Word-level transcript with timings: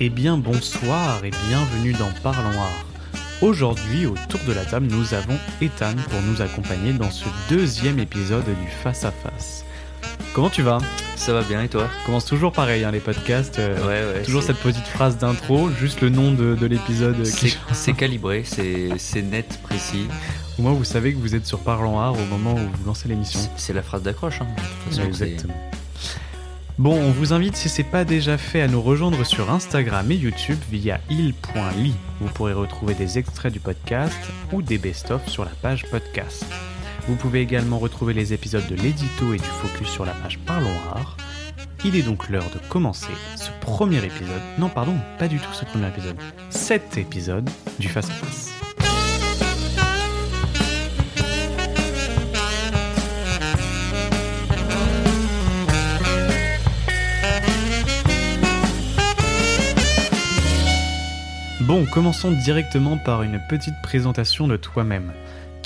Eh 0.00 0.10
bien 0.10 0.38
bonsoir 0.38 1.24
et 1.24 1.30
bienvenue 1.48 1.92
dans 1.92 2.10
Parlons 2.22 2.60
Art. 2.60 2.86
Aujourd'hui, 3.40 4.06
autour 4.06 4.40
de 4.48 4.52
la 4.52 4.64
table, 4.64 4.86
nous 4.86 5.14
avons 5.14 5.38
Ethan 5.60 5.94
pour 6.08 6.22
nous 6.22 6.42
accompagner 6.42 6.92
dans 6.92 7.10
ce 7.10 7.26
deuxième 7.48 7.98
épisode 7.98 8.44
du 8.44 8.70
Face 8.82 9.04
à 9.04 9.12
Face. 9.12 9.64
Comment 10.38 10.50
tu 10.50 10.62
vas 10.62 10.78
Ça 11.16 11.32
va 11.32 11.42
bien 11.42 11.62
et 11.64 11.68
toi 11.68 11.88
Commence 12.06 12.24
toujours 12.24 12.52
pareil 12.52 12.84
hein, 12.84 12.92
les 12.92 13.00
podcasts. 13.00 13.58
euh, 13.58 13.76
Ouais, 13.84 14.18
ouais. 14.18 14.22
toujours 14.22 14.44
cette 14.44 14.58
petite 14.58 14.86
phrase 14.86 15.18
d'intro, 15.18 15.68
juste 15.68 16.00
le 16.00 16.10
nom 16.10 16.30
de, 16.30 16.54
de 16.54 16.66
l'épisode. 16.66 17.20
qui- 17.24 17.58
C'est 17.72 17.92
calibré, 17.92 18.44
c'est 18.44 18.90
c'est 18.98 19.22
net, 19.22 19.58
précis. 19.64 20.06
Au 20.56 20.62
moins 20.62 20.72
vous 20.74 20.84
savez 20.84 21.12
que 21.12 21.18
vous 21.18 21.34
êtes 21.34 21.44
sur 21.44 21.58
Parlons 21.58 21.98
Art 21.98 22.12
au 22.12 22.24
moment 22.26 22.54
où 22.54 22.58
vous 22.58 22.86
lancez 22.86 23.08
l'émission. 23.08 23.40
C'est- 23.40 23.50
C'est 23.56 23.72
la 23.72 23.82
phrase 23.82 24.04
d'accroche. 24.04 24.40
Hein. 24.40 24.46
de 24.56 24.62
toute 24.62 24.94
façon, 24.94 25.12
c'est- 25.12 25.24
Exactement. 25.24 25.54
Bon, 26.78 26.94
on 26.94 27.10
vous 27.10 27.32
invite, 27.32 27.56
si 27.56 27.68
c'est 27.68 27.82
pas 27.82 28.04
déjà 28.04 28.38
fait, 28.38 28.60
à 28.60 28.68
nous 28.68 28.80
rejoindre 28.80 29.24
sur 29.26 29.50
Instagram 29.50 30.08
et 30.12 30.14
YouTube 30.14 30.58
via 30.70 31.00
il.ly. 31.10 31.94
Vous 32.20 32.28
pourrez 32.28 32.52
retrouver 32.52 32.94
des 32.94 33.18
extraits 33.18 33.52
du 33.52 33.58
podcast 33.58 34.16
ou 34.52 34.62
des 34.62 34.78
best-of 34.78 35.28
sur 35.28 35.44
la 35.44 35.50
page 35.62 35.84
podcast. 35.90 36.44
Vous 37.08 37.16
pouvez 37.16 37.40
également 37.40 37.78
retrouver 37.78 38.12
les 38.12 38.34
épisodes 38.34 38.66
de 38.66 38.74
l'édito 38.74 39.32
et 39.32 39.38
du 39.38 39.42
focus 39.42 39.88
sur 39.88 40.04
la 40.04 40.12
page 40.12 40.38
Parlons 40.40 40.68
Art. 40.94 41.16
Il 41.82 41.96
est 41.96 42.02
donc 42.02 42.28
l'heure 42.28 42.50
de 42.52 42.58
commencer 42.68 43.08
ce 43.34 43.48
premier 43.62 44.04
épisode. 44.04 44.42
Non, 44.58 44.68
pardon, 44.68 44.94
pas 45.18 45.26
du 45.26 45.38
tout 45.38 45.54
ce 45.54 45.64
premier 45.64 45.88
épisode. 45.88 46.18
Cet 46.50 46.98
épisode 46.98 47.48
du 47.78 47.88
Face 47.88 48.10
à 48.10 48.12
Face. 48.12 48.52
Bon, 61.62 61.86
commençons 61.86 62.32
directement 62.32 62.98
par 62.98 63.22
une 63.22 63.40
petite 63.48 63.80
présentation 63.82 64.46
de 64.46 64.58
toi-même. 64.58 65.12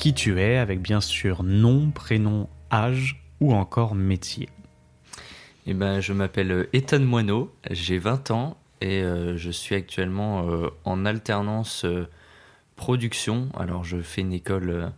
Qui 0.02 0.12
tu 0.14 0.40
es, 0.40 0.56
avec 0.56 0.80
bien 0.80 1.00
sûr 1.00 1.44
nom, 1.44 1.92
prénom, 1.92 2.48
âge 2.72 3.22
ou 3.38 3.54
encore 3.54 3.94
métier. 3.94 4.48
Eh 5.68 5.74
ben, 5.74 6.00
je 6.00 6.12
m'appelle 6.12 6.50
euh, 6.50 6.68
Ethan 6.72 6.98
Moineau, 6.98 7.54
j'ai 7.70 7.98
20 7.98 8.32
ans 8.32 8.56
et 8.80 9.00
euh, 9.00 9.36
je 9.36 9.52
suis 9.52 9.76
actuellement 9.76 10.48
euh, 10.48 10.70
en 10.84 11.06
alternance 11.06 11.84
euh, 11.84 12.08
production. 12.74 13.48
Alors, 13.56 13.84
je 13.84 13.98
fais 13.98 14.22
une 14.22 14.32
école, 14.32 14.90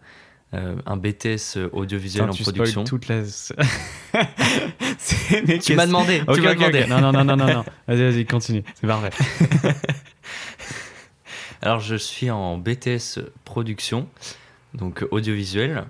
un 0.52 0.96
BTS 0.96 1.58
audiovisuel 1.72 2.30
Putain, 2.30 2.32
en 2.32 2.36
tu 2.36 2.42
production. 2.44 2.84
toute 2.84 3.08
la... 3.08 3.24
Tu 5.60 5.74
m'as 5.74 5.86
demandé, 5.86 6.22
Ok, 6.26 6.36
tu 6.36 6.40
m'as 6.40 6.54
demandé. 6.54 6.86
Non, 6.86 7.02
non, 7.02 7.12
non, 7.12 7.24
non, 7.26 7.36
non, 7.36 7.46
non. 7.46 7.64
Vas-y, 7.86 8.10
vas-y, 8.10 8.24
continue. 8.24 8.64
C'est 8.74 8.86
parfait. 8.86 9.10
Alors, 11.60 11.80
je 11.80 11.94
suis 11.94 12.30
en 12.30 12.56
BTS 12.56 13.20
production, 13.44 14.08
donc 14.74 15.06
audiovisuel, 15.10 15.84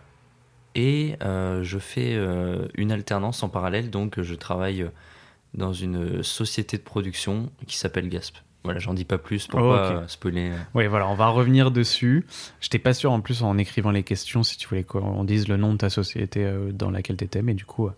et 0.74 1.16
euh, 1.22 1.62
je 1.62 1.78
fais 1.78 2.14
euh, 2.14 2.66
une 2.74 2.92
alternance 2.92 3.42
en 3.42 3.48
parallèle. 3.48 3.90
Donc, 3.90 4.20
je 4.20 4.34
travaille 4.34 4.86
dans 5.54 5.72
une 5.72 6.22
société 6.22 6.76
de 6.76 6.82
production 6.82 7.50
qui 7.66 7.76
s'appelle 7.76 8.08
Gasp. 8.08 8.36
Voilà, 8.64 8.80
j'en 8.80 8.94
dis 8.94 9.04
pas 9.04 9.18
plus 9.18 9.46
pour 9.46 9.60
Oh, 9.60 9.70
pas 9.70 9.90
euh, 9.92 10.08
spoiler. 10.08 10.50
Oui, 10.74 10.86
voilà, 10.86 11.06
on 11.08 11.14
va 11.14 11.28
revenir 11.28 11.70
dessus. 11.70 12.24
J'étais 12.60 12.78
pas 12.78 12.94
sûr 12.94 13.12
en 13.12 13.20
plus 13.20 13.42
en 13.42 13.58
écrivant 13.58 13.90
les 13.90 14.02
questions 14.02 14.42
si 14.42 14.56
tu 14.56 14.66
voulais 14.68 14.84
qu'on 14.84 15.22
dise 15.24 15.48
le 15.48 15.56
nom 15.58 15.72
de 15.72 15.78
ta 15.78 15.90
société 15.90 16.50
dans 16.72 16.90
laquelle 16.90 17.16
tu 17.18 17.24
étais, 17.24 17.42
mais 17.42 17.52
du 17.54 17.66
coup, 17.66 17.90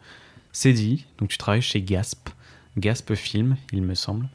c'est 0.53 0.73
dit. 0.73 1.07
Donc 1.19 1.29
tu 1.29 1.39
travailles 1.39 1.63
chez 1.63 1.81
Gasp. 1.83 2.29
Gasp 2.77 3.15
Film, 3.15 3.57
il 3.73 3.83
me 3.83 3.95
semble. 3.95 4.29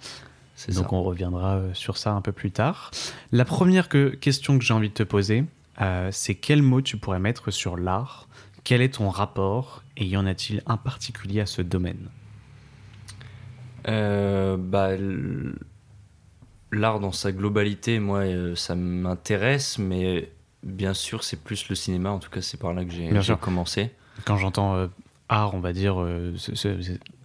C'est 0.56 0.74
Donc 0.74 0.86
ça. 0.86 0.94
on 0.94 1.04
reviendra 1.04 1.62
sur 1.74 1.98
ça 1.98 2.14
un 2.14 2.22
peu 2.22 2.32
plus 2.32 2.52
tard. 2.52 2.92
La 3.34 3.44
première 3.46 3.90
que- 3.90 4.10
question 4.16 4.58
que 4.58 4.64
j'ai 4.64 4.74
envie 4.74 4.90
de 4.90 4.94
te 4.94 5.04
poser, 5.04 5.44
euh, 5.82 6.10
c'est 6.12 6.36
quel 6.36 6.62
mot 6.62 6.82
tu 6.82 6.98
pourrais 6.98 7.20
mettre 7.20 7.52
sur 7.52 7.78
l'art? 7.78 8.28
Quel 8.64 8.82
est 8.82 8.96
ton 8.96 9.10
rapport? 9.10 9.84
Et 9.98 10.06
y 10.06 10.18
en 10.18 10.26
a-t-il 10.26 10.62
un 10.68 10.78
particulier 10.78 11.42
à 11.42 11.46
ce 11.46 11.62
domaine? 11.62 12.10
Euh, 13.88 14.58
bah, 14.58 14.92
l'art 16.72 17.00
dans 17.00 17.12
sa 17.12 17.32
globalité, 17.32 18.00
moi, 18.00 18.20
euh, 18.20 18.56
ça 18.56 18.76
m'intéresse, 18.76 19.80
mais 19.80 20.32
bien 20.64 20.94
sûr, 20.94 21.24
c'est 21.24 21.42
plus 21.42 21.68
le 21.70 21.76
cinéma. 21.76 22.12
En 22.12 22.20
tout 22.20 22.30
cas, 22.30 22.42
c'est 22.42 22.60
par 22.60 22.74
là 22.74 22.86
que 22.86 22.92
j'ai 22.92 23.36
commencé. 23.38 23.92
Quand 24.26 24.38
j'entends 24.38 24.76
euh, 24.76 24.88
art, 25.30 25.56
on 25.56 25.60
va 25.60 25.74
dire, 25.74 25.96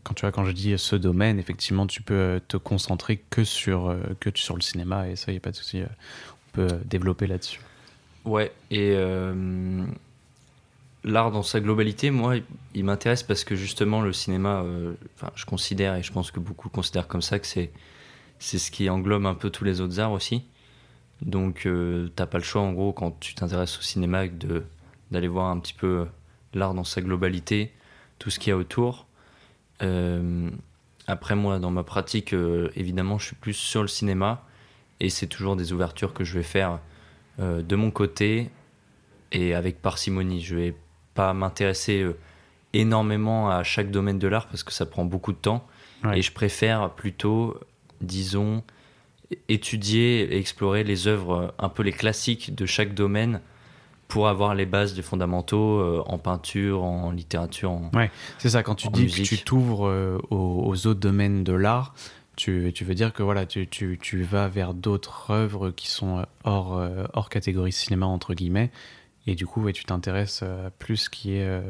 quand 0.02 0.14
tu 0.14 0.22
vois, 0.22 0.32
quand 0.32 0.44
je 0.46 0.52
dis 0.52 0.78
ce 0.78 0.96
domaine, 0.96 1.38
effectivement, 1.38 1.86
tu 1.86 2.00
peux 2.00 2.40
te 2.48 2.56
concentrer 2.56 3.18
que 3.28 3.44
sur, 3.44 3.94
que 4.20 4.30
sur 4.34 4.54
le 4.54 4.62
cinéma, 4.62 5.08
et 5.08 5.16
ça, 5.16 5.30
il 5.32 5.34
n'y 5.34 5.38
a 5.38 5.40
pas 5.40 5.50
de 5.50 5.56
souci. 5.56 5.82
on 5.82 6.50
peut 6.52 6.78
développer 6.86 7.26
là-dessus. 7.26 7.60
Ouais, 8.26 8.52
et 8.72 8.92
euh, 8.96 9.86
l'art 11.04 11.30
dans 11.30 11.44
sa 11.44 11.60
globalité, 11.60 12.10
moi, 12.10 12.34
il 12.74 12.84
m'intéresse 12.84 13.22
parce 13.22 13.44
que 13.44 13.54
justement, 13.54 14.02
le 14.02 14.12
cinéma, 14.12 14.62
euh, 14.62 14.94
je 15.36 15.46
considère, 15.46 15.94
et 15.94 16.02
je 16.02 16.12
pense 16.12 16.32
que 16.32 16.40
beaucoup 16.40 16.68
considèrent 16.68 17.08
comme 17.08 17.22
ça, 17.22 17.38
que 17.38 17.46
c'est 17.46 17.70
c'est 18.38 18.58
ce 18.58 18.70
qui 18.70 18.90
englobe 18.90 19.24
un 19.26 19.34
peu 19.34 19.48
tous 19.48 19.64
les 19.64 19.80
autres 19.80 19.98
arts 20.00 20.12
aussi. 20.12 20.44
Donc, 21.22 21.66
euh, 21.66 22.08
t'as 22.16 22.26
pas 22.26 22.38
le 22.38 22.44
choix, 22.44 22.62
en 22.62 22.72
gros, 22.72 22.92
quand 22.92 23.18
tu 23.20 23.34
t'intéresses 23.34 23.78
au 23.78 23.82
cinéma, 23.82 24.28
de 24.28 24.64
d'aller 25.12 25.28
voir 25.28 25.46
un 25.50 25.60
petit 25.60 25.72
peu 25.74 26.06
l'art 26.52 26.74
dans 26.74 26.84
sa 26.84 27.00
globalité, 27.00 27.72
tout 28.18 28.30
ce 28.30 28.40
qu'il 28.40 28.50
y 28.50 28.52
a 28.52 28.56
autour. 28.56 29.06
Euh, 29.82 30.50
après, 31.06 31.36
moi, 31.36 31.58
dans 31.60 31.70
ma 31.70 31.84
pratique, 31.84 32.34
euh, 32.34 32.70
évidemment, 32.76 33.18
je 33.18 33.26
suis 33.26 33.36
plus 33.36 33.54
sur 33.54 33.82
le 33.82 33.88
cinéma, 33.88 34.44
et 35.00 35.10
c'est 35.10 35.28
toujours 35.28 35.56
des 35.56 35.72
ouvertures 35.72 36.12
que 36.12 36.24
je 36.24 36.34
vais 36.34 36.42
faire 36.42 36.80
euh, 37.40 37.62
de 37.62 37.76
mon 37.76 37.90
côté 37.90 38.50
et 39.32 39.54
avec 39.54 39.80
parcimonie. 39.82 40.40
Je 40.40 40.54
vais 40.56 40.74
pas 41.14 41.32
m'intéresser 41.34 42.02
euh, 42.02 42.16
énormément 42.72 43.50
à 43.50 43.62
chaque 43.62 43.90
domaine 43.90 44.18
de 44.18 44.28
l'art 44.28 44.46
parce 44.48 44.62
que 44.62 44.72
ça 44.72 44.86
prend 44.86 45.04
beaucoup 45.04 45.32
de 45.32 45.38
temps 45.38 45.66
Ouais. 46.04 46.18
et 46.18 46.22
je 46.22 46.30
préfère 46.30 46.90
plutôt, 46.90 47.58
disons, 48.02 48.62
étudier 49.48 50.22
et 50.32 50.36
explorer 50.38 50.84
les 50.84 51.06
œuvres, 51.08 51.34
euh, 51.34 51.48
un 51.58 51.68
peu 51.68 51.82
les 51.82 51.92
classiques 51.92 52.54
de 52.54 52.66
chaque 52.66 52.94
domaine 52.94 53.40
pour 54.08 54.28
avoir 54.28 54.54
les 54.54 54.66
bases 54.66 54.94
des 54.94 55.02
fondamentaux 55.02 55.80
euh, 55.80 56.02
en 56.06 56.18
peinture, 56.18 56.82
en 56.84 57.10
littérature. 57.10 57.72
en- 57.72 57.90
Ouais, 57.94 58.10
c'est 58.38 58.50
ça, 58.50 58.62
quand 58.62 58.76
tu 58.76 58.88
dis 58.88 59.06
que 59.08 59.22
tu 59.22 59.38
t'ouvres 59.38 59.88
euh, 59.88 60.18
aux, 60.30 60.62
aux 60.66 60.86
autres 60.86 61.00
domaines 61.00 61.42
de 61.42 61.52
l'art, 61.54 61.94
tu, 62.36 62.70
tu 62.74 62.84
veux 62.84 62.94
dire 62.94 63.12
que 63.12 63.22
voilà, 63.22 63.46
tu, 63.46 63.66
tu, 63.66 63.98
tu 64.00 64.22
vas 64.22 64.46
vers 64.48 64.74
d'autres 64.74 65.30
œuvres 65.30 65.70
qui 65.70 65.88
sont 65.88 66.18
euh, 66.18 66.22
hors, 66.44 66.76
euh, 66.76 67.04
hors 67.14 67.28
catégorie 67.30 67.72
cinéma, 67.72 68.06
entre 68.06 68.34
guillemets, 68.34 68.70
et 69.26 69.34
du 69.34 69.46
coup, 69.46 69.62
ouais, 69.62 69.72
tu 69.72 69.84
t'intéresses 69.84 70.40
euh, 70.42 70.68
à 70.68 70.70
plus 70.70 70.96
ce 70.98 71.10
qui 71.10 71.34
est 71.34 71.44
euh, 71.46 71.60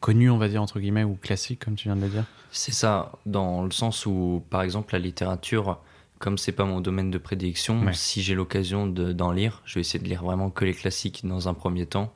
connu, 0.00 0.30
on 0.30 0.38
va 0.38 0.48
dire, 0.48 0.62
entre 0.62 0.80
guillemets, 0.80 1.04
ou 1.04 1.14
classique, 1.14 1.64
comme 1.64 1.74
tu 1.74 1.88
viens 1.88 1.96
de 1.96 2.02
le 2.02 2.08
dire? 2.08 2.24
C'est 2.50 2.72
ça, 2.72 3.12
dans 3.26 3.62
le 3.64 3.70
sens 3.70 4.06
où, 4.06 4.42
par 4.50 4.62
exemple, 4.62 4.92
la 4.94 4.98
littérature, 4.98 5.78
comme 6.18 6.38
c'est 6.38 6.52
pas 6.52 6.64
mon 6.64 6.80
domaine 6.80 7.10
de 7.10 7.18
prédilection, 7.18 7.84
Ouais. 7.84 7.92
si 7.94 8.22
j'ai 8.22 8.34
l'occasion 8.34 8.86
de- 8.86 9.12
d'en 9.12 9.32
lire, 9.32 9.60
je 9.64 9.74
vais 9.74 9.80
essayer 9.80 10.02
de 10.02 10.08
lire 10.08 10.22
vraiment 10.22 10.50
que 10.50 10.64
les 10.64 10.74
classiques 10.74 11.26
dans 11.26 11.48
un 11.48 11.54
premier 11.54 11.86
temps 11.86 12.12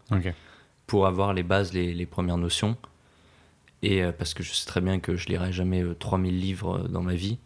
pour 0.87 1.07
avoir 1.07 1.33
les 1.35 1.43
bases, 1.43 1.73
les, 1.73 1.93
les 1.95 2.07
premières 2.07 2.37
notions. 2.39 2.77
Et 3.83 4.03
euh, 4.03 4.13
parce 4.13 4.35
que 4.35 4.43
je 4.43 4.53
sais 4.53 4.67
très 4.67 4.81
bien 4.81 4.99
que 5.01 5.17
je 5.17 5.29
lirai 5.29 5.53
jamais 5.53 5.83
euh, 5.83 5.95
3000 5.95 6.39
livres 6.41 6.85
euh, 6.85 6.89
dans 6.89 7.03
ma 7.03 7.15
vie. 7.15 7.39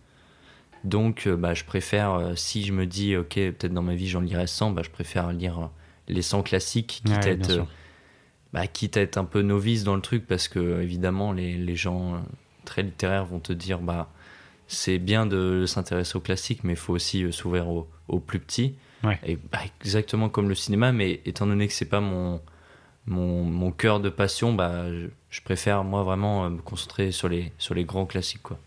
Donc, 0.85 1.27
euh, 1.27 1.37
bah, 1.37 1.55
je 1.55 1.65
préfère, 1.65 2.15
euh, 2.15 2.35
si 2.37 2.65
je 2.65 2.73
me 2.73 2.87
dis, 2.87 3.17
ok, 3.17 3.35
peut-être 3.35 3.75
dans 3.75 3.82
ma 3.82 3.94
vie 3.94 4.09
j'en 4.09 4.21
lirai 4.21 4.47
100, 4.47 4.71
bah, 4.71 4.82
je 4.85 4.91
préfère 4.91 5.32
lire 5.32 5.59
euh, 5.59 5.67
les 6.09 6.23
100 6.23 6.43
classiques, 6.43 7.03
quitte, 7.05 7.09
Ouais, 7.09 7.27
à 7.27 7.31
être, 7.31 7.50
euh, 7.50 7.62
bah, 8.53 8.67
quitte 8.67 8.97
à 8.97 9.03
être 9.03 9.19
un 9.19 9.25
peu 9.25 9.43
novice 9.43 9.85
dans 9.85 9.94
le 9.94 10.00
truc, 10.00 10.27
parce 10.27 10.49
que 10.49 10.81
évidemment, 10.81 11.32
les, 11.32 11.55
les 11.56 11.77
gens 11.77 12.15
euh, 12.15 12.19
très 12.65 12.82
littéraires 12.82 13.27
vont 13.27 13.41
te 13.41 13.53
dire, 13.53 13.81
bah, 13.81 14.11
c'est 14.69 14.99
bien 14.99 15.27
de 15.27 15.65
s'intéresser 15.67 16.17
aux 16.17 16.21
classiques, 16.21 16.65
mais 16.65 16.73
il 16.73 16.79
faut 16.79 16.94
aussi 16.94 17.25
euh, 17.25 17.32
s'ouvrir 17.32 17.69
aux, 17.69 17.88
aux 18.09 18.21
plus 18.21 18.38
petits. 18.38 18.77
Ouais. 19.05 19.19
Et 19.25 19.37
bah, 19.37 19.59
exactement 19.81 20.29
comme 20.29 20.49
le 20.49 20.55
cinéma, 20.55 20.93
mais 20.93 21.21
étant 21.27 21.47
donné 21.47 21.67
que 21.67 21.75
c'est 21.75 21.85
pas 21.88 22.00
mon, 22.00 22.41
mon, 23.06 23.44
mon 23.44 23.71
cœur 23.71 24.00
de 24.00 24.09
passion, 24.09 24.55
bah, 24.55 24.85
je, 25.31 25.41
préfère 25.43 25.85
moi 25.85 26.03
vraiment 26.03 26.44
euh, 26.44 26.50
me 26.50 26.59
concentrer 26.59 27.12
sur 27.12 27.29
les, 27.29 27.53
sur 27.59 27.75
les 27.75 27.85
grands 27.85 28.06
classiques. 28.06 28.43
Quoi. 28.43 28.59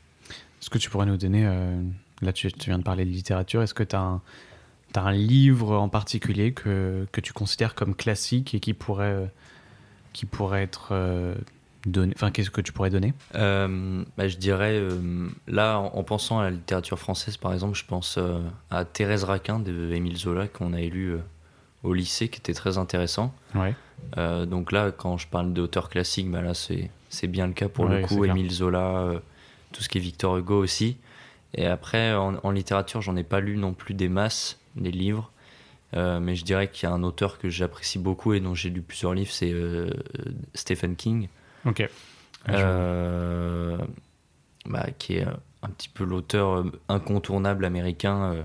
Est-ce 0.61 0.69
que 0.69 0.77
tu 0.77 0.89
pourrais 0.89 1.05
nous 1.05 1.17
donner, 1.17 1.45
euh, 1.45 1.81
là 2.21 2.31
tu, 2.31 2.51
tu 2.51 2.69
viens 2.69 2.79
de 2.79 2.83
parler 2.83 3.05
de 3.05 3.09
littérature, 3.09 3.61
est-ce 3.61 3.73
que 3.73 3.83
tu 3.83 3.95
as 3.95 3.99
un, 3.99 5.11
livre 5.11 5.75
en 5.75 5.89
particulier 5.89 6.53
que, 6.53 7.05
que 7.11 7.19
tu 7.19 7.33
considères 7.33 7.75
comme 7.75 7.95
classique 7.95 8.53
et 8.53 8.59
qui 8.59 8.73
pourrait, 8.73 9.11
euh, 9.11 9.25
qui 10.13 10.25
pourrait 10.25 10.63
être 10.63 10.89
euh, 10.91 11.35
donner 11.85 12.13
Enfin, 12.15 12.31
qu'est-ce 12.31 12.49
que 12.49 12.61
tu 12.61 12.71
pourrais 12.71 12.89
donner? 12.89 13.13
Euh, 13.35 14.03
bah, 14.17 14.27
je 14.27 14.37
dirais, 14.37 14.81
là, 15.47 15.79
en, 15.79 15.97
en 15.97 16.03
pensant 16.03 16.39
à 16.39 16.43
la 16.43 16.51
littérature 16.51 16.99
française, 16.99 17.37
par 17.37 17.53
exemple, 17.53 17.77
je 17.77 17.85
pense 17.85 18.17
à 18.71 18.85
Thérèse 18.85 19.23
Raquin 19.23 19.59
de 19.59 19.91
Émile 19.91 20.17
Zola 20.17 20.47
qu'on 20.47 20.73
a 20.73 20.79
lu 20.79 21.09
euh, 21.09 21.17
au 21.83 21.93
lycée, 21.93 22.29
qui 22.29 22.39
était 22.39 22.53
très 22.53 22.77
intéressant. 22.77 23.33
Ouais. 23.55 23.75
Euh, 24.17 24.45
donc 24.45 24.71
là, 24.71 24.91
quand 24.91 25.17
je 25.17 25.27
parle 25.27 25.53
d'auteurs 25.53 25.89
classiques, 25.89 26.29
bah 26.29 26.41
là, 26.41 26.53
c'est 26.53 26.89
c'est 27.09 27.27
bien 27.27 27.47
le 27.47 27.53
cas 27.53 27.69
pour 27.69 27.85
Ouais, 27.85 28.01
le 28.01 28.07
coup. 28.07 28.25
Émile 28.25 28.51
Zola, 28.51 28.97
euh, 28.97 29.19
tout 29.71 29.83
ce 29.83 29.89
qui 29.89 29.97
est 29.97 30.01
Victor 30.01 30.37
Hugo 30.37 30.57
aussi. 30.57 30.97
Et 31.53 31.67
après, 31.67 32.13
en, 32.13 32.35
en 32.43 32.51
littérature, 32.51 33.01
j'en 33.01 33.15
ai 33.15 33.23
pas 33.23 33.39
lu 33.39 33.57
non 33.57 33.73
plus 33.73 33.93
des 33.93 34.09
masses, 34.09 34.59
des 34.75 34.91
livres. 34.91 35.31
Euh, 35.95 36.19
mais 36.19 36.35
je 36.35 36.43
dirais 36.43 36.69
qu'il 36.69 36.89
y 36.89 36.91
a 36.91 36.95
un 36.95 37.03
auteur 37.03 37.37
que 37.37 37.49
j'apprécie 37.49 37.99
beaucoup 37.99 38.33
et 38.33 38.39
dont 38.39 38.55
j'ai 38.55 38.71
lu 38.71 38.81
plusieurs 38.81 39.13
livres, 39.13 39.31
c'est 39.31 39.53
Stephen 40.55 40.95
King. 40.95 41.27
Ok. 41.65 41.87
Euh, 42.49 43.77
bah, 44.65 44.87
qui 44.97 45.17
est 45.17 45.25
un 45.61 45.69
petit 45.69 45.89
peu 45.89 46.03
l'auteur 46.03 46.65
incontournable 46.89 47.63
américain 47.63 48.43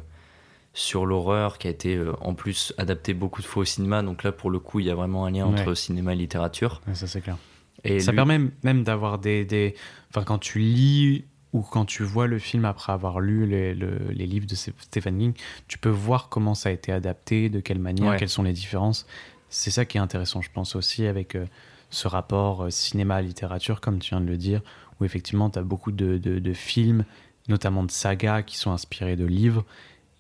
sur 0.78 1.06
l'horreur, 1.06 1.58
qui 1.58 1.66
a 1.66 1.70
été 1.70 1.96
euh, 1.96 2.12
en 2.20 2.34
plus 2.34 2.72
adapté 2.78 3.12
beaucoup 3.14 3.42
de 3.42 3.46
fois 3.46 3.62
au 3.62 3.64
cinéma. 3.64 4.02
Donc 4.02 4.22
là, 4.22 4.30
pour 4.32 4.48
le 4.50 4.58
coup, 4.60 4.78
il 4.80 4.86
y 4.86 4.90
a 4.90 4.94
vraiment 4.94 5.26
un 5.26 5.30
lien 5.30 5.46
Ouais. 5.46 5.60
entre 5.60 5.74
cinéma 5.74 6.12
et 6.12 6.16
littérature. 6.16 6.80
Ouais, 6.86 6.94
ça 6.94 7.06
c'est 7.06 7.20
clair. 7.20 7.36
Et 7.84 7.98
ça 8.00 8.12
lui- 8.12 8.16
permet 8.16 8.40
même 8.62 8.84
d'avoir 8.84 9.18
des, 9.18 9.44
des. 9.44 9.74
Enfin, 10.10 10.22
quand 10.24 10.38
tu 10.38 10.58
lis 10.60 11.24
ou 11.52 11.62
quand 11.62 11.84
tu 11.84 12.02
vois 12.04 12.26
le 12.26 12.38
film 12.38 12.64
après 12.64 12.92
avoir 12.92 13.20
lu 13.20 13.46
les, 13.46 13.74
le- 13.74 13.98
les 14.10 14.26
livres 14.26 14.46
de 14.46 14.54
Stephen 14.54 15.18
King, 15.18 15.32
tu 15.66 15.78
peux 15.78 15.88
voir 15.88 16.28
comment 16.28 16.54
ça 16.54 16.68
a 16.68 16.72
été 16.72 16.92
adapté, 16.92 17.48
de 17.48 17.58
quelle 17.60 17.78
manière, 17.78 18.10
Ouais. 18.10 18.16
quelles 18.16 18.28
sont 18.28 18.42
les 18.42 18.52
différences. 18.52 19.06
C'est 19.48 19.70
ça 19.70 19.84
qui 19.84 19.96
est 19.96 20.00
intéressant, 20.00 20.42
je 20.42 20.50
pense 20.52 20.76
aussi, 20.76 21.06
avec 21.06 21.34
euh, 21.34 21.46
ce 21.90 22.06
rapport 22.06 22.64
euh, 22.64 22.70
cinéma-littérature, 22.70 23.80
comme 23.80 23.98
tu 23.98 24.10
viens 24.10 24.20
de 24.20 24.26
le 24.26 24.36
dire, 24.36 24.60
où 25.00 25.04
effectivement, 25.04 25.48
tu 25.50 25.58
as 25.58 25.62
beaucoup 25.62 25.90
de, 25.92 26.18
de- 26.18 26.38
de 26.38 26.52
films, 26.52 27.04
notamment 27.48 27.82
de 27.82 27.90
sagas, 27.90 28.42
qui 28.42 28.56
sont 28.58 28.70
inspirés 28.72 29.16
de 29.16 29.24
livres. 29.24 29.64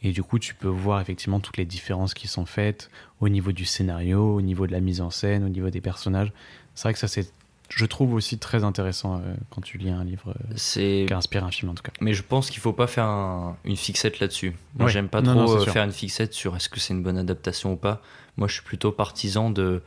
Et 0.02 0.12
du 0.12 0.22
coup, 0.22 0.38
tu 0.38 0.54
peux 0.54 0.68
voir 0.68 1.00
effectivement 1.00 1.40
toutes 1.40 1.56
les 1.56 1.64
différences 1.64 2.14
qui 2.14 2.28
sont 2.28 2.46
faites 2.46 2.88
au 3.20 3.28
niveau 3.28 3.50
du 3.52 3.64
scénario, 3.64 4.36
au 4.36 4.40
niveau 4.40 4.66
de 4.66 4.72
la 4.72 4.80
mise 4.80 5.00
en 5.00 5.10
scène, 5.10 5.44
au 5.44 5.48
niveau 5.48 5.70
des 5.70 5.80
personnages. 5.80 6.32
C'est 6.76 6.84
vrai 6.84 6.92
que 6.92 7.00
ça, 7.00 7.08
c'est, 7.08 7.32
je 7.68 7.84
trouve 7.84 8.14
aussi 8.14 8.38
très 8.38 8.62
intéressant 8.62 9.16
euh, 9.16 9.34
quand 9.50 9.60
tu 9.60 9.76
lis 9.76 9.90
un 9.90 10.04
livre 10.04 10.30
euh, 10.30 10.52
c'est 10.54 11.04
qui 11.08 11.12
inspire 11.14 11.42
un 11.44 11.50
film 11.50 11.72
en 11.72 11.74
tout 11.74 11.82
cas. 11.82 11.90
Mais 12.00 12.12
je 12.14 12.22
pense 12.22 12.48
qu'il 12.50 12.60
faut 12.60 12.72
pas 12.72 12.86
faire 12.86 13.06
un- 13.06 13.56
une 13.64 13.76
fixette 13.76 14.20
là-dessus. 14.20 14.54
Moi, 14.76 14.86
Ouais. 14.86 14.92
j'aime 14.92 15.08
pas 15.08 15.20
Non, 15.20 15.32
trop 15.32 15.56
non, 15.56 15.60
euh, 15.62 15.64
faire 15.66 15.82
une 15.84 15.92
fixette 15.92 16.32
sur 16.32 16.54
est-ce 16.54 16.68
que 16.68 16.78
c'est 16.78 16.94
une 16.94 17.02
bonne 17.02 17.18
adaptation 17.18 17.72
ou 17.72 17.76
pas. 17.76 18.00
Moi, 18.36 18.46
je 18.46 18.54
suis 18.54 18.62
plutôt 18.62 18.92
partisan 18.92 19.50
de, 19.50 19.82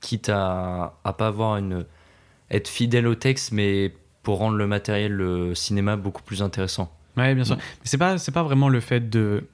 quitte 0.00 0.30
à, 0.30 0.94
à 1.04 1.12
pas 1.12 1.26
avoir 1.28 1.58
une. 1.58 1.84
être 2.50 2.66
fidèle 2.68 3.06
au 3.06 3.14
texte, 3.14 3.52
mais 3.52 3.94
pour 4.22 4.38
rendre 4.38 4.56
le 4.56 4.66
matériel 4.66 5.12
le 5.12 5.54
cinéma 5.54 5.96
beaucoup 5.96 6.22
plus 6.22 6.42
intéressant. 6.42 6.90
Ouais, 7.20 7.34
bien 7.34 7.44
sûr. 7.44 7.56
Mm. 7.56 7.58
Mais 7.58 7.84
c'est 7.84 7.98
pas, 7.98 8.18
c'est 8.18 8.32
pas 8.32 8.42
vraiment 8.42 8.68
le 8.68 8.80
fait 8.80 9.08
de 9.10 9.44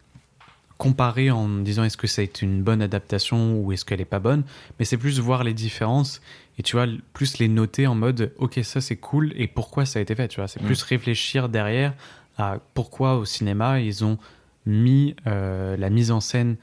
comparer 0.78 1.30
en 1.30 1.48
disant 1.48 1.84
est-ce 1.84 1.96
que 1.96 2.06
c'est 2.06 2.42
une 2.42 2.62
bonne 2.62 2.82
adaptation 2.82 3.58
ou 3.60 3.72
est-ce 3.72 3.84
qu'elle 3.86 4.00
est 4.02 4.04
pas 4.04 4.18
bonne, 4.18 4.42
mais 4.78 4.84
c'est 4.84 4.98
plus 4.98 5.18
voir 5.20 5.42
les 5.42 5.54
différences 5.54 6.20
et 6.58 6.62
tu 6.62 6.76
vois 6.76 6.86
plus 7.14 7.38
les 7.38 7.48
noter 7.48 7.86
en 7.86 7.94
mode 7.94 8.32
ok 8.38 8.60
ça 8.62 8.82
c'est 8.82 8.96
cool 8.96 9.32
et 9.36 9.46
pourquoi 9.46 9.86
ça 9.86 9.98
a 9.98 10.02
été 10.02 10.14
fait. 10.14 10.28
Tu 10.28 10.36
vois, 10.40 10.48
c'est 10.48 10.60
Mm. 10.62 10.66
plus 10.66 10.82
réfléchir 10.82 11.48
derrière 11.48 11.94
à 12.36 12.58
pourquoi 12.74 13.16
au 13.16 13.24
cinéma 13.24 13.80
ils 13.80 14.04
ont 14.04 14.18
mis 14.66 15.16
euh, 15.26 15.76
la 15.78 15.88
mise 15.88 16.10
en 16.10 16.20
scène 16.20 16.56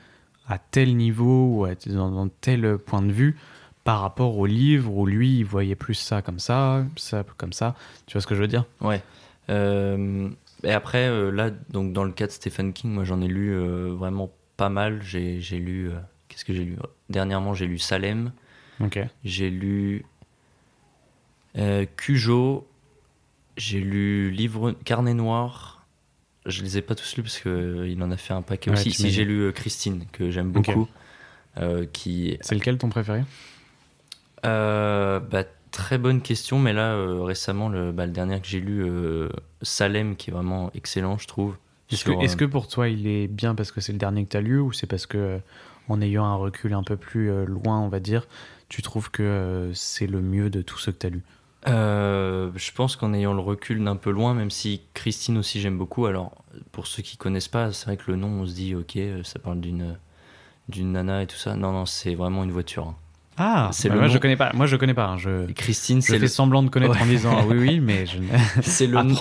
à 0.48 0.60
tel 0.60 0.96
niveau 0.96 1.48
ou 1.48 1.66
à, 1.66 1.70
dans, 1.88 2.12
dans 2.12 2.28
tel 2.28 2.78
point 2.78 3.02
de 3.02 3.12
vue 3.12 3.36
par 3.84 4.02
rapport 4.02 4.38
au 4.38 4.46
livre 4.46 4.94
où 4.96 5.08
lui 5.08 5.40
il 5.40 5.44
voyait 5.46 5.76
plus 5.76 5.96
ça 5.96 6.22
comme 6.22 6.40
ça, 6.40 6.86
ça 6.98 7.24
comme 7.38 7.54
ça. 7.54 7.76
Tu 8.06 8.14
vois 8.14 8.22
ce 8.22 8.28
que 8.28 8.36
je 8.36 8.42
veux 8.42 8.48
dire? 8.48 8.66
Ouais. 8.82 9.02
Euh, 9.50 10.30
et 10.64 10.72
après, 10.72 11.08
euh, 11.08 11.32
là, 11.32 11.50
donc 11.70 11.94
dans 11.94 12.04
le 12.04 12.12
cas 12.12 12.28
de 12.28 12.32
Stephen 12.32 12.74
King, 12.74 12.92
moi 12.92 13.04
j'en 13.04 13.22
ai 13.22 13.28
lu 13.28 13.54
euh, 13.54 13.94
vraiment 13.94 14.32
pas 14.58 14.70
mal. 14.70 15.02
J'ai 15.04 15.40
lu. 15.60 15.90
euh, 15.90 16.00
Qu'est-ce 16.28 16.46
que 16.46 16.54
j'ai 16.54 16.64
lu? 16.66 16.78
Dernièrement, 17.10 17.54
j'ai 17.54 17.66
lu 17.68 17.78
Salem. 17.78 18.32
Ok. 18.80 19.00
J'ai 19.24 19.50
lu 19.50 20.06
Cujo. 21.98 22.68
J'ai 23.56 23.80
lu 23.80 24.32
Livre 24.32 24.72
Carnet 24.84 25.14
Noir. 25.14 25.86
Je 26.46 26.64
les 26.64 26.78
ai 26.78 26.82
pas 26.82 26.96
tous 26.96 27.16
lus 27.16 27.24
parce 27.24 27.40
qu'il 27.40 28.02
en 28.02 28.12
a 28.12 28.18
fait 28.18 28.34
un 28.34 28.42
paquet 28.42 28.72
Ouais, 28.72 28.78
aussi. 28.78 28.92
Si 28.92 29.12
j'ai 29.12 29.24
lu 29.26 29.52
Christine 29.54 30.06
que 30.12 30.32
j'aime 30.32 30.52
beaucoup, 30.52 30.88
qui 31.94 32.38
C'est 32.42 32.56
lequel 32.56 32.78
ton 32.80 32.90
préféré? 32.90 33.24
Bah, 34.44 35.44
très 35.72 35.98
bonne 35.98 36.22
question, 36.22 36.60
mais 36.60 36.74
là 36.74 36.96
récemment 37.24 37.70
le, 37.70 37.92
bah, 37.92 38.06
le 38.08 38.12
dernier 38.12 38.42
que 38.42 38.48
j'ai 38.48 38.60
lu, 38.60 38.84
Salem, 39.64 40.16
qui 40.16 40.30
est 40.30 40.34
vraiment 40.34 40.70
excellent, 40.74 41.18
je 41.18 41.28
trouve. 41.28 41.56
Est-ce 41.92 42.06
que, 42.06 42.12
euh, 42.12 42.36
que 42.36 42.46
pour 42.46 42.68
toi 42.68 42.88
il 42.90 43.06
est 43.08 43.28
bien 43.28 43.56
parce 43.56 43.72
que 43.72 43.82
c'est 43.82 43.92
le 43.92 43.98
dernier 44.00 44.24
que 44.26 44.30
tu 44.30 44.38
as 44.38 44.42
lu 44.42 44.60
ou 44.60 44.72
c'est 44.72 44.88
parce 44.88 45.06
que 45.06 45.18
euh, 45.18 45.38
en 45.90 46.02
ayant 46.02 46.26
un 46.26 46.36
recul 46.36 46.74
un 46.74 46.84
peu 46.84 46.98
plus 46.98 47.30
euh, 47.30 47.46
loin, 47.46 47.80
on 47.80 47.90
va 47.90 48.00
dire, 48.00 48.28
tu 48.70 48.82
trouves 48.82 49.12
que 49.12 49.72
c'est 49.74 50.08
le 50.08 50.22
mieux 50.22 50.50
de 50.50 50.62
tout 50.62 50.80
ce 50.80 50.92
que 50.92 50.98
tu 50.98 51.08
as 51.08 51.10
lu? 51.10 51.24
Euh, 51.68 52.52
je 52.56 52.72
pense 52.72 52.96
qu'en 52.96 53.14
ayant 53.14 53.34
le 53.34 53.40
recul 53.42 53.84
d'un 53.84 53.96
peu 53.96 54.10
loin, 54.10 54.34
même 54.34 54.52
si 54.52 54.82
Christine 54.94 55.38
aussi 55.38 55.62
j'aime 55.62 55.78
beaucoup, 55.78 56.06
alors 56.08 56.44
pour 56.72 56.88
ceux 56.88 57.04
qui 57.04 57.16
connaissent 57.16 57.48
pas, 57.48 57.72
c'est 57.72 57.86
vrai 57.86 57.98
que 57.98 58.10
le 58.12 58.18
nom 58.18 58.28
on 58.42 58.46
se 58.46 58.54
dit 58.54 58.76
ok, 58.76 58.98
ça 59.24 59.40
parle 59.40 59.60
d'une 59.62 59.98
d'une 60.70 60.94
nana 60.94 61.22
et 61.24 61.28
tout 61.28 61.36
ça. 61.38 61.56
Non, 61.56 61.72
non, 61.74 61.86
c'est 61.86 62.16
vraiment 62.16 62.44
une 62.44 62.52
voiture. 62.52 62.88
hein. 62.88 62.96
Ah, 63.38 63.70
C'est 63.74 63.88
bah 63.90 63.96
le 63.96 64.00
moi 64.02 64.08
nom. 64.10 64.14
je 64.14 64.20
connais 64.20 64.36
pas. 64.36 64.52
Moi 64.54 64.66
je 64.68 64.76
connais 64.76 64.94
pas. 64.94 65.08
hein, 65.08 65.18
Je, 65.18 65.52
Christine, 65.54 66.02
je 66.02 66.08
c'est 66.08 66.14
fais 66.14 66.20
le, 66.20 66.28
semblant 66.28 66.62
de 66.64 66.70
connaître 66.70 66.94
Ouais. 66.94 67.02
en 67.02 67.06
disant 67.06 67.36
ah 67.40 67.44
oui 67.48 67.58
oui, 67.58 67.80
mais 67.80 68.06
je. 68.06 68.18
c'est 68.62 68.88
le 68.88 69.02
nom. 69.02 69.16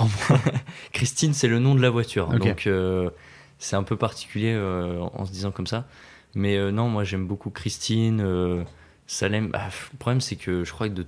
Christine, 0.93 1.33
c'est 1.33 1.49
le 1.49 1.59
nom 1.59 1.75
de 1.75 1.81
la 1.83 1.91
voiture. 1.91 2.29
Donc 2.29 2.67
euh, 2.67 3.11
c'est 3.59 3.77
un 3.77 3.83
peu 3.83 3.97
particulier 3.97 4.53
euh, 4.55 4.99
en 5.15 5.25
se 5.25 5.33
disant 5.33 5.51
comme 5.51 5.67
ça. 5.67 5.87
Mais 6.35 6.57
euh, 6.57 6.71
non, 6.71 6.89
moi 6.89 7.05
j'aime 7.05 7.27
beaucoup 7.27 7.51
Christine, 7.51 8.65
Salem. 9.07 9.49
Bah, 9.49 9.69
le 9.93 9.99
problème 9.99 10.21
c'est 10.21 10.37
que 10.37 10.65
je 10.65 10.73
crois 10.73 10.89
que 10.89 10.95
de, 10.95 11.07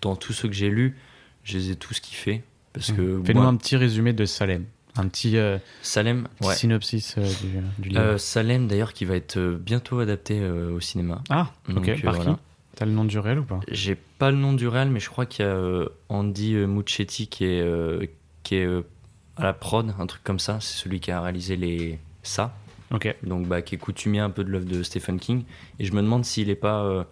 dans 0.00 0.16
tous 0.16 0.32
ceux 0.32 0.48
que 0.48 0.54
j'ai 0.54 0.70
lus, 0.70 0.96
je 1.44 1.58
les 1.58 1.70
ai 1.72 1.76
tous 1.76 2.00
kiffés. 2.00 2.42
Parce 2.72 2.92
que 2.92 3.20
Fais-nous 3.24 3.40
moi, 3.40 3.48
un 3.48 3.56
petit 3.56 3.76
résumé 3.76 4.12
de 4.12 4.24
Salem, 4.26 4.64
un 4.98 5.08
petit, 5.08 5.36
euh, 5.36 5.58
Salem, 5.82 6.28
petit 6.38 6.48
ouais. 6.48 6.54
synopsis 6.54 7.14
euh, 7.18 7.28
du, 7.42 7.82
du 7.82 7.88
livre. 7.90 8.00
Euh, 8.00 8.18
Salem 8.18 8.66
d'ailleurs 8.68 8.92
qui 8.92 9.04
va 9.04 9.16
être 9.16 9.38
bientôt 9.40 9.98
adapté 10.00 10.42
au 10.48 10.80
cinéma. 10.80 11.22
ah, 11.30 11.50
ok. 11.68 11.74
donc, 11.74 11.88
euh, 11.88 11.96
Par 12.02 12.14
voilà. 12.14 12.30
qui? 12.32 12.36
T'as 12.76 12.84
le 12.84 12.92
nom 12.92 13.04
du 13.04 13.18
réel 13.18 13.38
ou 13.38 13.44
pas? 13.44 13.60
J'ai 13.68 13.94
pas 13.94 14.30
le 14.30 14.36
nom 14.36 14.52
du 14.52 14.68
réel, 14.68 14.90
mais 14.90 15.00
je 15.00 15.08
crois 15.08 15.24
qu'il 15.26 15.44
y 15.44 15.48
a 15.48 15.84
Andy 16.10 16.54
Muschietti 16.54 17.26
qui 17.26 17.44
est, 17.46 18.10
qui 18.42 18.56
est 18.56 18.68
à 19.36 19.42
la 19.44 19.52
prod, 19.54 19.94
un 19.98 20.06
truc 20.06 20.22
comme 20.24 20.38
ça. 20.38 20.58
C'est 20.60 20.76
celui 20.82 21.00
qui 21.00 21.10
a 21.10 21.20
réalisé 21.22 21.56
les 21.56 21.98
ça, 22.22 22.54
Ok. 22.92 23.14
donc 23.22 23.46
bah, 23.46 23.62
qui 23.62 23.76
est 23.76 23.78
coutumier 23.78 24.20
un 24.20 24.28
peu 24.30 24.44
de 24.44 24.50
l'œuvre 24.50 24.66
de 24.66 24.82
Stephen 24.82 25.18
King. 25.18 25.44
Et 25.78 25.84
je 25.86 25.92
me 25.94 26.02
demande 26.02 26.24
s'il 26.26 26.50
est 26.50 26.54
pas 26.54 27.06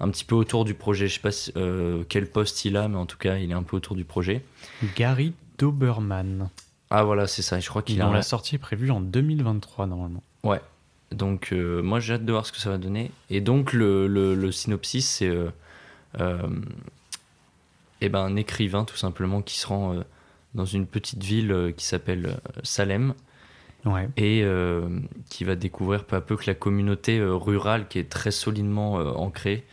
un 0.00 0.08
petit 0.08 0.24
peu 0.24 0.34
autour 0.34 0.64
du 0.64 0.72
projet. 0.72 1.08
Je 1.08 1.14
sais 1.14 1.20
pas 1.20 1.30
si- 1.30 1.52
quel 2.08 2.26
poste 2.30 2.64
il 2.64 2.78
a, 2.78 2.88
mais 2.88 2.96
en 2.96 3.04
tout 3.06 3.18
cas, 3.18 3.36
il 3.36 3.50
est 3.50 3.54
un 3.54 3.62
peu 3.64 3.76
autour 3.76 3.96
du 3.96 4.04
projet. 4.04 4.42
Gary 4.96 5.34
Doberman. 5.58 6.48
Ah 6.94 7.04
voilà, 7.04 7.26
c'est 7.26 7.42
ça. 7.42 7.58
Je 7.58 7.68
crois 7.68 7.82
qu'il 7.82 8.00
a. 8.02 8.10
la 8.10 8.22
sortie 8.22 8.56
est 8.56 8.58
prévue 8.58 8.90
en 8.90 9.00
2023 9.00 9.86
normalement. 9.86 10.22
Ouais. 10.44 10.60
Donc 11.10 11.50
euh, 11.52 11.82
moi 11.82 12.00
j'ai 12.00 12.14
hâte 12.14 12.24
de 12.24 12.32
voir 12.32 12.46
ce 12.46 12.52
que 12.52 12.58
ça 12.58 12.70
va 12.70 12.78
donner. 12.78 13.10
Et 13.30 13.40
donc 13.40 13.72
le, 13.72 14.06
le- 14.06 14.34
le 14.34 14.52
synopsis 14.52 15.08
c'est 15.08 15.26
euh, 15.28 15.50
euh, 16.20 16.38
eh 18.00 18.08
ben, 18.08 18.20
un 18.20 18.36
écrivain 18.36 18.84
tout 18.84 18.96
simplement 18.96 19.42
qui 19.42 19.58
se 19.58 19.66
rend 19.66 19.96
dans 20.54 20.64
une 20.64 20.86
petite 20.86 21.22
ville 21.22 21.72
qui 21.76 21.84
s'appelle 21.84 22.38
Salem 22.62 23.14
Ouais. 23.84 24.08
et 24.16 24.44
qui 25.28 25.42
va 25.44 25.56
découvrir 25.56 26.04
peu 26.04 26.14
à 26.14 26.20
peu 26.20 26.36
que 26.36 26.44
la 26.46 26.54
communauté 26.54 27.20
rurale 27.20 27.88
qui 27.88 27.98
est 27.98 28.08
très 28.08 28.30
solidement 28.30 28.92
ancrée 28.94 29.64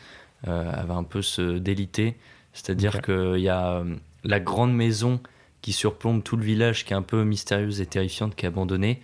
elle 0.48 0.52
va 0.88 0.96
un 0.96 1.04
peu 1.04 1.22
se 1.22 1.58
déliter. 1.60 2.16
C'est-à-dire 2.54 3.02
qu'il 3.02 3.40
y 3.40 3.50
a 3.50 3.84
la 4.24 4.40
grande 4.40 4.74
maison 4.74 5.20
qui 5.62 5.74
surplombe 5.74 6.24
tout 6.24 6.38
le 6.38 6.44
village 6.44 6.86
qui 6.86 6.94
est 6.94 6.96
un 6.96 7.02
peu 7.02 7.24
mystérieuse 7.24 7.82
et 7.82 7.86
terrifiante 7.86 8.36
qui 8.36 8.46
est 8.46 8.50
abandonnée 8.50 9.02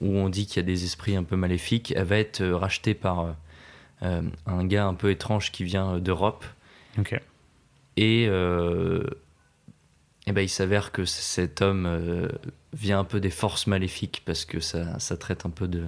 où 0.00 0.16
on 0.16 0.28
dit 0.28 0.46
qu'il 0.46 0.58
y 0.58 0.60
a 0.60 0.66
des 0.66 0.84
esprits 0.84 1.16
un 1.16 1.24
peu 1.24 1.34
maléfiques, 1.34 1.92
elle 1.96 2.04
va 2.04 2.18
être 2.18 2.40
euh, 2.40 2.56
rachetée 2.56 2.94
par 2.94 3.20
euh, 3.20 3.32
euh, 4.02 4.22
un 4.46 4.64
gars 4.64 4.86
un 4.86 4.94
peu 4.94 5.10
étrange 5.10 5.50
qui 5.50 5.64
vient 5.64 5.98
d'Europe. 5.98 6.44
Ok. 6.98 7.20
Et, 7.96 8.26
euh, 8.28 9.02
eh 10.26 10.32
ben, 10.32 10.42
il 10.42 10.48
s'avère 10.48 10.92
que 10.92 11.04
cet 11.04 11.62
homme 11.62 11.86
euh, 11.86 12.28
vient 12.72 13.00
un 13.00 13.04
peu 13.04 13.18
des 13.18 13.30
forces 13.30 13.66
maléfiques 13.66 14.22
parce 14.24 14.44
que 14.44 14.60
ça, 14.60 14.98
ça 15.00 15.16
traite 15.16 15.46
un 15.46 15.50
peu 15.50 15.66
de, 15.66 15.84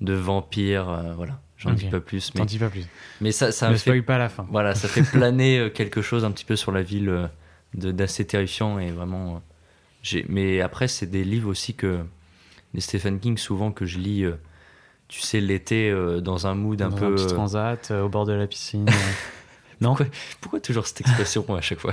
de 0.00 0.14
vampires. 0.14 1.14
voilà, 1.16 1.38
j'en 1.56 1.72
dis 1.72 1.86
pas 1.86 2.00
plus. 2.00 2.32
Mais, 2.34 2.44
dis 2.44 2.58
pas 2.58 2.70
plus. 2.70 2.86
mais 3.20 3.30
ça, 3.30 3.52
ça 3.52 3.70
ne 3.70 3.76
spoil 3.76 4.02
pas 4.02 4.16
à 4.16 4.18
la 4.18 4.28
fin. 4.28 4.46
voilà, 4.50 4.74
ça 4.74 4.88
fait 4.88 5.02
planer 5.10 5.70
quelque 5.72 6.02
chose 6.02 6.24
un 6.24 6.32
petit 6.32 6.44
peu 6.44 6.56
sur 6.56 6.72
la 6.72 6.82
ville 6.82 7.28
d'assez 7.74 8.26
terrifiant 8.26 8.78
et 8.78 8.90
vraiment. 8.90 9.36
euh, 9.36 10.22
mais 10.28 10.60
après, 10.60 10.88
c'est 10.88 11.06
des 11.06 11.24
livres 11.24 11.48
aussi 11.50 11.74
que 11.74 12.00
les 12.74 12.80
Stephen 12.80 13.20
King 13.20 13.36
souvent 13.38 13.72
que 13.72 13.86
je 13.86 13.98
lis. 13.98 14.24
euh, 14.24 14.34
tu 15.08 15.20
sais, 15.20 15.40
l'été, 15.40 15.90
euh, 15.90 16.20
dans 16.20 16.46
un 16.46 16.54
mood 16.54 16.80
un 16.82 16.88
Dans 16.88 16.96
peu. 16.96 17.14
petit 17.14 17.24
euh, 17.24 17.28
transat, 17.34 17.90
au 17.90 18.08
bord 18.08 18.24
de 18.26 18.32
la 18.32 18.46
piscine. 18.46 18.86
Non. 19.80 19.88
Pourquoi, 19.90 20.06
pourquoi 20.40 20.60
toujours 20.60 20.86
cette 20.86 21.00
expression 21.00 21.44
à 21.54 21.60
chaque 21.60 21.80
fois? 21.80 21.92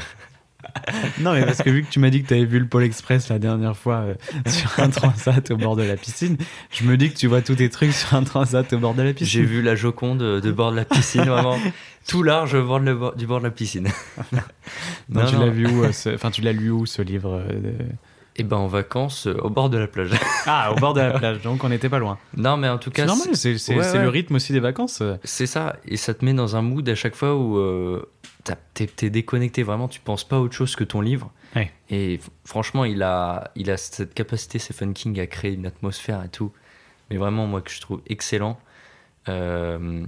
Non, 1.20 1.34
mais 1.34 1.46
parce 1.46 1.60
que 1.62 1.70
vu 1.70 1.84
que 1.84 1.90
tu 1.92 2.00
m'as 2.00 2.10
dit 2.10 2.22
que 2.24 2.28
tu 2.28 2.34
avais 2.34 2.46
vu 2.46 2.60
le 2.60 2.68
Pôle 2.68 2.84
Express 2.84 3.30
la 3.30 3.40
dernière 3.40 3.76
fois 3.78 3.96
euh, 3.98 4.14
sur 4.48 4.80
un 4.80 4.90
transat 4.90 5.52
au 5.52 5.58
bord 5.58 5.76
de 5.76 5.84
la 5.84 5.96
piscine, 5.98 6.38
je 6.72 6.84
me 6.84 6.98
dis 6.98 7.12
que 7.12 7.18
tu 7.18 7.28
vois 7.28 7.42
tous 7.42 7.56
tes 7.56 7.70
trucs 7.70 7.94
sur 7.94 8.14
un 8.16 8.24
transat 8.24 8.72
au 8.74 8.78
bord 8.78 8.94
de 8.94 9.02
la 9.02 9.10
J'ai 9.10 9.14
piscine. 9.14 9.44
vu 9.46 9.62
la 9.62 9.76
Joconde 9.76 10.20
de, 10.20 10.52
bord 10.52 10.72
de 10.72 10.78
la 10.78 10.86
piscine, 10.86 11.24
vraiment. 11.24 11.58
Tout 12.08 12.24
large 12.24 12.56
au 12.56 12.66
bord 12.66 12.80
de 12.80 12.94
bord- 12.94 13.16
du 13.16 13.28
bord 13.28 13.40
de 13.40 13.46
la 13.46 13.52
piscine. 13.52 13.88
Non, 15.10 15.22
Non, 15.22 15.26
tu 15.26 15.36
l'as 15.36 15.50
vu 15.50 15.68
où 15.68 15.84
euh, 15.84 15.92
ce- 15.92 16.10
Enfin, 16.16 16.32
tu 16.32 16.42
l'as 16.42 16.54
lu 16.54 16.70
où 16.72 16.86
ce 16.86 17.02
livre 17.02 17.44
euh, 17.48 17.74
Et 18.38 18.44
ben 18.44 18.58
en 18.58 18.68
vacances, 18.68 19.28
euh, 19.28 19.36
au 19.42 19.50
bord 19.50 19.70
de 19.70 19.78
la 19.78 19.88
plage. 19.88 20.10
Ah, 20.46 20.72
au 20.72 20.76
bord 20.76 20.94
de 20.94 21.02
la 21.02 21.12
plage, 21.12 21.42
donc 21.42 21.64
on 21.64 21.70
n'était 21.70 21.90
pas 21.90 22.00
loin. 22.00 22.18
non, 22.38 22.58
mais 22.58 22.70
en 22.70 22.78
tout 22.78 22.90
C'est 22.94 23.02
cas, 23.02 23.06
normal, 23.06 23.28
c'est 23.34 23.54
Ouais, 23.70 23.78
ouais. 23.78 24.02
le 24.02 24.10
rythme 24.10 24.36
aussi 24.36 24.54
des 24.54 24.60
vacances. 24.60 25.04
C'est 25.24 25.46
ça, 25.46 25.76
et 25.86 25.98
ça 25.98 26.14
te 26.14 26.24
met 26.26 26.34
dans 26.34 26.56
un 26.56 26.62
mood 26.62 26.88
à 26.90 26.96
chaque 26.96 27.16
fois 27.16 27.36
où 27.36 27.58
euh, 27.58 28.02
t'es 28.74 29.10
déconnecté, 29.10 29.64
vraiment, 29.64 29.88
tu 29.88 30.00
penses 30.00 30.24
pas 30.24 30.38
à 30.38 30.40
autre 30.40 30.54
chose 30.56 30.76
que 30.76 30.84
ton 30.84 31.02
livre. 31.02 31.32
Ouais. 31.56 31.72
Et 31.90 32.20
franchement, 32.46 32.86
il 32.86 33.04
a, 33.04 33.52
il 33.56 33.70
a 33.70 33.78
cette 33.78 34.14
capacité, 34.14 34.60
Stephen 34.60 34.94
King, 34.94 35.20
à 35.20 35.28
créer 35.28 35.54
une 35.54 35.66
atmosphère 35.66 36.24
et 36.24 36.30
tout. 36.30 36.52
Mais 37.10 37.18
vraiment, 37.18 37.46
moi, 37.48 37.62
que 37.62 37.72
je 37.72 37.82
trouve 37.82 38.02
excellent, 38.08 38.60
euh, 39.28 40.06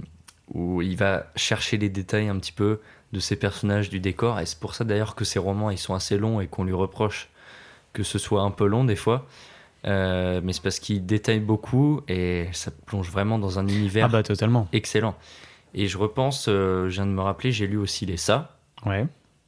où 0.52 0.82
il 0.82 0.96
va 0.96 1.26
chercher 1.36 1.76
les 1.76 1.88
détails 1.88 2.28
un 2.28 2.38
petit 2.38 2.52
peu 2.52 2.80
de 3.12 3.20
ses 3.20 3.36
personnages, 3.36 3.90
du 3.90 4.00
décor. 4.00 4.40
Et 4.40 4.46
c'est 4.46 4.58
pour 4.58 4.74
ça 4.74 4.84
d'ailleurs 4.84 5.14
que 5.14 5.24
ses 5.24 5.38
romans, 5.38 5.70
ils 5.70 5.78
sont 5.78 5.94
assez 5.94 6.18
longs 6.18 6.40
et 6.40 6.46
qu'on 6.46 6.64
lui 6.64 6.72
reproche 6.72 7.28
que 7.92 8.02
ce 8.02 8.18
soit 8.18 8.42
un 8.42 8.50
peu 8.50 8.66
long 8.66 8.84
des 8.84 8.96
fois. 8.96 9.26
Euh, 9.86 10.40
mais 10.42 10.52
c'est 10.52 10.62
parce 10.62 10.80
qu'il 10.80 11.04
détaille 11.06 11.40
beaucoup 11.40 12.00
et 12.08 12.48
ça 12.52 12.70
plonge 12.86 13.10
vraiment 13.10 13.38
dans 13.38 13.58
un 13.58 13.68
univers 13.68 14.06
Ah 14.06 14.08
bah 14.08 14.22
totalement. 14.22 14.66
excellent. 14.72 15.14
Et 15.74 15.86
je 15.88 15.98
repense, 15.98 16.46
euh, 16.48 16.88
je 16.88 16.94
viens 16.94 17.06
de 17.06 17.10
me 17.10 17.20
rappeler, 17.20 17.52
j'ai 17.52 17.66
lu 17.66 17.76
aussi 17.76 18.06
les 18.06 18.16
Ça. 18.16 18.56
Ouais. 18.86 19.06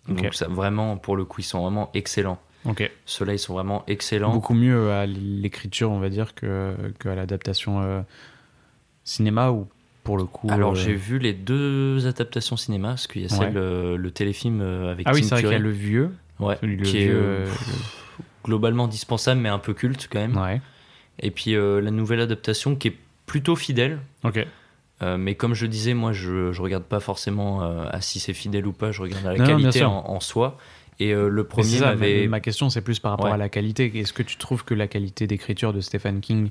Donc 0.08 0.26
ça, 0.34 0.46
vraiment, 0.48 0.96
pour 0.96 1.16
le 1.16 1.24
coup, 1.24 1.40
ils 1.40 1.44
sont 1.44 1.62
vraiment 1.62 1.90
excellents. 1.94 2.38
Ok. 2.64 2.90
Ceux-là, 3.06 3.32
ils 3.34 3.38
sont 3.38 3.54
vraiment 3.54 3.84
excellents. 3.86 4.32
Beaucoup 4.32 4.54
mieux 4.54 4.90
à 4.92 5.06
l'écriture, 5.06 5.90
on 5.90 6.00
va 6.00 6.08
dire, 6.08 6.34
que 6.34 6.74
qu'à 7.00 7.14
l'adaptation 7.14 7.80
euh, 7.82 8.00
cinéma 9.04 9.50
ou 9.50 9.68
pour 10.04 10.16
le 10.16 10.24
coup. 10.24 10.48
Alors 10.50 10.72
euh, 10.72 10.74
j'ai 10.74 10.94
vu 10.94 11.18
les 11.18 11.32
deux 11.32 12.06
adaptations 12.06 12.56
cinéma, 12.56 12.88
parce 12.90 13.06
qu'il 13.06 13.22
y 13.22 13.24
a 13.24 13.28
celle, 13.28 13.56
euh, 13.56 13.96
le 13.96 14.10
téléfilm 14.10 14.60
euh, 14.60 14.90
avec 14.92 15.06
Ah 15.08 15.12
oui, 15.14 15.22
c'est 15.22 15.30
vrai 15.30 15.42
qu'il 15.42 15.52
y 15.52 15.54
a 15.54 15.58
le 15.58 15.70
vieux, 15.70 16.12
ouais, 16.40 16.56
celui 16.60 16.76
le 16.76 16.84
qui 16.84 16.98
est 16.98 17.06
vieux. 17.06 17.16
euh, 17.16 17.46
euh, 17.46 18.22
globalement 18.44 18.86
dispensable, 18.88 19.40
mais 19.40 19.48
un 19.48 19.58
peu 19.58 19.74
culte 19.74 20.08
quand 20.10 20.20
même. 20.20 20.36
Ouais. 20.36 20.60
Et 21.20 21.30
puis 21.30 21.54
euh, 21.54 21.80
la 21.80 21.90
nouvelle 21.90 22.20
adaptation 22.20 22.76
qui 22.76 22.88
est 22.88 22.96
plutôt 23.26 23.56
fidèle. 23.56 23.98
Ok. 24.24 24.46
Euh, 25.02 25.16
mais 25.18 25.34
comme 25.34 25.52
je 25.54 25.66
disais, 25.66 25.92
moi 25.94 26.12
je, 26.12 26.52
je 26.52 26.62
regarde 26.62 26.84
pas 26.84 27.00
forcément 27.00 27.62
euh, 27.62 27.84
à 27.90 28.00
si 28.00 28.18
c'est 28.18 28.32
fidèle 28.32 28.66
ou 28.66 28.72
pas, 28.72 28.92
je 28.92 29.02
regarde 29.02 29.26
à 29.26 29.32
la 29.34 29.38
Non, 29.38 29.44
qualité 29.46 29.84
en, 29.84 29.92
en 30.08 30.20
soi. 30.20 30.56
Et 30.98 31.12
euh, 31.12 31.28
le 31.28 31.44
premier 31.44 31.76
ça, 31.78 31.94
ma, 31.94 32.40
question, 32.40 32.70
c'est 32.70 32.80
plus 32.80 32.98
par 33.00 33.10
rapport 33.10 33.26
Ouais. 33.26 33.32
à 33.32 33.36
la 33.36 33.50
qualité. 33.50 33.92
Est-ce 33.98 34.14
que 34.14 34.22
tu 34.22 34.38
trouves 34.38 34.64
que 34.64 34.72
la 34.72 34.86
qualité 34.88 35.26
d'écriture 35.26 35.74
de 35.74 35.82
Stephen 35.82 36.20
King 36.22 36.48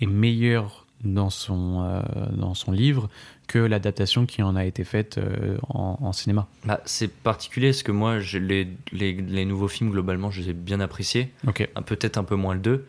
est 0.00 0.06
meilleure 0.06 0.86
dans 1.04 1.30
son, 1.30 1.84
euh, 1.84 2.02
dans 2.32 2.54
son 2.54 2.72
livre 2.72 3.08
que 3.46 3.60
l'adaptation 3.60 4.26
qui 4.26 4.42
en 4.42 4.56
a 4.56 4.64
été 4.64 4.82
faite 4.82 5.18
euh, 5.18 5.56
en, 5.68 5.96
en 6.02 6.12
cinéma? 6.12 6.48
Bah, 6.64 6.80
c'est 6.86 7.12
particulier 7.14 7.68
parce 7.68 7.84
que 7.84 7.92
moi, 7.92 8.18
je- 8.18 8.38
les, 8.38 8.66
les, 8.90 9.12
les 9.12 9.44
nouveaux 9.44 9.68
films, 9.68 9.90
globalement, 9.92 10.32
je 10.32 10.42
les 10.42 10.50
ai 10.50 10.52
bien 10.54 10.80
appréciés. 10.80 11.30
Ok. 11.46 11.68
Un- 11.76 11.82
Peut-être 11.82 12.18
un 12.18 12.24
peu 12.24 12.34
moins 12.34 12.54
le 12.54 12.60
2. 12.60 12.84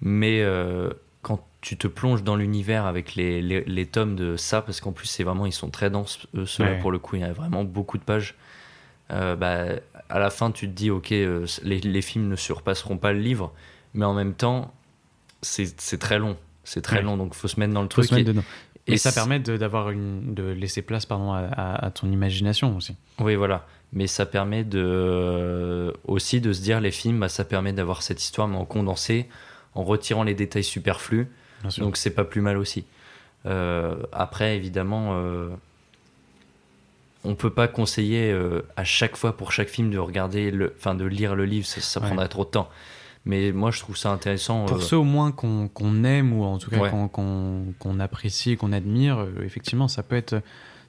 Mais 0.00 0.40
tu 1.60 1.76
te 1.76 1.86
plonges 1.86 2.22
dans 2.22 2.36
l'univers 2.36 2.86
avec 2.86 3.14
les, 3.14 3.42
les, 3.42 3.62
les 3.64 3.86
tomes 3.86 4.16
de 4.16 4.36
ça, 4.36 4.62
parce 4.62 4.80
qu'en 4.80 4.92
plus, 4.92 5.06
c'est 5.06 5.24
vraiment, 5.24 5.44
ils 5.46 5.52
sont 5.52 5.68
très 5.70 5.90
denses, 5.90 6.26
eux, 6.34 6.46
ceux-là, 6.46 6.72
Ouais. 6.72 6.78
pour 6.78 6.90
le 6.92 6.98
coup, 6.98 7.16
il 7.16 7.22
y 7.22 7.24
a 7.24 7.32
vraiment 7.32 7.64
beaucoup 7.64 7.98
de 7.98 8.02
pages. 8.02 8.34
Euh, 9.12 9.36
bah, 9.36 9.64
à 10.08 10.18
la 10.18 10.30
fin, 10.30 10.50
tu 10.52 10.66
te 10.68 10.72
dis, 10.72 10.90
ok, 10.90 11.12
euh, 11.12 11.46
les, 11.62 11.80
les 11.80 12.02
films 12.02 12.28
ne 12.28 12.36
surpasseront 12.36 12.96
pas 12.96 13.12
le 13.12 13.18
livre, 13.20 13.52
mais 13.94 14.04
en 14.04 14.14
même 14.14 14.34
temps, 14.34 14.72
c'est 15.42 15.98
très 15.98 16.18
long. 16.18 16.36
C'est 16.64 16.82
très 16.82 16.96
Ouais. 16.96 17.02
long, 17.02 17.16
donc 17.16 17.34
faut 17.34 17.48
se 17.48 17.58
mettre 17.58 17.72
dans 17.74 17.82
le 17.82 17.86
Faut 17.88 18.02
truc. 18.02 18.06
se 18.06 18.14
mettre 18.14 18.28
et- 18.30 18.32
dedans. 18.32 18.44
Et, 18.86 18.94
et 18.94 18.96
ça 18.98 19.12
permet 19.12 19.38
de, 19.40 19.58
une, 19.92 20.34
de 20.34 20.44
laisser 20.44 20.82
place 20.82 21.04
pardon, 21.06 21.32
à, 21.32 21.40
à- 21.40 21.86
à 21.86 21.90
ton 21.90 22.10
imagination 22.10 22.76
aussi. 22.76 22.96
Oui, 23.18 23.34
voilà. 23.34 23.66
Mais 23.92 24.06
ça 24.06 24.24
permet 24.26 24.64
de 24.64 25.92
aussi 26.06 26.40
de 26.40 26.52
se 26.52 26.62
dire 26.62 26.80
les 26.80 26.90
films, 26.90 27.20
bah, 27.20 27.28
ça 27.28 27.44
permet 27.44 27.72
d'avoir 27.72 28.02
cette 28.02 28.22
histoire 28.22 28.48
mais 28.48 28.56
en 28.56 28.64
condensé, 28.64 29.28
en 29.74 29.84
retirant 29.84 30.22
les 30.22 30.34
détails 30.34 30.64
superflus. 30.64 31.28
Donc 31.78 31.96
c'est 31.96 32.10
pas 32.10 32.24
plus 32.24 32.40
mal 32.40 32.56
aussi. 32.58 32.84
Euh, 33.46 33.96
après, 34.12 34.56
évidemment, 34.56 35.10
euh, 35.14 35.48
on 37.24 37.34
peut 37.34 37.50
pas 37.50 37.68
conseiller 37.68 38.30
euh, 38.32 38.62
à 38.76 38.84
chaque 38.84 39.16
fois 39.16 39.36
pour 39.36 39.52
chaque 39.52 39.68
film 39.68 39.90
de 39.90 39.98
regarder 39.98 40.50
le, 40.50 40.74
enfin 40.78 40.94
de 40.94 41.04
lire 41.04 41.34
le 41.34 41.44
livre, 41.44 41.66
ça, 41.66 41.80
ça 41.80 42.00
Ouais. 42.00 42.06
prendrait 42.06 42.28
trop 42.28 42.44
de 42.44 42.50
temps. 42.50 42.68
Mais 43.26 43.52
moi, 43.52 43.70
je 43.70 43.80
trouve 43.80 43.96
ça 43.98 44.10
intéressant. 44.10 44.64
Pour 44.64 44.78
euh, 44.78 44.80
ceux 44.80 44.96
au 44.96 45.04
moins 45.04 45.30
qu'on 45.30 46.04
aime 46.04 46.32
ou 46.32 46.44
en 46.44 46.56
tout 46.58 46.70
cas 46.70 46.78
Ouais. 46.78 46.90
qu'on 46.90 47.08
qu'on- 47.08 47.74
qu'on 47.78 48.00
apprécie 48.00 48.56
qu'on 48.56 48.72
admire, 48.72 49.26
effectivement, 49.42 49.88
ça 49.88 50.02
peut, 50.02 50.16
être, 50.16 50.40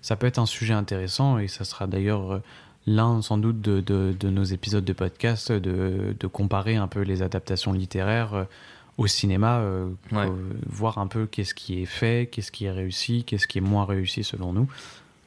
ça 0.01 0.15
peut 0.15 0.27
être 0.27 0.39
un 0.39 0.45
sujet 0.45 0.73
intéressant 0.73 1.37
et 1.39 1.49
ça 1.49 1.65
sera 1.65 1.87
d'ailleurs 1.87 2.39
l'un 2.87 3.21
sans 3.21 3.37
doute 3.37 3.59
de, 3.61 3.81
de- 3.81 4.15
de 4.17 4.29
nos 4.29 4.43
épisodes 4.43 4.85
de 4.85 4.93
podcast 4.93 5.51
de, 5.51 6.15
de 6.17 6.27
comparer 6.27 6.77
un 6.77 6.87
peu 6.87 7.01
les 7.01 7.21
adaptations 7.21 7.73
littéraires 7.73 8.47
au 9.01 9.07
cinéma, 9.07 9.59
euh, 9.59 9.85
Ouais. 10.11 10.27
euh, 10.27 10.31
voir 10.67 10.97
un 10.97 11.07
peu 11.07 11.25
qu'est-ce 11.25 11.53
qui 11.53 11.81
est 11.81 11.85
fait, 11.85 12.29
qu'est-ce 12.31 12.51
qui 12.51 12.65
est 12.65 12.71
réussi, 12.71 13.23
qu'est-ce 13.23 13.47
qui 13.47 13.57
est 13.57 13.61
moins 13.61 13.85
réussi 13.85 14.23
selon 14.23 14.53
nous. 14.53 14.67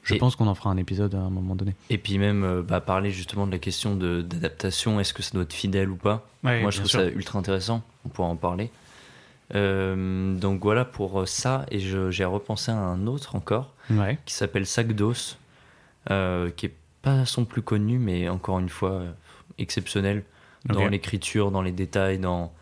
Je 0.03 0.15
Et- 0.15 0.19
pense 0.19 0.37
qu'on 0.37 0.47
en 0.49 0.55
fera 0.55 0.71
un 0.71 0.77
épisode 0.77 1.15
à 1.15 1.19
un 1.21 1.31
moment 1.31 1.55
donné. 1.55 1.75
Et 1.89 1.97
puis 1.99 2.19
même 2.19 2.45
euh, 2.45 2.63
bah, 2.63 2.81
parler 2.83 3.11
justement 3.11 3.47
de 3.47 3.53
la 3.53 3.59
question 3.59 3.97
d'adaptation, 3.97 5.01
est-ce 5.01 5.15
que 5.15 5.23
ça 5.23 5.31
doit 5.33 5.45
être 5.45 5.53
fidèle 5.55 5.89
ou 5.91 5.97
pas? 5.97 6.27
Moi, 6.43 6.71
je 6.71 6.79
trouve 6.79 6.91
ça 6.91 7.07
ultra 7.07 7.39
intéressant. 7.39 7.83
On 8.05 8.11
pourra 8.11 8.29
en 8.29 8.37
parler. 8.37 8.71
Euh, 9.55 10.35
donc 10.37 10.63
voilà 10.63 10.85
pour 10.85 11.27
ça. 11.29 11.67
Et 11.71 11.79
j'ai 11.79 12.25
repensé 12.25 12.71
à 12.71 12.77
un 12.77 13.07
autre 13.07 13.37
encore 13.37 13.73
Ouais. 13.91 14.19
qui 14.25 14.35
s'appelle 14.35 14.67
Sac 14.67 14.93
d'os, 14.93 15.39
euh, 16.11 16.51
qui 16.51 16.67
est 16.67 16.75
pas 17.03 17.25
son 17.27 17.45
plus 17.45 17.63
connu, 17.63 17.99
mais 17.99 18.29
encore 18.29 18.59
une 18.59 18.69
fois 18.69 18.91
euh, 18.93 19.11
exceptionnel 19.59 20.25
dans 20.67 20.87
l'écriture, 20.89 21.51
dans 21.51 21.61
les 21.63 21.73
détails, 21.73 22.19
dans, 22.19 22.53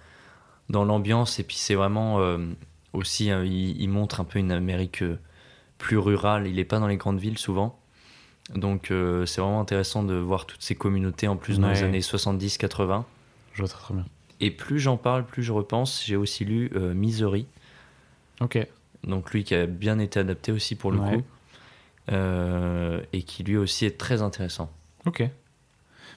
dans 0.73 0.85
l'ambiance. 0.85 1.38
Et 1.38 1.45
puis 1.45 1.57
c'est 1.57 1.76
vraiment 1.76 2.19
euh, 2.21 2.38
aussi, 2.93 3.31
euh, 3.31 3.47
il, 3.47 3.81
il 3.81 3.88
montre 3.88 4.21
un 4.21 4.25
peu 4.25 4.41
une 4.41 4.50
Amérique 4.50 5.02
euh, 5.02 5.19
plus 5.79 5.99
rurale. 5.99 6.49
Il 6.49 6.57
n'est 6.57 6.64
pas 6.64 6.81
dans 6.81 6.88
les 6.88 6.97
grandes 6.97 7.21
villes 7.21 7.38
souvent. 7.38 7.79
Donc 8.55 8.91
euh, 8.91 9.25
c'est 9.25 9.41
vraiment 9.41 9.61
intéressant 9.61 10.02
de 10.02 10.14
voir 10.14 10.47
toutes 10.47 10.62
ces 10.62 10.75
communautés 10.75 11.29
en 11.29 11.37
plus 11.37 11.61
dans 11.61 11.71
les 11.71 11.83
années 11.85 12.00
70-80. 12.00 13.05
Je 13.55 13.59
vois 13.62 13.69
très, 13.69 13.81
très 13.81 13.95
bien. 13.95 14.05
Et 14.41 14.50
plus 14.50 14.81
j'en 14.81 14.97
parle, 14.97 15.25
plus 15.25 15.45
je 15.45 15.52
repense. 15.52 16.02
J'ai 16.05 16.17
aussi 16.17 16.45
lu 16.45 16.71
euh, 16.75 16.93
Misery, 16.95 17.47
Ok. 18.41 18.59
donc 19.05 19.31
lui 19.33 19.45
qui 19.45 19.55
a 19.55 19.67
bien 19.67 20.00
été 20.00 20.19
adapté 20.19 20.50
aussi 20.50 20.75
pour 20.75 20.91
le 20.91 20.99
Ouais. 20.99 21.17
coup, 21.19 21.23
Euh, 22.11 23.00
et 23.12 23.23
qui 23.23 23.45
lui 23.45 23.57
aussi 23.57 23.85
est 23.87 23.97
très 23.97 24.23
intéressant. 24.23 24.73
Ok. 25.07 25.23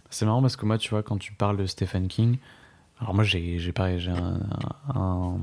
C'est 0.10 0.26
marrant 0.26 0.42
parce 0.42 0.56
que 0.56 0.66
moi, 0.66 0.80
tu 0.80 0.90
vois, 0.90 1.04
quand 1.04 1.18
tu 1.20 1.34
parles 1.34 1.58
de 1.58 1.68
Stephen 1.68 2.08
King, 2.08 2.38
alors 3.00 3.14
moi, 3.14 3.24
j'ai 3.24 3.60
j'ai 3.60 3.72
pareil, 3.72 4.00
j'ai 4.00 4.12
un, 4.12 4.40
un, 4.94 5.38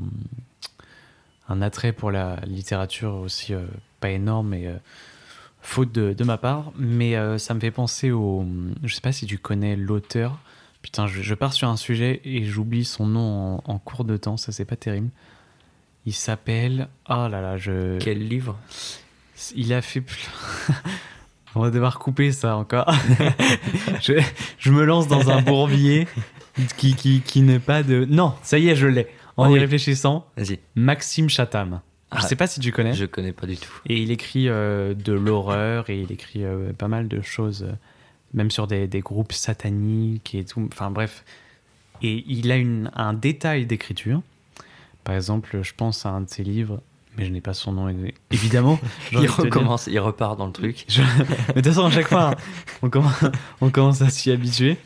un 1.49 1.63
attrait 1.63 1.93
pour 1.93 2.11
la 2.11 2.37
littérature 2.47 3.15
aussi 3.15 3.53
euh, 3.55 3.67
pas 4.01 4.11
énorme, 4.11 4.49
mais 4.49 4.67
euh, 4.67 4.77
faute 5.61 5.93
de, 5.93 6.13
de 6.13 6.25
ma 6.25 6.39
part. 6.39 6.73
Mais 6.77 7.17
euh, 7.17 7.39
ça 7.39 7.55
me 7.55 7.61
fait 7.61 7.71
penser 7.71 8.11
au. 8.11 8.45
Je 8.83 8.95
sais 8.95 9.01
pas 9.01 9.13
si 9.13 9.27
tu 9.27 9.39
connais 9.39 9.77
l'auteur. 9.77 10.39
Putain, 10.81 11.07
je, 11.07 11.23
je 11.23 11.35
pars 11.35 11.53
sur 11.53 11.69
un 11.69 11.77
sujet 11.77 12.21
et 12.25 12.45
j'oublie 12.45 12.85
son 12.85 13.07
nom 13.07 13.63
en, 13.67 13.73
en 13.73 13.79
cours 13.79 14.05
de 14.05 14.17
temps, 14.17 14.37
ça 14.37 14.51
c'est 14.51 14.65
pas 14.65 14.77
terrible. 14.77 15.11
Il 16.07 16.15
s'appelle. 16.15 16.89
Oh 17.09 17.29
là 17.29 17.41
là, 17.41 17.59
je. 17.59 17.99
Quel 17.99 18.27
livre? 18.27 18.59
Il 19.55 19.73
a 19.73 19.83
fait. 19.83 20.03
On 21.55 21.61
va 21.61 21.71
devoir 21.71 21.99
couper 21.99 22.33
ça 22.33 22.57
encore. 22.57 22.91
je, 24.01 24.15
je 24.59 24.71
me 24.73 24.85
lance 24.85 25.07
dans 25.07 25.31
un 25.31 25.43
bourbier 25.43 26.09
qui, 26.77 26.95
qui, 26.95 27.21
qui 27.21 27.43
n'est 27.43 27.59
pas 27.59 27.83
de. 27.83 28.05
Non, 28.09 28.35
ça 28.43 28.59
y 28.59 28.69
est, 28.69 28.77
je 28.77 28.87
l'ai. 28.87 29.09
En 29.37 29.49
y 29.49 29.55
oui. 29.55 29.59
réfléchissant. 29.61 30.27
Maxime 30.75 31.29
Chatham. 31.31 31.81
Je 32.13 32.19
Ah, 32.19 32.21
sais 32.21 32.37
pas 32.37 32.47
si 32.47 32.61
tu 32.61 32.73
connais. 32.73 32.93
Je 32.93 33.07
connais 33.07 33.33
pas 33.33 33.47
du 33.47 33.57
tout. 33.57 33.73
Et 33.87 33.97
il 34.03 34.11
écrit 34.11 34.49
euh, 34.49 34.93
de 34.93 35.13
l'horreur 35.15 35.89
et 35.89 35.99
il 36.01 36.13
écrit 36.13 36.45
euh, 36.45 36.73
pas 36.75 36.89
mal 36.89 37.09
de 37.09 37.23
choses, 37.23 37.63
euh, 37.67 37.73
même 38.35 38.51
sur 38.51 38.67
des, 38.67 38.87
des 38.87 39.01
groupes 39.01 39.33
sataniques 39.33 40.35
et 40.35 40.45
tout. 40.45 40.69
Enfin 40.71 40.91
bref. 40.91 41.25
Et 42.03 42.23
il 42.29 42.53
a 42.53 42.57
une, 42.57 42.91
un 42.95 43.15
détail 43.15 43.65
d'écriture. 43.65 44.21
Par 45.05 45.15
exemple, 45.15 45.61
je 45.63 45.73
pense 45.75 46.05
à 46.05 46.11
un 46.11 46.21
de 46.21 46.29
ses 46.29 46.45
livres, 46.45 46.81
mais 47.17 47.25
je 47.25 47.31
n'ai 47.31 47.41
pas 47.41 47.55
son 47.55 47.73
nom 47.73 47.89
évidemment. 48.31 48.79
Il 49.13 49.27
recommence, 49.29 49.87
il 49.87 49.99
repart 49.99 50.37
dans 50.39 50.47
le 50.47 50.53
truc. 50.53 50.85
Je- 50.89 51.03
Mais 51.55 51.63
de 51.63 51.69
toute 51.69 51.75
façon, 51.75 51.87
à 51.87 51.91
chaque 51.91 52.09
fois, 52.09 52.31
hein, 52.31 52.35
on 52.83 52.91
commence, 52.91 53.25
on 53.61 53.71
commence 53.71 54.03
à 54.03 54.11
s'y 54.11 54.31
habituer. 54.31 54.77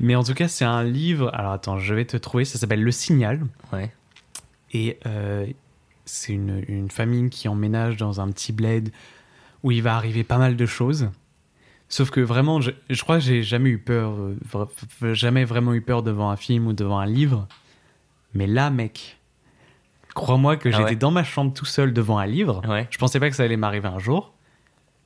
Mais 0.00 0.16
en 0.16 0.24
tout 0.24 0.34
cas, 0.34 0.48
c'est 0.48 0.64
un 0.64 0.82
livre. 0.82 1.30
Alors 1.34 1.52
attends, 1.52 1.78
je 1.78 1.94
vais 1.94 2.06
te 2.06 2.16
trouver. 2.16 2.44
Ça 2.44 2.58
s'appelle 2.58 2.82
Le 2.82 2.90
Signal. 2.90 3.46
Ouais. 3.72 3.92
Et 4.72 4.98
euh, 5.06 5.46
c'est 6.06 6.32
une, 6.32 6.64
une 6.68 6.90
famille 6.90 7.28
qui 7.28 7.48
emménage 7.48 7.96
dans 7.96 8.20
un 8.20 8.30
petit 8.30 8.52
bled 8.52 8.90
où 9.62 9.70
il 9.70 9.82
va 9.82 9.94
arriver 9.96 10.24
pas 10.24 10.38
mal 10.38 10.56
de 10.56 10.66
choses. 10.66 11.10
Sauf 11.88 12.10
que 12.10 12.20
vraiment, 12.20 12.60
je, 12.60 12.70
je 12.88 13.02
crois 13.02 13.18
que 13.18 13.24
j'ai 13.24 13.42
jamais 13.42 13.68
eu 13.70 13.78
peur, 13.78 14.14
euh, 14.16 15.14
jamais 15.14 15.44
vraiment 15.44 15.74
eu 15.74 15.82
peur 15.82 16.02
devant 16.02 16.30
un 16.30 16.36
film 16.36 16.66
ou 16.68 16.72
devant 16.72 16.98
un 16.98 17.06
livre. 17.06 17.46
Mais 18.32 18.46
là, 18.46 18.70
mec, 18.70 19.18
crois-moi 20.14 20.56
que 20.56 20.68
Ah 20.68 20.72
j'étais 20.72 20.90
ouais 20.90 20.96
dans 20.96 21.10
ma 21.10 21.24
chambre 21.24 21.52
tout 21.52 21.64
seul 21.64 21.92
devant 21.92 22.18
un 22.18 22.26
livre. 22.26 22.62
Ouais. 22.68 22.86
Je 22.90 22.96
pensais 22.96 23.20
pas 23.20 23.28
que 23.28 23.36
ça 23.36 23.42
allait 23.42 23.56
m'arriver 23.56 23.88
un 23.88 23.98
jour. 23.98 24.32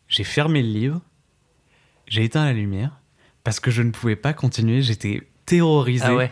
J'ai 0.09 0.25
fermé 0.25 0.63
le 0.63 0.69
livre, 0.69 1.01
j'ai 2.07 2.25
éteint 2.25 2.45
la 2.45 2.53
lumière 2.53 3.01
parce 3.45 3.61
que 3.61 3.71
je 3.71 3.83
ne 3.83 3.91
pouvais 3.91 4.17
pas 4.17 4.33
continuer. 4.33 4.83
J'étais 4.83 5.23
terrorisé 5.47 6.05
Ah 6.07 6.15
ouais. 6.15 6.31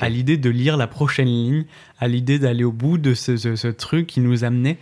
À 0.00 0.08
l'idée 0.08 0.36
de 0.36 0.50
lire 0.50 0.76
la 0.76 0.86
prochaine 0.86 1.26
ligne, 1.26 1.64
à 1.98 2.06
l'idée 2.08 2.38
d'aller 2.38 2.62
au 2.64 2.70
bout 2.72 2.96
de 2.96 3.12
ce, 3.12 3.36
ce- 3.36 3.56
ce 3.56 3.68
truc 3.68 4.06
qui 4.06 4.20
nous 4.20 4.44
amenait. 4.44 4.78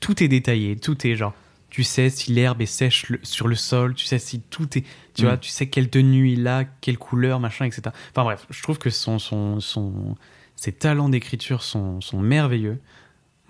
Tout 0.00 0.22
est 0.22 0.28
détaillé, 0.28 0.76
tout 0.76 1.04
est 1.06 1.16
genre. 1.16 1.34
Tu 1.68 1.82
sais 1.82 2.10
si 2.10 2.32
l'herbe 2.32 2.62
est 2.62 2.66
sèche 2.66 3.08
le- 3.08 3.18
sur 3.24 3.48
le 3.48 3.56
sol, 3.56 3.94
tu 3.94 4.06
sais 4.06 4.20
si 4.20 4.40
tout 4.40 4.78
est. 4.78 4.84
Tu 5.14 5.22
Mm. 5.22 5.26
vois, 5.26 5.36
tu 5.36 5.50
sais 5.50 5.66
quelle 5.66 5.90
tenue 5.90 6.30
il 6.30 6.46
a, 6.46 6.64
quelle 6.80 6.96
couleur, 6.96 7.40
machin, 7.40 7.64
etc. 7.64 7.82
Enfin 8.12 8.22
bref, 8.22 8.46
je 8.50 8.62
trouve 8.62 8.78
que 8.78 8.88
son, 8.88 9.18
son, 9.18 9.58
son, 9.58 10.14
ses 10.54 10.70
talents 10.72 11.08
d'écriture 11.08 11.62
sont, 11.64 12.00
sont 12.00 12.20
merveilleux. 12.20 12.78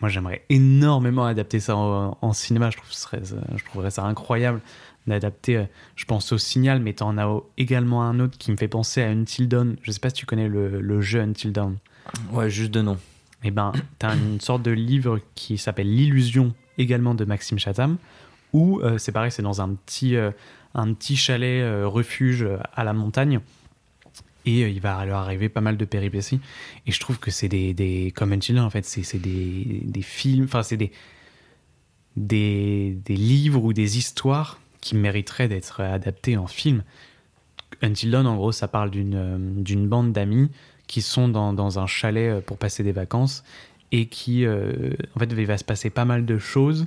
Moi, 0.00 0.08
j'aimerais 0.08 0.44
énormément 0.48 1.24
adapter 1.26 1.60
ça 1.60 1.76
en, 1.76 2.16
en 2.20 2.32
cinéma. 2.32 2.70
Je, 2.70 2.76
trouve 2.78 2.90
je 3.56 3.64
trouverais 3.64 3.90
ça 3.90 4.04
incroyable 4.04 4.60
d'adapter. 5.06 5.56
euh, 5.56 5.64
Je 5.96 6.04
pense 6.04 6.32
au 6.32 6.38
Signal, 6.38 6.80
mais 6.80 6.92
t'en 6.94 7.16
as 7.18 7.40
également 7.58 8.02
un 8.02 8.20
autre 8.20 8.36
qui 8.38 8.50
me 8.50 8.56
fait 8.56 8.68
penser 8.68 9.02
à 9.02 9.08
Until 9.08 9.48
Dawn. 9.48 9.76
Je 9.82 9.90
sais 9.92 10.00
pas 10.00 10.08
si 10.10 10.14
tu 10.16 10.26
connais 10.26 10.48
le, 10.48 10.80
le 10.80 11.00
jeu 11.00 11.20
Until 11.20 11.52
Dawn. 11.52 11.76
Ouais, 12.32 12.50
juste 12.50 12.70
de 12.70 12.82
nom. 12.82 12.98
Eh 13.44 13.50
ben, 13.50 13.72
t'as 13.98 14.16
une 14.16 14.40
sorte 14.40 14.62
de 14.62 14.70
livre 14.70 15.20
qui 15.34 15.58
s'appelle 15.58 15.94
L'illusion, 15.94 16.54
également 16.78 17.14
de 17.14 17.24
Maxime 17.24 17.58
Chatham, 17.58 17.96
où 18.52 18.80
euh, 18.80 18.98
c'est 18.98 19.12
pareil, 19.12 19.30
c'est 19.30 19.42
dans 19.42 19.60
un 19.60 19.74
petit, 19.74 20.16
euh, 20.16 20.30
un 20.74 20.92
petit 20.94 21.16
chalet 21.16 21.62
euh, 21.62 21.86
refuge 21.86 22.46
à 22.74 22.84
la 22.84 22.92
montagne. 22.92 23.40
Et 24.48 24.60
il 24.68 24.80
va 24.80 25.04
leur 25.04 25.18
arriver 25.18 25.48
pas 25.48 25.60
mal 25.60 25.76
de 25.76 25.84
péripéties. 25.84 26.40
Et 26.86 26.92
je 26.92 27.00
trouve 27.00 27.18
que 27.18 27.32
c'est 27.32 27.48
des, 27.48 27.74
des. 27.74 28.12
Comme 28.14 28.32
Until 28.32 28.54
Dawn, 28.54 28.64
en 28.64 28.70
fait, 28.70 28.84
c'est 28.84 29.02
c'est 29.02 29.18
des, 29.18 29.80
des 29.84 30.02
films. 30.02 30.44
Enfin, 30.44 30.62
c'est 30.62 30.76
des, 30.76 30.92
des. 32.16 32.96
des 33.04 33.16
livres 33.16 33.62
ou 33.64 33.72
des 33.72 33.98
histoires 33.98 34.60
qui 34.86 34.94
mériteraient 34.94 35.48
d'être 35.48 35.80
adaptés 35.82 36.36
en 36.36 36.46
film. 36.46 36.84
Until 37.82 38.10
Dawn, 38.12 38.26
en 38.26 38.36
gros, 38.36 38.52
ça 38.52 38.68
parle 38.68 38.90
d'une 38.90 39.14
euh, 39.16 39.36
d'une 39.40 39.88
bande 39.88 40.12
d'amis 40.12 40.48
qui 40.86 41.02
sont 41.02 41.28
dans, 41.28 41.52
dans 41.52 41.80
un 41.80 41.86
chalet 41.88 42.30
euh, 42.36 42.40
pour 42.40 42.56
passer 42.56 42.84
des 42.84 42.92
vacances 42.92 43.42
et 43.90 44.06
qui, 44.06 44.44
euh, 44.46 44.90
en 45.16 45.18
fait, 45.18 45.28
il 45.36 45.46
va 45.46 45.58
se 45.58 45.64
passer 45.64 45.90
pas 45.90 46.04
mal 46.04 46.24
de 46.24 46.38
choses 46.38 46.86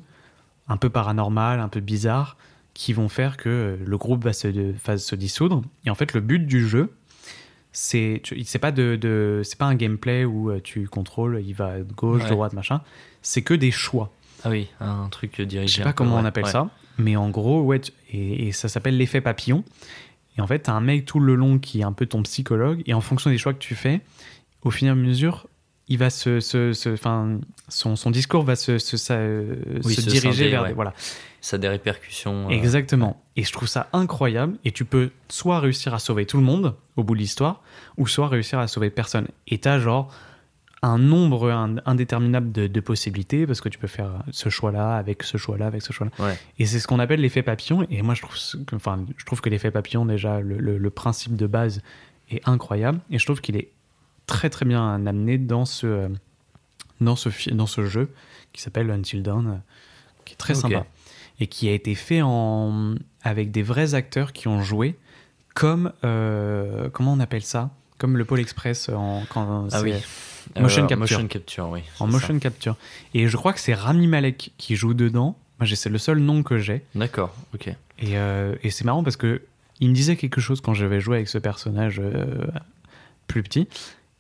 un 0.70 0.78
peu 0.78 0.90
paranormales, 0.90 1.60
un 1.60 1.68
peu 1.68 1.82
bizarres, 1.82 2.38
qui 2.74 2.94
vont 2.94 3.10
faire 3.10 3.36
que 3.36 3.78
le 3.86 3.98
groupe 3.98 4.24
va 4.24 4.32
se, 4.34 4.48
va 4.86 4.98
se 4.98 5.16
dissoudre. 5.16 5.62
Et 5.86 5.90
en 5.90 5.96
fait, 5.96 6.14
le 6.14 6.22
but 6.22 6.46
du 6.46 6.66
jeu, 6.66 6.94
c'est 7.74 8.22
c'est 8.46 8.60
pas 8.60 8.72
de, 8.72 8.96
de- 8.96 9.42
c'est 9.44 9.58
pas 9.58 9.66
un 9.66 9.76
gameplay 9.76 10.24
où 10.26 10.58
tu 10.62 10.88
contrôles, 10.88 11.42
il 11.46 11.54
va 11.54 11.80
de 11.80 11.94
gauche, 11.94 12.24
Ouais. 12.24 12.30
droite, 12.30 12.54
machin. 12.54 12.82
C'est 13.22 13.42
que 13.42 13.54
des 13.54 13.72
choix. 13.72 14.12
Ah 14.46 14.50
oui, 14.50 14.70
un 14.80 15.10
truc 15.10 15.42
dirigé. 15.42 15.68
Je 15.68 15.76
sais 15.78 15.84
pas 15.84 15.92
comment 15.94 16.16
on 16.16 16.24
appelle 16.26 16.46
ouais. 16.46 16.52
ça, 16.52 16.70
mais 17.00 17.16
en 17.16 17.30
gros, 17.30 17.62
ouais, 17.62 17.82
et, 18.12 18.48
et 18.48 18.52
ça 18.52 18.68
s'appelle 18.70 18.98
l'effet 18.98 19.22
papillon. 19.22 19.64
Et 20.38 20.42
en 20.42 20.48
fait, 20.48 20.60
t'as 20.60 20.74
un 20.74 20.82
mec 20.82 21.06
tout 21.06 21.20
le 21.20 21.36
long 21.36 21.60
qui 21.60 21.80
est 21.82 21.84
un 21.84 21.92
peu 21.94 22.06
ton 22.06 22.22
psychologue, 22.24 22.82
et 22.86 22.94
en 22.94 23.02
fonction 23.02 23.30
des 23.30 23.38
choix 23.38 23.54
que 23.54 23.60
tu 23.60 23.76
fais, 23.76 24.02
au 24.64 24.72
fur 24.72 24.88
et 24.88 24.92
à 24.92 24.96
mesure, 24.96 25.48
il 25.88 25.98
va 25.98 26.10
se, 26.12 26.40
se, 26.40 26.72
son, 27.68 27.96
son 27.96 28.12
discours 28.12 28.44
va 28.44 28.56
se, 28.56 28.78
se, 28.78 28.96
ça, 28.96 29.16
euh, 29.16 29.56
Oui, 29.84 29.96
diriger 29.96 30.20
scinder, 30.34 30.50
vers, 30.50 30.62
ouais. 30.62 30.68
des- 30.70 30.74
voilà, 30.76 30.94
Ça 31.42 31.56
a 31.56 31.60
des 31.60 31.68
répercussions. 31.68 32.48
euh, 32.48 32.52
exactement. 32.52 33.22
Et 33.36 33.44
je 33.44 33.52
trouve 33.52 33.68
ça 33.68 33.90
incroyable. 33.92 34.58
Et 34.66 34.72
tu 34.72 34.86
peux 34.86 35.10
soit 35.30 35.60
réussir 35.60 35.94
à 35.96 36.00
sauver 36.00 36.26
tout 36.28 36.38
le 36.38 36.44
monde 36.44 36.76
au 36.96 37.04
bout 37.04 37.16
de 37.16 37.20
l'histoire, 37.20 37.64
ou 37.98 38.06
soit 38.08 38.28
réussir 38.28 38.60
à 38.60 38.68
sauver 38.68 38.92
personne. 38.92 39.28
Et 39.48 39.58
t'as 39.58 39.80
genre 39.80 40.14
un 40.82 40.98
nombre 40.98 41.52
indéterminable 41.86 42.52
de, 42.54 42.68
de 42.68 42.80
possibilités 42.80 43.46
parce 43.46 43.60
que 43.60 43.68
tu 43.70 43.78
peux 43.78 43.88
faire 43.88 44.24
ce 44.32 44.48
choix-là 44.50 44.96
avec 44.96 45.24
ce 45.24 45.38
choix-là 45.38 45.68
avec 45.68 45.82
ce 45.82 45.92
choix-là. 45.92 46.12
Ouais. 46.26 46.38
Et 46.58 46.66
c'est 46.66 46.80
ce 46.80 46.88
qu'on 46.88 47.00
appelle 47.00 47.20
l'effet 47.20 47.44
papillon. 47.44 47.86
Et 47.90 48.02
moi, 48.02 48.14
je 48.14 48.22
trouve, 48.22 48.36
que- 48.66 48.76
enfin, 48.76 49.06
je 49.18 49.26
trouve 49.26 49.42
que 49.42 49.50
l'effet 49.50 49.72
papillon, 49.72 50.06
déjà, 50.06 50.40
le, 50.40 50.58
le- 50.58 50.78
le 50.78 50.90
principe 50.90 51.36
de 51.36 51.48
base 51.48 51.82
est 52.30 52.48
incroyable. 52.48 53.00
Et 53.10 53.20
je 53.20 53.26
trouve 53.26 53.42
qu'il 53.42 53.58
est 53.58 53.70
très, 54.26 54.50
très 54.50 54.66
bien 54.66 55.06
amené 55.06 55.38
dans 55.38 55.66
ce, 55.66 55.86
euh, 55.88 56.08
dans 57.02 57.16
ce, 57.18 57.50
dans 57.54 57.68
ce 57.68 57.86
jeu 57.86 58.10
qui 58.54 58.62
s'appelle 58.62 58.90
Until 58.90 59.22
Dawn, 59.22 59.48
euh, 59.48 59.54
qui 60.24 60.34
est 60.34 60.38
très 60.38 60.54
sympa. 60.56 60.86
Et 61.42 61.48
qui 61.48 61.68
a 61.70 61.74
été 61.74 61.96
fait 61.96 62.22
en, 62.22 62.96
avec 63.24 63.52
des 63.52 63.64
vrais 63.64 63.96
acteurs 63.96 64.32
qui 64.34 64.48
ont 64.48 64.62
joué 64.62 64.98
comme, 65.56 65.92
euh, 66.06 66.90
comment 66.90 67.14
on 67.14 67.20
appelle 67.20 67.44
ça? 67.44 67.72
Comme 67.98 68.16
le 68.18 68.24
Pôle 68.24 68.40
Express 68.40 68.88
en, 68.90 69.24
quand 69.30 69.68
Ah 69.74 69.82
oui. 69.82 69.94
Motion 70.60 70.84
Euh, 70.84 70.88
capture. 70.88 71.00
Motion 71.18 71.28
capture, 71.28 71.70
oui. 71.70 71.82
en 72.00 72.08
motion 72.08 72.40
capture. 72.40 72.76
Et 73.14 73.28
je 73.28 73.38
crois 73.38 73.54
que 73.54 73.60
c'est 73.60 73.74
Rami 73.74 74.08
Malek 74.08 74.52
qui 74.58 74.76
joue 74.76 74.94
dedans. 74.94 75.38
Moi, 75.60 75.68
c'est 75.76 75.90
le 75.90 75.98
seul 75.98 76.20
nom 76.20 76.42
que 76.44 76.58
j'ai. 76.58 76.84
D'accord, 76.96 77.36
ok. 77.54 77.68
Et, 77.68 78.18
euh, 78.18 78.56
et 78.64 78.70
c'est 78.70 78.86
marrant 78.86 79.04
parce 79.04 79.18
que 79.18 79.42
il 79.82 79.90
me 79.90 79.94
disait 79.96 80.16
quelque 80.16 80.42
chose 80.42 80.62
quand 80.62 80.74
j'avais 80.74 81.00
joué 81.00 81.18
avec 81.18 81.28
ce 81.28 81.38
personnage 81.38 82.00
euh, 82.04 82.48
plus 83.28 83.44
petit. 83.44 83.68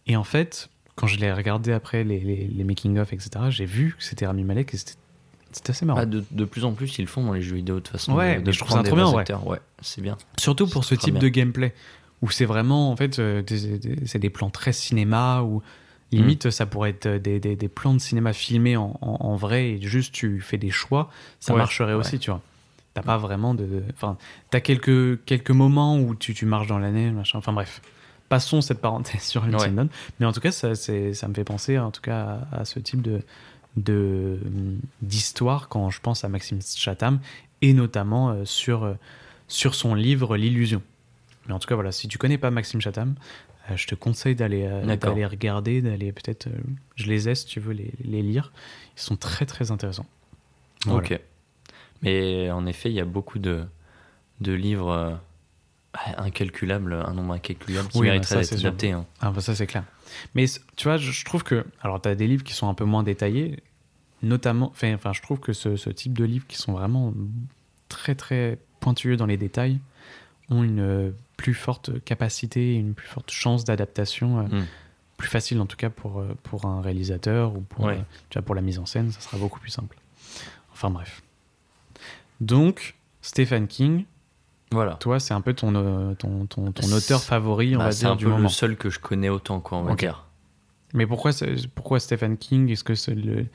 Et 0.07 0.15
en 0.15 0.23
fait, 0.23 0.69
quand 0.95 1.07
je 1.07 1.17
l'ai 1.17 1.31
regardé 1.31 1.71
après 1.71 2.03
les, 2.03 2.19
les, 2.19 2.47
les 2.47 2.63
making-of, 2.63 3.11
etc., 3.13 3.29
j'ai 3.49 3.65
vu 3.65 3.95
que 3.97 4.03
c'était 4.03 4.25
Rami 4.27 4.43
Malek 4.43 4.73
et 4.73 4.77
c'était 4.77 5.71
assez 5.71 5.85
marrant. 5.85 5.99
Ah, 6.01 6.05
de, 6.05 6.23
de 6.31 6.45
plus 6.45 6.65
en 6.65 6.73
plus, 6.73 6.97
ils 6.97 7.01
le 7.03 7.07
font 7.07 7.23
dans 7.23 7.33
les 7.33 7.41
jeux 7.41 7.55
vidéo 7.55 7.75
de 7.75 7.79
toute 7.81 7.91
façon. 7.91 8.13
Ouais, 8.13 8.41
de, 8.41 8.51
je 8.51 8.59
trouve 8.59 8.71
ça 8.71 8.83
trop 8.83 8.95
bien, 8.95 9.09
ouais. 9.09 9.59
c'est 9.81 10.01
bien. 10.01 10.17
Surtout 10.37 10.67
pour 10.67 10.83
ce 10.83 10.95
type 10.95 11.13
bien. 11.15 11.21
de 11.23 11.27
gameplay 11.29 11.73
où 12.21 12.29
c'est 12.29 12.45
vraiment 12.45 12.91
en 12.91 12.97
fait 12.97 13.17
euh, 13.19 13.41
c'est 14.05 14.19
des 14.19 14.29
plans 14.29 14.49
très 14.49 14.73
cinéma 14.73 15.41
ou 15.41 15.63
limite 16.11 16.45
Mm. 16.47 16.51
ça 16.51 16.65
pourrait 16.65 16.89
être 16.91 17.07
des, 17.07 17.39
des, 17.39 17.55
des 17.55 17.67
plans 17.67 17.93
de 17.93 17.99
cinéma 17.99 18.33
filmés 18.33 18.77
en, 18.77 18.97
en, 19.01 19.17
en 19.19 19.35
vrai 19.35 19.69
et 19.71 19.81
juste 19.81 20.13
tu 20.13 20.41
fais 20.41 20.57
des 20.57 20.71
choix 20.71 21.09
ça 21.39 21.53
Ouais, 21.53 21.59
marcherait 21.59 21.93
ouais. 21.93 21.99
aussi 21.99 22.19
tu 22.19 22.31
vois 22.31 22.41
t'as 22.95 23.03
pas 23.03 23.17
vraiment 23.17 23.53
de 23.53 23.83
enfin 23.93 24.17
t'as 24.49 24.59
quelques 24.59 25.23
quelques 25.25 25.51
moments 25.51 25.99
où 25.99 26.15
tu, 26.15 26.33
tu 26.33 26.45
marches 26.45 26.67
dans 26.67 26.79
l'année 26.79 27.11
machin 27.11 27.37
enfin 27.37 27.53
bref 27.53 27.81
passons 28.29 28.61
cette 28.61 28.81
parenthèse 28.81 29.21
sur 29.21 29.43
Until 29.43 29.55
Ouais. 29.75 29.85
Mais 30.19 30.25
en 30.25 30.31
tout 30.31 30.39
cas 30.41 30.51
ça 30.51 30.73
ça 30.75 31.27
me 31.27 31.33
fait 31.33 31.43
penser 31.43 31.77
en 31.77 31.91
tout 31.91 32.01
cas 32.01 32.47
à, 32.51 32.61
à 32.61 32.65
ce 32.65 32.79
type 32.79 33.01
de 33.03 33.21
de 33.77 34.39
d'histoire 35.01 35.69
quand 35.69 35.89
je 35.89 35.99
pense 36.01 36.23
à 36.23 36.29
Maxime 36.29 36.59
Chatham 36.61 37.19
et 37.61 37.73
notamment 37.73 38.29
euh, 38.31 38.45
sur 38.45 38.83
euh, 38.83 38.93
sur 39.47 39.75
son 39.75 39.93
livre 39.95 40.37
L'illusion. 40.37 40.81
Mais 41.47 41.53
en 41.53 41.59
tout 41.59 41.67
cas, 41.67 41.73
voilà, 41.75 41.91
si 41.91 42.07
tu 42.07 42.17
connais 42.19 42.37
pas 42.37 42.51
Maxime 42.51 42.79
Chatham, 42.81 43.15
je 43.75 43.87
te 43.87 43.95
conseille 43.95 44.35
d'aller 44.35 44.63
euh, 44.65 44.95
d'aller 44.95 45.25
regarder, 45.25 45.81
d'aller 45.81 46.11
peut-être. 46.11 46.47
euh, 46.47 46.51
je 46.95 47.05
les 47.07 47.29
ai 47.29 47.35
si 47.35 47.45
tu 47.45 47.59
veux 47.59 47.73
les, 47.73 47.91
les 48.03 48.21
lire. 48.21 48.51
Ils 48.97 49.01
sont 49.01 49.15
très 49.15 49.45
très 49.45 49.71
intéressants. 49.71 50.05
Voilà. 50.85 50.99
Ok. 50.99 51.19
Mais 52.01 52.49
en 52.51 52.65
effet, 52.65 52.89
il 52.89 52.95
y 52.95 52.99
a 53.01 53.05
beaucoup 53.05 53.39
de, 53.39 53.63
de 54.41 54.53
livres 54.53 54.89
euh, 54.91 55.13
incalculables, 56.17 56.93
un 56.93 57.13
nombre 57.13 57.33
incalculable 57.33 57.87
qui 57.89 57.97
Oui, 57.97 58.07
bah, 58.07 58.13
mériteraient 58.13 58.43
ça, 58.43 58.55
d'être 58.55 58.65
adapté. 58.65 58.91
hein. 58.91 59.05
Ah, 59.21 59.31
bah, 59.31 59.41
ça 59.41 59.55
c'est 59.55 59.67
clair. 59.67 59.83
Mais 60.35 60.45
tu 60.75 60.85
vois, 60.85 60.97
je, 60.97 61.11
je 61.11 61.25
trouve 61.25 61.43
que. 61.43 61.65
Alors, 61.81 62.01
tu 62.01 62.09
as 62.09 62.15
des 62.15 62.27
livres 62.27 62.43
qui 62.43 62.53
sont 62.53 62.67
un 62.69 62.73
peu 62.73 62.85
moins 62.85 63.03
détaillés, 63.03 63.61
notamment. 64.21 64.67
Enfin, 64.69 64.93
enfin, 64.93 65.13
je 65.13 65.21
trouve 65.21 65.39
que 65.39 65.53
ce, 65.53 65.75
ce 65.75 65.89
type 65.89 66.17
de 66.17 66.23
livres 66.23 66.45
qui 66.47 66.57
sont 66.57 66.73
vraiment 66.73 67.13
très 67.89 68.15
très 68.15 68.57
pointueux 68.79 69.17
dans 69.17 69.25
les 69.25 69.37
détails 69.37 69.79
ont 70.49 70.63
une 70.63 70.79
euh, 70.79 71.11
plus 71.39 71.53
forte 71.53 72.03
capacité, 72.03 72.75
une 72.75 72.93
plus 72.93 73.07
forte 73.07 73.31
chance 73.31 73.63
d'adaptation. 73.63 74.39
euh, 74.39 74.43
Mm. 74.43 74.65
plus 75.17 75.27
facile 75.29 75.59
en 75.59 75.65
tout 75.65 75.75
cas 75.77 75.89
pour, 75.89 76.19
euh, 76.21 76.35
pour 76.43 76.65
un 76.65 76.81
réalisateur 76.81 77.53
ou 77.55 77.59
pour, 77.61 77.85
Ouais. 77.85 77.95
euh, 77.97 78.01
tu 78.29 78.37
vois, 78.37 78.45
pour 78.45 78.55
la 78.55 78.61
mise 78.61 78.77
en 78.79 78.85
scène, 78.85 79.11
ça 79.11 79.19
sera 79.19 79.37
beaucoup 79.37 79.59
plus 79.59 79.69
simple. 79.69 79.97
Enfin 80.71 80.89
bref. 80.89 81.21
Donc, 82.41 82.95
Stephen 83.21 83.67
King, 83.67 84.05
Voilà. 84.71 84.93
toi, 84.95 85.19
c'est 85.19 85.33
un 85.33 85.41
peu 85.41 85.53
ton, 85.53 85.73
euh, 85.75 86.13
ton, 86.15 86.45
ton, 86.45 86.63
auteur 86.93 87.21
favori, 87.21 87.75
on 87.75 87.79
Bah, 87.79 87.85
va 87.85 87.91
c'est 87.91 87.99
dire, 88.05 88.11
un 88.11 88.15
du 88.15 88.25
peu 88.25 88.31
moment. 88.31 88.43
le 88.43 88.49
seul 88.49 88.77
que 88.77 88.89
je 88.89 88.99
connais 88.99 89.29
autant, 89.29 89.59
quoi, 89.59 89.77
on 89.79 89.83
va 89.83 89.95
dire. 89.95 90.25
Mais 90.93 91.05
pourquoi, 91.05 91.31
pourquoi 91.75 91.99
Stephen 91.99 92.37
King? 92.37 92.69
Est-ce 92.69 92.83
que 92.83 92.95
c'est 92.95 93.13
le, 93.15 93.45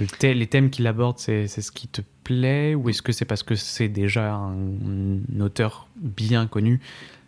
le 0.00 0.32
les 0.32 0.46
thèmes 0.46 0.70
qu'il 0.70 0.86
aborde, 0.86 1.18
c'est 1.18 1.46
ce 1.46 1.72
qui 1.72 1.88
te 1.88 2.02
plaît 2.24 2.74
Ou 2.74 2.88
est-ce 2.88 3.02
que 3.02 3.12
c'est 3.12 3.24
parce 3.24 3.42
que 3.42 3.54
c'est 3.54 3.88
déjà 3.88 4.32
un, 4.34 4.52
un 4.52 5.40
auteur 5.40 5.88
bien 5.96 6.46
connu? 6.46 6.80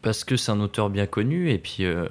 Parce 0.03 0.25
que 0.25 0.37
c'est 0.37 0.51
un 0.51 0.61
auteur 0.61 0.91
bien 0.91 1.07
connu, 1.07 1.51
et 1.51 1.59
puis 1.59 1.85
euh, 1.85 2.07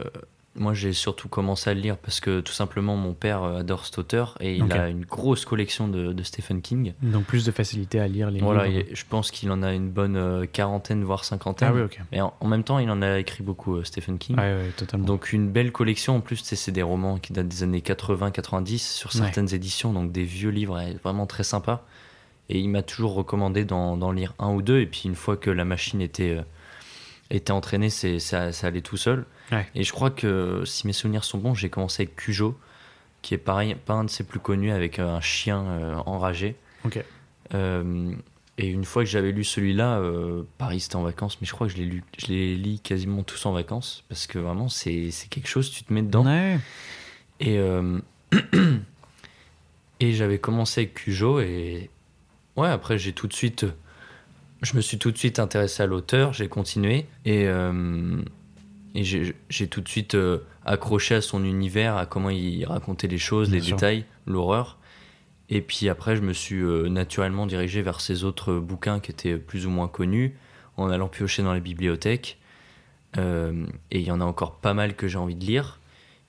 moi 0.56 0.74
j'ai 0.74 0.92
surtout 0.92 1.30
commencé 1.30 1.70
à 1.70 1.74
le 1.74 1.80
lire 1.80 1.98
parce 1.98 2.20
que 2.20 2.42
tout 2.42 2.52
simplement 2.52 2.98
mon 2.98 3.14
père 3.14 3.42
euh, 3.44 3.60
adore 3.60 3.86
cet 3.86 3.98
auteur 4.00 4.38
et 4.42 4.56
il 4.56 4.72
a 4.74 4.90
une 4.90 5.06
grosse 5.06 5.46
collection 5.46 5.88
de, 5.88 6.12
de 6.12 6.24
Stephen 6.24 6.62
King. 6.62 6.94
Donc 7.02 7.24
plus 7.24 7.46
de 7.46 7.52
facilité 7.52 8.00
à 8.02 8.08
lire 8.10 8.30
les 8.32 8.42
Voilà, 8.42 8.68
livres 8.68 8.86
et 8.92 8.96
je 8.96 9.06
pense 9.08 9.32
qu'il 9.32 9.50
en 9.52 9.64
a 9.64 9.72
une 9.74 9.90
bonne 9.90 10.18
euh, 10.18 10.46
quarantaine, 10.46 11.04
voire 11.06 11.24
cinquantaine. 11.24 11.70
Ah 11.72 11.74
oui, 11.74 11.82
ok. 11.84 12.00
Et 12.12 12.20
en, 12.20 12.34
en 12.40 12.48
même 12.48 12.64
temps, 12.66 12.80
il 12.80 12.90
en 12.90 13.02
a 13.02 13.18
écrit 13.20 13.44
beaucoup, 13.44 13.76
euh, 13.78 13.84
Stephen 13.86 14.18
King. 14.18 14.36
Ouais, 14.36 14.54
ouais, 14.56 14.72
totalement. 14.76 15.06
Donc 15.06 15.32
une 15.32 15.50
belle 15.50 15.72
collection, 15.72 16.18
en 16.18 16.20
plus 16.22 16.38
c'est 16.44 16.72
des 16.72 16.84
romans 16.84 17.18
qui 17.18 17.32
datent 17.32 17.48
des 17.48 17.64
années 17.64 17.80
80-90 17.80 18.78
sur 18.78 19.10
Ouais. 19.16 19.22
certaines 19.22 19.54
éditions, 19.54 19.94
donc 19.94 20.12
des 20.12 20.24
vieux 20.26 20.50
livres, 20.52 20.82
vraiment 21.04 21.26
très 21.28 21.44
sympa. 21.44 21.84
Et 22.50 22.60
il 22.60 22.68
m'a 22.68 22.82
toujours 22.84 23.14
recommandé 23.14 23.64
d'en 23.64 24.12
lire 24.12 24.34
un 24.38 24.50
ou 24.52 24.62
deux. 24.62 24.82
Et 24.82 24.86
puis 24.86 25.04
une 25.06 25.16
fois 25.16 25.38
que 25.38 25.50
la 25.50 25.64
machine 25.64 26.02
était, 26.02 26.38
était 27.30 27.52
entraînée, 27.54 27.90
c'est, 27.90 28.20
ça, 28.20 28.52
ça 28.52 28.68
allait 28.68 28.82
tout 28.82 28.98
seul. 28.98 29.26
Ouais. 29.52 29.68
Et 29.76 29.84
je 29.84 29.92
crois 29.92 30.10
que 30.10 30.64
si 30.66 30.88
mes 30.88 30.94
souvenirs 30.94 31.24
sont 31.24 31.38
bons, 31.38 31.54
j'ai 31.54 31.70
commencé 31.70 32.04
avec 32.04 32.16
Cujo, 32.16 32.58
qui 33.22 33.34
est 33.34 33.40
pareil, 33.40 33.76
pas 33.76 33.94
un 33.94 34.04
de 34.06 34.10
ses 34.10 34.24
plus 34.24 34.40
connus, 34.40 34.72
avec 34.72 35.00
euh, 35.00 35.16
un 35.16 35.22
chien 35.22 35.64
euh, 35.64 35.96
enragé. 36.06 36.56
Ok. 36.86 37.04
Euh, 37.54 38.14
et 38.58 38.68
une 38.68 38.86
fois 38.86 39.04
que 39.04 39.10
j'avais 39.10 39.32
lu 39.32 39.44
celui-là, 39.44 40.00
euh, 40.00 40.44
pareil, 40.58 40.80
c'était 40.80 40.96
en 40.96 41.04
vacances, 41.04 41.38
mais 41.42 41.48
je 41.48 41.54
crois 41.54 41.68
que 41.68 41.74
je 41.74 41.78
l'ai 41.78 41.86
lu, 41.86 42.04
je 42.18 42.28
les 42.28 42.56
lis 42.56 42.80
quasiment 42.80 43.24
tous 43.24 43.46
en 43.46 43.52
vacances, 43.52 44.04
parce 44.08 44.28
que 44.28 44.40
vraiment, 44.40 44.70
c'est, 44.70 45.12
c'est 45.12 45.28
quelque 45.30 45.48
chose, 45.48 45.70
tu 45.72 45.84
te 45.84 45.92
mets 45.94 46.02
dedans. 46.02 46.26
Ouais. 46.26 46.60
Et, 47.40 47.58
et 50.00 50.14
j'avais 50.14 50.38
commencé 50.38 50.82
avec 50.82 50.94
Cujo 50.94 51.40
et 51.40 51.90
ouais, 52.56 52.68
après 52.68 53.00
j'ai 53.00 53.14
tout 53.14 53.28
de 53.28 53.34
suite, 53.34 53.66
je 54.62 54.76
me 54.76 54.82
suis 54.82 55.00
tout 55.00 55.12
de 55.12 55.18
suite 55.18 55.40
intéressé 55.40 55.82
à 55.82 55.88
l'auteur, 55.88 56.34
j'ai 56.34 56.48
continué 56.48 57.08
et, 57.26 57.48
et 58.94 59.04
j'ai 59.04 59.68
tout 59.68 59.82
de 59.82 59.88
suite 59.88 60.16
euh, 60.16 60.40
accroché 60.66 61.16
à 61.16 61.22
son 61.22 61.44
univers, 61.46 61.96
à 61.96 62.06
comment 62.06 62.30
il 62.30 62.66
racontait 62.66 63.08
les 63.08 63.18
choses, 63.18 63.50
Bien 63.50 63.60
les 63.60 63.66
sûr. 63.66 63.76
détails, 63.78 64.06
l'horreur. 64.26 64.78
Et 65.50 65.62
puis 65.62 65.88
après, 65.90 66.16
je 66.16 66.22
me 66.22 66.34
suis 66.34 66.62
euh, 66.62 66.88
naturellement 66.90 67.46
dirigé 67.46 67.82
vers 67.82 68.02
ces 68.02 68.24
autres 68.24 68.56
bouquins 68.56 69.00
qui 69.00 69.12
étaient 69.12 69.38
plus 69.38 69.66
ou 69.66 69.70
moins 69.70 69.88
connus, 69.88 70.36
en 70.78 70.90
allant 70.90 71.08
piocher 71.08 71.44
dans 71.44 71.54
les 71.54 71.62
bibliothèques. 71.62 72.38
Euh, 73.18 73.66
et 73.92 74.00
il 74.00 74.06
y 74.06 74.12
en 74.12 74.22
a 74.22 74.26
encore 74.26 74.56
pas 74.60 74.74
mal 74.74 74.96
que 74.96 75.08
j'ai 75.08 75.18
envie 75.18 75.36
de 75.36 75.46
lire. 75.46 75.80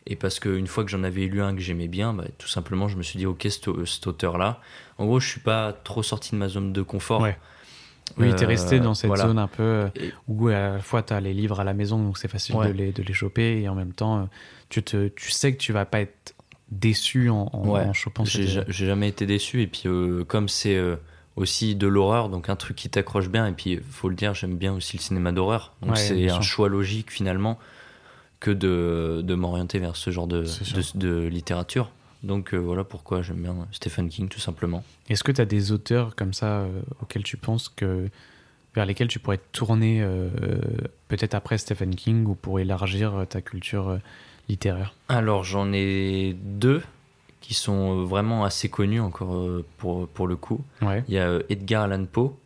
Et 0.07 0.17
parce 0.17 0.41
qu'une 0.41 0.67
fois 0.67 0.85
que 0.85 0.91
j'en 0.91 1.05
avais 1.05 1.27
lu 1.27 1.41
un 1.41 1.55
que 1.55 1.61
j'aimais 1.61 1.87
bien, 1.87 2.13
bah, 2.13 2.25
tout 2.39 2.49
simplement, 2.49 2.89
je 2.89 2.97
me 2.97 3.05
suis 3.05 3.19
dit, 3.19 3.27
ok, 3.27 3.43
cet, 3.45 3.69
cet 3.87 4.07
auteur-là. 4.09 4.61
En 4.99 5.07
gros, 5.07 5.21
je 5.21 5.29
suis 5.29 5.41
pas 5.41 5.73
trop 5.73 6.03
sorti 6.03 6.33
de 6.33 6.37
ma 6.37 6.49
zone 6.49 6.73
de 6.73 6.83
confort. 6.83 7.21
Ouais. 7.21 7.39
Oui, 8.19 8.35
t'es 8.35 8.45
Euh, 8.45 8.49
resté 8.49 8.81
dans 8.81 8.95
cette 8.95 9.09
voilà. 9.09 9.25
zone 9.25 9.39
un 9.39 9.47
peu 9.49 9.63
euh, 9.63 9.89
où 10.29 10.49
à 10.49 10.53
la 10.53 10.79
fois 10.81 11.03
t'as 11.03 11.21
les 11.21 11.35
livres 11.35 11.61
à 11.61 11.65
la 11.65 11.75
maison, 11.75 11.99
donc 12.03 12.19
c'est 12.19 12.29
facile 12.29 12.57
Ouais. 12.57 12.69
de, 12.69 12.73
les, 12.73 12.93
de 12.93 13.03
les 13.03 13.13
choper, 13.15 13.61
et 13.63 13.69
en 13.69 13.75
même 13.75 13.93
temps, 13.93 14.19
euh, 14.19 14.25
tu, 14.69 14.83
te, 14.83 15.09
tu 15.09 15.31
sais 15.31 15.53
que 15.53 15.59
tu 15.59 15.73
vas 15.73 15.85
pas 15.85 16.01
être 16.01 16.35
déçu 16.71 17.29
en, 17.31 17.49
en, 17.53 17.69
Ouais. 17.69 17.81
en 17.85 17.93
chopant 17.93 18.25
J'ai 18.25 18.47
ces- 18.47 18.53
ja- 18.53 18.65
j'ai 18.69 18.87
jamais 18.87 19.09
été 19.09 19.27
déçu. 19.27 19.63
Et 19.63 19.67
puis, 19.67 19.83
euh, 19.87 20.25
comme 20.25 20.49
c'est 20.49 20.77
euh, 20.77 20.97
aussi 21.37 21.75
de 21.75 21.87
l'horreur, 21.87 22.29
donc 22.29 22.49
un 22.49 22.57
truc 22.57 22.77
qui 22.77 22.89
t'accroche 22.89 23.29
bien. 23.29 23.47
Et 23.47 23.53
puis, 23.53 23.81
faut 23.91 24.09
le 24.09 24.15
dire, 24.15 24.35
j'aime 24.35 24.57
bien 24.57 24.73
aussi 24.73 24.97
le 24.97 25.03
cinéma 25.03 25.33
d'horreur. 25.33 25.73
Donc, 25.83 25.93
Ouais, 25.93 25.97
c'est 25.97 26.31
un 26.31 26.41
choix 26.41 26.69
logique 26.69 27.11
finalement 27.11 27.59
que 28.41 28.51
de, 28.51 29.21
de 29.23 29.35
m'orienter 29.35 29.79
vers 29.79 29.97
ce 29.97 30.11
genre 30.11 30.27
de, 30.27 30.45
de 30.95 31.27
littérature. 31.29 31.91
Donc, 32.23 32.55
euh, 32.55 32.59
voilà 32.59 32.85
pourquoi 32.85 33.23
j'aime 33.23 33.43
bien 33.43 33.55
Stephen 33.73 34.09
King, 34.09 34.29
tout 34.29 34.39
simplement. 34.41 34.85
Est-ce 35.09 35.25
que 35.25 35.33
tu 35.33 35.41
as 35.41 35.45
des 35.45 35.73
auteurs 35.73 36.15
comme 36.15 36.33
ça 36.33 36.61
euh, 36.61 36.81
auxquels 37.01 37.25
tu 37.25 37.37
penses 37.37 37.69
que 37.69 38.09
vers 38.75 38.87
lesquels 38.87 39.09
tu 39.09 39.19
pourrais 39.19 39.39
te 39.39 39.49
tourner 39.53 40.01
euh, 40.03 40.29
peut-être 41.09 41.35
après 41.35 41.59
Stephen 41.59 41.95
King 41.95 42.25
ou 42.27 42.35
pour 42.35 42.61
élargir 42.61 43.15
euh, 43.15 43.25
ta 43.25 43.41
culture 43.43 43.89
euh, 43.89 43.99
littéraire? 44.49 44.95
Alors, 45.09 45.43
j'en 45.45 45.73
ai 45.73 46.35
deux 46.41 46.83
qui 47.41 47.55
sont 47.55 47.99
euh, 48.01 48.05
vraiment 48.05 48.45
assez 48.45 48.69
connus 48.69 49.01
encore 49.01 49.35
euh, 49.35 49.65
pour, 49.79 50.07
pour 50.09 50.27
le 50.29 50.37
coup. 50.37 50.65
Ouais. 50.81 51.03
Il 51.09 51.15
y 51.15 51.19
a 51.19 51.27
euh, 51.29 51.43
Edgar 51.51 51.83
Allan 51.83 52.05
Poe, 52.07 52.37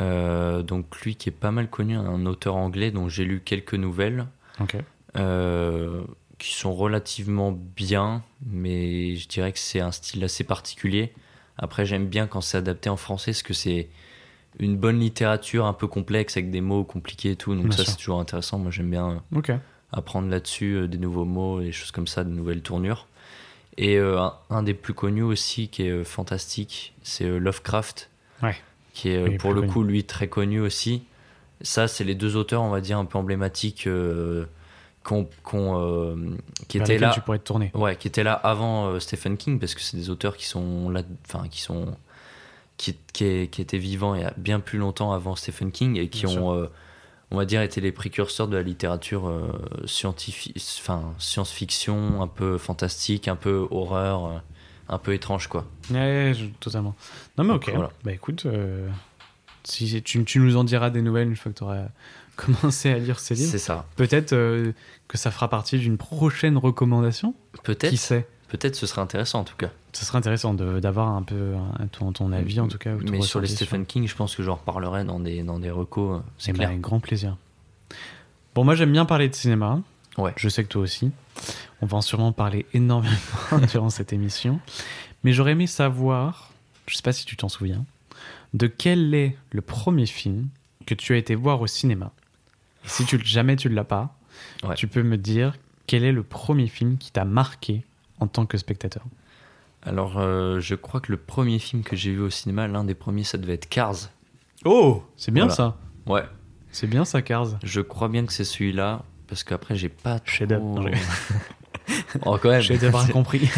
euh, 0.00 0.62
donc 0.62 1.00
lui 1.02 1.16
qui 1.16 1.28
est 1.28 1.32
pas 1.32 1.50
mal 1.50 1.68
connu, 1.68 1.96
un 1.96 2.24
auteur 2.26 2.56
anglais 2.56 2.90
dont 2.90 3.08
j'ai 3.10 3.24
lu 3.26 3.40
quelques 3.44 3.74
nouvelles, 3.74 4.26
Ok. 4.58 4.76
Euh, 6.36 6.42
qui 6.42 6.54
sont 6.54 6.74
relativement 6.74 7.52
bien, 7.52 8.22
mais 8.44 9.16
je 9.16 9.28
dirais 9.28 9.52
que 9.52 9.58
c'est 9.58 9.80
un 9.80 9.92
style 9.92 10.22
assez 10.24 10.44
particulier. 10.44 11.12
Après, 11.58 11.86
j'aime 11.86 12.06
bien 12.06 12.26
quand 12.26 12.40
c'est 12.40 12.58
adapté 12.58 12.88
en 12.90 12.96
français, 12.96 13.30
parce 13.32 13.42
que 13.42 13.54
c'est 13.54 13.88
une 14.58 14.76
bonne 14.76 15.00
littérature 15.00 15.66
un 15.66 15.72
peu 15.72 15.86
complexe 15.86 16.36
avec 16.36 16.50
des 16.50 16.60
mots 16.60 16.84
compliqués 16.84 17.32
et 17.32 17.36
tout, 17.36 17.54
donc 17.54 17.68
Bien 17.68 17.76
ça 17.76 17.84
c'est 17.84 17.96
toujours 17.96 18.20
intéressant. 18.20 18.58
Moi 18.58 18.70
j'aime 18.70 18.90
bien 18.90 19.22
Ok. 19.34 19.52
apprendre 19.92 20.28
là-dessus 20.28 20.74
euh, 20.76 20.88
des 20.88 20.98
nouveaux 20.98 21.24
mots, 21.26 21.60
des 21.60 21.72
choses 21.72 21.90
comme 21.90 22.06
ça, 22.06 22.24
de 22.24 22.30
nouvelles 22.30 22.62
tournures. 22.62 23.06
Et 23.78 23.96
euh, 23.98 24.18
un, 24.18 24.34
un 24.48 24.62
des 24.62 24.72
plus 24.72 24.94
connus 24.94 25.22
aussi, 25.22 25.68
qui 25.68 25.82
est 25.82 25.90
euh, 25.90 26.04
fantastique, 26.04 26.94
c'est 27.02 27.24
euh, 27.26 27.38
Lovecraft, 27.38 28.08
Ouais. 28.42 28.56
qui 28.94 29.10
est 29.10 29.16
euh, 29.18 29.36
pour 29.38 29.52
le 29.52 29.60
connu. 29.62 29.72
coup, 29.72 29.82
lui, 29.82 30.04
très 30.04 30.28
connu 30.28 30.60
aussi. 30.60 31.04
Ça, 31.60 31.86
c'est 31.88 32.04
les 32.04 32.14
deux 32.14 32.36
auteurs, 32.36 32.62
on 32.62 32.70
va 32.70 32.80
dire, 32.80 32.98
un 32.98 33.04
peu 33.04 33.18
emblématiques, 33.18 33.86
euh, 33.86 34.46
qu'on- 35.06 35.28
qu'on, 35.42 35.80
euh, 35.80 36.16
qui 36.68 36.78
étaient 36.78 36.98
là. 36.98 37.10
tu 37.14 37.20
pourrais 37.20 37.38
te 37.38 37.44
tourner. 37.44 37.70
Ouais, 37.74 37.96
qui 37.96 38.08
étaient 38.08 38.24
là 38.24 38.32
avant 38.34 38.88
euh, 38.88 38.98
Stephen 39.00 39.36
King, 39.36 39.58
parce 39.60 39.74
que 39.74 39.80
c'est 39.80 39.96
des 39.96 40.10
auteurs 40.10 40.36
qui 40.36 40.46
sont 40.46 40.90
là, 40.90 41.02
enfin, 41.26 41.48
qui 41.48 41.60
sont. 41.62 41.96
Qui, 42.76 42.94
qui, 43.14 43.48
qui 43.48 43.62
étaient 43.62 43.78
vivants 43.78 44.14
il 44.14 44.20
y 44.20 44.24
a 44.24 44.34
bien 44.36 44.60
plus 44.60 44.78
longtemps 44.78 45.12
avant 45.12 45.34
Stephen 45.34 45.72
King 45.72 45.96
et 45.96 46.08
qui 46.10 46.26
Bien 46.26 46.38
ont, 46.38 46.52
euh, 46.54 46.66
on 47.30 47.36
va 47.38 47.46
dire, 47.46 47.62
été 47.62 47.80
les 47.80 47.90
précurseurs 47.90 48.48
de 48.48 48.56
la 48.56 48.62
littérature 48.62 49.32
scientifique, 49.86 50.54
enfin, 50.80 51.14
science-fiction, 51.18 52.20
un 52.20 52.26
peu 52.28 52.58
fantastique, 52.58 53.28
un 53.28 53.36
peu 53.36 53.66
horreur, 53.70 54.42
un 54.90 54.98
peu 54.98 55.14
étrange, 55.14 55.46
quoi. 55.46 55.64
Ouais, 55.90 56.32
je- 56.36 56.44
totalement. 56.60 56.94
Non 57.38 57.44
mais 57.44 57.54
ok. 57.54 57.66
Donc, 57.66 57.74
voilà. 57.76 57.90
Bah 58.04 58.12
écoute, 58.12 58.46
si 59.64 60.02
tu, 60.02 60.22
tu 60.24 60.38
nous 60.38 60.56
en 60.56 60.64
diras 60.64 60.90
des 60.90 61.02
nouvelles 61.02 61.28
une 61.28 61.36
fois 61.36 61.52
que 61.52 61.58
tu 61.58 61.64
auras 61.64 61.86
commencé 62.60 62.90
à 62.90 62.98
lire 62.98 63.18
ces 63.18 63.34
livres. 63.34 63.50
C'est 63.50 63.58
ça. 63.58 63.86
Peut-être 63.96 64.32
euh, 64.32 64.72
que 65.08 65.18
ça 65.18 65.30
fera 65.30 65.48
partie 65.48 65.78
d'une 65.78 65.96
prochaine 65.96 66.56
recommandation. 66.56 67.34
Qui 67.54 67.60
Peut-être, 67.62 67.96
sait? 67.96 68.26
Peut-être 68.48 68.76
ce 68.76 68.86
serait 68.86 69.00
intéressant 69.02 69.40
en 69.40 69.44
tout 69.44 69.56
cas. 69.56 69.70
Ce 69.92 70.04
serait 70.04 70.18
intéressant 70.18 70.52
d'avoir 70.54 71.08
un 71.08 71.22
peu 71.22 71.54
un- 71.80 71.86
ton, 71.88 72.12
ton 72.12 72.30
avis 72.32 72.60
en 72.60 72.68
tout 72.68 72.78
cas. 72.78 72.90
Mais 73.10 73.22
sur 73.22 73.40
les 73.40 73.46
Stephen 73.48 73.86
King, 73.86 74.06
je 74.06 74.14
pense 74.14 74.36
que 74.36 74.42
j'en 74.42 74.54
reparlerai 74.56 75.04
dans 75.04 75.18
des, 75.18 75.42
dans 75.42 75.58
des 75.58 75.70
recos, 75.70 76.18
euh, 76.18 76.22
c'est 76.38 76.50
Eh 76.50 76.52
ben, 76.52 76.56
clair. 76.58 76.68
avec 76.68 76.80
grand 76.80 77.00
plaisir. 77.00 77.36
Bon, 78.54 78.64
moi 78.64 78.74
j'aime 78.74 78.92
bien 78.92 79.04
parler 79.04 79.28
de 79.28 79.34
cinéma. 79.34 79.80
Ouais. 80.18 80.32
Je 80.36 80.48
sais 80.48 80.62
que 80.64 80.68
toi 80.68 80.82
aussi. 80.82 81.10
On 81.82 81.86
va 81.86 81.98
en 81.98 82.02
sûrement 82.02 82.32
parler 82.32 82.66
énormément 82.72 83.16
durant 83.70 83.90
cette 83.90 84.12
émission. 84.12 84.60
Mais 85.24 85.32
j'aurais 85.32 85.52
aimé 85.52 85.66
savoir, 85.66 86.52
je 86.86 86.96
sais 86.96 87.02
pas 87.02 87.12
si 87.12 87.24
tu 87.26 87.36
t'en 87.36 87.48
souviens, 87.48 87.84
de 88.54 88.66
quel 88.66 89.12
est 89.14 89.36
le 89.50 89.60
premier 89.60 90.06
film 90.06 90.48
que 90.86 90.94
tu 90.94 91.12
as 91.14 91.16
été 91.16 91.34
voir 91.34 91.60
au 91.60 91.66
cinéma. 91.66 92.12
Et 92.86 92.88
si 92.88 93.04
tu, 93.04 93.20
jamais 93.24 93.56
tu 93.56 93.68
ne 93.68 93.74
l'as 93.74 93.84
pas, 93.84 94.16
Ouais. 94.64 94.74
tu 94.74 94.86
peux 94.86 95.02
me 95.02 95.16
dire 95.18 95.54
quel 95.86 96.04
est 96.04 96.12
le 96.12 96.22
premier 96.22 96.66
film 96.68 96.98
qui 96.98 97.10
t'a 97.12 97.24
marqué 97.24 97.84
en 98.20 98.26
tant 98.26 98.46
que 98.46 98.56
spectateur? 98.58 99.02
Alors, 99.82 100.18
euh, 100.18 100.60
je 100.60 100.74
crois 100.74 101.00
que 101.00 101.12
le 101.12 101.18
premier 101.18 101.58
film 101.58 101.82
que 101.82 101.94
j'ai 101.96 102.12
vu 102.12 102.20
au 102.20 102.30
cinéma, 102.30 102.66
l'un 102.68 102.84
des 102.84 102.94
premiers, 102.94 103.24
ça 103.24 103.38
devait 103.38 103.54
être 103.54 103.68
Cars. 103.68 104.10
Oh 104.64 105.04
C'est 105.16 105.30
bien 105.30 105.44
Voilà. 105.46 105.54
ça. 105.54 105.76
Ouais, 106.06 106.24
C'est 106.70 106.86
bien 106.88 107.04
ça, 107.04 107.22
Cars. 107.22 107.58
je 107.62 107.80
crois 107.80 108.08
bien 108.08 108.26
que 108.26 108.32
c'est 108.32 108.44
celui-là, 108.44 109.04
parce 109.28 109.44
qu'après, 109.44 109.76
j'ai 109.76 109.88
pas 109.88 110.18
trop... 110.18 110.46
Non, 110.48 110.82
je 110.82 110.88
rigole. 110.88 110.98
oh, 112.26 112.38
quand 112.42 112.50
même. 112.50 112.60
J'ai 112.62 112.78
d'avoir 112.78 113.08
compris. 113.10 113.48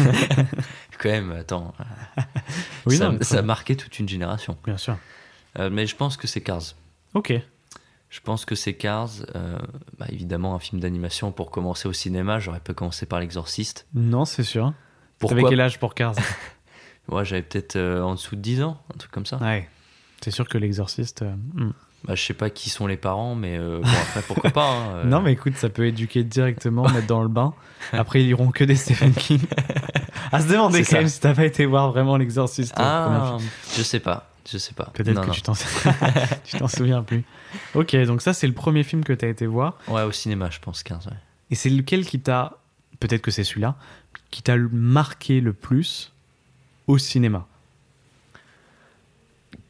quand 0.99 1.09
même, 1.09 1.31
attends. 1.31 1.73
oui, 2.85 2.97
ça, 2.97 3.09
non, 3.09 3.17
ça 3.21 3.39
a 3.39 3.41
marqué 3.41 3.75
toute 3.75 3.97
une 3.99 4.07
génération. 4.09 4.57
bien 4.65 4.77
sûr. 4.77 4.97
Euh, 5.57 5.69
mais 5.71 5.87
je 5.87 5.95
pense 5.95 6.15
que 6.17 6.27
c'est 6.27 6.41
Cars. 6.41 6.61
Ok. 7.15 7.33
Je 8.09 8.19
pense 8.21 8.45
que 8.45 8.55
c'est 8.55 8.73
Cars. 8.73 9.09
euh, 9.35 9.57
bah, 9.97 10.07
évidemment, 10.09 10.55
un 10.55 10.59
film 10.59 10.81
d'animation 10.81 11.31
pour 11.31 11.51
commencer 11.51 11.87
au 11.87 11.93
cinéma. 11.93 12.39
J'aurais 12.39 12.59
pas 12.59 12.73
commencé 12.73 13.05
par 13.05 13.19
L'Exorciste. 13.19 13.87
Non, 13.93 14.25
c'est 14.25 14.43
sûr. 14.43 14.73
T'avais 15.19 15.35
Pourquoi 15.35 15.49
quel 15.49 15.61
âge 15.61 15.79
pour 15.79 15.93
Cars 15.93 16.15
Moi, 17.07 17.23
j'avais 17.23 17.41
peut-être 17.41 17.75
euh, 17.75 18.01
en 18.01 18.13
dessous 18.13 18.35
de 18.35 18.41
10 18.41 18.63
ans, 18.63 18.81
un 18.93 18.97
truc 18.97 19.11
comme 19.11 19.25
ça. 19.25 19.37
Ouais. 19.37 19.67
C'est 20.21 20.31
sûr 20.31 20.47
que 20.47 20.57
l'exorciste. 20.57 21.21
euh, 21.21 21.33
hmm. 21.53 21.73
Bah, 22.05 22.15
je 22.15 22.23
sais 22.23 22.33
pas 22.33 22.49
qui 22.49 22.69
sont 22.69 22.87
les 22.87 22.97
parents, 22.97 23.35
mais 23.35 23.57
euh, 23.57 23.81
bon, 23.81 23.89
après, 23.89 24.21
pourquoi 24.21 24.51
pas. 24.51 24.71
hein. 24.71 25.03
Non, 25.05 25.21
mais 25.21 25.33
écoute, 25.33 25.55
ça 25.57 25.69
peut 25.69 25.85
éduquer 25.85 26.23
directement, 26.23 26.87
mettre 26.89 27.07
dans 27.07 27.21
le 27.21 27.27
bain. 27.27 27.53
Après, 27.91 28.21
ils 28.21 28.27
liront 28.27 28.51
que 28.51 28.63
des 28.63 28.75
Stephen 28.75 29.13
King. 29.13 29.41
à 30.31 30.39
se 30.39 30.47
demander 30.47 30.83
quand 30.83 30.97
même 30.97 31.07
si 31.07 31.19
t'as 31.19 31.33
pas 31.33 31.45
été 31.45 31.65
voir 31.65 31.91
vraiment 31.91 32.15
l'exorciste. 32.15 32.73
Ah, 32.77 33.37
je 33.75 33.83
sais 33.83 33.99
pas. 33.99 34.28
Je 34.51 34.57
sais 34.57 34.73
pas. 34.73 34.85
Peut-être 34.93 35.21
que 35.21 35.27
non. 35.27 35.31
tu 35.33 35.41
t'en 35.41 35.53
tu 36.43 36.57
souviens 36.67 37.03
plus. 37.03 37.23
Ok, 37.75 37.95
donc 38.05 38.21
ça, 38.21 38.33
c'est 38.33 38.47
le 38.47 38.53
premier 38.53 38.83
film 38.83 39.03
que 39.03 39.13
t'as 39.13 39.27
été 39.27 39.45
voir. 39.45 39.77
Ouais, 39.87 40.01
au 40.03 40.11
cinéma, 40.11 40.49
je 40.49 40.59
pense 40.59 40.81
15. 40.83 41.07
Ouais. 41.07 41.13
Et 41.51 41.55
c'est 41.55 41.69
lequel 41.69 42.05
qui 42.05 42.19
t'a. 42.19 42.57
Peut-être 42.99 43.21
que 43.21 43.31
c'est 43.31 43.43
celui-là. 43.43 43.75
Qui 44.31 44.41
t'a 44.43 44.57
marqué 44.57 45.39
le 45.41 45.53
plus 45.53 46.11
au 46.87 46.97
cinéma? 46.97 47.47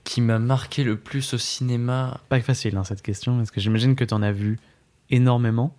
Qui 0.03 0.21
m'a 0.21 0.39
marqué 0.39 0.83
le 0.83 0.97
plus 0.97 1.33
au 1.33 1.37
cinéma? 1.37 2.19
Pas 2.29 2.39
facile, 2.41 2.75
hein, 2.77 2.83
cette 2.83 3.01
question, 3.01 3.37
parce 3.37 3.51
que 3.51 3.59
j'imagine 3.61 3.95
que 3.95 4.03
t'en 4.03 4.21
as 4.23 4.31
vu 4.31 4.59
énormément. 5.11 5.75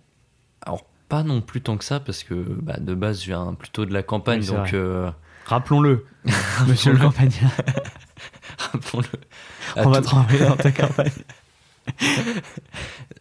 Alors, 0.65 0.85
pas 1.09 1.23
non 1.23 1.41
plus 1.41 1.61
tant 1.61 1.77
que 1.77 1.83
ça, 1.83 1.99
parce 1.99 2.23
que 2.23 2.33
bah, 2.35 2.77
de 2.79 2.93
base, 2.93 3.21
je 3.21 3.25
viens 3.27 3.53
plutôt 3.53 3.85
de 3.85 3.93
la 3.93 4.03
campagne, 4.03 4.39
Oui, 4.41 4.47
donc. 4.47 4.73
euh, 4.73 5.11
Rappelons-le, 5.45 6.05
monsieur 6.67 6.93
le 6.93 6.99
campagnard. 6.99 7.51
rappelons-le. 8.73 9.81
À 9.81 9.85
On 9.87 9.91
va 9.91 10.01
renvoyer 10.01 10.45
dans 10.45 10.55
ta 10.57 10.71
campagne. 10.71 11.11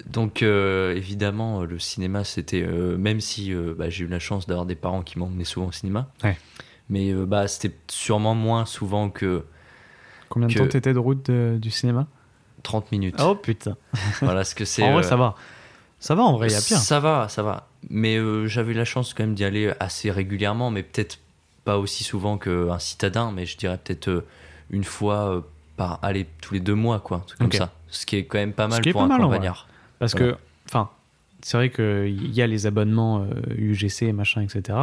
Donc 0.07 0.43
euh, 0.43 0.95
évidemment, 0.95 1.63
le 1.65 1.79
cinéma, 1.79 2.25
c'était 2.25 2.63
euh, 2.63 2.97
même 2.97 3.21
si 3.21 3.53
euh, 3.53 3.75
bah, 3.77 3.91
j'ai 3.91 4.05
eu 4.05 4.09
la 4.09 4.19
chance 4.19 4.47
d'avoir 4.47 4.67
des 4.67 4.75
parents 4.75 5.03
qui 5.03 5.19
m'emmenaient 5.19 5.45
souvent 5.45 5.67
au 5.69 5.73
cinéma, 5.73 6.09
Ouais. 6.25 6.37
mais 6.89 7.13
bah 7.13 7.49
c'était 7.49 7.75
sûrement 7.89 8.35
moins 8.35 8.67
souvent 8.67 9.09
que 9.11 9.45
Combien 10.29 10.49
de 10.49 10.55
temps 10.55 10.67
t'étais 10.67 10.93
de 10.93 10.99
route 10.99 11.31
de- 11.31 11.59
du 11.61 11.71
cinéma? 11.71 12.07
30 12.63 12.93
minutes. 12.93 13.17
Oh 13.21 13.35
putain. 13.35 13.77
Voilà 14.21 14.45
ce 14.45 14.55
que 14.55 14.65
c'est. 14.65 14.83
En 14.83 14.93
vrai, 14.93 15.03
ça 15.03 15.17
va. 15.17 15.35
Ça 15.99 16.15
va, 16.15 16.23
en 16.23 16.33
vrai, 16.33 16.49
il 16.49 16.53
y 16.53 16.57
a 16.57 16.61
pire. 16.63 16.79
Ça 16.79 16.99
va, 17.01 17.29
ça 17.29 17.43
va. 17.43 17.69
Mais 17.91 18.19
j'avais 18.49 18.73
la 18.75 18.85
chance 18.85 19.13
quand 19.15 19.23
même 19.23 19.35
d'y 19.35 19.45
aller 19.45 19.73
assez 19.81 20.11
régulièrement, 20.11 20.71
mais 20.71 20.83
peut-être 20.83 21.19
pas 21.65 21.79
aussi 21.79 22.05
souvent 22.05 22.39
qu'un 22.39 22.79
citadin, 22.79 23.33
mais 23.33 23.45
je 23.47 23.57
dirais 23.59 23.79
peut-être 23.83 24.25
une 24.71 24.85
fois 24.85 25.37
euh, 25.37 25.41
par 25.77 25.99
aller 26.03 26.27
tous 26.41 26.55
les 26.55 26.61
deux 26.61 26.75
mois, 26.75 27.01
quoi, 27.01 27.19
un 27.19 27.21
truc 27.21 27.41
Ok. 27.43 27.51
comme 27.51 27.59
ça. 27.59 27.73
Ce 27.89 28.07
qui 28.07 28.17
est 28.17 28.25
quand 28.25 28.39
même 28.39 28.53
pas 28.53 28.69
mal 28.69 28.81
pour 28.83 28.93
pas 28.93 29.05
un 29.05 29.09
mal, 29.09 29.21
campagnard. 29.21 29.67
Parce 29.99 30.15
Voilà. 30.17 30.33
que, 30.35 30.39
enfin, 30.69 30.91
c'est 31.43 31.57
vrai 31.57 31.71
qu'il 31.71 32.33
y 32.35 32.43
a 32.43 32.47
les 32.47 32.67
abonnements 32.67 33.23
euh, 33.23 33.55
UGC 33.57 34.03
et 34.03 34.13
machin, 34.13 34.43
etc. 34.43 34.79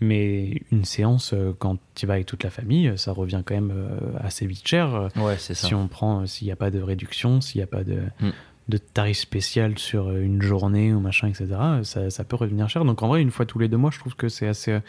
Mais 0.00 0.60
une 0.70 0.84
séance, 0.84 1.32
euh, 1.32 1.52
quand 1.58 1.78
tu 1.94 2.06
vas 2.06 2.14
avec 2.14 2.26
toute 2.26 2.44
la 2.44 2.50
famille, 2.50 2.92
ça 2.96 3.12
revient 3.12 3.42
quand 3.44 3.54
même 3.54 3.72
euh, 3.74 3.88
assez 4.20 4.46
vite 4.46 4.66
cher. 4.68 4.94
euh, 4.94 5.08
Ouais, 5.16 5.36
c'est 5.38 5.54
ça. 5.54 5.68
Si 5.68 5.74
on 5.74 5.88
prend, 5.88 6.20
euh, 6.20 6.26
s'il 6.26 6.46
n'y 6.46 6.52
a 6.52 6.56
pas 6.56 6.70
de 6.70 6.82
réduction, 6.82 7.40
s'il 7.40 7.60
n'y 7.60 7.62
a 7.64 7.66
pas 7.66 7.82
de, 7.82 8.02
Mm. 8.20 8.30
de 8.68 8.76
tarif 8.78 9.16
spécial 9.16 9.78
sur 9.78 10.08
euh, 10.08 10.20
une 10.20 10.42
journée 10.42 10.92
ou 10.92 11.00
machin, 11.00 11.28
etc., 11.28 11.48
ça, 11.82 12.10
ça 12.10 12.24
peut 12.24 12.36
revenir 12.36 12.68
cher. 12.68 12.84
Donc 12.84 13.02
en 13.02 13.08
vrai, 13.08 13.22
une 13.22 13.30
fois 13.30 13.46
tous 13.46 13.58
les 13.58 13.68
deux 13.68 13.78
mois, 13.78 13.90
je 13.90 13.98
trouve 13.98 14.14
que 14.16 14.28
c'est 14.28 14.48
assez, 14.48 14.72
euh, 14.72 14.80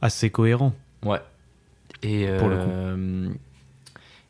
assez 0.00 0.30
cohérent. 0.30 0.72
Ouais. 1.04 1.20
Et, 2.04 2.28
Pour 2.38 2.48
le 2.48 2.56
coup. 2.58 3.38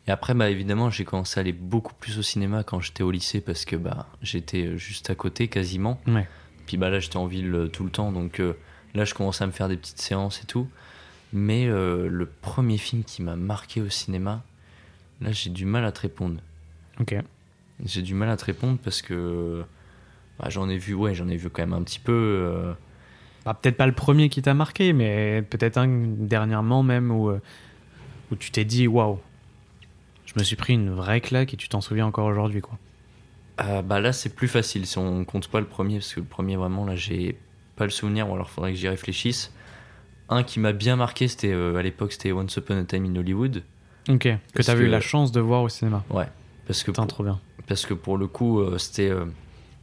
Euh, 0.05 0.09
et 0.09 0.11
après, 0.13 0.35
bah, 0.35 0.51
évidemment, 0.51 0.91
j'ai 0.91 1.05
commencé 1.05 1.39
à 1.39 1.43
aller 1.43 1.53
beaucoup 1.53 1.95
plus 1.95 2.19
au 2.19 2.23
cinéma 2.23 2.63
quand 2.65 2.81
j'étais 2.81 3.03
au 3.03 3.11
lycée 3.11 3.41
parce 3.41 3.65
que 3.65 3.77
bah, 3.77 4.07
j'étais 4.23 4.77
juste 4.77 5.11
à 5.11 5.15
côté 5.15 5.49
quasiment. 5.49 6.01
Ouais. 6.07 6.29
Puis 6.67 6.77
bah, 6.77 6.91
là, 6.91 6.99
j'étais 7.01 7.17
en 7.17 7.27
ville 7.27 7.55
euh, 7.55 7.69
tout 7.69 7.85
le 7.85 7.91
temps, 7.91 8.13
donc 8.13 8.41
euh, 8.41 8.55
là, 8.95 9.05
je 9.05 9.15
commençais 9.15 9.45
à 9.45 9.47
me 9.47 9.53
faire 9.53 9.69
des 9.69 9.77
petites 9.77 10.01
séances 10.01 10.43
et 10.43 10.47
tout. 10.47 10.69
Mais 11.33 11.67
euh, 11.67 12.09
le 12.09 12.27
premier 12.27 12.79
film 12.79 13.03
qui 13.05 13.23
m'a 13.23 13.37
marqué 13.37 13.81
au 13.81 13.89
cinéma, 13.89 14.43
là, 15.21 15.33
j'ai 15.33 15.51
du 15.51 15.65
mal 15.65 15.85
à 15.85 15.93
te 15.93 16.01
répondre. 16.01 16.41
Ok. 17.01 17.17
J'ai 17.85 18.03
du 18.03 18.15
mal 18.15 18.29
à 18.29 18.37
te 18.37 18.45
répondre 18.45 18.79
parce 18.83 19.03
que 19.03 19.65
bah, 20.39 20.49
j'en 20.49 20.69
ai 20.69 20.79
vu, 20.79 20.95
ouais, 20.95 21.13
j'en 21.15 21.29
ai 21.29 21.37
vu 21.37 21.51
quand 21.51 21.63
même 21.63 21.73
un 21.73 21.83
petit 21.83 21.99
peu. 21.99 22.13
euh, 22.13 22.73
Bah, 23.45 23.53
peut-être 23.61 23.77
pas 23.77 23.87
le 23.87 23.93
premier 23.95 24.29
qui 24.29 24.43
t'a 24.43 24.55
marqué, 24.55 24.93
mais 24.93 25.43
peut-être 25.43 25.77
un 25.77 25.89
dernièrement 25.89 26.83
même 26.85 27.11
où, 27.11 27.31
euh, 27.31 27.41
où 28.31 28.37
tu 28.37 28.51
t'es 28.53 28.65
dit 28.65 28.87
waouh, 28.87 29.19
je 30.35 30.41
me 30.41 30.45
suis 30.45 30.57
pris 30.57 30.75
une 30.75 30.91
vraie 30.91 31.21
claque 31.21 31.55
et 31.55 31.57
tu 31.57 31.69
t'en 31.69 31.81
souviens 31.81 32.07
encore 32.07 32.27
aujourd'hui, 32.27 32.61
quoi. 32.61 32.79
Ah, 33.57 33.83
bah 33.83 34.01
là, 34.01 34.13
c'est 34.13 34.35
plus 34.35 34.49
facile 34.49 34.85
si 34.87 34.99
on 34.99 35.25
compte 35.25 35.49
pas 35.49 35.61
le 35.61 35.67
premier, 35.67 35.99
parce 35.99 36.13
que 36.15 36.21
le 36.21 36.27
premier, 36.27 36.57
vraiment, 36.57 36.85
là, 36.85 36.97
j'ai 36.97 37.39
pas 37.77 37.85
le 37.85 37.91
souvenir, 37.91 38.29
ou 38.29 38.35
alors 38.35 38.51
faudrait 38.51 38.73
que 38.73 38.79
j'y 38.79 38.89
réfléchisse. 38.89 39.53
Un 40.29 40.43
qui 40.43 40.59
m'a 40.59 40.73
bien 40.73 40.97
marqué, 40.97 41.29
c'était 41.29 41.53
euh, 41.53 41.77
à 41.77 41.83
l'époque, 41.83 42.13
c'était 42.13 42.33
Once 42.33 42.57
Upon 42.57 42.79
a 42.79 42.85
Time 42.85 43.05
in 43.05 43.17
Hollywood. 43.17 43.63
Ok. 44.09 44.29
Que 44.55 44.63
t'avais 44.63 44.83
eu 44.83 44.87
que- 44.87 44.91
la 44.91 45.01
chance 45.01 45.31
de 45.33 45.41
voir 45.41 45.63
au 45.63 45.69
cinéma. 45.69 46.03
Ouais. 46.11 46.27
Parce 46.67 46.83
que, 46.83 46.91
Putain, 46.91 47.03
pour, 47.03 47.09
trop 47.09 47.25
bien. 47.25 47.41
parce 47.69 47.87
que 47.87 47.95
pour 47.95 48.17
le 48.19 48.27
coup, 48.27 48.61
euh, 48.61 48.79
c'était 48.79 49.11
euh, 49.11 49.27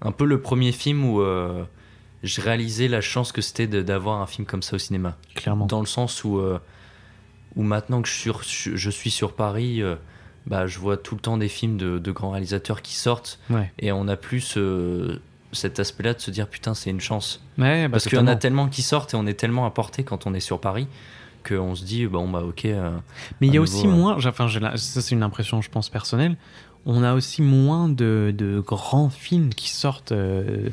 un 0.02 0.12
peu 0.12 0.26
le 0.26 0.42
premier 0.42 0.72
film 0.72 1.06
où 1.06 1.22
euh, 1.22 1.64
je 2.24 2.42
réalisais 2.42 2.88
la 2.88 3.02
chance 3.02 3.32
que 3.32 3.42
c'était 3.42 3.68
d'avoir 3.68 4.20
un 4.20 4.26
film 4.26 4.46
comme 4.48 4.64
ça 4.64 4.76
au 4.76 4.80
cinéma. 4.80 5.16
Clairement. 5.36 5.66
Dans 5.68 5.80
le 5.80 5.86
sens 5.86 6.24
où, 6.24 6.40
euh, 6.40 6.60
où 7.56 7.64
maintenant 7.64 8.02
que 8.02 8.08
je 8.10 8.14
suis, 8.14 8.32
sur- 8.44 8.78
je 8.78 8.90
suis 8.90 9.12
sur 9.12 9.34
Paris, 9.36 9.82
euh, 9.82 9.96
bah, 10.48 10.68
je 10.68 10.80
vois 10.80 10.98
tout 10.98 11.16
le 11.16 11.22
temps 11.22 11.38
des 11.38 11.48
films 11.50 11.78
de, 11.78 12.00
de 12.00 12.12
grands 12.12 12.32
réalisateurs 12.32 12.82
qui 12.82 12.96
sortent. 12.96 13.40
Ouais. 13.50 13.72
Et 13.80 13.92
on 13.92 14.08
a 14.08 14.16
plus 14.18 14.42
ce- 14.42 15.20
cet 15.54 15.80
aspect-là 15.80 16.14
de 16.14 16.20
se 16.20 16.32
dire 16.32 16.48
putain, 16.48 16.74
c'est 16.74 16.90
une 16.90 17.02
chance. 17.02 17.44
Ouais, 17.58 17.84
bah, 17.88 17.94
Parce 17.94 18.06
qu'il 18.06 18.18
y 18.18 18.22
en 18.22 18.28
a 18.28 18.36
tellement 18.36 18.68
qui 18.70 18.82
sortent 18.82 19.14
et 19.14 19.18
on 19.18 19.28
est 19.28 19.34
tellement 19.34 19.66
apporté 19.66 20.04
quand 20.04 20.26
on 20.28 20.34
est 20.34 20.40
sur 20.40 20.60
Paris 20.62 20.88
qu'on 21.48 21.74
se 21.76 21.84
dit, 21.84 22.06
bon, 22.06 22.30
bah 22.30 22.44
ok. 22.44 22.66
euh, 22.66 22.92
Mais 23.42 23.48
il 23.48 23.54
y 23.54 23.58
a 23.58 23.62
aussi 23.62 23.88
euh, 23.88 23.90
moins, 23.90 24.16
enfin, 24.24 24.48
ça 24.48 25.02
c'est 25.02 25.16
une 25.16 25.24
impression, 25.24 25.62
je 25.62 25.70
pense, 25.72 25.90
personnelle. 25.90 26.38
On 26.86 27.04
a 27.04 27.14
aussi 27.16 27.42
moins 27.42 27.90
de, 27.90 28.34
de 28.36 28.60
grands 28.60 29.10
films 29.10 29.50
qui 29.54 29.70
sortent 29.70 30.12
euh, 30.12 30.70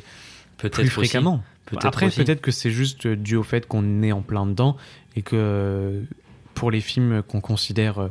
peut-être 0.58 0.74
plus 0.74 0.88
fréquemment. 0.90 1.42
Après, 1.82 2.10
peut-être 2.10 2.40
que 2.40 2.50
c'est 2.50 2.70
juste 2.70 3.06
dû 3.06 3.36
au 3.36 3.42
fait 3.42 3.66
qu'on 3.66 4.02
est 4.02 4.12
en 4.12 4.22
plein 4.22 4.46
dedans 4.46 4.76
et 5.16 5.22
que 5.22 5.36
euh, 5.36 6.02
pour 6.54 6.70
les 6.70 6.80
films 6.80 7.22
qu'on 7.22 7.40
considère 7.42 7.98
euh, 7.98 8.08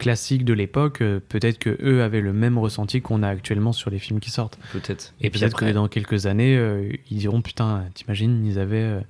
classiques 0.00 0.44
de 0.44 0.52
l'époque, 0.52 1.00
euh, 1.02 1.20
peut-être 1.28 1.58
que 1.60 1.76
eux 1.82 2.02
avaient 2.02 2.20
le 2.20 2.32
même 2.32 2.58
ressenti 2.58 3.00
qu'on 3.00 3.22
a 3.22 3.28
actuellement 3.28 3.72
sur 3.72 3.90
les 3.90 4.00
films 4.00 4.18
qui 4.18 4.30
sortent. 4.30 4.58
Peut-être. 4.72 5.14
Et, 5.20 5.30
peut-être 5.30 5.56
que 5.56 5.70
dans 5.70 5.86
quelques 5.86 6.26
années, 6.26 6.56
euh, 6.56 6.90
ils 7.10 7.18
diront 7.18 7.40
putain, 7.42 7.84
t'imagines, 7.94 8.44
ils 8.44 8.58
avaient. 8.58 8.76
euh, 8.78 9.00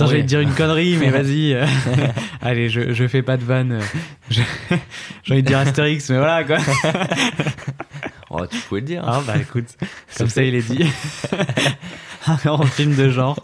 Ouais. 0.00 0.06
j'allais 0.08 0.22
te 0.22 0.26
dire 0.26 0.40
une 0.40 0.52
connerie, 0.54 0.96
mais 0.96 1.10
vas-y. 1.18 1.54
euh, 1.54 1.64
Allez, 2.42 2.68
je, 2.68 2.92
je 2.92 3.06
fais 3.06 3.22
pas 3.22 3.36
de 3.36 3.44
vanne. 3.44 3.78
J'ai 4.30 4.42
envie 5.30 5.42
de 5.42 5.46
dire 5.48 5.58
Astérix, 5.58 6.10
mais 6.10 6.18
voilà 6.18 6.42
quoi. 6.44 6.58
Oh, 8.30 8.44
tu 8.46 8.58
pouvais 8.68 8.80
le 8.80 8.86
dire. 8.86 9.04
Ah 9.06 9.22
bah 9.26 9.36
écoute, 9.40 9.66
comme 10.18 10.28
ça 10.28 10.42
il 10.42 10.56
est 10.56 10.68
dit. 10.68 10.84
Grand 12.44 12.64
film 12.66 12.96
de 12.96 13.08
genre. 13.08 13.38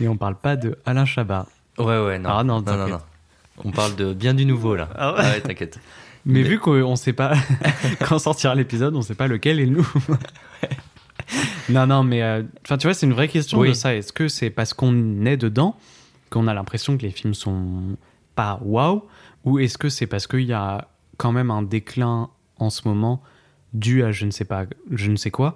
Et 0.00 0.08
on 0.08 0.16
parle 0.16 0.34
pas 0.36 0.56
de 0.56 0.78
Alain 0.84 1.04
Chabat. 1.04 1.46
Ouais, 1.78 1.98
ouais, 2.04 2.18
non. 2.18 2.30
Ah 2.30 2.42
non, 2.44 2.60
non, 2.60 2.76
non, 2.76 2.88
non. 2.88 3.00
On 3.62 3.70
parle 3.70 3.94
de 3.96 4.12
bien 4.14 4.34
du 4.34 4.46
nouveau 4.46 4.74
là. 4.74 4.88
Ah 4.96 5.14
ouais. 5.14 5.20
ouais, 5.20 5.40
t'inquiète. 5.40 5.78
Mais, 6.24 6.40
Mais- 6.40 6.48
vu 6.48 6.58
qu'on 6.58 6.96
sait 6.96 7.12
pas 7.12 7.34
quand 8.08 8.18
sortira 8.18 8.54
l'épisode, 8.54 8.96
on 8.96 9.02
sait 9.02 9.14
pas 9.14 9.26
lequel 9.28 9.60
est 9.60 9.66
le 9.66 9.76
nous. 9.76 9.88
non, 11.68 11.86
non, 11.86 12.02
mais 12.02 12.22
euh, 12.22 12.42
enfin, 12.64 12.78
tu 12.78 12.86
vois, 12.86 12.94
c'est 12.94 13.06
une 13.06 13.12
vraie 13.12 13.28
question 13.28 13.58
Oui. 13.60 13.68
de 13.68 13.72
ça. 13.74 13.94
Est-ce 13.94 14.12
que 14.12 14.28
c'est 14.28 14.50
parce 14.50 14.74
qu'on 14.74 15.24
est 15.26 15.36
dedans 15.36 15.76
qu'on 16.30 16.48
a 16.48 16.54
l'impression 16.54 16.96
que 16.96 17.02
les 17.02 17.10
films 17.10 17.34
sont 17.34 17.96
pas 18.34 18.58
waouh, 18.62 19.04
ou 19.44 19.58
est-ce 19.60 19.78
que 19.78 19.88
c'est 19.88 20.06
parce 20.08 20.26
qu'il 20.26 20.40
y 20.40 20.52
a 20.52 20.88
quand 21.16 21.30
même 21.30 21.50
un 21.52 21.62
déclin 21.62 22.28
en 22.58 22.70
ce 22.70 22.88
moment 22.88 23.22
dû 23.72 24.02
à 24.02 24.10
je 24.10 24.26
ne 24.26 24.30
sais 24.32 24.44
pas, 24.44 24.64
je 24.90 25.10
ne 25.10 25.16
sais 25.16 25.30
quoi, 25.30 25.54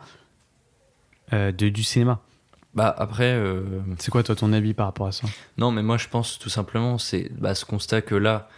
euh, 1.32 1.50
de, 1.50 1.68
du 1.68 1.82
cinéma? 1.82 2.20
Bah 2.78 2.94
après, 2.96 3.32
euh, 3.32 3.64
C'est 3.98 4.12
quoi 4.12 4.22
toi 4.22 4.36
ton 4.36 4.52
avis 4.52 4.72
par 4.72 4.86
rapport 4.86 5.08
à 5.08 5.12
ça? 5.12 5.26
Non, 5.56 5.72
mais 5.72 5.82
moi 5.82 5.96
je 5.96 6.06
pense 6.06 6.38
tout 6.38 6.48
simplement, 6.48 6.96
c'est 6.96 7.28
bah, 7.32 7.56
ce 7.56 7.64
constat 7.64 8.02
que 8.02 8.14
là, 8.14 8.48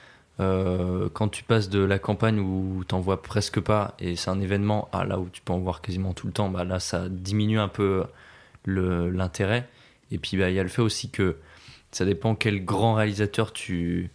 euh, 0.40 1.08
quand 1.14 1.28
tu 1.28 1.42
passes 1.42 1.70
de 1.70 1.80
la 1.80 1.98
campagne 1.98 2.38
où 2.38 2.84
t'en 2.84 3.00
vois 3.00 3.22
presque 3.22 3.60
pas 3.60 3.94
et 3.98 4.16
c'est 4.16 4.28
un 4.28 4.38
événement 4.42 4.90
à 4.92 5.06
là 5.06 5.18
où 5.18 5.30
tu 5.32 5.40
peux 5.40 5.54
en 5.54 5.58
voir 5.58 5.80
quasiment 5.80 6.12
tout 6.12 6.26
le 6.26 6.34
temps, 6.34 6.50
bah 6.50 6.64
là 6.64 6.80
ça 6.80 7.08
diminue 7.08 7.58
un 7.58 7.68
peu 7.68 8.04
l'intérêt. 8.66 9.66
Et 10.10 10.18
puis 10.18 10.36
bah, 10.36 10.50
il 10.50 10.54
y 10.54 10.60
a 10.60 10.62
le 10.62 10.68
fait 10.68 10.82
aussi 10.82 11.08
que 11.08 11.36
ça 11.90 12.04
dépend 12.04 12.34
quel 12.34 12.62
grand 12.62 12.92
réalisateur 12.96 13.54
tu, 13.54 14.10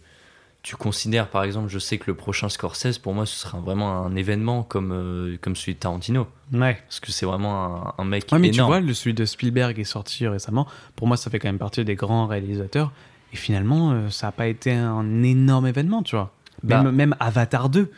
tu 0.66 0.74
considères. 0.74 1.28
Par 1.28 1.44
exemple, 1.44 1.68
je 1.68 1.78
sais 1.78 1.96
que 1.96 2.04
le 2.08 2.16
prochain 2.16 2.48
Scorsese, 2.48 2.98
pour 2.98 3.14
moi, 3.14 3.24
ce 3.24 3.36
sera 3.36 3.60
vraiment 3.60 4.04
un 4.04 4.16
événement 4.16 4.64
comme, 4.64 4.90
euh, 4.92 5.36
comme 5.40 5.54
celui 5.54 5.74
de 5.74 5.78
Tarantino. 5.78 6.26
Ouais. 6.52 6.76
Parce 6.88 6.98
que 6.98 7.12
c'est 7.12 7.24
vraiment 7.24 7.94
un, 7.98 8.02
un 8.02 8.04
mec 8.04 8.26
Ouais, 8.32 8.40
mais 8.40 8.50
tu 8.50 8.60
vois, 8.62 8.80
le, 8.80 8.92
celui 8.92 9.14
de 9.14 9.24
Spielberg 9.24 9.78
est 9.78 9.84
sorti 9.84 10.26
récemment. 10.26 10.66
Pour 10.96 11.06
moi, 11.06 11.16
ça 11.16 11.30
fait 11.30 11.38
quand 11.38 11.46
même 11.46 11.58
partie 11.60 11.84
des 11.84 11.94
grands 11.94 12.26
réalisateurs. 12.26 12.90
Et 13.32 13.36
finalement, 13.36 13.92
euh, 13.92 14.10
ça 14.10 14.26
n'a 14.26 14.32
pas 14.32 14.48
été 14.48 14.72
un 14.72 15.22
énorme 15.22 15.68
événement, 15.68 16.02
tu 16.02 16.16
vois. 16.16 16.32
Même, 16.64 16.82
Bah. 16.82 16.90
même 16.90 17.14
Avatar 17.20 17.68
2, 17.68 17.92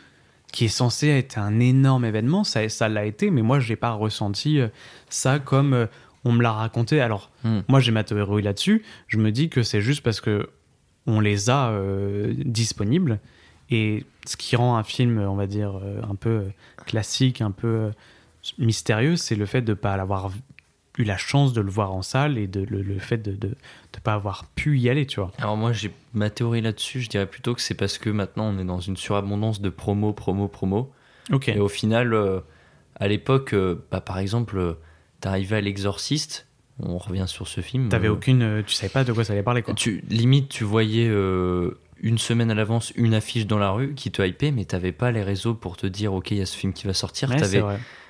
qui 0.51 0.65
est 0.65 0.67
censé 0.67 1.07
être 1.07 1.39
un 1.39 1.59
énorme 1.59 2.05
événement, 2.05 2.43
ça 2.43 2.69
ça 2.69 2.87
l'a 2.87 3.05
été, 3.05 3.31
mais 3.31 3.41
moi, 3.41 3.59
j'ai 3.59 3.77
pas 3.77 3.93
ressenti 3.93 4.59
euh, 4.59 4.67
ça 5.09 5.39
comme 5.39 5.73
euh, 5.73 5.85
on 6.23 6.33
me 6.33 6.43
l'a 6.43 6.51
raconté. 6.51 7.01
Alors, 7.01 7.31
Hmm. 7.43 7.61
moi, 7.67 7.79
j'ai 7.79 7.91
ma 7.91 8.03
théorie 8.03 8.43
là-dessus. 8.43 8.83
Je 9.07 9.17
me 9.17 9.31
dis 9.31 9.49
que 9.49 9.63
c'est 9.63 9.81
juste 9.81 10.03
parce 10.03 10.21
que 10.21 10.49
on 11.09 11.19
les 11.19 11.49
a 11.49 11.69
euh, 11.69 12.33
disponibles. 12.37 13.19
Et 13.69 14.05
ce 14.25 14.35
qui 14.35 14.55
rend 14.55 14.77
un 14.77 14.83
film, 14.83 15.19
on 15.19 15.35
va 15.35 15.47
dire, 15.47 15.79
euh, 15.83 16.01
un 16.09 16.15
peu 16.15 16.29
euh, 16.29 16.49
classique, 16.85 17.41
un 17.41 17.51
peu 17.51 17.91
mystérieux, 18.57 19.15
c'est 19.15 19.35
le 19.35 19.45
fait 19.45 19.61
de 19.61 19.71
ne 19.71 19.75
pas 19.75 19.93
avoir 19.93 20.31
eu 20.97 21.03
la 21.03 21.17
chance 21.17 21.53
de 21.53 21.61
le 21.61 21.69
voir 21.69 21.93
en 21.93 22.01
salle 22.01 22.37
et 22.37 22.47
de, 22.47 22.61
le, 22.61 22.81
le 22.81 22.99
fait 22.99 23.17
de 23.17 23.31
ne 23.47 23.99
pas 24.03 24.13
avoir 24.13 24.45
pu 24.55 24.79
y 24.79 24.89
aller, 24.89 25.05
tu 25.05 25.19
vois. 25.19 25.31
Alors 25.37 25.55
moi, 25.55 25.71
j'ai 25.71 25.91
ma 26.13 26.29
théorie 26.29 26.61
là-dessus. 26.61 27.01
Je 27.01 27.09
dirais 27.09 27.27
plutôt 27.27 27.53
que 27.53 27.61
c'est 27.61 27.75
parce 27.75 27.97
que 27.97 28.09
maintenant, 28.09 28.45
on 28.45 28.59
est 28.59 28.65
dans 28.65 28.79
une 28.79 28.97
surabondance 28.97 29.61
de 29.61 29.69
promo, 29.69 30.13
promo, 30.13 30.47
promo. 30.47 30.91
Et 31.47 31.59
au 31.59 31.67
final, 31.69 32.13
euh, 32.13 32.39
à 32.95 33.07
l'époque, 33.07 33.53
euh, 33.53 33.85
bah, 33.91 34.01
par 34.01 34.17
exemple, 34.19 34.57
euh, 34.57 34.73
t'arrivais 35.21 35.57
à 35.57 35.61
l'Exorciste. 35.61 36.47
On 36.81 36.97
revient 36.97 37.25
sur 37.27 37.47
ce 37.47 37.61
film. 37.61 37.89
T'avais 37.89 38.07
euh, 38.07 38.13
aucune, 38.13 38.41
euh, 38.41 38.61
tu 38.65 38.73
savais 38.73 38.89
pas 38.89 39.03
de 39.03 39.11
quoi 39.11 39.23
ça 39.23 39.33
allait 39.33 39.43
parler, 39.43 39.61
quoi. 39.61 39.73
Tu, 39.73 40.03
limite, 40.09 40.49
tu 40.49 40.63
voyais 40.63 41.07
euh, 41.09 41.77
une 42.01 42.17
semaine 42.17 42.51
à 42.51 42.55
l'avance 42.55 42.93
une 42.95 43.13
affiche 43.13 43.47
dans 43.47 43.57
la 43.57 43.71
rue 43.71 43.93
qui 43.95 44.11
te 44.11 44.21
hypait, 44.21 44.51
mais 44.51 44.65
t'avais 44.65 44.91
pas 44.91 45.11
les 45.11 45.23
réseaux 45.23 45.53
pour 45.53 45.77
te 45.77 45.87
dire, 45.87 46.13
ok, 46.13 46.31
il 46.31 46.37
y 46.37 46.41
a 46.41 46.45
ce 46.45 46.55
film 46.55 46.73
qui 46.73 46.87
va 46.87 46.93
sortir. 46.93 47.29
Ouais, 47.29 47.37
c'est 47.39 47.61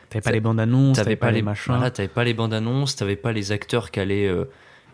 t'avais, 0.10 0.22
pas 0.22 0.32
les 0.32 0.40
bandes 0.40 0.60
annonces, 0.60 0.98
t'avais 0.98 1.16
pas, 1.16 1.32
les 1.32 1.42
machins 1.42 1.74
voilà, 1.74 1.92
t'avais 1.92 2.08
pas 2.08 2.24
les 2.24 2.34
bandes 2.34 2.54
annonces, 2.54 2.96
t'avais 2.96 3.16
pas 3.16 3.32
les 3.32 3.52
acteurs 3.52 3.92
qui 3.92 4.00
allaient, 4.00 4.28
euh, 4.28 4.46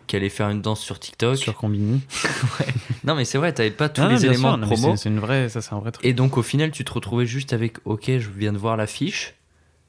qui 0.06 0.16
allaient 0.16 0.28
faire 0.28 0.50
une 0.50 0.60
danse 0.60 0.80
sur 0.80 0.98
TikTok. 0.98 1.36
sur 1.36 1.54
Combini. 1.54 2.02
Non, 3.04 3.14
mais 3.14 3.24
c'est 3.24 3.38
vrai, 3.38 3.52
t'avais 3.52 3.70
pas 3.70 3.88
tous 3.88 4.00
Non, 4.00 4.08
les 4.08 4.26
éléments 4.26 4.56
sûr, 4.56 4.58
de 4.58 4.64
promo. 4.64 4.96
C'est 4.96 5.08
une 5.08 5.20
vraie, 5.20 5.48
ça 5.48 5.62
c'est 5.62 5.72
un 5.72 5.78
vrai 5.78 5.92
truc. 5.92 6.04
Et 6.04 6.12
donc 6.12 6.36
au 6.36 6.42
final, 6.42 6.72
tu 6.72 6.84
te 6.84 6.92
retrouvais 6.92 7.24
juste 7.24 7.52
avec 7.52 7.76
OK, 7.84 8.06
je 8.08 8.28
viens 8.36 8.52
de 8.52 8.58
voir 8.58 8.76
l'affiche, 8.76 9.35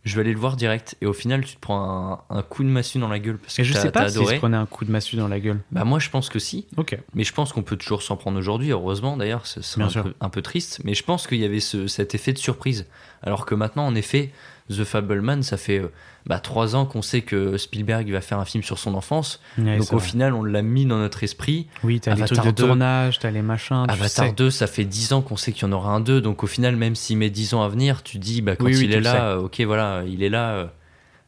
je 0.07 0.15
vais 0.15 0.21
aller 0.21 0.33
le 0.33 0.39
voir 0.39 0.55
direct. 0.55 0.95
Et 1.01 1.05
au 1.05 1.13
final, 1.13 1.43
tu 1.43 1.55
te 1.55 1.59
prends 1.59 2.23
un, 2.29 2.35
un 2.37 2.41
coup 2.41 2.63
de 2.63 2.69
massue 2.69 2.97
dans 2.99 3.07
la 3.07 3.19
gueule 3.19 3.37
parce 3.37 3.55
que 3.55 3.61
Et 3.61 3.65
je 3.65 3.73
sais 3.73 3.91
pas 3.91 4.09
si 4.09 4.25
se 4.25 4.35
prenait 4.35 4.57
un 4.57 4.65
coup 4.65 4.85
de 4.85 4.91
massue 4.91 5.15
dans 5.17 5.27
la 5.27 5.39
gueule. 5.39 5.59
Bah 5.71 5.83
moi, 5.83 5.99
je 5.99 6.09
pense 6.09 6.29
que 6.29 6.39
si. 6.39 6.67
Ok. 6.77 6.97
Mais 7.13 7.23
je 7.23 7.33
pense 7.33 7.53
qu'on 7.53 7.63
peut 7.63 7.77
toujours 7.77 8.01
s'en 8.01 8.15
prendre 8.17 8.37
aujourd'hui, 8.39 8.71
heureusement 8.71 9.17
d'ailleurs, 9.17 9.45
ce 9.45 9.61
serait 9.61 9.85
Bien 9.87 10.01
un 10.03 10.13
un 10.21 10.29
peu 10.29 10.41
triste. 10.41 10.81
Mais 10.83 10.93
je 10.93 11.03
pense 11.03 11.27
qu'il 11.27 11.37
y 11.39 11.45
avait 11.45 11.59
ce- 11.59 11.87
cet 11.87 12.15
effet 12.15 12.33
de 12.33 12.37
surprise. 12.37 12.87
Alors 13.23 13.45
que 13.45 13.55
maintenant, 13.55 13.85
en 13.85 13.95
effet, 13.95 14.31
The 14.69 14.83
Fableman, 14.83 15.43
ça 15.43 15.55
fait 15.57 15.79
euh, 15.79 15.91
bah, 16.25 16.39
trois 16.39 16.75
ans 16.75 16.85
qu'on 16.85 17.01
sait 17.01 17.21
que 17.21 17.57
Spielberg 17.57 18.09
va 18.11 18.19
faire 18.21 18.37
un 18.39 18.43
film 18.45 18.63
sur 18.63 18.77
son 18.79 18.95
enfance. 18.95 19.39
Ouais, 19.57 19.77
Donc 19.77 19.93
au 19.93 19.97
vrai. 19.97 20.07
final, 20.07 20.33
on 20.33 20.43
l'a 20.43 20.61
mis 20.61 20.85
dans 20.85 20.97
notre 20.97 21.23
esprit. 21.23 21.67
Oui, 21.83 21.99
t'as 22.01 22.15
les 22.15 22.23
Avatar 22.23 22.43
trucs 22.43 22.55
de 22.55 22.61
2. 22.61 22.67
tournage, 22.67 23.19
t'as 23.19 23.31
les 23.31 23.41
machins. 23.41 23.85
Avatar 23.87 24.27
sais. 24.27 24.33
2, 24.33 24.49
ça 24.49 24.67
fait 24.67 24.83
10 24.85 25.13
ans 25.13 25.21
qu'on 25.21 25.37
sait 25.37 25.53
qu'il 25.53 25.63
y 25.63 25.65
en 25.69 25.71
aura 25.71 25.91
un 25.93 25.99
2. 26.01 26.19
Donc 26.19 26.43
au 26.43 26.47
final, 26.47 26.75
même 26.75 26.95
s'il 26.95 27.17
met 27.17 27.29
10 27.29 27.53
ans 27.53 27.63
à 27.63 27.69
venir, 27.69 28.03
tu 28.03 28.17
dis, 28.17 28.41
bah, 28.41 28.55
quand 28.57 28.65
Oui, 28.65 28.77
il 28.81 28.93
est 28.93 28.99
là, 28.99 29.29
euh, 29.31 29.41
ok, 29.43 29.61
voilà, 29.61 30.03
il 30.05 30.21
est 30.21 30.29
là. 30.29 30.49
euh. 30.51 30.65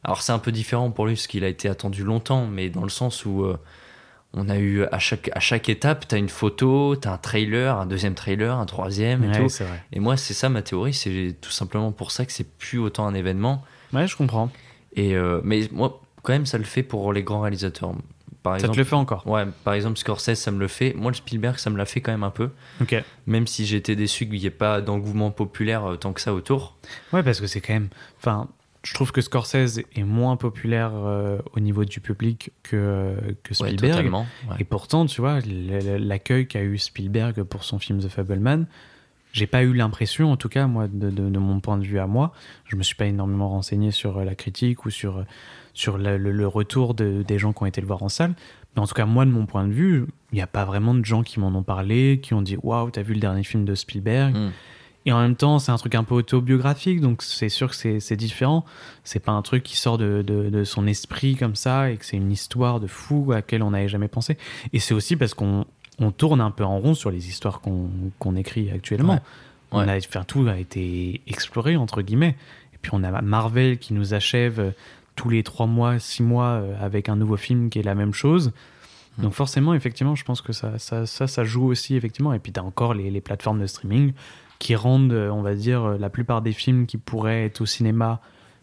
Alors 0.04 0.22
c'est 0.22 0.32
un 0.32 0.38
peu 0.38 0.52
différent 0.52 0.90
pour 0.90 1.06
lui 1.06 1.14
parce 1.14 1.26
qu'il 1.26 1.44
a 1.44 1.48
été 1.48 1.68
attendu 1.68 2.04
longtemps, 2.04 2.46
mais 2.46 2.68
dans 2.70 2.82
le 2.82 2.88
sens 2.88 3.24
où 3.26 3.44
euh, 3.44 3.58
on 4.34 4.48
a 4.48 4.58
eu 4.58 4.84
à 4.84 4.98
chaque, 4.98 5.30
à 5.34 5.40
chaque 5.40 5.68
étape, 5.68 6.06
tu 6.08 6.14
as 6.14 6.18
une 6.18 6.28
photo, 6.28 6.94
tu 6.96 7.08
as 7.08 7.12
un 7.12 7.18
trailer, 7.18 7.76
un 7.76 7.86
deuxième 7.86 8.14
trailer, 8.14 8.56
un 8.56 8.66
troisième 8.66 9.24
et 9.24 9.28
Ouais, 9.28 9.46
tout. 9.48 9.64
Et 9.92 10.00
moi, 10.00 10.16
c'est 10.16 10.34
ça 10.34 10.48
ma 10.48 10.62
théorie, 10.62 10.94
c'est 10.94 11.36
tout 11.40 11.50
simplement 11.50 11.90
pour 11.92 12.10
ça 12.12 12.24
que 12.24 12.32
c'est 12.32 12.48
plus 12.58 12.78
autant 12.78 13.06
un 13.06 13.14
événement. 13.14 13.64
Ouais, 13.92 14.06
je 14.06 14.16
comprends. 14.16 14.50
Et, 14.94 15.16
euh, 15.16 15.40
mais 15.42 15.68
moi, 15.72 16.00
quand 16.22 16.32
même, 16.32 16.46
ça 16.46 16.58
le 16.58 16.64
fait 16.64 16.82
pour 16.82 17.12
les 17.12 17.22
grands 17.22 17.40
réalisateurs. 17.40 17.92
Par 18.42 18.54
Ça 18.54 18.58
exemple, 18.60 18.74
te 18.76 18.78
le 18.80 18.84
fait 18.84 18.94
encore? 18.96 19.26
Ouais, 19.26 19.44
par 19.64 19.74
exemple, 19.74 19.98
Scorsese, 19.98 20.34
ça 20.34 20.50
me 20.50 20.58
le 20.58 20.68
fait. 20.68 20.94
Moi, 20.94 21.10
le 21.10 21.16
Spielberg, 21.16 21.58
ça 21.58 21.68
me 21.68 21.76
l'a 21.76 21.84
fait 21.84 22.00
quand 22.00 22.12
même 22.12 22.22
un 22.24 22.30
peu. 22.30 22.50
Ok. 22.80 22.94
Même 23.26 23.46
si 23.46 23.66
j'étais 23.66 23.96
déçu 23.96 24.26
qu'il 24.26 24.38
n'y 24.40 24.46
ait 24.46 24.50
pas 24.50 24.80
d'engouement 24.80 25.30
populaire 25.30 25.84
euh, 25.84 25.96
tant 25.96 26.12
que 26.14 26.20
ça 26.22 26.32
autour. 26.32 26.76
Ouais, 27.12 27.22
parce 27.22 27.38
que 27.40 27.46
c'est 27.46 27.60
quand 27.60 27.74
même. 27.74 27.88
Enfin, 28.18 28.48
je 28.82 28.94
trouve 28.94 29.12
que 29.12 29.20
Scorsese 29.20 29.80
est 29.94 30.02
moins 30.04 30.36
populaire 30.36 30.92
euh, 30.94 31.38
au 31.54 31.60
niveau 31.60 31.84
du 31.84 32.00
public 32.00 32.50
que, 32.62 33.14
que 33.42 33.50
Ouais, 33.62 33.72
Spielberg. 33.72 34.10
ouais. 34.12 34.56
Et 34.58 34.64
pourtant, 34.64 35.04
tu 35.06 35.20
vois, 35.20 35.40
l'accueil 35.44 36.46
qu'a 36.46 36.62
eu 36.62 36.78
Spielberg 36.78 37.42
pour 37.42 37.64
son 37.64 37.78
film 37.78 38.00
The 38.00 38.08
Fableman, 38.08 38.66
j'ai 39.32 39.46
pas 39.46 39.62
eu 39.62 39.72
l'impression, 39.74 40.32
en 40.32 40.36
tout 40.36 40.48
cas, 40.48 40.66
moi, 40.66 40.88
de, 40.88 41.10
de- 41.10 41.28
de 41.28 41.38
mon 41.38 41.60
point 41.60 41.78
de 41.78 41.84
vue 41.84 41.98
à 42.00 42.06
moi, 42.06 42.32
je 42.66 42.74
me 42.76 42.82
suis 42.82 42.96
pas 42.96 43.06
énormément 43.06 43.48
renseigné 43.50 43.90
sur 43.92 44.18
euh, 44.18 44.24
la 44.24 44.34
critique 44.34 44.84
ou 44.86 44.90
sur, 44.90 45.18
euh, 45.18 45.22
sur 45.72 45.98
le, 45.98 46.16
le- 46.18 46.32
le 46.32 46.46
retour 46.48 46.94
de- 46.94 47.22
des 47.22 47.38
gens 47.38 47.52
qui 47.52 47.62
ont 47.62 47.66
été 47.66 47.80
le 47.80 47.86
voir 47.86 48.02
en 48.02 48.08
salle. 48.08 48.34
Mais 48.74 48.82
en 48.82 48.86
tout 48.86 48.94
cas, 48.94 49.04
moi, 49.06 49.24
de 49.26 49.30
mon 49.30 49.46
point 49.46 49.66
de 49.68 49.72
vue, 49.72 50.06
il 50.32 50.36
n'y 50.36 50.40
a 50.42 50.46
pas 50.48 50.64
vraiment 50.64 50.94
de 50.94 51.04
gens 51.04 51.22
qui 51.22 51.38
m'en 51.38 51.48
ont 51.56 51.62
parlé, 51.62 52.18
qui 52.22 52.34
ont 52.34 52.42
dit 52.42 52.56
Waouh, 52.62 52.90
t'as 52.90 53.02
vu 53.02 53.14
le 53.14 53.20
dernier 53.20 53.44
film 53.44 53.64
de 53.64 53.74
Spielberg? 53.74 54.34
Mm. 54.36 54.50
Et 55.06 55.12
en 55.12 55.20
même 55.20 55.34
temps, 55.36 55.58
c'est 55.58 55.72
un 55.72 55.78
truc 55.78 55.94
un 55.94 56.04
peu 56.04 56.14
autobiographique, 56.14 57.00
donc 57.00 57.22
c'est 57.22 57.48
sûr 57.48 57.70
que 57.70 57.74
c'est 58.00 58.16
différent. 58.16 58.66
C'est 59.02 59.18
pas 59.20 59.32
un 59.32 59.40
truc 59.40 59.62
qui 59.62 59.76
sort 59.76 59.96
de, 59.96 60.22
de- 60.26 60.50
de 60.50 60.64
son 60.64 60.86
esprit 60.86 61.36
comme 61.36 61.54
ça 61.56 61.90
et 61.90 61.96
que 61.96 62.04
c'est 62.04 62.18
une 62.18 62.30
histoire 62.30 62.80
de 62.80 62.86
fou 62.86 63.32
à 63.32 63.36
laquelle 63.36 63.62
on 63.62 63.70
n'avait 63.70 63.88
jamais 63.88 64.08
pensé. 64.08 64.36
Et 64.74 64.78
c'est 64.78 64.92
aussi 64.92 65.16
parce 65.16 65.32
qu'on 65.32 65.64
on 65.98 66.10
tourne 66.10 66.40
un 66.42 66.50
peu 66.50 66.64
en 66.64 66.78
rond 66.78 66.94
sur 66.94 67.10
les 67.10 67.28
histoires 67.28 67.60
qu'on 67.62 67.88
qu'on 68.18 68.36
écrit 68.36 68.70
actuellement. 68.70 69.14
Ouais. 69.14 69.20
On 69.72 69.88
a, 69.88 69.96
enfin, 69.96 70.24
tout 70.24 70.46
a 70.48 70.58
été 70.58 71.22
exploré, 71.26 71.76
entre 71.76 72.02
guillemets. 72.02 72.36
Et 72.74 72.78
puis 72.82 72.90
on 72.92 73.02
a 73.02 73.22
Marvel 73.22 73.78
qui 73.78 73.94
nous 73.94 74.12
achève 74.12 74.74
tous 75.16 75.28
les 75.30 75.42
trois 75.42 75.66
mois, 75.66 75.98
six 75.98 76.22
mois 76.22 76.46
euh, 76.60 76.74
avec 76.84 77.08
un 77.08 77.16
nouveau 77.16 77.36
film 77.36 77.70
qui 77.70 77.78
est 77.78 77.82
la 77.82 77.94
même 77.94 78.12
chose. 78.12 78.52
Mm. 79.16 79.22
Donc 79.22 79.32
forcément, 79.32 79.72
effectivement, 79.74 80.14
je 80.14 80.24
pense 80.24 80.42
que 80.42 80.52
ça, 80.52 80.78
ça, 80.78 81.06
ça, 81.06 81.26
ça 81.26 81.44
joue 81.44 81.66
aussi, 81.66 81.94
effectivement. 81.96 82.32
Et 82.34 82.38
puis 82.38 82.52
tu 82.52 82.60
as 82.60 82.64
encore 82.64 82.92
les, 82.92 83.10
les 83.10 83.20
plateformes 83.22 83.60
de 83.60 83.66
streaming 83.66 84.12
qui 84.60 84.76
rendent, 84.76 85.12
euh, 85.12 85.30
on 85.30 85.42
va 85.42 85.56
dire, 85.56 85.82
euh, 85.82 85.98
la 85.98 86.10
plupart 86.10 86.42
des 86.42 86.52
films 86.52 86.86
qui 86.86 86.98
pourraient 86.98 87.46
être 87.46 87.62
au 87.62 87.66
cinéma 87.66 88.20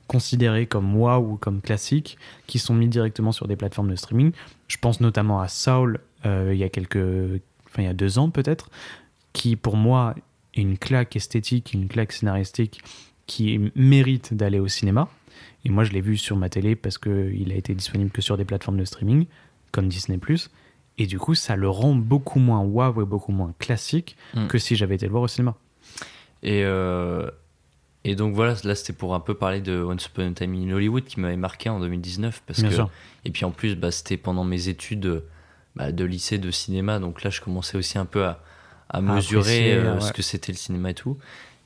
considérés 0.08 0.68
comme 0.68 0.86
moi 0.86 1.20
ou 1.20 1.36
comme 1.36 1.60
classiques, 1.60 2.18
qui 2.46 2.60
sont 2.60 2.74
mis 2.74 2.88
directement 2.88 3.34
sur 3.34 3.48
des 3.48 3.58
plateformes 3.58 3.90
de 3.90 3.98
streaming. 3.98 4.32
Je 4.70 4.78
pense 4.78 5.02
notamment 5.02 5.42
à 5.42 5.50
Saul, 5.50 6.00
euh, 6.26 6.52
il 6.54 6.60
y 6.60 6.64
a 6.64 6.70
quelques... 6.70 7.42
Enfin, 7.66 7.82
il 7.82 7.86
y 7.86 7.90
a 7.90 7.94
deux 7.94 8.18
ans 8.18 8.30
peut-être, 8.30 8.70
qui 9.34 9.58
pour 9.58 9.76
moi 9.76 10.16
est 10.54 10.62
une 10.62 10.78
claque 10.78 11.18
esthétique, 11.18 11.74
une 11.74 11.90
claque 11.90 12.14
scénaristique 12.14 12.82
qui 13.26 13.60
mérite 13.76 14.34
d'aller 14.34 14.60
au 14.60 14.70
cinéma. 14.70 15.10
Et 15.66 15.70
moi, 15.70 15.84
je 15.84 15.92
l'ai 15.92 16.00
vu 16.00 16.16
sur 16.16 16.38
ma 16.38 16.48
télé 16.48 16.78
parce 16.78 16.98
qu'il 16.98 17.52
a 17.52 17.56
été 17.56 17.74
disponible 17.74 18.12
que 18.12 18.22
sur 18.22 18.38
des 18.38 18.46
plateformes 18.46 18.78
de 18.78 18.86
streaming, 18.86 19.26
comme 19.74 19.90
Disney+. 19.90 20.18
Et 20.98 21.06
du 21.08 21.20
coup, 21.20 21.36
ça 21.36 21.56
le 21.58 21.70
rend 21.70 21.94
beaucoup 21.94 22.40
moins 22.40 22.62
waouh 22.62 23.02
et 23.02 23.06
beaucoup 23.06 23.34
moins 23.34 23.54
classique 23.60 24.16
Mm. 24.34 24.48
que 24.48 24.58
si 24.58 24.76
j'avais 24.76 24.96
été 24.96 25.06
le 25.06 25.12
voir 25.12 25.24
au 25.24 25.28
cinéma. 25.28 25.56
Et, 26.44 26.64
euh, 26.64 27.30
et 28.04 28.16
donc 28.16 28.34
voilà, 28.34 28.56
là 28.64 28.76
c'était 28.76 28.94
pour 28.94 29.16
un 29.16 29.20
peu 29.20 29.34
parler 29.34 29.62
de 29.62 29.82
Once 29.82 30.06
Upon 30.06 30.32
a 30.32 30.32
Time 30.32 30.54
in 30.54 30.72
Hollywood 30.72 31.04
qui 31.06 31.20
m'avait 31.20 31.38
marqué 31.38 31.70
en 31.70 31.80
2019. 31.80 32.44
Parce 32.46 32.60
Bien 32.60 32.70
que, 32.70 32.76
sûr. 32.76 32.90
Et 33.26 33.32
puis 33.32 33.46
en 33.46 33.52
plus, 33.52 33.76
bah, 33.76 33.92
c'était 33.92 34.18
pendant 34.18 34.44
mes 34.44 34.70
études 34.70 35.24
bah, 35.76 35.92
de 35.92 36.06
lycée 36.06 36.38
de 36.38 36.52
cinéma, 36.52 37.00
donc 37.00 37.24
là 37.24 37.30
je 37.30 37.42
commençais 37.42 37.78
aussi 37.78 37.98
un 37.98 38.06
peu 38.06 38.26
à, 38.26 38.42
à 38.90 39.02
mesurer 39.02 39.74
euh, 39.74 39.96
ouais. 39.96 40.02
ce 40.02 40.14
que 40.14 40.22
c'était 40.22 40.52
le 40.52 40.58
cinéma 40.58 40.92
et 40.92 40.94
tout. 40.94 41.18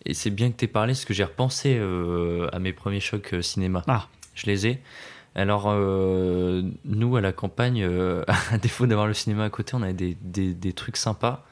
Et 0.05 0.13
c'est 0.13 0.29
bien 0.29 0.51
que 0.51 0.57
tu 0.57 0.65
aies 0.65 0.67
parlé, 0.67 0.93
parce 0.93 1.05
que 1.05 1.13
j'ai 1.13 1.23
repensé 1.23 1.77
euh, 1.77 2.47
à 2.51 2.59
mes 2.59 2.73
premiers 2.73 2.99
chocs 2.99 3.35
cinéma. 3.41 3.83
Ah. 3.87 4.07
Je 4.33 4.47
les 4.47 4.67
ai. 4.67 4.81
Alors, 5.35 5.65
euh, 5.67 6.63
nous, 6.85 7.15
à 7.15 7.21
la 7.21 7.31
campagne, 7.31 7.83
euh, 7.83 8.23
à 8.51 8.57
défaut 8.57 8.87
d'avoir 8.87 9.07
le 9.07 9.13
cinéma 9.13 9.45
à 9.45 9.49
côté, 9.49 9.75
on 9.75 9.81
avait 9.81 9.93
des, 9.93 10.17
des, 10.21 10.53
des 10.53 10.73
trucs 10.73 10.97
sympas. 10.97 11.45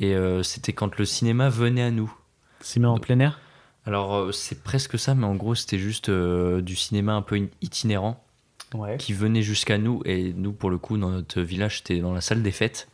Et 0.00 0.14
c'était 0.44 0.72
quand 0.72 0.96
le 0.96 1.04
cinéma 1.04 1.48
venait 1.48 1.82
à 1.82 1.90
nous. 1.90 2.14
Cinéma 2.60 2.90
en 2.90 2.98
plein 2.98 3.18
air 3.20 3.40
Alors, 3.86 4.14
euh, 4.14 4.32
c'est 4.32 4.62
presque 4.62 4.98
ça, 4.98 5.14
mais 5.14 5.26
en 5.26 5.34
gros, 5.34 5.54
c'était 5.54 5.78
juste 5.78 6.08
euh, 6.08 6.60
du 6.60 6.76
cinéma 6.76 7.14
un 7.14 7.22
peu 7.22 7.36
in- 7.36 7.46
itinérant 7.62 8.22
Ouais. 8.74 8.96
qui 8.98 9.12
venait 9.14 9.42
jusqu'à 9.42 9.78
nous. 9.78 10.02
Et 10.04 10.32
nous, 10.34 10.52
pour 10.52 10.68
le 10.70 10.76
coup, 10.78 10.98
dans 10.98 11.10
notre 11.10 11.40
village, 11.40 11.78
c'était 11.78 12.00
dans 12.00 12.12
la 12.12 12.20
salle 12.20 12.42
des 12.42 12.50
fêtes 12.50 12.88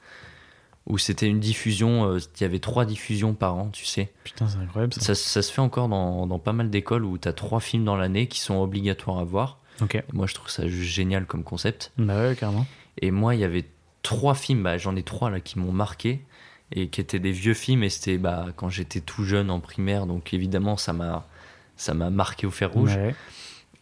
où 0.86 0.98
c'était 0.98 1.26
une 1.26 1.40
diffusion. 1.40 2.04
euh, 2.10 2.18
Il 2.38 2.42
y 2.42 2.44
avait 2.44 2.58
trois 2.60 2.84
diffusions 2.84 3.34
par 3.34 3.54
an, 3.56 3.70
tu 3.72 3.84
sais. 3.86 4.12
Putain, 4.22 4.46
c'est 4.48 4.58
incroyable 4.58 4.92
ça. 4.92 5.00
Ça, 5.00 5.14
ça 5.14 5.42
se 5.42 5.50
fait 5.52 5.60
encore 5.62 5.88
dans, 5.88 6.26
dans 6.26 6.38
pas 6.38 6.52
mal 6.52 6.70
d'écoles 6.70 7.04
où 7.04 7.18
tu 7.18 7.26
as 7.26 7.32
trois 7.32 7.58
films 7.60 7.84
dans 7.84 7.96
l'année 7.96 8.28
qui 8.28 8.38
sont 8.40 8.56
obligatoires 8.62 9.18
à 9.18 9.24
voir. 9.24 9.58
Moi, 10.12 10.26
je 10.28 10.34
trouve 10.34 10.48
ça 10.50 10.68
juste 10.68 10.92
génial 10.92 11.26
comme 11.26 11.42
concept. 11.42 11.90
Bah 11.98 12.28
ouais, 12.28 12.36
carrément. 12.36 12.66
Et 13.02 13.10
moi, 13.10 13.34
il 13.34 13.40
y 13.40 13.44
avait 13.44 13.64
trois 14.02 14.34
films, 14.36 14.62
bah, 14.62 14.78
j'en 14.78 14.94
ai 14.94 15.02
trois 15.02 15.30
là 15.30 15.40
qui 15.40 15.58
m'ont 15.58 15.72
marqué 15.72 16.22
et 16.74 16.88
qui 16.88 17.00
étaient 17.00 17.18
des 17.18 17.32
vieux 17.32 17.54
films. 17.54 17.82
Et 17.82 17.88
c'était 17.88 18.18
bah, 18.18 18.46
quand 18.56 18.68
j'étais 18.68 19.00
tout 19.00 19.24
jeune 19.24 19.50
en 19.50 19.60
primaire, 19.60 20.06
donc 20.06 20.34
évidemment, 20.34 20.76
ça 20.76 20.92
m'a 20.92 21.26
ça 21.76 21.94
m'a 21.94 22.10
marqué 22.10 22.46
au 22.46 22.50
fer 22.50 22.70
rouge. 22.72 22.94
Ouais. 22.96 23.14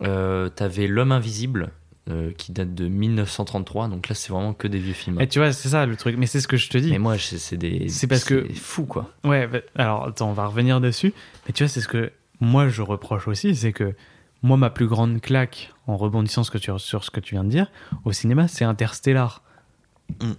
Euh, 0.03 0.49
T'avais 0.49 0.87
L'homme 0.87 1.13
invisible 1.13 1.71
euh, 2.11 2.33
qui 2.37 2.51
date 2.53 2.75
de 2.75 2.89
1933, 2.89 3.89
donc 3.89 4.09
là, 4.09 4.15
c'est 4.15 4.33
vraiment 4.33 4.55
que 4.55 4.67
des 4.67 4.79
vieux 4.79 4.95
films. 4.95 5.21
Et 5.21 5.29
tu 5.29 5.39
vois, 5.39 5.53
c'est 5.53 5.69
ça 5.69 5.87
le 5.87 5.95
truc. 5.97 6.17
Mais 6.19 6.27
c'est 6.27 6.41
ce 6.41 6.49
que 6.49 6.57
je 6.57 6.69
te 6.69 6.79
dis. 6.79 6.91
Mais 6.91 6.99
moi, 6.99 7.17
c'est 7.19 7.39
c'est 7.39 7.57
des. 7.57 7.89
C'est 7.89 8.07
parce 8.07 8.25
que- 8.25 8.49
fou 8.55 8.85
quoi. 8.87 9.11
Ouais, 9.25 9.47
bah, 9.47 9.59
alors 9.77 10.07
attends, 10.09 10.31
on 10.31 10.33
va 10.33 10.47
revenir 10.47 10.81
dessus. 10.81 11.13
Mais 11.47 11.53
tu 11.53 11.63
vois, 11.63 11.69
c'est 11.69 11.81
ce 11.81 11.89
que 11.89 12.11
moi 12.41 12.69
je 12.69 12.83
reproche 12.83 13.29
aussi, 13.29 13.55
c'est 13.55 13.73
que 13.73 13.95
moi, 14.43 14.57
ma 14.57 14.71
plus 14.71 14.89
grande 14.89 15.21
claque, 15.21 15.73
en 15.87 15.97
rebondissant 15.97 16.43
ce 16.43 16.51
que 16.51 16.59
tu- 16.59 16.77
sur 16.79 17.05
ce 17.05 17.11
que 17.13 17.21
tu 17.21 17.37
viens 17.37 17.45
de 17.45 17.51
dire, 17.51 17.71
au 18.05 18.11
cinéma, 18.11 18.49
c'est 18.49 18.65
Interstellar. 18.65 19.43
Mm. 20.21 20.33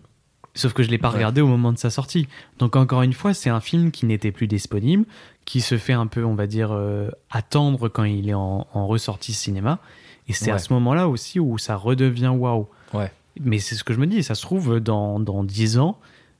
Sauf 0.56 0.74
que 0.74 0.84
je 0.84 0.89
l'ai 0.89 0.98
pas 1.00 1.10
Ouais. 1.10 1.16
regardé 1.16 1.42
au 1.42 1.48
moment 1.48 1.72
de 1.74 1.78
sa 1.80 1.89
sortie. 1.89 2.28
Donc 2.60 2.76
encore 2.76 3.02
une 3.02 3.13
fois, 3.13 3.34
c'est 3.34 3.50
un 3.50 3.60
film 3.60 3.89
qui 3.92 4.06
n'était 4.06 4.32
plus 4.32 4.48
disponible, 4.48 5.06
qui 5.46 5.62
se 5.62 5.78
fait 5.78 5.94
un 5.94 6.06
peu, 6.08 6.24
on 6.24 6.36
va 6.36 6.46
dire, 6.48 6.70
euh, 6.72 7.10
attendre 7.32 7.89
quand 7.89 8.04
il 8.04 8.30
est 8.30 8.34
en, 8.36 8.68
en 8.74 8.88
ressortie 8.88 9.34
cinéma. 9.34 9.80
Et 10.28 10.34
c'est 10.34 10.52
à 10.52 10.60
ce 10.60 10.72
moment-là 10.74 11.08
aussi 11.10 11.39
où 11.39 11.58
ça 11.58 11.76
redevient 11.76 12.28
waouh. 12.28 12.68
Ouais. 12.94 13.12
Mais 13.42 13.58
c'est 13.60 13.76
ce 13.76 13.84
que 13.84 13.94
je 13.94 14.00
me 14.00 14.06
dis, 14.08 14.22
ça 14.24 14.36
se 14.36 14.42
trouve, 14.44 14.80
dans, 14.80 15.20
dans 15.20 15.44
10 15.44 15.80
ans, 15.80 15.98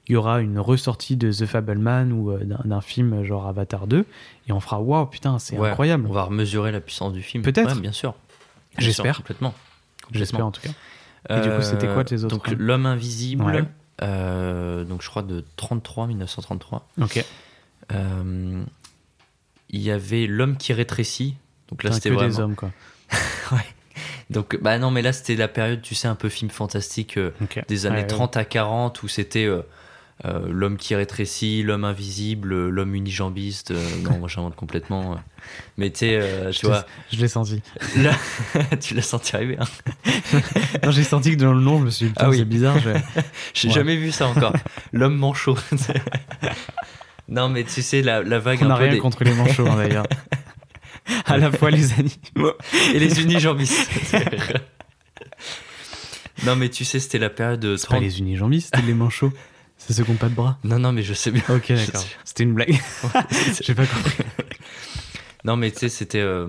il 0.08 0.13
y 0.13 0.15
aura 0.15 0.41
une 0.41 0.60
ressortie 0.60 1.15
de 1.15 1.32
The 1.32 1.45
Fableman 1.47 2.12
ou 2.13 2.32
euh, 2.32 2.39
d'un 2.65 2.82
film 2.82 3.23
genre 3.23 3.47
Avatar 3.47 3.88
2, 3.88 4.06
et 4.47 4.52
on 4.52 4.60
fera 4.60 4.80
waouh, 4.80 5.06
putain, 5.08 5.39
c'est 5.39 5.58
Ouais, 5.58 5.69
incroyable. 5.69 6.06
On 6.08 6.13
va 6.13 6.23
remesurer 6.23 6.71
la 6.71 6.82
puissance 6.82 7.13
du 7.13 7.21
film. 7.23 7.41
Peut-être. 7.43 7.80
Bien 7.82 7.91
sûr. 7.91 8.13
J'espère. 8.78 9.17
Complètement. 9.17 9.54
J'espère 10.12 10.45
en 10.45 10.52
tout 10.52 10.62
cas. 10.62 10.69
Et 11.30 11.41
du 11.41 11.49
coup, 11.49 11.62
c'était 11.62 11.88
quoi 11.88 12.04
tes 12.04 12.23
autres 12.23 12.36
Donc, 12.36 12.52
L'homme 12.58 12.86
invisible, 12.86 13.43
euh, 13.47 13.62
donc 13.99 15.01
je 15.01 15.10
crois 15.10 15.23
de 15.23 15.43
33, 15.56 16.08
1933. 16.08 16.88
Ok. 17.01 17.23
Euh, 17.91 18.63
il 19.70 19.82
y 19.82 19.91
avait 19.91 20.28
L'homme 20.28 20.57
qui 20.57 20.74
rétrécit. 20.74 21.36
Donc 21.70 21.84
là, 21.84 21.91
c'était 21.91 22.09
vraiment. 22.09 22.30
des 22.30 22.39
hommes, 22.39 22.55
quoi. 22.55 22.72
Donc, 24.30 24.57
bah 24.61 24.80
non, 24.80 24.89
mais 24.89 25.01
là, 25.01 25.13
c'était 25.13 25.36
la 25.36 25.47
période, 25.47 25.82
tu 25.82 25.95
sais, 25.95 26.07
un 26.07 26.15
peu 26.15 26.30
film 26.30 26.49
fantastique 26.49 27.18
euh, 27.18 27.32
des 27.68 27.86
années 27.86 27.97
Ouais, 27.97 28.01
ouais. 28.01 28.07
30 28.07 28.38
à 28.38 28.45
40 28.45 29.03
où 29.03 29.07
c'était 29.07 29.45
euh, 29.45 29.61
euh, 30.26 30.39
l'homme 30.49 30.78
qui 30.78 30.95
rétrécit, 30.95 31.63
l'homme 31.63 31.84
invisible, 31.84 32.69
l'homme 32.69 32.95
unijambiste. 32.95 33.71
euh, 33.71 33.84
non, 34.03 34.19
moi 34.19 34.28
j'invente 34.30 34.55
complètement. 34.55 35.13
euh. 35.13 35.15
Mais 35.78 35.89
tu 35.89 35.99
sais, 35.99 36.15
euh, 36.15 36.51
Je 36.53 36.59
tu 36.59 36.65
vois, 36.67 36.86
Je 37.11 37.19
l'ai 37.19 37.28
senti. 37.28 37.61
là, 37.97 38.11
tu 38.82 38.93
l'as 38.93 39.01
senti 39.01 39.36
arriver. 39.36 39.57
hein. 39.59 40.39
Non, 40.84 40.91
j'ai 40.91 41.03
senti 41.03 41.32
que 41.32 41.36
dans 41.43 41.53
le 41.53 41.59
nom, 41.61 41.80
je 41.80 41.84
me 41.86 41.89
suis 41.89 42.05
dit, 42.07 42.13
Ah 42.17 42.30
oui. 42.30 42.38
c'est 42.38 42.45
bizarre. 42.45 42.80
je- 42.80 42.89
J'ai 43.53 43.67
Ouais. 43.67 43.74
jamais 43.74 43.95
vu 43.97 44.11
ça 44.11 44.28
encore. 44.28 44.53
L'homme 44.93 45.17
manchot. 45.17 45.57
non, 47.28 47.49
mais 47.49 47.63
tu 47.65 47.82
sais, 47.82 48.01
la, 48.01 48.24
la 48.24 48.39
vague 48.39 48.59
On 48.61 48.65
n'a 48.67 48.76
rien 48.76 48.91
des- 48.91 48.97
contre 48.99 49.24
les 49.26 49.34
manchots, 49.34 49.67
hein, 49.67 49.76
d'ailleurs. 49.76 50.07
à 51.26 51.38
la 51.38 51.51
fois 51.51 51.69
les 51.69 51.91
animaux 51.93 52.53
et 52.93 52.99
les 52.99 53.21
unijambistes. 53.21 53.89
non, 56.45 56.55
mais 56.55 56.69
tu 56.69 56.86
sais, 56.86 56.99
c'était 56.99 57.19
la 57.19 57.30
période 57.30 57.59
de 57.59 57.76
C'est 57.76 57.89
pas 57.89 57.99
les 57.99 58.19
unijambistes, 58.19 58.69
c'était 58.74 58.88
les 58.88 58.93
manchots. 58.93 59.32
Qui 59.88 60.01
n'ont 60.01 60.15
pas 60.17 60.29
de 60.29 60.36
bras. 60.36 60.57
Non, 60.63 60.79
non, 60.79 60.91
mais 60.91 61.03
je 61.03 61.13
sais 61.13 61.31
bien. 61.31 61.43
Ok, 61.49 61.71
d'accord. 61.71 62.03
C'était 62.23 62.43
une 62.43 62.53
blague. 62.53 62.73
J'ai 63.61 63.75
pas 63.75 63.86
compris. 63.86 64.17
Non, 65.45 65.57
mais 65.57 65.71
tu 65.71 65.79
sais, 65.79 65.89
c'était 65.89 66.21
euh, 66.21 66.47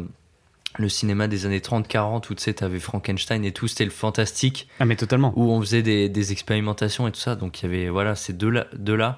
le 0.78 0.88
cinéma 0.88 1.26
des 1.26 1.46
années 1.46 1.58
30-40 1.58 2.30
où 2.30 2.34
tu 2.36 2.42
sais, 2.44 2.54
t'avais 2.54 2.78
Frankenstein 2.78 3.44
et 3.44 3.50
tout, 3.50 3.66
c'était 3.66 3.84
le 3.84 3.90
fantastique 3.90 4.68
Ah, 4.78 4.84
mais 4.84 4.94
totalement. 4.94 5.32
où 5.36 5.50
on 5.50 5.60
faisait 5.60 5.82
des, 5.82 6.08
des 6.08 6.30
expérimentations 6.30 7.08
et 7.08 7.10
tout 7.10 7.18
ça. 7.18 7.34
Donc 7.34 7.60
il 7.60 7.64
y 7.64 7.66
avait 7.74 7.88
voilà, 7.88 8.14
ces 8.14 8.32
deux-là. 8.32 8.68
Deux 8.76 8.96
-là. 8.96 9.16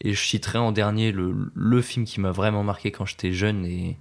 Et 0.00 0.14
je 0.14 0.22
citerai 0.24 0.56
en 0.58 0.72
dernier 0.72 1.12
le, 1.12 1.34
le 1.54 1.82
film 1.82 2.06
qui 2.06 2.20
m'a 2.20 2.30
vraiment 2.30 2.62
marqué 2.64 2.90
quand 2.90 3.04
j'étais 3.04 3.32
jeune 3.32 3.66
et 3.66 3.98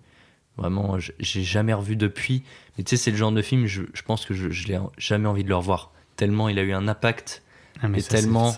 vraiment, 0.58 0.98
j'ai 1.20 1.44
jamais 1.44 1.74
revu 1.74 1.98
depuis. 1.98 2.44
Mais 2.78 2.86
tu 2.86 2.92
sais, 2.96 3.04
c'est 3.04 3.12
le 3.12 3.18
genre 3.18 3.34
de 3.34 3.42
film, 3.42 3.66
je, 3.66 3.82
je 3.94 4.02
pense 4.04 4.26
que 4.26 4.34
je, 4.34 4.50
je 4.50 4.68
n'ai 4.72 4.80
jamais 4.98 5.28
envie 5.28 5.44
de 5.44 5.50
le 5.50 5.56
revoir. 5.58 5.92
Tellement 6.16 6.48
il 6.48 6.58
a 6.58 6.62
eu 6.64 6.72
un 6.72 6.88
impact. 6.88 7.44
Ah, 7.82 7.88
mais 7.88 8.00
Et 8.00 8.02
ça, 8.02 8.10
c'est- 8.18 8.22
tellement-. 8.22 8.54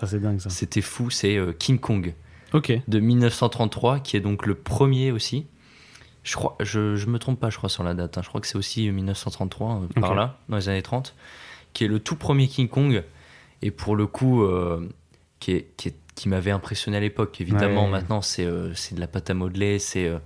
C'était 0.48 0.80
fou, 0.80 1.10
c'est 1.10 1.36
euh, 1.36 1.52
King 1.52 1.78
Kong. 1.78 2.14
De 2.88 2.98
1933, 2.98 4.00
qui 4.00 4.16
est 4.16 4.20
donc 4.20 4.46
le 4.46 4.54
premier 4.56 5.12
aussi. 5.12 5.46
Je 6.24 6.34
crois, 6.36 6.56
je, 6.60 6.96
je 6.96 7.06
me 7.06 7.18
trompe 7.18 7.38
pas, 7.40 7.48
je 7.48 7.56
crois 7.56 7.68
sur 7.70 7.82
la 7.84 7.94
date. 7.94 8.18
hein. 8.18 8.22
Je 8.22 8.28
crois 8.28 8.40
que 8.40 8.46
c'est 8.46 8.58
aussi 8.58 8.90
1933 8.90 9.82
euh, 9.82 10.00
par 10.00 10.10
Ok. 10.10 10.16
là, 10.16 10.38
dans 10.48 10.56
les 10.56 10.68
années 10.68 10.82
30, 10.82 11.14
qui 11.72 11.84
est 11.84 11.88
le 11.88 11.98
tout 12.00 12.16
premier 12.16 12.48
King 12.48 12.68
Kong 12.68 13.02
et 13.62 13.70
pour 13.70 13.94
le 13.96 14.06
coup 14.06 14.42
euh, 14.42 14.88
qui 15.38 15.52
est, 15.52 15.68
qui, 15.76 15.88
est- 15.88 15.96
qui 16.14 16.28
m'avait 16.28 16.50
impressionné 16.50 16.96
à 16.96 17.00
l'époque. 17.00 17.40
Évidemment, 17.40 17.84
Ouais. 17.84 17.90
maintenant 17.90 18.20
c'est 18.20 18.44
euh, 18.44 18.72
de 18.92 19.00
la 19.00 19.06
pâte 19.06 19.30
à 19.30 19.34
modeler, 19.34 19.78
c'est 19.78 20.06
euh, 20.06 20.18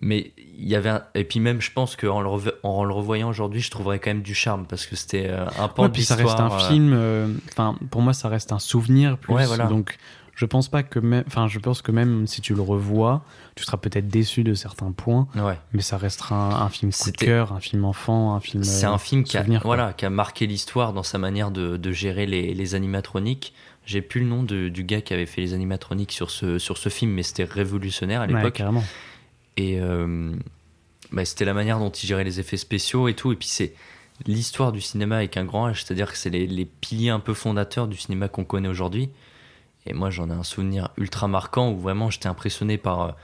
mais 0.00 0.32
il 0.58 0.68
y 0.68 0.74
avait 0.74 0.88
un- 0.90 1.02
et 1.14 1.24
puis 1.24 1.40
même 1.40 1.60
je 1.60 1.70
pense 1.72 1.96
qu'en 1.96 2.20
le, 2.20 2.28
en 2.62 2.84
le 2.84 2.92
revoyant 2.92 3.28
aujourd'hui, 3.28 3.60
je 3.60 3.70
trouverais 3.70 3.98
quand 3.98 4.10
même 4.10 4.22
du 4.22 4.34
charme 4.34 4.66
parce 4.66 4.86
que 4.86 4.96
c'était 4.96 5.26
euh, 5.28 5.46
un 5.58 5.68
pan 5.68 5.84
Ouais, 5.84 5.88
puis 5.88 6.04
ça 6.04 6.14
reste 6.16 6.40
un 6.40 6.50
euh, 6.50 6.58
film. 6.58 6.92
euh, 6.94 7.28
Enfin, 7.52 7.76
pour 7.90 8.02
moi, 8.02 8.12
ça 8.12 8.28
reste 8.28 8.52
un 8.52 8.58
souvenir 8.58 9.16
plus. 9.18 9.32
Ouais, 9.34 9.46
voilà. 9.46 9.66
Donc, 9.66 9.96
je 10.36 10.46
pense 10.46 10.68
pas 10.68 10.82
que 10.82 10.98
même. 10.98 11.22
Enfin, 11.28 11.46
je 11.46 11.60
pense 11.60 11.80
que 11.80 11.92
même 11.92 12.26
si 12.26 12.40
tu 12.40 12.54
le 12.54 12.60
revois, 12.62 13.22
tu 13.54 13.62
seras 13.62 13.76
peut-être 13.76 14.08
déçu 14.08 14.42
de 14.42 14.54
certains 14.54 14.90
points, 14.90 15.28
Ouais. 15.36 15.56
mais 15.72 15.80
ça 15.80 15.96
restera 15.96 16.34
un, 16.62 16.66
un 16.66 16.68
film 16.68 16.90
coup 16.92 17.10
de 17.12 17.16
cœur, 17.16 17.52
un 17.52 17.60
film 17.60 17.84
enfant, 17.84 18.34
un 18.34 18.40
film. 18.40 18.64
C'est 18.64 18.86
euh, 18.86 18.90
un 18.90 18.98
film 18.98 19.22
qui 19.22 19.36
a, 19.36 19.42
souvenir, 19.42 19.60
voilà, 19.64 19.92
qui 19.92 20.04
a 20.06 20.10
marqué 20.10 20.46
l'histoire 20.48 20.92
dans 20.92 21.04
sa 21.04 21.18
manière 21.18 21.52
de, 21.52 21.76
de 21.76 21.92
gérer 21.92 22.26
les, 22.26 22.52
les 22.52 22.74
animatroniques. 22.74 23.54
J'ai 23.86 24.00
plus 24.02 24.22
le 24.22 24.26
nom 24.26 24.42
de- 24.42 24.68
du 24.70 24.82
gars 24.82 25.02
qui 25.02 25.12
avait 25.14 25.26
fait 25.26 25.40
les 25.42 25.52
animatroniques 25.54 26.10
sur 26.10 26.30
ce, 26.30 26.58
sur 26.58 26.78
ce 26.78 26.88
film, 26.88 27.12
mais 27.12 27.22
c'était 27.22 27.44
révolutionnaire 27.44 28.20
à 28.22 28.26
l'époque. 28.26 28.54
carrément. 28.54 28.82
Et 29.56 29.80
euh, 29.80 30.32
bah, 31.12 31.24
c'était 31.24 31.44
la 31.44 31.54
manière 31.54 31.78
dont 31.78 31.90
il 31.90 32.06
gérait 32.06 32.24
les 32.24 32.40
effets 32.40 32.56
spéciaux 32.56 33.08
et 33.08 33.14
tout. 33.14 33.32
Et 33.32 33.36
puis 33.36 33.48
c'est 33.48 33.74
l'histoire 34.26 34.72
du 34.72 34.80
cinéma 34.80 35.16
avec 35.16 35.36
un 35.36 35.44
grand 35.44 35.70
H, 35.70 35.84
c'est-à-dire 35.84 36.10
que 36.10 36.18
c'est 36.18 36.30
les, 36.30 36.46
les 36.46 36.64
piliers 36.64 37.10
un 37.10 37.20
peu 37.20 37.34
fondateurs 37.34 37.88
du 37.88 37.96
cinéma 37.96 38.28
qu'on 38.28 38.44
connaît 38.44 38.68
aujourd'hui. 38.68 39.10
Et 39.86 39.92
moi, 39.92 40.10
j'en 40.10 40.30
ai 40.30 40.32
un 40.32 40.42
souvenir 40.42 40.90
ultra 40.96 41.28
marquant 41.28 41.70
où 41.70 41.78
vraiment 41.78 42.10
j'étais 42.10 42.28
impressionné 42.28 42.78
par, 42.78 43.16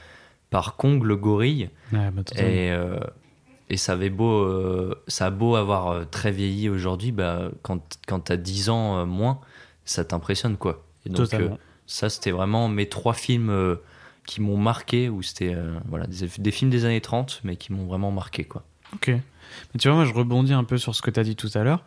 par 0.51 0.77
Kong, 0.77 1.03
le 1.03 1.17
gorille. 1.17 1.71
Ouais, 1.93 2.11
bah. 2.11 2.23
Et, 2.37 2.71
euh, 2.71 2.99
et 3.71 3.77
ça 3.77 3.93
avait 3.93 4.11
beau, 4.11 4.43
euh, 4.43 5.03
ça 5.07 5.27
a 5.27 5.31
beau 5.31 5.57
avoir 5.57 6.09
très 6.11 6.33
vieilli 6.33 6.69
aujourd'hui, 6.69 7.13
bah, 7.13 7.51
quand, 7.63 7.99
quand 8.07 8.21
t'as 8.21 8.37
10 8.37 8.69
ans 8.69 8.99
euh, 8.99 9.05
moins, 9.07 9.41
ça 9.85 10.05
t'impressionne 10.05 10.57
quoi. 10.57 10.85
Et 11.07 11.09
donc 11.09 11.29
ça, 11.87 12.11
c'était 12.11 12.31
vraiment 12.31 12.69
mes 12.69 12.89
trois 12.89 13.15
films 13.15 13.79
qui 14.27 14.41
m'ont 14.41 14.57
marqué, 14.57 15.09
ou 15.09 15.23
c'était 15.23 15.55
euh, 15.55 15.79
voilà, 15.89 16.07
des, 16.07 16.29
des 16.39 16.51
films 16.51 16.71
des 16.71 16.85
années 16.85 17.01
30, 17.01 17.41
mais 17.45 17.57
qui 17.57 17.73
m'ont 17.73 17.87
vraiment 17.87 18.11
marqué 18.11 18.45
quoi. 18.45 18.65
Ok. 18.95 19.09
Mais 19.09 19.79
tu 19.79 19.89
vois, 19.89 19.97
moi, 19.97 20.05
je 20.05 20.13
rebondis 20.13 20.53
un 20.53 20.65
peu 20.65 20.79
sur 20.79 20.95
ce 20.95 21.03
que 21.03 21.11
tu 21.11 21.19
as 21.19 21.25
dit 21.25 21.37
tout 21.37 21.51
à 21.55 21.63
l'heure. 21.65 21.85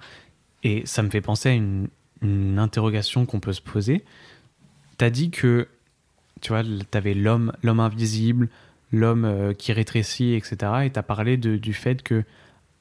Et 0.64 0.84
ça 0.86 1.02
me 1.04 1.10
fait 1.10 1.22
penser 1.22 1.50
à 1.50 1.54
une, 1.54 1.88
une 2.22 2.60
interrogation 2.60 3.26
qu'on 3.26 3.40
peut 3.40 3.54
se 3.54 3.62
poser. 3.62 4.04
Tu 4.98 5.06
as 5.06 5.10
dit 5.10 5.30
que, 5.32 5.68
tu 6.42 6.50
vois, 6.50 6.64
tu 6.64 6.98
avais 6.98 7.14
l'homme 7.14 7.52
l'homme 7.64 7.80
invisible, 7.80 8.50
l'homme 8.92 9.26
euh, 9.26 9.54
qui 9.54 9.72
rétrécit, 9.74 10.34
etc. 10.34 10.58
Et 10.86 10.92
tu 10.92 11.00
as 11.00 11.04
parlé 11.04 11.38
de- 11.38 11.58
du 11.58 11.74
fait 11.74 12.04
que 12.04 12.24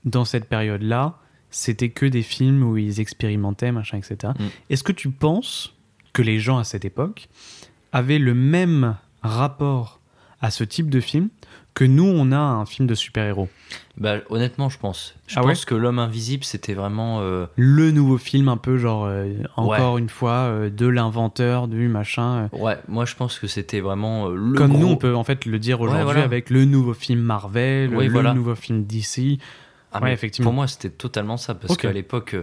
dans 0.04 0.24
cette 0.24 0.46
période-là, 0.48 1.18
c'était 1.50 1.90
que 1.90 2.06
des 2.06 2.22
films 2.22 2.62
où 2.62 2.76
ils 2.76 2.98
expérimentaient, 3.00 3.72
machin, 3.72 3.98
etc. 3.98 4.32
Mm. 4.38 4.44
Est-ce 4.70 4.82
que 4.82 4.92
tu 4.92 5.10
penses 5.10 5.74
que 6.12 6.22
les 6.22 6.38
gens 6.40 6.58
à 6.58 6.64
cette 6.64 6.84
époque 6.84 7.28
avaient 7.92 8.18
le 8.18 8.34
même 8.34 8.96
rapport 9.22 10.00
à 10.40 10.50
ce 10.50 10.64
type 10.64 10.90
de 10.90 11.00
film 11.00 11.28
que 11.74 11.84
nous, 11.84 12.04
on 12.04 12.32
a 12.32 12.36
un 12.38 12.66
film 12.66 12.86
de 12.86 12.94
super-héros 12.94 13.48
Bah, 13.96 14.16
honnêtement, 14.28 14.68
je 14.68 14.78
pense. 14.78 15.14
Je 15.26 15.38
Ah 15.38 15.42
pense 15.42 15.60
ouais 15.60 15.66
que 15.66 15.74
L'homme 15.74 15.98
invisible, 15.98 16.44
c'était 16.44 16.74
vraiment. 16.74 17.20
euh, 17.22 17.46
le 17.56 17.90
nouveau 17.92 18.18
film 18.18 18.48
un 18.48 18.58
peu 18.58 18.76
genre 18.76 19.06
euh, 19.06 19.32
encore 19.56 19.96
une 19.96 20.10
fois 20.10 20.32
euh, 20.32 20.68
de 20.68 20.86
l'inventeur 20.86 21.68
du 21.68 21.88
machin. 21.88 22.50
Ouais, 22.52 22.76
moi 22.88 23.06
je 23.06 23.14
pense 23.14 23.38
que 23.38 23.46
c'était 23.46 23.80
vraiment 23.80 24.28
le. 24.28 24.52
comme 24.54 24.72
nous 24.76 24.86
on 24.88 24.96
peut 24.96 25.14
en 25.14 25.24
fait 25.24 25.46
le 25.46 25.58
dire 25.58 25.80
aujourd'hui 25.80 26.04
voilà. 26.04 26.24
avec 26.24 26.50
le 26.50 26.66
nouveau 26.66 26.92
film 26.92 27.20
Marvel 27.20 27.94
Oui, 27.94 28.06
le 28.06 28.12
voilà. 28.12 28.34
nouveau 28.34 28.54
film 28.54 28.84
DC 28.84 29.38
Ah, 29.92 30.02
Ouais, 30.02 30.12
effectivement. 30.12 30.50
Pour 30.50 30.54
moi, 30.54 30.66
c'était 30.66 30.90
totalement 30.90 31.36
ça. 31.38 31.54
Parce 31.54 31.76
qu'à 31.78 31.92
l'époque, 31.92 32.36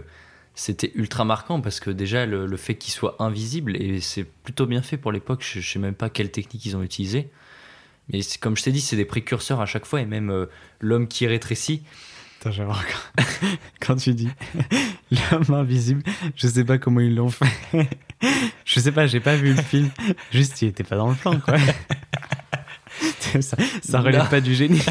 c'était 0.55 0.91
ultra 0.95 1.25
marquant. 1.25 1.61
Parce 1.61 1.79
que 1.79 1.89
déjà, 1.89 2.25
le, 2.25 2.45
le 2.45 2.57
fait 2.57 2.75
qu'il 2.75 2.93
soit 2.93 3.15
invisible, 3.19 3.75
et 3.81 4.01
c'est 4.01 4.23
plutôt 4.23 4.65
bien 4.65 4.81
fait 4.81 4.97
pour 4.97 5.11
l'époque, 5.11 5.43
je, 5.43 5.59
je 5.59 5.69
sais 5.71 5.79
même 5.79 5.95
pas 5.95 6.09
quelle 6.09 6.31
technique 6.31 6.65
ils 6.65 6.75
ont 6.77 6.83
utilisé. 6.83 7.29
Mais 8.11 8.21
comme 8.39 8.57
je 8.57 8.63
t'ai 8.63 8.71
dit, 8.71 8.81
c'est 8.81 8.95
des 8.95 9.05
précurseurs 9.05 9.61
à 9.61 9.65
chaque 9.65 9.85
fois. 9.85 10.01
Et 10.01 10.05
même 10.05 10.29
euh, 10.31 10.45
l'homme 10.79 11.07
qui 11.07 11.27
rétrécit. 11.27 11.83
Putain, 12.39 12.51
j'avoue, 12.51 12.71
quand, 12.71 13.23
quand 13.81 13.95
tu 13.97 14.13
dis 14.13 14.29
l'homme 15.11 15.53
invisible 15.53 16.03
je 16.35 16.47
sais 16.47 16.63
pas 16.63 16.77
comment 16.77 17.01
ils 17.01 17.13
l'ont 17.13 17.29
fait 17.29 17.45
je 18.63 18.79
sais 18.79 18.93
pas 18.93 19.07
j'ai 19.07 19.19
pas 19.19 19.35
vu 19.35 19.53
le 19.53 19.61
film 19.61 19.89
juste 20.31 20.61
il 20.61 20.69
était 20.69 20.85
pas 20.85 20.95
dans 20.95 21.09
le 21.09 21.15
plan 21.15 21.37
quoi 21.39 21.57
ça, 23.41 23.57
ça 23.81 23.99
relève 23.99 24.21
Non. 24.21 24.29
pas 24.29 24.39
du 24.39 24.55
génie 24.55 24.81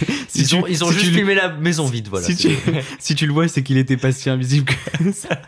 Si 0.28 0.40
ils, 0.42 0.48
tu- 0.48 0.54
ont, 0.56 0.66
ils 0.66 0.82
ont 0.84 0.88
si 0.88 0.94
juste 0.94 1.06
tu- 1.06 1.14
filmé 1.14 1.34
la 1.34 1.48
maison 1.50 1.86
vide. 1.86 2.08
Voilà. 2.08 2.26
si, 2.26 2.36
tu, 2.36 2.50
si 2.98 3.14
tu 3.14 3.26
le 3.26 3.32
vois 3.32 3.46
c'est 3.48 3.62
qu'il 3.62 3.76
était 3.78 3.96
pas 3.96 4.10
si 4.12 4.28
invisible 4.30 4.66
que 4.98 5.12
ça 5.12 5.40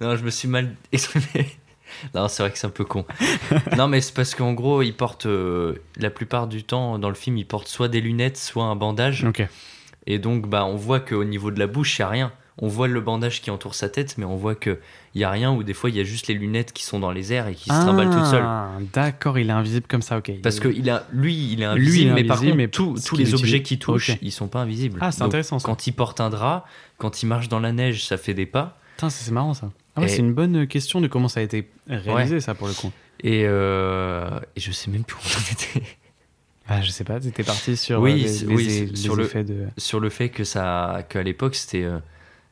Non, 0.00 0.16
je 0.16 0.24
me 0.24 0.30
suis 0.30 0.48
mal 0.48 0.74
exprimé. 0.92 1.46
Non, 2.14 2.28
c'est 2.28 2.42
vrai 2.42 2.50
que 2.52 2.58
c'est 2.58 2.66
un 2.66 2.70
peu 2.70 2.84
con. 2.84 3.04
non, 3.76 3.88
mais 3.88 4.00
c'est 4.00 4.14
parce 4.14 4.34
qu'en 4.34 4.52
gros, 4.52 4.82
il 4.82 4.92
porte 4.94 5.26
euh, 5.26 5.76
la 5.96 6.10
plupart 6.10 6.46
du 6.46 6.62
temps 6.64 6.98
dans 6.98 7.08
le 7.08 7.14
film, 7.14 7.36
il 7.38 7.46
porte 7.46 7.68
soit 7.68 7.88
des 7.88 8.00
lunettes, 8.00 8.36
soit 8.36 8.64
un 8.64 8.76
bandage. 8.76 9.26
Et 10.06 10.18
donc, 10.18 10.46
bah, 10.48 10.64
on 10.66 10.76
voit 10.76 11.00
qu'au 11.00 11.24
niveau 11.24 11.50
de 11.50 11.58
la 11.58 11.66
bouche, 11.66 11.98
il 11.98 12.02
n'y 12.02 12.04
a 12.04 12.08
rien. 12.10 12.32
On 12.58 12.68
voit 12.68 12.88
le 12.88 13.00
bandage 13.00 13.40
qui 13.42 13.50
entoure 13.50 13.74
sa 13.74 13.88
tête, 13.88 14.16
mais 14.18 14.24
on 14.24 14.36
voit 14.36 14.54
qu'il 15.16 15.20
n'y 15.20 15.24
a 15.24 15.30
rien, 15.30 15.50
ou 15.50 15.62
des 15.62 15.72
fois, 15.72 15.88
il 15.88 15.96
y 15.96 16.00
a 16.00 16.04
juste 16.04 16.26
les 16.26 16.34
lunettes 16.34 16.72
qui 16.74 16.84
sont 16.84 17.00
dans 17.00 17.10
les 17.10 17.32
airs 17.32 17.48
et 17.48 17.54
qui 17.54 17.70
se 17.70 17.74
trimballent 17.74 18.10
toutes 18.10 18.26
seules. 18.26 18.42
Ah, 18.44 18.70
D'accord, 18.92 19.38
il 19.38 19.48
est 19.48 19.52
invisible 19.52 19.86
comme 19.88 20.02
ça, 20.02 20.18
ok. 20.18 20.30
Parce 20.42 20.60
que 20.60 20.68
il 20.68 20.90
a, 20.90 21.06
lui, 21.10 21.52
il 21.52 21.62
est 21.62 21.64
Lui, 21.64 21.64
invisible, 21.64 21.96
il 22.04 22.08
est 22.08 22.12
mais 22.14 22.24
par 22.24 22.36
invisible, 22.36 22.52
contre, 22.52 22.56
mais 22.58 22.68
tous- 22.98 23.08
qu'il 23.10 23.18
les 23.20 23.32
objets 23.34 23.46
utilise- 23.56 23.62
qui 23.62 23.78
touchent, 23.78 24.10
Ok. 24.10 24.18
ils 24.20 24.30
sont 24.32 24.48
pas 24.48 24.60
invisibles. 24.60 24.98
Ah, 25.00 25.10
c'est 25.12 25.22
intéressant 25.22 25.58
ça. 25.58 25.64
Quand 25.66 25.86
il 25.86 25.92
porte 25.92 26.20
un 26.20 26.28
drap, 26.28 26.66
quand 26.98 27.22
il 27.22 27.26
marche 27.26 27.48
dans 27.48 27.60
la 27.60 27.72
neige, 27.72 28.04
ça 28.06 28.18
fait 28.18 28.34
des 28.34 28.44
pas. 28.46 28.78
Putain, 28.96 29.08
c'est 29.08 29.30
marrant 29.32 29.54
ça. 29.54 29.70
Ah 29.94 30.00
ouais, 30.00 30.06
Et- 30.06 30.08
C'est 30.10 30.18
une 30.18 30.34
bonne 30.34 30.66
question 30.66 31.00
de 31.00 31.06
comment 31.06 31.28
ça 31.28 31.40
a 31.40 31.42
été 31.42 31.66
réalisé 31.88 32.40
ça 32.40 32.54
pour 32.54 32.68
le 32.68 32.74
coup. 32.74 32.92
Et, 33.22 33.44
euh, 33.46 34.38
et 34.54 34.60
je 34.60 34.70
sais 34.70 34.90
même 34.90 35.04
plus 35.04 35.16
où 35.16 35.20
on 35.24 35.52
était. 35.52 35.86
Ah, 36.68 36.82
je 36.82 36.90
sais 36.90 37.04
pas, 37.04 37.20
t'étais 37.20 37.42
parti 37.44 37.76
sur 37.76 38.00
Oui, 38.00 38.12
euh, 38.12 38.16
les, 38.16 38.46
les- 38.48 38.54
oui, 38.54 38.64
les 38.90 38.96
sur 38.96 39.16
le- 39.16 39.24
effets 39.24 39.44
de. 39.44 39.66
sur 39.78 39.98
le 40.00 40.10
fait 40.10 40.28
que 40.28 40.44
ça 40.44 41.06
qu'à 41.08 41.22
l'époque 41.22 41.54
c'était 41.54 41.84
euh, 41.84 41.98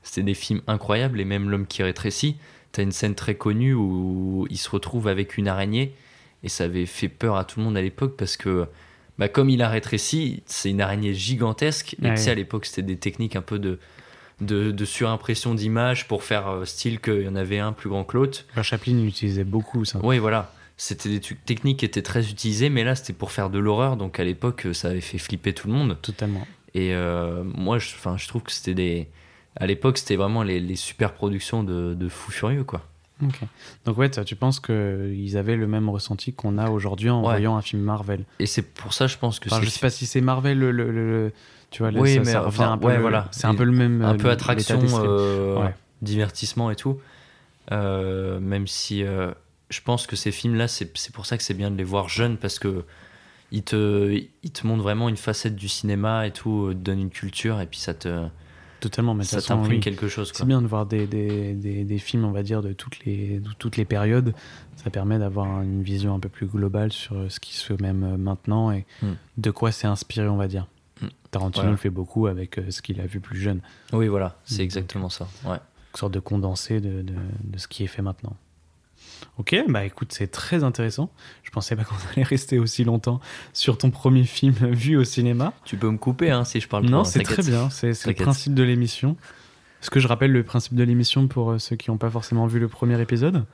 c'était 0.02 0.22
des 0.22 0.34
films 0.34 0.60
incroyables 0.68 1.20
et 1.20 1.24
même 1.24 1.50
l'homme 1.50 1.66
qui 1.66 1.82
rétrécit 1.82 2.36
t'as 2.74 2.82
une 2.82 2.92
scène 2.92 3.14
très 3.14 3.34
connue 3.36 3.72
où 3.74 4.46
il 4.50 4.58
se 4.58 4.68
retrouve 4.68 5.08
avec 5.08 5.38
une 5.38 5.48
araignée 5.48 5.94
et 6.42 6.48
ça 6.50 6.64
avait 6.64 6.84
fait 6.86 7.08
peur 7.08 7.36
à 7.36 7.44
tout 7.44 7.58
le 7.60 7.64
monde 7.64 7.76
à 7.78 7.82
l'époque 7.82 8.16
parce 8.18 8.36
que 8.36 8.66
bah, 9.18 9.28
comme 9.28 9.48
il 9.48 9.62
a 9.62 9.68
rétréci 9.68 10.42
c'est 10.46 10.68
une 10.70 10.80
araignée 10.82 11.14
gigantesque 11.14 11.94
et 12.02 12.04
Ouais. 12.08 12.14
tu 12.16 12.22
sais 12.22 12.30
à 12.30 12.34
l'époque 12.34 12.66
c'était 12.66 12.82
des 12.82 12.96
techniques 12.96 13.36
un 13.36 13.42
peu 13.42 13.58
de 13.58 13.78
de, 14.40 14.72
de 14.72 14.84
surimpression 14.84 15.54
d'images 15.54 16.08
pour 16.08 16.24
faire 16.24 16.48
euh, 16.48 16.64
style 16.64 17.00
qu'il 17.00 17.22
y 17.22 17.28
en 17.28 17.36
avait 17.36 17.60
un 17.60 17.72
plus 17.72 17.88
grand 17.88 18.02
que 18.04 18.16
l'autre 18.16 18.44
Enfin, 18.50 18.62
Chaplin 18.62 18.98
il 18.98 19.06
utilisait 19.06 19.44
beaucoup 19.44 19.84
ça. 19.84 20.00
oui 20.02 20.18
voilà 20.18 20.52
c'était 20.76 21.08
des 21.08 21.20
techniques 21.20 21.78
qui 21.78 21.84
étaient 21.84 22.02
très 22.02 22.28
utilisées 22.28 22.68
mais 22.68 22.82
là 22.82 22.96
c'était 22.96 23.12
pour 23.12 23.30
faire 23.30 23.48
de 23.48 23.60
l'horreur 23.60 23.96
donc 23.96 24.18
à 24.18 24.24
l'époque 24.24 24.66
ça 24.72 24.88
avait 24.88 25.00
fait 25.00 25.18
flipper 25.18 25.52
tout 25.54 25.68
le 25.68 25.74
monde 25.74 25.96
Totalement. 26.02 26.44
et 26.74 26.92
euh, 26.94 27.44
moi, 27.44 27.78
je, 27.78 27.90
je 28.16 28.28
trouve 28.28 28.42
que 28.42 28.50
c'était 28.50 28.74
des. 28.74 29.06
À 29.56 29.66
l'époque, 29.66 29.98
c'était 29.98 30.16
vraiment 30.16 30.42
les, 30.42 30.60
les 30.60 30.76
super 30.76 31.12
productions 31.12 31.62
de, 31.62 31.94
de 31.94 32.08
fous 32.08 32.32
furieux, 32.32 32.64
quoi. 32.64 32.82
Donc 33.84 33.96
ouais, 33.96 34.10
tu 34.10 34.34
penses 34.36 34.58
qu'ils 34.60 35.36
avaient 35.36 35.56
le 35.56 35.66
même 35.68 35.88
ressenti 35.88 36.32
qu'on 36.32 36.58
a 36.58 36.68
aujourd'hui 36.68 37.10
en 37.10 37.20
Ouais. 37.22 37.28
voyant 37.30 37.56
un 37.56 37.62
film 37.62 37.80
Marvel? 37.82 38.24
Et 38.40 38.46
c'est 38.46 38.62
pour 38.62 38.92
ça, 38.92 39.06
je 39.06 39.16
pense 39.16 39.38
que 39.38 39.48
Enfin, 39.48 39.62
je 39.62 39.70
sais 39.70 39.80
pas 39.80 39.90
si 39.90 40.04
c'est 40.06 40.20
Marvel 40.20 40.58
le, 40.58 40.72
le- 40.72 40.90
le- 40.90 41.32
tu 41.70 41.82
vois, 41.82 41.92
Oui, 41.92 42.14
ça, 42.14 42.20
mais 42.20 42.24
ça 42.26 42.40
revient 42.40 42.48
enfin, 42.48 42.72
un 42.72 42.78
peu. 42.78 42.86
ouais, 42.88 42.96
le- 42.96 43.00
voilà. 43.00 43.28
C'est 43.30 43.46
un 43.46 43.54
peu 43.54 43.64
le 43.64 43.72
même. 43.72 44.02
un 44.02 44.14
euh, 44.14 44.16
peu 44.18 44.28
l'état 44.28 44.32
attraction, 44.32 44.80
euh, 45.04 45.60
Ouais. 45.64 45.74
divertissement 46.02 46.70
et 46.70 46.76
tout. 46.76 46.98
Euh, 47.72 48.40
même 48.40 48.66
si 48.66 49.04
euh, 49.04 49.30
je 49.70 49.80
pense 49.80 50.06
que 50.06 50.16
ces 50.16 50.32
films-là, 50.32 50.68
c'est 50.68 50.92
pour 51.12 51.24
ça 51.26 51.36
que 51.38 51.42
c'est 51.44 51.54
bien 51.54 51.70
de 51.70 51.76
les 51.76 51.84
voir 51.84 52.08
jeunes 52.08 52.36
parce 52.36 52.58
que 52.58 52.84
il 53.52 53.62
te, 53.62 54.20
il 54.42 54.50
te 54.50 54.66
montre 54.66 54.82
vraiment 54.82 55.08
une 55.08 55.16
facette 55.16 55.54
du 55.54 55.68
cinéma 55.68 56.26
et 56.26 56.32
tout, 56.32 56.68
te 56.70 56.78
donne 56.78 56.98
une 57.00 57.10
culture 57.10 57.60
et 57.60 57.66
puis 57.66 57.78
ça 57.78 57.94
te. 57.94 58.26
Totalement, 58.84 59.14
mais 59.14 59.24
ça 59.24 59.40
t'imprime 59.40 59.80
quelque 59.80 60.08
chose. 60.08 60.30
C'est 60.34 60.44
bien 60.44 60.60
de 60.60 60.66
voir 60.66 60.84
des, 60.84 61.06
des, 61.06 61.54
des, 61.54 61.84
des, 61.84 61.98
films, 61.98 62.26
on 62.26 62.32
va 62.32 62.42
dire, 62.42 62.60
de 62.60 62.74
toutes 62.74 63.02
les, 63.06 63.40
de 63.40 63.48
toutes 63.58 63.78
les 63.78 63.86
périodes. 63.86 64.34
Ça 64.76 64.90
permet 64.90 65.18
d'avoir 65.18 65.62
une 65.62 65.82
vision 65.82 66.14
un 66.14 66.20
peu 66.20 66.28
plus 66.28 66.46
globale 66.46 66.92
sur 66.92 67.16
ce 67.32 67.40
qui 67.40 67.54
se 67.54 67.64
fait 67.64 67.80
même 67.80 68.18
maintenant 68.18 68.72
et 68.72 68.84
hmm. 69.00 69.12
de 69.38 69.50
quoi 69.50 69.72
c'est 69.72 69.86
inspiré, 69.86 70.28
on 70.28 70.36
va 70.36 70.48
dire. 70.48 70.66
Hmm. 71.00 71.06
Tarantino 71.30 71.70
le 71.70 71.76
fait 71.78 71.88
beaucoup 71.88 72.26
avec 72.26 72.60
ce 72.68 72.82
qu'il 72.82 73.00
a 73.00 73.06
vu 73.06 73.20
plus 73.20 73.38
jeune. 73.38 73.62
Oui, 73.94 74.06
voilà, 74.08 74.36
c'est 74.44 74.62
exactement 74.62 75.08
ça. 75.08 75.28
Ouais. 75.46 75.56
Une 75.56 75.98
sorte 75.98 76.12
de 76.12 76.20
condensé 76.20 76.82
de, 76.82 77.00
de, 77.00 77.14
de 77.42 77.58
ce 77.58 77.66
qui 77.66 77.84
est 77.84 77.86
fait 77.86 78.02
maintenant. 78.02 78.36
Ok, 79.38 79.56
bah 79.68 79.84
écoute, 79.84 80.12
c'est 80.12 80.28
très 80.28 80.64
intéressant. 80.64 81.10
Je 81.42 81.50
pensais 81.50 81.76
pas 81.76 81.84
qu'on 81.84 81.96
allait 82.12 82.22
rester 82.22 82.58
aussi 82.58 82.84
longtemps 82.84 83.20
sur 83.52 83.78
ton 83.78 83.90
premier 83.90 84.24
film 84.24 84.54
vu 84.70 84.96
au 84.96 85.04
cinéma. 85.04 85.52
Tu 85.64 85.76
peux 85.76 85.90
me 85.90 85.98
couper 85.98 86.30
hein, 86.30 86.44
si 86.44 86.60
je 86.60 86.68
parle 86.68 86.86
Non, 86.86 87.04
c'est 87.04 87.22
très 87.22 87.42
bien. 87.42 87.70
C'est 87.70 88.06
le 88.06 88.14
principe 88.14 88.54
de 88.54 88.62
l'émission. 88.62 89.16
Est-ce 89.84 89.90
que 89.90 90.00
je 90.00 90.08
rappelle 90.08 90.32
le 90.32 90.42
principe 90.42 90.76
de 90.76 90.82
l'émission 90.82 91.28
pour 91.28 91.50
euh, 91.50 91.58
ceux 91.58 91.76
qui 91.76 91.90
n'ont 91.90 91.98
pas 91.98 92.08
forcément 92.08 92.46
vu 92.46 92.58
le 92.58 92.68
premier 92.68 92.98
épisode 93.02 93.44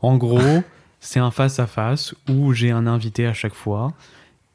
En 0.00 0.16
gros, 0.16 0.62
c'est 1.00 1.18
un 1.18 1.32
face-à-face 1.32 2.14
où 2.28 2.52
j'ai 2.52 2.70
un 2.70 2.86
invité 2.86 3.26
à 3.26 3.32
chaque 3.32 3.54
fois 3.54 3.92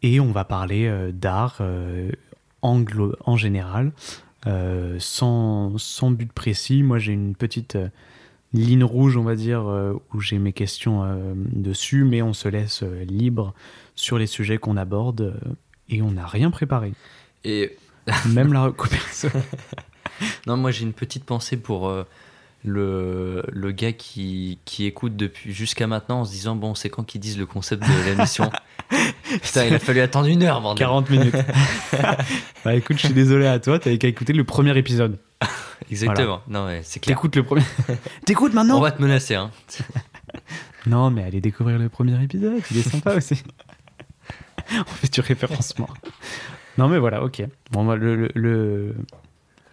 et 0.03 0.21
on 0.21 0.31
va 0.31 0.45
parler 0.45 0.87
euh, 0.87 1.11
d'art 1.11 1.57
euh, 1.59 2.11
en, 2.61 3.35
général, 3.35 3.91
sans, 4.99 5.77
sans, 5.77 6.11
but 6.11 6.31
précis. 6.31 6.81
Moi, 6.81 6.97
j'ai 6.97 7.11
une 7.11 7.35
petite 7.35 7.77
ligne 8.53 8.83
rouge, 8.83 9.17
on 9.17 9.23
va 9.23 9.35
dire, 9.35 9.67
euh, 9.67 9.93
où 10.13 10.21
j'ai 10.21 10.39
mes 10.39 10.53
questions 10.53 11.03
euh, 11.03 11.33
dessus, 11.35 12.03
mais 12.03 12.21
on 12.21 12.33
se 12.33 12.47
laisse 12.47 12.83
euh, 12.83 13.03
libre 13.03 13.53
sur 13.95 14.17
les 14.17 14.27
sujets 14.27 14.57
qu'on 14.57 14.77
aborde 14.77 15.39
et 15.89 16.01
on 16.01 16.11
n'a 16.11 16.25
rien 16.25 16.51
préparé. 16.51 16.93
Et 17.43 17.77
même 18.27 18.53
la 18.53 18.65
recoupation. 18.65 19.29
non, 20.47 20.57
moi 20.57 20.71
j'ai 20.71 20.83
une 20.83 20.93
petite 20.93 21.25
pensée 21.25 21.57
pour 21.57 21.91
le, 22.63 23.43
le 23.51 23.71
gars 23.71 23.93
qui, 23.93 24.59
qui 24.65 24.85
écoute 24.85 25.15
depuis 25.15 25.53
jusqu'à 25.53 25.87
maintenant 25.87 26.21
en 26.21 26.25
se 26.25 26.31
disant 26.31 26.55
bon 26.55 26.75
c'est 26.75 26.89
quand 26.89 27.03
qu'ils 27.03 27.21
disent 27.21 27.37
le 27.37 27.45
concept 27.45 27.83
de 27.83 28.09
l'émission? 28.09 28.49
Putain 29.41 29.65
il 29.65 29.73
a 29.73 29.79
fallu 29.79 29.99
attendre 29.99 30.27
une 30.27 30.43
heure 30.43 30.61
bordel. 30.61 30.79
40 30.79 31.09
minutes. 31.09 31.35
bah 32.63 32.75
écoute 32.75 32.97
je 32.97 33.07
suis 33.07 33.13
désolé 33.13 33.47
à 33.47 33.59
toi 33.59 33.79
t'avais 33.79 33.97
qu'à 33.97 34.07
écouter 34.07 34.33
le 34.33 34.43
premier 34.43 34.77
épisode. 34.77 35.17
Exactement. 35.91 36.41
Non, 36.47 36.67
c'est 36.83 36.99
clair. 36.99 37.15
T'écoutes 37.15 37.35
le 37.35 37.43
premier. 37.43 37.63
T'écoutes 38.25 38.53
maintenant 38.53 38.77
On 38.77 38.81
va 38.81 38.91
te 38.91 39.01
menacer, 39.01 39.35
hein. 39.35 39.51
non, 40.85 41.11
mais 41.11 41.23
allez 41.23 41.41
découvrir 41.41 41.77
le 41.77 41.89
premier 41.89 42.21
épisode. 42.23 42.61
Il 42.71 42.77
est 42.77 42.89
sympa 42.89 43.15
aussi. 43.15 43.43
On 44.71 44.83
fait 44.83 45.11
du 45.11 45.21
référencement. 45.21 45.89
non, 46.77 46.87
mais 46.87 46.97
voilà, 46.97 47.23
ok. 47.23 47.43
Bon, 47.71 47.85
le, 47.95 48.29
le, 48.35 48.95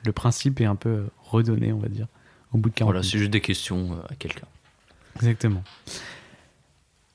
le, 0.04 0.12
principe 0.12 0.60
est 0.60 0.66
un 0.66 0.76
peu 0.76 1.06
redonné, 1.22 1.72
on 1.72 1.78
va 1.78 1.88
dire, 1.88 2.06
au 2.52 2.58
bout 2.58 2.70
de 2.70 2.74
40 2.74 2.92
Voilà, 2.92 3.02
c'est 3.02 3.18
juste 3.18 3.32
des 3.32 3.40
questions 3.40 3.92
euh, 3.92 4.12
à 4.12 4.14
quelqu'un. 4.14 4.46
Exactement. 5.16 5.62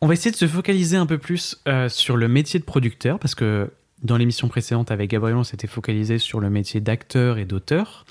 On 0.02 0.08
va 0.08 0.14
essayer 0.14 0.32
de 0.32 0.36
se 0.36 0.48
focaliser 0.48 0.98
un 0.98 1.06
peu 1.06 1.18
plus 1.18 1.62
euh, 1.68 1.90
sur 1.90 2.18
le 2.18 2.28
métier 2.28 2.60
de 2.60 2.66
producteur 2.66 3.20
parce 3.20 3.36
que 3.36 3.70
dans 4.04 4.16
l'émission 4.16 4.48
précédente 4.48 4.92
avec 4.92 5.10
Gabriel, 5.10 5.38
on 5.38 5.44
s'était 5.44 5.68
focalisé 5.68 6.20
sur 6.20 6.40
le 6.40 6.50
métier 6.50 6.80
d'acteur 6.80 7.38
et 7.38 7.46
d'auteur. 7.46 8.06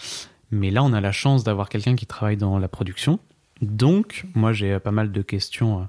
Mais 0.51 0.71
là, 0.71 0.83
on 0.83 0.93
a 0.93 1.01
la 1.01 1.13
chance 1.13 1.45
d'avoir 1.45 1.69
quelqu'un 1.69 1.95
qui 1.95 2.07
travaille 2.07 2.37
dans 2.37 2.59
la 2.59 2.69
production. 2.69 3.19
Donc, 3.61 4.25
moi, 4.35 4.53
j'ai 4.53 4.79
pas 4.79 4.91
mal 4.91 5.13
de 5.13 5.23
questions 5.23 5.81
euh, 5.81 5.85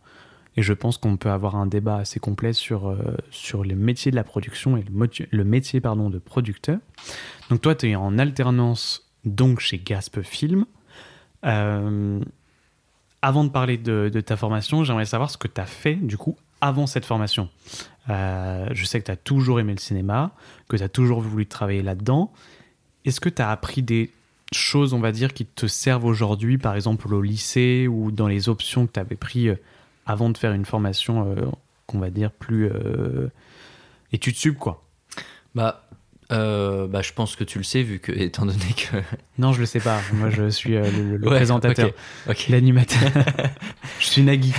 et 0.57 0.61
je 0.61 0.73
pense 0.73 0.97
qu'on 0.97 1.17
peut 1.17 1.29
avoir 1.29 1.55
un 1.55 1.67
débat 1.67 1.97
assez 1.97 2.19
complet 2.19 2.53
sur, 2.53 2.89
euh, 2.89 2.97
sur 3.29 3.63
les 3.63 3.75
métiers 3.75 4.11
de 4.11 4.15
la 4.15 4.23
production 4.23 4.75
et 4.75 4.83
le, 5.31 5.43
métier 5.43 5.79
pardon, 5.79 6.09
de 6.09 6.17
producteur. 6.17 6.79
Donc, 7.49 7.61
toi, 7.61 7.75
tu 7.75 7.89
es 7.89 7.95
en 7.95 8.17
alternance 8.17 9.09
donc 9.23 9.59
chez 9.59 9.77
Gasp 9.77 10.21
Film. 10.21 10.65
Euh, 11.45 12.19
avant 13.21 13.43
de 13.43 13.49
parler 13.49 13.77
de 13.77 14.21
ta 14.21 14.35
formation, 14.37 14.83
j'aimerais 14.83 15.05
savoir 15.05 15.29
ce 15.29 15.37
que 15.37 15.47
tu 15.47 15.59
as 15.59 15.65
fait 15.65 15.95
du 15.95 16.17
coup 16.17 16.37
avant 16.61 16.87
cette 16.87 17.05
formation. 17.05 17.49
je 18.07 18.83
sais 18.85 18.99
que 18.99 19.05
tu 19.05 19.11
as 19.11 19.17
toujours 19.17 19.59
aimé 19.59 19.73
le 19.73 19.79
cinéma, 19.79 20.31
que 20.69 20.77
tu 20.77 20.83
as 20.83 20.89
toujours 20.89 21.19
voulu 21.19 21.45
travailler 21.45 21.81
là-dedans. 21.81 22.31
Est-ce 23.03 23.19
que 23.19 23.29
tu 23.29 23.41
as 23.41 23.49
appris 23.49 23.81
des 23.81 24.11
choses, 24.53 24.93
on 24.93 24.99
va 24.99 25.11
dire, 25.11 25.33
qui 25.33 25.45
te 25.45 25.67
servent 25.67 26.05
aujourd'hui, 26.05 26.57
par 26.57 26.75
exemple 26.75 27.13
au 27.13 27.21
lycée 27.21 27.87
ou 27.87 28.11
dans 28.11 28.27
les 28.27 28.49
options 28.49 28.87
que 28.87 28.93
tu 28.93 28.99
avais 28.99 29.15
pris 29.15 29.49
euh, 29.49 29.55
avant 30.05 30.29
de 30.29 30.37
faire 30.37 30.53
une 30.53 30.65
formation, 30.65 31.31
euh, 31.31 31.45
qu'on 31.85 31.99
va 31.99 32.09
dire, 32.09 32.31
plus 32.31 32.69
euh, 32.69 33.29
études 34.11 34.35
sub, 34.35 34.55
quoi? 34.55 34.83
Bah, 35.55 35.85
bah, 36.29 37.01
je 37.01 37.11
pense 37.13 37.35
que 37.35 37.43
tu 37.43 37.57
le 37.57 37.63
sais, 37.63 37.81
vu 37.83 37.99
que, 37.99 38.11
étant 38.15 38.45
donné 38.45 38.59
que. 38.75 38.97
Non, 39.37 39.53
je 39.53 39.59
le 39.59 39.65
sais 39.65 39.79
pas. 39.79 39.99
Moi, 40.13 40.29
je 40.29 40.49
suis 40.49 40.71
le, 40.73 41.19
présentateur, 41.19 41.91
l'animateur. 42.49 43.11
je 43.99 44.05
suis 44.05 44.21
Nagui. 44.23 44.53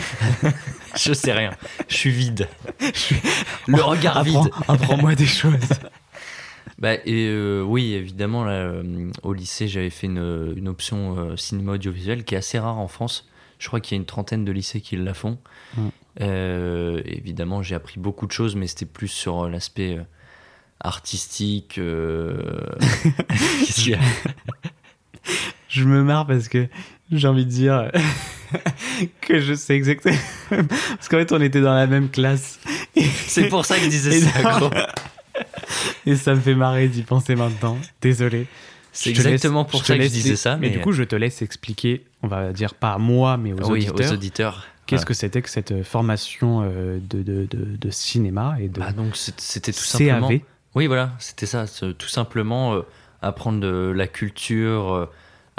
je 0.97 1.12
sais 1.12 1.32
rien. 1.32 1.53
Je 1.88 1.97
suis 1.97 2.11
vide. 2.11 2.49
Le 3.66 3.82
regard 3.82 4.24
vide. 4.24 4.51
Apprends-moi 4.66 5.14
des 5.14 5.26
choses. 5.26 5.80
Bah, 6.78 6.94
et, 6.94 7.26
euh, 7.28 7.62
oui, 7.62 7.92
évidemment, 7.92 8.44
là, 8.44 8.52
euh, 8.52 9.11
au 9.22 9.34
lycée, 9.34 9.68
j'avais 9.68 9.90
fait 9.90 10.06
une, 10.06 10.54
une 10.56 10.68
option 10.68 11.18
euh, 11.18 11.36
cinéma 11.36 11.72
audiovisuel 11.72 12.24
qui 12.24 12.34
est 12.34 12.38
assez 12.38 12.58
rare 12.58 12.78
en 12.78 12.88
France. 12.88 13.28
Je 13.58 13.68
crois 13.68 13.80
qu'il 13.80 13.96
y 13.96 13.98
a 13.98 14.00
une 14.00 14.06
trentaine 14.06 14.44
de 14.44 14.52
lycées 14.52 14.80
qui 14.80 14.96
la 14.96 15.12
font. 15.12 15.38
évidemment, 16.18 17.62
j'ai 17.62 17.74
appris 17.74 18.00
beaucoup 18.00 18.26
de 18.26 18.32
choses, 18.32 18.56
mais 18.56 18.66
c'était 18.66 18.86
plus 18.86 19.08
sur 19.08 19.48
l'aspect 19.48 19.98
artistique. 20.80 21.74
Qu'est-ce 21.74 23.82
qu'il 23.82 23.90
y 23.90 23.94
a 23.94 24.00
Je 25.68 25.84
me 25.84 26.02
marre 26.02 26.26
parce 26.26 26.48
que 26.48 26.68
j'ai 27.12 27.28
envie 27.28 27.44
de 27.44 27.50
dire 27.50 27.90
que 29.20 29.40
je 29.40 29.52
sais 29.52 29.74
exactement. 29.74 30.16
Parce 30.48 31.08
qu'en 31.11 31.18
fait, 31.18 31.32
on 31.32 31.40
était 31.42 31.61
dans 31.61 31.74
la 31.74 31.86
même 31.86 32.08
classe. 32.08 32.58
C'est 32.96 33.48
pour 33.48 33.66
ça 33.66 33.76
que 33.76 33.82
je 33.82 33.88
disais 33.88 34.20
ça, 34.20 34.58
gros. 34.58 34.70
Et 36.07 36.16
ça 36.16 36.34
me 36.34 36.41
fait 36.41 36.55
marrer 36.55 36.88
d'y 36.88 37.03
penser 37.03 37.34
maintenant. 37.34 37.78
Désolé. 38.01 38.47
C'est 38.93 39.11
exactement 39.11 39.64
pour 39.64 39.84
ça 39.84 39.97
que 39.97 40.03
je 40.03 40.09
disais 40.09 40.36
ça. 40.36 40.57
Mais... 40.57 40.70
du 40.70 40.80
coup, 40.80 40.93
je 40.93 41.05
te 41.05 41.16
laisse 41.16 41.43
expliquer, 41.43 42.05
on 42.22 42.28
va 42.28 42.53
dire 42.53 42.74
pas 42.74 42.95
à 42.95 42.99
moi, 42.99 43.36
mais 43.36 43.53
aux 43.53 43.70
oui, 43.70 43.88
auditeurs. 43.88 44.11
Aux 44.11 44.14
auditeurs. 44.14 44.66
Qu'est-ce 44.86 45.07
que 45.07 45.14
c'était 45.14 45.41
que 45.41 45.49
cette 45.49 45.84
formation 45.84 46.62
euh, 46.64 46.99
de, 47.01 47.22
de, 47.22 47.47
de, 47.47 47.91
cinéma 47.91 48.57
et 48.59 48.68
de 48.68 48.80
bah 48.80 48.91
donc 48.91 49.14
c'était 49.14 49.70
tout 49.70 49.78
simplement. 49.78 50.28
CAV. 50.28 50.41
Oui, 50.74 50.88
voilà, 50.88 51.12
c'était 51.20 51.47
ça. 51.47 51.66
Tout 51.66 52.09
simplement 52.09 52.74
euh, 52.74 52.82
apprendre 53.22 53.61
de 53.61 53.93
la 53.95 54.09
culture, 54.09 54.93
euh, 54.93 55.07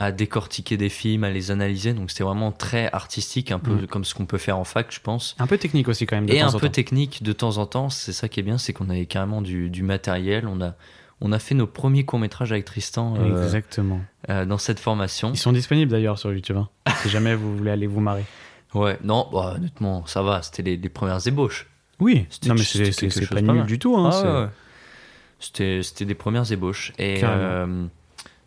à 0.02 0.12
décortiquer 0.12 0.78
des 0.78 0.90
films, 0.90 1.24
à 1.24 1.30
les 1.30 1.52
analyser. 1.52 1.94
Donc 1.94 2.10
c'était 2.10 2.24
vraiment 2.24 2.52
très 2.52 2.92
artistique, 2.92 3.52
un 3.52 3.60
peu 3.60 3.84
mm. 3.84 3.88
comme 3.88 4.04
ce 4.04 4.16
qu'on 4.16 4.26
peut 4.26 4.40
faire 4.40 4.58
en 4.58 4.64
fac, 4.64 4.88
je 4.90 5.00
pense. 5.00 5.36
Un 5.38 5.46
peu 5.46 5.60
technique 5.60 5.88
aussi 5.88 6.08
quand 6.08 6.16
même. 6.16 6.26
De 6.26 6.34
et 6.34 6.42
un 6.42 6.52
peu 6.52 6.70
technique 6.70 7.22
de 7.22 7.32
temps 7.34 7.58
en 7.58 7.68
temps. 7.68 7.92
C'est 7.92 8.12
ça 8.12 8.28
qui 8.28 8.40
est 8.40 8.44
bien, 8.44 8.58
c'est 8.58 8.74
qu'on 8.74 8.90
avait 8.90 9.06
carrément 9.06 9.44
du, 9.44 9.70
du, 9.70 9.84
matériel. 9.84 10.48
On 10.48 10.60
a, 10.60 10.74
on 11.22 11.32
a 11.32 11.38
fait 11.38 11.54
nos 11.54 11.68
premiers 11.68 12.04
courts 12.04 12.18
métrages 12.18 12.52
avec 12.52 12.66
Tristan. 12.66 13.14
Euh, 13.18 13.44
Exactement. 13.44 14.02
Euh, 14.32 14.44
dans 14.46 14.58
cette 14.58 14.80
formation. 14.80 15.32
Ils 15.34 15.38
sont 15.38 15.52
disponibles 15.52 15.92
d'ailleurs 15.92 16.18
sur 16.18 16.34
YouTube. 16.34 16.58
Hein, 16.58 16.68
si 17.04 17.10
jamais 17.10 17.36
vous 17.36 17.56
voulez 17.56 17.72
aller 17.72 17.88
vous 17.88 18.02
marrer. 18.02 18.26
Ouais, 18.74 18.98
non, 19.04 19.28
bah, 19.34 19.56
honnêtement, 19.58 20.06
ça 20.06 20.22
va. 20.22 20.42
C'était 20.44 20.64
les, 20.64 20.78
premières 20.88 21.28
ébauches. 21.28 21.68
Oui, 22.00 22.26
non 22.48 22.54
mais 22.54 22.64
c'est 22.64 23.30
pas 23.30 23.42
nul 23.42 23.66
du 23.66 23.80
tout. 23.80 23.98
Hein, 23.98 24.10
ah, 24.14 24.50
C'était 25.42 26.06
des 26.06 26.16
premières 26.16 26.50
ébauches. 26.50 26.94
Et 26.98 27.22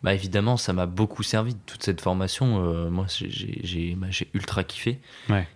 bah 0.05 0.13
évidemment, 0.13 0.55
ça 0.55 0.71
m'a 0.71 0.85
beaucoup 0.85 1.23
servi 1.23 1.55
toute 1.55 1.81
cette 1.81 1.99
formation. 1.99 2.63
Euh, 2.63 2.91
moi, 2.91 3.07
bah, 3.07 4.07
j'ai 4.11 4.29
ultra 4.35 4.63
kiffé. 4.63 4.99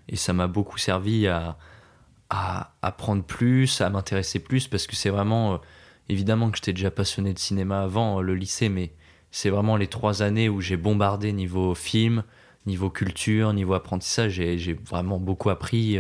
Et 0.07 0.15
ça 0.15 0.33
m'a 0.33 0.47
beaucoup 0.47 0.79
servi 0.79 1.27
à, 1.27 1.55
à 2.31 2.73
apprendre 2.81 3.23
plus, 3.23 3.79
à 3.79 3.91
m'intéresser 3.91 4.39
plus, 4.39 4.67
parce 4.67 4.87
que 4.87 4.95
c'est 4.95 5.11
vraiment. 5.11 5.53
Euh, 5.53 5.57
évidemment 6.11 6.49
que 6.49 6.57
j'étais 6.57 6.73
déjà 6.73 6.89
passionné 6.89 7.35
de 7.35 7.37
cinéma 7.37 7.83
avant 7.83 8.17
euh, 8.17 8.21
le 8.23 8.33
lycée, 8.33 8.69
mais 8.69 8.91
c'est 9.29 9.51
vraiment 9.51 9.77
les 9.77 9.85
trois 9.85 10.23
années 10.23 10.49
où 10.49 10.61
j'ai 10.61 10.77
bombardé 10.77 11.31
niveau 11.31 11.75
film, 11.75 12.23
niveau 12.65 12.89
culture, 12.89 13.53
niveau 13.53 13.75
apprentissage. 13.75 14.31
J'ai 14.31 14.73
vraiment 14.73 15.19
beaucoup 15.19 15.51
appris. 15.51 15.99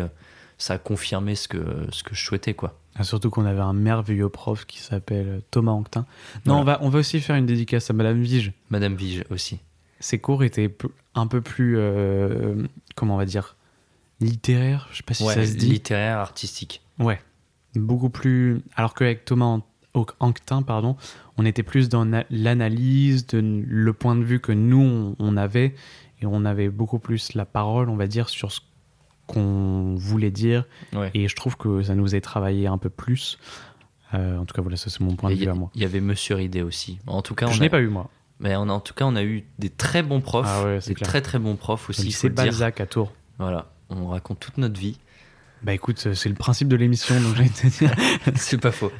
ça 0.57 0.73
a 0.73 0.77
confirmé 0.79 1.35
ce 1.35 1.47
que, 1.47 1.85
ce 1.91 2.01
que 2.01 2.15
je 2.15 2.25
souhaitais, 2.25 2.55
quoi. 2.55 2.79
Ah, 2.99 3.03
surtout 3.03 3.29
qu'on 3.29 3.45
avait 3.45 3.61
un 3.61 3.71
merveilleux 3.71 4.27
prof 4.27 4.65
qui 4.65 4.79
s'appelle 4.79 5.41
Thomas 5.51 5.71
Anctin. 5.71 6.05
Non, 6.45 6.59
on, 6.59 6.63
va, 6.65 6.79
on 6.81 6.89
va 6.89 6.99
aussi 6.99 7.21
faire 7.21 7.37
une 7.37 7.45
dédicace 7.45 7.89
à 7.89 7.93
Madame 7.93 8.21
Vige. 8.21 8.51
Madame 8.69 8.95
Vige 8.95 9.23
aussi. 9.29 9.59
Ses 10.01 10.19
cours 10.19 10.43
étaient 10.43 10.75
un 11.15 11.27
peu 11.27 11.39
plus, 11.39 11.75
euh, 11.77 12.67
comment 12.95 13.15
on 13.15 13.17
va 13.17 13.25
dire, 13.25 13.55
littéraire, 14.19 14.89
je 14.91 14.97
sais 14.97 15.03
pas 15.03 15.13
si 15.13 15.23
ça 15.23 15.45
se 15.45 15.53
dit. 15.53 15.67
Littéraire, 15.67 16.17
artistique. 16.17 16.81
Ouais, 16.99 17.21
beaucoup 17.73 18.09
plus. 18.09 18.61
Alors 18.75 18.93
qu'avec 18.93 19.23
Thomas 19.23 19.59
Anctin, 20.19 20.61
pardon, 20.61 20.97
on 21.37 21.45
était 21.45 21.63
plus 21.63 21.87
dans 21.87 22.05
l'analyse, 22.29 23.25
le 23.31 23.93
point 23.93 24.17
de 24.17 24.23
vue 24.23 24.41
que 24.41 24.51
nous 24.51 25.15
on 25.19 25.37
avait, 25.37 25.73
et 26.21 26.25
on 26.25 26.43
avait 26.43 26.67
beaucoup 26.67 26.99
plus 26.99 27.33
la 27.33 27.45
parole, 27.45 27.89
on 27.89 27.95
va 27.95 28.07
dire, 28.07 28.27
sur 28.27 28.51
ce 28.51 28.59
qu'on 29.29 29.95
voulait 29.95 30.31
dire. 30.31 30.65
Et 31.13 31.27
je 31.27 31.35
trouve 31.35 31.55
que 31.57 31.83
ça 31.83 31.95
nous 31.95 32.15
a 32.15 32.21
travaillé 32.21 32.67
un 32.67 32.77
peu 32.77 32.89
plus. 32.89 33.37
Euh, 34.13 34.37
en 34.37 34.45
tout 34.45 34.53
cas, 34.55 34.61
voilà, 34.61 34.75
ça 34.77 34.89
c'est 34.89 35.01
mon 35.01 35.15
point 35.15 35.29
de 35.29 35.35
Et 35.35 35.39
vue 35.39 35.47
à 35.49 35.53
moi. 35.53 35.69
il 35.75 35.81
y 35.81 35.85
avait 35.85 36.01
Monsieur 36.01 36.35
Ridé 36.35 36.61
aussi. 36.63 36.99
En 37.07 37.21
tout 37.21 37.35
cas, 37.35 37.45
Que 37.45 37.51
on 37.51 37.53
je 37.53 37.59
a- 37.59 37.63
n'ai 37.63 37.69
pas 37.69 37.79
eu 37.79 37.87
moi. 37.89 38.09
mais 38.39 38.55
on 38.55 38.63
a- 38.63 38.73
en 38.73 38.79
tout 38.79 38.93
cas, 38.95 39.05
on 39.05 39.15
a 39.15 39.23
eu 39.23 39.45
des 39.59 39.69
très 39.69 40.01
bons 40.01 40.19
profs, 40.21 40.47
Ah 40.49 40.63
ouais, 40.65 40.81
c'est 40.81 40.89
des 40.89 40.95
clair. 40.95 41.07
très 41.09 41.21
très 41.21 41.37
bons 41.37 41.55
profs 41.55 41.89
Au 41.89 41.91
aussi. 41.91 42.07
dire. 42.09 42.31
Balzac 42.31 42.81
à 42.81 42.87
Tours. 42.87 43.11
Voilà, 43.37 43.71
on 43.89 44.07
raconte 44.07 44.39
toute 44.39 44.57
notre 44.57 44.79
vie. 44.79 44.97
Bah 45.61 45.73
écoute, 45.73 46.01
euh, 46.07 46.13
c'est 46.13 46.29
le 46.29 46.35
principe 46.35 46.67
de 46.69 46.75
l'émission, 46.77 47.19
donc 47.19 47.35
j'ai 47.35 47.45
été 47.45 47.67
dire. 47.67 47.91
c'est 48.35 48.57
pas 48.59 48.71
faux. 48.71 48.91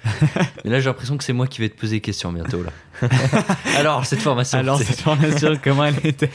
Mais 0.66 0.72
là, 0.72 0.80
j'ai 0.80 0.88
l'impression 0.90 1.18
que 1.18 1.24
c'est 1.24 1.32
moi 1.34 1.48
qui 1.48 1.62
vais 1.62 1.70
te 1.70 1.80
poser 1.80 1.98
des 1.98 2.02
questions 2.02 2.34
bientôt 2.34 2.62
là. 2.64 2.72
Alors 3.78 4.06
cette 4.06 4.20
formation. 4.22 4.58
Alors 4.60 4.78
cette 4.80 5.00
formation, 5.00 5.54
comment 5.64 5.86
elle 5.86 6.06
était? 6.06 6.30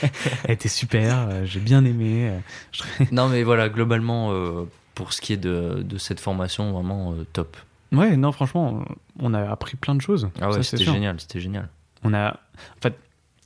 Elle 0.44 0.52
était 0.54 0.68
super, 0.68 1.28
euh, 1.28 1.44
j'ai 1.44 1.60
bien 1.60 1.84
aimé. 1.84 2.30
euh, 2.30 2.38
je- 2.72 2.82
Non, 3.12 3.28
mais 3.28 3.42
voilà, 3.42 3.68
globalement, 3.68 4.32
euh, 4.32 4.64
pour 4.94 5.12
ce 5.12 5.20
qui 5.20 5.32
est 5.34 5.36
de, 5.38 5.82
de 5.84 5.98
cette 5.98 6.20
formation, 6.20 6.72
vraiment 6.72 7.14
top. 7.32 7.56
Ouais, 7.92 8.16
non, 8.16 8.32
franchement, 8.32 8.84
on 9.20 9.34
a 9.34 9.50
appris 9.50 9.76
plein 9.76 9.94
de 9.94 10.00
choses. 10.00 10.28
Ah 10.40 10.48
ouais, 10.50 10.62
c'était 10.62 10.84
génial, 10.84 11.20
c'était 11.20 11.40
génial. 11.40 11.68
On 12.02 12.12
a, 12.14 12.30
en 12.32 12.80
fait, 12.82 12.94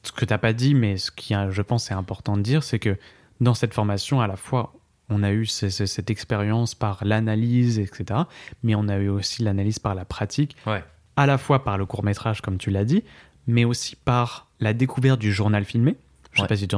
ce 0.05 0.13
que 0.13 0.25
t'as 0.25 0.39
pas 0.39 0.53
dit, 0.53 0.75
mais 0.75 0.97
ce 0.97 1.11
qui, 1.11 1.35
je 1.51 1.63
pense, 1.63 1.91
est 1.91 1.95
important 1.95 2.37
de 2.37 2.43
dire, 2.43 2.63
c'est 2.63 2.79
que 2.79 2.97
dans 3.41 3.55
cette 3.55 3.75
formation, 3.75 4.21
à 4.21 4.27
la 4.27 4.37
fois, 4.37 4.73
on 5.11 5.23
a 5.23 5.33
eu 5.33 5.47
ce- 5.47 5.69
ce- 5.71 5.87
cette 5.87 6.11
expérience 6.11 6.75
par 6.75 6.99
l'analyse, 7.05 7.79
etc., 7.79 8.21
mais 8.63 8.75
on 8.75 8.89
a 8.89 8.97
eu 8.99 9.09
aussi 9.09 9.43
l'analyse 9.43 9.79
par 9.79 9.95
la 9.95 10.05
pratique, 10.05 10.57
Ouais. 10.67 10.85
à 11.17 11.27
la 11.27 11.39
fois 11.39 11.65
par 11.65 11.79
le 11.79 11.87
court 11.87 12.05
métrage, 12.05 12.41
comme 12.43 12.59
tu 12.59 12.71
l'as 12.71 12.85
dit, 12.85 13.03
mais 13.47 13.65
aussi 13.65 13.97
par 13.97 14.49
la 14.61 14.73
découverte 14.75 15.19
du 15.21 15.33
journal 15.33 15.65
filmé. 15.65 15.97
Je 16.33 16.37
sais 16.39 16.43
Ouais. 16.43 16.49
pas 16.49 16.57
si 16.57 16.69
tu 16.69 16.77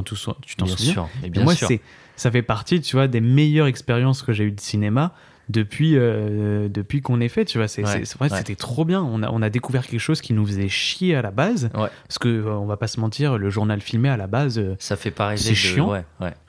t'en 0.56 0.66
souviens. 0.66 0.92
sûr, 0.92 1.08
mais 1.20 1.26
Et 1.26 1.30
bien 1.30 1.42
moi, 1.42 1.54
sûr. 1.56 1.68
ça 2.16 2.30
fait 2.30 2.42
partie, 2.42 2.80
tu 2.80 2.94
vois, 2.96 3.08
des 3.08 3.20
meilleures 3.20 3.66
expériences 3.66 4.22
que 4.22 4.32
j'ai 4.32 4.44
eues 4.44 4.52
de 4.52 4.60
cinéma 4.60 5.12
depuis, 5.50 5.96
euh, 5.96 6.68
depuis 6.68 7.00
qu'on 7.02 7.20
est 7.20 7.28
fait, 7.28 7.44
tu 7.44 7.58
vois. 7.58 7.68
C'est, 7.68 7.84
Ouais, 7.84 8.04
c'est- 8.04 8.20
ouais. 8.20 8.28
c'était 8.30 8.54
trop 8.56 8.84
bien. 8.84 9.02
On 9.02 9.22
a, 9.22 9.30
on 9.30 9.42
a 9.42 9.50
découvert 9.50 9.86
quelque 9.86 10.00
chose 10.00 10.20
qui 10.20 10.32
nous 10.32 10.46
faisait 10.46 10.68
chier 10.68 11.14
à 11.14 11.22
la 11.22 11.30
base. 11.30 11.70
Ouais. 11.74 11.88
Parce 12.06 12.18
que, 12.18 12.28
euh, 12.28 12.54
on 12.56 12.66
va 12.66 12.76
pas 12.76 12.86
se 12.86 13.00
mentir, 13.00 13.36
le 13.38 13.50
journal 13.50 13.80
filmé 13.80 14.08
à 14.08 14.16
la 14.16 14.26
base, 14.26 14.58
euh, 14.58 14.76
Ça 14.78 14.96
fait 14.96 15.10
pas 15.10 15.36
C'est 15.36 15.50
de- 15.50 15.54
chiant. 15.54 15.92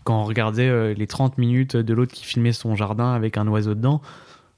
Quand 0.03 0.21
on 0.21 0.25
regardait 0.25 0.93
les 0.93 1.07
30 1.07 1.37
minutes 1.37 1.75
de 1.75 1.93
l'autre 1.93 2.13
qui 2.13 2.25
filmait 2.25 2.53
son 2.53 2.75
jardin 2.75 3.13
avec 3.13 3.37
un 3.37 3.47
oiseau 3.47 3.73
dedans, 3.75 4.01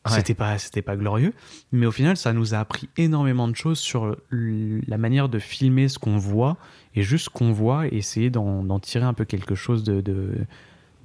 c'était 0.08 0.34
pas, 0.34 0.58
c'était 0.58 0.82
pas 0.82 0.98
glorieux. 0.98 1.32
Mais 1.72 1.86
au 1.86 1.92
final, 1.92 2.18
ça 2.18 2.34
nous 2.34 2.54
a 2.54 2.58
appris 2.60 2.90
énormément 2.98 3.48
de 3.48 3.56
choses 3.56 3.80
sur 3.80 4.18
la 4.32 4.98
manière 4.98 5.30
de 5.30 5.40
filmer 5.40 5.88
ce 5.88 5.98
qu'on 6.00 6.18
voit 6.18 6.58
et 6.96 7.04
juste 7.04 7.26
ce 7.26 7.30
qu'on 7.30 7.52
voit 7.54 7.88
et 7.88 7.96
essayer 7.96 8.30
d'en, 8.30 8.64
d'en 8.64 8.80
tirer 8.80 9.06
un 9.06 9.14
peu 9.14 9.24
quelque 9.26 9.56
chose 9.56 9.84
de, 9.86 10.02
de- 10.02 10.34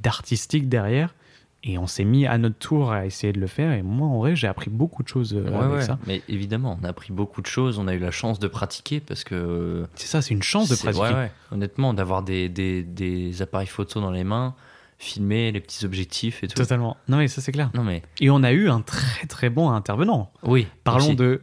d'artistique 0.03 0.68
derrière. 0.68 1.14
Et 1.65 1.77
on 1.77 1.87
s'est 1.89 2.05
mis 2.05 2.25
à 2.27 2.39
notre 2.39 2.57
tour 2.57 2.93
à 2.93 3.05
essayer 3.05 3.33
de 3.33 3.41
le 3.41 3.49
faire. 3.49 3.73
Et 3.73 3.83
moi, 3.83 4.07
en 4.07 4.19
vrai, 4.19 4.37
j'ai 4.37 4.47
appris 4.47 4.71
beaucoup 4.71 5.03
de 5.03 5.09
choses 5.09 5.35
euh, 5.35 5.43
Ouais, 5.51 5.57
avec 5.57 5.73
ouais. 5.79 5.83
ça. 5.83 5.99
Mais 6.07 6.23
évidemment, 6.29 6.79
on 6.81 6.85
a 6.85 6.89
appris 6.91 7.13
beaucoup 7.13 7.43
de 7.43 7.47
choses. 7.47 7.79
On 7.81 7.89
a 7.89 7.95
eu 7.95 7.99
la 7.99 8.13
chance 8.13 8.39
de 8.39 8.47
pratiquer 8.47 9.01
parce 9.01 9.25
que. 9.25 9.87
C'est 9.97 10.07
ça, 10.07 10.23
c'est 10.23 10.35
une 10.35 10.43
chance 10.43 10.69
de 10.69 10.77
pratiquer. 10.77 11.05
ouais. 11.15 11.33
Honnêtement, 11.51 11.95
d'avoir 11.95 12.23
des, 12.23 12.49
des, 12.49 12.83
des 12.85 13.43
appareils 13.43 13.67
photo 13.67 14.01
dans 14.01 14.13
les 14.13 14.23
mains, 14.23 14.55
filmer 14.99 15.51
les 15.51 15.61
petits 15.61 15.85
objectifs 15.85 16.45
et 16.45 16.49
tout. 16.49 16.55
Totalement. 16.55 16.97
Non, 17.09 17.17
mais 17.19 17.27
ça, 17.29 17.41
c'est 17.41 17.53
clair. 17.53 17.71
Non, 17.75 17.83
mais. 17.83 18.03
Et 18.21 18.31
on 18.31 18.43
a 18.45 18.53
eu 18.53 18.69
un 18.71 18.81
très 18.81 19.27
très 19.27 19.51
bon 19.51 19.69
intervenant. 19.71 20.31
Oui. 20.45 20.69
Parlons 20.85 21.07
aussi. 21.07 21.17
de. 21.17 21.43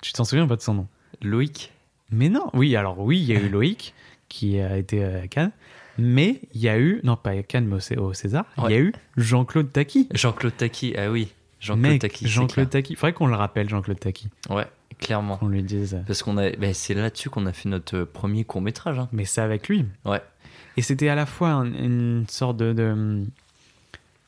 Tu 0.00 0.12
t'en 0.14 0.24
souviens 0.24 0.46
pas 0.46 0.56
de 0.56 0.62
son 0.62 0.74
nom? 0.74 0.88
Loïc. 1.20 1.72
Mais 2.10 2.28
non, 2.30 2.46
oui, 2.54 2.74
alors 2.74 2.98
oui, 2.98 3.18
il 3.20 3.24
y 3.26 3.36
a 3.36 3.40
eu 3.40 3.48
Loïc 3.50 3.94
qui 4.28 4.58
a 4.60 4.78
été 4.78 5.04
à 5.04 5.28
Cannes, 5.28 5.52
mais 5.98 6.40
il 6.54 6.60
y 6.60 6.68
a 6.68 6.78
eu, 6.78 7.00
non 7.04 7.16
pas 7.16 7.42
Cannes, 7.42 7.66
mais 7.66 7.76
au, 7.76 7.80
Cé- 7.80 7.96
au 7.96 8.12
César, 8.14 8.44
il 8.58 8.70
y 8.70 8.74
a 8.74 8.78
eu 8.80 8.92
Jean-Claude 9.16 9.72
Taki. 9.72 10.08
Jean-Claude 10.12 10.56
Taki. 10.56 10.94
Ah 10.96 11.10
oui. 11.10 11.28
Jean-Claude 11.60 11.98
Taki. 12.00 12.26
Jean-Claude 12.28 12.70
Taki. 12.70 12.96
Faudrait 12.96 13.12
qu'on 13.12 13.26
le 13.28 13.34
rappelle, 13.36 13.68
Jean-Claude 13.68 14.00
Taki. 14.00 14.28
Ouais, 14.50 14.66
clairement. 14.98 15.36
qu'on 15.36 15.48
lui 15.48 15.62
dise. 15.62 16.02
Parce 16.06 16.22
qu'on 16.22 16.36
a, 16.38 16.50
ben, 16.50 16.74
c'est 16.74 16.94
là-dessus 16.94 17.30
qu'on 17.30 17.46
a 17.46 17.52
fait 17.52 17.68
notre 17.68 17.98
euh, 17.98 18.04
premier 18.04 18.44
court 18.44 18.60
métrage. 18.62 18.98
Hein. 18.98 19.08
Mais 19.12 19.24
c'est 19.24 19.40
avec 19.42 19.68
lui. 19.68 19.84
Ouais. 20.04 20.20
Et 20.76 20.82
c'était 20.82 21.08
à 21.08 21.14
la 21.14 21.26
fois 21.26 21.50
un- 21.50 21.72
une 21.72 22.24
sorte 22.28 22.56
de, 22.56 22.72
de, 22.72 23.24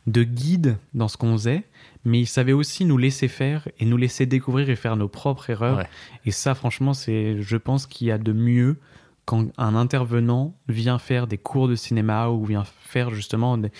de 0.07 0.23
guide 0.23 0.77
dans 0.93 1.09
ce 1.09 1.17
qu'on 1.17 1.33
faisait, 1.33 1.62
mais 2.05 2.21
il 2.21 2.27
savait 2.27 2.53
aussi 2.53 2.85
nous 2.85 2.99
laisser 2.99 3.29
faire 3.29 3.67
et 3.81 3.87
nous 3.87 3.97
laisser 3.97 4.27
découvrir 4.27 4.69
et 4.69 4.77
faire 4.77 4.97
nos 4.97 5.09
propres 5.09 5.49
erreurs. 5.51 5.79
Ouais. 5.79 5.89
Et 6.27 6.31
ça, 6.31 6.55
franchement, 6.55 6.93
c'est, 6.95 7.41
je 7.41 7.57
pense 7.57 7.87
qu'il 7.87 8.07
y 8.09 8.11
a 8.12 8.19
de 8.19 8.33
mieux 8.33 8.77
quand 9.25 9.47
un 9.59 9.75
intervenant 9.75 10.55
vient 10.68 10.99
faire 10.99 11.27
des 11.27 11.39
cours 11.39 11.68
de 11.68 11.77
cinéma 11.77 12.29
ou 12.29 12.45
vient 12.45 12.64
faire 12.64 13.11
justement 13.11 13.57
des- 13.59 13.70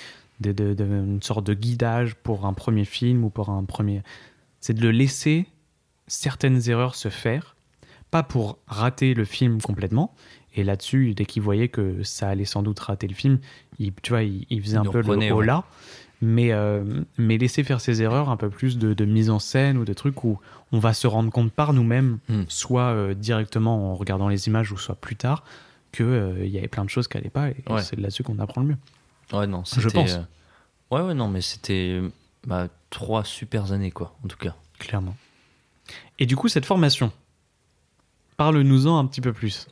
des- 0.41 0.55
de- 0.55 0.75
de- 0.75 0.85
une 0.85 1.23
sorte 1.23 1.47
de 1.47 1.55
guidage 1.55 2.15
pour 2.15 2.47
un 2.47 2.53
premier 2.55 2.85
film 2.85 3.25
ou 3.25 3.31
pour 3.31 3.51
un 3.51 3.65
premier. 3.65 4.03
C'est 4.61 4.75
de 4.75 4.81
le 4.83 4.91
laisser 4.91 5.47
certaines 6.07 6.69
erreurs 6.69 6.95
se 6.95 7.09
faire, 7.09 7.57
pas 8.11 8.23
pour 8.23 8.59
rater 8.67 9.15
le 9.15 9.25
film 9.25 9.61
complètement. 9.61 10.15
Et 10.57 10.63
là-dessus, 10.63 11.15
dès 11.15 11.25
qu'il 11.25 11.43
voyait 11.43 11.69
que 11.69 12.03
ça 12.05 12.29
allait 12.29 12.45
sans 12.45 12.63
doute 12.63 12.79
rater 12.79 13.09
le 13.09 13.15
film, 13.15 13.39
il, 13.79 13.93
tu 14.03 14.11
vois, 14.11 14.23
il, 14.23 14.47
il 14.51 14.63
faisait 14.63 14.77
Il 14.77 14.81
un 14.81 14.85
peu 14.93 15.01
le 15.01 15.05
ouais. 15.39 15.45
Mais, 16.27 16.53
euh, 16.53 17.03
mais 17.19 17.37
laisser 17.39 17.65
faire 17.65 17.81
ses 17.81 18.01
erreurs, 18.01 18.31
un 18.31 18.37
peu 18.37 18.49
plus 18.49 18.79
de, 18.79 18.95
de 18.95 19.05
mise 19.05 19.29
en 19.31 19.39
scène 19.41 19.77
ou 19.77 19.85
de 19.85 19.93
trucs 19.93 20.23
où 20.25 20.39
on 20.73 20.79
va 20.79 20.95
se 20.95 21.07
rendre 21.07 21.31
compte 21.31 21.53
par 21.53 21.73
nous-mêmes, 21.73 22.19
Hmm. 22.29 22.45
soit 22.49 22.93
euh, 22.93 23.15
directement 23.15 23.91
en 23.93 23.95
regardant 23.97 24.29
les 24.29 24.47
images 24.47 24.71
ou 24.73 24.79
soit 24.79 24.95
plus 24.95 25.17
tard, 25.17 25.43
qu'il 25.93 26.47
y 26.47 26.57
avait 26.59 26.69
plein 26.69 26.85
de 26.85 26.91
choses 26.91 27.09
qui 27.09 27.17
n'allaient 27.17 27.31
pas. 27.31 27.51
Et 27.51 27.57
Ouais. 27.69 27.83
c'est 27.83 27.97
là-dessus 27.99 28.23
qu'on 28.23 28.39
apprend 28.39 28.61
le 28.63 28.69
mieux. 28.69 28.77
Ouais, 29.37 29.47
non, 29.47 29.65
Je 29.65 29.81
c'était, 29.81 29.91
pense. 29.93 30.13
euh, 30.15 30.23
Ouais, 30.91 31.01
ouais, 31.03 31.15
non, 31.15 31.29
mais 31.29 31.41
c'était 31.41 32.01
bah, 32.47 32.69
trois 32.91 33.25
super 33.25 33.73
années, 33.73 33.91
quoi, 33.91 34.15
en 34.25 34.29
tout 34.29 34.37
cas. 34.39 34.55
Clairement. 34.79 35.17
Et 36.19 36.27
du 36.27 36.37
coup, 36.37 36.49
cette 36.49 36.67
formation, 36.67 37.11
parle-nous-en 38.37 38.99
un 38.99 39.07
petit 39.07 39.21
peu 39.21 39.33
plus. 39.33 39.67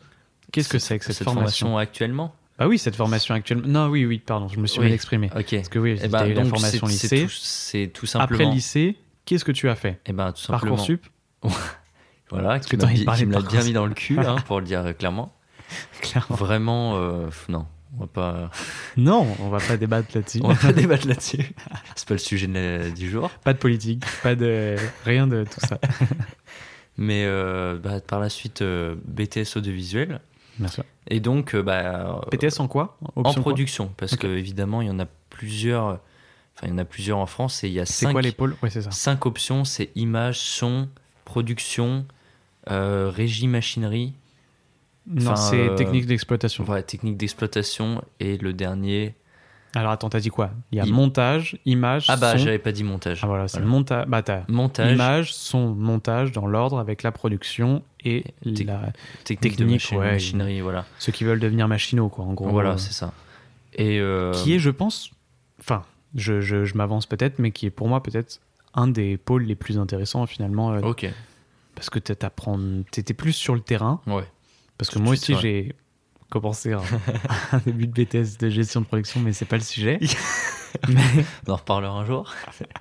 Qu'est-ce 0.52 0.68
que 0.68 0.78
c'est 0.78 0.98
que 0.98 1.04
cette, 1.04 1.22
formation, 1.24 1.78
actuellement? 1.78 2.34
Bah 2.58 2.68
oui, 2.68 2.78
cette 2.78 2.96
formation 2.96 3.34
actuellement. 3.34 3.66
Non, 3.66 3.86
oui, 3.88 4.04
oui, 4.04 4.18
pardon, 4.18 4.48
je 4.48 4.58
me 4.58 4.66
suis 4.66 4.78
Oui. 4.80 4.86
mal 4.86 4.94
exprimé. 4.94 5.30
Ok. 5.36 5.54
Parce 5.56 5.68
que 5.68 5.78
oui, 5.78 5.98
tu 5.98 6.14
as 6.14 6.26
eu 6.28 6.34
la 6.34 6.44
formation 6.44 6.86
c'est- 6.86 7.08
c'est 7.08 7.16
lycée. 7.16 7.26
tout- 7.26 7.32
C'est 7.40 7.86
tout, 7.92 8.06
simplement. 8.06 8.40
Après 8.44 8.54
lycée, 8.54 8.96
qu'est-ce 9.24 9.44
que 9.44 9.52
tu 9.52 9.68
as 9.68 9.74
fait? 9.74 10.00
Eh 10.06 10.12
ben, 10.12 10.32
tout 10.32 10.40
simplement. 10.42 10.76
Parcoursup? 10.76 11.06
Voilà, 12.30 12.60
que 12.60 12.64
qui 12.64 12.76
de 12.78 12.86
me 13.26 13.32
l'a 13.34 13.40
bien 13.42 13.62
mis 13.62 13.72
dans 13.74 13.84
le 13.84 13.92
cul, 13.92 14.18
hein, 14.18 14.36
pour 14.46 14.60
le 14.60 14.64
dire 14.66 14.80
euh, 14.86 14.92
clairement. 14.94 15.34
Clairement. 16.00 16.34
Vraiment, 16.36 16.96
euh, 16.96 17.28
non, 17.50 17.66
on 17.94 18.00
va 18.00 18.06
pas, 18.06 18.50
Non, 18.96 19.26
on 19.40 19.48
va 19.50 19.58
pas 19.58 19.76
débattre 19.76 20.08
là-dessus. 20.14 20.40
on 20.42 20.48
va 20.48 20.54
pas 20.54 20.72
débattre 20.72 21.06
là-dessus. 21.06 21.52
C'est 21.94 22.08
pas 22.08 22.14
le 22.14 22.18
sujet 22.18 22.46
la- 22.46 22.88
du 22.90 23.10
jour. 23.10 23.28
Pas 23.44 23.52
de 23.52 23.58
politique, 23.58 24.02
pas 24.22 24.34
de 24.34 24.76
rien 25.04 25.26
de 25.26 25.44
tout 25.44 25.60
ça. 25.66 25.78
Mais 26.96 27.24
euh, 27.26 27.78
bah, 27.78 28.00
par 28.00 28.18
la 28.20 28.28
suite, 28.30 28.62
euh, 28.62 28.94
BTS 29.06 29.56
audiovisuel. 29.56 30.20
Et 31.08 31.20
donc, 31.20 31.54
euh, 31.54 31.62
bah, 31.62 32.20
PTS 32.30 32.60
en 32.60 32.68
quoi 32.68 32.96
en 33.16 33.22
quoi 33.22 33.32
production, 33.42 33.90
parce 33.96 34.14
Ok. 34.14 34.20
que 34.20 34.26
évidemment, 34.26 34.82
il 34.82 34.88
y 34.88 34.90
en 34.90 34.98
a 35.00 35.06
plusieurs. 35.30 36.00
Enfin, 36.54 36.66
il 36.66 36.70
y 36.70 36.72
en 36.72 36.78
a 36.78 36.84
plusieurs 36.84 37.18
en 37.18 37.26
France 37.26 37.64
et 37.64 37.68
il 37.68 37.72
y 37.74 37.80
a 37.80 37.86
C'est 37.86 38.04
cinq, 38.06 38.12
quoi 38.12 38.22
les 38.22 38.32
pôles? 38.32 38.56
Ouais, 38.62 38.70
c'est 38.70 38.82
ça. 38.82 38.90
cinq 38.90 39.24
options. 39.26 39.64
C'est 39.64 39.90
image, 39.94 40.38
son, 40.38 40.88
production, 41.24 42.04
euh, 42.70 43.10
régie, 43.10 43.48
machinerie, 43.48 44.12
Non, 45.06 45.34
c'est 45.34 45.68
euh, 45.70 45.74
technique 45.76 46.06
d'exploitation. 46.06 46.62
voilà, 46.64 46.82
technique 46.82 47.16
d'exploitation 47.16 48.04
et 48.20 48.36
le 48.36 48.52
dernier. 48.52 49.14
Alors 49.74 49.92
attends, 49.92 50.10
t'as 50.10 50.20
dit 50.20 50.28
quoi? 50.28 50.50
Il 50.70 50.78
y 50.78 50.80
a 50.80 50.84
Il- 50.84 50.92
montage, 50.92 51.56
image, 51.64 52.06
Ah 52.08 52.16
bah, 52.16 52.32
son. 52.32 52.38
j'avais 52.44 52.58
pas 52.58 52.72
dit 52.72 52.84
montage. 52.84 53.20
Ah 53.22 53.26
voilà, 53.26 53.48
c'est 53.48 53.58
Voilà. 53.58 53.70
montage. 53.70 54.06
Bah 54.06 54.22
Montage, 54.48 54.92
image, 54.92 55.32
son, 55.34 55.68
montage 55.74 56.32
dans 56.32 56.46
l'ordre 56.46 56.78
avec 56.78 57.02
la 57.02 57.10
production 57.12 57.82
et 58.04 58.24
la... 58.44 58.92
technique, 59.24 59.56
technique, 59.56 59.88
ouais, 59.92 60.12
machinerie, 60.12 60.60
voilà. 60.60 60.84
ceux 60.98 61.12
qui 61.12 61.24
veulent 61.24 61.40
devenir 61.40 61.68
machinaux, 61.68 62.08
quoi, 62.10 62.24
en 62.26 62.34
gros. 62.34 62.50
voilà, 62.50 62.72
Euh, 62.72 62.76
c'est 62.76 62.92
ça. 62.92 63.12
Et 63.74 63.98
euh, 64.00 64.32
qui 64.32 64.52
est, 64.54 64.58
je 64.58 64.68
pense, 64.70 65.10
enfin, 65.58 65.84
je, 66.14 66.40
je, 66.42 66.64
je 66.66 66.74
m'avance 66.76 67.06
peut-être, 67.06 67.38
mais 67.38 67.50
qui 67.52 67.64
est 67.64 67.70
pour 67.70 67.88
moi 67.88 68.02
peut-être 68.02 68.40
un 68.74 68.88
des 68.88 69.16
pôles 69.16 69.44
les 69.44 69.54
plus 69.54 69.78
intéressants 69.78 70.26
finalement, 70.26 70.72
euh, 70.72 70.80
Ok, 70.80 71.06
parce 71.74 71.88
que 71.88 71.98
t'apprends, 71.98 72.58
t'étais 72.90 73.14
plus 73.14 73.32
sur 73.32 73.54
le 73.54 73.60
terrain, 73.60 74.00
ouais. 74.06 74.24
parce 74.76 74.90
que 74.90 74.96
Tout 74.96 75.02
moi 75.02 75.12
aussi 75.14 75.34
j'ai 75.40 75.74
commencé 76.32 76.72
un, 76.72 76.80
un 77.52 77.58
début 77.58 77.86
de 77.86 77.92
BTS 77.92 78.38
de 78.38 78.48
gestion 78.48 78.80
de 78.80 78.86
production, 78.86 79.20
mais 79.20 79.34
c'est 79.34 79.44
pas 79.44 79.58
le 79.58 79.62
sujet. 79.62 79.98
mais 80.88 81.02
On 81.46 81.52
en 81.52 81.56
reparlera 81.56 81.92
un 82.00 82.06
jour. 82.06 82.32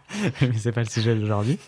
mais 0.42 0.54
c'est 0.58 0.72
pas 0.72 0.84
le 0.84 0.90
sujet 0.90 1.14
d'aujourd'hui. 1.16 1.60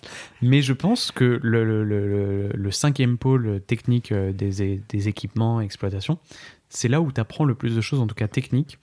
Mais 0.41 0.61
je 0.61 0.71
pense 0.71 1.11
que 1.11 1.39
le, 1.43 1.65
le, 1.65 1.84
le- 1.84 2.07
le- 2.07 2.49
le 2.53 2.71
cinquième 2.71 3.17
pôle 3.17 3.59
technique 3.67 4.13
euh, 4.13 4.31
des, 4.31 5.07
équipements 5.09 5.59
et 5.59 5.65
exploitation, 5.65 6.19
c'est 6.69 6.88
là 6.88 7.01
où 7.01 7.11
tu 7.11 7.19
apprends 7.19 7.43
le 7.43 7.53
plus 7.53 7.75
de 7.75 7.81
choses, 7.81 7.99
en 7.99 8.07
tout 8.07 8.15
cas 8.15 8.29
techniques, 8.29 8.79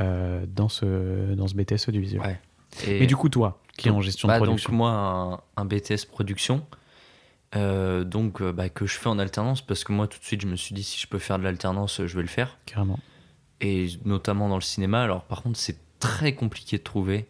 euh, 0.00 0.44
dans, 0.48 0.68
ce, 0.68 1.34
dans 1.34 1.46
ce 1.46 1.54
BTS 1.54 1.88
audiovisuel. 1.88 2.20
Ouais. 2.22 2.40
Et, 2.88 2.98
Mais 3.00 3.06
du 3.06 3.14
coup, 3.14 3.28
toi, 3.28 3.60
qui 3.76 3.86
est 3.86 3.92
en 3.92 4.00
gestion 4.00 4.26
bah, 4.26 4.40
de 4.40 4.44
production, 4.44 4.70
Donc 4.70 4.76
moi, 4.78 4.90
un, 5.56 5.62
un 5.62 5.64
BTS 5.64 6.06
production, 6.10 6.66
euh, 7.54 8.04
donc 8.04 8.40
euh, 8.40 8.52
bah, 8.52 8.68
que 8.68 8.86
je 8.86 8.98
fais 8.98 9.08
en 9.08 9.18
alternance 9.18 9.60
parce 9.60 9.84
que 9.84 9.92
moi 9.92 10.06
tout 10.06 10.18
de 10.18 10.24
suite 10.24 10.40
je 10.40 10.46
me 10.46 10.56
suis 10.56 10.74
dit 10.74 10.82
si 10.82 10.98
je 11.00 11.06
peux 11.06 11.18
faire 11.18 11.38
de 11.38 11.44
l'alternance, 11.44 12.04
je 12.06 12.16
vais 12.16 12.22
le 12.22 12.28
faire. 12.28 12.58
carrément. 12.66 12.98
Et 13.60 13.88
notamment 14.04 14.48
dans 14.48 14.56
le 14.56 14.60
cinéma. 14.62 15.02
Alors 15.02 15.24
par 15.24 15.42
contre 15.42 15.58
c'est 15.58 15.76
très 16.00 16.34
compliqué 16.34 16.78
de 16.78 16.82
trouver 16.82 17.28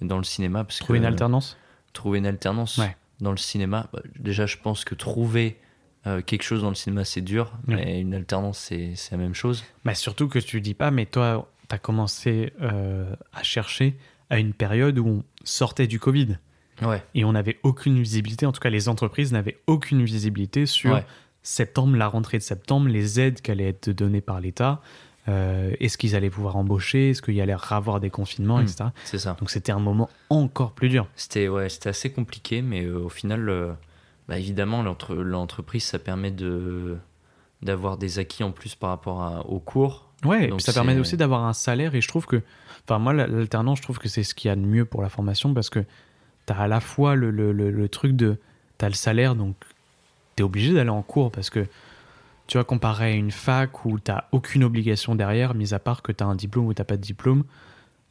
dans 0.00 0.18
le 0.18 0.24
cinéma 0.24 0.64
parce 0.64 0.78
Trouver 0.78 0.98
que 0.98 1.02
une 1.04 1.08
alternance? 1.08 1.56
trouver 1.92 2.18
une 2.18 2.26
alternance. 2.26 2.78
Ouais. 2.78 2.96
dans 3.20 3.30
le 3.30 3.36
cinéma. 3.36 3.88
Bah, 3.92 4.00
déjà, 4.18 4.44
je 4.46 4.56
pense 4.58 4.84
que 4.84 4.94
trouver 4.94 5.58
euh, 6.06 6.20
quelque 6.20 6.42
chose 6.42 6.62
dans 6.62 6.68
le 6.68 6.74
cinéma, 6.74 7.04
c'est 7.04 7.20
dur, 7.22 7.52
Ouais. 7.68 7.76
mais 7.76 8.00
une 8.00 8.12
alternance, 8.14 8.58
c'est 8.58 8.94
la 9.12 9.16
même 9.16 9.34
chose. 9.34 9.64
Bah, 9.84 9.94
surtout 9.94 10.28
que 10.28 10.38
tu 10.40 10.60
dis 10.60 10.74
pas, 10.74 10.90
mais 10.90 11.06
toi, 11.06 11.48
tu 11.68 11.74
as 11.74 11.78
commencé 11.78 12.52
à 12.60 13.42
chercher 13.42 13.96
à 14.30 14.38
une 14.38 14.52
période 14.52 14.98
où 14.98 15.06
on 15.08 15.24
sortait 15.44 15.86
du 15.86 15.98
Covid 16.00 16.38
Ouais. 16.82 17.02
et 17.14 17.24
on 17.24 17.32
n'avait 17.32 17.58
aucune 17.62 17.98
visibilité, 18.00 18.46
en 18.46 18.52
tout 18.52 18.60
cas 18.60 18.70
les 18.70 18.88
entreprises 18.88 19.32
n'avaient 19.32 19.58
aucune 19.66 20.02
visibilité 20.04 20.66
sur 20.66 20.94
Ouais. 20.94 21.04
septembre, 21.42 21.96
la 21.96 22.08
rentrée 22.08 22.38
de 22.38 22.42
septembre, 22.42 22.88
les 22.88 23.20
aides 23.20 23.40
qui 23.40 23.50
allaient 23.50 23.68
être 23.68 23.90
données 23.90 24.20
par 24.20 24.40
l'État, 24.40 24.80
euh, 25.28 25.72
est-ce 25.80 25.96
qu'ils 25.96 26.14
allaient 26.16 26.30
pouvoir 26.30 26.56
embaucher, 26.56 27.10
est-ce 27.10 27.22
qu'il 27.22 27.34
y 27.34 27.40
allait 27.40 27.54
avoir 27.70 28.00
des 28.00 28.10
confinements, 28.10 28.58
Hmm. 28.58 28.62
etc. 28.62 28.84
C'est 29.04 29.18
ça. 29.18 29.36
Donc 29.38 29.50
c'était 29.50 29.72
un 29.72 29.78
moment 29.78 30.10
encore 30.30 30.72
plus 30.72 30.88
dur. 30.88 31.06
C'était 31.16 31.48
ouais, 31.48 31.68
c'était 31.68 31.88
assez 31.90 32.10
compliqué, 32.10 32.60
mais 32.60 32.84
euh, 32.84 32.98
au 32.98 33.08
final, 33.08 33.48
euh, 33.48 33.72
bah, 34.28 34.38
évidemment, 34.38 34.82
l'entre- 34.82 35.14
l'entreprise, 35.14 35.84
ça 35.84 35.98
permet 35.98 36.30
de 36.30 36.96
d'avoir 37.62 37.96
des 37.96 38.18
acquis 38.18 38.42
en 38.44 38.50
plus 38.50 38.74
par 38.74 38.90
rapport 38.90 39.22
à- 39.22 39.46
aux 39.46 39.58
cours. 39.60 40.10
Ouais, 40.26 40.48
Donc 40.48 40.60
ça 40.60 40.74
permet 40.74 40.98
aussi 40.98 41.16
d'avoir 41.16 41.44
un 41.44 41.54
salaire 41.54 41.94
et 41.94 42.02
je 42.02 42.08
trouve 42.08 42.26
que, 42.26 42.42
enfin 42.84 42.98
moi 42.98 43.14
la- 43.14 43.26
l'alternance, 43.26 43.78
je 43.78 43.82
trouve 43.84 43.98
que 43.98 44.08
c'est 44.08 44.22
ce 44.22 44.34
qu'il 44.34 44.48
y 44.48 44.52
a 44.52 44.56
de 44.56 44.60
mieux 44.60 44.84
pour 44.84 45.00
la 45.00 45.08
formation 45.08 45.54
parce 45.54 45.70
que 45.70 45.84
tu 46.46 46.52
as 46.52 46.58
à 46.58 46.68
la 46.68 46.80
fois 46.80 47.14
le, 47.14 47.30
le, 47.30 47.52
le- 47.52 47.70
le 47.70 47.88
truc 47.88 48.16
de, 48.16 48.38
tu 48.78 48.84
as 48.84 48.88
le 48.88 48.94
salaire 48.94 49.34
donc 49.34 49.56
tu 50.36 50.42
es 50.42 50.44
obligé 50.44 50.72
d'aller 50.74 50.90
en 50.90 51.02
cours 51.02 51.30
parce 51.30 51.50
que 51.50 51.66
tu 52.46 52.56
vois 52.58 52.64
comparé 52.64 53.06
à 53.06 53.10
une 53.10 53.30
fac 53.30 53.84
où 53.84 53.98
tu 53.98 54.12
aucune 54.32 54.64
obligation 54.64 55.14
derrière, 55.14 55.54
mis 55.54 55.72
à 55.74 55.78
part 55.78 56.02
que 56.02 56.12
tu 56.12 56.22
as 56.22 56.26
un 56.26 56.34
diplôme 56.34 56.66
ou 56.66 56.74
tu 56.74 56.84
pas 56.84 56.96
de 56.96 57.02
diplôme, 57.02 57.44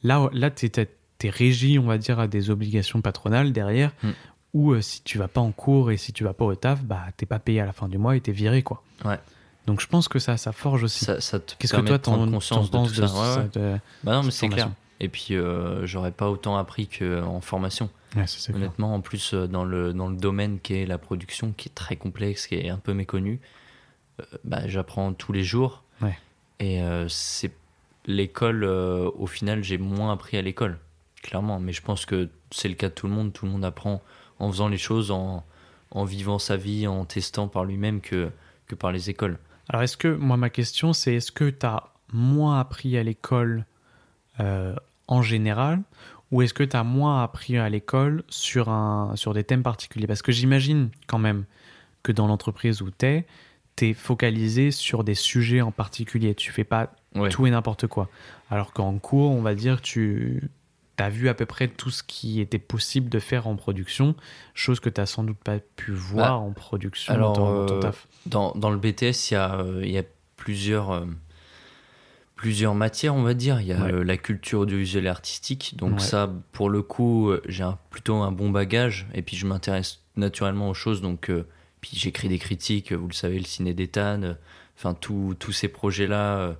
là, 0.04 0.30
là 0.34 0.50
tu 0.50 0.66
es, 0.66 1.30
régi 1.30 1.80
on 1.80 1.84
va 1.84 1.98
dire 1.98 2.20
à 2.20 2.28
des 2.28 2.50
obligations 2.50 3.02
patronales 3.02 3.54
derrière 3.54 3.92
Mm. 4.04 4.10
où 4.54 4.72
euh, 4.74 4.82
si 4.82 5.02
tu 5.04 5.18
vas 5.18 5.28
pas 5.30 5.40
en 5.42 5.52
cours 5.52 5.90
et 5.92 5.98
si 5.98 6.12
tu 6.14 6.24
vas 6.26 6.34
pas 6.34 6.44
au 6.46 6.56
taf, 6.56 6.84
bah 6.84 7.04
t'es 7.16 7.26
pas 7.26 7.40
payé 7.40 7.62
à 7.62 7.66
la 7.66 7.72
fin 7.74 7.88
du 7.88 7.98
mois 7.98 8.16
et 8.18 8.22
t'es 8.22 8.32
viré 8.34 8.62
quoi. 8.64 8.84
Ouais. 9.06 9.20
Donc 9.66 9.80
je 9.80 9.88
pense 9.88 10.10
que 10.10 10.20
ça, 10.20 10.36
ça 10.36 10.52
forge 10.52 10.84
aussi. 10.84 11.06
Ça, 11.06 11.22
ça 11.22 11.40
te 11.40 11.54
Qu'est-ce 11.58 11.74
que 11.76 11.80
toi 11.82 11.98
t'en 12.00 12.30
conscience 12.30 12.70
t'en 12.72 12.82
de 12.82 12.86
penses 12.88 12.94
tout 12.94 13.02
de, 13.02 13.08
ça. 13.08 13.38
Ouais, 13.38 13.44
ouais. 13.44 13.50
de- 13.54 13.80
Bah 14.04 14.14
non, 14.14 14.24
mais 14.24 14.32
c'est 14.32 14.50
clair. 14.50 14.70
Et 15.00 15.08
puis, 15.10 15.36
euh, 15.36 15.86
j'aurais 15.86 16.12
pas 16.12 16.30
autant 16.30 16.58
appris 16.58 16.88
qu'en 16.88 17.40
formation. 17.42 17.90
Ouais, 18.16 18.28
ça, 18.28 18.38
c'est 18.40 18.52
clair. 18.52 18.64
Honnêtement, 18.64 18.94
en 18.94 19.02
plus, 19.02 19.34
euh, 19.34 19.48
dans 19.48 19.66
le, 19.66 19.92
dans 19.92 20.08
le 20.08 20.16
domaine 20.16 20.60
qui 20.60 20.76
est 20.76 20.86
la 20.86 20.98
production, 20.98 21.52
qui 21.52 21.70
est 21.70 21.74
très 21.74 21.96
complexe, 21.96 22.46
qui 22.46 22.56
est 22.56 22.70
un 22.70 22.78
peu 22.78 22.94
méconnu, 22.94 23.40
euh, 24.20 24.26
bah, 24.44 24.68
j'apprends 24.68 25.14
tous 25.14 25.34
les 25.34 25.44
jours. 25.44 25.84
Ouais. 26.02 26.18
Et 26.60 26.82
euh, 26.84 27.08
c'est 27.10 27.52
l'école, 28.06 28.64
euh, 28.64 29.10
au 29.16 29.26
final, 29.26 29.64
j'ai 29.64 29.78
moins 29.78 30.14
appris 30.14 30.38
à 30.38 30.42
l'école, 30.42 30.78
clairement. 31.24 31.60
Mais 31.60 31.74
je 31.74 31.82
pense 31.82 32.06
que 32.06 32.30
c'est 32.52 32.70
le 32.70 32.76
cas 32.76 32.90
de 32.90 32.94
tout 32.94 33.08
le 33.08 33.14
monde. 33.14 33.34
Tout 33.34 33.46
le 33.46 33.52
monde 33.52 33.66
apprend 33.66 34.04
en 34.38 34.52
faisant 34.52 34.68
les 34.68 34.78
choses, 34.78 35.10
en, 35.10 35.44
en 35.90 36.06
vivant 36.06 36.38
sa 36.38 36.56
vie, 36.56 36.86
en 36.86 37.06
testant 37.06 37.48
par 37.48 37.66
lui-même 37.66 38.00
que, 38.00 38.30
que 38.68 38.76
par 38.76 38.92
les 38.92 39.10
écoles. 39.10 39.40
Alors, 39.70 39.82
est-ce 39.82 39.98
que, 39.98 40.10
moi, 40.10 40.38
ma 40.38 40.50
question, 40.50 40.94
c'est 40.94 41.16
est-ce 41.16 41.32
que 41.32 41.50
tu 41.50 41.66
as 41.66 41.86
moins 42.12 42.60
appris 42.60 42.96
à 42.98 43.04
l'école 43.04 43.66
en 45.08 45.22
général 45.22 45.82
ou 46.34 46.42
est-ce 46.42 46.54
que 46.54 46.64
tu 46.64 46.76
as 46.76 46.84
moins 46.84 47.24
appris 47.24 47.58
à 47.58 47.70
l'école 47.70 48.24
sur, 48.28 48.70
un, 48.70 49.12
sur 49.16 49.34
des 49.34 49.44
thèmes 49.44 49.64
particuliers? 49.64 50.08
Parce 50.08 50.22
que 50.24 50.32
j'imagine 50.32 50.90
quand 51.08 51.20
même 51.20 51.46
que 52.02 52.12
dans 52.12 52.26
l'entreprise 52.28 52.82
où 52.82 52.90
tu 52.92 53.06
es, 53.06 53.26
tu 53.76 53.90
es 53.90 53.94
focalisé 53.94 54.72
sur 54.72 55.04
des 55.04 55.16
sujets 55.16 55.62
en 55.62 55.72
particulier. 55.72 56.34
Tu 56.36 56.52
fais 56.52 56.64
pas 56.64 56.92
Ouais. 57.16 57.30
tout 57.30 57.46
et 57.46 57.52
n'importe 57.52 57.86
quoi. 57.86 58.10
Alors 58.50 58.74
qu'en 58.74 58.98
cours, 58.98 59.30
on 59.32 59.44
va 59.44 59.54
dire, 59.54 59.82
tu 59.84 60.50
as 60.98 61.10
vu 61.12 61.30
à 61.30 61.36
peu 61.36 61.46
près 61.46 61.68
tout 61.68 61.92
ce 61.92 62.02
qui 62.02 62.42
était 62.42 62.58
possible 62.58 63.08
de 63.10 63.20
faire 63.20 63.46
en 63.46 63.56
production, 63.56 64.16
chose 64.56 64.80
que 64.80 64.90
tu 64.90 65.00
n'as 65.00 65.06
sans 65.06 65.24
doute 65.24 65.38
pas 65.38 65.60
pu 65.76 65.92
voir 65.92 66.40
Bah, 66.40 66.46
en 66.46 66.52
production 66.52 67.14
alors, 67.14 67.34
dans, 67.34 67.54
dans 67.54 67.66
ton 67.68 67.76
euh, 67.76 67.80
taf. 67.82 68.08
Dans, 68.26 68.52
dans 68.54 68.72
le 68.72 68.78
BTS, 68.78 69.30
il 69.30 69.34
y 69.34 69.38
a, 69.38 69.56
euh, 69.60 69.82
il 69.84 69.92
y 69.92 69.98
a 70.00 70.04
plusieurs, 70.38 70.90
euh, 70.92 71.06
plusieurs 72.44 72.76
matières, 72.76 73.16
on 73.16 73.24
va 73.24 73.34
dire. 73.34 73.62
Il 73.62 73.68
y 73.68 73.72
a 73.72 73.82
Ouais. 73.86 73.94
euh, 73.94 74.04
la 74.04 74.18
culture 74.18 74.60
audiovisuelle 74.60 75.06
et 75.06 75.10
artistique. 75.10 75.76
Donc 75.78 75.94
Ouais. 75.94 76.00
ça, 76.00 76.30
pour 76.52 76.70
le 76.70 76.82
coup, 76.82 77.30
euh, 77.30 77.42
j'ai 77.48 77.64
plutôt 77.90 78.18
un 78.18 78.34
bon 78.34 78.50
bagage. 78.50 79.08
Et 79.14 79.22
puis 79.22 79.38
je 79.38 79.46
m'intéresse 79.48 80.00
naturellement 80.18 80.68
aux 80.70 80.74
choses. 80.74 81.02
Donc, 81.02 81.30
euh, 81.30 81.48
puis 81.80 81.92
j'écris 81.94 82.28
des 82.28 82.40
critiques, 82.40 82.92
vous 82.92 83.08
le 83.08 83.14
savez, 83.14 83.40
le 83.40 83.46
ciné 83.46 83.74
d'Ethan, 83.74 84.36
enfin 84.78 84.94
tous 84.94 85.36
tous 85.40 85.54
ces 85.54 85.70
projets-là. 85.70 86.38
euh, 86.40 86.54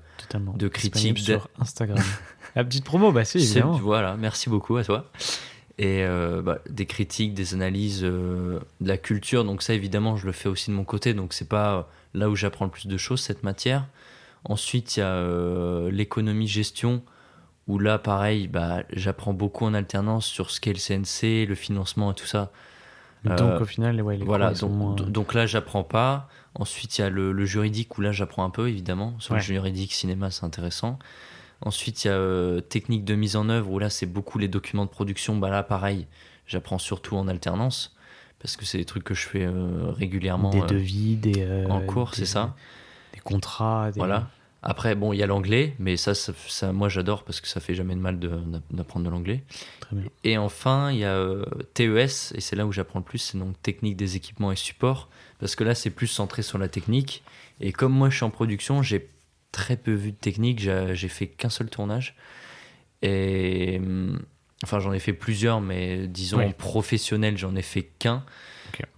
de 0.58 0.68
critiques 0.70 1.20
sur 1.20 1.50
Instagram. 1.60 2.00
La 2.56 2.64
petite 2.64 2.86
promo, 2.86 3.12
bah 3.12 3.26
si, 3.26 3.42
c'est- 3.42 3.58
évidemment. 3.60 3.74
Voilà, 3.78 4.16
merci 4.16 4.50
beaucoup 4.50 4.78
à 4.78 4.86
toi. 4.86 5.12
Et 5.80 6.04
euh, 6.04 6.42
bah, 6.42 6.60
des 6.70 6.86
critiques, 6.86 7.34
des 7.34 7.54
analyses, 7.56 8.04
de 8.04 8.60
la 8.80 8.98
culture. 8.98 9.44
Donc 9.44 9.62
ça, 9.64 9.74
évidemment, 9.74 10.16
je 10.16 10.26
le 10.28 10.32
fais 10.32 10.48
aussi 10.48 10.70
de 10.72 10.76
mon 10.76 10.86
côté. 10.86 11.14
Donc 11.14 11.34
c'est 11.34 11.50
pas 11.50 11.90
là 12.14 12.30
où 12.30 12.36
j'apprends 12.38 12.64
le 12.66 12.72
plus 12.72 12.88
de 12.88 12.96
choses, 12.96 13.20
cette 13.20 13.44
matière. 13.44 13.86
Ensuite, 14.46 14.98
il 14.98 15.00
y 15.00 15.04
a 15.04 15.08
euh, 15.08 15.90
l'économie-gestion, 15.92 17.02
où 17.68 17.80
là, 17.80 17.98
pareil, 17.98 18.48
bah, 18.48 18.84
j'apprends 18.92 19.34
beaucoup 19.34 19.66
en 19.66 19.74
alternance 19.74 20.26
sur 20.26 20.52
ce 20.52 20.60
qu'est 20.60 20.74
le 20.74 20.80
CNC, 20.80 21.46
le 21.48 21.56
financement 21.56 22.12
et 22.12 22.16
tout 22.16 22.26
ça. 22.26 22.52
Donc 23.24 23.40
Euh, 23.40 23.60
au 23.62 23.66
final, 23.66 24.02
ouais, 24.02 24.18
les 24.18 24.26
voilà, 24.26 24.54
donc, 24.54 24.72
moins- 24.72 24.96
donc 24.96 25.34
là, 25.34 25.46
j'apprends 25.46 25.84
pas. 25.86 26.28
Ensuite, 26.56 26.98
il 26.98 27.02
y 27.02 27.04
a 27.06 27.10
le, 27.10 27.32
le 27.32 27.46
juridique, 27.46 27.98
où 27.98 28.02
là, 28.02 28.12
j'apprends 28.12 28.44
un 28.44 28.50
peu, 28.50 28.68
évidemment. 28.68 29.16
Sur 29.20 29.34
Ouais. 29.36 29.40
le 29.40 29.44
juridique, 29.46 29.94
cinéma, 29.94 30.30
c'est 30.30 30.44
intéressant. 30.44 31.00
Ensuite, 31.62 32.04
il 32.04 32.08
y 32.08 32.12
a 32.12 32.16
euh, 32.16 32.60
technique 32.60 33.06
de 33.06 33.16
mise 33.16 33.38
en 33.38 33.48
œuvre, 33.48 33.72
où 33.72 33.80
là, 33.80 33.90
c'est 33.90 34.06
beaucoup 34.06 34.40
les 34.40 34.50
documents 34.50 34.84
de 34.84 34.90
production. 34.90 35.38
Bah 35.38 35.50
là, 35.50 35.64
pareil, 35.64 36.06
j'apprends 36.46 36.78
surtout 36.80 37.16
en 37.16 37.30
alternance, 37.30 37.96
parce 38.40 38.58
que 38.58 38.66
c'est 38.66 38.78
des 38.78 38.84
trucs 38.86 39.06
que 39.06 39.14
je 39.14 39.26
fais 39.26 39.46
euh, 39.46 39.90
régulièrement. 39.92 40.50
des 40.50 40.62
devis, 40.64 41.16
des 41.16 41.48
en 41.70 41.80
cours, 41.80 42.10
des- 42.12 42.18
c'est 42.18 42.26
ça. 42.26 42.54
Des 43.14 43.20
contrats, 43.20 43.92
des... 43.92 44.00
Voilà. 44.00 44.30
Après, 44.66 44.96
bon, 44.96 45.12
il 45.12 45.18
y 45.18 45.24
a 45.24 45.28
l'anglais, 45.28 45.76
mais 45.78 45.98
ça, 45.98 46.14
ça, 46.16 46.32
ça, 46.48 46.72
moi, 46.72 46.88
j'adore, 46.88 47.24
parce 47.26 47.42
que 47.42 47.50
ça 47.50 47.60
fait 47.60 47.76
jamais 47.76 47.96
de 47.96 48.00
mal 48.00 48.18
de- 48.18 48.40
d'apprendre 48.72 49.06
de 49.06 49.12
l'anglais. 49.12 49.44
Très 49.82 49.94
bien. 49.96 50.06
Et 50.24 50.38
enfin, 50.38 50.90
il 50.92 51.00
y 51.00 51.04
a 51.04 51.14
euh, 51.16 51.44
TES, 51.74 52.32
et 52.34 52.40
c'est 52.40 52.56
là 52.56 52.66
où 52.66 52.72
j'apprends 52.72 53.00
le 53.00 53.04
plus, 53.06 53.18
c'est 53.18 53.38
donc 53.38 53.62
technique 53.62 53.98
des 53.98 54.16
équipements 54.16 54.54
et 54.54 54.56
supports, 54.56 55.10
parce 55.40 55.56
que 55.58 55.66
là, 55.66 55.76
c'est 55.76 55.90
plus 55.90 56.08
centré 56.08 56.44
sur 56.44 56.58
la 56.58 56.70
technique. 56.70 57.24
Et 57.60 57.74
comme 57.74 57.92
moi, 57.92 58.10
je 58.10 58.16
suis 58.16 58.24
en 58.24 58.30
production, 58.30 58.82
j'ai 58.82 59.10
très 59.52 59.76
peu 59.76 59.92
vu 59.92 60.12
de 60.14 60.18
technique, 60.18 60.62
j'ai 60.62 61.08
fait 61.10 61.28
qu'un 61.28 61.50
seul 61.50 61.70
tournage. 61.70 62.16
Et 63.02 63.80
hum, 63.84 64.22
enfin, 64.64 64.80
j'en 64.80 64.94
ai 64.94 65.00
fait 65.00 65.14
plusieurs, 65.14 65.60
mais 65.62 66.08
disons 66.08 66.38
Oui. 66.38 66.46
en 66.46 66.52
professionnel, 66.52 67.38
j'en 67.38 67.56
ai 67.56 67.62
fait 67.62 67.84
qu'un. 68.00 68.24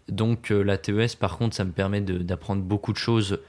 Donc, 0.07 0.51
euh, 0.51 0.61
la 0.61 0.77
TES, 0.77 1.15
par 1.19 1.37
contre, 1.39 1.55
ça 1.55 1.65
me 1.65 1.71
permet 1.71 1.99
de- 1.99 2.19
d'apprendre 2.19 2.61
beaucoup 2.61 2.93
de 2.93 2.97
choses 2.99 3.39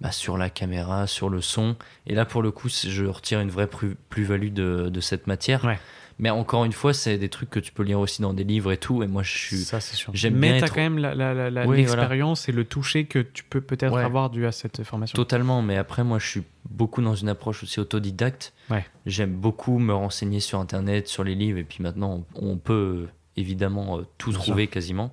bah, 0.00 0.12
sur 0.12 0.36
la 0.36 0.50
caméra, 0.50 1.06
sur 1.06 1.28
le 1.30 1.40
son. 1.40 1.76
Et 2.06 2.14
là, 2.14 2.24
pour 2.24 2.42
le 2.42 2.50
coup, 2.50 2.68
je 2.68 3.04
retire 3.06 3.40
une 3.40 3.50
vraie 3.50 3.66
plus- 3.66 3.96
plus-value 4.10 4.52
de, 4.52 4.88
de 4.90 5.00
cette 5.00 5.26
matière. 5.26 5.64
Ouais. 5.64 5.78
Mais 6.18 6.30
encore 6.30 6.64
une 6.64 6.72
fois, 6.72 6.94
c'est 6.94 7.18
des 7.18 7.28
trucs 7.28 7.50
que 7.50 7.60
tu 7.60 7.72
peux 7.72 7.82
lire 7.82 8.00
aussi 8.00 8.22
dans 8.22 8.32
des 8.32 8.44
livres 8.44 8.72
et 8.72 8.78
tout. 8.78 9.02
Et 9.02 9.06
moi, 9.06 9.22
je 9.22 9.36
suis. 9.36 9.56
Ça, 9.58 9.80
c'est 9.80 9.96
sûr. 9.96 10.10
j'aime 10.14 10.34
Mais 10.36 10.48
tu 10.58 10.64
as 10.64 10.66
être- 10.66 10.74
quand 10.74 10.80
même 10.80 11.66
Oui, 11.66 11.76
l'expérience 11.76 12.48
et 12.48 12.52
le 12.52 12.64
toucher 12.64 13.04
que 13.04 13.18
tu 13.18 13.44
peux 13.44 13.60
peut-être 13.60 13.92
Ouais. 13.92 14.02
avoir 14.02 14.30
dû 14.30 14.46
à 14.46 14.52
cette 14.52 14.82
formation. 14.82 15.14
Totalement, 15.14 15.60
mais 15.60 15.76
après, 15.76 16.04
moi, 16.04 16.18
je 16.18 16.26
suis 16.26 16.42
beaucoup 16.70 17.02
dans 17.02 17.14
une 17.14 17.28
approche 17.28 17.62
aussi 17.62 17.80
autodidacte. 17.80 18.54
Ouais. 18.70 18.86
J'aime 19.04 19.34
beaucoup 19.34 19.78
me 19.78 19.92
renseigner 19.92 20.40
sur 20.40 20.58
Internet, 20.58 21.06
sur 21.06 21.22
les 21.22 21.34
livres, 21.34 21.58
et 21.58 21.64
puis 21.64 21.82
maintenant, 21.82 22.24
on, 22.34 22.56
peut 22.56 23.08
évidemment 23.36 23.98
euh, 23.98 24.02
tout 24.16 24.30
Bien 24.30 24.38
trouver 24.38 24.66
quasiment. 24.68 25.12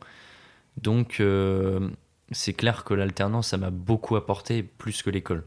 Donc, 0.82 1.18
euh, 1.20 1.90
c'est 2.34 2.54
clair 2.54 2.84
que 2.84 2.94
l'alternance, 2.94 3.50
ça 3.50 3.58
m'a 3.58 3.70
beaucoup 3.70 4.16
apporté, 4.16 4.64
plus 4.64 5.02
que 5.02 5.10
l'école, 5.10 5.46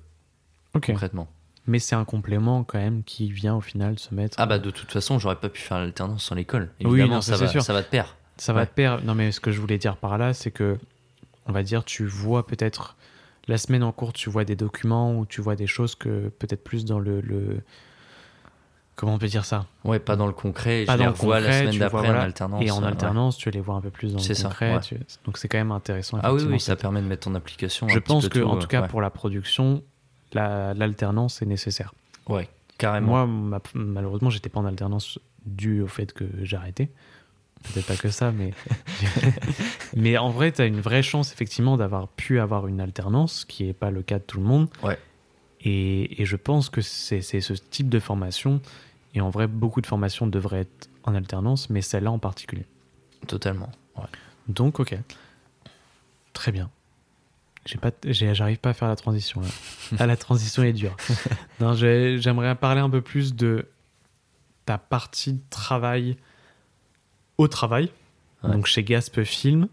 Ok. 0.74 0.86
concrètement. 0.86 1.28
Mais 1.66 1.78
c'est 1.80 1.96
un 1.96 2.04
complément 2.04 2.62
quand 2.64 2.78
même 2.78 3.02
qui 3.02 3.30
vient 3.32 3.56
au 3.56 3.60
final 3.60 3.98
se 3.98 4.14
mettre. 4.14 4.36
Ah 4.40 4.46
bah, 4.46 4.58
de 4.60 4.70
toute 4.70 4.92
façon, 4.92 5.18
j'aurais 5.18 5.36
pas 5.40 5.48
pu 5.48 5.60
faire 5.60 5.78
l'alternance 5.78 6.24
sans 6.24 6.36
l'école. 6.36 6.70
Oui, 6.84 7.08
non, 7.08 7.20
ça, 7.20 7.36
ça, 7.36 7.44
va, 7.44 7.50
sûr. 7.50 7.62
ça 7.62 7.72
va 7.72 7.82
de 7.82 7.88
pair. 7.88 8.16
Ça 8.36 8.52
va 8.52 8.66
te 8.66 8.74
perdre. 8.74 9.02
Non, 9.04 9.14
mais 9.14 9.32
ce 9.32 9.40
que 9.40 9.50
je 9.50 9.60
voulais 9.60 9.78
dire 9.78 9.96
par 9.96 10.16
là, 10.16 10.32
c'est 10.32 10.50
que, 10.52 10.78
on 11.46 11.52
va 11.52 11.62
dire, 11.64 11.84
tu 11.84 12.04
vois 12.06 12.46
peut-être 12.46 12.96
la 13.48 13.58
semaine 13.58 13.82
en 13.82 13.90
cours, 13.92 14.12
tu 14.12 14.30
vois 14.30 14.44
des 14.44 14.54
documents 14.56 15.16
ou 15.18 15.26
tu 15.26 15.40
vois 15.40 15.56
des 15.56 15.66
choses 15.66 15.94
que 15.96 16.28
peut-être 16.28 16.62
plus 16.62 16.84
dans 16.84 16.98
le, 17.00 17.20
le- 17.20 17.62
Comment 18.96 19.14
on 19.14 19.18
peut 19.18 19.26
dire 19.28 19.44
ça? 19.44 19.66
Ouais, 19.84 19.98
pas 19.98 20.16
dans 20.16 20.26
le 20.26 20.32
concret. 20.32 20.84
Pas 20.86 20.94
je 20.94 20.98
dans 20.98 21.04
les 21.04 21.10
le 21.10 21.16
revois 21.16 21.38
la 21.40 21.52
semaine 21.52 21.72
tu 21.72 21.78
d'après 21.78 21.98
vois, 21.98 22.06
voilà. 22.06 22.20
en 22.20 22.24
alternance. 22.24 22.62
Et 22.64 22.70
en 22.70 22.78
euh, 22.78 22.80
ouais. 22.80 22.86
alternance, 22.88 23.36
tu 23.36 23.48
vas 23.48 23.52
les 23.52 23.60
voir 23.60 23.76
un 23.76 23.80
peu 23.82 23.90
plus 23.90 24.12
dans 24.12 24.18
le 24.18 24.22
C'est 24.24 24.34
ça, 24.34 24.48
concret. 24.48 24.74
ouais. 24.74 24.80
tu- 24.80 24.98
Donc 25.26 25.36
c'est 25.36 25.48
quand 25.48 25.58
même 25.58 25.70
intéressant. 25.72 26.18
Ah 26.22 26.32
oui, 26.32 26.42
oui, 26.48 26.58
ça 26.58 26.76
permet 26.76 27.02
de 27.02 27.06
mettre 27.06 27.28
en 27.28 27.34
application. 27.34 27.88
Je 27.88 27.98
un 27.98 28.00
pense 28.00 28.28
que, 28.28 28.38
tout, 28.38 28.46
en 28.46 28.56
euh, 28.56 28.58
tout 28.58 28.68
cas, 28.68 28.80
ouais. 28.82 28.88
pour 28.88 29.02
la 29.02 29.10
production, 29.10 29.82
la- 30.32 30.72
l'alternance 30.72 31.42
est 31.42 31.46
nécessaire. 31.46 31.92
Ouais, 32.26 32.48
carrément. 32.78 33.08
Moi, 33.08 33.26
ma- 33.26 33.60
malheureusement, 33.74 34.30
j'étais 34.30 34.48
pas 34.48 34.60
en 34.60 34.64
alternance 34.66 35.18
dû 35.44 35.82
au 35.82 35.88
fait 35.88 36.12
que 36.14 36.24
arrêté. 36.56 36.88
Peut-être 37.74 37.86
pas 37.86 37.96
que 37.96 38.08
ça, 38.08 38.32
mais. 38.32 38.54
mais 39.94 40.16
en 40.16 40.30
vrai, 40.30 40.52
tu 40.52 40.62
as 40.62 40.66
une 40.66 40.80
vraie 40.80 41.02
chance, 41.02 41.32
effectivement, 41.32 41.76
d'avoir 41.76 42.08
pu 42.08 42.40
avoir 42.40 42.66
une 42.66 42.80
alternance, 42.80 43.40
ce 43.40 43.46
qui 43.46 43.64
n'est 43.64 43.72
pas 43.72 43.90
le 43.90 44.02
cas 44.02 44.18
de 44.18 44.24
tout 44.24 44.38
le 44.38 44.46
monde. 44.46 44.68
Ouais. 44.82 44.98
Et, 45.62 46.22
et 46.22 46.26
je 46.26 46.36
pense 46.36 46.70
que 46.70 46.80
c'est 46.80 47.22
c'est 47.22 47.40
ce 47.40 47.52
type 47.54 47.88
de 47.88 47.98
formation. 47.98 48.60
Et 49.16 49.20
en 49.20 49.30
vrai, 49.30 49.48
beaucoup 49.48 49.80
de 49.80 49.86
formations 49.86 50.26
devraient 50.28 50.60
être 50.60 50.88
en 51.02 51.14
alternance, 51.16 51.68
mais 51.70 51.80
celle-là 51.82 52.12
en 52.12 52.18
particulier. 52.20 52.66
Totalement. 53.26 53.72
ouais. 53.96 54.04
Donc, 54.46 54.78
ok. 54.78 54.96
Très 56.32 56.52
bien. 56.52 56.70
J'ai 57.64 57.78
pas, 57.78 57.90
j'arrive 58.04 58.58
pas 58.58 58.70
à 58.70 58.74
faire 58.74 58.86
la 58.88 58.94
transition 58.94 59.40
là. 59.40 59.48
ah, 59.98 60.06
la 60.06 60.16
transition 60.16 60.62
est 60.62 60.72
dure. 60.72 60.96
non, 61.60 61.74
j'aimerais 61.74 62.54
parler 62.54 62.80
un 62.80 62.90
peu 62.90 63.00
plus 63.00 63.34
de 63.34 63.66
ta 64.66 64.78
partie 64.78 65.32
de 65.32 65.40
travail 65.50 66.16
au 67.38 67.48
travail, 67.48 67.90
Ouais. 68.44 68.52
donc 68.52 68.66
chez 68.66 68.84
Gasp 68.84 69.22
Film. 69.24 69.66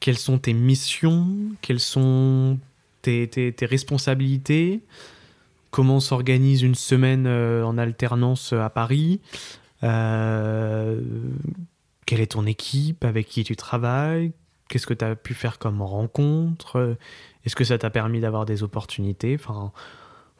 Quelles 0.00 0.18
sont 0.18 0.38
tes 0.38 0.52
missions? 0.52 1.34
Quelles 1.62 1.80
sont 1.80 2.58
tes, 3.02 3.26
tes- 3.28 3.52
tes 3.52 3.66
responsabilités? 3.66 4.82
Comment 5.70 6.00
s'organise 6.00 6.62
une 6.62 6.74
semaine 6.74 7.26
euh, 7.26 7.64
en 7.64 7.76
alternance 7.78 8.52
à 8.52 8.70
Paris 8.70 9.20
Euh, 9.82 11.00
Quelle 12.06 12.20
est 12.20 12.32
ton 12.32 12.46
équipe 12.46 13.04
Avec 13.04 13.28
qui 13.28 13.44
tu 13.44 13.56
travailles 13.56 14.32
Qu'est-ce 14.68 14.86
que 14.86 14.94
tu 14.94 15.04
as 15.04 15.14
pu 15.14 15.34
faire 15.34 15.58
comme 15.58 15.82
rencontre 15.82 16.96
Est-ce 17.44 17.54
que 17.54 17.64
ça 17.64 17.78
t'a 17.78 17.90
permis 17.90 18.20
d'avoir 18.20 18.46
des 18.46 18.62
opportunités 18.62 19.36
Enfin, 19.38 19.70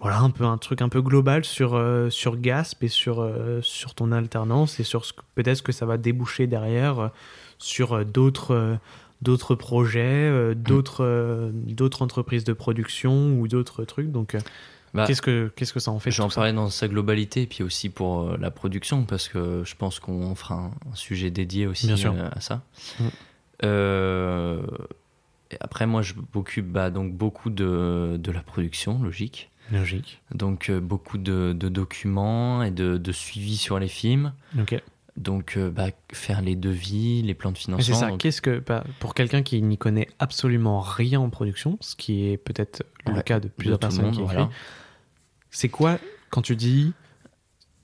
voilà, 0.00 0.18
un 0.20 0.30
peu 0.30 0.44
un 0.44 0.58
truc 0.58 0.82
un 0.82 0.88
peu 0.88 1.00
global 1.00 1.44
sur, 1.44 1.74
euh, 1.74 2.10
sur 2.10 2.36
Gasp 2.36 2.82
et 2.82 2.88
sur, 2.88 3.20
euh, 3.20 3.60
sur 3.62 3.94
ton 3.94 4.12
alternance 4.12 4.78
et 4.80 4.82
sur 4.84 5.04
peut-être 5.34 5.62
que 5.62 5.72
ça 5.72 5.86
va 5.86 5.96
déboucher 5.96 6.46
derrière 6.46 6.98
euh, 6.98 7.08
sur 7.58 7.92
euh, 7.94 8.04
d'autres 8.04 8.54
euh, 8.54 8.76
d'autres 9.22 9.54
projets, 9.54 10.02
euh, 10.04 10.54
d'autres 10.54 11.02
euh, 11.04 11.50
d'autres 11.52 12.02
entreprises 12.02 12.44
de 12.44 12.52
production 12.52 13.38
ou 13.38 13.48
d'autres 13.48 13.84
trucs. 13.84 14.10
Donc, 14.12 14.34
euh, 14.34 14.40
Bah, 14.96 15.06
qu'est-ce 15.06 15.22
que 15.22 15.52
qu'est-ce 15.54 15.72
que 15.72 15.80
ça 15.80 15.90
en 15.90 15.98
fait 15.98 16.10
J'en 16.10 16.28
parlais 16.28 16.52
dans 16.52 16.70
sa 16.70 16.88
globalité, 16.88 17.42
et 17.42 17.46
puis 17.46 17.62
aussi 17.62 17.90
pour 17.90 18.22
euh, 18.22 18.36
la 18.40 18.50
production, 18.50 19.04
parce 19.04 19.28
que 19.28 19.62
je 19.64 19.74
pense 19.74 20.00
qu'on 20.00 20.34
fera 20.34 20.54
un, 20.54 20.70
un 20.90 20.94
sujet 20.94 21.30
dédié 21.30 21.66
aussi 21.66 21.90
euh, 21.90 22.28
à 22.32 22.40
ça. 22.40 22.62
Mm. 22.98 23.04
Euh, 23.64 24.62
et 25.50 25.56
après, 25.60 25.86
moi, 25.86 26.02
je 26.02 26.14
m'occupe 26.34 26.66
bah, 26.66 26.90
donc 26.90 27.12
beaucoup 27.12 27.50
de, 27.50 28.18
de 28.18 28.32
la 28.32 28.40
production, 28.40 29.00
logique. 29.02 29.50
Logique. 29.70 30.20
Donc, 30.34 30.70
beaucoup 30.70 31.18
de, 31.18 31.52
de 31.52 31.68
documents 31.68 32.62
et 32.62 32.70
de, 32.70 32.98
de 32.98 33.12
suivi 33.12 33.56
sur 33.56 33.78
les 33.78 33.88
films. 33.88 34.32
Ok. 34.58 34.80
Donc, 35.16 35.58
bah, 35.58 35.86
faire 36.12 36.42
les 36.42 36.56
devis, 36.56 37.22
les 37.22 37.34
plans 37.34 37.52
de 37.52 37.58
financement. 37.58 37.94
c'est 37.94 37.98
ça. 37.98 38.10
Donc, 38.10 38.20
Qu'est-ce 38.20 38.42
que 38.42 38.58
bah, 38.64 38.84
pour 39.00 39.14
quelqu'un 39.14 39.42
qui 39.42 39.62
n'y 39.62 39.78
connaît 39.78 40.08
absolument 40.18 40.80
rien 40.80 41.20
en 41.20 41.30
production, 41.30 41.78
ce 41.80 41.96
qui 41.96 42.26
est 42.28 42.36
peut-être 42.36 42.82
le 43.06 43.22
cas 43.22 43.40
de 43.40 43.48
plusieurs 43.48 43.78
personnes 43.78 44.06
monde, 44.06 44.14
qui 44.14 44.22
voilà. 44.22 44.50
C'est 45.56 45.68
quoi 45.70 45.98
quand 46.30 46.42
tu 46.42 46.54
dis 46.56 46.92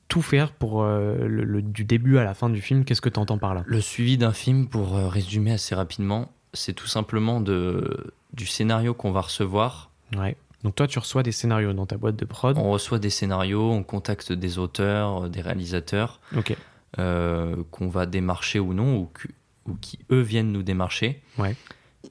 tout 0.08 0.20
faire 0.20 0.52
pour 0.52 0.82
euh, 0.82 1.16
le, 1.26 1.44
le- 1.44 1.62
du 1.62 1.84
début 1.84 2.18
à 2.18 2.24
la 2.24 2.34
fin 2.34 2.50
du 2.50 2.60
film 2.60 2.84
Qu'est-ce 2.84 3.00
que 3.00 3.08
tu 3.08 3.18
entends 3.18 3.38
par 3.38 3.54
là? 3.54 3.62
Le 3.66 3.80
suivi 3.80 4.18
d'un 4.18 4.32
film, 4.34 4.68
pour 4.68 4.94
euh, 4.96 5.08
résumer 5.08 5.52
assez 5.52 5.74
rapidement, 5.74 6.30
c'est 6.52 6.74
tout 6.74 6.86
simplement 6.86 7.40
de, 7.40 8.12
du 8.34 8.44
scénario 8.46 8.92
qu'on 8.92 9.10
va 9.12 9.22
recevoir. 9.22 9.90
Ouais. 10.16 10.36
Donc 10.64 10.74
toi, 10.74 10.86
tu 10.86 10.98
reçois 10.98 11.22
des 11.22 11.32
scénarios 11.32 11.72
dans 11.72 11.86
ta 11.86 11.96
boîte 11.96 12.16
de 12.16 12.26
prod? 12.26 12.58
On 12.58 12.70
reçoit 12.70 12.98
des 12.98 13.08
scénarios, 13.10 13.70
on 13.72 13.82
contacte 13.82 14.32
des 14.32 14.58
auteurs, 14.58 15.24
euh, 15.24 15.28
des 15.30 15.40
réalisateurs 15.40 16.20
Ok. 16.36 16.54
euh, 16.98 17.56
qu'on 17.70 17.88
va 17.88 18.04
démarcher 18.04 18.58
ou 18.60 18.74
non, 18.74 18.98
ou, 18.98 19.06
que- 19.14 19.28
ou 19.66 19.76
qui 19.80 19.98
eux 20.10 20.20
viennent 20.20 20.52
nous 20.52 20.62
démarcher. 20.62 21.22
Ouais. 21.38 21.56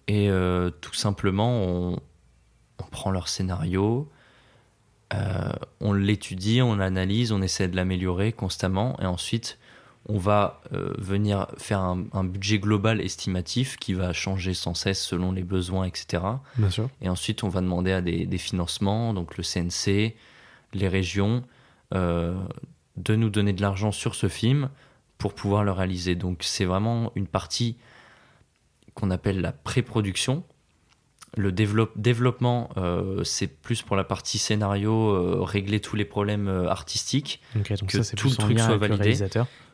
Et 0.07 0.29
tout 0.79 0.93
simplement, 0.93 1.51
on, 1.65 1.99
on 2.79 2.83
prend 2.91 3.11
leur 3.11 3.27
scénario, 3.27 4.09
euh, 5.13 5.51
on 5.79 5.93
l'étudie, 5.93 6.61
on 6.61 6.75
l'analyse, 6.75 7.31
on 7.31 7.41
essaie 7.41 7.67
de 7.67 7.75
l'améliorer 7.75 8.31
constamment, 8.31 8.97
et 9.01 9.05
ensuite 9.05 9.57
on 10.09 10.17
va 10.17 10.61
euh, 10.73 10.93
venir 10.97 11.47
faire 11.57 11.79
un, 11.79 12.05
un 12.13 12.23
budget 12.23 12.57
global 12.57 13.01
estimatif 13.01 13.77
qui 13.77 13.93
va 13.93 14.13
changer 14.13 14.53
sans 14.53 14.73
cesse 14.73 15.01
selon 15.01 15.31
les 15.31 15.43
besoins, 15.43 15.85
etc. 15.85 16.23
Bien 16.57 16.69
sûr. 16.69 16.89
Et 17.01 17.09
ensuite, 17.09 17.43
on 17.43 17.49
va 17.49 17.61
demander 17.61 17.91
à 17.91 18.01
des, 18.01 18.25
des 18.25 18.37
financements, 18.39 19.13
donc 19.13 19.37
le 19.37 19.43
CNC, 19.43 20.15
les 20.73 20.87
régions, 20.87 21.43
euh, 21.93 22.35
de 22.97 23.15
nous 23.15 23.29
donner 23.29 23.53
de 23.53 23.61
l'argent 23.61 23.91
sur 23.91 24.15
ce 24.15 24.27
film 24.27 24.69
pour 25.17 25.33
pouvoir 25.33 25.63
le 25.63 25.71
réaliser. 25.71 26.15
Donc 26.15 26.39
c'est 26.41 26.65
vraiment 26.65 27.11
une 27.15 27.27
partie 27.27 27.77
qu'on 28.93 29.11
appelle 29.11 29.39
la 29.39 29.51
pré-production. 29.51 30.43
Le 31.37 31.51
développe- 31.51 31.93
développement, 31.97 32.69
euh, 32.77 33.23
c'est 33.23 33.47
plus 33.47 33.81
pour 33.83 33.95
la 33.95 34.03
partie 34.03 34.37
scénario, 34.37 34.91
euh, 35.11 35.41
régler 35.41 35.79
tous 35.79 35.95
les 35.95 36.03
problèmes 36.03 36.49
euh, 36.49 36.67
artistiques. 36.67 37.41
Ok. 37.57 37.69
Donc 37.79 37.89
Que 37.89 37.97
ça, 37.97 38.03
c'est 38.03 38.15
tout 38.17 38.27
le 38.29 38.35
truc 38.35 38.59
soit 38.59 38.75
validé. 38.77 39.17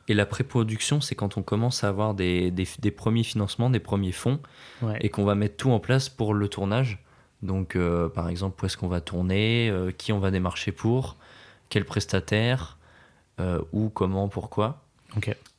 Et 0.09 0.13
la 0.13 0.25
pré-production, 0.25 1.01
c'est 1.01 1.15
quand 1.15 1.35
on 1.37 1.41
commence 1.43 1.83
à 1.83 1.89
avoir 1.89 2.13
des, 2.13 2.51
des- 2.51 2.67
des 2.79 2.91
premiers 2.91 3.23
financements, 3.23 3.69
des 3.71 3.79
premiers 3.79 4.11
fonds, 4.11 4.39
Ouais. 4.83 4.97
et 5.01 5.09
qu'on 5.09 5.25
va 5.25 5.33
mettre 5.35 5.57
tout 5.57 5.71
en 5.71 5.79
place 5.79 6.09
pour 6.09 6.33
le 6.35 6.47
tournage. 6.47 7.03
Donc, 7.41 7.75
euh, 7.75 8.07
par 8.07 8.29
exemple, 8.29 8.63
où 8.63 8.65
est-ce 8.67 8.77
qu'on 8.77 8.87
va 8.87 9.01
tourner, 9.01 9.73
qui 9.97 10.13
on 10.13 10.19
va 10.19 10.29
démarcher 10.31 10.71
pour, 10.71 11.17
quel 11.69 11.85
prestataire, 11.85 12.77
où, 13.73 13.89
comment, 13.89 14.27
pourquoi. 14.29 14.83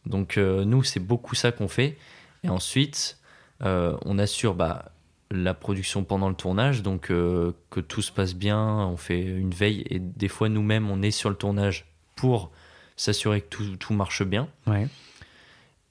Donc, 0.07 0.37
nous, 0.39 0.83
c'est 0.83 1.01
beaucoup 1.01 1.35
ça 1.35 1.53
qu'on 1.53 1.69
fait. 1.69 1.97
Et 2.45 2.49
ensuite, 2.49 3.19
on 3.61 4.19
assure 4.19 4.55
bah, 4.55 4.93
la 5.31 5.55
production 5.55 6.05
pendant 6.05 6.29
le 6.29 6.35
tournage, 6.35 6.83
donc 6.83 7.11
euh, 7.11 7.53
que 7.71 7.81
tout 7.81 8.03
se 8.03 8.11
passe 8.11 8.35
bien, 8.35 8.59
on 8.59 8.97
fait 8.97 9.21
une 9.21 9.51
veille, 9.51 9.85
et 9.91 9.99
des 9.99 10.29
fois, 10.29 10.49
nous-mêmes, 10.49 10.91
on 10.91 11.03
est 11.03 11.11
sur 11.11 11.29
le 11.29 11.37
tournage 11.37 11.87
pour 12.17 12.51
s'assurer 12.97 13.43
que 13.43 13.49
tout, 13.49 13.77
tout 13.77 13.93
marche 13.93 14.23
bien. 14.23 14.49
Ouais. 14.67 14.89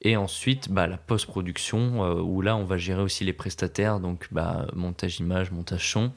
Et 0.01 0.17
ensuite, 0.17 0.69
bah, 0.69 0.87
la 0.87 0.97
post-production, 0.97 2.03
euh, 2.03 2.21
où 2.21 2.41
là, 2.41 2.55
on 2.55 2.63
va 2.63 2.77
gérer 2.77 3.01
aussi 3.01 3.23
les 3.23 3.33
prestataires, 3.33 3.99
donc 3.99 4.27
bah, 4.31 4.67
montage 4.73 5.19
image, 5.19 5.51
montage 5.51 5.91
son, 5.91 6.11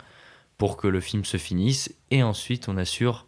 pour 0.59 0.77
que 0.77 0.89
le 0.89 1.01
film 1.01 1.25
se 1.25 1.37
finisse. 1.37 1.95
Et 2.11 2.23
ensuite, 2.23 2.69
on 2.69 2.77
assure 2.77 3.27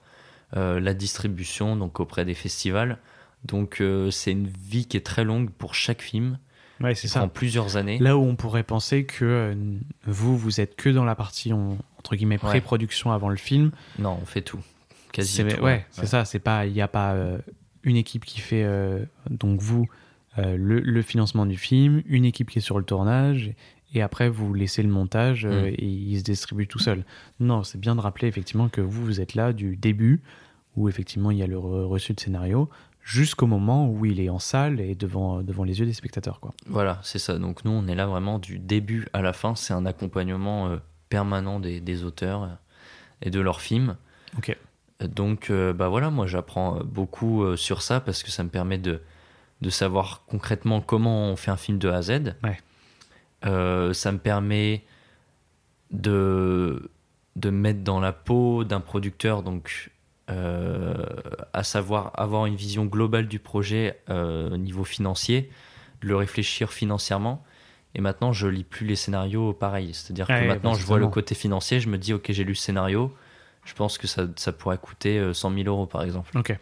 euh, 0.56 0.80
la 0.80 0.94
distribution 0.94 1.76
donc 1.76 2.00
auprès 2.00 2.24
des 2.24 2.34
festivals. 2.34 2.98
Donc, 3.44 3.82
c'est 4.12 4.30
une 4.30 4.46
vie 4.46 4.86
qui 4.86 4.96
est 4.96 5.04
très 5.04 5.24
longue 5.24 5.50
pour 5.50 5.74
chaque 5.74 6.00
film, 6.00 6.38
Ouais, 6.82 6.94
c'est 6.94 7.08
ça. 7.08 7.20
prend 7.20 7.28
plusieurs 7.28 7.76
années. 7.76 7.98
Là 7.98 8.16
où 8.16 8.22
on 8.22 8.36
pourrait 8.36 8.62
penser 8.62 9.04
que 9.04 9.24
euh, 9.24 9.54
vous, 10.06 10.36
vous 10.36 10.60
êtes 10.60 10.74
que 10.76 10.88
dans 10.90 11.04
la 11.04 11.14
partie 11.14 11.52
on- 11.52 11.78
entre 11.98 12.16
guillemets 12.16 12.34
Ouais. 12.42 12.48
pré-production 12.48 13.12
avant 13.12 13.28
le 13.28 13.36
film. 13.36 13.70
Non, 13.98 14.18
on 14.20 14.26
fait 14.26 14.42
tout. 14.42 14.60
Quasi 15.12 15.44
tout. 15.44 15.62
ouais, 15.62 15.86
c'est 15.90 16.06
ça. 16.06 16.24
C'est 16.24 16.38
pas, 16.38 16.66
il 16.66 16.72
n'y 16.72 16.80
a 16.80 16.88
pas 16.88 17.12
euh, 17.12 17.38
une 17.84 17.96
équipe 17.96 18.24
qui 18.24 18.40
fait 18.40 18.64
euh, 18.64 19.04
donc 19.30 19.60
vous 19.60 19.86
le, 20.38 20.56
le 20.80 21.02
financement 21.02 21.44
du 21.44 21.58
film, 21.58 22.02
une 22.06 22.24
équipe 22.24 22.48
qui 22.48 22.58
est 22.58 22.62
sur 22.62 22.78
le 22.78 22.84
tournage, 22.86 23.52
et 23.92 24.00
après 24.00 24.30
vous 24.30 24.54
laissez 24.54 24.82
le 24.82 24.88
montage 24.88 25.44
Mm. 25.46 25.66
et 25.66 25.84
il 25.84 26.18
se 26.18 26.24
distribue 26.24 26.66
tout 26.66 26.78
seul. 26.78 27.04
Non, 27.38 27.62
c'est 27.64 27.78
bien 27.78 27.94
de 27.94 28.00
rappeler 28.00 28.28
effectivement 28.28 28.70
que 28.70 28.80
vous 28.80 29.04
vous 29.04 29.20
êtes 29.20 29.34
là 29.34 29.52
du 29.52 29.76
début 29.76 30.22
où 30.74 30.88
effectivement 30.88 31.30
il 31.30 31.36
y 31.36 31.42
a 31.42 31.46
le 31.46 31.56
re- 31.58 31.84
reçu 31.84 32.14
de 32.14 32.20
scénario 32.20 32.70
jusqu'au 33.02 33.46
moment 33.46 33.88
où 33.88 34.06
il 34.06 34.20
est 34.20 34.28
en 34.28 34.38
salle 34.38 34.80
et 34.80 34.94
devant 34.94 35.42
devant 35.42 35.64
les 35.64 35.80
yeux 35.80 35.86
des 35.86 35.92
spectateurs 35.92 36.40
quoi. 36.40 36.52
Voilà, 36.66 37.00
c'est 37.02 37.18
ça. 37.18 37.38
Donc, 37.38 37.64
nous, 37.64 37.72
on 37.72 37.86
est 37.88 37.94
là 37.94 38.06
vraiment 38.06 38.38
du 38.38 38.58
début 38.58 39.08
à 39.12 39.22
la 39.22 39.32
fin. 39.32 39.54
C'est 39.54 39.74
un 39.74 39.86
accompagnement 39.86 40.68
euh, 40.68 40.76
permanent 41.08 41.60
des, 41.60 41.80
des 41.80 42.04
auteurs 42.04 42.44
euh, 42.44 42.48
et 43.20 43.30
de 43.30 43.40
leurs 43.40 43.60
films. 43.60 43.96
Ok. 44.38 44.56
Donc, 45.00 45.50
euh, 45.50 45.72
bah 45.72 45.88
voilà, 45.88 46.10
moi 46.10 46.26
j'apprends 46.26 46.80
beaucoup 46.84 47.42
euh, 47.42 47.56
sur 47.56 47.82
ça 47.82 48.00
parce 48.00 48.22
que 48.22 48.30
ça 48.30 48.44
me 48.44 48.48
permet 48.48 48.78
de, 48.78 49.00
de 49.60 49.70
savoir 49.70 50.22
concrètement 50.26 50.80
comment 50.80 51.24
on 51.24 51.36
fait 51.36 51.50
un 51.50 51.56
film 51.56 51.78
de 51.78 51.88
A 51.88 51.96
à 51.96 52.02
Z. 52.02 52.34
Ouais. 52.42 52.58
Ça 53.42 54.12
me 54.12 54.18
permet 54.18 54.84
de, 55.90 56.90
de 57.34 57.50
me 57.50 57.58
mettre 57.58 57.82
dans 57.82 57.98
la 57.98 58.12
peau 58.12 58.62
d'un 58.62 58.80
producteur, 58.80 59.42
donc 59.42 59.90
euh, 60.30 60.94
à 61.52 61.62
savoir 61.64 62.12
avoir 62.14 62.46
une 62.46 62.56
vision 62.56 62.84
globale 62.86 63.26
du 63.28 63.38
projet 63.38 63.98
euh, 64.10 64.50
au 64.50 64.56
niveau 64.56 64.84
financier, 64.84 65.50
de 66.02 66.08
le 66.08 66.16
réfléchir 66.16 66.72
financièrement. 66.72 67.44
Et 67.94 68.00
maintenant, 68.00 68.32
je 68.32 68.46
lis 68.46 68.64
plus 68.64 68.86
les 68.86 68.96
scénarios 68.96 69.52
pareil. 69.52 69.90
C'est-à-dire 69.92 70.26
que 70.26 70.46
maintenant, 70.46 70.72
bah, 70.72 70.78
je 70.80 70.86
vois 70.86 70.98
le 70.98 71.08
côté 71.08 71.34
financier, 71.34 71.78
je 71.80 71.88
me 71.88 71.98
dis, 71.98 72.14
ok, 72.14 72.26
j'ai 72.30 72.44
lu 72.44 72.50
le 72.52 72.54
scénario, 72.56 73.14
je 73.64 73.74
pense 73.74 73.98
que 73.98 74.06
ça, 74.06 74.26
ça 74.36 74.52
pourrait 74.52 74.78
coûter 74.78 75.18
euh, 75.18 75.34
100 75.34 75.52
000 75.54 75.64
euros, 75.66 75.86
par 75.86 76.02
exemple. 76.02 76.36
Ok. 76.36 76.56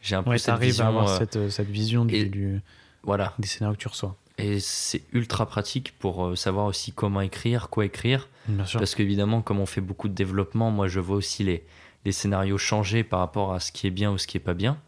J'ai 0.00 0.16
un 0.16 0.22
peu 0.22 0.30
Ouais, 0.30 0.38
cette 0.38 0.58
vision. 0.58 0.86
à 0.86 0.88
avoir 0.88 1.08
euh, 1.08 1.18
cette, 1.18 1.36
euh, 1.36 1.50
cette 1.50 1.68
vision 1.68 2.06
du, 2.06 2.14
et- 2.14 2.24
du- 2.24 2.62
Voilà. 3.02 3.34
des 3.38 3.46
scénarios 3.46 3.76
que 3.76 3.82
tu 3.82 3.88
reçois. 3.88 4.16
Et 4.38 4.58
c'est 4.58 5.02
ultra 5.12 5.44
pratique 5.44 5.92
pour 5.98 6.24
euh, 6.24 6.34
savoir 6.36 6.64
aussi 6.64 6.92
comment 6.92 7.20
écrire, 7.20 7.68
quoi 7.68 7.84
écrire. 7.84 8.30
Bien 8.48 8.64
sûr. 8.64 8.80
Parce 8.80 8.94
qu'évidemment, 8.94 9.42
comme 9.42 9.60
on 9.60 9.66
fait 9.66 9.82
beaucoup 9.82 10.08
de 10.08 10.14
développement, 10.14 10.70
moi, 10.70 10.88
je 10.88 10.98
vois 10.98 11.16
aussi 11.16 11.44
les, 11.44 11.62
les 12.04 12.12
scénarios 12.12 12.58
changer 12.58 13.04
par 13.04 13.20
rapport 13.20 13.52
à 13.52 13.60
ce 13.60 13.72
qui 13.72 13.86
est 13.86 13.90
bien 13.90 14.10
ou 14.10 14.18
ce 14.18 14.26
qui 14.26 14.36
est 14.36 14.40
pas 14.40 14.54
bien, 14.54 14.78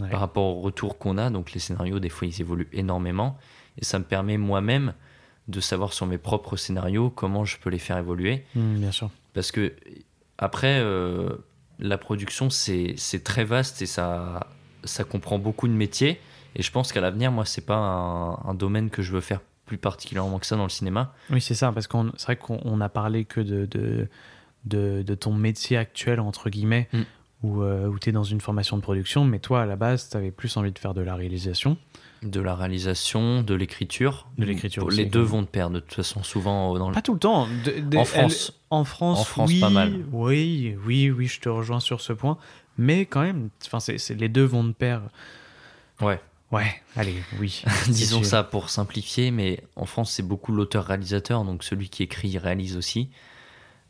Ouais. 0.00 0.10
par 0.10 0.20
rapport 0.20 0.44
au 0.44 0.60
retour 0.60 0.96
qu'on 0.98 1.18
a. 1.18 1.28
Donc, 1.28 1.52
les 1.52 1.58
scénarios, 1.58 1.98
des 1.98 2.08
fois, 2.08 2.28
ils 2.28 2.40
évoluent 2.40 2.68
énormément. 2.72 3.36
Et 3.78 3.84
ça 3.84 3.98
me 3.98 4.04
permet 4.04 4.36
moi-même 4.38 4.94
de 5.48 5.58
savoir 5.60 5.92
sur 5.92 6.06
mes 6.06 6.18
propres 6.18 6.56
scénarios 6.56 7.10
comment 7.10 7.44
je 7.44 7.58
peux 7.58 7.68
les 7.70 7.80
faire 7.80 7.98
évoluer. 7.98 8.44
Mm, 8.54 8.76
bien 8.76 8.92
sûr. 8.92 9.10
Parce 9.34 9.50
que, 9.50 9.74
après, 10.38 10.78
euh, 10.80 11.30
la 11.80 11.98
production, 11.98 12.48
c'est 12.48 12.94
très 13.24 13.42
vaste 13.44 13.82
et 13.82 13.86
ça, 13.86 14.46
ça 14.84 15.02
comprend 15.02 15.38
beaucoup 15.40 15.66
de 15.66 15.72
métiers. 15.72 16.20
Et 16.54 16.62
je 16.62 16.70
pense 16.70 16.92
qu'à 16.92 17.00
l'avenir, 17.00 17.32
moi, 17.32 17.44
c'est 17.44 17.66
pas 17.66 17.76
un, 17.76 18.34
un 18.48 18.54
domaine 18.54 18.90
que 18.90 19.02
je 19.02 19.10
veux 19.10 19.20
faire 19.20 19.40
plus 19.66 19.78
particulièrement 19.78 20.38
que 20.38 20.46
ça 20.46 20.54
dans 20.56 20.62
le 20.62 20.68
cinéma. 20.70 21.12
Oui, 21.30 21.40
c'est 21.40 21.54
ça, 21.54 21.72
parce 21.72 21.88
qu'on 21.88 22.12
c'est 22.16 22.24
vrai 22.26 22.36
qu'on 22.36 22.60
on 22.64 22.80
a 22.80 22.88
parlé 22.88 23.24
que 23.24 23.40
de, 23.40 23.66
de, 23.66 24.08
de, 24.64 25.02
de 25.02 25.14
ton 25.14 25.32
métier 25.32 25.76
actuel, 25.76 26.20
entre 26.20 26.50
guillemets, 26.50 26.88
Mm. 26.92 27.02
où, 27.44 27.62
euh, 27.62 27.86
où 27.86 27.98
tu 27.98 28.08
es 28.08 28.12
dans 28.12 28.24
une 28.24 28.40
formation 28.40 28.76
de 28.76 28.82
production, 28.82 29.24
mais 29.24 29.38
toi, 29.38 29.62
à 29.62 29.66
la 29.66 29.76
base, 29.76 30.08
tu 30.10 30.16
avais 30.16 30.30
plus 30.30 30.56
envie 30.56 30.72
de 30.72 30.78
faire 30.78 30.94
de 30.94 31.00
la 31.00 31.14
réalisation. 31.14 31.76
De 32.22 32.40
la 32.40 32.56
réalisation, 32.56 33.42
de 33.42 33.54
l'écriture. 33.54 34.26
De 34.38 34.44
l'écriture 34.44 34.84
aussi, 34.86 34.96
Les 34.98 35.04
deux 35.06 35.20
vont 35.22 35.42
de 35.42 35.46
pair, 35.46 35.70
de 35.70 35.78
toute 35.78 35.94
façon, 35.94 36.24
souvent 36.24 36.74
euh, 36.74 36.78
dans 36.78 36.88
le. 36.88 36.94
Pas 36.94 37.00
tout 37.02 37.12
le 37.14 37.20
temps. 37.20 37.46
de- 37.64 37.78
de- 37.80 37.96
En 37.96 38.00
elle- 38.00 38.06
France. 38.06 38.52
en 38.70 38.84
France, 38.84 39.20
En 39.20 39.24
France, 39.24 39.48
oui, 39.50 39.60
pas 39.60 39.70
mal. 39.70 40.04
Oui, 40.10 40.74
oui, 40.84 41.10
oui, 41.10 41.26
je 41.28 41.38
te 41.40 41.48
rejoins 41.48 41.78
sur 41.80 42.00
ce 42.00 42.12
point. 42.12 42.36
Mais 42.76 43.06
quand 43.06 43.22
même, 43.22 43.50
c'est, 43.78 43.98
c'est- 43.98 44.14
les 44.14 44.28
deux 44.28 44.42
vont 44.44 44.64
de 44.64 44.72
pair. 44.72 45.02
Ouais. 46.00 46.20
Ouais, 46.50 46.80
allez, 46.96 47.14
oui. 47.40 47.62
Disons 47.88 48.22
ça 48.24 48.42
pour 48.42 48.70
simplifier, 48.70 49.30
mais 49.30 49.62
en 49.76 49.84
France, 49.84 50.12
c'est 50.12 50.22
beaucoup 50.26 50.50
l'auteur-réalisateur, 50.50 51.44
donc 51.44 51.62
celui 51.62 51.88
qui 51.90 52.02
écrit 52.02 52.36
réalise 52.38 52.76
aussi. 52.76 53.10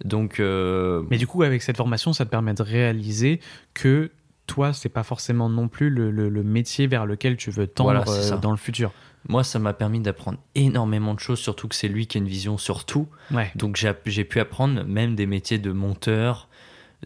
Donc, 0.05 0.38
euh, 0.40 1.03
Mais 1.11 1.18
du 1.18 1.26
coup, 1.26 1.42
avec 1.42 1.62
cette 1.62 1.76
formation, 1.76 2.12
ça 2.12 2.24
te 2.24 2.30
permet 2.30 2.55
de 2.55 2.62
réaliser 2.62 3.40
que 3.74 4.11
toi, 4.46 4.72
c'est 4.72 4.88
pas 4.88 5.03
forcément 5.03 5.49
non 5.49 5.68
plus 5.68 5.90
le, 5.90 6.11
le- 6.11 6.28
le 6.28 6.42
métier 6.42 6.86
vers 6.86 7.05
lequel 7.05 7.36
tu 7.36 7.51
veux 7.51 7.66
tendre 7.66 8.05
Voilà, 8.05 8.05
euh, 8.09 8.38
dans 8.38 8.51
le 8.51 8.57
futur. 8.57 8.92
moi, 9.28 9.44
ça 9.44 9.59
m'a 9.59 9.72
permis 9.74 10.01
d'apprendre 10.01 10.38
énormément 10.55 11.12
de 11.14 11.20
choses, 11.20 11.38
surtout 11.40 11.68
que 11.68 11.74
c'est 11.74 11.88
lui 11.88 12.07
qui 12.07 12.16
a 12.16 12.20
une 12.20 12.28
vision 12.28 12.57
sur 12.59 12.84
tout. 12.84 13.09
Ouais. 13.32 13.51
Donc, 13.57 13.76
j'ai 14.07 14.24
pu 14.24 14.40
apprendre 14.40 14.84
même 14.84 15.14
des 15.16 15.26
métiers 15.26 15.59
de 15.59 15.72
monteur, 15.72 16.49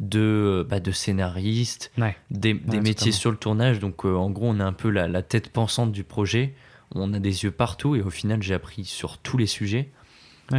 de, 0.01 0.67
bah, 0.69 0.81
de 0.81 0.91
scénariste, 0.91 1.93
Ouais. 1.99 2.17
des, 2.31 2.55
des 2.55 2.81
métiers 2.81 3.13
sur 3.13 3.31
le 3.31 3.37
tournage. 3.37 3.79
Donc, 3.79 4.05
euh, 4.05 4.15
en 4.15 4.31
gros, 4.31 4.47
on 4.49 4.59
est 4.61 4.63
un 4.63 4.73
peu 4.73 4.91
la, 4.91 5.09
la 5.09 5.23
tête 5.23 5.51
pensante 5.51 5.93
du 5.93 6.05
projet. 6.05 6.55
On 6.95 7.13
a 7.15 7.19
des 7.19 7.45
yeux 7.45 7.51
partout 7.51 7.97
et 7.97 8.03
au 8.03 8.11
final, 8.11 8.43
j'ai 8.43 8.55
appris 8.55 8.85
sur 8.85 9.19
tous 9.19 9.37
les 9.39 9.47
sujets. 9.47 9.91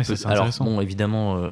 C'est 0.03 0.25
Alors, 0.25 0.49
bon, 0.59 0.81
évidemment, 0.81 1.38
euh, 1.38 1.49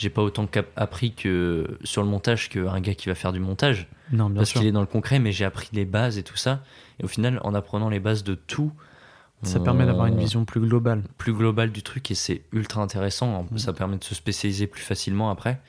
j'ai 0.00 0.08
pas 0.10 0.22
autant 0.22 0.46
appris 0.76 1.12
que 1.14 1.78
sur 1.84 2.02
le 2.02 2.08
montage 2.08 2.48
qu'un 2.48 2.80
gars 2.80 2.94
qui 2.94 3.08
va 3.08 3.14
faire 3.14 3.32
du 3.32 3.40
montage 3.40 3.86
non, 4.12 4.30
bien 4.30 4.36
parce 4.36 4.52
qu'il 4.52 4.66
est 4.66 4.72
dans 4.72 4.80
le 4.80 4.86
concret, 4.86 5.18
mais 5.18 5.30
j'ai 5.30 5.44
appris 5.44 5.68
les 5.72 5.84
bases 5.84 6.16
et 6.18 6.22
tout 6.22 6.36
ça. 6.38 6.64
Et 6.98 7.04
au 7.04 7.08
final, 7.08 7.38
en 7.44 7.54
apprenant 7.54 7.88
les 7.90 8.00
bases 8.00 8.24
de 8.24 8.34
tout, 8.34 8.72
Ça 9.42 9.60
on- 9.60 9.62
permet 9.62 9.84
d'avoir 9.86 10.06
une 10.06 10.18
vision 10.18 10.44
plus 10.46 10.60
globale. 10.60 11.02
plus 11.18 11.32
globale 11.34 11.70
du 11.70 11.82
truc 11.82 12.10
et 12.10 12.14
c'est 12.14 12.42
ultra 12.52 12.82
intéressant. 12.82 13.46
Mm. 13.50 13.58
Ça 13.58 13.72
permet 13.74 13.98
de 13.98 14.04
se 14.04 14.14
spécialiser 14.14 14.66
plus 14.66 14.82
facilement 14.82 15.30
après. 15.30 15.60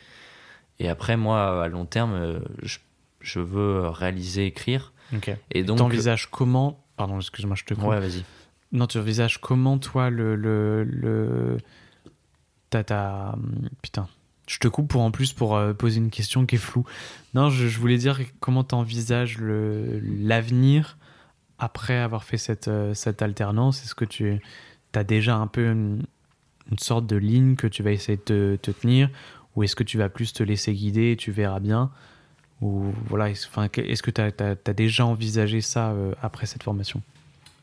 Et 0.79 0.87
après, 0.89 1.17
moi, 1.17 1.63
à 1.63 1.67
long 1.67 1.85
terme, 1.85 2.41
je, 2.63 2.79
je 3.19 3.39
veux 3.39 3.87
réaliser, 3.89 4.45
écrire. 4.47 4.93
Ok. 5.13 5.29
Et 5.51 5.63
donc, 5.63 5.77
T'envisages 5.77 6.29
comment. 6.31 6.83
Pardon, 6.95 7.19
excuse-moi, 7.19 7.55
je 7.57 7.65
te 7.65 7.73
coupe. 7.73 7.83
ouais, 7.83 7.99
vas-y. 7.99 8.23
Non, 8.71 8.87
tu 8.87 8.97
envisages 8.97 9.39
comment, 9.39 9.77
toi, 9.77 10.09
le. 10.09 10.35
le, 10.35 10.83
le... 10.85 11.57
T'as 12.71 12.83
ta. 12.85 13.35
Putain. 13.81 14.07
Je 14.51 14.59
te 14.59 14.67
coupe 14.67 14.89
pour 14.89 14.99
en 15.01 15.11
plus 15.11 15.31
pour 15.31 15.55
euh, 15.55 15.71
poser 15.73 15.99
une 15.99 16.09
question 16.09 16.45
qui 16.45 16.55
est 16.55 16.57
floue. 16.57 16.83
Non, 17.35 17.49
je, 17.49 17.69
je 17.69 17.79
voulais 17.79 17.97
dire 17.97 18.19
comment 18.41 18.65
t'envisages 18.65 19.37
le- 19.37 20.01
l'avenir 20.03 20.97
après 21.57 21.97
avoir 21.97 22.25
fait 22.25 22.37
cette, 22.37 22.67
euh, 22.67 22.93
cette 22.93 23.21
alternance. 23.21 23.81
Est-ce 23.83 23.95
que 23.95 24.03
tu 24.03 24.41
as 24.93 25.03
déjà 25.05 25.37
un 25.37 25.47
peu 25.47 25.71
une, 25.71 26.03
une 26.69 26.79
sorte 26.79 27.07
de 27.07 27.15
ligne 27.15 27.55
que 27.55 27.65
tu 27.67 27.81
vas 27.81 27.91
essayer 27.91 28.17
de 28.17 28.23
te, 28.23 28.55
te 28.57 28.71
tenir 28.71 29.09
Ou 29.55 29.63
est-ce 29.63 29.77
que 29.77 29.85
tu 29.85 29.97
vas 29.97 30.09
plus 30.09 30.33
te 30.33 30.43
laisser 30.43 30.73
guider 30.73 31.11
et 31.11 31.15
tu 31.15 31.31
verras 31.31 31.61
bien 31.61 31.89
Ou 32.59 32.91
voilà, 33.07 33.29
est-ce 33.29 33.47
que- 33.47 34.11
tu 34.11 34.21
as, 34.21 34.73
déjà 34.73 35.05
envisagé 35.05 35.61
ça 35.61 35.91
euh, 35.91 36.13
après 36.21 36.45
cette 36.45 36.63
formation? 36.63 37.01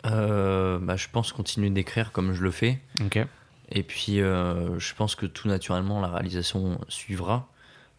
Euh, 0.06 0.78
bah, 0.78 0.96
je 0.96 1.08
pense 1.12 1.32
continuer 1.34 1.68
d'écrire 1.68 2.12
comme 2.12 2.32
je 2.32 2.42
le 2.42 2.50
fais. 2.50 2.78
Ok. 3.04 3.18
Et 3.70 3.82
puis, 3.82 4.20
euh, 4.20 4.78
je 4.78 4.94
pense 4.94 5.14
que 5.14 5.26
tout 5.26 5.48
naturellement, 5.48 6.00
la 6.00 6.08
réalisation 6.08 6.80
suivra. 6.88 7.48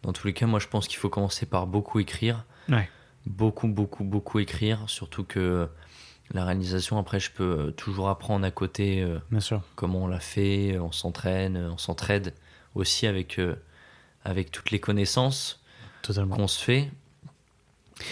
Dans 0.02 0.12
tous 0.12 0.26
les 0.26 0.32
cas, 0.32 0.46
moi, 0.46 0.58
je 0.58 0.66
pense 0.66 0.88
qu'il 0.88 0.98
faut 0.98 1.10
commencer 1.10 1.46
par 1.46 1.66
beaucoup 1.66 2.00
écrire. 2.00 2.44
Ouais. 2.68 2.88
Beaucoup, 3.26 3.68
beaucoup, 3.68 4.04
beaucoup 4.04 4.38
écrire. 4.38 4.84
Surtout 4.88 5.24
que 5.24 5.68
la 6.32 6.44
réalisation, 6.44 6.98
après, 6.98 7.20
je 7.20 7.30
peux 7.30 7.72
toujours 7.76 8.08
apprendre 8.08 8.46
à 8.46 8.50
côté 8.50 9.02
euh, 9.02 9.18
Bien 9.30 9.40
sûr. 9.40 9.62
comment 9.74 10.04
on 10.04 10.06
l'a 10.08 10.20
fait. 10.20 10.78
On 10.78 10.92
s'entraîne, 10.92 11.56
on 11.56 11.78
s'entraide 11.78 12.34
aussi 12.74 13.06
avec, 13.06 13.38
euh, 13.38 13.56
avec 14.24 14.50
toutes 14.50 14.70
les 14.70 14.80
connaissances 14.80 15.60
qu'on 16.02 16.48
se 16.48 16.62
fait. 16.62 16.90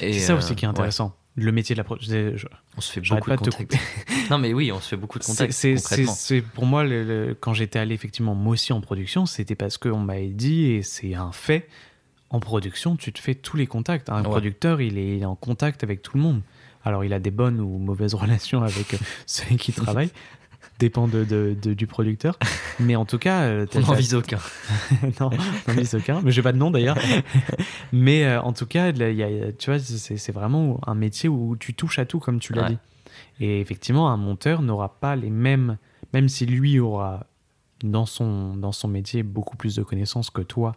Et, 0.02 0.12
C'est 0.12 0.20
ça 0.20 0.32
euh, 0.34 0.38
aussi 0.38 0.54
qui 0.54 0.64
est 0.64 0.68
ouais, 0.68 0.72
intéressant. 0.72 1.16
Le 1.40 1.52
métier 1.52 1.74
de 1.74 1.78
la 1.78 1.84
pro- 1.84 1.96
je- 2.00 2.36
je- 2.36 2.46
on 2.76 2.80
se 2.80 2.92
fait 2.92 3.00
beaucoup 3.00 3.30
de 3.30 3.36
contacts. 3.36 3.76
non, 4.30 4.38
mais 4.38 4.52
oui, 4.52 4.72
on 4.72 4.80
se 4.80 4.88
fait 4.88 4.96
beaucoup 4.96 5.18
de 5.18 5.24
contacts. 5.24 5.52
C'est 5.52 6.42
pour 6.42 6.66
moi, 6.66 6.84
le- 6.84 7.04
le- 7.04 7.34
quand 7.38 7.54
j'étais 7.54 7.78
allé 7.78 7.94
effectivement 7.94 8.34
moi 8.34 8.52
aussi 8.54 8.72
en 8.72 8.80
production, 8.80 9.26
c'était 9.26 9.54
parce 9.54 9.78
qu'on 9.78 10.00
m'avait 10.00 10.28
dit, 10.28 10.64
et 10.72 10.82
c'est 10.82 11.14
un 11.14 11.32
fait, 11.32 11.68
en 12.30 12.40
production, 12.40 12.96
tu 12.96 13.12
te 13.12 13.20
fais 13.20 13.34
tous 13.34 13.56
les 13.56 13.66
contacts. 13.66 14.10
Un 14.10 14.16
Ouais. 14.16 14.22
producteur, 14.22 14.80
il 14.80 14.98
est, 14.98 15.16
il 15.16 15.22
est 15.22 15.26
en 15.26 15.36
contact 15.36 15.82
avec 15.84 16.02
tout 16.02 16.16
le 16.16 16.22
monde. 16.22 16.42
Alors, 16.84 17.04
il 17.04 17.12
a 17.12 17.18
des 17.18 17.30
bonnes 17.30 17.60
ou 17.60 17.78
mauvaises 17.78 18.14
relations 18.14 18.62
avec 18.62 18.94
euh, 18.94 18.98
ceux 19.26 19.56
qui 19.56 19.72
travaillent. 19.72 20.10
Dépend 20.78 21.08
de, 21.08 21.24
de- 21.24 21.56
de- 21.60 21.74
du 21.74 21.86
producteur. 21.88 22.38
Mais 22.80 22.94
en 22.94 23.04
tout 23.04 23.18
cas, 23.18 23.42
euh, 23.42 23.66
On 23.74 23.80
n'en 23.80 23.94
vise 23.94 24.14
aucun. 24.14 24.38
non, 25.20 25.30
n'en 25.66 25.74
vise 25.74 25.94
aucun, 25.96 26.20
mais 26.22 26.30
j'ai 26.30 26.42
pas 26.42 26.52
de 26.52 26.58
nom 26.58 26.70
d'ailleurs. 26.70 26.96
mais 27.92 28.24
euh, 28.24 28.40
en 28.40 28.52
tout 28.52 28.66
cas, 28.66 28.92
là, 28.92 29.10
il 29.10 29.16
y 29.16 29.22
a- 29.24 29.52
tu 29.52 29.70
vois, 29.70 29.80
c'est 29.80 30.30
vraiment 30.32 30.80
un 30.86 30.94
métier 30.94 31.28
où 31.28 31.56
tu 31.56 31.74
touches 31.74 31.98
à 31.98 32.04
tout, 32.06 32.20
comme 32.20 32.38
tu 32.38 32.52
l'as 32.52 32.62
Ouais. 32.62 32.68
dit. 32.70 32.78
Et 33.40 33.60
effectivement, 33.60 34.10
un 34.10 34.16
monteur 34.16 34.62
n'aura 34.62 35.00
pas 35.00 35.16
les 35.16 35.30
mêmes, 35.30 35.76
même 36.12 36.28
si 36.28 36.46
lui 36.46 36.78
aura 36.78 37.26
dans 37.82 38.06
son, 38.06 38.54
dans 38.56 38.72
son 38.72 38.86
métier 38.88 39.22
beaucoup 39.24 39.56
plus 39.56 39.74
de 39.76 39.82
connaissances 39.82 40.30
que 40.30 40.42
toi, 40.42 40.74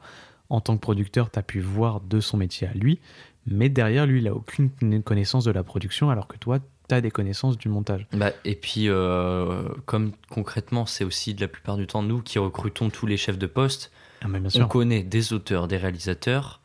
en 0.50 0.60
tant 0.62 0.76
que 0.76 0.82
producteur, 0.82 1.30
tu 1.32 1.38
as 1.40 1.44
pu 1.44 1.60
voir 1.60 2.02
de 2.02 2.20
son 2.20 2.38
métier 2.38 2.68
à 2.68 2.74
lui. 2.74 3.00
Mais 3.48 3.70
derrière, 3.70 4.06
lui, 4.06 4.22
il 4.22 4.28
a 4.28 4.34
aucune 4.34 4.70
connaissance 5.04 5.46
de 5.46 5.52
la 5.52 5.64
production, 5.64 6.10
alors 6.10 6.28
que 6.28 6.38
toi, 6.38 6.60
tu 6.92 6.96
as 6.96 7.02
des 7.02 7.12
connaissances 7.12 7.58
du 7.58 7.70
montage. 7.70 8.06
Bah, 8.14 8.32
et 8.46 8.56
puis, 8.56 8.90
euh, 8.90 9.64
comme 9.86 10.12
concrètement, 10.30 10.86
c'est 10.86 11.04
aussi 11.04 11.34
de 11.34 11.42
la 11.42 11.48
plupart 11.48 11.78
du 11.78 11.88
temps 11.88 12.04
nous 12.04 12.22
qui 12.22 12.38
recrutons 12.40 12.90
tous 12.90 13.06
les 13.06 13.18
chefs 13.18 13.38
de 13.38 13.48
poste, 13.48 13.92
Ah, 14.22 14.28
mais 14.28 14.40
bien 14.40 14.50
on 14.64 14.68
connaît 14.68 15.04
des 15.04 15.34
auteurs, 15.34 15.68
des 15.68 15.78
réalisateurs. 15.78 16.60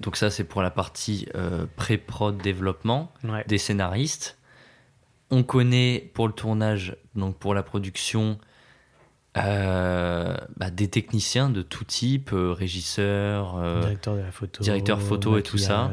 Donc 0.00 0.16
ça, 0.16 0.30
c'est 0.30 0.44
pour 0.44 0.62
la 0.62 0.70
partie 0.70 1.28
euh, 1.34 1.64
pré-prod 1.76 2.36
développement, 2.38 3.12
Ouais. 3.24 3.44
des 3.46 3.58
scénaristes. 3.58 4.36
On 5.30 5.42
connaît 5.44 6.10
pour 6.12 6.26
le 6.26 6.34
tournage, 6.34 6.96
donc 7.14 7.38
pour 7.38 7.54
la 7.54 7.62
production, 7.62 8.38
euh, 9.38 10.36
bah, 10.56 10.70
des 10.70 10.88
techniciens 10.88 11.48
de 11.48 11.62
tout 11.62 11.84
type, 11.84 12.32
euh, 12.32 12.52
régisseurs, 12.52 13.56
euh, 13.56 13.80
directeur 13.80 14.14
de 14.16 14.20
la 14.20 14.30
photo. 14.30 14.62
directeur 14.62 15.00
photo 15.00 15.38
et 15.38 15.42
tout 15.42 15.58
ça. 15.58 15.90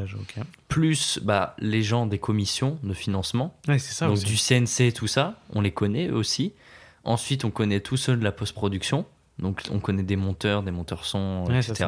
plus 0.67 1.19
bah, 1.23 1.55
les 1.59 1.81
gens 1.81 2.05
des 2.05 2.19
commissions 2.19 2.77
de 2.83 2.93
financement. 2.93 3.55
Ouais, 3.67 3.79
c'est 3.79 3.93
ça 3.93 4.07
donc 4.07 4.17
aussi. 4.17 4.25
du 4.25 4.35
CNC, 4.37 4.93
tout 4.93 5.07
ça, 5.07 5.39
on 5.53 5.61
les 5.61 5.71
connaît 5.71 6.07
eux 6.07 6.15
aussi. 6.15 6.53
Ensuite, 7.05 7.45
on 7.45 7.49
connaît 7.51 7.79
tous 7.79 7.97
ceux 7.97 8.17
de 8.17 8.23
la 8.23 8.31
post-production. 8.33 9.05
Donc, 9.39 9.63
on 9.71 9.79
connaît 9.79 10.03
des 10.03 10.17
monteurs, 10.17 10.63
des 10.63 10.71
monteurs 10.71 11.05
son, 11.05 11.45
Ouais, 11.47 11.59
etc. 11.59 11.85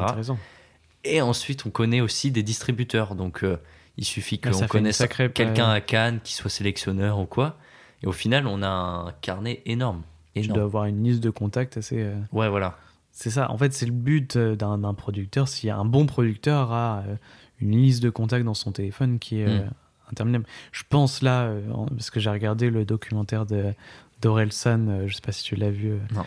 Et 1.04 1.20
ensuite, 1.20 1.66
on 1.66 1.70
connaît 1.70 2.00
aussi 2.00 2.30
des 2.30 2.42
distributeurs. 2.42 3.14
Donc, 3.14 3.44
euh, 3.44 3.58
il 3.98 4.04
suffit 4.06 4.40
qu'on 4.40 4.66
connaisse 4.68 4.96
sacrée- 4.96 5.30
quelqu'un 5.30 5.68
à 5.68 5.80
Cannes 5.82 6.20
qui 6.24 6.32
soit 6.32 6.48
sélectionneur 6.48 7.18
ou 7.18 7.26
quoi. 7.26 7.58
Et 8.02 8.06
au 8.06 8.12
final, 8.12 8.46
on 8.46 8.62
a 8.62 8.68
un 8.68 9.12
carnet 9.20 9.60
énorme. 9.66 10.02
Tu 10.34 10.40
énorme. 10.40 10.54
dois 10.56 10.64
avoir 10.64 10.84
une 10.86 11.02
liste 11.04 11.22
de 11.22 11.30
contacts 11.30 11.76
assez. 11.76 12.00
euh, 12.00 12.14
Ouais, 12.32 12.48
voilà. 12.48 12.76
C'est 13.10 13.30
ça. 13.30 13.50
En 13.50 13.58
fait, 13.58 13.72
c'est 13.72 13.86
le 13.86 13.92
but 13.92 14.36
euh, 14.36 14.56
d'un 14.56 14.94
producteur. 14.94 15.46
Si 15.48 15.68
un 15.70 15.84
bon 15.84 16.06
producteur 16.06 16.72
a 16.72 17.02
euh, 17.06 17.16
une 17.60 17.72
liste 17.72 18.02
de 18.02 18.10
contacts 18.10 18.44
dans 18.44 18.54
son 18.54 18.72
téléphone 18.72 19.18
qui 19.18 19.40
est 19.40 19.46
Mm. 19.46 19.70
interminable. 20.10 20.46
Je 20.72 20.82
pense 20.88 21.22
là, 21.22 21.50
parce 21.90 22.10
que 22.10 22.20
j'ai 22.20 22.30
regardé 22.30 22.70
le 22.70 22.84
documentaire 22.84 23.46
de 23.46 23.72
d'Orelsan, 24.20 25.06
je 25.08 25.14
sais 25.14 25.20
pas 25.20 25.32
si 25.32 25.42
tu 25.42 25.56
l'as 25.56 25.70
vu, 25.70 25.94
Non. 26.14 26.24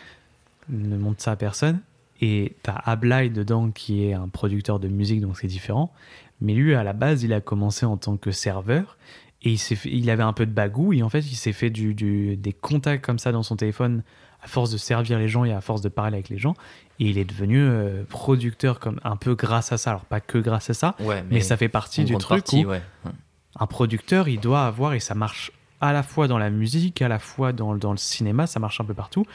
ne 0.69 0.97
montre 0.97 1.21
ça 1.21 1.31
à 1.31 1.35
personne. 1.35 1.79
Et 2.21 2.55
t'as 2.63 2.73
Ablai 2.75 3.29
dedans 3.29 3.71
qui 3.71 4.05
est 4.05 4.13
un 4.13 4.27
producteur 4.27 4.79
de 4.79 4.87
musique, 4.87 5.21
donc 5.21 5.37
c'est 5.37 5.47
différent. 5.47 5.91
Mais 6.41 6.53
lui, 6.53 6.75
à 6.75 6.83
la 6.83 6.93
base, 6.93 7.23
il 7.23 7.31
a 7.33 7.41
commencé 7.41 7.85
en 7.85 7.95
tant 7.97 8.17
que 8.17 8.31
serveur. 8.31 8.97
Et 9.45 9.51
il, 9.51 9.57
s'est 9.57 9.75
fait- 9.75 9.89
il 9.91 10.09
avait 10.09 10.23
un 10.23 10.33
peu 10.33 10.45
de 10.45 10.51
bagou. 10.51 10.91
Et 10.91 11.01
en 11.03 11.09
fait, 11.09 11.19
il 11.19 11.35
s'est 11.35 11.53
fait 11.53 11.69
du, 11.69 11.93
du- 11.93 12.35
des 12.35 12.51
contacts 12.53 13.05
comme 13.05 13.19
ça 13.19 13.31
dans 13.31 13.43
son 13.43 13.55
téléphone 13.55 14.01
à 14.43 14.47
force 14.47 14.69
de 14.71 14.77
servir 14.77 15.17
les 15.19 15.27
gens 15.27 15.43
et 15.45 15.53
à 15.53 15.61
force 15.61 15.81
de 15.81 15.89
parler 15.89 16.15
avec 16.17 16.29
les 16.29 16.37
gens. 16.37 16.53
Et 16.99 17.05
il 17.09 17.17
est 17.17 17.25
devenu 17.25 17.59
euh, 17.61 18.03
producteur 18.09 18.79
comme 18.79 18.99
un 19.03 19.15
peu 19.15 19.35
grâce 19.35 19.71
à 19.71 19.77
ça. 19.77 19.91
Alors, 19.91 20.05
pas 20.05 20.19
que 20.19 20.37
grâce 20.37 20.69
à 20.69 20.73
ça, 20.73 20.95
Ouais, 20.99 21.23
mais, 21.31 21.41
ça 21.41 21.57
fait 21.57 21.69
partie 21.69 22.03
du 22.03 22.13
truc 22.17 22.43
partie, 22.43 22.65
où 22.65 22.69
ouais. 22.69 22.81
un 23.59 23.65
producteur, 23.67 24.27
il 24.27 24.39
doit 24.39 24.65
avoir, 24.65 24.93
et 24.93 24.99
ça 24.99 25.15
marche 25.15 25.51
à 25.81 25.93
la 25.93 26.03
fois 26.03 26.27
dans 26.27 26.37
la 26.37 26.49
musique, 26.49 27.01
à 27.01 27.07
la 27.07 27.19
fois 27.19 27.53
dans, 27.53 27.75
dans 27.75 27.91
le 27.91 27.97
cinéma, 27.97 28.47
ça 28.47 28.59
marche 28.59 28.79
un 28.81 28.85
peu 28.85 28.93
partout, 28.93 29.25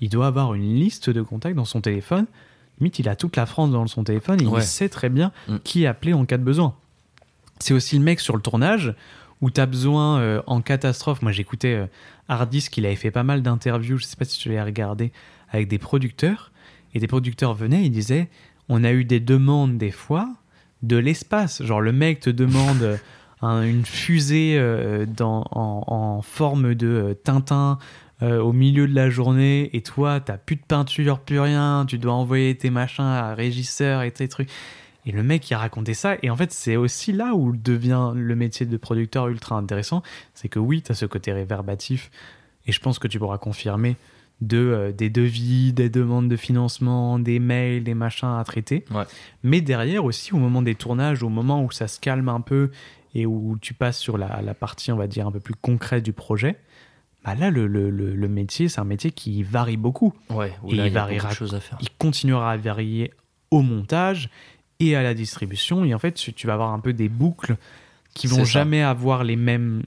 il 0.00 0.08
doit 0.08 0.26
avoir 0.26 0.54
une 0.54 0.74
liste 0.74 1.10
de 1.10 1.22
contacts 1.22 1.54
dans 1.56 1.64
son 1.64 1.80
téléphone. 1.80 2.26
Limite, 2.80 2.98
il 3.00 3.08
a 3.08 3.14
toute 3.16 3.36
la 3.36 3.46
France 3.46 3.70
dans 3.70 3.86
son 3.86 4.02
téléphone 4.04 4.40
et 4.42 4.46
Ouais. 4.46 4.60
il 4.60 4.64
sait 4.64 4.88
très 4.88 5.10
bien 5.10 5.30
Mm. 5.48 5.56
qui 5.62 5.86
appeler 5.86 6.12
en 6.14 6.24
cas 6.24 6.38
de 6.38 6.42
besoin. 6.42 6.74
C'est 7.58 7.74
aussi 7.74 7.98
le 7.98 8.02
mec 8.04 8.20
sur 8.20 8.34
le 8.34 8.40
tournage 8.42 8.94
où 9.40 9.50
tu 9.50 9.60
as 9.60 9.66
besoin 9.66 10.18
euh, 10.20 10.42
en 10.46 10.60
catastrophe. 10.60 11.22
Moi, 11.22 11.32
j'écoutais 11.32 11.74
euh, 11.74 11.86
Hardis, 12.28 12.68
qu'il 12.70 12.84
avait 12.86 12.96
fait 12.96 13.10
pas 13.10 13.22
mal 13.22 13.42
d'interviews, 13.42 13.96
je 13.98 14.04
sais 14.04 14.16
pas 14.16 14.24
si 14.24 14.38
tu 14.38 14.52
l'as 14.52 14.64
regardé, 14.64 15.12
avec 15.50 15.68
des 15.68 15.78
producteurs. 15.78 16.52
Et 16.94 16.98
des 17.00 17.06
producteurs 17.06 17.54
venaient, 17.54 17.84
ils 17.84 17.90
disaient 17.90 18.28
On 18.68 18.84
a 18.84 18.92
eu 18.92 19.04
des 19.04 19.20
demandes 19.20 19.78
des 19.78 19.90
fois 19.92 20.28
de 20.82 20.96
l'espace. 20.96 21.62
Genre, 21.62 21.80
le 21.80 21.92
mec 21.92 22.20
te 22.20 22.30
demande 22.30 22.82
euh, 22.82 22.96
un- 23.42 23.62
une 23.62 23.84
fusée 23.86 24.56
euh, 24.58 25.06
dans, 25.06 25.44
en, 25.52 26.20
forme 26.22 26.74
de 26.74 27.16
Tintin. 27.24 27.78
au 28.22 28.52
milieu 28.52 28.86
de 28.86 28.94
la 28.94 29.08
journée 29.08 29.70
et 29.74 29.80
toi 29.80 30.20
t'as 30.20 30.36
plus 30.36 30.56
de 30.56 30.60
peinture 30.68 31.20
plus 31.20 31.40
rien 31.40 31.86
tu 31.88 31.96
dois 31.96 32.12
envoyer 32.12 32.54
tes 32.54 32.68
machins 32.68 33.02
à 33.02 33.34
régisseur 33.34 34.02
et 34.02 34.10
tes 34.10 34.28
trucs 34.28 34.50
et 35.06 35.12
le 35.12 35.22
mec, 35.22 35.48
il 35.50 35.54
racontait 35.54 35.94
ça. 35.94 36.16
Et 36.22 36.30
en 36.30 36.36
fait, 36.36 36.52
c'est 36.52 36.76
aussi 36.76 37.12
là 37.12 37.34
où 37.34 37.56
devient 37.56 38.12
le 38.14 38.34
métier 38.36 38.66
de 38.66 38.76
producteur 38.76 39.28
ultra 39.28 39.56
intéressant. 39.56 40.02
C'est 40.34 40.48
que 40.48 40.58
oui, 40.58 40.82
tu 40.82 40.92
as 40.92 40.94
ce 40.94 41.06
côté 41.06 41.32
réverbatif. 41.32 42.10
Et 42.66 42.72
je 42.72 42.80
pense 42.80 42.98
que 42.98 43.08
tu 43.08 43.18
pourras 43.18 43.38
confirmer 43.38 43.96
de, 44.42 44.58
euh, 44.58 44.92
des 44.92 45.08
devis, 45.10 45.72
des 45.72 45.88
demandes 45.88 46.28
de 46.28 46.36
financement, 46.36 47.18
des 47.18 47.38
mails, 47.38 47.82
des 47.84 47.94
machins 47.94 48.28
à 48.38 48.44
traiter. 48.44 48.84
Ouais. 48.90 49.04
Mais 49.42 49.60
derrière 49.60 50.04
aussi, 50.04 50.32
au 50.34 50.38
moment 50.38 50.62
des 50.62 50.74
tournages, 50.74 51.22
au 51.22 51.28
moment 51.28 51.62
où 51.64 51.70
ça 51.70 51.88
se 51.88 51.98
calme 52.00 52.28
un 52.28 52.40
peu 52.40 52.70
et 53.14 53.26
où 53.26 53.56
tu 53.60 53.74
passes 53.74 53.98
sur 53.98 54.18
la, 54.18 54.40
la 54.42 54.54
partie, 54.54 54.92
on 54.92 54.96
va 54.96 55.06
dire, 55.06 55.26
un 55.26 55.32
peu 55.32 55.40
plus 55.40 55.54
concrète 55.54 56.04
du 56.04 56.12
projet, 56.12 56.56
bah 57.24 57.34
là, 57.34 57.50
le, 57.50 57.66
le- 57.66 57.90
le- 57.90 58.14
le 58.14 58.28
métier, 58.28 58.68
c'est 58.68 58.80
un 58.80 58.84
métier 58.84 59.10
qui 59.10 59.42
varie 59.42 59.76
beaucoup 59.76 60.14
Ouais, 60.30 60.52
où 60.62 60.70
Et 60.72 60.76
là, 60.76 60.86
il 60.86 60.90
il 60.90 60.94
y 60.94 60.96
a 60.96 61.00
variera- 61.00 61.30
choses 61.34 61.54
à 61.54 61.60
faire. 61.60 61.76
il 61.82 61.88
continuera 61.98 62.52
à 62.52 62.56
varier 62.56 63.12
au 63.50 63.60
montage 63.62 64.30
et 64.80 64.96
à 64.96 65.02
la 65.02 65.14
distribution. 65.14 65.84
Et 65.84 65.94
en 65.94 65.98
fait, 65.98 66.12
tu 66.14 66.46
vas 66.46 66.54
avoir 66.54 66.72
un 66.72 66.80
peu 66.80 66.92
des 66.92 67.08
boucles 67.08 67.56
qui 68.14 68.26
vont 68.26 68.38
jamais 68.44 68.82
avoir 68.82 69.22
les 69.22 69.36
mêmes 69.36 69.82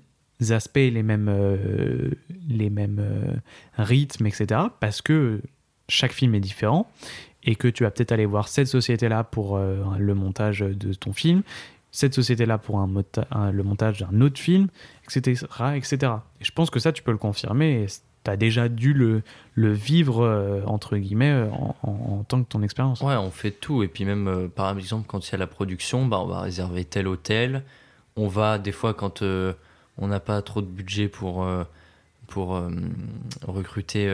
aspects, 0.49 0.75
les 0.77 1.03
mêmes, 1.03 1.27
euh, 1.29 2.11
les 2.47 2.69
mêmes 2.69 2.99
euh, 2.99 3.33
rythmes, 3.77 4.25
etc. 4.27 4.61
Parce 4.79 5.01
que 5.01 5.41
chaque 5.89 6.13
film 6.13 6.33
est 6.35 6.39
différent 6.39 6.89
et 7.43 7.55
que 7.55 7.67
tu 7.67 7.83
vas 7.83 7.91
peut-être 7.91 8.11
aller 8.13 8.25
voir 8.25 8.47
cette 8.47 8.67
société-là 8.67 9.23
pour 9.25 9.57
euh, 9.57 9.83
le 9.97 10.13
montage 10.15 10.59
de 10.59 10.93
ton 10.93 11.11
film, 11.11 11.43
cette 11.91 12.13
société-là 12.13 12.57
pour 12.57 12.79
un- 12.79 13.51
le 13.51 13.63
montage 13.63 13.99
d'un 13.99 14.21
autre 14.21 14.39
film, 14.39 14.67
etc., 15.03 15.45
etc. 15.75 16.13
Et 16.41 16.45
je 16.45 16.51
pense 16.51 16.69
que 16.69 16.79
ça, 16.79 16.91
tu 16.93 17.03
peux 17.03 17.11
le 17.11 17.17
confirmer. 17.17 17.85
Tu 18.23 18.31
as 18.31 18.37
déjà 18.37 18.69
dû 18.69 18.93
le, 18.93 19.21
le 19.55 19.73
vivre, 19.73 20.23
euh, 20.23 20.61
entre 20.65 20.97
guillemets, 20.97 21.31
euh, 21.31 21.49
en, 21.51 21.75
en- 21.83 22.13
en 22.19 22.23
tant 22.23 22.41
que 22.41 22.47
ton 22.47 22.61
expérience. 22.63 23.01
Ouais, 23.01 23.15
on 23.15 23.31
fait 23.31 23.51
tout. 23.51 23.83
Et 23.83 23.87
puis 23.87 24.05
même, 24.05 24.27
euh, 24.27 24.47
par 24.47 24.77
exemple, 24.77 25.05
quand 25.07 25.27
il 25.27 25.31
y 25.31 25.35
a 25.35 25.37
la 25.37 25.47
production, 25.47 26.05
bah, 26.05 26.19
on 26.21 26.25
va 26.27 26.41
réserver 26.41 26.85
tel 26.85 27.07
hôtel. 27.07 27.63
On 28.15 28.27
va, 28.27 28.59
des 28.59 28.71
fois, 28.71 28.93
quand 28.93 29.21
euh, 29.23 29.53
on 29.97 30.07
n'a 30.07 30.19
pas 30.19 30.41
trop 30.41 30.61
de 30.61 30.67
budget 30.67 31.07
pour, 31.07 31.45
pour 32.27 32.61
recruter... 33.45 34.07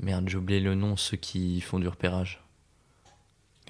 merde, 0.00 0.28
j'ai 0.28 0.36
oublié 0.38 0.60
le 0.60 0.74
nom, 0.74 0.96
ceux 0.96 1.16
qui 1.16 1.60
font 1.60 1.78
du 1.78 1.88
repérage. 1.88 2.42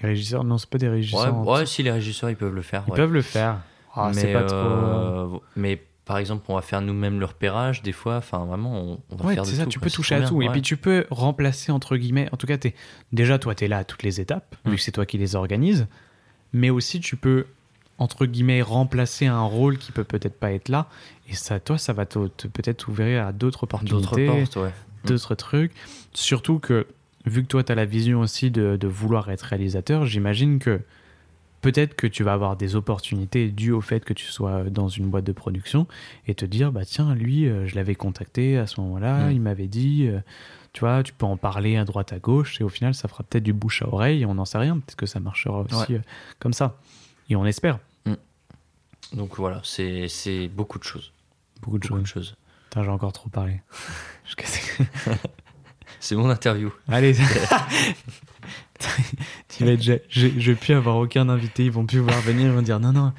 Les 0.01 0.09
régisseurs, 0.09 0.43
non, 0.43 0.57
c'est 0.57 0.69
pas 0.69 0.77
des 0.77 0.89
régisseurs. 0.89 1.47
ouais, 1.47 1.65
si 1.65 1.83
les 1.83 1.91
régisseurs, 1.91 2.29
ils 2.29 2.35
peuvent 2.35 2.53
le 2.55 2.61
faire. 2.61 2.83
Ils 2.87 2.91
ouais. 2.91 2.97
peuvent 2.97 3.13
le 3.13 3.21
faire. 3.21 3.59
Ah, 3.93 4.11
mais, 4.15 4.33
pas 4.33 4.43
trop. 4.43 5.43
mais 5.55 5.81
par 6.05 6.17
exemple, 6.17 6.43
on 6.49 6.55
va 6.55 6.61
faire 6.61 6.81
nous-mêmes 6.81 7.19
le 7.19 7.25
repérage, 7.25 7.81
des 7.83 7.91
fois. 7.91 8.17
Enfin, 8.17 8.45
vraiment, 8.45 8.73
on, 8.81 8.99
on 9.11 9.15
va 9.15 9.25
Ouais, 9.25 9.33
faire 9.35 9.43
de 9.43 9.47
c'est 9.49 9.55
ça, 9.57 9.63
tout, 9.65 9.69
tu 9.69 9.79
quoi, 9.79 9.85
peux 9.85 9.91
toucher 9.91 10.15
à 10.15 10.21
tout. 10.27 10.41
Et 10.41 10.49
puis 10.49 10.61
tu 10.61 10.75
peux 10.77 11.05
remplacer, 11.11 11.71
entre 11.71 11.95
guillemets, 11.97 12.27
en 12.31 12.37
tout 12.37 12.47
cas, 12.47 12.57
es, 12.63 12.73
déjà, 13.13 13.37
toi, 13.39 13.55
tu 13.55 13.65
es 13.65 13.67
là 13.67 13.77
à 13.79 13.83
toutes 13.83 14.03
les 14.03 14.19
étapes, 14.19 14.55
Mm. 14.65 14.69
vu 14.71 14.75
que 14.77 14.81
c'est 14.81 14.91
toi 14.91 15.05
qui 15.05 15.17
les 15.17 15.35
organises. 15.35 15.87
Mais 16.53 16.69
aussi, 16.69 16.99
tu 16.99 17.15
peux, 17.15 17.45
entre 17.97 18.25
guillemets, 18.25 18.61
remplacer 18.61 19.27
un 19.27 19.41
rôle 19.43 19.77
qui 19.77 19.91
peut 19.91 20.03
peut-être 20.03 20.37
pas 20.39 20.51
être 20.51 20.69
là. 20.69 20.87
Et 21.29 21.33
ça, 21.33 21.59
toi, 21.59 21.77
ça 21.77 21.93
va 21.93 22.05
peut-être 22.05 22.87
ouvrir 22.89 23.25
à 23.27 23.31
d'autres 23.31 23.41
D'autres 23.61 23.63
opportunités, 23.63 24.25
portes, 24.27 24.55
ouais. 24.57 24.71
d'autres 25.05 25.35
trucs. 25.35 25.71
Surtout 26.13 26.59
que, 26.59 26.87
vu 27.25 27.43
que 27.43 27.47
toi, 27.47 27.63
tu 27.63 27.71
as 27.71 27.75
la 27.75 27.85
vision 27.85 28.19
aussi 28.19 28.49
de, 28.51 28.75
de 28.75 28.87
vouloir 28.87 29.29
être 29.29 29.43
réalisateur, 29.43 30.05
j'imagine 30.07 30.59
que 30.59 30.81
peut-être 31.61 31.95
que 31.95 32.07
tu 32.07 32.23
vas 32.23 32.33
avoir 32.33 32.55
des 32.57 32.75
opportunités 32.75 33.49
dues 33.49 33.71
au 33.71 33.81
fait 33.81 34.03
que 34.03 34.13
tu 34.13 34.25
sois 34.25 34.63
dans 34.63 34.87
une 34.89 35.09
boîte 35.09 35.23
de 35.25 35.31
production 35.31 35.87
et 36.27 36.35
te 36.35 36.45
dire, 36.45 36.71
bah 36.71 36.85
tiens, 36.85 37.13
lui, 37.15 37.47
euh, 37.47 37.67
je 37.67 37.75
l'avais 37.75 37.95
contacté 37.95 38.57
à 38.57 38.67
ce 38.67 38.81
moment-là, 38.81 39.27
Mm. 39.27 39.31
il 39.31 39.41
m'avait 39.41 39.67
dit, 39.67 40.07
euh, 40.07 40.19
tu 40.73 40.79
vois, 40.81 41.03
tu 41.03 41.13
peux 41.13 41.25
en 41.25 41.37
parler 41.37 41.77
à 41.77 41.85
droite, 41.85 42.13
à 42.13 42.19
gauche, 42.19 42.59
et 42.61 42.63
au 42.63 42.69
final, 42.69 42.93
ça 42.95 43.07
fera 43.07 43.23
peut-être 43.23 43.43
du 43.43 43.53
bouche 43.53 43.81
à 43.81 43.87
oreille, 43.87 44.25
on 44.25 44.33
n'en 44.35 44.45
sait 44.45 44.57
rien, 44.57 44.75
peut-être 44.75 44.95
que 44.95 45.05
ça 45.05 45.19
marchera 45.19 45.59
aussi 45.61 45.75
Ouais. 45.93 45.97
euh, 45.99 46.01
comme 46.39 46.53
ça. 46.53 46.77
Et 47.29 47.35
on 47.35 47.45
espère 47.45 47.79
Donc 49.13 49.35
voilà, 49.37 49.59
c'est 49.63 50.07
c'est 50.07 50.47
beaucoup 50.47 50.79
de 50.79 50.83
choses. 50.85 51.11
beaucoup 51.61 51.77
de 51.79 51.87
Beaucoup 51.87 52.05
choses. 52.05 52.35
j'ai 52.73 52.87
encore 52.89 53.11
trop 53.13 53.29
parlé. 53.29 53.61
C'est 55.99 56.15
mon 56.15 56.29
interview. 56.29 56.71
Allez, 56.87 57.13
tu 59.49 59.65
vas 59.65 59.71
être, 59.71 59.81
je, 59.83 59.93
je, 60.09 60.27
je 60.37 60.51
vais 60.51 60.55
plus 60.55 60.73
avoir 60.73 60.97
aucun 60.97 61.29
invité, 61.29 61.65
ils 61.65 61.71
vont 61.71 61.85
plus 61.85 61.99
vouloir 61.99 62.21
venir, 62.21 62.47
ils 62.47 62.53
vont 62.53 62.61
dire 62.61 62.79
non, 62.79 62.91
non, 62.91 63.13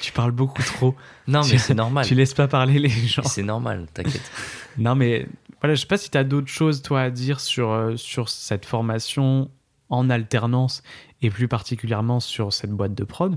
tu 0.00 0.12
parles 0.12 0.32
beaucoup 0.32 0.62
trop, 0.62 0.94
Non, 1.26 1.42
mais 1.50 1.58
c'est 1.58 1.74
normal. 1.74 2.04
tu 2.06 2.14
laisses 2.14 2.34
pas 2.34 2.48
parler 2.48 2.78
les 2.78 2.88
gens. 2.88 3.22
C'est 3.24 3.42
normal, 3.42 3.86
t'inquiète. 3.94 4.30
Non, 4.78 4.94
mais 4.94 5.26
voilà, 5.60 5.74
je 5.74 5.80
sais 5.82 5.86
pas 5.86 5.98
si 5.98 6.08
tu 6.10 6.16
as 6.16 6.24
d'autres 6.24 6.48
choses, 6.48 6.80
toi, 6.82 7.02
à 7.02 7.10
dire 7.10 7.40
sur, 7.40 7.70
euh, 7.70 7.96
sur 7.96 8.28
cette 8.30 8.64
formation 8.64 9.50
en 9.90 10.08
alternance 10.08 10.82
et 11.20 11.28
plus 11.28 11.46
particulièrement 11.46 12.20
sur 12.20 12.52
cette 12.54 12.70
boîte 12.70 12.94
de 12.94 13.04
prod. 13.04 13.36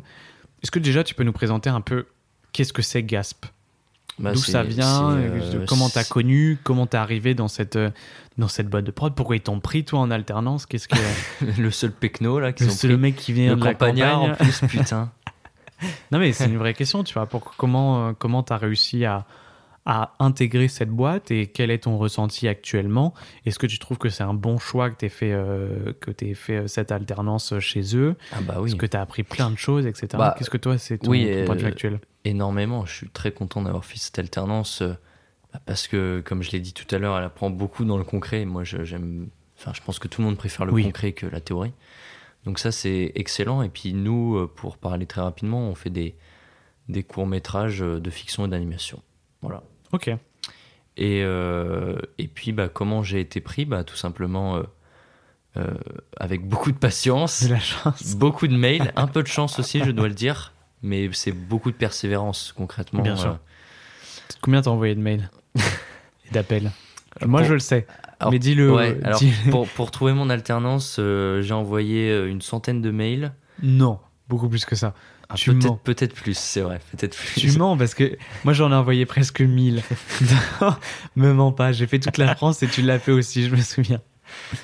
Est-ce 0.63 0.71
que 0.71 0.79
déjà 0.79 1.03
tu 1.03 1.13
peux 1.13 1.23
nous 1.25 1.33
présenter 1.33 1.69
un 1.69 1.81
peu 1.81 2.05
qu'est-ce 2.53 2.71
que 2.71 2.81
c'est 2.81 3.03
Gasp? 3.03 3.45
Bah, 4.17 4.31
D'où 4.31 4.39
ça 4.39 4.63
vient? 4.63 5.17
euh, 5.17 5.65
Comment 5.67 5.89
t'as 5.89 6.05
connu? 6.05 6.57
Comment 6.63 6.87
t'es 6.87 6.95
arrivé 6.95 7.33
dans 7.35 7.49
cette, 7.49 7.75
euh, 7.75 7.89
dans 8.37 8.47
cette 8.47 8.67
boîte 8.67 8.85
de 8.85 8.91
prod 8.91 9.13
Pourquoi 9.15 9.35
ils 9.35 9.41
t'ont 9.41 9.59
pris, 9.59 9.85
toi, 9.85 9.99
en 9.99 10.11
alternance? 10.11 10.65
Qu'est-ce 10.65 10.87
que 10.87 10.95
le 11.61 11.71
seul 11.71 11.91
pecno 11.91 12.39
là 12.39 12.53
qui 12.53 12.65
sont 12.65 12.69
c'est 12.69 12.87
le 12.87 12.97
mec 12.97 13.15
qui 13.15 13.33
vient 13.33 13.55
le 13.55 13.59
de 13.59 13.65
la 13.65 13.73
campagne 13.73 14.03
en 14.03 14.35
plus, 14.35 14.61
putain. 14.69 15.11
Non, 16.11 16.19
mais 16.19 16.31
c'est 16.31 16.45
une 16.45 16.57
vraie 16.57 16.73
question, 16.73 17.03
tu 17.03 17.13
vois. 17.13 17.25
Pour, 17.25 17.53
comment 17.57 18.07
euh, 18.07 18.13
comment 18.17 18.43
tu 18.43 18.53
as 18.53 18.57
réussi 18.57 19.03
à, 19.03 19.25
à 19.85 20.13
intégrer 20.19 20.69
cette 20.69 20.89
boîte 20.89 21.31
et 21.31 21.47
quel 21.47 21.69
est 21.69 21.79
ton 21.79 21.97
ressenti 21.97 22.47
actuellement? 22.47 23.13
Est-ce 23.45 23.59
que 23.59 23.67
tu 23.67 23.77
trouves 23.77 23.97
que 23.97 24.07
c'est 24.07 24.23
un 24.23 24.33
bon 24.33 24.57
choix 24.57 24.89
que 24.89 24.95
tu 24.95 25.05
aies 25.05 25.09
fait, 25.09 25.33
euh, 25.33 25.91
que 25.99 26.11
t'aies 26.11 26.33
fait 26.33 26.55
euh, 26.55 26.67
cette 26.67 26.93
alternance 26.93 27.59
chez 27.59 27.95
eux? 27.97 28.15
Ah 28.31 28.37
bah 28.41 28.55
oui. 28.59 28.69
Est-ce 28.69 28.77
que 28.77 28.85
tu 28.85 28.95
as 28.95 29.01
appris 29.01 29.23
plein 29.23 29.51
de 29.51 29.57
choses, 29.57 29.85
etc. 29.85 30.07
Bah, 30.17 30.33
Qu'est-ce 30.37 30.49
que 30.49 30.57
toi, 30.57 30.77
c'est 30.77 30.99
ton, 30.99 31.11
oui, 31.11 31.29
ton 31.29 31.45
point 31.45 31.55
de 31.55 31.61
vue 31.61 31.67
actuel? 31.67 31.99
énormément. 32.23 32.85
Je 32.85 32.93
suis 32.93 33.09
très 33.09 33.31
content 33.31 33.61
d'avoir 33.61 33.85
fait 33.85 33.99
cette 33.99 34.17
alternance 34.17 34.81
parce 35.65 35.87
que, 35.87 36.21
comme 36.25 36.41
je 36.43 36.51
l'ai 36.51 36.59
dit 36.59 36.73
tout 36.73 36.93
à 36.93 36.97
l'heure, 36.99 37.17
elle 37.17 37.23
apprend 37.23 37.49
beaucoup 37.49 37.85
dans 37.85 37.97
le 37.97 38.03
concret. 38.03 38.41
Et 38.41 38.45
Moi, 38.45 38.63
je- 38.63 38.83
j'aime. 38.83 39.29
Enfin, 39.57 39.71
je 39.73 39.81
pense 39.81 39.99
que 39.99 40.07
tout 40.07 40.21
le 40.21 40.27
monde 40.27 40.37
préfère 40.37 40.65
le 40.65 40.73
Oui. 40.73 40.83
concret 40.83 41.13
que 41.13 41.25
la 41.25 41.39
théorie. 41.39 41.73
Donc 42.45 42.59
ça, 42.59 42.71
c'est 42.71 43.11
excellent. 43.15 43.61
Et 43.61 43.69
puis 43.69 43.93
nous, 43.93 44.35
euh, 44.37 44.47
pour 44.53 44.77
parler 44.77 45.05
très 45.05 45.21
rapidement, 45.21 45.61
on 45.69 45.75
fait 45.75 45.89
des, 45.89 46.15
des 46.89 47.03
courts 47.03 47.25
métrages 47.27 47.81
euh, 47.81 47.99
de 47.99 48.09
fiction 48.09 48.45
et 48.45 48.49
d'animation. 48.49 49.01
Voilà. 49.41 49.63
Ok. 49.93 50.09
Et, 50.97 51.21
euh, 51.23 51.97
et 52.17 52.27
puis, 52.27 52.51
bah, 52.51 52.69
comment 52.69 53.01
j'ai 53.03 53.19
été 53.19 53.41
pris? 53.41 53.65
Bah, 53.65 53.83
Tout 53.83 53.95
simplement 53.95 54.57
euh, 54.57 54.63
euh, 55.57 55.73
avec 56.17 56.45
beaucoup 56.47 56.71
de 56.71 56.77
patience, 56.77 57.33
C'est 57.33 57.49
la 57.49 57.59
chance. 57.59 58.15
beaucoup 58.15 58.47
de 58.47 58.55
mails, 58.55 58.91
un 58.95 59.07
peu 59.07 59.23
de 59.23 59.27
chance 59.27 59.57
aussi, 59.59 59.83
je 59.83 59.91
dois 59.91 60.07
le 60.09 60.13
dire, 60.13 60.53
mais 60.83 61.09
c'est 61.13 61.31
beaucoup 61.31 61.71
de 61.71 61.77
persévérance 61.77 62.51
concrètement. 62.55 63.01
Bien 63.01 63.15
sûr. 63.15 63.39
Combien 64.41 64.61
t'as 64.61 64.71
envoyé 64.71 64.95
de 64.95 65.01
mails? 65.01 65.29
Et 65.55 66.31
d'appels 66.31 66.71
Moi, 67.25 67.41
pour- 67.41 67.47
je 67.49 67.53
le 67.53 67.59
sais. 67.59 67.87
alors, 68.19 68.31
mais 68.31 68.39
dis-le. 68.39 68.71
ouais, 68.73 68.97
euh, 68.97 69.01
alors, 69.05 69.21
pour, 69.51 69.67
pour 69.69 69.91
trouver 69.91 70.13
mon 70.13 70.29
alternance, 70.29 70.97
euh, 70.99 71.41
j'ai 71.41 71.53
envoyé 71.53 72.09
euh, 72.09 72.29
une 72.29 72.41
centaine 72.41 72.81
de 72.81 72.91
mails. 72.91 73.33
Non, 73.63 73.99
beaucoup 74.29 74.49
plus 74.49 74.65
que 74.65 74.75
ça. 74.75 74.93
Ah, 75.29 75.33
Tu 75.35 75.51
mens. 75.51 75.59
peut-être, 75.59 75.79
peut-être 75.79 76.13
plus, 76.13 76.37
c'est 76.37 76.61
vrai, 76.61 76.79
peut-être 76.91 77.17
plus. 77.17 77.41
Tu 77.41 77.51
mens 77.57 77.75
parce 77.77 77.95
que 77.95 78.15
moi 78.43 78.53
j'en 78.53 78.71
ai 78.71 78.75
envoyé 78.75 79.05
presque 79.07 79.41
1000. 79.41 79.81
Non, 80.61 80.75
me 81.15 81.33
mens 81.33 81.51
pas, 81.51 81.71
j'ai 81.71 81.87
fait 81.87 81.99
toute 81.99 82.17
la 82.19 82.35
France 82.35 82.61
et 82.61 82.67
tu 82.67 82.81
l'as 82.83 82.99
fait 82.99 83.11
aussi, 83.11 83.43
je 83.43 83.49
me 83.55 83.61
souviens. 83.61 84.01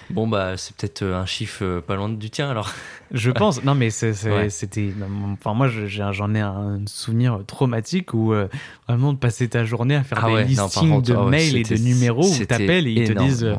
Bon, 0.09 0.27
bah, 0.27 0.57
c'est 0.57 0.75
peut-être 0.75 1.01
euh, 1.03 1.15
un 1.21 1.25
chiffre 1.25 1.63
euh, 1.63 1.81
pas 1.81 1.95
loin 1.95 2.09
du 2.09 2.29
tien 2.29 2.49
alors. 2.49 2.71
Je 3.11 3.29
pense, 3.31 3.63
non 3.63 3.75
mais 3.75 3.89
Ouais. 4.03 4.49
c'était. 4.49 4.93
Enfin, 5.33 5.53
moi 5.53 5.67
j'en 5.67 6.33
ai 6.33 6.39
un 6.39 6.79
souvenir 6.87 7.39
traumatique 7.45 8.13
où 8.13 8.33
euh, 8.33 8.47
vraiment 8.87 9.11
de 9.13 9.17
passer 9.17 9.49
ta 9.49 9.65
journée 9.65 9.95
à 9.95 10.03
faire 10.03 10.19
Ah 10.23 10.27
des 10.27 10.33
ouais, 10.33 10.41
non, 10.55 10.65
listings 10.65 10.89
contre, 10.89 11.09
de 11.09 11.13
ah 11.15 11.23
ouais, 11.25 11.29
mails 11.31 11.57
et 11.57 11.63
de 11.63 11.75
numéros 11.77 12.25
où 12.29 12.45
t'appelles 12.45 12.87
et 12.87 12.91
ils 12.91 13.07
te 13.13 13.19
disent 13.19 13.43
euh, 13.43 13.55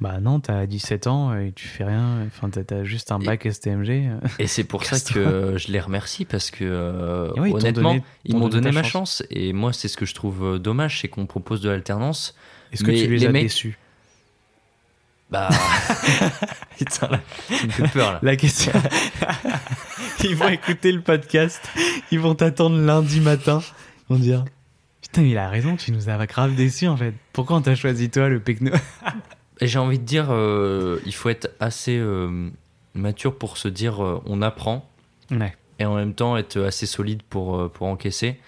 Bah 0.00 0.20
non, 0.20 0.40
t'as 0.40 0.66
17 0.66 1.06
ans 1.06 1.34
et 1.34 1.52
tu 1.56 1.66
fais 1.68 1.84
rien, 1.84 2.18
enfin 2.26 2.50
t'as- 2.50 2.84
juste 2.84 3.12
un 3.12 3.20
Et- 3.20 3.24
bac 3.24 3.46
STMG. 3.50 4.10
Et 4.38 4.46
c'est 4.46 4.64
pour 4.64 4.84
ça 4.84 5.00
que 5.12 5.54
je 5.56 5.72
les 5.72 5.80
remercie 5.80 6.26
parce 6.26 6.50
que 6.50 6.64
euh, 6.64 7.32
ouais, 7.40 7.48
t'ont 7.50 7.56
honnêtement, 7.56 7.90
donné- 7.94 8.04
ils 8.26 8.36
m'ont 8.36 8.48
donné 8.50 8.72
ma 8.72 8.82
chance. 8.82 9.22
Et 9.30 9.54
moi, 9.54 9.72
c'est 9.72 9.88
ce 9.88 9.96
que 9.96 10.04
je 10.04 10.14
trouve 10.14 10.58
dommage, 10.58 11.00
c'est 11.00 11.08
qu'on 11.08 11.24
propose 11.24 11.62
de 11.62 11.70
l'alternance. 11.70 12.34
Est-ce 12.72 12.84
que 12.84 12.90
tu 12.90 13.06
les, 13.08 13.18
les 13.18 13.26
as 13.26 13.30
mecs- 13.32 13.44
déçus? 13.44 13.78
Bah. 15.30 15.48
Putain, 16.78 17.08
là, 17.08 17.20
tu 17.48 17.66
me 17.66 17.72
fais 17.72 17.88
peur 17.88 18.12
là. 18.12 18.18
La 18.22 18.36
question. 18.36 18.72
ils 20.24 20.36
vont 20.36 20.48
écouter 20.48 20.92
le 20.92 21.00
podcast, 21.00 21.60
ils 22.10 22.20
vont 22.20 22.34
t'attendre 22.34 22.78
lundi 22.78 23.20
matin, 23.20 23.60
ils 24.08 24.14
vont 24.14 24.20
dire 24.20 24.44
Putain, 25.02 25.22
il 25.22 25.38
a 25.38 25.48
raison, 25.48 25.76
tu 25.76 25.92
nous 25.92 26.08
as 26.08 26.26
grave 26.26 26.54
déçus 26.54 26.88
en 26.88 26.96
fait. 26.96 27.14
Pourquoi 27.32 27.56
on 27.56 27.60
t'a 27.62 27.74
choisi 27.74 28.10
toi, 28.10 28.28
le 28.28 28.40
Pecno 28.40 28.72
j'ai 29.60 29.78
envie 29.78 29.98
de 29.98 30.04
dire, 30.04 30.26
euh, 30.30 31.00
il 31.06 31.14
faut 31.14 31.28
être 31.28 31.50
assez 31.60 31.96
euh, 31.96 32.50
mature 32.94 33.36
pour 33.36 33.56
se 33.56 33.68
dire 33.68 34.04
euh, 34.04 34.22
on 34.26 34.42
apprend 34.42 34.88
Ouais. 35.30 35.56
et 35.80 35.84
en 35.84 35.96
même 35.96 36.14
temps 36.14 36.36
être 36.36 36.60
assez 36.60 36.86
solide 36.86 37.22
pour, 37.22 37.70
pour 37.72 37.88
encaisser, 37.88 38.38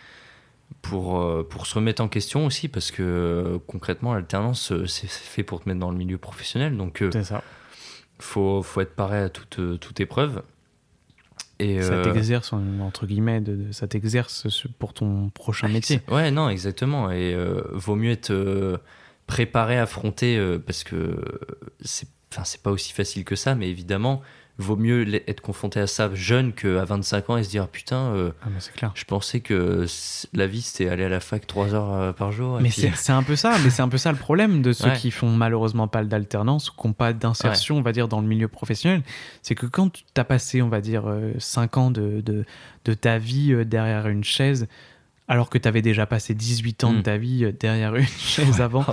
pour, 0.88 1.20
euh, 1.20 1.46
pour 1.48 1.66
se 1.66 1.74
remettre 1.74 2.02
en 2.02 2.08
question 2.08 2.46
aussi, 2.46 2.68
parce 2.68 2.90
que 2.90 3.02
euh, 3.02 3.58
concrètement, 3.66 4.14
l'alternance, 4.14 4.72
euh, 4.72 4.86
c'est 4.86 5.08
fait 5.08 5.42
pour 5.42 5.60
te 5.62 5.68
mettre 5.68 5.80
dans 5.80 5.90
le 5.90 5.96
milieu 5.96 6.18
professionnel, 6.18 6.76
donc 6.76 7.02
ça. 7.12 7.42
faut, 8.18 8.62
faut 8.62 8.80
être 8.80 8.94
paré 8.94 9.18
à 9.18 9.28
toute, 9.28 9.60
toute 9.80 10.00
épreuve. 10.00 10.42
Et, 11.60 11.82
Ça 11.82 11.92
euh, 11.94 12.04
t'exerce, 12.12 12.52
en- 12.52 12.80
entre 12.80 13.06
guillemets, 13.06 13.40
de, 13.40 13.56
de- 13.56 13.72
ça 13.72 13.88
t'exerce 13.88 14.48
ce- 14.48 14.68
pour 14.68 14.92
ton 14.94 15.28
prochain 15.30 15.66
métier. 15.68 16.00
Ouais, 16.08 16.30
non, 16.30 16.48
exactement. 16.48 17.10
Et 17.10 17.34
euh, 17.34 17.62
vaut 17.72 17.96
mieux 17.96 18.12
être 18.12 18.30
euh, 18.30 18.78
préparé, 19.26 19.76
affronté, 19.78 20.40
parce 20.64 20.84
que 20.84 21.20
c'est 21.80 22.08
pas 22.62 22.70
aussi 22.70 22.92
facile 22.92 23.24
que 23.24 23.34
ça, 23.36 23.54
mais 23.54 23.68
évidemment, 23.68 24.22
vaut 24.58 24.74
mieux 24.76 25.06
être 25.30 25.40
confronté 25.40 25.78
à 25.78 25.86
ça 25.86 26.10
jeune 26.14 26.52
qu'à 26.52 26.84
25 26.84 27.30
ans 27.30 27.36
et 27.36 27.44
se 27.44 27.48
dire 27.50 27.68
putain, 27.68 28.12
euh, 28.14 28.32
Ah, 28.42 28.48
clair. 28.74 28.90
je 28.94 29.04
pensais 29.04 29.38
que 29.40 29.86
la 30.34 30.46
vie 30.48 30.62
c'était 30.62 30.88
aller 30.88 31.04
à 31.04 31.08
la 31.08 31.20
fac 31.20 31.46
3 31.46 31.74
heures 31.74 31.92
euh, 31.92 32.12
par 32.12 32.32
jour. 32.32 32.58
et 32.58 32.62
Mais 32.62 32.68
puis- 32.70 32.80
c'est 32.82 32.94
c'est 32.96 33.12
un 33.12 33.22
peu 33.22 33.36
ça, 33.36 33.54
mais 33.62 33.70
c'est 33.70 33.82
un 33.82 33.88
peu 33.88 33.98
ça 33.98 34.10
le 34.10 34.18
problème 34.18 34.60
de 34.60 34.72
ceux 34.72 34.88
Ouais. 34.88 34.96
qui 34.96 35.10
font 35.12 35.30
malheureusement 35.30 35.86
pas 35.86 36.02
d'alternance 36.04 36.70
ou 36.70 36.72
qui 36.80 36.86
n'ont 36.88 36.92
pas 36.92 37.12
d'insertion, 37.12 37.76
on 37.78 37.82
va 37.82 37.92
dire, 37.92 38.08
dans 38.08 38.20
le 38.20 38.26
milieu 38.26 38.48
professionnel. 38.48 39.02
C'est 39.42 39.54
que 39.54 39.66
quand 39.66 39.92
tu 39.92 40.02
as 40.16 40.24
passé, 40.24 40.60
on 40.60 40.68
va 40.68 40.80
dire, 40.80 41.04
5 41.38 41.76
ans 41.76 41.90
de, 41.90 42.20
de, 42.20 42.44
de 42.84 42.94
ta 42.94 43.18
vie 43.18 43.52
euh, 43.52 43.64
derrière 43.64 44.08
une 44.08 44.24
chaise, 44.24 44.66
alors 45.28 45.50
que 45.50 45.58
tu 45.58 45.68
avais 45.68 45.82
déjà 45.82 46.06
passé 46.06 46.34
18 46.34 46.84
ans 46.84 46.92
de 46.92 46.98
Mm. 46.98 47.02
ta 47.02 47.16
vie 47.18 47.44
euh, 47.44 47.52
derrière 47.52 47.94
une 47.94 48.06
chaise 48.18 48.60
avant, 48.60 48.84
Oh, 48.88 48.92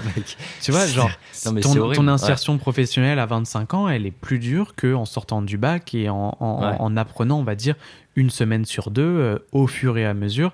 tu 0.62 0.72
vois, 0.72 0.86
genre, 0.86 1.10
Non, 1.46 1.56
ton, 1.62 1.74
ton 1.94 2.04
ouais. 2.08 2.10
insertion 2.10 2.58
professionnelle 2.58 3.20
à 3.20 3.26
25 3.26 3.74
ans, 3.74 3.88
elle 3.90 4.06
est 4.06 4.12
plus 4.12 4.40
dure 4.40 4.76
qu'en 4.76 5.06
sortant 5.06 5.42
du 5.42 5.58
bac 5.58 5.94
et 5.96 6.10
en, 6.10 6.36
en- 6.40 6.62
Ouais. 6.62 6.76
en 6.80 6.98
apprenant, 6.98 7.40
on 7.40 7.44
va 7.44 7.56
dire, 7.56 7.76
une 8.16 8.30
semaine 8.30 8.66
sur 8.66 8.92
deux 8.92 9.02
euh, 9.04 9.40
au 9.54 9.68
fur 9.68 9.98
et 9.98 10.06
à 10.06 10.14
mesure. 10.14 10.54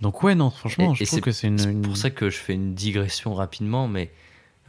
Donc 0.00 0.22
ouais, 0.22 0.34
non, 0.36 0.50
franchement, 0.50 0.92
Et- 0.92 0.96
je 0.96 1.02
et 1.02 1.06
trouve 1.06 1.20
que 1.20 1.32
c'est 1.32 1.48
une... 1.48 1.58
C'est 1.58 1.70
une- 1.72 1.82
pour 1.82 1.96
ça 1.96 2.10
que 2.10 2.30
je 2.30 2.36
fais 2.36 2.54
une 2.54 2.74
digression 2.74 3.34
rapidement, 3.34 3.88
mais 3.88 4.10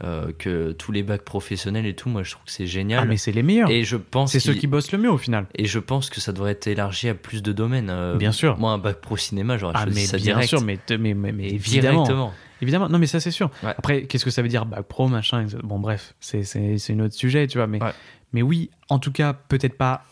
euh, 0.02 0.32
que 0.38 0.72
tous 0.72 0.92
les 0.92 1.02
bacs 1.02 1.22
professionnels 1.22 1.84
et 1.86 1.94
tout, 1.94 2.08
moi 2.08 2.22
je 2.22 2.30
trouve 2.32 2.44
que 2.44 2.50
c'est 2.52 2.62
Ah, 2.62 2.66
génial. 2.66 3.08
mais 3.08 3.16
c'est 3.18 3.32
les 3.32 3.42
meilleurs. 3.42 3.70
et 3.70 3.84
je 3.84 3.96
pense 3.96 4.32
C'est 4.32 4.40
ceux 4.40 4.54
qui 4.54 4.66
bossent 4.66 4.92
le 4.92 4.98
mieux 4.98 5.10
au 5.10 5.18
final. 5.18 5.46
Et 5.54 5.66
je 5.66 5.78
pense 5.78 6.08
que 6.08 6.20
ça 6.20 6.32
devrait 6.32 6.52
être 6.52 6.66
élargi 6.66 7.08
à 7.08 7.14
plus 7.14 7.42
de 7.42 7.52
domaines. 7.52 7.90
euh, 7.90 8.16
Bien 8.16 8.32
sûr. 8.32 8.56
Moi, 8.58 8.72
un 8.72 8.78
bac 8.78 9.00
pro 9.00 9.16
cinéma, 9.16 9.58
j'aurais 9.58 9.74
Ah, 9.76 9.82
choisi 9.84 10.00
mais 10.00 10.06
ça 10.06 10.16
bien 10.16 10.24
direct. 10.34 10.48
sûr, 10.48 10.62
mais, 10.62 10.78
mais, 10.98 11.14
mais, 11.14 11.32
mais 11.32 11.48
évidemment. 11.50 12.02
Directement. 12.04 12.32
Évidemment, 12.62 12.88
non, 12.88 12.98
mais 12.98 13.06
ça 13.06 13.20
c'est 13.20 13.30
sûr. 13.30 13.50
Ouais. 13.62 13.74
Après, 13.76 14.02
qu'est-ce 14.04 14.24
que 14.24 14.30
ça 14.30 14.42
veut 14.42 14.48
dire 14.48 14.66
bac 14.66 14.82
pro, 14.86 15.08
machin. 15.08 15.46
Bon, 15.62 15.78
bref, 15.78 16.14
c'est 16.20 16.42
c'est 16.44 16.76
c'est 16.78 16.92
un 16.94 17.00
autre 17.00 17.14
sujet, 17.14 17.46
tu 17.46 17.58
vois. 17.58 17.66
Mais, 17.66 17.82
Ouais. 17.82 17.92
mais 18.32 18.42
oui, 18.42 18.70
en 18.90 18.98
tout 18.98 19.12
cas, 19.12 19.32
peut-être 19.32 19.76
pas, 19.78 20.04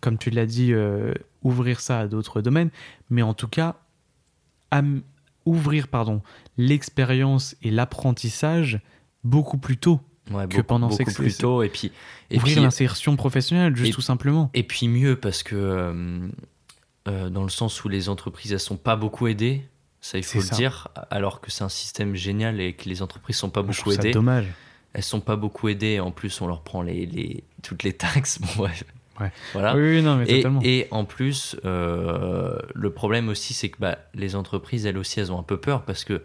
comme 0.00 0.16
tu 0.18 0.30
l'as 0.30 0.46
dit, 0.46 0.72
euh, 0.72 1.12
ouvrir 1.42 1.80
ça 1.80 2.00
à 2.00 2.06
d'autres 2.06 2.40
domaines, 2.40 2.70
mais 3.10 3.22
en 3.22 3.34
tout 3.34 3.48
cas, 3.48 3.76
ouvrir 5.44 5.88
pardon 5.88 6.22
l'expérience 6.56 7.56
et 7.62 7.70
l'apprentissage 7.70 8.80
beaucoup 9.24 9.58
plus 9.58 9.76
tôt. 9.76 10.00
Ouais, 10.30 10.44
Que 10.44 10.56
beaucoup, 10.56 10.62
pendant 10.64 10.88
beaucoup 10.88 11.12
plus 11.12 11.36
tôt. 11.38 11.62
Et 11.62 11.68
puis, 11.70 11.90
et 12.30 12.36
ouvrir 12.36 12.60
l'insertion 12.62 13.16
professionnelle, 13.16 13.74
juste 13.74 13.90
et- 13.90 13.94
tout 13.94 14.02
simplement. 14.02 14.50
et 14.52 14.62
puis 14.62 14.86
mieux 14.88 15.16
parce 15.16 15.42
que 15.42 15.54
euh, 15.56 16.28
euh, 17.08 17.30
dans 17.30 17.42
le 17.44 17.48
sens 17.48 17.82
où 17.84 17.88
les 17.88 18.08
entreprises 18.10 18.52
elles 18.52 18.60
sont 18.60 18.76
pas 18.76 18.96
beaucoup 18.96 19.26
aidées, 19.26 19.62
ça 20.02 20.18
il 20.18 20.24
faut 20.24 20.38
le 20.40 20.44
ça. 20.44 20.54
dire, 20.56 20.88
alors 21.10 21.40
que 21.40 21.50
c'est 21.50 21.64
un 21.64 21.70
système 21.70 22.14
génial 22.14 22.60
et 22.60 22.74
que 22.74 22.88
les 22.90 23.00
entreprises 23.00 23.36
sont 23.36 23.48
pas 23.50 23.60
Je 23.62 23.66
beaucoup 23.68 23.80
trouve 23.80 23.94
ça 23.94 24.00
aidées. 24.00 24.10
dommage. 24.12 24.46
Elles 24.92 25.02
sont 25.02 25.20
pas 25.20 25.36
beaucoup 25.36 25.68
aidées. 25.68 25.98
En 26.00 26.10
plus, 26.10 26.40
on 26.42 26.46
leur 26.46 26.62
prend 26.62 26.82
les, 26.82 27.06
les 27.06 27.44
toutes 27.62 27.82
les 27.82 27.92
taxes. 27.94 28.38
Bon, 28.42 28.48
bref. 28.56 28.84
Ouais. 29.20 29.32
Voilà. 29.52 29.74
Oui, 29.74 29.80
oui, 29.96 30.02
non, 30.02 30.16
mais 30.16 30.24
Et, 30.30 30.36
totalement. 30.36 30.60
et 30.62 30.86
en 30.92 31.04
plus, 31.04 31.56
euh, 31.64 32.58
le 32.74 32.90
problème 32.92 33.28
aussi, 33.30 33.52
c'est 33.54 33.68
que 33.70 33.78
bah, 33.80 33.98
les 34.14 34.36
entreprises, 34.36 34.86
elles 34.86 34.96
aussi, 34.98 35.18
elles 35.20 35.32
ont 35.32 35.38
un 35.40 35.42
peu 35.42 35.56
peur 35.58 35.82
parce 35.82 36.04
que 36.04 36.22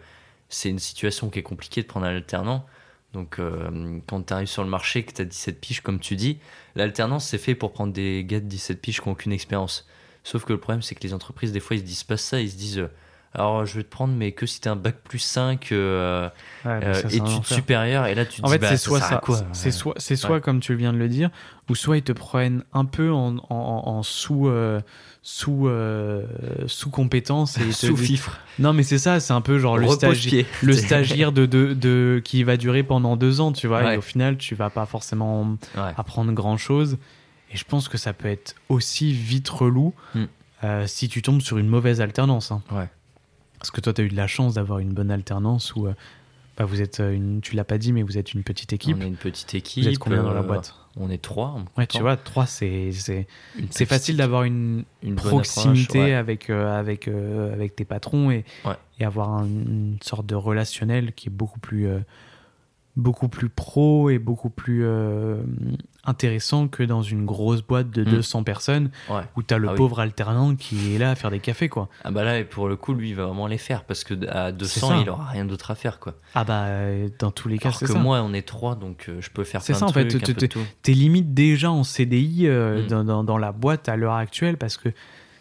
c'est 0.48 0.68
une 0.70 0.78
situation 0.78 1.28
qui 1.30 1.38
est 1.40 1.42
compliquée 1.42 1.82
de 1.82 1.86
prendre 1.88 2.06
un 2.06 2.14
alternant. 2.14 2.66
Donc, 3.14 3.38
euh, 3.38 4.00
quand 4.06 4.22
tu 4.26 4.34
arrives 4.34 4.48
sur 4.48 4.64
le 4.64 4.68
marché, 4.68 5.04
que 5.04 5.12
tu 5.12 5.22
as 5.22 5.24
17 5.24 5.60
piges, 5.60 5.80
comme 5.80 6.00
tu 6.00 6.16
dis, 6.16 6.38
l'alternance, 6.74 7.26
c'est 7.28 7.38
fait 7.38 7.54
pour 7.54 7.72
prendre 7.72 7.92
des 7.92 8.24
gars 8.24 8.40
de 8.40 8.46
17 8.46 8.80
piges 8.80 9.00
qui 9.00 9.08
n'ont 9.08 9.12
aucune 9.12 9.32
expérience. 9.32 9.86
Sauf 10.24 10.44
que 10.44 10.52
le 10.52 10.58
problème, 10.58 10.82
c'est 10.82 10.94
que 10.94 11.02
les 11.02 11.14
entreprises, 11.14 11.52
des 11.52 11.60
fois, 11.60 11.76
ils 11.76 11.80
se 11.80 11.84
disent 11.84 12.02
pas 12.04 12.16
ça. 12.16 12.40
Ils 12.40 12.50
se 12.50 12.56
disent, 12.56 12.78
euh, 12.80 12.90
alors, 13.32 13.64
je 13.66 13.76
vais 13.76 13.84
te 13.84 13.88
prendre, 13.88 14.14
mais 14.14 14.32
que 14.32 14.46
si 14.46 14.60
tu 14.60 14.68
as 14.68 14.72
un 14.72 14.76
bac 14.76 14.96
plus 15.04 15.20
5, 15.20 15.70
euh, 15.70 16.28
Ouais, 16.64 16.70
euh, 16.72 16.94
ça, 16.94 17.08
études 17.08 17.44
supérieures, 17.44 18.06
et 18.06 18.14
là, 18.14 18.26
tu 18.26 18.40
te 18.40 18.46
En 18.46 18.48
dis, 18.48 18.54
fait, 18.54 18.58
bah, 18.58 18.68
c'est 18.70 18.76
soit 18.76 19.00
ça. 19.00 19.20
C'est 19.52 19.70
soit, 19.70 19.94
c'est 19.96 20.16
soit 20.16 20.40
comme 20.40 20.60
tu 20.60 20.74
viens 20.74 20.92
de 20.92 20.98
le 20.98 21.08
dire, 21.08 21.30
ou 21.68 21.74
soit 21.74 21.96
ils 21.98 22.02
te 22.02 22.12
prennent 22.12 22.64
un 22.72 22.84
peu 22.84 23.12
en, 23.12 23.36
en, 23.36 23.42
en 23.50 24.02
sous, 24.02 24.50
sous, 25.26 25.66
euh, 25.68 26.26
sous 26.66 26.90
compétence 26.90 27.56
et 27.58 27.72
Sous 27.72 27.96
fifre. 27.96 28.38
Non, 28.58 28.72
mais 28.74 28.82
c'est 28.82 28.98
ça. 28.98 29.18
C'est 29.20 29.32
un 29.32 29.40
peu 29.40 29.58
genre 29.58 29.78
le, 29.78 29.86
stagi- 29.86 30.04
Repose-pied. 30.06 30.46
le 30.62 30.72
stagiaire 30.74 31.32
de, 31.32 31.46
de, 31.46 31.72
de 31.72 32.20
qui 32.22 32.44
va 32.44 32.56
durer 32.58 32.82
pendant 32.82 33.16
deux 33.16 33.40
ans, 33.40 33.50
tu 33.50 33.66
vois. 33.66 33.82
Ouais. 33.82 33.94
Et 33.94 33.96
au 33.98 34.02
final, 34.02 34.36
tu 34.36 34.54
vas 34.54 34.68
pas 34.70 34.84
forcément 34.86 35.56
Ouais. 35.76 35.92
apprendre 35.96 36.30
grand 36.32 36.58
chose. 36.58 36.98
Et 37.52 37.56
je 37.56 37.64
pense 37.64 37.88
que 37.88 37.96
ça 37.96 38.12
peut 38.12 38.28
être 38.28 38.54
aussi 38.68 39.12
vite 39.12 39.48
relou 39.48 39.94
Mm. 40.14 40.24
euh, 40.64 40.86
si 40.86 41.08
tu 41.08 41.22
tombes 41.22 41.40
sur 41.40 41.56
une 41.58 41.68
mauvaise 41.68 42.00
alternance. 42.02 42.52
hein. 42.52 42.62
Ouais. 42.70 42.88
Parce 43.58 43.70
que 43.70 43.80
toi, 43.80 43.94
tu 43.94 44.02
as 44.02 44.04
eu 44.04 44.08
de 44.08 44.16
la 44.16 44.26
chance 44.26 44.54
d'avoir 44.54 44.78
une 44.80 44.92
bonne 44.92 45.10
alternance 45.10 45.74
où 45.74 45.86
euh, 45.86 45.94
bah, 46.58 46.66
vous 46.66 46.82
êtes 46.82 46.98
une, 47.00 47.40
tu 47.40 47.56
l'as 47.56 47.64
pas 47.64 47.78
dit, 47.78 47.94
mais 47.94 48.02
vous 48.02 48.18
êtes 48.18 48.34
une 48.34 48.42
petite 48.42 48.74
équipe. 48.74 48.98
On 49.00 49.02
est 49.02 49.06
une 49.08 49.16
petite 49.16 49.54
équipe. 49.54 49.84
Vous 49.84 49.88
êtes 49.88 49.98
combien 49.98 50.22
dans 50.22 50.34
la 50.34 50.42
boîte? 50.42 50.74
On 50.96 51.10
est 51.10 51.20
trois. 51.22 51.56
Ouais, 51.76 51.86
tu 51.88 51.98
vois, 52.00 52.16
trois, 52.16 52.46
c'est 52.46 52.90
c'est 53.70 53.84
facile 53.86 54.16
d'avoir 54.16 54.44
une 54.44 54.84
proximité 55.16 55.98
approche, 55.98 56.08
ouais. 56.08 56.14
avec 56.14 56.50
euh, 56.50 56.78
avec 56.78 57.08
euh, 57.08 57.52
avec 57.52 57.74
tes 57.74 57.84
patrons 57.84 58.30
et 58.30 58.44
Ouais. 58.64 58.74
et 59.00 59.04
avoir 59.04 59.30
un- 59.30 59.44
une 59.46 59.98
sorte 60.02 60.24
de 60.26 60.36
relationnel 60.36 61.12
qui 61.12 61.28
est 61.28 61.32
beaucoup 61.32 61.58
plus 61.58 61.88
euh, 61.88 61.98
beaucoup 62.96 63.28
plus 63.28 63.48
pro 63.48 64.08
et 64.10 64.18
beaucoup 64.20 64.50
plus 64.50 64.84
intéressant 66.06 66.68
que 66.68 66.82
dans 66.82 67.02
une 67.02 67.24
grosse 67.24 67.62
boîte 67.62 67.90
de 67.90 68.02
Mm. 68.02 68.10
200 68.10 68.42
personnes 68.44 68.90
Ouais. 69.10 69.22
où 69.36 69.42
tu 69.42 69.54
as 69.54 69.58
le 69.58 69.68
Ah 69.68 69.72
oui. 69.72 69.76
pauvre 69.76 70.00
alternant 70.00 70.54
qui 70.56 70.94
est 70.94 70.98
là 70.98 71.10
à 71.10 71.14
faire 71.14 71.30
des 71.30 71.40
cafés 71.40 71.68
quoi. 71.68 71.88
Ah 72.04 72.10
bah 72.10 72.24
là, 72.24 72.38
et 72.38 72.44
pour 72.44 72.68
le 72.68 72.76
coup, 72.76 72.94
lui, 72.94 73.10
il 73.10 73.14
va 73.14 73.26
vraiment 73.26 73.46
les 73.46 73.58
faire 73.58 73.84
parce 73.84 74.04
que 74.04 74.14
à 74.28 74.46
ça. 74.46 74.52
200, 74.52 75.00
il 75.02 75.10
aura 75.10 75.24
rien 75.26 75.44
d'autre 75.44 75.70
à 75.70 75.74
faire, 75.74 75.98
quoi. 75.98 76.14
Ah 76.34 76.44
bah 76.44 76.64
euh, 76.64 77.08
dans 77.18 77.30
tous 77.30 77.48
les 77.48 77.58
cas 77.58 77.72
c'est 77.72 77.86
que 77.86 77.92
ça. 77.92 77.98
moi, 77.98 78.20
on 78.22 78.32
est 78.34 78.46
trois, 78.46 78.74
donc 78.74 79.06
euh, 79.08 79.20
je 79.20 79.30
peux 79.30 79.44
faire 79.44 79.62
C'est 79.62 79.72
plein 79.72 79.80
ça, 79.80 79.86
de 79.86 79.90
en 79.90 79.92
fait, 79.94 80.00
un 80.16 80.34
peu 80.34 80.48
tout. 80.48 80.60
T'es 80.82 80.92
limite 80.92 81.34
déjà 81.34 81.70
en 81.70 81.84
CDI 81.84 82.46
euh, 82.46 82.82
Mm. 82.84 82.86
dans, 82.88 83.04
dans- 83.04 83.24
dans 83.24 83.38
la 83.38 83.52
boîte 83.52 83.88
à 83.88 83.96
l'heure 83.96 84.14
actuelle 84.14 84.56
parce 84.56 84.76
que 84.76 84.88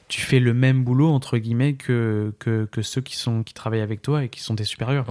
tu 0.09 0.21
fais 0.21 0.39
le 0.39 0.53
même 0.53 0.83
boulot 0.83 1.09
entre 1.09 1.37
guillemets 1.39 1.73
que, 1.73 2.33
que, 2.37 2.65
que 2.71 2.81
ceux 2.83 3.01
qui, 3.01 3.15
sont, 3.15 3.41
qui 3.41 3.53
travaillent 3.53 3.81
avec 3.81 4.01
toi 4.01 4.23
et 4.23 4.29
qui 4.29 4.41
sont 4.41 4.55
tes 4.55 4.63
supérieurs. 4.65 5.05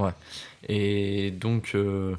Et 0.69 1.31
donc, 1.33 1.73
euh, 1.75 2.15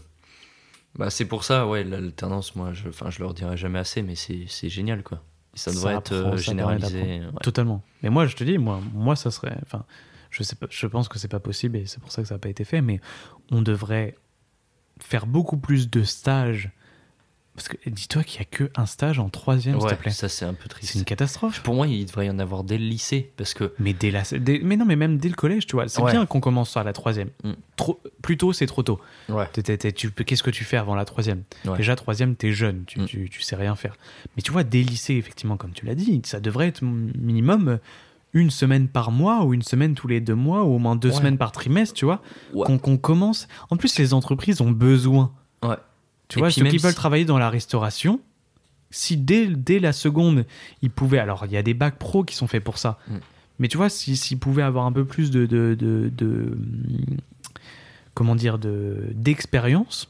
bah, 0.96 1.10
c'est 1.10 1.26
pour 1.26 1.44
ça, 1.44 1.68
ouais, 1.68 1.84
l'alternance, 1.84 2.56
moi, 2.56 2.72
je, 2.74 2.90
je 2.92 3.20
leur 3.20 3.34
dirai 3.34 3.58
jamais 3.58 3.80
assez, 3.80 4.02
mais 4.04 4.16
c'est 4.16 4.70
génial, 4.70 5.04
quoi. 5.04 5.24
Et 5.56 5.58
ça 5.58 5.72
Ça 5.72 5.78
devrait 5.78 5.96
être 5.96 6.14
euh, 6.14 6.38
généralisé. 6.38 7.02
ouais. 7.20 7.26
Totalement. 7.42 7.84
Mais 8.02 8.10
moi, 8.10 8.26
je 8.26 8.36
te 8.36 8.44
dis, 8.44 8.58
moi, 8.58 8.80
moi 8.94 9.16
ça 9.16 9.32
serait. 9.32 9.58
Enfin, 9.64 9.86
je, 10.30 10.44
sais 10.44 10.56
pas, 10.56 10.68
je 10.70 10.88
pense 10.88 11.08
que 11.08 11.20
c'est 11.20 11.28
pas 11.28 11.40
possible 11.40 11.78
et 11.78 11.86
c'est 11.86 12.00
pour 12.00 12.12
ça 12.12 12.22
que 12.22 12.28
ça 12.28 12.36
n'a 12.36 12.40
pas 12.40 12.50
été 12.50 12.64
fait, 12.64 12.82
mais 12.82 13.00
on 13.52 13.62
devrait 13.62 14.16
faire 15.00 15.26
beaucoup 15.28 15.58
plus 15.58 15.90
de 15.90 16.04
stages. 16.04 16.72
Parce 17.56 17.68
que 17.68 17.78
dis-toi 17.88 18.24
qu'il 18.24 18.40
n'y 18.42 18.48
a 18.48 18.68
qu'un 18.70 18.86
stage 18.88 19.20
en 19.20 19.30
troisième, 19.30 19.80
s'il 19.80 19.88
te 19.90 19.94
plaît. 19.94 20.10
ça, 20.12 20.28
c'est 20.28 20.44
un 20.44 20.54
peu 20.56 20.64
C'est 20.64 20.70
triste. 20.70 20.96
une 20.96 21.04
catastrophe. 21.04 21.62
Pour 21.62 21.76
moi, 21.76 21.86
il 21.86 22.04
devrait 22.06 22.26
y 22.26 22.30
en 22.32 22.40
avoir 22.40 22.64
dès 22.64 22.80
le 22.80 22.86
lycée, 22.86 23.32
parce 23.38 23.54
que 23.54 23.74
Mais, 23.78 23.94
dès 23.94 24.10
la, 24.10 24.24
dès- 24.24 24.60
mais 24.64 24.76
non, 24.76 24.86
mais 24.86 24.96
même 24.96 25.18
dès 25.20 25.30
le 25.30 25.36
collège, 25.36 25.68
tu 25.68 25.76
vois. 25.76 25.88
C'est 25.88 26.02
Ouais. 26.02 26.12
bien 26.12 26.26
qu'on 26.26 26.40
commence 26.40 26.76
à 26.78 26.84
la 26.84 26.94
troisième. 26.94 27.30
Mm. 27.44 27.52
Trop, 27.76 28.00
plus 28.24 28.38
tôt, 28.38 28.54
c'est 28.54 28.66
trop 28.66 28.82
tôt. 28.82 29.00
ouais, 29.30 29.48
tu 29.54 29.62
Qu'est-ce 30.26 30.42
que 30.42 30.50
tu 30.50 30.64
fais 30.64 30.78
avant 30.78 30.96
la 30.96 31.06
troisième? 31.06 31.44
Ouais. 31.66 31.78
Déjà, 31.78 31.96
troisième, 31.96 32.36
t'es 32.36 32.52
jeune, 32.54 32.86
tu, 32.88 33.02
Mm. 33.02 33.06
tu, 33.06 33.30
tu 33.30 33.42
sais 33.44 33.56
rien 33.56 33.76
faire. 33.76 33.98
Mais 34.36 34.42
tu 34.42 34.52
vois, 34.52 34.64
dès 34.64 34.80
le 34.82 34.88
lycée, 34.90 35.14
effectivement, 35.14 35.56
comme 35.58 35.74
tu 35.74 35.86
l'as 35.86 35.96
dit, 35.96 36.22
ça 36.26 36.40
devrait 36.40 36.68
être 36.70 36.82
minimum 36.84 37.78
une 38.34 38.50
semaine 38.50 38.88
par 38.88 39.12
mois 39.12 39.44
ou 39.46 39.54
une 39.54 39.62
semaine 39.62 39.94
tous 39.94 40.08
les 40.08 40.20
deux 40.22 40.34
mois 40.34 40.64
ou 40.64 40.74
au 40.74 40.80
moins 40.80 40.96
deux 40.96 41.12
semaines 41.12 41.38
par 41.38 41.52
trimestre, 41.52 41.94
tu 41.94 42.06
vois, 42.06 42.24
qu'on 42.52 42.80
qu'on 42.80 42.98
commence. 42.98 43.48
En 43.70 43.78
plus, 43.78 43.96
les 44.00 44.16
entreprises 44.16 44.60
ont 44.62 44.72
besoin. 44.72 45.32
ouais. 45.62 45.76
Tu 46.34 46.40
Et 46.40 46.42
vois, 46.42 46.50
ceux 46.52 46.64
qui 46.66 46.78
veulent 46.78 46.92
si- 46.92 46.96
travailler 46.98 47.26
dans 47.26 47.38
la 47.38 47.50
restauration, 47.50 48.20
si 48.90 49.18
dès, 49.18 49.46
dès 49.48 49.80
la 49.80 49.94
seconde, 49.94 50.46
ils 50.82 50.90
pouvaient. 50.90 51.20
Alors, 51.20 51.46
il 51.46 51.52
y 51.52 51.58
a 51.58 51.62
des 51.64 51.74
bacs 51.76 51.98
pro 52.00 52.24
qui 52.24 52.36
sont 52.36 52.48
faits 52.48 52.64
pour 52.64 52.78
ça. 52.80 52.98
Mm. 53.08 53.16
Mais 53.60 53.68
tu 53.68 53.78
vois, 53.78 53.90
si- 53.90 54.18
s'ils 54.18 54.40
pouvaient 54.40 54.64
avoir 54.64 54.86
un 54.88 54.92
peu 54.92 55.06
plus 55.06 55.30
de. 55.32 55.46
de, 55.46 55.76
de- 55.80 56.10
de- 56.16 56.58
comment 58.14 58.36
dire 58.36 58.58
de- 58.58 59.10
D'expérience 59.14 60.10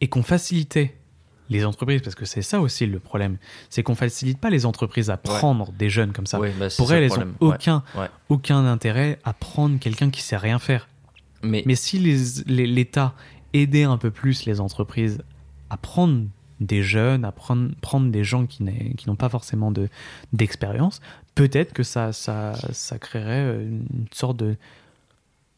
et 0.00 0.08
qu'on 0.08 0.22
facilitait 0.22 0.94
les 1.50 1.64
entreprises, 1.64 2.02
parce 2.02 2.14
que 2.14 2.26
c'est 2.26 2.42
ça 2.42 2.60
aussi 2.60 2.84
le 2.86 2.98
problème, 2.98 3.38
c'est 3.70 3.82
qu'on 3.82 3.94
facilite 3.94 4.38
pas 4.38 4.50
les 4.50 4.66
entreprises 4.66 5.08
à 5.10 5.16
prendre 5.16 5.72
des 5.72 5.88
jeunes 5.88 6.12
comme 6.12 6.26
ça. 6.26 6.38
Ouais, 6.38 6.52
bah, 6.58 6.68
Pour 6.76 6.92
elles, 6.92 7.00
le 7.00 7.04
elles 7.06 7.12
ont 7.12 7.14
problème. 7.14 7.34
Ouais. 7.40 7.54
aucun, 7.54 7.82
Ouais. 7.96 8.08
aucun 8.28 8.64
intérêt 8.66 9.18
à 9.24 9.32
prendre 9.32 9.78
quelqu'un 9.78 10.10
qui 10.10 10.20
sait 10.22 10.36
rien 10.36 10.58
faire. 10.58 10.88
Mais, 11.42 11.62
Mais 11.66 11.74
si 11.74 11.98
l'État 12.46 13.14
aidait 13.52 13.84
un 13.84 13.98
peu 13.98 14.10
plus 14.10 14.44
les 14.46 14.60
entreprises 14.60 15.22
à 15.70 15.76
prendre 15.76 16.24
des 16.60 16.82
jeunes, 16.82 17.24
à 17.24 17.30
prendre, 17.32 17.70
prendre 17.80 18.10
des 18.10 18.24
gens 18.24 18.46
qui 18.46 18.64
n'ont 19.06 19.16
pas 19.16 19.28
forcément 19.28 19.70
de- 19.70 19.88
d'expérience, 20.32 21.00
peut-être 21.36 21.72
que 21.72 21.84
ça, 21.84 22.12
ça, 22.12 22.54
ça 22.72 22.98
créerait 22.98 23.44
euh, 23.44 23.62
une 23.62 24.06
sorte 24.12 24.38
de, 24.38 24.56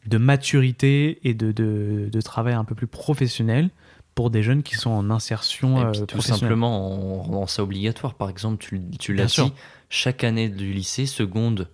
de 0.07 0.19
maturité 0.19 1.19
et 1.25 1.33
de, 1.33 1.53
de, 1.53 2.11
de 2.13 2.21
travail 2.21 2.53
un 2.55 2.65
peu 2.65 2.75
plus 2.75 2.87
professionnel 2.87 3.71
pour 4.15 4.29
des 4.31 4.43
jeunes 4.43 4.63
qui 4.63 4.75
sont 4.75 4.91
en 4.91 5.09
insertion 5.11 5.81
et 5.81 5.85
euh, 5.85 5.91
puis 5.93 6.03
tout 6.07 6.21
simplement 6.21 7.17
en 7.19 7.23
rendant 7.23 7.47
ça 7.47 7.63
obligatoire. 7.63 8.13
Par 8.15 8.29
exemple, 8.29 8.63
tu, 8.63 8.83
tu 8.99 9.15
l'as 9.15 9.29
sûr. 9.29 9.47
dit, 9.47 9.53
chaque 9.89 10.23
année 10.25 10.51
du 10.51 10.73
lycée, 10.75 11.07
seconde, 11.07 11.69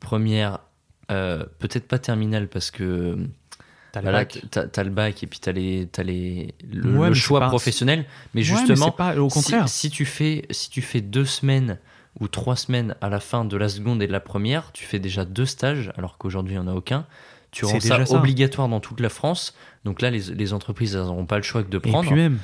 première, 0.00 0.58
euh, 1.10 1.44
peut-être 1.60 1.88
pas 1.88 1.98
terminale 1.98 2.48
parce 2.48 2.70
que 2.70 3.16
T'as 4.00 4.00
le 4.02 4.06
bah 4.06 4.12
bac. 4.24 4.42
t'as 4.72 4.84
le 4.84 4.90
bac 4.90 5.22
et 5.22 5.26
puis 5.26 5.38
t'as 5.38 5.52
les, 5.52 5.88
t'as 5.90 6.02
les, 6.02 6.54
le, 6.72 6.98
Ouais, 6.98 7.14
choix 7.14 7.40
pas- 7.40 7.48
professionnel. 7.48 8.00
Mais 8.00 8.04
Ouais, 8.04 8.06
mais 8.34 8.42
justement, 8.66 8.90
pas- 8.90 9.16
au 9.16 9.28
si- 9.30 9.34
contraire. 9.34 9.68
Si, 9.68 9.90
tu 9.90 10.04
fais, 10.04 10.44
si 10.50 10.70
tu 10.70 10.82
fais 10.82 11.00
deux 11.00 11.24
semaines 11.24 11.78
ou 12.20 12.28
trois 12.28 12.56
semaines 12.56 12.94
à 13.00 13.08
la 13.08 13.20
fin 13.20 13.44
de 13.44 13.56
la 13.56 13.68
seconde 13.68 14.02
et 14.02 14.06
de 14.06 14.12
la 14.12 14.20
première, 14.20 14.72
tu 14.72 14.84
fais 14.84 14.98
déjà 14.98 15.24
deux 15.24 15.46
stages, 15.46 15.92
alors 15.96 16.18
qu'aujourd'hui 16.18 16.54
il 16.54 16.60
n'y 16.60 16.64
en 16.64 16.68
a 16.70 16.74
aucun. 16.74 17.06
Tu 17.52 17.64
rends 17.64 17.80
ça, 17.80 17.98
obligatoire 18.10 18.68
dans 18.68 18.80
toute 18.80 19.00
la 19.00 19.08
France. 19.08 19.54
Donc 19.84 20.02
là, 20.02 20.10
les, 20.10 20.20
les 20.34 20.52
entreprises, 20.52 20.94
elles 20.94 21.02
n'auront 21.04 21.26
pas 21.26 21.36
le 21.36 21.42
choix 21.42 21.62
que 21.62 21.70
de 21.70 21.78
Et 21.78 21.80
prendre. 21.80 22.06
puis 22.06 22.14
même, 22.16 22.38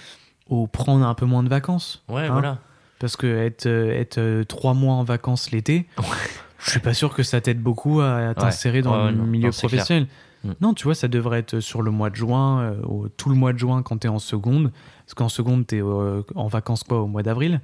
ou 0.48 0.66
prendre 0.66 1.04
un 1.06 1.14
peu 1.14 1.26
moins 1.26 1.42
de 1.42 1.48
vacances. 1.50 2.02
ouais, 2.08 2.22
hein. 2.22 2.32
voilà. 2.32 2.58
Parce 2.98 3.16
que 3.16 3.26
être, 3.26 3.66
euh, 3.66 3.90
être 3.98 4.18
euh, 4.18 4.44
trois 4.44 4.74
mois 4.74 4.94
en 4.94 5.02
vacances 5.04 5.50
l'été, 5.50 5.86
je 6.64 6.70
suis 6.70 6.80
pas 6.80 6.94
sûr 6.94 7.12
que 7.14 7.22
ça 7.24 7.40
t'aide 7.40 7.60
beaucoup 7.60 8.00
à, 8.00 8.32
t'insérer 8.34 8.80
dans 8.80 9.06
Ouais, 9.06 9.10
le 9.10 9.18
non. 9.18 9.24
milieu 9.24 9.46
Non, 9.48 9.52
professionnel. 9.52 10.06
Mm. 10.44 10.50
Non, 10.60 10.74
tu 10.74 10.84
vois, 10.84 10.94
ça 10.94 11.08
devrait 11.08 11.38
être 11.38 11.60
sur 11.60 11.82
le 11.82 11.90
mois 11.90 12.10
de 12.10 12.16
juin, 12.16 12.60
euh, 12.62 12.82
au- 12.82 13.08
tout 13.08 13.28
le 13.28 13.34
mois 13.36 13.52
de 13.52 13.58
juin 13.58 13.82
quand 13.82 13.98
t'es 13.98 14.08
en 14.08 14.18
seconde. 14.18 14.72
Parce 15.04 15.14
qu'en 15.14 15.28
seconde, 15.28 15.66
t'es 15.66 15.80
euh, 15.82 16.22
en 16.34 16.48
vacances 16.48 16.82
quoi, 16.84 17.00
au 17.00 17.06
mois 17.06 17.22
d'avril, 17.22 17.60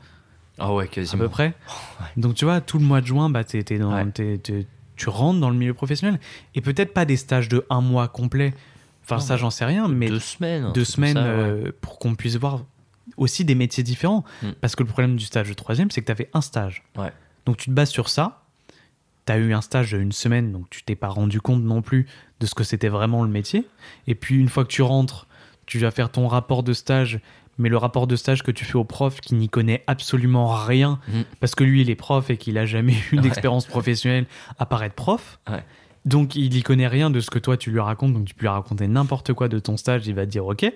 Ah 0.59 0.73
ouais, 0.75 0.85
à 0.85 0.87
quasiment. 0.87 1.23
peu 1.25 1.29
près. 1.29 1.55
Donc 2.17 2.35
tu 2.35 2.45
vois, 2.45 2.61
tout 2.61 2.79
le 2.79 2.85
mois 2.85 3.01
de 3.01 3.07
juin, 3.07 3.31
bah, 3.31 3.45
t'es- 3.45 3.63
t'es 3.63 3.79
dans- 3.79 3.93
Ouais. 3.95 4.07
t'es- 4.11 4.39
t'es- 4.39 4.67
tu 4.97 5.09
rentres 5.09 5.41
dans 5.41 5.51
le 5.51 5.57
milieu 5.57 5.75
professionnel. 5.75 6.19
Et 6.55 6.61
peut-être 6.61 6.93
pas 6.93 7.05
des 7.05 7.17
stages 7.17 7.49
de 7.49 7.65
un 7.71 7.81
mois 7.81 8.09
complet. 8.09 8.53
Enfin, 9.05 9.17
Non, 9.17 9.21
ça, 9.23 9.37
j'en 9.37 9.51
sais 9.51 9.65
rien, 9.65 9.89
mais 9.89 10.09
deux 10.09 10.19
semaines. 10.19 10.73
deux 10.75 10.85
semaines 10.85 11.15
ça, 11.15 11.23
ouais. 11.23 11.29
euh, 11.29 11.73
pour 11.81 11.99
qu'on 11.99 12.15
puisse 12.15 12.37
voir 12.37 12.65
aussi 13.17 13.45
des 13.45 13.55
métiers 13.55 13.83
différents. 13.83 14.23
Mm. 14.43 14.49
Parce 14.61 14.77
que 14.77 14.83
le 14.83 14.89
problème 14.89 15.17
du 15.17 15.25
stage 15.25 15.49
de 15.49 15.55
troisième, 15.55 15.91
c'est 15.91 16.01
que 16.03 16.07
tu 16.07 16.13
avais 16.13 16.29
un 16.35 16.41
stage. 16.43 16.85
Ouais. 16.97 17.13
Donc 17.47 17.57
tu 17.57 17.67
te 17.67 17.71
bases 17.71 17.89
sur 17.91 18.09
ça. 18.09 18.43
Tu 19.29 19.33
as 19.33 19.37
eu 19.39 19.53
un 19.53 19.61
stage 19.61 19.93
d'une 19.93 20.11
semaine, 20.13 20.53
donc 20.53 20.71
tu 20.71 20.83
t'es 20.83 20.95
pas 20.97 21.09
rendu 21.09 21.41
compte 21.41 21.63
non 21.63 21.83
plus 21.83 22.07
de 22.41 22.47
ce 22.47 22.55
que 22.55 22.65
c'était 22.65 22.89
vraiment 22.89 23.23
le 23.25 23.29
métier. 23.29 23.67
Et 24.07 24.15
puis 24.15 24.37
une 24.39 24.49
fois 24.49 24.65
que 24.65 24.71
tu 24.71 24.81
rentres, 24.83 25.27
tu 25.67 25.79
vas 25.79 25.91
faire 25.91 26.11
ton 26.11 26.27
rapport 26.29 26.63
de 26.63 26.73
stage, 26.73 27.21
mais 27.59 27.69
le 27.69 27.77
rapport 27.77 28.07
de 28.07 28.17
stage 28.17 28.43
que 28.43 28.51
tu 28.51 28.65
fais 28.65 28.77
au 28.77 28.85
prof 28.85 29.21
qui 29.21 29.35
n'y 29.35 29.49
connaît 29.51 29.83
absolument 29.87 30.47
rien, 30.49 30.99
Mm. 31.09 31.21
parce 31.41 31.55
que 31.55 31.63
lui 31.65 31.83
il 31.83 31.91
est 31.91 31.95
prof 31.95 32.31
et 32.31 32.37
qu'il 32.39 32.57
a 32.57 32.65
jamais 32.65 32.95
eu 33.13 33.17
Ouais. 33.17 33.23
d'expérience 33.23 33.67
professionnelle 33.67 34.25
à 34.59 34.65
part 34.65 34.83
être 34.83 34.95
prof. 34.95 35.41
Ouais. 35.51 35.63
Donc 36.07 36.35
il 36.37 36.57
y 36.57 36.63
connaît 36.63 36.87
rien 36.89 37.11
de 37.11 37.21
ce 37.21 37.29
que 37.31 37.39
toi 37.39 37.57
tu 37.59 37.71
lui 37.71 37.81
racontes, 37.81 38.15
donc 38.15 38.25
tu 38.25 38.35
peux 38.35 38.43
lui 38.43 38.49
raconter 38.49 38.87
n'importe 38.89 39.35
quoi 39.35 39.49
de 39.49 39.59
ton 39.59 39.77
stage, 39.77 40.07
il 40.07 40.15
va 40.15 40.25
te 40.25 40.31
dire 40.31 40.47
ok. 40.47 40.73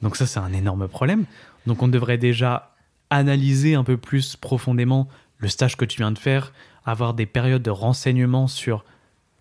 Donc 0.00 0.16
ça 0.16 0.26
c'est 0.26 0.40
un 0.40 0.52
énorme 0.54 0.88
problème. 0.88 1.24
Donc 1.66 1.82
on 1.82 1.88
devrait 1.88 2.16
déjà 2.18 2.74
analyser 3.10 3.74
un 3.74 3.84
peu 3.84 3.98
plus 3.98 4.36
profondément 4.36 5.06
le 5.38 5.48
stage 5.48 5.76
que 5.76 5.84
tu 5.84 5.98
viens 5.98 6.12
de 6.12 6.18
faire, 6.18 6.52
avoir 6.84 7.14
des 7.14 7.26
périodes 7.26 7.62
de 7.62 7.70
renseignement 7.70 8.46
sur 8.46 8.84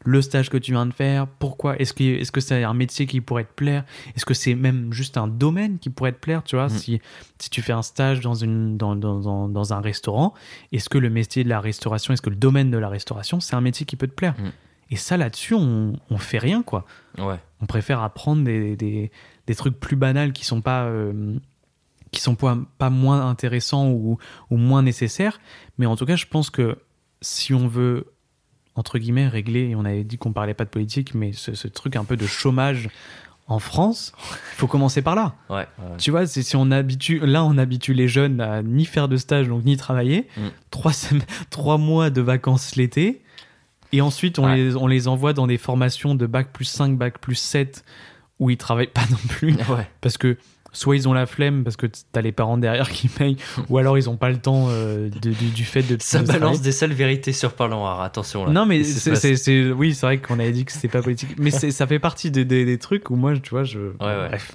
le 0.05 0.21
stage 0.21 0.49
que 0.49 0.57
tu 0.57 0.71
viens 0.73 0.85
de 0.85 0.93
faire, 0.93 1.27
pourquoi, 1.27 1.77
est-ce 1.79 1.93
que 1.93 2.03
est-ce 2.03 2.31
que 2.33 2.41
c'est 2.41 2.63
un 2.63 2.73
métier 2.73 3.05
qui 3.05 3.21
pourrait 3.21 3.45
te 3.45 3.53
plaire, 3.53 3.85
est-ce 4.17 4.25
que 4.25 4.33
c'est 4.33 4.53
même 4.53 4.91
juste 4.91 5.15
un 5.17 5.29
domaine 5.29 5.79
qui 5.79 5.89
pourrait 5.89 6.11
te 6.11 6.19
plaire, 6.19 6.43
tu 6.43 6.57
vois, 6.57 6.65
Mm. 6.65 6.69
si, 6.71 7.01
si 7.39 7.49
tu 7.49 7.61
fais 7.61 7.71
un 7.71 7.81
stage 7.83 8.19
dans, 8.19 8.33
une, 8.33 8.75
dans, 8.77 8.97
dans, 8.97 9.47
dans, 9.47 9.73
un 9.73 9.79
restaurant, 9.79 10.33
est-ce 10.73 10.89
que 10.89 10.97
le 10.97 11.09
métier 11.09 11.45
de 11.45 11.49
la 11.49 11.61
restauration, 11.61 12.13
est-ce 12.13 12.21
que 12.21 12.29
le 12.29 12.35
domaine 12.35 12.69
de 12.69 12.77
la 12.77 12.89
restauration, 12.89 13.39
c'est 13.39 13.55
un 13.55 13.61
métier 13.61 13.85
qui 13.85 13.95
peut 13.95 14.07
te 14.07 14.13
plaire? 14.13 14.33
Mm. 14.37 14.51
Et 14.89 14.95
ça 14.97 15.15
là-dessus, 15.15 15.53
on, 15.53 15.93
on 16.09 16.17
fait 16.17 16.37
rien, 16.37 16.63
quoi 16.63 16.85
Ouais. 17.17 17.39
on 17.61 17.65
préfère 17.65 18.01
apprendre 18.03 18.43
des, 18.43 18.75
des, 18.75 19.09
des 19.47 19.55
trucs 19.55 19.79
plus 19.79 19.95
banals 19.95 20.33
qui 20.33 20.43
sont 20.43 20.59
pas 20.59 20.83
euh, 20.83 21.37
qui 22.11 22.19
sont 22.19 22.35
pas, 22.35 22.57
pas 22.77 22.89
moins 22.89 23.25
intéressants 23.27 23.89
ou, 23.89 24.17
ou 24.51 24.57
moins 24.57 24.81
nécessaires 24.83 25.39
mais 25.77 25.85
en 25.87 25.95
tout 25.95 26.05
cas 26.05 26.15
je 26.15 26.25
pense 26.27 26.49
que 26.49 26.77
si 27.23 27.53
on 27.55 27.67
veut 27.67 28.05
entre 28.75 28.99
guillemets 28.99 29.27
régler 29.27 29.69
et 29.69 29.75
on 29.75 29.85
avait 29.85 30.03
dit 30.03 30.17
qu'on 30.19 30.31
parlait 30.33 30.53
pas 30.53 30.65
de 30.65 30.69
politique 30.69 31.15
mais 31.15 31.31
ce, 31.33 31.55
ce 31.55 31.67
truc 31.67 31.95
un 31.95 32.03
peu 32.03 32.15
de 32.17 32.25
chômage 32.27 32.89
en 33.47 33.59
France 33.59 34.13
il 34.21 34.57
faut 34.57 34.67
commencer 34.67 35.01
par 35.01 35.15
là 35.15 35.35
Ouais. 35.49 35.55
ouais. 35.79 35.97
tu 35.97 36.11
vois 36.11 36.25
c'est 36.27 36.41
si 36.43 36.55
on 36.55 36.69
habitue 36.71 37.19
là 37.25 37.43
on 37.43 37.57
habitue 37.57 37.93
les 37.93 38.07
jeunes 38.07 38.39
à 38.41 38.61
ni 38.63 38.85
faire 38.85 39.07
de 39.07 39.17
stage 39.17 39.47
donc 39.47 39.63
ni 39.65 39.75
travailler 39.77 40.27
Mm. 40.37 40.41
trois 40.71 40.93
semaines 40.93 41.25
trois 41.49 41.77
mois 41.77 42.09
de 42.09 42.21
vacances 42.21 42.75
l'été 42.75 43.21
et 43.91 44.01
ensuite 44.01 44.39
on, 44.39 44.45
Ouais. 44.45 44.55
les, 44.55 44.75
on 44.75 44.87
les 44.87 45.07
envoie 45.07 45.33
dans 45.33 45.45
des 45.47 45.57
formations 45.57 46.15
de 46.15 46.25
bac 46.25 46.51
plus 46.51 46.65
5 46.65 46.97
bac 46.97 47.19
plus 47.19 47.35
7 47.35 47.83
où 48.43 48.49
ils 48.49 48.57
travaillent 48.57 48.87
pas 48.87 49.05
non 49.09 49.17
plus 49.29 49.53
Ouais. 49.69 49.87
parce 50.01 50.17
que 50.17 50.37
soit 50.75 50.95
ils 50.95 51.07
ont 51.07 51.13
la 51.13 51.25
flemme 51.27 51.63
parce 51.63 51.75
que 51.75 51.85
t'as 52.11 52.21
les 52.21 52.31
parents 52.31 52.57
derrière 52.57 52.89
qui 52.89 53.07
payent 53.07 53.37
ou 53.69 53.77
alors 53.77 53.97
ils 53.97 54.09
ont 54.09 54.17
pas 54.17 54.29
le 54.29 54.37
temps 54.39 54.65
euh, 54.69 55.07
de- 55.21 55.29
du, 55.31 55.49
du 55.49 55.63
fait 55.65 55.83
de 55.83 55.97
Ça 56.01 56.21
de 56.23 56.27
balance 56.27 56.61
des 56.61 56.71
sales 56.71 56.93
vérités 56.93 57.31
sur 57.31 57.53
Parlant 57.53 57.83
Rare. 57.83 58.01
Attention 58.01 58.45
là. 58.45 58.51
non 58.51 58.65
mais 58.65 58.83
C'est 58.83 59.71
oui 59.71 59.93
c'est 59.93 60.05
vrai 60.07 60.17
qu'on 60.19 60.39
avait 60.39 60.51
dit 60.51 60.65
que 60.65 60.71
c'était 60.71 60.87
pas 60.87 61.01
politique 61.03 61.35
mais 61.37 61.51
ça 61.51 61.85
fait 61.87 61.99
partie 61.99 62.31
des, 62.31 62.43
des- 62.45 62.65
des 62.65 62.77
trucs 62.79 63.09
où 63.11 63.15
moi 63.15 63.37
tu 63.37 63.51
vois 63.51 63.63
je 63.63 63.79
ouais. 63.79 63.93
bref 64.29 64.53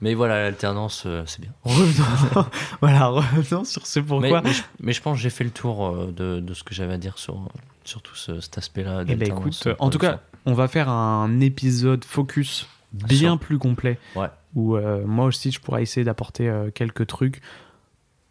Mais 0.00 0.14
voilà, 0.14 0.42
l'alternance, 0.42 1.02
euh, 1.06 1.24
c'est 1.26 1.40
bien. 1.40 1.50
revenons 1.64 2.46
voilà 2.80 3.06
revenons 3.06 3.64
sur 3.64 3.86
ce 3.86 3.98
pourquoi 3.98 4.42
mais 4.42 4.52
je, 4.52 4.62
mais 4.80 4.92
je 4.92 5.02
pense 5.02 5.16
que 5.16 5.22
j'ai 5.22 5.30
fait 5.30 5.42
le 5.44 5.50
tour 5.50 5.86
euh, 5.86 6.12
de, 6.16 6.38
de 6.38 6.54
ce 6.54 6.62
que 6.62 6.74
j'avais 6.74 6.94
à 6.94 6.98
dire 6.98 7.18
sur, 7.18 7.48
sur 7.84 8.02
tout 8.02 8.14
ce- 8.14 8.40
cet 8.40 8.56
aspect-là. 8.58 9.02
Eh 9.08 9.16
ben 9.16 9.26
écoute, 9.28 9.66
en 9.80 9.90
tout 9.90 9.98
cas, 9.98 10.20
on 10.44 10.52
va 10.54 10.68
faire 10.68 10.88
un 10.90 11.40
épisode 11.40 12.04
focus 12.04 12.68
bien 13.08 13.36
plus 13.36 13.58
complet. 13.58 13.98
Ouais. 14.14 14.28
Où 14.54 14.76
euh, 14.76 15.04
moi 15.06 15.26
aussi, 15.26 15.50
je 15.50 15.60
pourrais 15.60 15.82
essayer 15.82 16.04
d'apporter 16.04 16.48
euh, 16.48 16.70
quelques 16.70 17.06
trucs. 17.06 17.40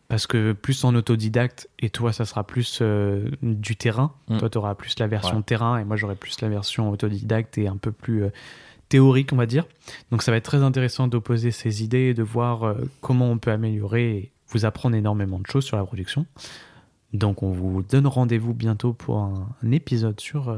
Parce 0.07 0.27
que 0.27 0.53
plus 0.53 0.83
en 0.83 0.93
autodidacte, 0.93 1.67
et 1.79 1.89
toi, 1.89 2.13
ça 2.13 2.25
sera 2.25 2.45
plus 2.45 2.79
euh, 2.81 3.29
du 3.41 3.75
terrain. 3.75 4.13
Mm. 4.27 4.37
Toi, 4.37 4.49
tu 4.49 4.57
auras 4.59 4.75
plus 4.75 4.97
la 4.99 5.07
version 5.07 5.37
Ouais. 5.37 5.43
terrain, 5.43 5.79
et 5.79 5.83
moi, 5.83 5.95
j'aurai 5.95 6.15
plus 6.15 6.39
la 6.41 6.49
version 6.49 6.91
autodidacte 6.91 7.57
et 7.57 7.67
un 7.67 7.77
peu 7.77 7.91
plus 7.91 8.25
théorique, 8.87 9.33
on 9.33 9.35
va 9.35 9.47
dire. 9.47 9.65
Donc, 10.11 10.21
ça 10.21 10.31
va 10.31 10.37
être 10.37 10.45
très 10.45 10.61
intéressant 10.61 11.07
d'opposer 11.07 11.49
ces 11.49 11.83
idées 11.83 12.09
et 12.09 12.13
de 12.13 12.21
voir 12.21 12.75
comment 13.01 13.31
on 13.31 13.39
peut 13.39 13.51
améliorer 13.51 14.11
et 14.11 14.31
vous 14.49 14.65
apprendre 14.65 14.95
énormément 14.95 15.39
de 15.39 15.47
choses 15.47 15.65
sur 15.65 15.75
la 15.75 15.83
production. 15.83 16.27
Donc, 17.13 17.41
on 17.41 17.49
vous 17.49 17.81
donne 17.81 18.05
rendez-vous 18.05 18.53
bientôt 18.53 18.93
pour 18.93 19.17
un, 19.17 19.49
un 19.63 19.71
épisode 19.71 20.19
sur 20.19 20.55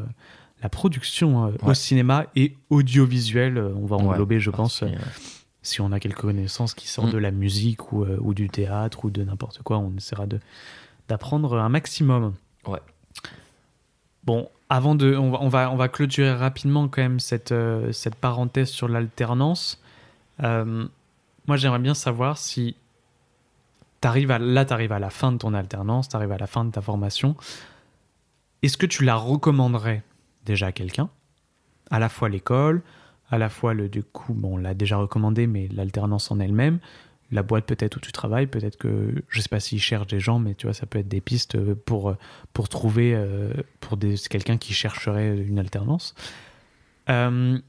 la 0.62 0.70
production 0.70 1.46
euh, 1.46 1.52
au 1.62 1.68
Ouais. 1.70 1.76
cinéma 1.76 2.26
et 2.36 2.56
audiovisuel. 2.70 3.58
Euh, 3.58 3.74
On 3.76 3.86
va 3.86 3.98
Ouais, 3.98 4.04
englober, 4.04 4.40
je 4.40 4.50
pense, 4.52 4.84
euh, 4.84 4.88
si 5.62 5.82
on 5.82 5.92
a 5.92 6.00
quelques 6.00 6.22
connaissances 6.22 6.74
qui 6.74 6.88
sortent 6.88 7.10
Mm. 7.10 7.14
de 7.14 7.18
la 7.18 7.32
musique 7.32 7.92
ou, 7.92 8.06
ou 8.06 8.34
du 8.34 8.50
théâtre 8.50 9.06
ou 9.06 9.10
de 9.10 9.24
n'importe 9.24 9.62
quoi, 9.64 9.78
on 9.78 9.94
essaiera 9.98 10.26
d'apprendre 11.08 11.58
un 11.58 11.70
maximum. 11.70 12.34
Ouais. 12.68 12.80
Bon, 14.24 14.50
avant 14.70 14.96
de, 14.96 15.16
on 15.16 15.32
va, 15.32 15.38
on 15.42 15.48
va, 15.48 15.72
on 15.72 15.76
va 15.78 15.88
clôturer 15.88 16.34
rapidement 16.34 16.88
quand 16.90 17.02
même 17.02 17.20
cette, 17.20 17.52
euh, 17.54 17.92
cette 17.94 18.16
parenthèse 18.16 18.70
sur 18.70 18.88
l'alternance. 18.90 19.82
Euh, 20.44 20.86
moi, 21.48 21.56
j'aimerais 21.56 21.80
bien 21.80 21.94
savoir 21.94 22.38
si 22.38 22.76
t'arrives 24.02 24.32
à, 24.32 24.38
là, 24.40 24.66
tu 24.66 24.74
arrives 24.74 24.92
à 24.92 25.00
la 25.00 25.10
fin 25.10 25.32
de 25.32 25.38
ton 25.38 25.54
alternance, 25.54 26.10
tu 26.10 26.16
arrives 26.18 26.32
à 26.34 26.38
la 26.38 26.48
fin 26.48 26.66
de 26.66 26.72
ta 26.72 26.82
formation. 26.82 27.36
Est-ce 28.64 28.78
que 28.78 28.86
tu 28.86 29.04
la 29.06 29.16
recommanderais? 29.16 30.04
Déjà 30.48 30.72
quelqu'un 30.72 31.10
À 31.92 32.00
la 32.00 32.10
fois 32.10 32.30
l'école, 32.30 32.82
à 33.30 33.38
la 33.38 33.50
fois 33.50 33.74
le 33.74 33.90
du 33.90 34.04
coup, 34.04 34.34
bon, 34.34 34.56
on 34.56 34.58
l'a 34.58 34.74
déjà 34.74 34.98
recommandé, 34.98 35.46
mais 35.46 35.68
l'alternance 35.72 36.32
en 36.32 36.40
elle-même, 36.40 36.80
la 37.32 37.44
boîte 37.44 37.66
peut-être 37.66 37.98
où 37.98 38.00
tu 38.00 38.12
travailles, 38.12 38.48
peut-être 38.48 38.78
que 38.78 39.14
je 39.28 39.42
sais 39.42 39.50
pas 39.50 39.60
s'ils 39.60 39.82
cherchent 39.82 40.08
des 40.08 40.22
gens, 40.22 40.40
mais 40.40 40.56
tu 40.56 40.66
vois, 40.66 40.74
ça 40.74 40.86
peut 40.86 41.00
être 41.00 41.10
des 41.10 41.22
pistes 41.22 41.56
euh, 41.56 41.76
pour 41.76 42.16
pour 42.54 42.70
trouver 42.70 43.14
euh, 43.14 43.52
pour 43.82 43.98
des 43.98 44.16
quelqu'un 44.30 44.58
qui 44.58 44.74
chercherait 44.74 45.38
une 45.38 45.60
alternance. 45.60 46.16
Euh, 47.10 47.60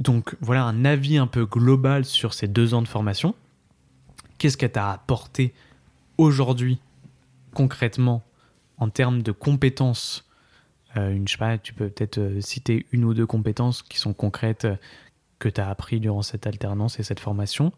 donc 0.00 0.36
voilà 0.40 0.64
un 0.64 0.84
avis 0.84 1.18
un 1.18 1.26
peu 1.26 1.44
global 1.44 2.04
sur 2.04 2.34
ces 2.34 2.46
deux 2.48 2.74
ans 2.74 2.82
de 2.82 2.88
formation. 2.88 3.34
Qu'est-ce 4.38 4.56
qu'elle 4.56 4.72
t'a 4.72 4.90
apporté 4.90 5.54
aujourd'hui 6.18 6.78
concrètement 7.52 8.22
en 8.78 8.88
termes 8.88 9.22
de 9.22 9.32
compétences 9.32 10.28
euh, 10.28 10.33
une, 10.96 11.26
je 11.26 11.32
sais 11.32 11.38
pas, 11.38 11.58
tu 11.58 11.74
peux 11.74 11.88
peut-être 11.88 12.18
euh, 12.18 12.40
citer 12.40 12.86
une 12.92 13.04
ou 13.04 13.14
deux 13.14 13.26
compétences 13.26 13.82
qui 13.82 13.98
sont 13.98 14.12
concrètes 14.12 14.64
euh, 14.64 14.76
que 15.38 15.48
tu 15.48 15.60
as 15.60 15.68
appris 15.68 16.00
durant 16.00 16.22
cette 16.22 16.46
alternance 16.46 16.98
et 17.00 17.02
cette 17.02 17.20
formation. 17.20 17.72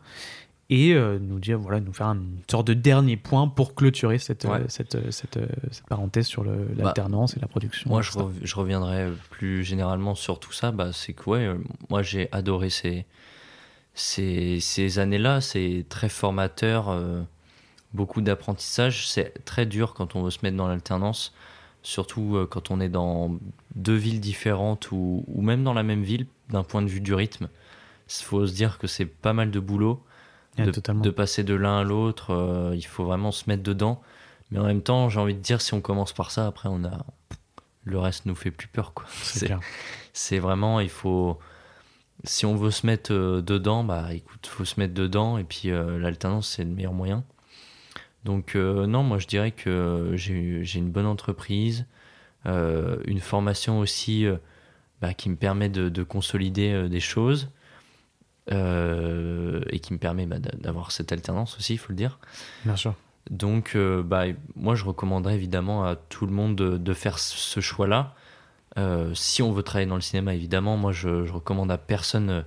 et 0.68 0.94
euh, 0.94 1.18
nous 1.20 1.38
dire 1.38 1.58
voilà 1.60 1.78
nous 1.80 1.92
faire 1.92 2.08
une 2.08 2.38
sorte 2.50 2.66
de 2.66 2.74
dernier 2.74 3.16
point 3.16 3.46
pour 3.48 3.74
clôturer 3.76 4.18
cette 4.18 4.44
Ouais. 4.44 4.60
euh, 4.62 4.64
cette, 4.68 4.96
euh, 4.96 5.10
cette, 5.12 5.36
euh, 5.36 5.46
cette 5.70 5.86
parenthèse 5.86 6.26
sur 6.26 6.42
Bah, 6.44 6.50
l'alternance 6.76 7.36
et 7.36 7.40
la 7.40 7.46
production. 7.46 7.88
Moi, 7.88 8.02
je, 8.02 8.10
etc. 8.10 8.24
rev- 8.24 8.40
je 8.42 8.54
reviendrai 8.56 9.08
plus 9.30 9.62
généralement 9.64 10.14
sur 10.16 10.38
tout 10.40 10.52
ça. 10.52 10.72
Bah, 10.72 10.90
c'est 10.92 11.12
que, 11.12 11.30
ouais, 11.30 11.46
euh, 11.46 11.58
moi, 11.88 12.02
j'ai 12.02 12.28
adoré 12.32 12.68
ces, 12.70 13.06
ces, 13.94 14.60
ces 14.60 14.98
années-là. 14.98 15.40
C'est 15.40 15.84
très 15.88 16.08
formateur, 16.08 16.88
euh, 16.88 17.22
beaucoup 17.94 18.20
d'apprentissage. 18.20 19.08
C'est 19.08 19.44
très 19.44 19.66
dur 19.66 19.94
quand 19.94 20.16
on 20.16 20.22
veut 20.22 20.30
se 20.30 20.40
mettre 20.42 20.56
dans 20.56 20.68
l'alternance, 20.68 21.32
surtout 21.86 22.36
euh, 22.36 22.46
quand 22.46 22.70
on 22.70 22.80
est 22.80 22.88
dans 22.88 23.38
deux 23.74 23.94
villes 23.94 24.20
différentes 24.20 24.90
ou, 24.90 25.24
ou 25.28 25.42
même 25.42 25.62
dans 25.62 25.72
la 25.72 25.82
même 25.82 26.02
ville, 26.02 26.26
d'un 26.50 26.64
point 26.64 26.82
de 26.82 26.88
vue 26.88 27.00
du 27.00 27.14
rythme. 27.14 27.48
Il 28.08 28.24
faut 28.24 28.46
se 28.46 28.52
dire 28.54 28.78
que 28.78 28.86
c'est 28.86 29.06
pas 29.06 29.32
mal 29.32 29.50
de 29.50 29.60
boulot 29.60 30.02
de, 30.58 31.10
passer 31.10 31.44
de 31.44 31.54
l'un 31.54 31.78
à 31.78 31.84
l'autre. 31.84 32.32
euh, 32.32 32.72
il 32.74 32.84
faut 32.86 33.04
vraiment 33.04 33.30
se 33.30 33.44
mettre 33.48 33.62
dedans. 33.62 34.00
Mais 34.50 34.58
en 34.58 34.64
même 34.64 34.82
temps, 34.82 35.08
j'ai 35.08 35.20
envie 35.20 35.34
de 35.34 35.40
dire, 35.40 35.60
si 35.60 35.74
on 35.74 35.80
commence 35.80 36.12
par 36.12 36.30
ça, 36.30 36.46
après, 36.46 36.68
on 36.68 36.84
a 36.84 37.04
le 37.84 38.00
reste 38.00 38.26
nous 38.26 38.34
fait 38.34 38.50
plus 38.50 38.66
peur. 38.68 38.94
Quoi. 38.94 39.06
c'est 39.08 39.24
C'est, 39.38 39.46
clair. 39.46 39.60
c'est 40.12 40.38
vraiment, 40.38 40.80
il 40.80 40.90
faut. 40.90 41.38
Si 42.24 42.46
on 42.46 42.56
veut 42.56 42.70
se 42.70 42.86
mettre 42.86 43.12
euh, 43.12 43.42
dedans, 43.42 43.84
bah 43.84 44.12
écoute, 44.12 44.46
faut 44.46 44.64
se 44.64 44.80
mettre 44.80 44.94
dedans. 44.94 45.38
Et 45.38 45.44
puis 45.44 45.70
euh, 45.70 45.98
l'alternance, 45.98 46.48
c'est 46.48 46.64
le 46.64 46.70
meilleur 46.70 46.94
moyen. 46.94 47.24
Donc, 48.26 48.56
euh, 48.56 48.86
non, 48.86 49.04
moi 49.04 49.18
je 49.18 49.28
dirais 49.28 49.52
que 49.52 50.10
j'ai, 50.14 50.66
une 50.74 50.90
bonne 50.90 51.06
entreprise, 51.06 51.86
euh, 52.44 52.98
une 53.06 53.20
formation 53.20 53.78
aussi 53.78 54.26
euh, 54.26 54.36
bah, 55.00 55.14
qui 55.14 55.30
me 55.30 55.36
permet 55.36 55.68
de, 55.68 55.88
de 55.88 56.02
consolider 56.02 56.88
des 56.88 57.00
choses 57.00 57.48
et 58.48 59.80
qui 59.80 59.92
me 59.92 59.98
permet 59.98 60.26
bah, 60.26 60.38
d'a- 60.38 60.56
d'avoir 60.56 60.90
cette 60.90 61.12
alternance 61.12 61.56
aussi, 61.56 61.74
il 61.74 61.78
faut 61.78 61.90
le 61.92 61.96
dire. 61.96 62.18
Bien 62.64 62.76
sûr. 62.76 62.94
Donc, 63.30 63.76
bah, 64.04 64.24
moi, 64.54 64.74
je 64.76 64.84
recommanderais 64.84 65.34
évidemment 65.34 65.84
à 65.84 65.96
tout 65.96 66.26
le 66.26 66.32
monde 66.32 66.54
de, 66.54 66.76
de 66.78 66.94
faire 66.94 67.18
ce 67.18 67.60
choix-là. 67.60 68.14
Si 69.14 69.42
on 69.42 69.50
veut 69.52 69.64
travailler 69.64 69.88
dans 69.88 69.96
le 69.96 70.00
cinéma, 70.00 70.32
évidemment, 70.34 70.76
moi, 70.76 70.92
je, 70.92 71.24
je 71.24 71.32
recommande 71.32 71.72
à 71.72 71.78
personne 71.78 72.44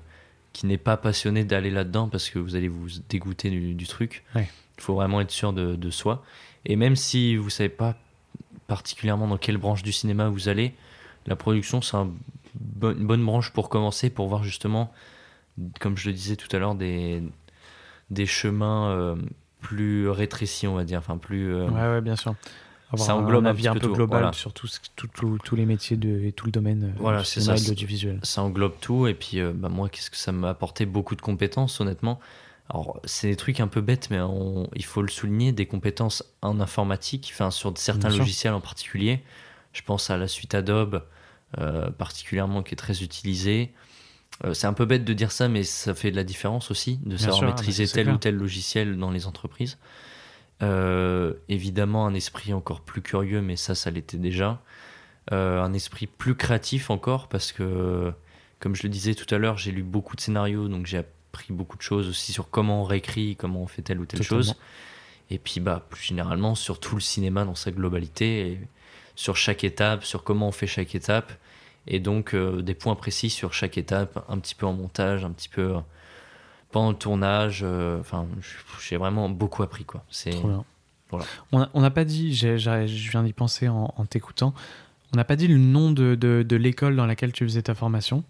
qui 0.53 0.65
n'est 0.67 0.77
pas 0.77 0.95
passionné 0.95 1.43
d'aller 1.43 1.69
là-dedans 1.69 2.07
parce 2.07 2.29
que 2.29 2.39
vous 2.39 2.55
allez 2.55 2.69
vous 2.69 2.87
dégoûter 3.09 3.49
du, 3.49 3.73
du 3.73 3.85
truc. 3.87 4.23
Ouais. 4.35 4.49
Il 4.79 4.81
faut 4.81 4.95
vraiment 4.95 5.19
être 5.21 5.31
sûr 5.31 5.51
de, 5.53 5.75
de 5.75 5.89
soi. 5.91 6.23
Et 6.65 6.75
même 6.77 6.95
si 6.95 7.35
vous 7.35 7.49
savez 7.49 7.69
pas 7.69 7.95
particulièrement 8.67 9.27
dans 9.27 9.37
quelle 9.37 9.57
branche 9.57 9.83
du 9.83 9.91
cinéma 9.91 10.29
vous 10.29 10.47
allez, 10.47 10.73
la 11.27 11.35
production, 11.35 11.81
c'est 11.81 11.97
un 11.97 12.09
bon- 12.55 12.97
une 12.97 13.05
bonne 13.05 13.23
branche 13.25 13.51
pour 13.51 13.67
commencer, 13.69 14.09
pour 14.09 14.27
voir 14.29 14.43
justement, 14.43 14.91
comme 15.81 15.97
je 15.97 16.07
le 16.07 16.13
disais 16.13 16.35
tout 16.37 16.47
à 16.55 16.59
l'heure, 16.59 16.75
des, 16.75 17.21
des 18.09 18.25
chemins 18.25 18.89
euh, 18.91 19.15
plus 19.61 20.09
rétrécis, 20.09 20.65
on 20.67 20.75
va 20.75 20.85
dire, 20.85 20.99
enfin 20.99 21.17
plus... 21.17 21.53
euh, 21.53 21.67
Ouais, 21.69 21.81
ouais, 21.95 22.01
bien 22.01 22.15
sûr. 22.15 22.35
Avoir 22.91 23.05
ça 23.05 23.15
englobe 23.15 23.45
un 23.45 23.49
avis 23.49 23.67
un 23.67 23.75
peu 23.75 23.87
global 23.87 24.21
voilà. 24.21 24.33
sur 24.33 24.53
tout 24.53 24.65
ce- 24.67 24.79
tout- 24.95 25.07
tout- 25.07 25.37
tous 25.43 25.55
les 25.55 25.65
métiers 25.65 25.97
de, 25.97 26.21
et 26.25 26.31
tout 26.31 26.45
le 26.45 26.51
domaine 26.51 26.85
euh, 26.85 26.99
Voilà, 26.99 27.19
du 27.19 27.25
c'est 27.25 27.41
ça, 27.41 27.53
de 27.55 27.67
l'audiovisuel. 27.67 28.19
ça 28.23 28.41
englobe 28.41 28.73
tout 28.81 29.05
et 29.07 29.13
puis 29.13 29.39
euh, 29.39 29.51
bah, 29.53 29.69
moi 29.69 29.89
qu'est-ce 29.89 30.09
que 30.09 30.17
ça 30.17 30.31
m'a 30.31 30.49
apporté 30.49 30.85
beaucoup 30.87 31.15
de 31.15 31.21
compétences 31.21 31.81
honnêtement? 31.81 32.19
Alors 32.69 32.99
c'est 33.05 33.27
des 33.29 33.35
trucs 33.35 33.59
un 33.59 33.67
peu 33.67 33.81
bêtes 33.81 34.09
mais 34.11 34.19
on- 34.19 34.69
il 34.75 34.85
faut 34.85 35.01
le 35.01 35.07
souligner 35.09 35.51
des 35.51 35.65
compétences 35.65 36.23
en 36.41 36.59
informatique 36.59 37.29
enfin 37.33 37.49
sur 37.51 37.75
certains 37.77 38.07
Bien 38.07 38.09
sûr. 38.11 38.19
logiciels 38.19 38.53
en 38.53 38.61
particulier 38.61 39.21
je 39.73 39.81
pense 39.81 40.09
à 40.09 40.17
la 40.17 40.27
suite 40.27 40.53
Adobe 40.55 41.03
euh, 41.57 41.89
particulièrement 41.91 42.61
qui 42.63 42.73
est 42.73 42.77
très 42.77 43.01
utilisée 43.03 43.71
Euh, 44.45 44.53
c'est 44.53 44.67
un 44.67 44.73
peu 44.73 44.85
bête 44.85 45.03
de 45.03 45.13
dire 45.13 45.31
ça 45.33 45.49
mais 45.49 45.63
ça 45.63 45.93
fait 45.93 46.11
de 46.11 46.15
la 46.15 46.23
différence 46.23 46.71
aussi 46.71 46.97
de 47.03 47.17
savoir 47.17 47.37
sûr, 47.39 47.47
maîtriser 47.47 47.87
tel 47.87 48.03
clair. 48.05 48.15
ou 48.15 48.17
tel 48.19 48.35
logiciel 48.35 48.97
dans 48.97 49.11
les 49.11 49.25
entreprises 49.25 49.77
Euh, 50.61 51.33
évidemment 51.47 52.05
un 52.05 52.13
esprit 52.13 52.53
encore 52.53 52.81
plus 52.81 53.01
curieux 53.01 53.41
mais 53.41 53.55
ça 53.55 53.75
ça 53.75 53.89
l'était 53.91 54.17
déjà 54.17 54.61
un 55.31 55.73
esprit 55.73 56.07
plus 56.07 56.35
créatif 56.35 56.89
encore 56.89 57.27
parce 57.29 57.51
que 57.51 58.11
comme 58.59 58.75
je 58.75 58.83
le 58.83 58.89
disais 58.89 59.13
tout 59.15 59.33
à 59.33 59.37
l'heure, 59.37 59.57
j'ai 59.57 59.71
lu 59.71 59.83
beaucoup 59.83 60.15
de 60.15 60.21
scénarios, 60.21 60.67
donc 60.67 60.85
j'ai 60.87 60.97
appris 60.97 61.13
beaucoup 61.49 61.77
de 61.77 61.81
choses 61.81 62.07
aussi 62.09 62.31
sur 62.33 62.49
comment 62.49 62.81
on 62.81 62.83
réécrit, 62.83 63.35
comment 63.35 63.61
on 63.61 63.67
fait 63.67 63.81
telle 63.81 63.99
ou 63.99 64.05
telle 64.05 64.19
Totalement. 64.21 64.43
chose. 64.43 64.55
Et 65.31 65.37
puis, 65.37 65.59
bah, 65.59 65.85
plus 65.89 66.01
généralement, 66.03 66.55
sur 66.55 66.79
tout 66.79 66.95
le 66.95 67.01
cinéma 67.01 67.45
dans 67.45 67.55
sa 67.55 67.71
globalité, 67.71 68.47
et 68.51 68.59
sur 69.15 69.35
chaque 69.37 69.63
étape, 69.63 70.03
sur 70.03 70.23
comment 70.23 70.47
on 70.47 70.51
fait 70.51 70.65
chaque 70.67 70.95
étape. 70.95 71.31
Et 71.87 71.99
donc, 71.99 72.33
euh, 72.33 72.61
des 72.61 72.73
points 72.73 72.95
précis 72.95 73.29
sur 73.29 73.53
chaque 73.53 73.77
étape, 73.77 74.23
un 74.27 74.39
petit 74.39 74.55
peu 74.55 74.65
en 74.65 74.73
montage, 74.73 75.23
un 75.25 75.31
petit 75.31 75.49
peu 75.49 75.75
euh, 75.75 75.79
pendant 76.71 76.89
le 76.91 76.97
tournage. 76.97 77.61
euh, 77.63 77.99
Enfin, 77.99 78.27
j'ai 78.81 78.97
vraiment 78.97 79.29
beaucoup 79.29 79.61
appris, 79.63 79.85
quoi. 79.85 80.03
C'est. 80.09 80.33
Voilà. 81.11 81.25
On 81.51 81.81
n'a 81.81 81.89
pas 81.89 82.05
dit, 82.05 82.35
je 82.35 83.09
viens 83.11 83.23
d'y 83.23 83.33
penser 83.33 83.67
en, 83.67 83.93
en 83.97 84.05
t'écoutant, 84.05 84.53
on 85.13 85.17
n'a 85.17 85.23
pas 85.23 85.35
dit 85.35 85.47
le 85.47 85.57
nom 85.57 85.91
de, 85.91 86.13
de- 86.13 86.43
de 86.47 86.55
l'école 86.55 86.95
dans 86.95 87.07
laquelle 87.07 87.31
tu 87.33 87.43
faisais 87.43 87.63
ta 87.63 87.73
formation. 87.73 88.23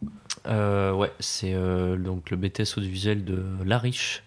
Euh, 0.47 0.93
ouais, 0.93 1.11
c'est 1.19 1.53
euh, 1.53 1.97
donc 1.97 2.29
le 2.29 2.37
BTS 2.37 2.77
audiovisuel 2.77 3.25
de 3.25 3.43
La 3.65 3.77
Riche, 3.77 4.23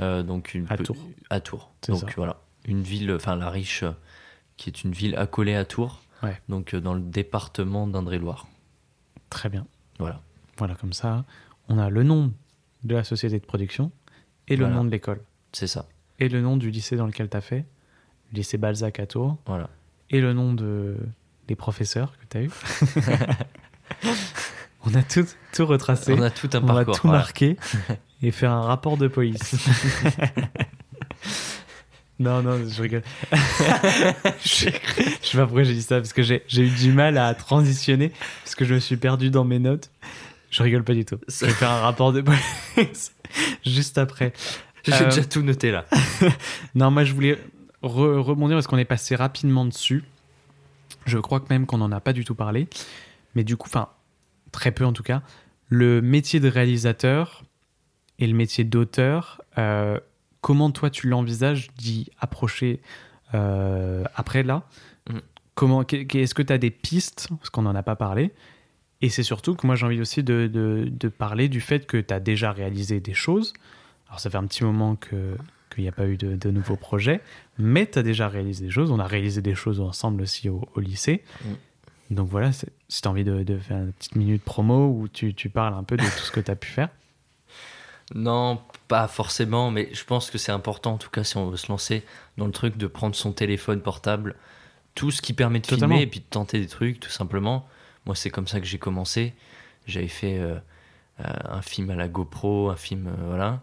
euh, 0.00 0.22
donc 0.22 0.54
une 0.54 0.66
À 0.70 0.76
Tours. 0.76 0.96
À 1.30 1.40
Tours. 1.40 1.70
Donc 1.88 2.00
ça. 2.00 2.06
voilà, 2.16 2.40
une 2.66 2.82
ville, 2.82 3.12
enfin 3.12 3.36
La 3.36 3.50
Riche, 3.50 3.84
qui 4.56 4.70
est 4.70 4.84
une 4.84 4.92
ville 4.92 5.16
accolée 5.16 5.54
à 5.54 5.64
Tours, 5.64 6.00
Ouais. 6.22 6.40
donc 6.48 6.74
dans 6.76 6.94
le 6.94 7.00
département 7.00 7.86
d'Indre-et-Loire. 7.86 8.46
Très 9.30 9.48
bien. 9.48 9.66
Voilà. 9.98 10.20
Voilà, 10.58 10.74
comme 10.76 10.92
ça, 10.92 11.24
on 11.68 11.78
a 11.78 11.90
le 11.90 12.02
nom 12.04 12.32
de 12.84 12.94
la 12.94 13.02
société 13.04 13.38
de 13.40 13.44
production 13.44 13.90
et 14.48 14.56
le 14.56 14.64
Voilà. 14.64 14.76
nom 14.76 14.84
de 14.84 14.90
l'école. 14.90 15.20
C'est 15.52 15.66
ça. 15.66 15.86
Et 16.18 16.28
le 16.28 16.40
nom 16.40 16.56
du 16.56 16.70
lycée 16.70 16.96
dans 16.96 17.06
lequel 17.06 17.28
tu 17.28 17.36
as 17.36 17.40
fait, 17.40 17.64
le 18.30 18.36
lycée 18.36 18.58
Balzac 18.58 19.00
à 19.00 19.06
Tours, 19.06 19.36
Voilà. 19.46 19.68
et 20.10 20.20
le 20.20 20.32
nom 20.32 20.54
de, 20.54 20.96
des 21.48 21.56
professeurs 21.56 22.12
que 22.18 22.24
tu 22.30 22.36
as 22.38 22.42
eu. 22.42 22.50
on 24.86 24.94
a 24.94 25.02
tout, 25.02 25.26
tout 25.52 25.66
retracé. 25.66 26.12
On 26.12 26.22
a 26.22 26.30
tout 26.30 26.48
un 26.54 26.62
On 26.62 26.66
va 26.66 26.74
parcours. 26.76 26.94
tout 26.96 27.06
voilà. 27.08 27.18
marquer 27.20 27.56
et 28.22 28.30
faire 28.30 28.52
un 28.52 28.62
rapport 28.62 28.96
de 28.96 29.08
police. 29.08 29.54
non, 32.18 32.42
non, 32.42 32.60
je 32.68 32.82
rigole. 32.82 33.02
je, 34.44 34.48
sais 34.48 34.70
pas 35.36 35.44
pourquoi 35.44 35.64
j'ai 35.64 35.74
dit 35.74 35.82
ça, 35.82 35.96
parce 35.96 36.12
que 36.12 36.22
j'ai 36.22 36.42
j'ai 36.46 36.62
eu 36.62 36.70
du 36.70 36.92
mal 36.92 37.18
à 37.18 37.34
transitionner, 37.34 38.12
parce 38.44 38.54
que 38.54 38.64
je 38.64 38.74
me 38.74 38.80
suis 38.80 38.96
perdu 38.96 39.30
dans 39.30 39.44
mes 39.44 39.58
notes. 39.58 39.90
Je 40.50 40.62
rigole 40.62 40.84
pas 40.84 40.94
du 40.94 41.04
tout. 41.04 41.18
Je 41.28 41.46
vais 41.46 41.52
faire 41.52 41.70
un 41.70 41.80
rapport 41.80 42.12
de 42.12 42.20
police 42.20 43.14
juste 43.64 43.98
après. 43.98 44.32
J'ai 44.84 44.92
Euh, 44.92 45.04
déjà 45.08 45.24
tout 45.24 45.42
noté 45.42 45.70
là. 45.70 45.86
Non, 46.74 46.90
moi 46.90 47.04
je 47.04 47.14
voulais 47.14 47.38
re- 47.82 48.18
rebondir 48.18 48.56
parce 48.56 48.66
qu'on 48.66 48.78
est 48.78 48.84
passé 48.84 49.16
rapidement 49.16 49.64
dessus. 49.64 50.04
Je 51.06 51.18
crois 51.18 51.40
que 51.40 51.46
même 51.50 51.66
qu'on 51.66 51.78
n'en 51.78 51.90
a 51.90 52.00
pas 52.00 52.12
du 52.12 52.24
tout 52.24 52.34
parlé. 52.34 52.68
Mais 53.34 53.44
du 53.44 53.56
coup, 53.56 53.68
enfin, 53.68 53.88
très 54.52 54.70
peu 54.70 54.84
en 54.84 54.92
tout 54.92 55.02
cas. 55.02 55.22
Le 55.68 56.00
métier 56.02 56.38
de 56.38 56.48
réalisateur 56.48 57.42
et 58.18 58.26
le 58.26 58.34
métier 58.34 58.62
d'auteur, 58.64 59.40
euh, 59.58 59.98
comment 60.42 60.70
toi 60.70 60.90
tu 60.90 61.08
l'envisages 61.08 61.68
d'y 61.76 62.10
approcher 62.20 62.80
euh, 63.34 64.04
après 64.14 64.42
là? 64.42 64.68
Mm. 65.10 65.18
Comment, 65.54 65.82
Est-ce 65.86 66.34
que 66.34 66.42
tu 66.42 66.52
as 66.52 66.58
des 66.58 66.70
pistes? 66.70 67.28
Parce 67.38 67.50
qu'on 67.50 67.62
n'en 67.62 67.74
a 67.74 67.82
pas 67.82 67.96
parlé. 67.96 68.32
Et 69.02 69.08
c'est 69.10 69.22
surtout 69.22 69.54
que 69.54 69.66
moi 69.66 69.74
j'ai 69.76 69.84
envie 69.84 70.00
aussi 70.00 70.22
de, 70.22 70.46
de- 70.46 70.88
de 70.90 71.08
parler 71.08 71.48
du 71.48 71.60
fait 71.60 71.86
que 71.86 71.96
tu 71.98 72.14
as 72.14 72.20
déjà 72.20 72.52
réalisé 72.52 73.00
des 73.00 73.12
choses. 73.14 73.52
Alors 74.08 74.20
ça 74.20 74.30
fait 74.30 74.38
un 74.38 74.46
petit 74.46 74.64
moment 74.64 74.94
que 74.96 75.36
qu'il 75.74 75.82
n'y 75.84 75.88
a 75.88 75.92
pas 75.92 76.06
eu 76.06 76.18
de, 76.18 76.36
de 76.36 76.50
nouveaux 76.50 76.76
projets, 76.76 77.22
mais 77.58 77.86
tu 77.86 77.98
as 77.98 78.02
déjà 78.02 78.28
réalisé 78.28 78.66
des 78.66 78.70
choses. 78.70 78.90
On 78.90 78.98
a 78.98 79.06
réalisé 79.06 79.40
des 79.40 79.54
choses 79.54 79.80
ensemble 79.80 80.20
aussi 80.22 80.48
au, 80.50 80.68
au 80.74 80.80
lycée. 80.80 81.22
Donc 82.12 82.28
voilà, 82.28 82.52
si 82.52 82.66
tu 82.88 83.08
as 83.08 83.10
envie 83.10 83.24
de, 83.24 83.42
de 83.42 83.58
faire 83.58 83.78
une 83.78 83.92
petite 83.92 84.16
minute 84.16 84.42
promo 84.42 84.88
où 84.88 85.08
tu, 85.08 85.34
tu 85.34 85.48
parles 85.48 85.74
un 85.74 85.82
peu 85.82 85.96
de 85.96 86.02
tout 86.02 86.24
ce 86.24 86.30
que 86.30 86.40
tu 86.40 86.50
as 86.50 86.56
pu 86.56 86.68
faire. 86.68 86.88
Non, 88.14 88.60
pas 88.88 89.08
forcément, 89.08 89.70
mais 89.70 89.88
je 89.94 90.04
pense 90.04 90.30
que 90.30 90.36
c'est 90.36 90.52
important, 90.52 90.94
en 90.94 90.98
tout 90.98 91.08
cas, 91.08 91.24
si 91.24 91.38
on 91.38 91.48
veut 91.48 91.56
se 91.56 91.68
lancer 91.68 92.04
dans 92.36 92.46
le 92.46 92.52
truc 92.52 92.76
de 92.76 92.86
prendre 92.86 93.14
son 93.14 93.32
téléphone 93.32 93.80
portable, 93.80 94.36
tout 94.94 95.10
ce 95.10 95.22
qui 95.22 95.32
permet 95.32 95.60
de 95.60 95.66
Totalement. 95.66 95.94
filmer 95.94 96.02
et 96.02 96.06
puis 96.06 96.20
de 96.20 96.26
tenter 96.28 96.60
des 96.60 96.66
trucs, 96.66 97.00
tout 97.00 97.08
simplement. 97.10 97.66
Moi, 98.04 98.14
c'est 98.14 98.28
comme 98.28 98.46
ça 98.46 98.60
que 98.60 98.66
j'ai 98.66 98.78
commencé. 98.78 99.32
J'avais 99.86 100.08
fait 100.08 100.38
euh, 100.38 100.56
euh, 101.20 101.32
un 101.44 101.62
film 101.62 101.88
à 101.90 101.96
la 101.96 102.08
GoPro, 102.08 102.68
un 102.68 102.76
film, 102.76 103.06
euh, 103.06 103.26
voilà. 103.26 103.62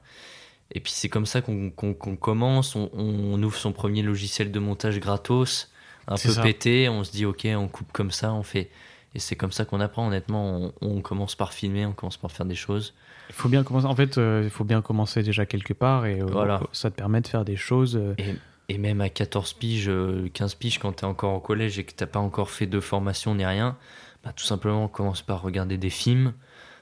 Et 0.71 0.79
puis 0.79 0.91
c'est 0.91 1.09
comme 1.09 1.25
ça 1.25 1.41
qu'on 1.41 1.71
qu'on 1.71 1.93
commence, 2.15 2.75
on, 2.75 2.89
on 2.93 3.41
ouvre 3.41 3.57
son 3.57 3.71
premier 3.71 4.03
logiciel 4.03 4.51
de 4.51 4.59
montage 4.59 4.99
gratos, 4.99 5.71
un 6.09 6.15
peu 6.15 6.29
ça. 6.33 6.41
pété, 6.41 6.89
on 6.89 7.03
se 7.05 7.11
dit 7.11 7.25
ok, 7.25 7.47
on 7.55 7.67
coupe 7.69 7.91
comme 7.93 8.11
ça, 8.11 8.33
on 8.33 8.43
fait. 8.43 8.69
Et 9.15 9.19
c'est 9.19 9.35
comme 9.35 9.51
ça 9.51 9.65
qu'on 9.65 9.79
apprend, 9.79 10.07
honnêtement, 10.07 10.71
on, 10.81 10.87
on 10.97 11.01
commence 11.01 11.35
par 11.35 11.53
filmer, 11.53 11.85
on 11.85 11.93
commence 11.93 12.17
par 12.17 12.31
faire 12.31 12.45
des 12.45 12.55
choses. 12.55 12.93
Il 13.29 13.35
faut 13.35 13.49
bien 13.49 13.63
commencer. 13.63 13.87
En 13.87 13.95
fait, 13.95 14.17
euh, 14.17 14.41
il 14.43 14.49
faut 14.49 14.63
bien 14.65 14.81
commencer 14.81 15.23
déjà 15.23 15.45
quelque 15.45 15.73
part 15.73 16.05
et 16.05 16.19
euh, 16.21 16.25
Voilà. 16.29 16.61
ça 16.73 16.91
te 16.91 16.95
permet 16.95 17.21
de 17.21 17.27
faire 17.27 17.45
des 17.45 17.55
choses. 17.55 17.95
euh, 17.95 18.13
Et, 18.19 18.35
et 18.75 18.77
même 18.77 19.01
à 19.01 19.09
14 19.09 19.53
piges, 19.53 19.89
euh, 19.89 20.29
15 20.33 20.55
piges, 20.55 20.77
quand 20.79 20.91
t'es 20.91 21.05
encore 21.05 21.33
au 21.35 21.39
collège 21.39 21.79
et 21.79 21.83
que 21.85 21.91
t'as 21.93 22.05
pas 22.05 22.19
encore 22.19 22.51
fait 22.51 22.67
de 22.67 22.79
formation 22.79 23.33
ni 23.33 23.45
rien, 23.45 23.77
bah, 24.23 24.31
tout 24.35 24.45
simplement, 24.45 24.83
on 24.83 24.87
commence 24.87 25.21
par 25.23 25.41
regarder 25.41 25.77
des 25.77 25.89
films, 25.89 26.33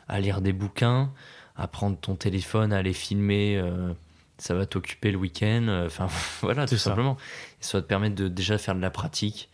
à 0.10 0.20
lire 0.20 0.42
des 0.42 0.54
bouquins, 0.54 1.12
à 1.56 1.68
prendre 1.68 1.98
ton 1.98 2.16
téléphone, 2.16 2.74
à 2.74 2.78
aller 2.78 2.94
filmer 2.94 3.62
ça 4.40 4.54
va 4.54 4.68
t'occuper 4.68 5.10
le 5.12 5.18
week-end. 5.18 5.84
Enfin, 5.88 6.08
voilà, 6.42 6.68
tout 6.68 6.76
ça. 6.78 6.92
simplement. 6.92 7.18
Et 7.62 7.64
ça 7.64 7.78
va 7.78 7.82
te 7.82 7.88
permettre 7.88 8.16
de 8.16 8.28
déjà 8.28 8.58
faire 8.58 8.76
de 8.76 8.82
la 8.82 8.90
pratique. 8.90 9.50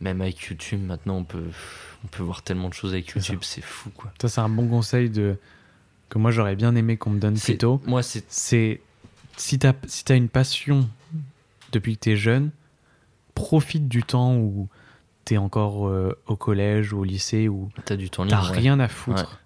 Même 0.00 0.20
avec 0.20 0.40
YouTube, 0.42 0.82
maintenant, 0.82 1.18
on 1.18 1.24
peut, 1.24 1.44
on 2.04 2.08
peut 2.08 2.22
voir 2.22 2.42
tellement 2.42 2.68
de 2.68 2.74
choses 2.74 2.92
avec 2.92 3.10
C'est. 3.10 3.18
YouTube, 3.20 3.40
c'est 3.42 3.62
fou, 3.62 3.90
quoi. 3.90 4.12
Ça, 4.20 4.28
c'est 4.28 4.40
un 4.40 4.48
bon 4.48 4.66
conseil 4.66 5.08
de... 5.08 5.36
que 6.08 6.18
moi, 6.18 6.30
j'aurais 6.32 6.56
bien 6.56 6.74
aimé 6.74 6.96
qu'on 6.96 7.10
me 7.10 7.20
donne 7.20 7.36
C'est- 7.36 7.52
plus 7.52 7.58
tôt. 7.58 7.80
Moi, 7.86 8.02
c'est 8.02 8.24
C'est 8.28 8.80
si 9.36 9.58
tu 9.58 9.66
as, 9.66 9.74
si 9.86 10.04
t'as 10.04 10.16
une 10.16 10.28
passion 10.28 10.88
depuis 11.72 11.96
que 11.96 12.00
tu 12.04 12.10
es 12.10 12.16
jeune, 12.16 12.50
profite 13.34 13.88
du 13.88 14.02
temps 14.02 14.36
où 14.36 14.68
tu 15.24 15.34
es 15.34 15.36
encore 15.38 15.88
euh, 15.88 16.16
au 16.26 16.36
collège 16.36 16.92
ou 16.92 17.00
au 17.00 17.04
lycée 17.04 17.48
où 17.48 17.70
t'as 17.84 17.96
du 17.96 18.10
temps 18.10 18.26
t'as 18.26 18.40
libre. 18.40 18.50
ouais. 18.52 18.58
rien 18.58 18.78
à 18.80 18.88
foutre. 18.88 19.40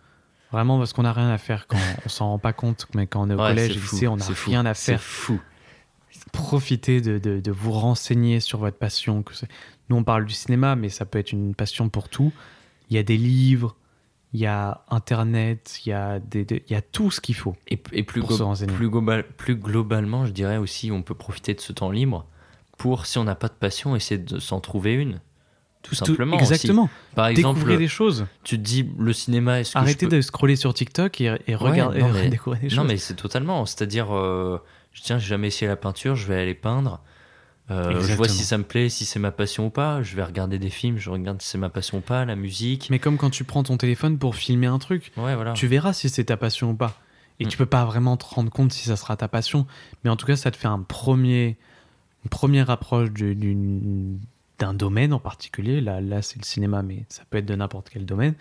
Vraiment, 0.51 0.79
parce 0.79 0.93
qu'on 0.95 1.03
n'a 1.03 1.13
rien 1.13 1.29
à 1.31 1.37
faire 1.39 1.67
quand 1.67 1.77
on 2.07 2.09
s'en 2.09 2.27
rend 2.31 2.39
pas 2.39 2.55
compte, 2.55 2.87
mais 2.95 3.07
quand 3.07 3.21
on 3.23 3.31
est 3.31 3.35
au 3.35 3.39
Ouais, 3.39 3.49
collège 3.51 3.73
c'est 3.73 3.79
et 3.79 3.81
lycée, 3.81 4.09
on 4.09 4.17
n'a 4.17 4.25
c'est 4.25 4.35
fou, 4.35 4.51
rien 4.51 4.65
à 4.67 4.73
C'est 4.75 4.93
faire. 4.93 5.03
fou. 5.03 5.41
Profitez 6.33 7.01
de, 7.01 7.19
de- 7.19 7.41
de 7.41 7.51
vous 7.51 7.73
renseigner 7.73 8.41
sur 8.41 8.59
votre 8.59 8.77
passion. 8.79 9.23
Que 9.23 9.33
Nous, 9.89 9.97
on 9.97 10.05
parle 10.05 10.25
du 10.27 10.35
cinéma, 10.35 10.77
mais 10.77 10.89
ça 10.89 11.05
peut 11.05 11.19
être 11.19 11.33
une 11.33 11.55
passion 11.55 11.89
pour 11.89 12.09
tout. 12.09 12.33
Il 12.91 12.97
y 12.97 12.99
a 12.99 13.03
des 13.03 13.17
livres, 13.17 13.77
il 14.33 14.41
y 14.41 14.47
a 14.47 14.83
Internet, 14.91 15.81
il 15.85 15.91
y 15.91 15.93
a, 15.93 16.19
des, 16.19 16.47
il 16.69 16.73
y 16.73 16.77
a 16.77 16.83
tout 16.83 17.11
ce 17.11 17.21
qu'il 17.21 17.35
faut. 17.35 17.57
Et, 17.69 17.81
et 17.93 18.03
plus, 18.03 18.21
Pour 18.21 18.31
glo- 18.31 18.37
se 18.39 18.43
renseigner. 18.43 18.73
plus, 18.73 18.89
global- 18.89 19.25
plus 19.37 19.57
globalement, 19.57 20.27
je 20.27 20.33
dirais 20.33 20.57
aussi, 20.59 20.91
on 20.93 21.03
peut 21.03 21.15
profiter 21.15 21.55
de 21.55 21.61
ce 21.61 21.73
temps 21.73 21.91
libre 21.91 22.27
pour, 22.77 23.07
si 23.07 23.19
on 23.19 23.25
n'a 23.25 23.35
pas 23.35 23.49
de 23.49 23.55
passion, 23.55 23.97
essayer 23.97 24.19
de 24.21 24.39
s'en 24.39 24.61
trouver 24.61 24.95
une. 24.95 25.21
Tout 25.83 25.91
Tout- 25.95 26.05
simplement. 26.07 26.39
Exactement. 26.39 26.91
Par 27.15 27.29
exemple, 27.29 27.59
Découvrez 27.61 27.79
des 27.79 27.89
choses. 27.89 28.27
tu 28.45 28.57
te 28.59 28.63
dis, 28.63 28.89
le 28.99 29.13
cinéma, 29.13 29.61
est-ce 29.61 29.73
que 29.75 29.79
Arrêtez 29.79 30.07
je 30.07 30.11
peux... 30.11 30.17
de 30.17 30.21
scroller 30.23 30.57
sur 30.57 30.75
TikTok 30.75 31.21
et, 31.21 31.37
et 31.47 31.55
regarder, 31.55 32.01
non, 32.01 32.09
mais- 32.13 32.29
découvrir 32.29 32.61
des 32.63 32.69
choses. 32.69 32.79
Non, 32.79 32.85
mais 32.85 32.97
c'est 32.97 33.15
totalement. 33.15 33.65
C'est-à-dire, 33.65 34.15
euh, 34.15 34.59
tiens, 35.03 35.19
j'ai 35.19 35.29
jamais 35.29 35.49
essayé 35.49 35.69
la 35.69 35.77
peinture, 35.77 36.15
je 36.17 36.27
vais 36.27 36.41
aller 36.41 36.55
peindre. 36.55 37.01
Euh, 37.71 38.01
je 38.01 38.15
vois 38.15 38.29
si 38.29 38.45
ça 38.45 38.57
me 38.57 38.65
plaît, 38.65 38.89
si 38.89 39.05
c'est 39.05 39.19
ma 39.19 39.31
passion 39.31 39.67
ou 39.67 39.71
pas. 39.71 40.03
Je 40.03 40.17
vais 40.17 40.25
regarder 40.25 40.59
des 40.59 40.71
films, 40.71 40.97
je 40.97 41.11
regarde 41.11 41.43
si 41.43 41.49
c'est 41.49 41.59
ma 41.59 41.69
passion 41.69 41.99
ou 41.99 42.01
pas, 42.01 42.25
la 42.25 42.35
musique. 42.35 42.89
Mais 42.91 42.99
comme 42.99 43.19
quand 43.19 43.29
tu 43.31 43.45
prends 43.45 43.63
ton 43.63 43.77
téléphone 43.77 44.17
pour 44.19 44.37
filmer 44.37 44.67
un 44.69 44.79
truc, 44.79 45.13
Ouais, 45.19 45.35
voilà. 45.35 45.53
tu 45.53 45.67
verras 45.67 45.93
si 45.93 46.09
c'est 46.09 46.25
ta 46.25 46.37
passion 46.39 46.71
ou 46.71 46.75
pas. 46.75 46.99
Et 47.41 47.45
Mm. 47.45 47.49
tu 47.49 47.59
peux 47.59 47.67
pas 47.67 47.85
vraiment 47.85 48.17
te 48.17 48.25
rendre 48.25 48.51
compte 48.51 48.73
si 48.73 48.89
ça 48.89 48.97
sera 48.97 49.17
ta 49.17 49.29
passion. 49.29 49.67
Mais 50.03 50.09
en 50.11 50.17
tout 50.17 50.25
cas, 50.27 50.35
ça 50.37 50.51
te 50.51 50.57
fait 50.57 50.67
un 50.67 50.81
premier, 50.81 51.59
une 52.25 52.31
première 52.31 52.71
approche 52.71 53.11
d'un 53.13 54.75
domaine 54.75 55.13
en 55.13 55.21
particulier. 55.21 55.81
Là, 55.81 56.01
là 56.01 56.23
c'est 56.23 56.39
le 56.39 56.45
cinéma, 56.45 56.83
mais 56.83 57.05
ça 57.09 57.23
peut 57.29 57.39
être 57.39 57.47
de 57.47 57.55
n'importe 57.55 57.91
quel 57.91 58.07
domaine. 58.07 58.35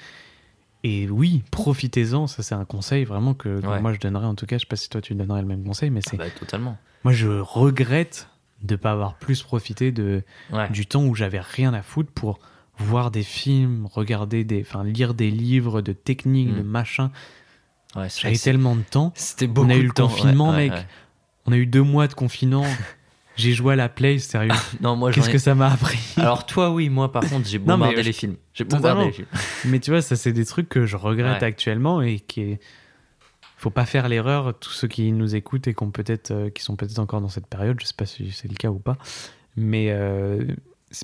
Et 0.88 1.10
oui, 1.10 1.44
profitez-en. 1.52 2.28
Ça, 2.28 2.44
c'est 2.44 2.56
un 2.56 2.66
conseil 2.66 3.04
vraiment 3.04 3.34
que, 3.34 3.60
que 3.60 3.68
Ouais. 3.68 3.82
moi 3.82 3.94
je 3.94 4.00
donnerais. 4.00 4.26
En 4.26 4.36
tout 4.36 4.46
cas, 4.46 4.58
je 4.58 4.62
sais 4.62 4.68
pas 4.68 4.76
si 4.76 4.90
toi 4.90 5.02
tu 5.02 5.14
donnerais 5.16 5.42
le 5.42 5.48
même 5.48 5.64
conseil, 5.64 5.90
mais 5.90 6.02
Ah 6.06 6.10
c'est 6.12 6.18
bah, 6.18 6.30
totalement. 6.30 6.78
moi 7.04 7.14
je 7.14 7.28
regrette 7.40 8.30
de 8.64 8.76
pas 8.76 8.92
avoir 8.92 9.16
plus 9.16 9.44
profité 9.44 9.92
de, 9.92 10.24
Ouais. 10.52 10.70
du 10.70 10.86
temps 10.86 11.04
où 11.06 11.14
j'avais 11.16 11.40
rien 11.40 11.74
à 11.74 11.82
foutre 11.82 12.12
pour 12.12 12.40
voir 12.80 13.12
des 13.12 13.24
films, 13.24 13.88
regarder 13.92 14.44
des, 14.44 14.62
enfin 14.62 14.84
lire 14.84 15.14
des 15.14 15.30
livres 15.32 15.82
de 15.82 15.94
techniques, 15.94 16.50
Mm. 16.52 16.58
de 16.58 16.62
machin. 16.64 17.12
Ouais, 17.96 18.08
J'avais 18.16 18.38
tellement 18.38 18.76
de 18.76 18.82
temps. 18.82 19.12
C'était 19.16 19.48
beaucoup 19.48 19.70
a 19.72 19.76
eu 19.76 19.84
le 19.84 19.92
temps, 19.92 20.08
confinement, 20.08 20.52
mec. 20.54 20.74
On 21.46 21.52
a 21.54 21.58
eu 21.58 21.66
deux 21.66 21.82
mois 21.84 22.08
de 22.08 22.14
confinement. 22.14 22.66
J'ai 23.38 23.54
joué 23.54 23.74
à 23.74 23.76
la 23.76 23.88
play, 23.90 24.20
sérieux. 24.20 24.52
Non, 24.82 24.96
moi, 24.96 25.12
Qu'est-ce 25.12 25.30
ai- 25.30 25.34
que 25.34 25.38
ça 25.38 25.56
m'a 25.56 25.72
appris 25.72 26.00
Alors 26.18 26.46
toi, 26.46 26.72
oui, 26.72 26.90
moi, 26.90 27.12
par 27.12 27.24
contre, 27.30 27.48
j'ai 27.48 27.60
Non, 27.60 27.66
mais 27.78 27.86
bombardé 27.86 28.02
je- 28.02 28.08
les 28.08 28.14
films. 28.14 28.36
J'ai 28.54 28.64
bombardé 28.66 29.06
les 29.06 29.12
films. 29.12 29.28
Mais 29.66 29.80
tu 29.80 29.92
vois, 29.92 30.02
ça 30.02 30.16
c'est 30.16 30.34
des 30.34 30.46
trucs 30.46 30.68
que 30.70 30.86
je 30.86 30.98
regrette 30.98 31.42
Ouais. 31.42 31.48
actuellement 31.48 32.02
et 32.02 32.20
qui 32.20 32.42
est... 32.42 32.60
faut 33.58 33.70
pas 33.70 33.86
faire 33.86 34.10
l'erreur. 34.10 34.58
Tous 34.60 34.72
ceux 34.72 34.88
qui 34.88 35.12
nous 35.12 35.36
écoutent 35.36 35.68
et 35.68 35.74
qui, 35.74 35.86
peut-être, 35.86 36.32
euh, 36.32 36.50
qui 36.50 36.64
sont 36.64 36.76
peut-être 36.76 37.00
encore 37.00 37.22
dans 37.22 37.30
cette 37.30 37.48
période, 37.48 37.78
je 37.80 37.86
sais 37.86 37.94
pas 37.96 38.06
si 38.08 38.32
c'est 38.32 38.48
le 38.48 38.56
cas 38.56 38.70
ou 38.70 38.80
pas, 38.80 38.98
mais 39.56 39.88
euh, 39.92 40.44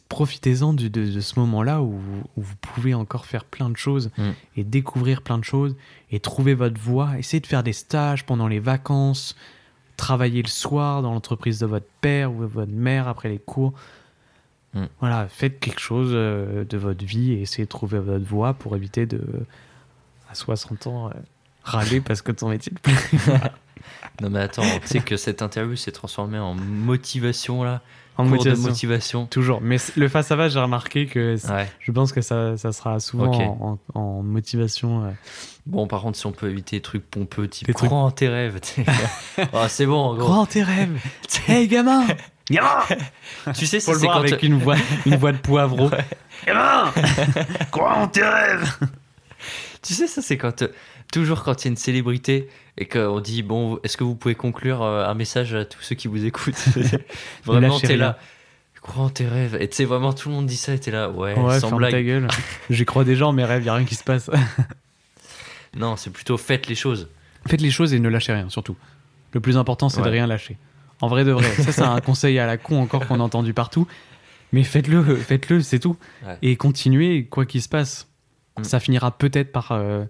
profitez-en 0.09 0.73
de, 0.73 0.87
de 0.87 1.19
ce 1.19 1.39
moment-là 1.39 1.81
où, 1.81 1.91
vous- 1.91 2.23
où 2.37 2.41
vous 2.41 2.55
pouvez 2.61 2.93
encore 2.93 3.25
faire 3.25 3.45
plein 3.45 3.69
de 3.69 3.77
choses 3.77 4.11
Mm. 4.17 4.23
et 4.57 4.63
découvrir 4.63 5.21
plein 5.21 5.37
de 5.37 5.43
choses 5.43 5.75
et 6.11 6.19
trouver 6.19 6.53
votre 6.53 6.79
voie. 6.79 7.17
Essayez 7.19 7.41
de 7.41 7.47
faire 7.47 7.63
des 7.63 7.73
stages 7.73 8.25
pendant 8.25 8.47
les 8.47 8.59
vacances, 8.59 9.35
travailler 9.97 10.41
le 10.41 10.49
soir 10.49 11.01
dans 11.01 11.13
l'entreprise 11.13 11.59
de 11.59 11.65
votre 11.65 11.85
père 12.01 12.31
ou 12.31 12.41
de 12.41 12.47
votre 12.47 12.71
mère 12.71 13.07
après 13.07 13.29
les 13.29 13.39
cours. 13.39 13.73
Mm. 14.73 14.85
Voilà, 14.99 15.27
faites 15.27 15.59
quelque 15.59 15.79
chose 15.79 16.11
euh, 16.13 16.63
de 16.65 16.77
votre 16.77 17.05
vie 17.05 17.33
et 17.33 17.41
essayez 17.41 17.65
de 17.65 17.69
trouver 17.69 17.99
votre 17.99 18.25
voie 18.25 18.53
pour 18.53 18.75
éviter 18.75 19.05
de, 19.05 19.21
à 20.29 20.35
60 20.35 20.87
ans, 20.87 21.07
euh, 21.07 21.11
râler 21.63 22.01
parce 22.01 22.21
que 22.21 22.31
ton 22.31 22.49
métier 22.49 22.71
te 22.71 22.79
plaît. 22.79 23.39
Non, 24.21 24.29
mais 24.29 24.39
attends, 24.39 24.63
tu 24.81 24.87
sais 24.87 24.99
que 24.99 25.17
cette 25.17 25.41
interview 25.41 25.75
s'est 25.75 25.91
transformée 25.91 26.39
en 26.39 26.53
motivation, 26.53 27.63
là. 27.63 27.81
En 28.17 28.23
Cours 28.23 28.31
motivation. 28.35 28.63
de 28.63 28.67
motivation. 28.69 29.25
Toujours. 29.25 29.59
Mais 29.61 29.77
le 29.95 30.07
face 30.07 30.31
à 30.31 30.37
face, 30.37 30.53
j'ai 30.53 30.59
remarqué 30.59 31.07
que 31.07 31.35
Ouais. 31.51 31.67
je 31.79 31.91
pense 31.91 32.11
que 32.13 32.21
ça, 32.21 32.57
ça 32.57 32.71
sera 32.71 32.99
souvent 32.99 33.31
en, 33.33 33.79
en- 33.95 33.99
en 33.99 34.21
motivation. 34.23 35.05
euh. 35.05 35.09
Bon, 35.65 35.87
par 35.87 36.01
contre, 36.01 36.17
si 36.19 36.25
on 36.27 36.31
peut 36.31 36.49
éviter 36.49 36.75
les 36.75 36.81
trucs 36.81 37.09
pompeux, 37.09 37.47
type 37.47 37.67
trucs- 37.73 37.87
crois 37.89 37.99
en 37.99 38.11
tes 38.11 38.27
rêves. 38.27 38.59
Ah, 39.53 39.67
c'est 39.69 39.85
bon, 39.87 40.13
gros. 40.13 40.25
Crois 40.25 40.37
en 40.37 40.45
tes 40.45 40.61
rêves 40.61 40.99
Hey 41.47 41.67
gamin 41.67 42.05
Gamin 42.51 42.79
Tu 43.55 43.65
sais, 43.65 43.79
c'est 43.79 43.93
quand. 43.93 44.11
avec 44.11 44.43
une 44.43 44.59
voix, 44.59 44.75
une 45.05 45.15
voix 45.15 45.31
de 45.31 45.37
poivreau. 45.37 45.89
Gamin 46.45 46.91
Crois 47.71 47.93
en 47.95 48.07
tes 48.07 48.23
rêves 48.23 48.77
Tu 49.81 49.93
sais, 49.93 50.07
ça, 50.07 50.21
c'est 50.21 50.37
quand. 50.37 50.61
euh, 50.61 50.67
Toujours 51.11 51.43
quand 51.43 51.63
il 51.63 51.65
y 51.65 51.69
a 51.69 51.71
une 51.71 51.77
célébrité 51.77 52.49
et 52.77 52.85
qu'on 52.85 53.19
dit, 53.19 53.43
bon, 53.43 53.79
est-ce 53.83 53.97
que 53.97 54.03
vous 54.03 54.15
pouvez 54.15 54.35
conclure 54.35 54.81
euh, 54.81 55.05
un 55.05 55.13
message 55.13 55.53
à 55.53 55.65
tous 55.65 55.81
ceux 55.81 55.95
qui 55.95 56.07
vous 56.07 56.25
écoutent 56.25 56.55
Vraiment, 57.45 57.79
t'es 57.79 57.97
là. 57.97 58.17
Crois 58.81 59.05
en 59.05 59.09
tes 59.09 59.25
rêves. 59.27 59.55
Et 59.61 59.69
tu 59.69 59.77
sais, 59.77 59.85
vraiment, 59.85 60.11
tout 60.11 60.27
le 60.27 60.35
monde 60.35 60.45
dit 60.45 60.57
ça 60.57 60.73
et 60.73 60.79
t'es 60.79 60.91
là, 60.91 61.09
ouais, 61.09 61.39
Ouais, 61.39 61.57
sans 61.61 61.71
blague. 61.71 61.91
ta 61.91 62.03
gueule. 62.03 62.27
J'y 62.69 62.83
crois 62.83 63.05
déjà 63.05 63.25
en 63.27 63.31
mes 63.31 63.45
rêves, 63.45 63.63
y 63.63 63.69
a 63.69 63.73
rien 63.75 63.85
qui 63.85 63.95
se 63.95 64.03
passe. 64.03 64.29
Non, 65.75 65.95
c'est 65.95 66.09
plutôt 66.09 66.37
faites 66.37 66.67
les 66.67 66.75
choses. 66.75 67.07
Faites 67.47 67.61
les 67.61 67.71
choses 67.71 67.93
et 67.93 67.99
ne 67.99 68.09
lâchez 68.09 68.33
rien, 68.33 68.49
surtout. 68.49 68.75
Le 69.31 69.39
plus 69.39 69.57
important, 69.57 69.87
c'est 69.89 70.01
de 70.01 70.09
rien 70.09 70.27
lâcher. 70.27 70.57
En 71.01 71.07
vrai 71.07 71.23
de 71.23 71.31
vrai. 71.31 71.49
Ça, 71.63 71.71
c'est 71.71 71.81
un 71.81 71.99
conseil 72.01 72.37
à 72.39 72.45
la 72.45 72.57
con 72.57 72.81
encore 72.81 73.07
qu'on 73.07 73.19
a 73.19 73.23
entendu 73.23 73.53
partout. 73.53 73.87
Mais 74.51 74.63
faites-le, 74.63 75.15
faites-le, 75.15 75.61
c'est 75.61 75.79
tout. 75.79 75.95
Ouais. 76.25 76.37
Et 76.41 76.55
continuez, 76.57 77.25
quoi 77.25 77.45
qu'il 77.45 77.61
se 77.61 77.69
passe. 77.69 78.07
Mm. 78.59 78.63
Ça 78.63 78.79
finira 78.79 79.11
peut-être 79.11 79.51
par. 79.51 79.71
euh, 79.71 80.03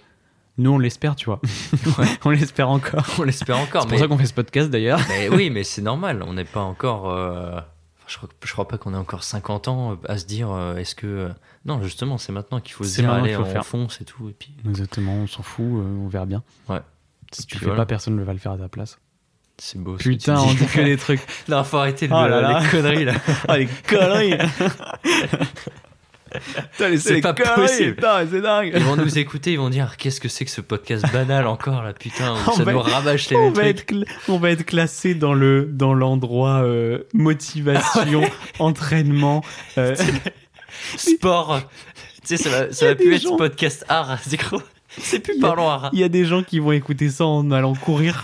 Nous, 0.58 0.70
on 0.72 0.78
l'espère, 0.78 1.16
tu 1.16 1.26
vois. 1.26 1.42
Ouais. 1.98 2.06
on 2.26 2.30
l'espère 2.30 2.70
encore. 2.70 3.06
On 3.20 3.24
l'espère 3.24 3.58
encore. 3.58 3.84
C'est 3.84 3.88
mais... 3.90 3.96
pour 3.96 4.00
ça 4.00 4.08
qu'on 4.08 4.18
fait 4.18 4.26
ce 4.28 4.34
podcast 4.34 4.70
d'ailleurs. 4.70 5.00
mais 5.10 5.30
oui, 5.30 5.50
mais 5.50 5.64
c'est 5.64 5.82
normal. 5.82 6.24
On 6.28 6.34
n'est 6.34 6.44
pas 6.46 6.62
encore. 6.62 7.10
euh, 7.10 7.60
Je 8.08 8.18
crois, 8.18 8.30
je 8.44 8.52
crois 8.52 8.68
pas 8.68 8.78
qu'on 8.78 8.94
ait 8.94 8.98
encore 8.98 9.24
50 9.24 9.68
ans 9.68 9.98
à 10.08 10.18
se 10.18 10.26
dire 10.26 10.52
euh, 10.52 10.76
est-ce 10.78 10.94
que. 10.96 11.08
euh, 11.08 11.30
Non, 11.66 11.82
justement, 11.82 12.18
c'est 12.20 12.32
maintenant 12.32 12.60
qu'il 12.60 12.74
faut 12.74 12.84
se 12.84 12.92
C'est 12.92 13.02
dire 13.02 13.12
allez, 13.12 13.36
on 13.36 13.40
le 13.40 13.46
faire. 13.46 13.66
fonce 13.66 14.00
et 14.02 14.06
tout. 14.06 14.30
Et 14.30 14.34
puis, 14.34 14.56
Exactement, 14.68 15.14
on 15.14 15.28
s'en 15.28 15.42
fout, 15.44 15.66
euh, 15.66 16.04
on 16.04 16.08
verra 16.08 16.26
bien. 16.28 16.44
Ouais. 16.70 16.82
Si 17.32 17.48
tu 17.48 17.56
Puis 17.56 17.60
fais 17.60 17.66
voilà. 17.66 17.82
pas, 17.82 17.86
personne 17.88 18.16
ne 18.16 18.24
va 18.24 18.32
le 18.34 18.38
faire 18.40 18.52
à 18.52 18.58
ta 18.60 18.68
place. 18.70 19.00
c'est 19.58 19.80
beau. 19.82 19.98
ce 19.98 20.04
que 20.04 20.10
Putain, 20.10 20.36
tu 20.36 20.42
on 20.50 20.54
dit 20.54 20.68
que 20.68 20.82
des 20.82 20.98
trucs. 20.98 21.22
non, 21.48 21.64
faut 21.64 21.78
arrêter 21.78 22.08
le- 22.08 22.14
Oh 22.14 22.28
là 22.28 22.42
là. 22.42 22.60
les 22.60 22.70
conneries 22.70 23.06
là. 23.06 23.14
Ah, 23.48 23.58
les 23.58 23.68
conneries 23.90 24.38
Putain, 24.38 25.46
C'est 26.98 27.22
pas 27.22 27.34
conneries, 27.34 27.56
possible. 27.56 27.96
C'est 28.32 28.42
dingue 28.42 28.72
Ils 28.76 28.84
vont 28.84 28.96
nous 28.96 29.18
écouter, 29.18 29.52
ils 29.54 29.60
vont 29.60 29.70
dire 29.70 29.98
qu'est-ce 29.98 30.20
que 30.20 30.28
c'est 30.28 30.46
que 30.46 30.52
ce 30.52 30.62
podcast 30.62 31.06
banal 31.14 31.48
encore 31.48 31.84
là, 31.84 31.94
putain, 31.94 32.36
On 32.48 32.52
ça 32.54 32.64
va 32.64 32.74
nous 32.74 32.80
être- 32.80 32.90
rabâche 32.90 33.30
les 33.30 33.36
on 33.36 33.52
va, 33.52 33.66
être 33.66 33.86
on 34.28 34.38
va 34.38 34.52
être 34.52 34.64
classé 34.66 35.14
dans 35.16 35.34
le 35.34 35.66
dans 35.66 35.94
l'endroit 35.94 36.64
euh, 36.64 37.00
motivation, 37.14 38.22
entraînement. 38.60 39.44
euh, 39.78 39.96
Sport. 40.98 41.62
Tu 42.26 42.38
sais, 42.38 42.38
ça 42.38 42.50
va, 42.50 42.72
ça 42.74 42.96
plus 42.96 43.14
être 43.26 43.38
podcast 43.38 43.86
art, 43.90 44.18
c'est 44.98 45.20
plus 45.20 45.40
parlons 45.40 45.70
art. 45.70 45.90
Il 45.94 46.00
y 46.00 46.04
a 46.04 46.10
des 46.10 46.26
gens 46.26 46.44
qui 46.44 46.60
vont 46.60 46.72
écouter 46.72 47.10
ça 47.10 47.26
en 47.26 47.50
allant 47.52 47.74
courir. 47.74 48.24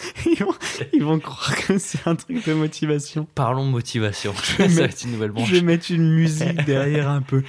ils, 0.26 0.38
vont, 0.44 0.54
ils 0.92 1.02
vont 1.02 1.18
croire 1.18 1.56
que 1.56 1.78
c'est 1.78 2.06
un 2.06 2.14
truc 2.14 2.46
de 2.46 2.52
motivation. 2.54 3.26
Parlons 3.34 3.64
motivation. 3.64 4.32
vais 4.32 4.68
ça 4.68 4.74
va 4.74 4.82
mettre- 4.82 4.94
être 4.94 5.04
une 5.04 5.12
nouvelle 5.12 5.32
Je 5.44 5.54
vais 5.54 5.60
mettre 5.62 5.90
une 5.90 6.14
musique 6.14 6.64
derrière 6.64 7.08
un 7.08 7.22
peu. 7.22 7.42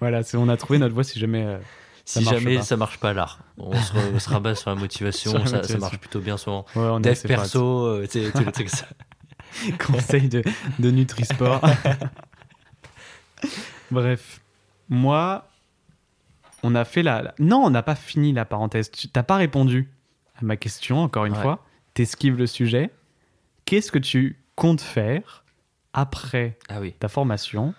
Voilà, 0.00 0.20
on 0.34 0.48
a 0.48 0.56
trouvé 0.56 0.78
notre 0.78 0.94
voix 0.94 1.04
si 1.04 1.18
jamais. 1.18 1.42
euh, 1.44 1.58
ça 2.04 2.20
Si 2.20 2.24
marche 2.24 2.38
jamais 2.38 2.56
pas. 2.56 2.62
ça 2.62 2.76
marche 2.76 2.98
pas 2.98 3.12
l'art, 3.12 3.38
on 3.58 3.72
se, 3.80 3.92
re- 3.92 4.18
se 4.18 4.28
rabat 4.28 4.54
sur 4.54 4.70
la 4.70 4.76
motivation, 4.76 5.30
Sur 5.46 5.56
la 5.56 5.62
ça, 5.62 5.78
marche 5.78 5.98
plutôt 5.98 6.20
bien 6.20 6.36
souvent. 6.36 6.66
ouais, 6.74 7.00
Dev 7.00 7.14
perso, 7.26 7.86
euh, 7.86 8.06
ça. 8.68 8.86
conseil 9.86 10.28
de, 10.28 10.42
de 10.78 10.90
Nutrisport. 10.90 11.60
Bref, 13.90 14.40
moi, 14.88 15.48
on 16.62 16.74
a 16.74 16.84
fait 16.84 17.02
la. 17.02 17.22
la- 17.22 17.34
Non, 17.38 17.58
on 17.64 17.70
n'a 17.70 17.82
pas 17.82 17.94
fini 17.94 18.32
la 18.32 18.44
parenthèse. 18.44 18.90
Tu 18.90 19.08
t'as 19.08 19.22
pas 19.22 19.36
répondu 19.36 19.90
à 20.36 20.44
ma 20.44 20.56
question, 20.56 20.98
encore 21.00 21.24
une 21.26 21.34
Ouais. 21.34 21.42
fois. 21.42 21.64
T'esquives 21.94 22.36
le 22.38 22.46
sujet. 22.46 22.90
Qu'est-ce 23.64 23.92
que 23.92 23.98
tu 23.98 24.38
comptes 24.56 24.80
faire 24.80 25.44
après 25.92 26.58
Ah 26.68 26.80
oui. 26.80 26.94
ta 26.98 27.08
formation? 27.08 27.74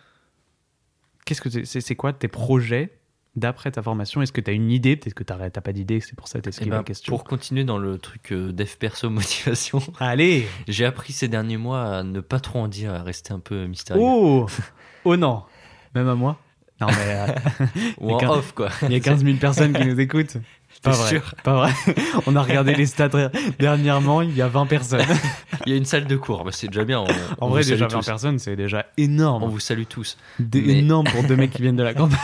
Qu'est-ce 1.26 1.42
que 1.42 1.50
c'est- 1.50 1.82
c'est 1.82 1.96
quoi 1.96 2.14
tes 2.14 2.28
projets 2.28 2.98
d'après 3.36 3.72
ta 3.72 3.82
formation? 3.82 4.22
Est-ce 4.22 4.32
que 4.34 4.42
tu 4.42 4.52
as 4.52 4.54
une 4.54 4.70
idée? 4.72 4.96
Peut-être 4.98 5.14
que 5.16 5.24
tu 5.24 5.34
n'as 5.34 5.50
pas 5.50 5.72
d'idée, 5.74 6.00
c'est 6.02 6.16
pour 6.16 6.28
ça 6.28 6.40
que 6.40 6.44
tu 6.44 6.50
Eh 6.50 6.52
esquives 6.52 6.70
ben, 6.70 6.78
la 6.78 6.84
question. 6.84 7.10
pour 7.12 7.24
continuer 7.24 7.64
dans 7.64 7.78
le 7.78 7.98
truc 7.98 8.32
euh, 8.34 8.52
dev 8.52 8.70
perso 8.78 9.10
motivation, 9.10 9.80
Allez 10.00 10.48
j'ai 10.68 10.86
appris 10.86 11.14
ces 11.14 11.28
derniers 11.30 11.58
mois 11.58 11.98
à 12.00 12.04
ne 12.04 12.20
pas 12.20 12.40
trop 12.40 12.60
en 12.60 12.68
dire, 12.68 12.94
à 12.94 13.02
rester 13.04 13.34
un 13.34 13.40
peu 13.40 13.66
mystérieux. 13.68 14.02
Oh 14.04 14.48
Oh 15.06 15.16
non 15.18 15.44
Même 15.96 16.08
à 16.10 16.16
moi? 16.16 16.38
Non, 16.82 16.88
mais 16.88 16.96
euh, 17.08 17.28
Ou 18.02 18.12
en 18.12 18.30
off, 18.38 18.52
quoi. 18.54 18.70
il 18.84 18.92
y 18.92 18.96
a 18.96 19.00
15 19.00 19.24
000 19.24 19.38
personnes 19.38 19.74
qui 19.74 19.86
nous 19.86 20.00
écoutent. 20.00 20.38
Pas 20.82 20.92
vrai. 20.92 21.10
sûr 21.10 21.34
Pas 21.44 21.54
vrai. 21.54 21.72
On 22.28 22.36
a 22.36 22.42
regardé 22.42 22.74
les 22.74 22.88
stats 22.88 23.10
dernièrement, 23.60 24.22
il 24.22 24.36
y 24.36 24.42
a 24.42 24.48
20 24.50 24.66
personnes. 24.66 25.06
Il 25.66 25.72
y 25.72 25.76
a 25.76 25.78
une 25.78 25.86
salle 25.86 26.06
de 26.08 26.16
cours, 26.18 26.46
c'est 26.52 26.68
déjà 26.68 26.84
bien. 26.84 27.00
on- 27.00 27.06
En 27.06 27.48
on 27.48 27.50
vrai, 27.50 27.64
déjà 27.64 27.88
20 27.88 28.00
tous. 28.00 28.06
personnes, 28.06 28.40
c'est 28.40 28.56
déjà 28.58 28.86
On 28.98 29.02
énorme. 29.02 29.46
vous 29.50 29.60
salue 29.60 29.84
tous. 29.88 30.18
Dé- 30.40 30.62
mais- 30.62 30.80
Énorme 30.80 31.06
pour 31.08 31.24
deux 31.24 31.36
mecs 31.38 31.52
qui 31.52 31.62
viennent 31.62 31.76
de 31.78 31.84
la 31.84 31.94
campagne. 31.94 32.20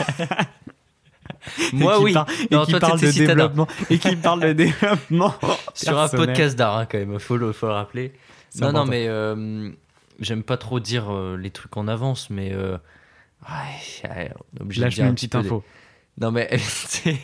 Moi, 1.72 1.96
et 1.96 2.02
oui. 2.02 2.12
par- 2.12 2.26
et 2.50 2.54
Non, 2.54 2.64
qui 2.64 2.72
toi, 2.72 2.80
t'étais 2.80 3.12
de 3.12 3.26
développement. 3.26 3.66
Et 3.88 3.98
qui 3.98 4.14
parlent 4.16 4.40
de 4.42 4.52
développement. 4.52 5.34
Sur 5.74 5.98
un 5.98 6.08
podcast 6.08 6.56
d'art, 6.58 6.76
hein, 6.76 6.86
quand 6.90 6.98
même, 6.98 7.18
faut 7.18 7.36
le, 7.36 7.52
faut 7.52 7.66
le 7.66 7.72
rappeler. 7.72 8.12
Non, 8.60 8.72
non, 8.72 8.84
mais 8.84 9.06
euh, 9.08 9.70
j'aime 10.18 10.42
pas 10.42 10.56
trop 10.56 10.80
dire 10.80 11.06
euh, 11.10 11.36
les 11.40 11.50
trucs 11.50 11.76
en 11.76 11.88
avance, 11.88 12.28
mais 12.30 12.50
euh, 12.52 12.76
ouais, 13.48 14.32
on 14.58 14.62
obligé 14.62 14.82
Lâche-moi 14.82 15.06
un 15.06 15.08
une 15.10 15.14
petit 15.14 15.28
petite 15.28 15.40
des- 15.42 15.46
info. 15.48 15.64
Non, 16.20 16.32
mais 16.32 16.48
tu 17.02 17.14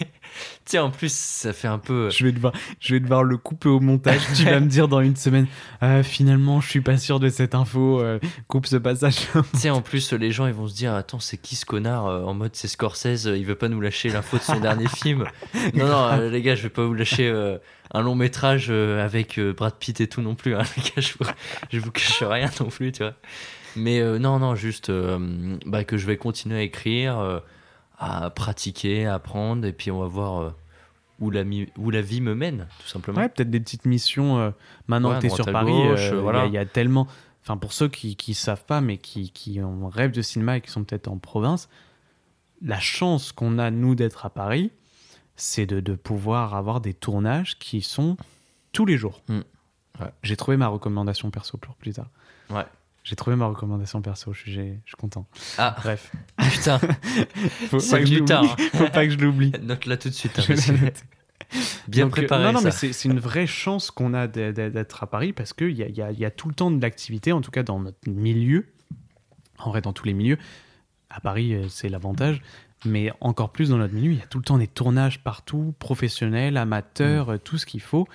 sais- 0.65 0.79
en 0.79 0.91
plus, 0.91 1.13
ça 1.13 1.53
fait 1.53 1.69
un 1.69 1.79
peu. 1.79 2.09
Je 2.09 2.25
vais, 2.25 2.33
devoir, 2.33 2.53
je 2.81 2.95
vais 2.95 3.01
devoir 3.01 3.25
le 3.25 3.37
couper 3.37 3.69
au 3.69 3.79
montage. 3.81 4.21
tu 4.35 4.45
vas 4.45 4.59
me 4.61 4.69
dire 4.69 4.89
dans 4.89 5.01
une 5.01 5.17
semaine, 5.17 5.47
Ah, 5.83 6.03
finalement, 6.03 6.61
je 6.63 6.71
suis 6.71 6.81
pas 6.81 6.97
sûr 6.97 7.21
de 7.21 7.29
cette 7.29 7.55
info. 7.55 8.01
euh, 8.01 8.19
coupe 8.49 8.67
ce 8.67 8.77
passage. 8.77 9.17
Tu 9.53 9.59
sais, 9.59 9.71
en 9.71 9.83
plus, 9.83 10.13
les 10.13 10.33
gens, 10.33 10.47
ils 10.47 10.55
vont 10.55 10.67
se 10.69 10.75
dire 10.75 10.95
Attends, 10.95 11.21
c'est 11.21 11.37
qui 11.37 11.57
ce 11.57 11.67
connard 11.67 12.07
euh, 12.07 12.23
En 12.25 12.33
mode, 12.33 12.53
c'est 12.55 12.69
Scorsese, 12.69 13.27
euh, 13.27 13.37
il 13.37 13.45
veut 13.45 13.55
pas 13.55 13.69
nous 13.69 13.81
lâcher 13.83 14.09
l'info 14.09 14.39
de 14.39 14.43
son 14.43 14.61
dernier 14.61 14.89
film. 14.89 15.27
Non, 15.75 15.87
non, 15.89 16.09
euh, 16.13 16.31
les 16.31 16.41
gars, 16.41 16.55
je 16.55 16.63
vais 16.63 16.71
pas 16.71 16.85
vous 16.87 16.95
lâcher 16.95 17.29
euh, 17.29 17.59
un 17.93 18.01
long 18.01 18.15
métrage 18.15 18.69
euh, 18.71 19.05
avec 19.05 19.39
euh, 19.39 19.53
Brad 19.53 19.75
Pitt 19.79 20.01
et 20.01 20.07
tout 20.09 20.23
non 20.23 20.35
plus. 20.37 20.55
hein, 20.55 20.63
les 20.77 20.83
gars, 20.85 20.91
je 21.03 21.13
vous, 21.19 21.27
je 21.73 21.79
vous 21.81 21.91
cache 21.91 22.23
rien 22.23 22.49
non 22.61 22.67
plus, 22.69 22.93
tu 22.93 23.03
vois. 23.03 23.15
Mais 23.77 24.01
euh, 24.01 24.19
non, 24.19 24.39
non, 24.39 24.55
juste 24.55 24.91
euh, 24.91 25.57
bah, 25.67 25.85
que 25.85 25.97
je 25.97 26.07
vais 26.07 26.17
continuer 26.17 26.57
à 26.59 26.63
écrire, 26.63 27.19
euh, 27.19 27.41
à 27.99 28.31
pratiquer, 28.31 29.07
à 29.07 29.15
apprendre, 29.15 29.67
et 29.67 29.73
puis 29.73 29.91
on 29.91 30.01
va 30.01 30.07
voir 30.07 30.55
où, 31.21 31.31
la, 31.31 31.45
mi- 31.45 31.69
où 31.79 31.91
la 31.91 32.01
vie 32.03 32.21
me 32.21 32.35
mène, 32.35 32.67
tout 32.81 32.89
simplement. 32.89 33.19
Ouais, 33.19 33.29
peut-être 33.29 33.51
des 33.51 33.61
petites 33.61 33.87
missions. 33.87 34.53
maintenant 34.89 35.11
Ouais, 35.11 35.17
que 35.17 35.21
tu 35.21 35.27
es 35.27 35.31
sur 35.31 35.47
Paris, 35.51 35.73
il 35.73 36.03
y 36.03 36.07
a- 36.09 36.15
voilà. 36.17 36.47
il 36.47 36.53
y, 36.53 36.59
a 36.59 36.65
tellement. 36.67 37.07
Enfin, 37.43 37.57
pour 37.57 37.73
ceux 37.73 37.89
qui 37.89 38.17
ne 38.29 38.35
savent 38.35 38.65
pas, 38.65 38.81
mais 38.81 38.99
qui, 38.99 39.31
qui 39.31 39.61
ont 39.63 39.89
rêve 39.89 40.11
de 40.11 40.21
cinéma 40.23 40.57
et 40.57 40.61
qui 40.61 40.71
sont 40.71 40.83
peut-être 40.85 41.09
en 41.09 41.19
province, 41.19 41.69
la 42.63 42.81
chance 42.81 43.33
qu'on 43.33 43.59
a, 43.59 43.71
nous, 43.71 43.95
d'être 43.95 44.27
à 44.27 44.31
Paris, 44.31 44.71
c'est 45.37 45.67
de, 45.67 45.81
de 45.81 45.95
pouvoir 45.95 46.55
avoir 46.55 46.81
des 46.81 46.93
tournages 46.95 47.59
qui 47.59 47.83
sont 47.83 48.17
tous 48.73 48.85
les 48.87 48.97
jours. 48.97 49.23
Mm. 49.29 49.41
Ouais. 50.01 50.11
J'ai 50.23 50.37
trouvé 50.37 50.57
ma 50.57 50.67
recommandation 50.69 51.31
perso 51.31 51.57
pour 51.57 51.75
plus 51.77 51.93
tard. 51.93 52.09
Ouais. 52.51 52.65
J'ai 53.07 53.15
trouvé 53.15 53.37
ma 53.37 53.47
recommandation 53.47 54.03
perso, 54.03 54.33
je 54.33 54.41
suis, 54.41 54.53
je 54.53 54.61
suis 54.85 54.97
content. 54.99 55.29
Ah, 55.59 55.77
Bref, 55.81 56.11
putain, 56.51 56.79
faut 57.71 57.79
pas 57.79 58.01
que 58.01 58.07
je 58.07 58.33
hein. 58.33 58.57
Faut 58.75 58.89
pas 58.89 59.07
que 59.07 59.13
je 59.13 59.19
l'oublie. 59.19 59.53
note-là 59.63 59.97
tout 59.97 60.09
de 60.09 60.15
suite. 60.15 60.37
hein, 60.41 60.43
bien 61.87 62.07
Donc, 62.07 62.13
euh, 62.15 62.23
préparé. 62.23 62.43
Non, 62.43 62.53
non, 62.55 62.59
ça. 62.59 62.65
mais 62.85 62.93
c'est 62.93 63.09
une 63.09 63.21
vraie 63.21 63.47
chance 63.47 63.93
qu'on 63.93 64.13
a 64.13 64.27
d'être 64.27 65.05
à 65.05 65.07
Paris 65.07 65.33
parce 65.33 65.53
qu'il 65.53 65.71
y 65.77 65.85
a, 65.85 65.89
il 65.89 65.97
y, 65.97 66.03
a, 66.03 66.11
il 66.11 66.19
y 66.19 66.25
a 66.25 66.33
tout 66.33 66.49
le 66.49 66.55
temps 66.55 66.73
de 66.73 66.83
l'activité, 66.83 67.31
en 67.31 67.41
tout 67.41 67.53
cas 67.53 67.63
dans 67.63 67.79
notre 67.79 68.11
milieu. 68.11 68.67
En 69.59 69.71
vrai, 69.71 69.81
dans 69.83 69.93
tous 69.93 70.05
les 70.07 70.13
milieux. 70.13 70.39
À 71.09 71.21
Paris, 71.21 71.55
euh, 71.55 71.69
c'est 71.69 71.89
l'avantage. 71.89 72.43
Mais 72.85 73.13
encore 73.21 73.53
plus 73.53 73.69
dans 73.69 73.79
notre 73.79 73.95
milieu, 73.95 74.11
il 74.13 74.19
y 74.19 74.23
a 74.23 74.27
tout 74.27 74.39
le 74.39 74.45
temps 74.45 74.59
des 74.59 74.67
tournages 74.67 75.23
partout, 75.23 75.77
professionnels, 75.79 76.57
amateurs, 76.57 77.31
euh, 77.35 77.39
tout 77.39 77.57
ce 77.57 77.67
qu'il 77.67 77.81
faut. 77.83 78.09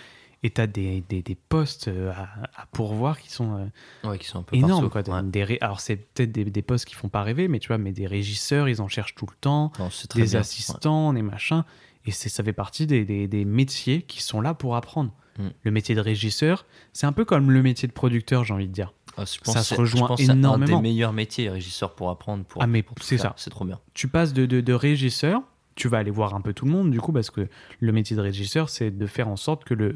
Et 0.43 0.49
tu 0.49 0.59
as 0.59 0.65
des, 0.67 1.03
des, 1.07 1.21
des 1.21 1.35
postes 1.35 1.87
euh, 1.87 2.11
à, 2.11 2.61
à 2.61 2.65
pourvoir 2.71 3.19
qui 3.19 3.29
sont 3.31 3.57
euh, 4.03 4.09
Ouais, 4.09 4.17
qui 4.17 4.25
sont 4.27 4.39
un 4.39 4.43
peu 4.43 4.55
énormes. 4.55 4.89
partout. 4.89 5.09
Quoi. 5.11 5.21
Ouais. 5.21 5.23
Des 5.29 5.57
Alors, 5.61 5.79
c'est 5.79 5.97
peut-être 5.97 6.31
des, 6.31 6.45
des 6.45 6.61
postes 6.63 6.85
qui 6.85 6.95
font 6.95 7.09
pas 7.09 7.21
rêver, 7.21 7.47
mais 7.47 7.59
tu 7.59 7.67
vois, 7.67 7.77
mais 7.77 7.91
des 7.91 8.07
régisseurs, 8.07 8.67
ils 8.67 8.81
en 8.81 8.87
cherchent 8.87 9.13
tout 9.15 9.27
le 9.29 9.35
temps 9.39 9.71
Non, 9.77 9.89
des 10.15 10.23
bien. 10.23 10.39
assistants, 10.39 11.13
des 11.13 11.21
machins. 11.21 11.63
Et 12.05 12.11
ça 12.11 12.43
fait 12.43 12.53
partie 12.53 12.87
des, 12.87 13.05
des- 13.05 13.27
des 13.27 13.45
métiers 13.45 14.01
qui 14.01 14.23
sont 14.23 14.41
là 14.41 14.55
pour 14.55 14.75
apprendre. 14.75 15.11
Mm. 15.37 15.47
Le 15.61 15.71
métier 15.71 15.93
de 15.93 16.01
régisseur, 16.01 16.65
c'est 16.93 17.05
un 17.05 17.13
peu 17.13 17.23
comme 17.25 17.51
le 17.51 17.61
métier 17.61 17.87
de 17.87 17.93
producteur, 17.93 18.43
j'ai 18.43 18.53
envie 18.55 18.67
de 18.67 18.73
dire. 18.73 18.93
Ah, 19.17 19.25
je 19.25 19.37
pense 19.39 19.53
Ça 19.53 19.59
que 19.59 19.65
se 19.67 19.75
rejoint 19.75 20.01
je 20.01 20.07
pense 20.07 20.19
que 20.19 20.25
c'est 20.25 20.31
énormément. 20.31 20.77
un 20.77 20.81
des 20.81 20.89
meilleurs 20.89 21.13
métiers, 21.13 21.49
régisseur, 21.51 21.93
pour 21.93 22.09
apprendre. 22.09 22.43
Pour, 22.45 22.63
Ah, 22.63 22.65
mais 22.67 22.83
c'est 22.99 23.19
ça. 23.19 23.33
C'est 23.37 23.51
trop 23.51 23.65
bien. 23.65 23.79
Tu 23.93 24.07
passes 24.07 24.33
de, 24.33 24.47
de, 24.47 24.61
de 24.61 24.73
régisseur, 24.73 25.41
tu 25.75 25.87
vas 25.87 25.99
aller 25.99 26.09
voir 26.11 26.33
un 26.33 26.41
peu 26.41 26.53
tout 26.53 26.65
le 26.65 26.71
monde, 26.71 26.89
du 26.89 26.99
coup, 26.99 27.11
parce 27.11 27.29
que 27.29 27.47
le 27.79 27.91
métier 27.91 28.15
de 28.15 28.21
régisseur, 28.21 28.69
c'est 28.69 28.89
de 28.89 29.05
faire 29.05 29.27
en 29.27 29.35
sorte 29.35 29.63
que 29.63 29.73
le, 29.75 29.95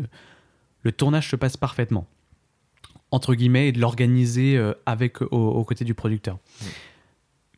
le 0.86 0.92
tournage 0.94 1.30
se 1.30 1.36
passe 1.36 1.58
parfaitement. 1.58 2.08
Entre 3.12 3.36
guillemets, 3.36 3.68
et 3.70 3.72
de 3.72 3.82
l'organiser 3.82 4.56
euh, 4.56 4.74
avec, 4.86 5.22
au, 5.22 5.26
aux 5.32 5.64
côtés 5.66 5.84
du 5.84 5.94
producteur. 5.94 6.38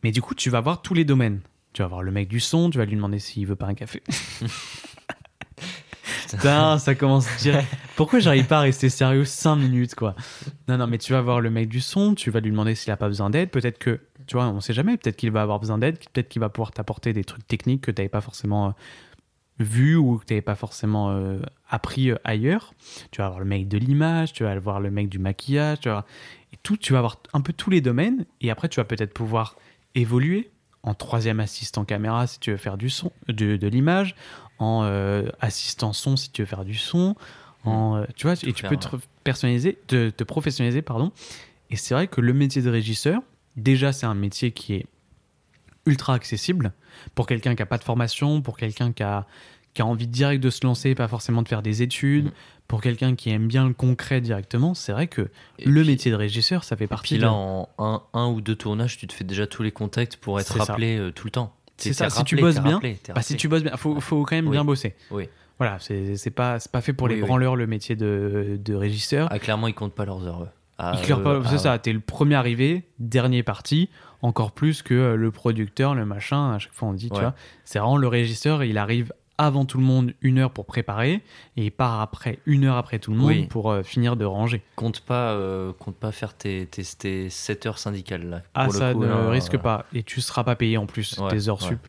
Mais 0.04 0.12
du 0.12 0.22
coup, 0.22 0.34
tu 0.34 0.49
vas 0.49 0.62
voir 0.62 0.82
tous 0.82 0.94
les 0.94 1.06
domaines. 1.06 1.41
Tu 1.74 1.82
vas 1.82 1.88
voir 1.88 2.02
le 2.02 2.12
mec 2.12 2.28
du 2.28 2.40
son, 2.40 2.70
tu 2.70 2.78
vas 2.78 2.86
lui 2.86 2.95
demander 2.95 3.20
s'il 3.20 3.45
veut 3.45 3.56
pas 3.56 3.68
un 3.68 3.74
café. 3.76 4.02
Putain, 6.30 6.78
ça 6.78 6.95
commence 6.95 7.28
direct. 7.38 7.68
Pourquoi 7.95 8.20
j'arrive 8.20 8.48
pas 8.48 8.58
à 8.58 8.62
rester 8.62 8.90
sérieux 8.90 9.26
5 9.26 9.56
minutes, 9.56 9.95
quoi? 9.95 10.16
Non, 10.68 10.78
non, 10.78 10.88
mais 10.88 10.98
tu 10.98 11.14
vas 11.14 11.22
voir 11.22 11.40
le 11.41 11.49
mec 11.49 11.70
du 11.70 11.80
son, 11.82 12.16
tu 12.16 12.32
vas 12.32 12.40
lui 12.40 12.52
demander 12.52 12.76
s'il 12.76 12.91
a 12.91 12.98
pas 12.98 13.08
besoin 13.08 13.30
d'aide. 13.30 13.49
Peut-être 13.49 13.78
que, 13.78 13.99
tu 14.26 14.36
vois, 14.36 14.48
on 14.48 14.60
sait 14.60 14.74
jamais, 14.74 14.98
peut-être 14.98 15.16
qu'il 15.16 15.32
va 15.32 15.41
avoir 15.41 15.60
besoin 15.60 15.78
d'aide, 15.78 15.98
peut-être 15.99 16.30
qu'il 16.30 16.40
va 16.40 16.49
pouvoir 16.49 16.72
t'apporter 16.72 17.14
des 17.14 17.24
trucs 17.24 17.48
techniques 17.48 17.82
que 17.82 17.91
tu 17.91 18.02
n'avais 18.02 18.10
pas 18.10 18.22
forcément 18.22 18.68
euh, 18.68 18.72
vu 19.59 19.95
ou 19.95 20.17
que 20.17 20.25
tu 20.25 20.34
n'avais 20.34 20.41
pas 20.41 20.55
forcément 20.55 21.11
euh, 21.11 21.39
appris 21.69 22.11
euh, 22.11 22.17
ailleurs. 22.23 22.73
Tu 23.11 23.19
vas 23.19 23.27
avoir 23.27 23.39
le 23.39 23.45
mec 23.45 23.67
de 23.67 23.77
l'image, 23.77 24.34
tu 24.34 24.43
vas 24.43 24.51
avoir 24.51 24.79
le 24.79 24.91
mec 24.91 25.09
du 25.09 25.19
maquillage, 25.19 25.79
tu 25.81 25.89
vas... 25.89 26.05
Et 26.53 26.57
tout, 26.63 26.77
tu 26.77 26.93
vas 26.93 26.99
avoir 26.99 27.17
un 27.34 27.41
peu 27.41 27.51
tous 27.51 27.69
les 27.69 27.81
domaines, 27.81 28.25
et 28.39 28.51
après, 28.51 28.69
tu 28.69 28.79
vas 28.79 28.85
peut-être 28.85 29.13
pouvoir 29.13 29.57
évoluer 29.95 30.49
en 30.84 30.93
troisième 30.93 31.41
assistant 31.41 31.84
caméra 31.84 32.25
si 32.27 32.39
tu 32.39 32.51
veux 32.51 32.57
faire 32.57 32.77
du 32.77 32.89
son, 32.89 33.11
de, 33.27 33.57
de 33.57 33.67
l'image, 33.67 34.15
en 34.59 34.84
euh, 34.84 35.27
assistant 35.41 35.91
son 35.91 36.15
si 36.15 36.31
tu 36.31 36.43
veux 36.43 36.45
faire 36.45 36.63
du 36.63 36.75
son, 36.75 37.15
en, 37.65 37.97
euh, 37.97 38.05
tu 38.15 38.27
vois, 38.27 38.34
et 38.34 38.53
tu 38.53 38.61
faire, 38.61 38.69
peux 38.69 38.77
te 38.77 38.88
personnaliser, 39.25 39.77
te, 39.88 40.09
te 40.09 40.23
professionnaliser, 40.23 40.81
pardon. 40.81 41.11
Et 41.69 41.75
c'est 41.75 41.93
vrai 41.93 42.07
que 42.07 42.21
le 42.21 42.34
métier 42.34 42.61
de 42.61 42.69
régisseur, 42.69 43.21
déjà, 43.57 43.91
c'est 43.91 44.05
un 44.05 44.15
métier 44.15 44.51
qui 44.51 44.75
est 44.75 44.85
ultra 45.88 46.14
accessible 46.14 46.73
pour 47.15 47.26
quelqu'un 47.27 47.55
qui 47.55 47.61
n'a 47.61 47.65
pas 47.65 47.77
de 47.77 47.84
formation, 47.84 48.41
pour 48.41 48.57
quelqu'un 48.57 48.91
qui 48.91 49.03
a, 49.03 49.26
qui 49.73 49.81
a 49.81 49.85
envie 49.85 50.07
direct 50.07 50.43
de 50.43 50.49
se 50.49 50.65
lancer, 50.65 50.93
pas 50.95 51.07
forcément 51.07 51.41
de 51.41 51.47
faire 51.47 51.61
des 51.61 51.81
études, 51.81 52.26
Mm. 52.27 52.31
pour 52.68 52.81
quelqu'un 52.81 53.15
qui 53.15 53.30
aime 53.30 53.47
bien 53.47 53.68
le 53.68 53.73
concret 53.73 54.19
directement. 54.22 54.73
C'est 54.73 54.91
vrai 54.91 55.07
que 55.07 55.30
Et 55.59 55.65
le 55.69 55.81
puis- 55.81 55.91
métier 55.91 56.11
de 56.11 56.15
régisseur, 56.15 56.64
ça 56.64 56.76
fait 56.76 56.84
Et 56.85 56.88
partie 56.88 57.14
puis 57.15 57.18
de 57.19 57.23
là, 57.26 57.31
en 57.34 57.69
un, 57.80 58.01
un 58.14 58.27
ou 58.27 58.41
deux 58.41 58.55
tournages, 58.55 58.97
tu 58.97 59.07
te 59.07 59.14
fais 59.14 59.23
déjà 59.23 59.47
tous 59.47 59.64
les 59.64 59.72
contacts 59.72 60.18
pour 60.18 60.39
être 60.39 60.57
ça. 60.57 60.64
rappelé 60.65 60.97
euh, 60.97 61.11
tout 61.11 61.26
le 61.27 61.31
temps. 61.31 61.53
C'est 61.77 61.93
ça, 61.93 62.09
si 62.09 62.23
tu 62.23 62.35
bosses 62.38 62.59
bien, 62.59 62.73
rappelé, 62.76 62.97
Bah, 63.14 63.22
si 63.22 63.35
tu 63.38 63.47
bosses 63.47 63.61
bien, 63.64 63.77
faut, 63.77 63.99
faut 63.99 64.23
quand 64.23 64.35
même 64.35 64.47
Oui. 64.47 64.51
bien 64.53 64.65
bosser. 64.65 64.95
Oui. 65.11 65.30
Voilà, 65.59 65.77
c'est 65.80 66.30
pas, 66.31 66.59
c'est 66.59 66.72
pas 66.72 66.81
fait 66.81 66.93
pour 66.93 67.07
les 67.07 67.15
Oui, 67.15 67.22
branleurs 67.22 67.55
le 67.55 67.65
métier 67.68 67.95
de, 67.95 68.59
de 68.64 68.73
régisseur. 68.76 69.27
Ah, 69.31 69.39
clairement, 69.39 69.68
ils 69.68 69.73
comptent 69.76 69.93
pas 69.95 70.05
leurs 70.05 70.26
heures. 70.27 70.43
eux. 70.43 70.49
Ah, 70.80 70.93
pas, 71.23 71.34
eux, 71.35 71.43
c'est 71.47 71.55
ah, 71.55 71.57
ça, 71.57 71.80
t'es 71.80 71.93
le 71.93 71.99
premier 71.99 72.35
arrivé, 72.35 72.84
dernier 72.99 73.41
parti, 73.41 73.89
encore 74.22 74.52
plus 74.52 74.81
que 74.81 74.94
euh, 74.94 75.15
le 75.15 75.31
producteur, 75.31 75.95
le 75.95 76.06
machin, 76.06 76.53
à 76.53 76.60
chaque 76.60 76.73
fois 76.73 76.88
on 76.89 76.94
dit, 76.94 77.10
tu 77.10 77.19
vois. 77.19 77.35
C'est 77.65 77.80
vraiment 77.80 77.98
le 77.98 78.07
régisseur, 78.07 78.64
il 78.64 78.77
arrive 78.77 79.14
avant 79.39 79.65
tout 79.65 79.77
le 79.77 79.84
monde 79.84 80.14
une 80.22 80.39
heure 80.39 80.49
pour 80.49 80.65
préparer, 80.65 81.22
et 81.57 81.65
il 81.65 81.72
part 81.72 82.02
après 82.02 82.39
une 82.48 82.65
heure 82.65 82.76
après 82.77 82.98
tout 82.98 83.11
le 83.11 83.18
monde 83.18 83.27
Oui. 83.27 83.45
pour 83.45 83.69
euh, 83.72 83.84
finir 83.84 84.15
de 84.15 84.26
ranger. 84.26 84.64
Compte 84.76 85.02
pas, 85.02 85.34
euh, 85.34 85.73
compte 85.73 85.95
pas 85.95 86.11
faire 86.11 86.34
tes, 86.34 86.65
tes, 86.65 86.81
tes 86.84 87.30
7 87.30 87.68
heures 87.68 87.77
syndicales 87.77 88.27
là. 88.27 88.41
Ah, 88.56 88.64
Pour 88.65 88.73
le 88.73 88.80
ça 88.80 88.94
coup, 88.94 89.03
ne 89.03 89.27
risque 89.27 89.57
pas, 89.57 89.85
et 89.94 90.02
tu 90.02 90.22
seras 90.22 90.44
pas 90.44 90.56
payé 90.56 90.77
en 90.77 90.88
plus 90.88 91.18
Ouais, 91.19 91.30
tes 91.30 91.49
heures 91.49 91.61
ouais. 91.61 91.68
sup. 91.69 91.80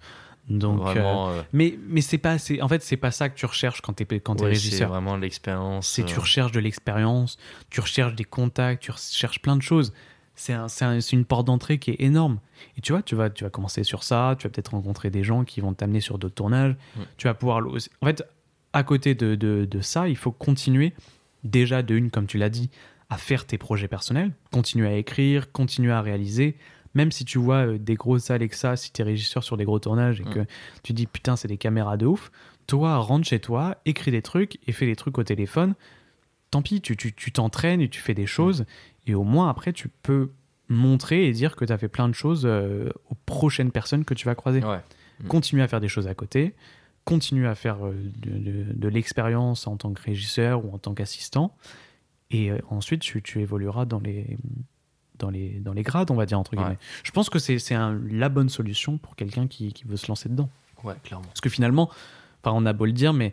Donc, 0.51 0.81
Vraiment, 0.81 1.31
mais 1.53 1.79
mais 1.89 2.01
c'est 2.01 2.17
pas, 2.17 2.39
c'est 2.39 2.63
en 2.63 2.69
fait 2.69 2.83
c'est 2.83 2.97
pas 2.97 3.11
ça 3.11 3.29
que 3.29 3.35
tu 3.39 3.45
recherches 3.45 3.83
quand 3.83 3.93
t'es 3.93 4.07
quand 4.19 4.33
ouais, 4.35 4.39
c'est 4.41 4.47
régisseur. 4.47 4.89
vraiment 4.89 5.17
l'expérience. 5.17 5.87
C'est 5.89 6.05
tu 6.05 6.19
recherches 6.19 6.53
de 6.53 6.61
l'expérience, 6.61 7.37
tu 7.69 7.81
recherches 7.81 8.15
des 8.15 8.25
contacts, 8.25 8.83
tu 8.83 8.91
recherches 8.91 9.41
plein 9.43 9.57
de 9.57 9.63
choses. 9.63 9.93
C'est 10.41 10.53
un- 10.53 10.67
un- 10.83 11.01
une 11.01 11.25
porte 11.25 11.47
d'entrée 11.47 11.79
qui 11.79 11.91
est 11.91 12.01
énorme. 12.01 12.39
Et 12.77 12.81
tu 12.81 12.93
vois, 12.93 13.03
tu 13.03 13.15
vas, 13.17 13.29
tu 13.29 13.43
vas 13.45 13.51
commencer 13.51 13.83
sur 13.85 14.03
ça, 14.05 14.37
tu 14.39 14.47
vas 14.47 14.51
peut-être 14.51 14.71
rencontrer 14.71 15.11
des 15.11 15.25
gens 15.25 15.45
qui 15.45 15.61
vont 15.61 15.75
t'amener 15.75 16.01
sur 16.01 16.17
d'autres 16.19 16.35
tournages. 16.37 16.77
Tu 17.17 17.27
vas 17.27 17.35
pouvoir. 17.35 17.61
En 18.01 18.07
fait, 18.07 18.23
à 18.73 18.83
côté 18.85 19.15
de, 19.15 19.35
de- 19.35 19.67
de 19.69 19.81
ça, 19.81 20.09
il 20.09 20.17
faut 20.17 20.31
continuer, 20.33 20.93
déjà 21.45 21.83
de 21.83 21.95
une, 21.97 22.11
comme 22.11 22.27
tu 22.27 22.39
l'as 22.39 22.51
dit, 22.51 22.71
à 23.11 23.17
faire 23.17 23.47
tes 23.47 23.59
projets 23.59 23.89
personnels, 23.89 24.33
continuer 24.53 24.87
à 24.89 24.97
écrire, 24.97 25.51
continuer 25.53 25.93
à 25.93 26.03
réaliser. 26.03 26.57
Même 26.95 27.11
si 27.13 27.25
tu 27.25 27.39
vois 27.39 27.67
euh, 27.67 27.79
des 27.79 27.95
grosses 27.95 28.31
Alexa, 28.31 28.77
si 28.77 28.93
tu 28.93 29.03
es 29.03 29.05
régisseur 29.05 29.43
sur 29.45 29.57
des 29.57 29.65
gros 29.65 29.79
tournages 29.79 30.21
et 30.21 30.25
que 30.25 30.41
tu 30.83 30.93
dis 30.93 31.07
putain, 31.07 31.35
c'est 31.37 31.49
des 31.49 31.59
caméras 31.59 31.97
de 31.97 32.07
ouf, 32.07 32.31
toi, 32.67 32.97
rentre 32.99 33.27
chez 33.27 33.41
toi, 33.41 33.77
écris 33.87 34.11
des 34.11 34.23
trucs 34.23 34.59
et 34.67 34.73
fais 34.73 34.87
des 34.87 34.97
trucs 34.97 35.17
au 35.19 35.25
téléphone. 35.25 35.75
Tant 36.51 36.63
pis, 36.63 36.81
tu 36.81 36.97
tu- 36.97 37.13
tu 37.13 37.31
t'entraînes 37.33 37.81
et 37.83 37.89
tu 37.89 38.01
fais 38.01 38.15
des 38.15 38.27
choses. 38.27 38.65
Et 39.09 39.15
au 39.15 39.25
moins, 39.25 39.49
après, 39.49 39.73
tu 39.73 39.89
peux 39.89 40.31
montrer 40.69 41.27
et 41.27 41.33
dire 41.33 41.57
que 41.57 41.65
tu 41.65 41.73
as 41.73 41.79
fait 41.79 41.89
plein 41.89 42.09
de 42.09 42.15
choses 42.15 42.43
euh, 42.45 42.91
aux 43.11 43.15
prochaines 43.27 43.71
personnes 43.73 44.05
que 44.05 44.15
tu 44.15 44.27
vas 44.27 44.35
croiser. 44.35 44.63
Ouais. 44.63 44.81
Mm. 45.25 45.27
Continue 45.29 45.63
à 45.63 45.69
faire 45.69 45.81
des 45.81 45.89
choses 45.89 46.07
à 46.07 46.15
côté, 46.15 46.55
continue 47.05 47.47
à 47.47 47.55
faire 47.55 47.85
euh, 47.87 47.95
de, 48.19 48.31
de- 48.39 48.73
de 48.73 48.89
l'expérience 48.89 49.67
en 49.67 49.77
tant 49.79 49.93
que 49.93 50.03
régisseur 50.03 50.65
ou 50.65 50.73
en 50.75 50.79
tant 50.79 50.93
qu'assistant, 50.95 51.57
et 52.31 52.51
euh, 52.51 52.59
ensuite 52.69 53.01
tu, 53.01 53.23
tu 53.23 53.41
évolueras 53.41 53.87
dans 53.87 53.99
les, 54.01 54.37
dans, 55.19 55.31
les, 55.31 55.59
dans 55.61 55.73
les 55.73 55.83
grades, 55.83 56.11
on 56.11 56.15
va 56.17 56.27
dire, 56.27 56.39
entre 56.39 56.53
Ouais. 56.55 56.59
guillemets. 56.63 56.79
Je 57.03 57.11
pense 57.13 57.31
que 57.31 57.39
c'est 57.39 57.57
la 58.11 58.29
bonne 58.29 58.51
solution 58.51 58.99
pour 58.99 59.17
quelqu'un 59.17 59.47
qui, 59.47 59.73
qui 59.73 59.85
veut 59.85 59.97
se 59.97 60.09
lancer 60.09 60.29
dedans. 60.29 60.51
Ouais, 60.85 60.95
clairement. 61.03 61.25
Parce 61.29 61.41
que 61.41 61.49
finalement, 61.49 61.89
enfin, 62.45 62.55
on 62.55 62.67
a 62.67 62.73
beau 62.75 62.85
le 62.85 62.93
dire, 62.93 63.15
mais 63.15 63.33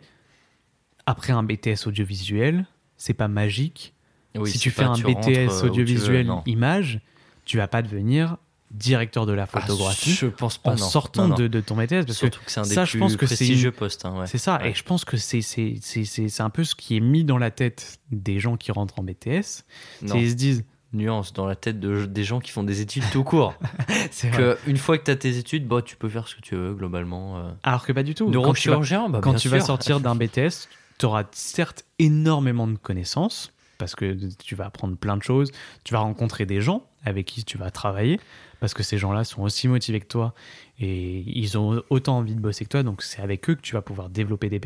après 1.04 1.32
un 1.34 1.42
BTS 1.42 1.86
audiovisuel, 1.86 2.66
c'est 2.96 3.14
pas 3.14 3.28
magique. 3.28 3.92
Oui, 4.38 4.50
si 4.50 4.58
tu 4.58 4.70
fais 4.70 4.82
pas, 4.84 4.90
un 4.90 4.94
tu 4.94 5.02
BTS 5.04 5.06
euh, 5.28 5.46
où 5.46 5.48
tu 5.48 5.54
veux, 5.64 5.70
audiovisuel 5.70 6.30
image, 6.46 7.00
tu 7.44 7.56
vas 7.58 7.68
pas 7.68 7.82
devenir 7.82 8.36
directeur 8.72 9.26
de 9.26 9.32
la 9.32 9.44
Ah, 9.44 9.60
photographie 9.60 10.10
je 10.10 10.26
pense 10.26 10.58
pas. 10.58 10.70
en 10.72 10.76
non. 10.76 10.78
sortant 10.88 11.22
Non, 11.22 11.28
non. 11.28 11.34
De, 11.36 11.46
de 11.46 11.60
ton 11.60 11.76
BTS. 11.76 11.88
Parce 11.88 12.06
que 12.06 12.12
Surtout 12.14 12.40
que 12.44 12.50
c'est 12.50 12.60
un 12.60 12.64
des 12.64 12.74
ça, 12.74 12.84
je 12.84 12.90
plus 12.92 12.98
pense 12.98 13.16
que 13.16 13.26
c'est 13.26 13.36
prestigieux 13.36 13.70
une- 13.70 13.76
postes. 13.76 14.04
hein, 14.04 14.18
ouais. 14.18 14.26
c'est 14.26 14.38
ça. 14.38 14.58
Ouais. 14.60 14.70
Et 14.70 14.74
je 14.74 14.82
pense 14.82 15.04
que 15.04 15.16
c'est 15.16 16.40
un 16.40 16.50
peu 16.50 16.64
ce 16.64 16.74
qui 16.74 16.96
est 16.96 17.00
mis 17.00 17.24
dans 17.24 17.38
la 17.38 17.50
tête 17.50 18.00
des 18.10 18.40
gens 18.40 18.56
qui 18.56 18.72
rentrent 18.72 18.98
en 18.98 19.04
BTS. 19.04 19.64
Ils 20.02 20.30
se 20.30 20.34
disent. 20.34 20.64
nuance 20.92 21.32
dans 21.32 21.46
la 21.46 21.56
tête 21.56 21.78
de, 21.78 22.06
des 22.06 22.24
gens 22.24 22.40
qui 22.40 22.50
font 22.50 22.62
des 22.64 22.80
études 22.80 23.04
tout 23.12 23.22
court. 23.24 23.54
c'est 24.10 24.30
que 24.30 24.56
une 24.66 24.78
fois 24.78 24.96
que 24.98 25.04
tu 25.04 25.10
as 25.10 25.16
tes 25.16 25.36
études, 25.36 25.66
bah, 25.68 25.82
tu 25.82 25.94
peux 25.96 26.08
faire 26.08 26.26
ce 26.26 26.34
que 26.36 26.40
tu 26.40 26.54
veux 26.56 26.74
globalement. 26.74 27.38
euh. 27.38 27.50
Alors 27.62 27.84
que 27.86 27.92
pas 27.92 28.02
du 28.02 28.14
tout. 28.14 28.30
Quand 28.32 28.52
tu 28.54 28.68
vas, 28.70 29.08
bah, 29.08 29.20
quand 29.22 29.34
tu 29.34 29.48
vas 29.48 29.60
sortir 29.60 30.00
d'un 30.00 30.14
BTS, 30.16 30.68
tu 30.98 31.06
auras 31.06 31.24
certes 31.32 31.84
énormément 31.98 32.66
de 32.66 32.76
connaissances 32.76 33.52
parce 33.78 33.94
que 33.94 34.16
tu 34.36 34.54
vas 34.54 34.66
apprendre 34.66 34.96
plein 34.96 35.16
de 35.16 35.22
choses, 35.22 35.52
tu 35.84 35.92
vas 35.92 36.00
rencontrer 36.00 36.46
des 36.46 36.60
gens 36.60 36.84
avec 37.04 37.26
qui 37.26 37.44
tu 37.44 37.58
vas 37.58 37.70
travailler 37.70 38.20
parce 38.60 38.74
que 38.74 38.82
ces 38.82 38.98
gens-là 38.98 39.24
sont 39.24 39.42
aussi 39.42 39.68
motivés 39.68 40.00
que 40.00 40.06
toi 40.06 40.34
et 40.78 41.22
ils 41.26 41.56
ont 41.58 41.82
autant 41.90 42.18
envie 42.18 42.34
de 42.34 42.40
bosser 42.40 42.64
que 42.64 42.70
toi, 42.70 42.82
donc 42.82 43.02
c'est 43.02 43.22
avec 43.22 43.48
eux 43.50 43.54
que 43.54 43.60
tu 43.60 43.74
vas 43.74 43.82
pouvoir 43.82 44.08
développer 44.08 44.48
des 44.48 44.60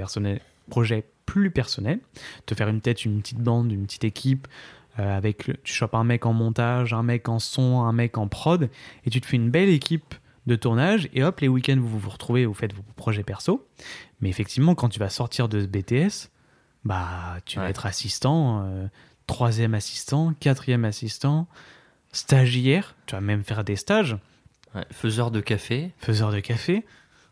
projets 0.69 1.05
plus 1.27 1.51
personnels, 1.51 2.01
te 2.47 2.55
faire 2.55 2.69
une 2.69 2.81
tête, 2.81 3.05
une 3.05 3.21
petite 3.21 3.39
bande, 3.39 3.71
une 3.71 3.87
petite 3.87 4.05
équipe. 4.05 4.49
euh, 4.99 5.17
avec 5.17 5.51
tu 5.63 5.73
chopes 5.73 5.95
un 5.95 6.05
mec 6.05 6.27
en 6.27 6.33
montage, 6.33 6.93
un 6.93 7.03
mec 7.03 7.29
en 7.29 7.39
son, 7.39 7.81
un 7.81 7.93
mec 7.93 8.19
en 8.19 8.29
prod, 8.29 8.69
et 9.05 9.11
tu 9.11 9.21
te 9.21 9.27
fais 9.27 9.37
une 9.37 9.51
belle 9.51 9.69
équipe 9.69 10.15
de 10.47 10.57
tournage, 10.57 11.09
et 11.13 11.23
hop, 11.23 11.41
les 11.41 11.49
week-ends, 11.49 11.79
vous 11.79 11.99
vous 11.99 12.11
retrouvez, 12.11 12.47
vous 12.47 12.55
faites 12.55 12.73
vos 12.73 12.83
projets 12.97 13.23
perso. 13.23 13.67
Mais 14.21 14.29
effectivement, 14.29 14.75
quand 14.75 14.89
tu 14.89 14.99
vas 14.99 15.11
sortir 15.11 15.49
de 15.49 15.61
ce 15.61 15.67
BTS, 15.67 16.31
bah, 16.85 17.39
tu 17.45 17.59
vas 17.59 17.69
être 17.69 17.87
assistant, 17.87 18.63
euh, 18.65 18.87
troisième 19.27 19.75
assistant, 19.75 20.35
quatrième 20.41 20.85
assistant, 20.85 21.47
stagiaire, 22.13 22.95
tu 23.07 23.15
vas 23.15 23.21
même 23.21 23.45
faire 23.45 23.65
des 23.65 23.77
stages, 23.77 24.17
Ouais, 24.75 24.85
faiseur 24.93 25.33
de 25.33 25.41
café. 25.41 25.91
faiseur 25.99 26.31
de 26.31 26.39
café. 26.39 26.85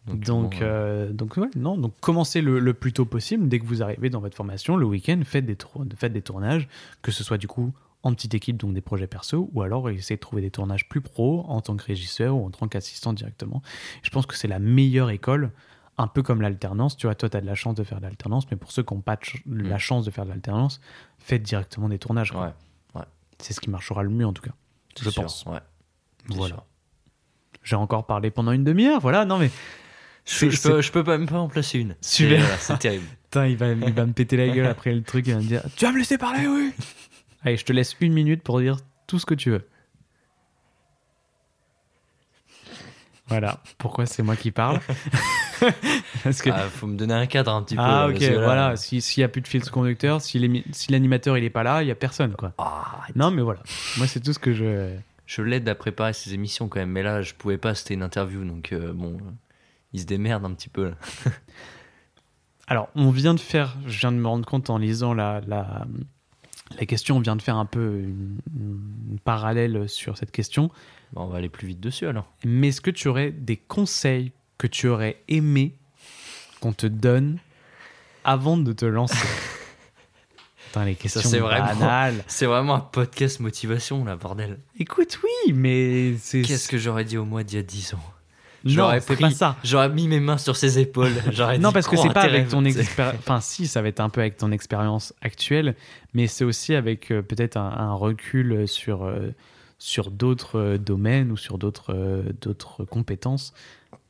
Donc, 0.09 0.20
Donc, 0.25 0.53
bon, 0.55 0.59
euh, 0.62 1.12
donc, 1.12 1.37
ouais, 1.37 1.47
non, 1.55 1.77
donc 1.77 1.93
commencez 2.01 2.41
le, 2.41 2.59
le 2.59 2.75
plus 2.75 2.93
tôt 2.93 3.05
possible. 3.05 3.47
Dès 3.49 3.61
que 3.61 3.65
vous 3.66 3.81
arrivez 3.83 4.11
dans 4.11 4.19
votre 4.20 4.37
formation, 4.37 4.77
le 4.77 4.85
week-end, 4.87 5.20
faites 5.25 5.47
des, 5.47 5.57
faites 5.97 6.12
des 6.12 6.23
tournages, 6.23 6.66
que 7.03 7.12
ce 7.12 7.23
soit 7.23 7.39
du 7.39 7.47
coup 7.47 7.73
en 8.03 8.12
petite 8.15 8.35
équipe, 8.35 8.57
donc 8.57 8.75
des 8.75 8.81
projets 8.81 9.07
perso, 9.07 9.51
ou 9.53 9.62
alors 9.62 9.89
essayez 9.91 10.16
de 10.16 10.20
trouver 10.20 10.43
des 10.43 10.51
tournages 10.51 10.89
plus 10.89 11.01
pro 11.01 11.45
en 11.47 11.61
tant 11.61 11.77
que 11.77 11.85
régisseur 11.85 12.35
ou 12.37 12.45
en 12.47 12.51
tant 12.51 12.66
qu'assistant 12.66 13.12
directement. 13.12 13.62
Je 14.03 14.11
pense 14.11 14.27
que 14.27 14.35
c'est 14.37 14.49
la 14.49 14.59
meilleure 14.59 15.11
école, 15.11 15.51
un 15.99 16.07
peu 16.07 16.23
comme 16.23 16.41
l'alternance. 16.41 16.97
Tu 16.97 17.07
vois, 17.07 17.15
toi, 17.15 17.29
tu 17.29 17.37
as 17.37 17.41
de 17.41 17.47
la 17.47 17.55
chance 17.55 17.75
de 17.75 17.85
faire 17.85 17.99
de 17.99 18.05
l'alternance, 18.05 18.51
mais 18.51 18.57
pour 18.57 18.70
ceux 18.73 18.83
qui 18.83 18.95
n'ont 18.95 19.01
pas 19.01 19.16
de 19.16 19.25
ch- 19.25 19.43
la 19.47 19.75
Mm. 19.77 19.79
chance 19.79 20.05
de 20.05 20.11
faire 20.11 20.25
de 20.25 20.31
l'alternance, 20.31 20.81
faites 21.19 21.43
directement 21.43 21.89
des 21.89 21.99
tournages. 21.99 22.31
quoi. 22.33 22.55
ouais, 22.95 23.03
C'est 23.41 23.53
ce 23.53 23.61
qui 23.61 23.69
marchera 23.70 24.03
le 24.03 24.11
mieux 24.11 24.27
en 24.27 24.33
tout 24.33 24.43
cas. 24.43 24.53
je 25.01 25.11
sûr, 25.11 25.23
pense. 25.23 25.45
Ouais, 25.47 25.59
Voilà. 26.29 26.65
J'ai 27.65 27.77
encore 27.77 28.07
parlé 28.07 28.31
pendant 28.31 28.53
une 28.53 28.65
demi-heure, 28.65 29.01
voilà, 29.01 29.25
non 29.25 29.39
mais. 29.39 29.51
Je, 30.25 30.47
peux, 30.62 30.81
je 30.83 30.93
peux 30.93 31.03
même 31.03 31.27
pas 31.27 31.39
en 31.39 31.49
placer 31.49 31.79
une. 31.79 31.97
Super. 32.03 32.39
C'est 32.39 32.39
voilà, 32.43 32.59
c'est 32.59 32.79
terrible. 32.79 33.07
Putain, 33.25 33.47
il 33.47 33.57
va, 33.57 33.69
il 33.73 33.93
va 33.93 34.07
me 34.07 34.12
péter 34.12 34.37
la 34.37 34.49
gueule 34.49 34.66
après 34.66 34.95
le 34.95 35.03
truc. 35.03 35.27
Il 35.27 35.33
va 35.35 35.41
me 35.41 35.45
dire 35.47 35.62
Tu 35.77 35.85
vas 35.87 35.93
me 35.93 35.99
laisser 35.99 36.19
parler, 36.19 36.47
oui 36.47 36.73
Allez, 37.43 37.57
je 37.57 37.65
te 37.65 37.73
laisse 37.73 37.97
une 38.01 38.12
minute 38.12 38.43
pour 38.43 38.61
dire 38.61 38.77
tout 39.07 39.19
ce 39.19 39.25
que 39.27 39.35
tu 39.35 39.51
veux. 39.51 39.66
Voilà. 43.29 43.61
Pourquoi 43.79 44.07
c'est 44.07 44.23
moi 44.23 44.37
qui 44.37 44.51
parle 44.51 44.81
Parce 46.25 46.41
que. 46.43 46.51
Ah, 46.51 46.69
faut 46.69 46.87
me 46.87 46.97
donner 46.97 47.15
un 47.15 47.27
cadre 47.27 47.53
un 47.53 47.63
petit 47.63 47.77
peu. 47.77 47.83
Ah, 47.85 48.09
ok, 48.09 48.23
voilà. 48.35 48.77
Si- 48.77 49.01
S'il 49.01 49.21
n'y 49.21 49.25
a 49.25 49.29
plus 49.29 49.41
de 49.41 49.49
fil 49.49 49.63
conducteur, 49.71 50.21
si 50.21 50.39
l'animateur 50.89 51.37
il 51.39 51.45
est 51.45 51.51
pas 51.51 51.63
là, 51.63 51.83
il 51.83 51.89
y 51.89 51.91
a 51.91 51.95
personne, 51.95 52.35
quoi. 52.35 52.53
Ah, 52.59 53.01
Non, 53.15 53.31
mais 53.31 53.43
voilà. 53.43 53.61
Moi, 53.97 54.07
c'est 54.07 54.21
tout 54.21 54.33
ce 54.33 54.39
que 54.39 54.53
je. 54.53 54.95
je 55.27 55.43
l'aide 55.43 55.69
à 55.69 55.75
préparer 55.75 56.13
ses 56.13 56.33
émissions 56.35 56.69
quand 56.69 56.81
même, 56.81 56.91
mais 56.91 57.03
là, 57.03 57.23
je 57.23 57.35
pouvais 57.35 57.59
pas, 57.59 57.75
c'était 57.75 57.95
une 57.95 58.03
interview, 58.03 58.45
donc 58.45 58.73
euh, 58.73 58.93
bon, 58.93 59.19
il 59.93 60.01
se 60.01 60.07
démerde 60.07 60.45
un 60.45 60.53
petit 60.55 60.69
peu. 60.71 60.91
Là. 60.91 60.95
Alors, 62.67 62.89
on 62.95 63.11
vient 63.11 63.35
de 63.35 63.41
faire, 63.41 63.77
je 63.87 63.99
viens 63.99 64.13
de 64.13 64.19
me 64.19 64.27
rendre 64.29 64.45
compte 64.47 64.69
en 64.71 64.77
lisant 64.79 65.15
la, 65.15 65.41
la, 65.47 65.87
la 66.78 66.86
question, 66.86 67.16
on 67.16 67.20
vient 67.20 67.36
de 67.36 67.43
faire 67.43 67.57
un 67.57 67.65
peu 67.66 68.01
une, 68.01 68.39
une 69.11 69.19
parallèle 69.24 69.89
sur 69.89 70.19
cette 70.19 70.31
question. 70.32 70.70
Bon, 71.12 71.23
on 71.23 71.27
va 71.28 71.39
aller 71.39 71.49
plus 71.49 71.66
vite 71.69 71.81
dessus 71.81 72.07
alors. 72.07 72.27
Mais 72.45 72.69
est-ce 72.69 72.81
que 72.81 72.90
tu 72.90 73.09
aurais 73.09 73.31
des 73.31 73.57
conseils 73.57 74.32
que 74.59 74.66
tu 74.66 74.89
aurais 74.89 75.23
aimé 75.28 75.74
qu'on 76.61 76.73
te 76.73 76.86
donne 76.86 77.39
avant 78.24 78.57
de 78.59 78.73
te 78.73 78.85
lancer 78.85 79.16
Putain, 80.66 80.85
les 80.85 80.95
questions 80.97 81.23
c'est 81.23 81.39
vraiment- 81.39 81.66
banales? 81.66 82.23
C'est 82.27 82.45
vraiment 82.45 82.74
un 82.74 82.81
podcast 82.81 83.40
motivation, 83.40 84.05
là, 84.05 84.16
bordel. 84.16 84.59
Écoute, 84.78 85.19
oui, 85.24 85.53
mais 85.55 86.15
c'est. 86.19 86.43
Qu'est-ce 86.43 86.69
que 86.69 86.77
j'aurais 86.77 87.05
dit 87.05 87.16
au 87.16 87.24
mois 87.24 87.43
d'il 87.43 87.57
y 87.57 87.61
a 87.61 87.62
10 87.62 87.95
ans? 87.95 88.03
Non, 88.65 88.91
c'est 89.01 89.19
pas 89.19 89.31
ça. 89.31 89.57
J'aurais 89.65 89.89
mis 89.89 90.09
mes 90.09 90.21
mains 90.21 90.39
sur 90.39 90.57
ses 90.57 90.79
épaules. 90.79 91.13
Non, 91.61 91.69
dit, 91.69 91.75
parce 91.75 91.89
que 91.89 91.97
c'est 91.97 92.13
pas 92.13 92.23
avec 92.23 92.49
ton 92.49 92.65
expérience. 92.65 93.17
Enfin, 93.19 93.41
si, 93.41 93.67
ça 93.67 93.83
va 93.83 93.89
être 93.89 94.01
un 94.01 94.09
peu 94.09 94.21
avec 94.21 94.37
ton 94.37 94.53
expérience 94.53 95.15
actuelle, 95.23 95.75
mais 96.15 96.27
c'est 96.27 96.45
aussi 96.45 96.75
avec 96.75 97.11
euh, 97.11 97.23
peut-être 97.23 97.57
un, 97.57 97.71
un 97.71 97.95
recul 97.95 98.67
sur, 98.67 99.05
euh, 99.05 99.31
sur 99.79 100.11
d'autres 100.11 100.59
euh, 100.59 100.79
domaines 100.79 101.31
ou 101.31 101.37
sur 101.37 101.59
d'autres 101.59 102.25
d'autres 102.41 102.85
compétences. 102.85 103.55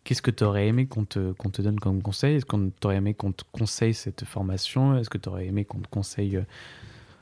Qu'est-ce 0.04 0.22
que 0.22 0.30
tu 0.30 0.44
aurais 0.44 0.68
aimé 0.68 0.86
qu'on 0.86 1.04
te, 1.04 1.32
qu'on 1.32 1.50
te 1.50 1.60
donne 1.60 1.78
comme 1.78 2.02
conseil? 2.02 2.36
Est-ce 2.36 2.46
qu'on 2.46 2.70
t'aurait 2.80 2.96
aimé 2.96 3.14
qu'on 3.14 3.32
te 3.32 3.44
conseille 3.52 3.94
cette 3.94 4.24
formation? 4.24 4.96
Est-ce 4.96 5.10
que 5.10 5.18
tu 5.18 5.28
aurais 5.28 5.46
aimé 5.46 5.64
qu'on 5.64 5.80
te 5.80 5.88
conseille. 5.88 6.40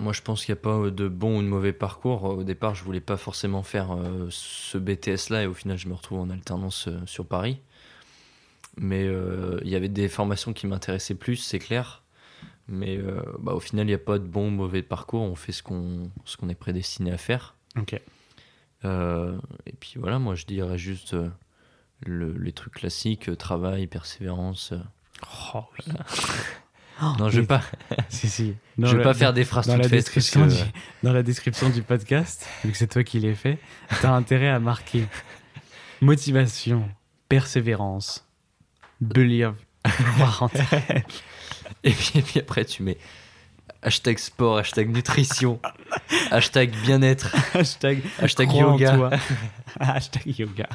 Euh, 0.00 0.02
Moi, 0.04 0.12
je 0.12 0.22
pense 0.22 0.44
qu'il 0.44 0.54
n'y 0.54 0.58
a 0.58 0.62
pas 0.62 0.90
de 0.90 1.08
bon 1.08 1.38
ou 1.38 1.42
de 1.42 1.46
mauvais 1.48 1.72
parcours. 1.72 2.24
Au 2.24 2.42
départ, 2.44 2.74
je 2.74 2.84
voulais 2.84 3.00
pas 3.00 3.16
forcément 3.16 3.62
faire 3.62 3.92
euh, 3.92 4.26
ce 4.30 4.78
BTS-là 4.78 5.42
et 5.44 5.46
au 5.46 5.54
final, 5.54 5.76
je 5.78 5.88
me 5.88 5.94
retrouve 5.94 6.20
en 6.20 6.30
alternance 6.30 6.88
euh, 6.88 6.98
sur 7.06 7.26
Paris. 7.26 7.60
Mais 8.78 9.04
euh, 9.04 9.58
il 9.62 9.70
y 9.70 9.74
avait 9.74 9.88
des 9.88 10.08
formations 10.08 10.52
qui 10.52 10.66
m'intéressaient 10.66 11.14
plus, 11.14 11.36
c'est 11.36 11.58
clair. 11.58 12.02
Mais 12.68 12.96
euh, 12.98 13.22
bah, 13.38 13.52
au 13.54 13.60
final, 13.60 13.84
il 13.86 13.88
n'y 13.88 13.94
a 13.94 13.98
pas 13.98 14.18
de 14.18 14.26
bon 14.26 14.48
ou 14.48 14.50
mauvais 14.50 14.82
parcours. 14.82 15.22
On 15.22 15.34
fait 15.34 15.52
ce 15.52 15.62
qu'on 15.62 16.10
ce 16.24 16.36
qu'on 16.36 16.48
est 16.48 16.54
prédestiné 16.54 17.12
à 17.12 17.16
faire. 17.18 17.54
Ok. 17.78 17.98
Euh, 18.84 19.38
et 19.66 19.72
puis 19.72 19.94
voilà, 19.96 20.18
moi, 20.18 20.34
je 20.34 20.44
dirais 20.46 20.76
juste 20.76 21.14
euh, 21.14 21.30
le- 22.04 22.32
les 22.36 22.52
trucs 22.52 22.74
classiques 22.74 23.28
euh, 23.30 23.36
travail, 23.36 23.86
persévérance. 23.86 24.72
euh. 24.72 24.78
Oh 25.54 25.60
oui. 25.78 25.94
non, 27.18 27.28
je 27.28 27.40
vais 27.40 27.46
pas, 27.46 27.62
Si, 28.08 28.28
si. 28.28 28.54
je 28.78 28.96
vais 28.96 29.02
pas 29.02 29.14
faire 29.14 29.32
des 29.32 29.44
phrases 29.44 29.66
dans 29.66 29.74
toutes 29.74 29.82
la, 29.84 29.88
faites. 29.88 29.98
description 29.98 30.46
que- 30.46 30.52
du, 30.52 30.60
dans 31.02 31.12
la 31.12 31.22
description 31.22 31.68
du 31.68 31.82
podcast, 31.82 32.46
vu 32.64 32.72
que 32.72 32.78
c'est 32.78 32.86
toi 32.86 33.04
qui 33.04 33.20
l'ai 33.20 33.34
fait, 33.34 33.58
tu 34.00 34.06
as 34.06 34.12
intérêt 34.12 34.48
à 34.48 34.58
marquer 34.58 35.06
motivation, 36.00 36.88
persévérance, 37.28 38.26
believe, 39.00 39.52
croire. 39.84 40.48
Et 41.84 41.90
puis, 41.92 42.12
et 42.18 42.22
puis 42.22 42.40
après, 42.40 42.64
tu 42.64 42.82
mets 42.82 42.98
hashtag 43.82 44.18
sport, 44.18 44.58
hashtag 44.58 44.88
nutrition, 44.88 45.60
hashtag 46.30 46.70
bien-être, 46.84 47.34
hashtag, 47.54 48.02
hashtag 48.18 48.52
yoga. 48.52 49.10
hashtag 49.78 50.38
yoga, 50.38 50.68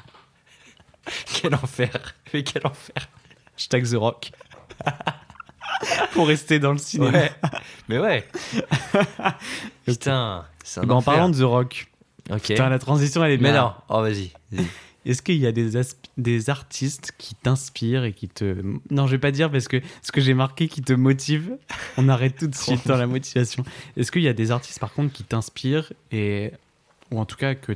Quel 1.33 1.55
enfer. 1.55 2.15
Mais 2.33 2.43
quel 2.43 2.65
enfer. 2.65 3.09
hashtag 3.57 3.85
The 3.89 3.95
Rock. 3.95 4.31
Pour 6.13 6.27
rester 6.27 6.59
dans 6.59 6.71
le 6.73 6.77
cinéma. 6.77 7.11
Ouais. 7.17 7.31
Mais 7.89 7.97
ouais. 7.99 8.27
Putain, 9.85 10.45
c'est 10.63 10.79
un 10.81 10.83
Bah, 10.85 10.95
en 10.95 11.01
parlant 11.01 11.29
de 11.29 11.37
The 11.39 11.43
Rock, 11.43 11.87
Ok. 12.29 12.43
putain, 12.43 12.69
la 12.69 12.79
transition 12.79 13.23
elle 13.23 13.31
est 13.33 13.37
Mais 13.37 13.51
bien. 13.51 13.61
non. 13.63 13.73
Oh, 13.89 14.01
vas-y. 14.01 14.31
Est-ce 15.05 15.21
qu'il 15.23 15.37
y 15.37 15.47
a 15.47 15.51
des, 15.51 15.71
des 16.17 16.49
artistes 16.51 17.13
qui 17.17 17.33
t'inspirent 17.33 18.03
et 18.03 18.13
qui 18.13 18.27
te... 18.29 18.61
Non, 18.91 19.07
je 19.07 19.11
vais 19.11 19.17
pas 19.17 19.31
dire 19.31 19.49
parce 19.49 19.67
que 19.67 19.81
ce 20.03 20.11
que 20.11 20.21
j'ai 20.21 20.35
marqué 20.35 20.67
qui 20.67 20.81
te 20.83 20.93
motive, 20.93 21.57
on 21.97 22.07
arrête 22.07 22.37
tout 22.37 22.47
de 22.47 22.55
suite 22.55 22.87
dans 22.87 22.97
la 22.97 23.07
motivation. 23.07 23.63
Est-ce 23.97 24.11
qu'il 24.11 24.21
y 24.21 24.27
a 24.27 24.33
des 24.33 24.51
artistes 24.51 24.79
par 24.79 24.93
contre 24.93 25.11
qui 25.11 25.23
t'inspirent 25.23 25.91
et... 26.11 26.51
ou 27.11 27.19
en 27.19 27.25
tout 27.25 27.35
cas 27.37 27.55
que... 27.55 27.71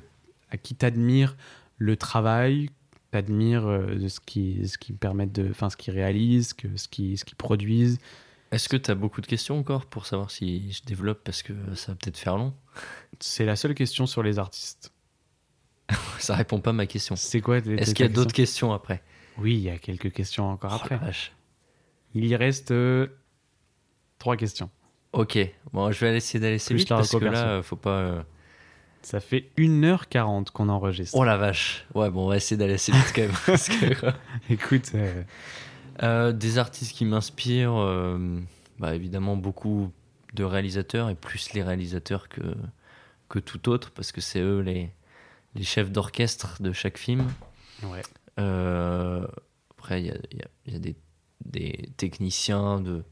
à 0.52 0.58
qui 0.58 0.76
t'admires 0.76 1.36
le 1.80 1.98
travail, 1.98 2.70
t'admires 3.16 3.66
euh, 3.66 3.96
de 3.96 4.08
ce 4.10 4.20
qui 4.20 4.68
ce 4.68 4.78
qui 4.78 4.92
permettent 4.92 5.32
de... 5.32 5.50
Enfin, 5.50 5.70
ce 5.70 5.78
qu'ils 5.78 5.94
réalisent, 5.94 6.54
que, 6.54 6.68
ce 6.76 6.88
qu'ils 6.90 7.18
ce 7.18 7.24
qu'ils 7.24 7.38
produisent 7.38 7.98
Est-ce 8.52 8.68
que 8.68 8.76
tu 8.78 8.92
as 8.92 8.96
beaucoup 8.96 9.22
de 9.22 9.26
questions 9.26 9.58
encore 9.58 9.86
pour 9.86 10.06
savoir 10.06 10.32
si 10.32 10.72
je 10.74 10.84
développe 10.84 11.24
parce 11.24 11.42
que 11.44 11.54
ça 11.76 11.94
va 11.94 11.98
peut-être 11.98 12.18
faire 12.18 12.38
long? 12.38 12.54
C'est 13.20 13.46
la 13.46 13.56
seule 13.56 13.74
question 13.74 14.06
sur 14.06 14.22
les 14.22 14.38
artistes. 14.38 14.92
Ça 16.20 16.36
répond 16.36 16.60
pas 16.60 16.72
à 16.72 16.74
ma 16.74 16.88
question. 16.88 17.16
C'est 17.16 17.42
quoi 17.42 17.58
Est-ce 17.58 17.66
qu'il 17.68 17.78
y 17.78 17.80
a 17.80 17.84
questions 17.86 18.08
d'autres 18.10 18.34
questions? 18.34 18.74
après? 18.74 19.02
Oui, 19.38 19.54
il 19.54 19.62
y 19.62 19.70
a 19.70 19.78
quelques 19.78 20.12
questions 20.12 20.50
encore 20.50 20.72
Oh, 20.74 20.80
après. 20.84 20.98
vache. 20.98 21.32
Il 22.14 22.26
y 22.26 22.36
reste 22.36 22.72
euh, 22.72 23.08
trois 24.20 24.36
questions. 24.36 24.70
Ok, 25.14 25.38
bon, 25.72 25.92
je 25.92 26.00
vais 26.06 26.18
essayer 26.18 26.40
d'aller 26.40 26.58
vite 26.58 26.90
parce 26.90 27.12
que 27.12 27.24
là, 27.24 27.62
faut 27.62 27.78
pas. 27.78 28.00
euh, 28.00 28.24
Ça 29.06 29.19
fait 29.19 29.52
1h40 29.57 30.49
qu'on 30.52 30.68
enregistre. 30.68 31.15
Oh 31.18 31.23
la 31.23 31.38
vache. 31.38 31.86
Ouais, 31.94 32.10
bon, 32.10 32.26
on 32.26 32.30
va 32.30 32.38
essayer 32.38 32.57
d'aller 32.57 32.73
assez 32.73 32.91
vite 32.91 33.11
quand 33.15 33.22
même. 33.22 33.32
parce 33.45 33.68
que, 33.69 34.11
Écoute, 34.49 34.91
euh, 34.95 35.23
Euh, 36.03 36.32
des 36.34 36.57
artistes 36.57 36.91
qui 36.91 37.06
m'inspirent, 37.06 37.77
euh, 37.77 38.40
bah, 38.80 38.95
évidemment 38.95 39.38
beaucoup 39.38 39.91
de 40.34 40.44
réalisateurs 40.44 41.10
et 41.10 41.15
plus 41.15 41.53
les 41.53 41.64
réalisateurs 41.64 42.27
que, 42.30 42.41
que 43.30 43.40
tout 43.40 43.69
autre 43.69 43.91
parce 43.91 44.11
que 44.11 44.19
c'est 44.22 44.41
eux 44.41 44.60
les, 44.60 44.90
les 45.53 45.64
chefs 45.64 45.91
d'orchestre 45.91 46.61
de 46.61 46.73
chaque 46.73 46.98
film. 46.98 47.27
ouais. 47.84 48.02
Euh, 48.40 49.26
après, 49.77 50.02
il 50.02 50.07
y 50.07 50.11
a, 50.11 50.15
y 50.15 50.41
a- 50.41 50.72
y 50.73 50.76
a 50.76 50.80
des, 50.80 50.95
des 51.45 51.90
techniciens 51.95 52.82
de 52.82 53.03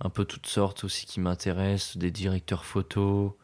un 0.00 0.08
peu 0.08 0.24
toutes 0.24 0.46
sortes 0.46 0.84
aussi 0.84 1.04
qui 1.04 1.20
m'intéressent, 1.20 1.96
des 1.98 2.10
directeurs 2.10 2.64
photo, 2.64 3.36
euh, 3.36 3.41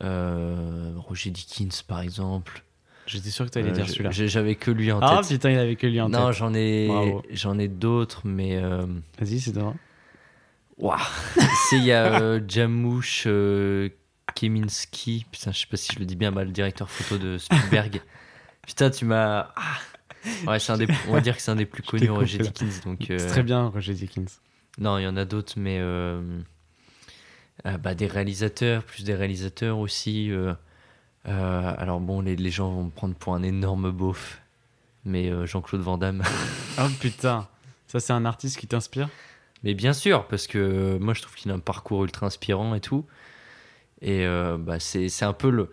Roger 0.00 1.30
Dickens 1.30 1.82
par 1.82 2.00
exemple. 2.00 2.62
J'étais 3.06 3.30
sûr 3.30 3.46
que 3.46 3.50
tu 3.50 3.58
allais 3.58 3.70
Euh, 3.70 3.72
dire 3.72 3.88
celui-là. 3.88 4.10
J'avais 4.12 4.54
que 4.54 4.70
lui 4.70 4.92
en 4.92 5.00
Ah 5.02 5.18
tête. 5.22 5.28
putain, 5.28 5.50
il 5.50 5.58
avait 5.58 5.74
que 5.76 5.86
lui 5.88 6.00
en 6.00 6.08
non, 6.08 6.28
tête. 6.28 6.36
j'en 6.36 6.54
ai, 6.54 6.88
j'en 7.32 7.58
ai 7.58 7.66
d'autres, 7.68 8.22
mais 8.24 8.56
euh, 8.56 8.86
Vas-y, 9.18 9.40
c'est 9.40 9.52
toi. 9.52 9.74
Waouh 10.78 10.98
C'est 11.68 11.76
il 11.78 11.84
y 11.84 11.92
a 11.92 12.20
euh, 12.22 12.40
Jamouche 12.46 13.24
euh, 13.26 13.88
Keminski, 14.36 15.26
putain, 15.30 15.50
je 15.52 15.58
sais 15.60 15.66
pas 15.66 15.76
si 15.76 15.92
je 15.92 15.98
le 15.98 16.04
dis 16.06 16.16
bien, 16.16 16.32
bah, 16.32 16.44
le 16.44 16.52
directeur 16.52 16.88
photo 16.88 17.18
de 17.22 17.38
Spielberg. 17.38 18.00
putain, 18.66 18.88
tu 18.90 19.04
m'as. 19.04 19.48
Ah 19.56 19.78
ouais, 20.46 20.58
c'est 20.60 20.72
un 20.72 20.78
des, 20.78 20.86
on 21.08 21.12
va 21.12 21.20
dire 21.20 21.36
que 21.36 21.42
c'est 21.42 21.50
un 21.50 21.56
des 21.56 21.66
plus 21.66 21.82
connus, 21.86 22.08
Roger. 22.10 22.38
Dickens. 22.38 22.80
Donc, 22.84 23.10
euh, 23.10 23.18
C'est 23.18 23.26
très 23.26 23.42
bien, 23.42 23.66
Roger 23.66 23.94
Dickens. 23.94 24.40
Non, 24.78 24.96
il 24.98 25.02
y 25.02 25.06
en 25.06 25.16
a 25.16 25.24
d'autres, 25.24 25.54
mais 25.56 25.78
euh, 25.80 26.20
euh, 26.22 26.40
bah, 27.64 27.94
des 27.94 28.06
réalisateurs, 28.06 28.82
plus 28.82 29.04
des 29.04 29.14
réalisateurs 29.14 29.78
aussi. 29.78 30.30
euh, 30.30 30.52
euh, 31.28 31.74
alors 31.78 32.00
bon, 32.00 32.20
les, 32.20 32.34
les 32.36 32.50
gens 32.50 32.70
vont 32.72 32.84
me 32.84 32.90
prendre 32.90 33.14
pour 33.14 33.34
un 33.34 33.42
énorme 33.42 33.90
beauf, 33.92 34.40
mais 35.04 35.30
euh, 35.30 35.46
Jean-Claude 35.46 35.80
Van 35.82 35.98
Damme. 35.98 36.22
Oh 36.78 36.88
putain, 37.00 37.46
ça 37.86 38.00
c'est 38.00 38.14
un 38.14 38.24
artiste 38.24 38.58
qui 38.58 38.66
t'inspire? 38.66 39.08
Mais 39.62 39.74
bien 39.74 39.92
sûr, 39.92 40.26
parce 40.26 40.46
que 40.46 40.58
euh, 40.58 40.98
moi 40.98 41.12
je 41.14 41.20
trouve 41.22 41.34
qu'il 41.36 41.50
a 41.50 41.54
un 41.54 41.58
parcours 41.58 42.02
ultra 42.04 42.26
inspirant 42.26 42.74
et 42.74 42.80
tout. 42.80 43.04
Et 44.00 44.26
euh, 44.26 44.56
bah, 44.58 44.80
c'est 44.80 45.08
c'est 45.10 45.24
un 45.26 45.34
peu 45.34 45.50
le, 45.50 45.70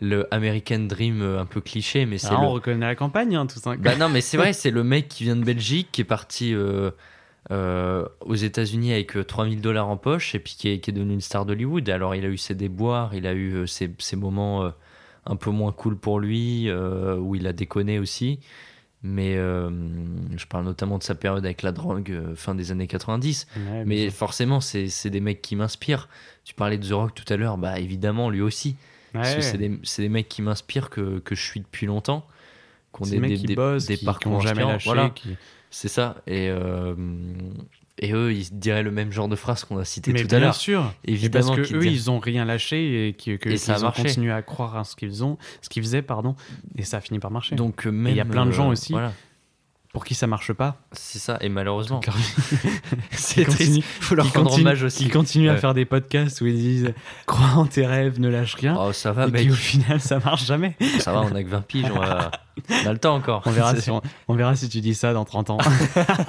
le 0.00 0.26
American 0.34 0.80
Dream 0.80 1.22
euh, 1.22 1.40
un 1.40 1.46
peu 1.46 1.60
cliché, 1.62 2.04
mais 2.04 2.18
c'est 2.18 2.26
Ah, 2.32 2.32
le... 2.32 2.46
On 2.48 2.50
reconnaît 2.50 2.84
la 2.84 2.94
campagne, 2.96 3.36
hein, 3.36 3.46
tout 3.46 3.58
ça. 3.60 3.76
Bah 3.76 3.94
non, 3.96 4.08
mais 4.10 4.20
c'est 4.20 4.36
vrai, 4.36 4.52
c'est 4.60 4.70
le 4.72 4.82
mec 4.84 5.08
qui 5.08 5.22
vient 5.24 5.36
de 5.36 5.44
Belgique, 5.44 5.88
qui 5.92 6.00
est 6.02 6.04
parti 6.04 6.52
euh, 6.52 6.90
euh, 7.50 8.06
aux 8.20 8.34
États-Unis 8.34 8.92
avec 8.92 9.16
euh, 9.16 9.24
3000 9.24 9.60
dollars 9.60 9.88
en 9.88 9.96
poche 9.96 10.34
et 10.34 10.38
puis 10.38 10.54
qui 10.58 10.68
est, 10.68 10.78
qui 10.80 10.90
est 10.90 10.94
devenu 10.94 11.12
une 11.14 11.20
star 11.20 11.44
d'Hollywood. 11.44 11.88
Alors 11.90 12.14
il 12.14 12.24
a 12.24 12.28
eu 12.28 12.38
ses 12.38 12.54
déboires, 12.54 13.14
il 13.14 13.26
a 13.26 13.32
eu 13.32 13.52
euh, 13.54 13.66
ses, 13.66 13.90
ses 13.98 14.16
moments 14.16 14.64
euh, 14.64 14.70
un 15.26 15.36
peu 15.36 15.50
moins 15.50 15.72
cool 15.72 15.96
pour 15.96 16.20
lui, 16.20 16.68
euh, 16.68 17.16
où 17.16 17.34
il 17.34 17.46
a 17.46 17.52
déconné 17.52 17.98
aussi. 17.98 18.40
Mais 19.06 19.36
euh, 19.36 19.68
je 20.34 20.46
parle 20.46 20.64
notamment 20.64 20.96
de 20.96 21.02
sa 21.02 21.14
période 21.14 21.44
avec 21.44 21.60
la 21.60 21.72
drogue, 21.72 22.10
euh, 22.10 22.34
fin 22.34 22.54
des 22.54 22.70
années 22.70 22.86
90. 22.86 23.46
Ouais, 23.70 23.84
Mais 23.84 24.08
forcément, 24.10 24.60
c'est 24.62 24.88
c'est 24.88 25.10
des 25.10 25.20
mecs 25.20 25.42
qui 25.42 25.56
m'inspirent. 25.56 26.08
Tu 26.44 26.54
parlais 26.54 26.78
de 26.78 26.88
The 26.88 26.92
Rock 26.92 27.14
tout 27.14 27.30
à 27.30 27.36
l'heure, 27.36 27.58
bah 27.58 27.78
évidemment, 27.78 28.30
lui 28.30 28.40
aussi. 28.40 28.76
Parce 29.12 29.28
que 29.36 29.40
c'est 29.42 29.58
des, 29.58 29.78
c'est 29.82 30.00
des 30.02 30.08
mecs 30.08 30.28
qui 30.30 30.40
m'inspirent, 30.40 30.88
que, 30.88 31.18
que 31.18 31.34
je 31.34 31.42
suis 31.42 31.60
depuis 31.60 31.84
longtemps. 31.86 32.26
Qu'on 32.92 33.04
des 33.04 33.20
mecs 33.20 33.30
qui 33.40 33.46
bossent, 33.56 33.86
qui, 33.96 34.06
qui 34.20 34.26
ont 34.28 34.40
jamais 34.40 34.62
lâché. 34.72 34.84
Voilà, 34.86 35.10
qui- 35.10 35.36
c'est 35.74 35.88
ça. 35.88 36.16
Et, 36.28 36.48
euh, 36.50 36.94
et 37.98 38.12
eux, 38.12 38.32
ils 38.32 38.56
diraient 38.58 38.82
le 38.82 38.90
même 38.90 39.10
genre 39.12 39.28
de 39.28 39.36
phrase 39.36 39.64
qu'on 39.64 39.76
a 39.78 39.84
cité 39.84 40.12
Mais 40.12 40.20
tout 40.20 40.26
à 40.26 40.28
bien 40.28 40.40
l'heure. 40.40 40.54
sûr. 40.54 40.92
Et 41.04 41.12
Évidemment 41.12 41.46
parce 41.56 41.58
que 41.58 41.62
qu'ils 41.66 41.76
eux, 41.76 41.86
ils 41.86 42.10
ont 42.10 42.18
rien 42.18 42.44
lâché 42.44 43.08
et 43.08 43.12
qui- 43.14 43.38
que, 43.38 43.48
Et 43.50 43.56
ça 43.56 43.72
a 43.72 43.76
qu'ils 43.76 43.84
ont 43.86 43.90
continué 43.92 44.32
à 44.32 44.42
croire 44.42 44.76
à 44.76 44.84
ce 44.84 44.94
qu'ils 44.96 45.24
ont, 45.24 45.36
ce 45.62 45.68
qu'ils 45.68 45.82
faisaient, 45.82 46.02
pardon, 46.02 46.36
et 46.76 46.82
ça 46.82 46.98
a 46.98 47.00
fini 47.00 47.18
par 47.18 47.30
marcher. 47.30 47.56
Donc, 47.56 47.86
même, 47.86 48.08
il 48.12 48.16
y 48.16 48.20
a 48.20 48.24
plein 48.24 48.46
de 48.46 48.50
gens 48.52 48.68
euh, 48.68 48.72
aussi. 48.72 48.92
Voilà, 48.92 49.12
Pour 49.94 50.04
qui 50.04 50.16
ça 50.16 50.26
marche 50.26 50.52
pas, 50.52 50.76
c'est 50.90 51.20
ça. 51.20 51.38
Et 51.40 51.48
malheureusement, 51.48 52.00
c'est 53.12 53.44
triste. 53.44 53.80
Faut 54.00 54.16
leur 54.16 54.30
rendre 54.32 54.52
hommage 54.58 54.82
aussi. 54.82 55.04
Ils 55.04 55.10
continuent 55.12 55.50
à 55.50 55.56
faire 55.56 55.72
des 55.72 55.84
podcasts 55.84 56.40
où 56.40 56.46
ils 56.46 56.56
disent 56.56 56.92
crois 57.26 57.50
en 57.54 57.64
tes 57.64 57.86
rêves, 57.86 58.18
ne 58.18 58.28
lâche 58.28 58.56
rien. 58.56 58.76
Oh, 58.76 58.92
ça 58.92 59.12
va, 59.12 59.28
et 59.28 59.30
mec. 59.30 59.50
au 59.52 59.54
final 59.54 60.00
ça 60.00 60.18
marche 60.18 60.46
jamais. 60.46 60.76
Ça 60.98 61.12
va, 61.12 61.20
on 61.20 61.32
a 61.32 61.44
que 61.44 61.48
20 61.48 61.60
piges. 61.60 61.86
On, 61.94 62.86
a 62.88 62.92
le 62.92 62.98
temps 62.98 63.14
encore. 63.14 63.42
On 63.46 63.50
verra, 63.50 63.76
si 63.76 63.90
on, 63.90 64.00
on 64.28 64.34
verra 64.34 64.56
si 64.56 64.68
tu 64.68 64.80
dis 64.80 64.94
ça 64.94 65.12
dans 65.12 65.24
30 65.24 65.50
ans. 65.50 65.58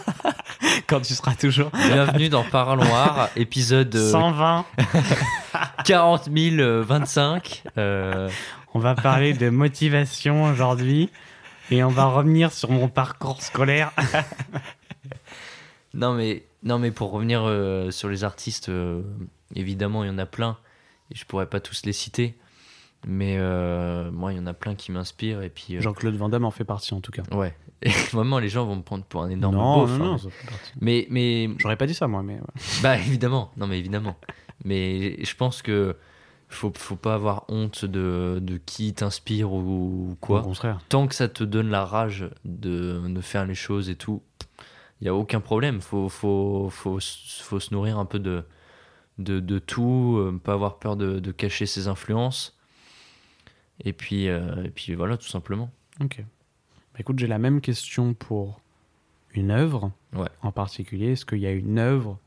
Quand 0.88 1.00
tu 1.00 1.14
seras 1.14 1.34
toujours 1.34 1.70
Bienvenue 1.72 2.30
dans 2.30 2.44
Parlons 2.44 2.94
Art, 2.94 3.30
épisode 3.36 3.96
euh, 3.96 4.12
120. 4.12 4.66
40 5.86 6.30
025. 6.30 7.64
Euh, 7.78 8.30
On 8.74 8.80
va 8.80 8.96
parler 8.96 9.34
de 9.34 9.50
motivation 9.50 10.46
aujourd'hui 10.46 11.10
et 11.72 11.84
on 11.84 11.90
va 11.90 12.06
revenir 12.06 12.52
sur 12.52 12.72
mon 12.72 12.88
parcours 12.88 13.42
scolaire. 13.42 13.92
non, 15.94 16.14
mais, 16.14 16.44
non, 16.64 16.80
mais 16.80 16.92
pour 16.92 17.12
revenir 17.12 17.44
euh, 17.44 17.92
sur 17.92 18.10
les 18.10 18.24
artistes, 18.24 18.70
euh, 18.70 19.02
évidemment, 19.56 20.04
il 20.04 20.08
y 20.08 20.10
en 20.10 20.18
a 20.18 20.26
plein. 20.26 20.58
Et 21.12 21.16
je 21.16 21.26
pourrais 21.26 21.48
pas 21.48 21.60
tous 21.60 21.86
les 21.86 21.94
citer. 21.94 22.38
Mais 23.08 23.36
euh, 23.38 24.10
moi, 24.12 24.34
il 24.34 24.38
y 24.38 24.40
en 24.40 24.48
a 24.48 24.54
plein 24.54 24.76
qui 24.76 24.92
m'inspirent. 24.92 25.44
Et 25.44 25.50
puis, 25.50 25.80
Jean-Claude 25.80 26.16
Van 26.16 26.30
Damme 26.30 26.46
en 26.46 26.52
fait 26.52 26.64
partie 26.64 26.94
en 26.94 27.02
tout 27.02 27.12
cas. 27.12 27.24
ouais. 27.32 27.56
Et 27.82 27.90
vraiment, 27.90 28.40
les 28.40 28.50
gens 28.50 28.66
vont 28.66 28.78
me 28.78 28.82
prendre 28.82 29.04
pour 29.04 29.22
un 29.22 29.30
énorme 29.30 29.56
non, 29.56 29.76
beauf, 29.76 29.90
non, 29.92 29.96
hein. 29.96 30.08
non, 30.12 30.18
ça 30.18 30.30
fait 30.30 30.48
partie. 30.48 30.72
Mais, 30.80 31.06
mais 31.12 31.50
J'aurais 31.60 31.76
pas 31.76 31.86
dit 31.86 31.94
ça 31.94 32.08
moi, 32.08 32.24
mais 32.24 32.36
ouais. 32.36 32.62
Bah 32.82 32.98
évidemment, 32.98 33.52
non 33.58 33.68
mais 33.68 33.78
évidemment. 33.78 34.16
Mais 34.64 35.24
je 35.24 35.36
pense 35.36 35.62
que 35.62 35.96
faut, 36.48 36.72
faut 36.76 36.96
pas 36.96 37.16
avoir 37.16 37.46
honte 37.50 37.86
de, 37.86 38.40
de 38.42 38.58
qui 38.58 38.94
t'inspire 38.94 39.52
ou 39.52 40.12
au 40.12 40.16
quoi. 40.16 40.42
contraire. 40.42 40.80
Tant 40.90 41.08
que 41.08 41.16
ça 41.16 41.28
te 41.28 41.44
donne 41.44 41.70
la 41.70 41.86
rage 41.86 42.30
de, 42.46 43.02
de 43.08 43.22
faire 43.22 43.46
les 43.46 43.56
choses 43.56 43.90
et 43.90 43.96
tout, 43.96 44.22
il 45.02 45.06
y 45.06 45.10
a 45.10 45.16
aucun 45.16 45.42
problème. 45.42 45.82
Faut, 45.82 46.08
faut, 46.10 46.70
faut, 46.70 47.00
faut 47.02 47.60
se 47.60 47.74
nourrir 47.74 47.98
un 48.00 48.06
peu 48.06 48.20
de, 48.20 48.44
de, 49.18 49.40
de 49.40 49.60
tout, 49.60 50.16
euh, 50.18 50.40
pas 50.42 50.54
avoir 50.54 50.78
peur 50.80 50.96
de, 50.96 51.20
de 51.20 51.32
cacher 51.32 51.66
ses 51.66 51.88
influences. 51.88 52.58
Et 53.84 53.92
puis, 53.92 54.30
euh, 54.30 54.64
et 54.64 54.70
puis 54.70 54.96
voilà, 54.96 55.18
tout 55.18 55.28
simplement. 55.28 55.70
Ok. 56.02 56.20
Bah, 56.20 57.00
écoute, 57.00 57.20
j'ai 57.20 57.28
la 57.28 57.40
même 57.40 57.60
question 57.60 58.14
pour 58.14 58.62
une 59.34 59.52
œuvre 59.52 59.92
Ouais. 60.14 60.30
en 60.42 60.52
particulier. 60.54 61.12
Est-ce 61.12 61.26
qu'il 61.26 61.40
y 61.40 61.46
a 61.48 61.52
une 61.52 61.78
œuvre, 61.78 62.18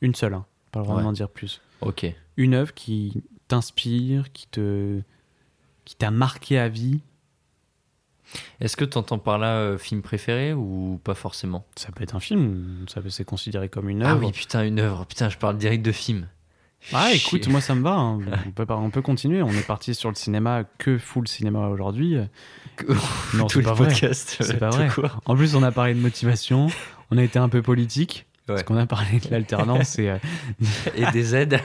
une 0.00 0.16
seule, 0.16 0.34
hein, 0.34 0.46
pas 0.72 0.80
le 0.80 0.84
droit 0.86 0.96
Ouais. 0.96 1.02
d'en 1.04 1.12
dire 1.12 1.28
plus, 1.28 1.60
Ok. 1.80 2.06
une 2.36 2.54
œuvre 2.54 2.74
qui 2.74 3.22
t'inspire, 3.48 4.32
qui 4.32 4.46
te, 4.48 5.00
qui 5.84 5.96
t'a 5.96 6.10
marqué 6.10 6.58
à 6.58 6.68
vie 6.68 7.00
Est-ce 8.60 8.76
que 8.76 8.84
tu 8.84 8.98
entends 8.98 9.18
par 9.18 9.38
là 9.38 9.56
euh, 9.56 9.78
film 9.78 10.02
préféré 10.02 10.52
ou 10.52 11.00
pas 11.04 11.14
forcément? 11.14 11.64
Ça 11.76 11.92
peut 11.92 12.02
être 12.02 12.14
un 12.16 12.20
film, 12.20 12.84
ça 12.88 13.00
peut 13.00 13.10
c'est 13.10 13.24
considéré 13.24 13.68
comme 13.68 13.88
une 13.88 14.02
Ah 14.02 14.12
œuvre. 14.12 14.26
oui, 14.26 14.32
putain, 14.32 14.64
une 14.64 14.80
œuvre. 14.80 15.06
Putain, 15.06 15.28
je 15.28 15.38
parle 15.38 15.56
direct 15.58 15.84
de 15.84 15.92
film. 15.92 16.28
Ah, 16.92 17.10
écoute, 17.12 17.48
moi 17.48 17.60
ça 17.60 17.74
me 17.74 17.82
va. 17.82 17.94
hein. 17.94 18.20
On, 18.46 18.50
peut, 18.52 18.66
on 18.68 18.90
peut 18.90 19.02
continuer. 19.02 19.42
On 19.42 19.50
est 19.50 19.66
parti 19.66 19.94
sur 19.94 20.08
le 20.08 20.14
cinéma, 20.14 20.64
que 20.78 20.98
full 20.98 21.26
cinéma 21.26 21.66
aujourd'hui. 21.68 22.16
Non, 23.34 23.48
c'est 23.48 23.62
pas 23.62 23.72
vrai. 23.72 23.94
C'est 24.12 24.58
pas 24.58 24.70
vrai. 24.70 24.88
court. 24.88 25.20
En 25.24 25.34
plus, 25.34 25.54
on 25.56 25.62
a 25.62 25.72
parlé 25.72 25.94
de 25.94 26.00
motivation, 26.00 26.68
on 27.10 27.18
a 27.18 27.22
été 27.24 27.38
un 27.38 27.48
peu 27.48 27.62
politique, 27.62 28.26
parce 28.46 28.60
Ouais. 28.60 28.64
qu'on 28.64 28.76
a 28.76 28.86
parlé 28.86 29.18
de 29.18 29.28
l'alternance 29.30 29.98
et 30.00 30.10
euh, 30.10 30.18
Et 30.94 31.10
des 31.12 31.34
aides. 31.34 31.60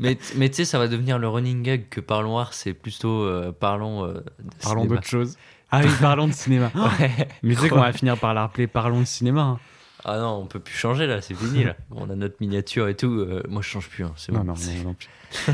Mais 0.00 0.48
tu 0.48 0.54
sais, 0.56 0.64
ça 0.64 0.78
va 0.78 0.88
devenir 0.88 1.18
le 1.18 1.28
running 1.28 1.62
gag 1.62 1.88
que 1.90 2.00
Parlons 2.00 2.38
Art, 2.38 2.54
c'est 2.54 2.72
plutôt 2.74 3.22
euh, 3.24 3.52
parlons. 3.52 4.04
euh, 4.06 4.20
parlons 4.62 4.86
d'autre 4.86 5.06
chose. 5.06 5.36
Ah 5.70 5.82
oui, 5.84 5.90
parlons 6.00 6.26
de 6.26 6.32
cinéma. 6.32 6.70
Ouais. 6.74 7.28
Mais 7.42 7.54
tu 7.54 7.60
sais 7.60 7.68
qu'on 7.68 7.80
va 7.80 7.92
finir 7.92 8.16
par 8.18 8.34
la 8.34 8.40
rappeler 8.42 8.66
Parlons 8.66 9.00
de 9.00 9.04
cinéma. 9.04 9.42
hein. 9.42 9.58
Ah 10.04 10.18
non, 10.18 10.38
on 10.42 10.46
peut 10.46 10.58
plus 10.60 10.74
changer 10.74 11.06
là, 11.06 11.20
c'est 11.20 11.34
fini 11.34 11.62
là. 11.64 11.76
On 11.90 12.08
a 12.10 12.16
notre 12.16 12.36
miniature 12.40 12.88
et 12.88 12.96
tout. 12.96 13.12
euh, 13.20 13.42
moi, 13.48 13.60
je 13.62 13.68
change 13.68 13.88
plus. 13.90 14.02
hein, 14.04 14.12
c'est 14.16 14.32
Non, 14.32 14.40
bon. 14.40 14.46
non, 14.46 14.54
non, 14.54 14.82
non 14.84 14.94
plus. 14.94 15.08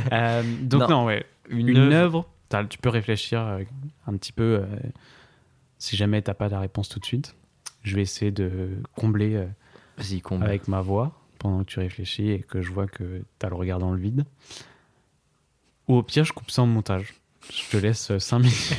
Euh, 0.13 0.43
donc, 0.63 0.83
Non. 0.83 0.89
non, 0.89 1.05
ouais. 1.07 1.27
Une, 1.51 1.69
Une, 1.69 1.93
œuvre. 1.93 2.27
tu 2.71 2.79
peux 2.79 2.89
réfléchir 2.89 3.41
euh, 3.41 3.63
un 4.07 4.17
petit 4.17 4.33
peu. 4.33 4.63
si 5.79 5.97
jamais 5.97 6.23
t'as 6.23 6.35
pas 6.35 6.49
la 6.49 6.61
réponse 6.61 6.89
tout 6.89 6.99
de 7.01 7.05
suite, 7.05 7.35
je 7.83 7.97
vais 7.97 8.03
essayer 8.03 8.31
de 8.31 8.71
combler 8.97 9.45
comble. 10.23 10.45
avec 10.45 10.69
ma 10.69 10.81
voix 10.81 11.13
pendant 11.39 11.61
que 11.61 11.71
tu 11.71 11.79
réfléchis 11.81 12.31
et 12.31 12.41
que 12.41 12.63
je 12.63 12.71
vois 12.71 12.87
que 12.87 13.23
t'as 13.39 13.49
le 13.49 13.55
regard 13.55 13.79
dans 13.79 13.93
le 13.93 14.01
vide. 14.01 14.25
Ou 15.89 15.97
au 15.97 16.03
pire, 16.03 16.25
je 16.25 16.33
coupe 16.33 16.51
ça 16.51 16.63
en 16.63 16.67
montage. 16.67 17.15
Je 17.53 17.71
te 17.71 17.77
laisse 17.77 18.17
5 18.19 18.39
minutes. 18.41 18.77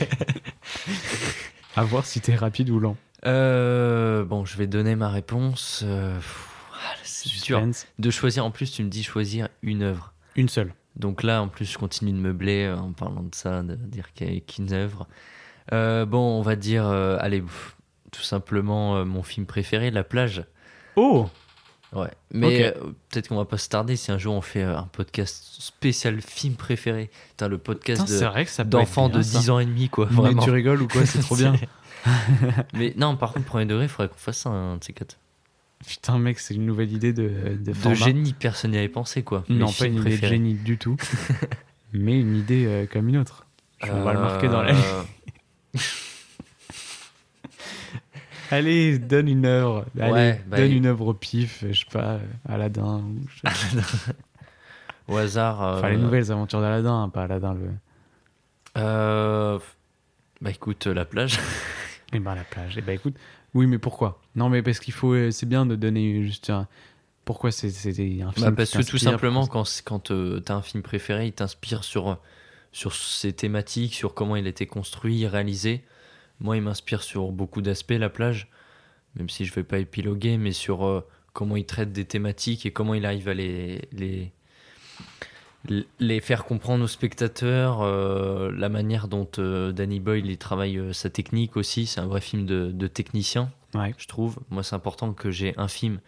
à 1.75 1.83
voir 1.83 2.05
si 2.05 2.19
t'es 2.19 2.35
rapide 2.35 2.69
ou 2.69 2.79
lent. 2.79 2.97
Euh, 3.25 4.23
bon, 4.25 4.45
je 4.45 4.57
vais 4.57 4.67
donner 4.67 4.95
ma 4.95 5.09
réponse. 5.09 5.83
euh, 5.85 6.19
ah, 6.73 6.95
c'est 7.03 7.29
dur 7.43 7.65
de 7.97 8.09
choisir. 8.09 8.45
En 8.45 8.51
plus, 8.51 8.71
tu 8.71 8.83
me 8.83 8.89
dis 8.89 9.03
choisir 9.03 9.47
une 9.61 9.83
œuvre. 9.83 10.13
Une 10.35 10.49
seule. 10.49 10.73
Donc 10.95 11.23
là, 11.23 11.41
en 11.41 11.47
plus, 11.47 11.65
je 11.65 11.77
continue 11.77 12.11
de 12.11 12.17
meubler 12.17 12.65
euh, 12.65 12.77
en 12.77 12.91
parlant 12.91 13.23
de 13.23 13.33
ça, 13.33 13.63
de 13.63 13.75
dire 13.75 14.13
qu'il 14.13 14.33
y 14.33 14.37
a 14.37 14.39
qu'une 14.39 14.73
œuvre. 14.73 15.07
Euh, 15.73 16.05
bon, 16.05 16.39
on 16.39 16.41
va 16.41 16.55
dire, 16.55 16.87
euh, 16.87 17.17
allez, 17.19 17.43
tout 18.11 18.21
simplement 18.21 18.97
euh, 18.97 19.05
mon 19.05 19.23
film 19.23 19.45
préféré, 19.45 19.91
La 19.91 20.03
plage. 20.03 20.43
Oh 20.95 21.29
Ouais. 21.93 22.09
Mais 22.33 22.65
euh, 22.65 22.71
peut-être 23.09 23.29
qu'on 23.29 23.37
va 23.37 23.45
pas 23.45 23.57
se 23.57 23.69
tarder 23.69 23.95
si 23.95 24.11
un 24.11 24.17
jour 24.17 24.33
on 24.35 24.41
fait 24.41 24.61
euh, 24.63 24.77
un 24.77 24.89
podcast 24.91 25.43
spécial 25.59 26.21
film 26.21 26.55
préféré. 26.55 27.09
Putain, 27.29 27.47
le 27.47 27.57
podcast 27.57 28.07
de- 28.07 28.63
d'enfants 28.63 29.07
de 29.09 29.21
ça. 29.21 29.39
10 29.39 29.49
ans 29.51 29.59
et 29.59 29.65
demi, 29.65 29.87
quoi. 29.89 30.07
Mais 30.09 30.15
Vraiment. 30.17 30.43
tu 30.43 30.49
rigoles 30.51 30.81
ou 30.81 30.87
quoi 30.87 31.05
C'est 31.05 31.19
trop 31.19 31.35
bien. 31.37 31.53
Mais 32.73 32.93
non, 32.97 33.15
par 33.15 33.33
contre, 33.33 33.45
premier 33.45 33.65
degré, 33.65 33.85
il 33.85 33.89
faudrait 33.89 34.09
qu'on 34.09 34.17
fasse 34.17 34.45
un 34.45 34.77
de 34.77 34.83
ces 34.83 34.93
quatre. 34.93 35.17
Putain, 35.85 36.17
mec, 36.19 36.39
c'est 36.39 36.55
une 36.55 36.65
nouvelle 36.65 36.91
idée 36.91 37.13
de, 37.13 37.57
de, 37.59 37.71
De 37.71 37.93
génie, 37.93 38.33
personne 38.33 38.71
n'y 38.71 38.77
avait 38.77 38.89
pensé, 38.89 39.23
quoi. 39.23 39.43
Non, 39.47 39.71
pas 39.71 39.85
une 39.85 39.93
idée 39.95 40.03
de 40.03 40.09
préférés. 40.09 40.33
génie 40.35 40.53
du 40.55 40.77
tout, 40.77 40.97
mais 41.93 42.19
une 42.19 42.35
idée 42.35 42.65
euh, 42.65 42.85
comme 42.91 43.07
une 43.09 43.17
autre. 43.17 43.45
On 43.83 44.01
va 44.03 44.13
le 44.13 44.19
marquer 44.19 44.47
dans 44.47 44.61
la 44.63 44.73
Euh, 44.73 45.03
Allez, 48.51 48.97
donne 48.99 49.27
une 49.27 49.45
œuvre. 49.45 49.85
Allez, 49.99 50.11
Ouais, 50.11 50.43
bah, 50.47 50.57
donne 50.57 50.71
il- 50.71 50.77
une 50.77 50.85
œuvre 50.85 51.07
au 51.07 51.13
pif, 51.13 51.63
je 51.69 51.77
sais 51.79 51.85
pas, 51.91 52.19
Aladdin. 52.47 52.99
Ou 52.99 53.25
je 53.29 53.35
sais 53.49 53.75
pas. 53.75 54.13
Au 55.07 55.15
hasard. 55.17 55.61
Enfin, 55.61 55.87
euh, 55.87 55.91
les 55.91 55.97
nouvelles 55.97 56.31
aventures 56.31 56.59
d'Aladdin, 56.61 57.03
hein, 57.03 57.09
pas 57.09 57.23
Aladdin 57.23 57.53
le. 57.53 57.69
euh, 58.77 59.59
Bah 60.41 60.51
écoute, 60.51 60.87
euh, 60.87 60.93
la 60.93 61.05
plage. 61.05 61.39
Et 62.13 62.19
ben 62.19 62.35
la 62.35 62.43
plage. 62.43 62.77
Et 62.77 62.81
ben 62.81 62.93
écoute, 62.93 63.15
oui, 63.53 63.67
mais 63.67 63.77
pourquoi? 63.79 64.21
Non, 64.35 64.49
mais 64.49 64.61
parce 64.61 64.79
qu'il 64.79 64.93
faut, 64.93 65.31
c'est 65.31 65.45
bien 65.45 65.65
de 65.65 65.75
donner 65.75 66.23
juste 66.23 66.49
un. 66.49 66.67
Pourquoi 67.25 67.51
c'est 67.51 67.67
un 67.67 68.31
film 68.31 68.45
Bah, 68.49 68.51
parce 68.55 68.69
qui 68.71 68.77
que 68.77 68.83
tout 68.83 68.97
simplement, 68.97 69.45
quand, 69.47 69.65
quand 69.83 70.11
t'as 70.43 70.53
un 70.55 70.61
film 70.61 70.81
préféré, 70.83 71.27
il 71.27 71.33
t'inspire 71.33 71.83
sur, 71.83 72.17
sur 72.71 72.93
ses 72.95 73.33
thématiques, 73.33 73.93
sur 73.93 74.13
comment 74.13 74.37
il 74.37 74.45
a 74.45 74.49
été 74.49 74.65
construit, 74.65 75.27
réalisé. 75.27 75.83
Moi, 76.39 76.57
il 76.57 76.61
m'inspire 76.63 77.01
sur 77.03 77.31
beaucoup 77.31 77.61
d'aspects, 77.61 77.91
la 77.97 78.09
plage, 78.09 78.47
même 79.15 79.29
si 79.29 79.45
je 79.45 79.53
vais 79.53 79.63
pas 79.63 79.79
épiloguer, 79.79 80.37
mais 80.37 80.51
sur 80.51 80.85
euh, 80.85 81.01
comment 81.33 81.55
il 81.55 81.65
traite 81.65 81.91
des 81.91 82.05
thématiques 82.05 82.65
et 82.65 82.71
comment 82.71 82.93
il 82.93 83.05
arrive 83.05 83.27
à 83.27 83.33
les, 83.33 83.81
les, 83.91 84.31
les 85.99 86.21
faire 86.21 86.45
comprendre 86.45 86.83
aux 86.83 86.87
spectateurs, 86.87 87.81
euh, 87.81 88.51
la 88.55 88.69
manière 88.69 89.07
dont 89.07 89.27
euh, 89.39 89.71
Danny 89.71 89.99
Boyle 89.99 90.27
il 90.27 90.37
travaille 90.37 90.93
sa 90.93 91.09
technique 91.09 91.57
aussi. 91.57 91.85
C'est 91.87 91.99
un 91.99 92.07
vrai 92.07 92.21
film 92.21 92.45
de, 92.45 92.71
de 92.71 92.87
technicien 92.87 93.51
Ouais. 93.73 93.93
je 93.97 94.07
trouve. 94.07 94.39
Moi, 94.49 94.63
c'est 94.63 94.75
important 94.75 95.11
que 95.13 95.29
j'ai 95.29 95.53
un 95.57 95.67
film. 95.67 95.99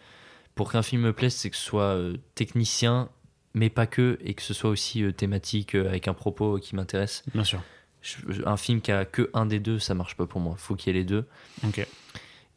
Pour 0.54 0.72
qu'un 0.72 0.82
film 0.82 1.02
me 1.02 1.12
plaise, 1.12 1.34
c'est 1.34 1.50
que 1.50 1.56
ce 1.56 1.62
soit 1.62 1.96
technicien, 2.34 3.10
mais 3.54 3.68
pas 3.68 3.86
que, 3.86 4.18
et 4.24 4.34
que 4.34 4.42
ce 4.42 4.54
soit 4.54 4.70
aussi 4.70 5.04
thématique, 5.12 5.74
avec 5.74 6.08
un 6.08 6.14
propos 6.14 6.58
qui 6.58 6.74
m'intéresse. 6.74 7.22
Bien 7.34 7.44
sûr. 7.44 7.62
Je- 8.02 8.42
Un 8.46 8.56
film 8.56 8.80
qui 8.80 8.92
a 8.92 9.04
que 9.04 9.30
un 9.34 9.46
des 9.46 9.58
deux, 9.60 9.78
ça 9.78 9.94
marche 9.94 10.16
pas 10.16 10.26
pour 10.26 10.40
moi. 10.40 10.54
Faut 10.56 10.74
qu'il 10.74 10.94
y 10.94 10.96
ait 10.96 11.00
les 11.00 11.04
deux. 11.04 11.26
Ok. 11.66 11.86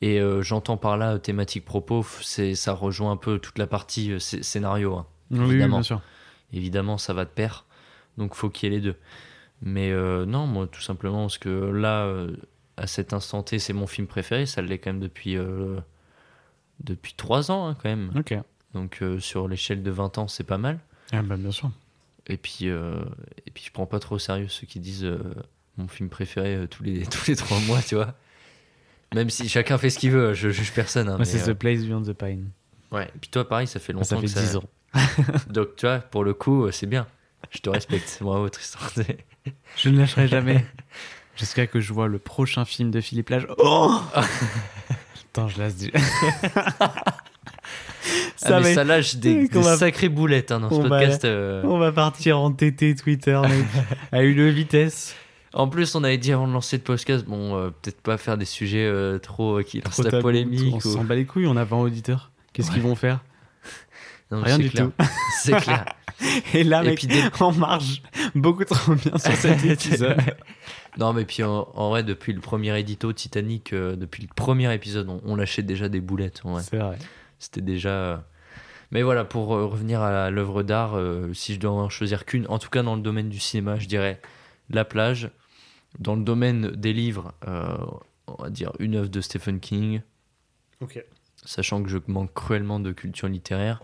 Et 0.02 0.20
euh, 0.20 0.42
j'entends 0.42 0.78
par 0.78 0.98
là 0.98 1.14
euh, 1.14 1.18
thématique 1.18 1.64
propos, 1.66 2.06
c'est 2.22 2.56
ça 2.56 2.74
rejoint 2.74 3.12
un 3.12 3.18
peu 3.18 3.40
toute 3.40 3.58
la 3.58 3.68
partie 3.68 4.12
euh, 4.12 4.20
scé- 4.20 4.42
scénario. 4.44 4.96
hein. 4.96 5.06
Oui, 5.32 5.40
oui, 5.40 5.46
Évidemment. 5.52 5.78
bien 5.78 5.84
sûr. 5.84 6.02
Évidemment, 6.52 6.98
ça 6.98 7.14
va 7.14 7.26
de 7.26 7.30
pair, 7.30 7.66
donc 8.18 8.36
faut 8.36 8.50
qu'il 8.50 8.70
y 8.70 8.74
ait 8.74 8.78
les 8.78 8.82
deux. 8.82 8.96
Mais 9.62 9.92
euh, 9.92 10.26
non, 10.26 10.46
moi, 10.46 10.68
tout 10.68 10.82
simplement, 10.82 11.22
parce 11.22 11.38
que 11.38 11.50
là, 11.50 12.08
à 12.78 12.86
cet 12.88 13.14
instant 13.14 13.44
T, 13.44 13.60
c'est 13.60 13.74
mon 13.74 13.88
film 13.88 14.08
préféré. 14.08 14.46
Ça 14.46 14.62
l'est 14.62 14.78
quand 14.78 14.92
même 14.92 15.00
depuis 15.00 15.38
depuis 16.84 17.14
trois 17.14 17.52
ans, 17.52 17.68
hein, 17.68 17.76
quand 17.82 17.90
même. 17.90 18.12
Ok. 18.16 18.34
Donc 18.74 19.02
sur 19.20 19.48
l'échelle 19.48 19.84
de 19.84 19.92
20 19.92 20.18
ans, 20.18 20.28
c'est 20.28 20.44
pas 20.44 20.58
mal. 20.58 20.80
Ah 21.12 21.22
bah 21.22 21.38
bien 21.38 21.52
sûr. 21.52 21.72
Et 22.28 22.38
puis, 22.38 22.70
euh, 22.70 23.04
et 23.46 23.52
puis 23.52 23.64
je 23.68 23.72
prends 23.72 23.86
pas 23.86 24.00
trop 24.00 24.16
au 24.16 24.20
sérieux 24.20 24.48
ceux 24.48 24.66
qui 24.66 24.80
disent 24.80 25.04
euh, 25.04 25.18
mon 25.78 25.88
film 25.88 26.10
préféré 26.10 26.56
euh, 26.56 26.68
tous, 26.68 26.84
les, 26.84 27.06
tous 27.08 27.28
les 27.28 27.36
trois 27.36 27.60
mois, 27.62 27.82
tu 27.82 27.96
vois. 27.96 28.14
Même 29.14 29.30
si 29.30 29.48
chacun 29.50 29.78
fait 29.78 29.90
ce 29.90 30.00
qu'il 30.00 30.12
veut, 30.12 30.34
je 30.34 30.50
juge 30.50 30.72
personne. 30.74 31.08
hein, 31.10 31.18
Moi, 31.18 31.26
c'est 31.26 31.44
The 31.44 31.54
Place 31.54 31.82
Beyond 31.82 32.04
the 32.04 32.14
Pine. 32.14 32.50
ouais. 32.92 33.06
Et 33.16 33.20
puis 33.20 33.30
toi, 33.30 33.48
pareil, 33.48 33.68
ça 33.68 33.80
fait 33.80 33.94
longtemps 33.94 34.06
Ça 34.06 34.18
fait 34.18 34.28
que 34.28 34.40
10 34.40 34.56
ans. 34.56 34.64
Donc 35.50 35.76
tu 35.76 35.86
vois, 35.86 36.00
pour 36.00 36.24
le 36.24 36.34
coup, 36.34 36.72
c'est 36.72 36.88
bien. 36.88 37.06
Je 37.52 37.60
te 37.60 37.70
respecte. 37.70 38.20
Bravo, 38.22 38.48
Tristan. 38.50 38.80
Je 39.78 39.90
ne 39.90 40.00
lâcherai 40.00 40.28
jamais. 40.28 40.66
Jusqu'à 41.36 41.68
que 41.68 41.80
je 41.82 41.92
vois 41.94 42.08
le 42.08 42.20
prochain 42.20 42.64
film 42.64 42.90
de 42.92 43.02
Philippe 43.02 43.30
Lage. 43.30 43.48
Oh 43.58 44.00
Attends, 44.16 45.48
je 45.50 45.58
laisse 45.62 45.76
déjà. 45.76 45.98
Ah, 48.46 48.60
mais 48.60 48.70
va 48.70 48.74
ça 48.74 48.84
lâche 48.84 49.16
des, 49.18 49.46
va- 49.48 49.78
sacrées 49.78 50.10
boulettes 50.10 50.52
hein, 50.52 50.60
dans 50.60 50.70
ce 50.70 50.76
on 50.76 50.84
va- 50.84 50.90
podcast. 51.00 51.26
euh. 51.26 51.62
On 51.66 51.78
va 51.78 51.92
partir 51.92 52.40
en 52.40 52.52
TT 52.52 52.96
Twitter, 52.96 53.40
mec. 53.42 53.66
à 54.12 54.24
une 54.24 54.50
vitesse. 54.50 55.16
En 55.54 55.68
plus, 55.68 55.94
on 55.94 56.04
avait 56.04 56.18
dit 56.18 56.32
avant 56.34 56.48
de 56.48 56.54
lancer 56.54 56.78
le 56.78 56.84
podcast, 56.84 57.26
bon, 57.26 57.56
euh, 57.56 57.70
peut-être 57.70 58.02
pas 58.02 58.18
faire 58.18 58.38
des 58.38 58.46
sujets 58.46 58.86
euh, 58.88 59.20
trop 59.20 59.60
euh, 59.60 59.64
qui 59.64 59.82
lancent 59.82 60.00
la 60.00 60.20
polémique. 60.20 60.74
On 60.74 60.78
ou- 60.78 60.94
s'en 60.94 61.04
bat 61.04 61.14
les 61.16 61.26
couilles, 61.26 61.46
on 61.48 61.58
a 61.58 61.64
20 61.64 61.78
auditeurs. 61.78 62.32
Qu'est-ce 62.54 62.72
qu'ils 62.72 62.82
vont 62.82 62.96
faire? 62.96 63.20
Non, 64.32 64.42
Rien 64.42 64.58
du 64.58 64.70
clair. 64.72 64.86
tout. 64.98 65.06
C'est 65.44 65.56
clair. 65.58 65.86
Et 66.56 66.64
là, 66.64 66.82
Et 66.84 66.88
mec, 66.88 66.98
puis 66.98 67.06
des- 67.08 67.22
on 67.40 67.52
marche 67.52 68.02
beaucoup 68.34 68.64
trop 68.66 68.96
bien 68.96 69.16
sur 69.20 69.32
cet 69.34 69.64
épisode. 69.64 70.18
Non, 70.98 71.14
mais 71.14 71.24
puis 71.26 71.44
en, 71.44 71.68
en 71.76 71.90
vrai, 71.90 72.02
depuis 72.02 72.34
le 72.34 72.40
premier 72.40 72.80
édito 72.80 73.14
Titanic, 73.14 73.74
euh, 73.74 73.96
depuis 73.96 74.24
le 74.24 74.30
premier 74.36 74.74
épisode, 74.74 75.08
on, 75.10 75.22
on 75.26 75.36
lâchait 75.36 75.62
déjà 75.62 75.88
des 75.88 76.02
boulettes. 76.02 76.42
C'est 76.62 76.78
vrai. 76.78 76.98
C'était 77.38 77.62
déjà. 77.62 78.24
Mais 78.94 79.02
voilà, 79.02 79.26
pour 79.26 79.56
euh, 79.56 79.66
revenir 79.66 80.04
à 80.04 80.30
l'œuvre 80.30 80.62
d'art, 80.62 80.96
euh, 80.96 81.34
si 81.34 81.56
je 81.56 81.60
dois 81.60 81.72
en 81.72 81.90
choisir 81.90 82.26
qu'une, 82.26 82.46
en 82.48 82.60
tout 82.60 82.70
cas 82.70 82.84
dans 82.84 82.96
le 82.96 83.02
domaine 83.02 83.28
du 83.28 83.40
cinéma, 83.40 83.80
je 83.80 83.88
dirais 83.88 84.22
La 84.70 84.86
plage. 84.86 85.32
Dans 85.98 86.16
le 86.16 86.24
domaine 86.24 86.70
des 86.70 86.94
livres, 86.94 87.34
euh, 87.48 87.76
on 88.28 88.44
va 88.44 88.52
dire 88.52 88.72
une 88.78 88.96
œuvre 88.96 89.10
de 89.10 89.20
Stephen 89.20 89.60
King, 89.60 90.02
Ok. 90.80 91.04
sachant 91.44 91.82
que 91.82 91.90
je 91.90 91.98
manque 92.08 92.36
cruellement 92.36 92.80
de 92.80 92.92
culture 92.92 93.28
littéraire. 93.28 93.82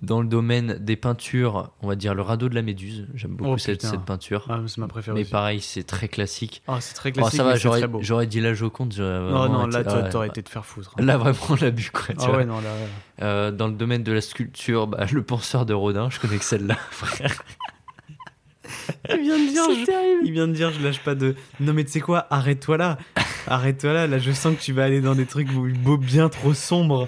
Dans 0.00 0.22
le 0.22 0.28
domaine 0.28 0.78
des 0.78 0.94
peintures, 0.94 1.70
on 1.82 1.88
va 1.88 1.96
dire 1.96 2.14
Le 2.14 2.22
radeau 2.22 2.48
de 2.48 2.54
la 2.54 2.62
Méduse. 2.62 3.08
J'aime 3.14 3.32
beaucoup 3.32 3.50
Oh, 3.54 3.58
cette, 3.58 3.82
cette 3.82 4.02
peinture. 4.02 4.46
Ah, 4.48 4.60
c'est 4.68 4.78
ma 4.78 4.86
préférée. 4.86 5.14
mais 5.16 5.22
aussi. 5.22 5.30
pareil, 5.32 5.60
c'est 5.60 5.82
très 5.82 6.06
classique. 6.06 6.62
Ah, 6.68 6.76
c'est 6.80 6.94
très 6.94 7.08
Oh, 7.10 7.12
classique. 7.14 7.36
ça 7.36 7.42
va, 7.44 7.56
j'aurais 8.00 8.26
dit 8.28 8.40
la 8.40 8.54
Joconde. 8.54 8.94
Non, 8.96 9.48
non, 9.48 9.66
là, 9.66 9.82
t'aurais 9.82 10.02
ouais, 10.02 10.08
t'aurais 10.10 10.28
été 10.28 10.42
te 10.42 10.48
faire 10.50 10.64
foutre. 10.64 10.94
Là, 10.98 11.16
vraiment, 11.16 11.38
on 11.48 11.56
l'a 11.56 11.70
bu, 11.72 11.90
quoi. 11.92 12.14
Ah 12.18 12.30
ouais, 12.30 12.44
non, 12.44 12.60
là. 12.60 12.68
ouais. 12.70 13.24
Euh, 13.24 13.50
dans 13.50 13.66
le 13.66 13.72
domaine 13.74 14.04
de 14.04 14.12
la 14.12 14.20
sculpture, 14.20 14.86
bah, 14.86 15.04
le 15.12 15.22
penseur 15.22 15.66
de 15.66 15.74
Rodin, 15.74 16.10
je 16.10 16.20
connais 16.20 16.38
que 16.38 16.44
celle-là, 16.44 16.76
frère. 16.92 17.42
Il 19.10 19.20
vient 19.22 19.38
de 19.38 19.50
dire, 19.50 19.64
je... 19.80 19.84
terrible. 19.84 20.20
il 20.24 20.32
vient 20.32 20.46
de 20.46 20.52
dire, 20.52 20.70
je 20.72 20.80
lâche 20.84 21.00
pas 21.00 21.14
de. 21.16 21.34
Non 21.60 21.72
mais 21.72 21.84
tu 21.84 21.90
sais 21.90 22.00
quoi, 22.00 22.26
arrête-toi 22.30 22.76
là, 22.76 22.98
arrête-toi 23.46 23.92
là. 23.92 24.06
Là, 24.06 24.18
je 24.18 24.30
sens 24.32 24.54
que 24.56 24.60
tu 24.60 24.72
vas 24.72 24.84
aller 24.84 25.00
dans 25.00 25.14
des 25.14 25.26
trucs 25.26 25.48
beau 25.50 25.96
bien 25.96 26.28
trop 26.28 26.54
sombres. 26.54 27.06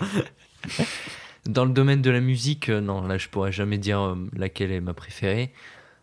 Dans 1.47 1.65
le 1.65 1.73
domaine 1.73 2.03
de 2.03 2.11
la 2.11 2.21
musique, 2.21 2.69
euh, 2.69 2.81
non, 2.81 3.03
là, 3.07 3.17
je 3.19 3.29
pourrais 3.29 3.53
jamais 3.53 3.79
dire 3.79 4.01
euh, 4.01 4.29
laquelle 4.35 4.71
est 4.73 4.81
ma 4.81 4.93
préférée. 4.95 5.53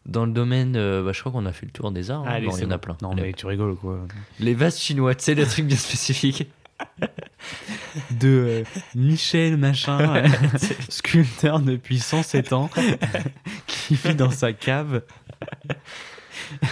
Dans 0.06 0.26
le 0.26 0.32
domaine, 0.32 0.76
euh, 0.76 1.04
bah, 1.04 1.12
je 1.14 1.20
crois 1.20 1.32
qu'on 1.32 1.46
a 1.46 1.52
fait 1.52 1.66
le 1.66 1.72
tour 1.72 1.92
des 1.92 2.12
arts. 2.12 2.22
hein. 2.22 2.30
Allez, 2.30 2.48
non, 2.48 2.54
il 2.54 2.56
c'est 2.56 2.64
y 2.64 2.66
en 2.66 2.72
a 2.72 2.78
bon. 2.78 2.82
plein. 2.82 2.98
Non 3.02 3.14
mais 3.14 3.34
tu 3.34 3.46
rigoles 3.46 3.72
ou 3.72 3.76
quoi 3.76 4.00
Les 4.40 4.54
vases 4.54 4.80
chinois, 4.80 5.14
tu 5.16 5.24
sais, 5.26 5.36
les 5.36 5.46
trucs 5.46 5.66
bien 5.66 5.78
spécifiques. 5.78 6.48
De 8.12 8.28
euh, 8.28 8.64
Michel 8.96 9.58
machin, 9.58 10.16
euh, 10.18 10.28
sculpteur 10.90 11.60
depuis 11.60 12.00
107 12.00 12.54
ans, 12.54 12.70
qui 13.68 13.96
vit 13.96 14.14
dans 14.16 14.30
sa 14.32 14.54
cave. 14.54 15.02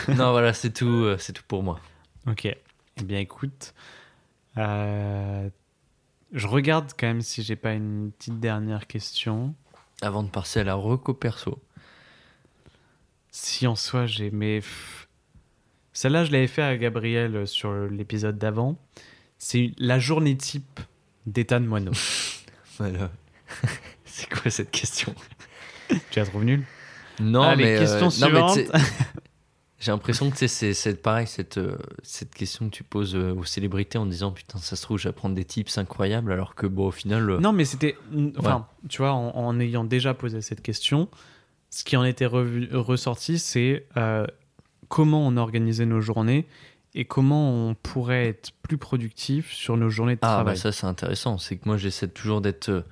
non, 0.09 0.31
voilà, 0.31 0.53
c'est 0.53 0.71
tout, 0.71 0.85
euh, 0.85 1.17
c'est 1.19 1.33
tout 1.33 1.43
pour 1.47 1.63
moi. 1.63 1.79
Ok. 2.27 2.45
Eh 2.45 3.03
bien, 3.03 3.19
écoute, 3.19 3.73
euh, 4.57 5.49
je 6.35 6.47
regarde 6.47 6.91
quand 6.97 7.07
même 7.07 7.21
si 7.21 7.41
j'ai 7.41 7.55
pas 7.55 7.73
une 7.73 8.11
petite 8.11 8.39
dernière 8.39 8.87
question. 8.87 9.55
Avant 10.01 10.21
de 10.21 10.29
passer 10.29 10.59
à 10.59 10.63
la 10.63 10.75
reco 10.75 11.13
perso. 11.13 11.59
Si 13.31 13.65
en 13.65 13.75
soi 13.75 14.05
j'ai. 14.05 14.29
Mais. 14.29 14.61
Celle-là, 15.93 16.25
je 16.25 16.31
l'avais 16.33 16.47
fait 16.47 16.61
à 16.61 16.75
Gabriel 16.75 17.35
euh, 17.37 17.45
sur 17.45 17.73
l'épisode 17.73 18.37
d'avant. 18.37 18.77
C'est 19.37 19.71
la 19.77 19.97
journée 19.97 20.35
type 20.35 20.81
d'Ethan 21.25 21.61
Moineau. 21.61 21.93
Voilà. 22.77 23.09
c'est 24.03 24.27
quoi 24.27 24.51
cette 24.51 24.69
question? 24.69 25.15
Tu 25.87 26.19
la 26.19 26.25
trouves 26.25 26.43
nulle? 26.43 26.65
Non, 27.21 27.43
Allez, 27.43 27.63
mais, 27.63 27.75
euh, 27.77 27.79
question 27.79 28.27
non, 28.27 28.33
mais 28.33 28.51
suivante. 28.51 28.53
tu 28.57 28.65
sais, 28.65 28.71
J'ai 29.79 29.91
l'impression 29.91 30.31
que 30.31 30.47
c'est 30.47 31.01
pareil, 31.01 31.27
cette, 31.27 31.57
euh, 31.57 31.77
cette 32.01 32.33
question 32.33 32.69
que 32.69 32.75
tu 32.75 32.83
poses 32.83 33.13
euh, 33.15 33.33
aux 33.35 33.43
célébrités 33.43 33.97
en 33.97 34.05
disant 34.05 34.31
putain, 34.31 34.57
ça 34.57 34.75
se 34.77 34.81
trouve, 34.81 35.05
apprendre 35.05 35.35
des 35.35 35.43
tips 35.45 35.77
incroyables, 35.77 36.31
alors 36.31 36.55
que 36.55 36.65
bon, 36.65 36.87
au 36.87 36.91
final. 36.91 37.29
euh, 37.29 37.39
Non, 37.39 37.51
mais 37.51 37.65
c'était. 37.65 37.97
Enfin, 38.37 38.67
tu 38.87 38.99
vois, 38.99 39.11
en, 39.11 39.35
en 39.35 39.59
ayant 39.59 39.83
déjà 39.83 40.13
posé 40.13 40.41
cette 40.41 40.61
question, 40.61 41.09
ce 41.69 41.83
qui 41.83 41.97
en 41.97 42.05
était 42.05 42.25
revu- 42.25 42.73
ressorti, 42.73 43.37
c'est 43.37 43.85
euh, 43.97 44.25
comment 44.87 45.27
on 45.27 45.35
organisait 45.35 45.85
nos 45.85 45.99
journées 45.99 46.47
et 46.93 47.03
comment 47.03 47.51
on 47.69 47.75
pourrait 47.75 48.27
être 48.27 48.51
plus 48.61 48.77
productif 48.77 49.51
sur 49.51 49.75
nos 49.75 49.89
journées 49.89 50.15
de 50.15 50.19
Ah, 50.21 50.27
travail. 50.35 50.53
bah 50.53 50.55
ça, 50.55 50.71
c'est 50.71 50.85
intéressant. 50.87 51.37
C'est 51.37 51.57
que 51.57 51.63
moi, 51.67 51.75
j'essaie 51.75 52.07
toujours 52.07 52.39
d'être. 52.39 52.85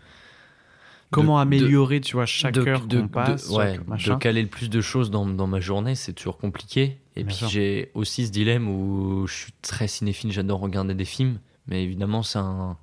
Comment 1.14 1.38
de- 1.38 1.42
améliorer, 1.44 2.02
tu 2.02 2.16
vois, 2.16 2.26
chaque 2.26 2.54
de, 2.54 2.62
heure 2.68 2.86
de- 2.86 3.02
qu'on 3.02 3.08
passe, 3.08 3.50
de, 3.50 3.54
ouais, 3.56 3.78
de 3.78 4.16
caler 4.16 4.42
le 4.42 4.48
plus 4.50 4.70
de 4.70 4.82
choses 4.82 5.10
dans, 5.12 5.26
dans 5.26 5.48
ma 5.48 5.60
journée, 5.60 5.96
c'est 5.96 6.14
toujours 6.14 6.38
compliqué. 6.38 6.98
Et 7.16 7.24
Bien 7.24 7.36
puis 7.36 7.46
j'ai 7.50 7.92
aussi 7.94 8.26
ce 8.28 8.32
dilemme 8.32 8.68
où 8.68 9.26
je 9.28 9.34
suis 9.34 9.52
très 9.62 9.88
cinéphile, 9.88 10.32
j'adore 10.32 10.60
regarder 10.60 10.94
des 10.96 11.06
films, 11.06 11.40
Mais 11.68 11.84
évidemment, 11.84 12.24
c'est 12.24 12.40
un. 12.40 12.78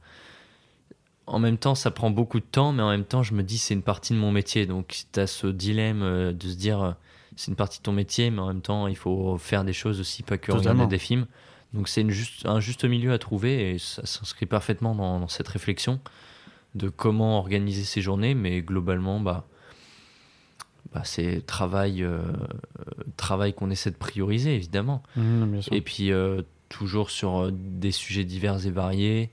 En 1.27 1.39
même 1.39 1.59
temps, 1.59 1.75
ça 1.77 1.91
prend 1.93 2.11
beaucoup 2.11 2.41
de 2.41 2.45
temps, 2.45 2.73
mais 2.73 2.83
en 2.83 2.91
même 2.91 3.05
temps, 3.05 3.23
je 3.23 3.35
me 3.35 3.43
dis 3.43 3.59
c'est 3.59 3.75
une 3.75 3.83
partie 3.83 4.13
de 4.15 4.19
mon 4.19 4.33
métier. 4.33 4.67
Donc, 4.67 5.05
tu 5.13 5.21
as 5.21 5.27
ce 5.29 5.47
dilemme 5.47 6.03
euh, 6.03 6.33
de 6.33 6.49
se 6.49 6.57
dire 6.57 6.83
euh, 6.83 6.93
c'est 7.37 7.49
une 7.53 7.57
partie 7.57 7.79
de 7.79 7.83
ton 7.85 7.93
métier, 7.93 8.31
mais 8.31 8.41
en 8.41 8.49
même 8.49 8.63
temps, 8.63 8.89
il 8.89 8.97
faut 8.97 9.39
faire 9.39 9.63
des 9.65 9.73
choses 9.73 10.01
aussi, 10.01 10.23
pas 10.25 10.39
que 10.39 10.51
Totalement. 10.51 10.73
regarder 10.85 10.97
des 10.97 10.99
films. 10.99 11.27
Donc, 11.73 11.89
c'est 11.89 12.09
juste, 12.11 12.47
un 12.47 12.59
juste 12.59 12.85
milieu 12.85 13.13
à 13.13 13.19
trouver 13.19 13.71
et 13.75 13.79
ça 13.79 14.05
s'inscrit 14.07 14.47
parfaitement 14.47 14.95
dans, 14.97 15.21
dans 15.21 15.29
cette 15.29 15.47
réflexion 15.47 16.01
de 16.75 16.89
comment 16.89 17.39
organiser 17.39 17.85
ses 17.85 18.01
journées, 18.01 18.35
mais 18.35 18.63
globalement, 18.63 19.19
bah, 19.21 19.47
bah, 20.93 21.03
c'est 21.05 21.45
travail, 21.47 22.03
euh, 22.03 22.21
travail 23.17 23.55
qu'on 23.55 23.71
essaie 23.71 23.91
de 23.91 23.97
prioriser, 23.97 24.55
évidemment. 24.55 25.03
Sûr. 25.63 25.73
Et 25.73 25.81
puis, 25.81 26.13
euh, 26.13 26.43
toujours 26.69 27.11
sur 27.11 27.39
euh, 27.45 27.51
des 27.53 27.91
sujets 27.93 28.25
divers 28.25 28.65
et 28.67 28.71
variés. 28.71 29.31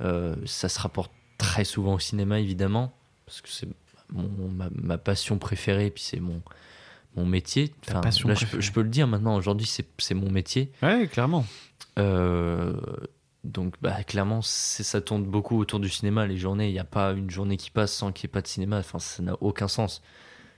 Euh, 0.00 0.36
ça 0.46 0.68
se 0.68 0.78
rapporte 0.80 1.10
très 1.38 1.64
souvent 1.64 1.94
au 1.94 1.98
cinéma, 1.98 2.38
évidemment, 2.40 2.92
parce 3.26 3.40
que 3.40 3.48
c'est 3.48 3.68
mon- 4.12 4.48
ma, 4.48 4.68
ma 4.72 4.98
passion 4.98 5.38
préférée, 5.38 5.86
et 5.86 5.90
puis 5.90 6.02
c'est 6.04 6.20
mon, 6.20 6.40
mon 7.16 7.26
métier. 7.26 7.72
Passion 8.00 8.28
là, 8.28 8.34
je 8.34 8.40
peux, 8.40 8.46
préférée. 8.46 8.62
je 8.62 8.72
peux 8.72 8.82
le 8.82 8.88
dire 8.88 9.06
maintenant, 9.08 9.36
aujourd'hui, 9.36 9.66
c'est 9.66 9.86
c'est 9.98 10.14
mon 10.14 10.30
métier. 10.30 10.70
Ouais, 10.82 11.08
clairement. 11.08 11.44
Donc, 13.44 13.74
bah, 13.80 14.02
clairement, 14.02 14.40
ça 14.42 15.00
tourne 15.00 15.24
beaucoup 15.24 15.58
autour 15.58 15.80
du 15.80 15.88
cinéma. 15.88 16.26
Les 16.26 16.36
journées, 16.36 16.68
il 16.68 16.72
n'y 16.72 16.78
a 16.78 16.84
pas 16.84 17.12
une 17.12 17.30
journée 17.30 17.56
qui 17.56 17.70
passe 17.70 17.92
sans 17.92 18.12
qu'il 18.12 18.26
n'y 18.26 18.32
ait 18.32 18.34
pas 18.34 18.42
de 18.42 18.48
cinéma. 18.48 18.78
Enfin, 18.78 18.98
ça 18.98 19.22
n'a 19.22 19.36
aucun 19.40 19.68
sens. 19.68 20.02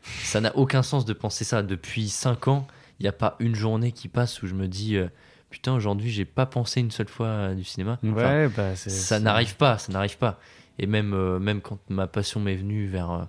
Ça 0.03 0.41
n'a 0.41 0.57
aucun 0.57 0.83
sens 0.83 1.05
de 1.05 1.13
penser 1.13 1.45
ça. 1.45 1.63
Depuis 1.63 2.09
5 2.09 2.49
ans, 2.49 2.67
il 2.99 3.03
n'y 3.03 3.09
a 3.09 3.13
pas 3.13 3.37
une 3.39 3.55
journée 3.55 3.93
qui 3.93 4.09
passe 4.09 4.43
où 4.43 4.47
je 4.47 4.55
me 4.55 4.67
dis 4.67 4.97
euh, 4.97 5.09
Putain, 5.51 5.75
aujourd'hui, 5.75 6.11
j'ai 6.11 6.25
pas 6.25 6.47
pensé 6.47 6.81
une 6.81 6.91
seule 6.91 7.09
fois 7.09 7.55
du 7.55 7.65
cinéma. 7.65 7.99
Enfin, 8.05 8.13
Ouais, 8.15 8.49
bah, 8.49 8.77
ça 8.77 9.21
n'arrive 9.21 9.57
pas, 9.57 9.79
ça 9.79 9.93
n'arrive 9.93 10.17
pas. 10.17 10.41
Et 10.79 10.87
même, 10.87 11.13
euh, 11.13 11.39
même 11.39 11.61
quand 11.61 11.79
ma 11.91 12.07
passion 12.07 12.41
m'est 12.41 12.57
venue 12.57 12.87
vers, 12.87 13.11
euh, 13.11 13.25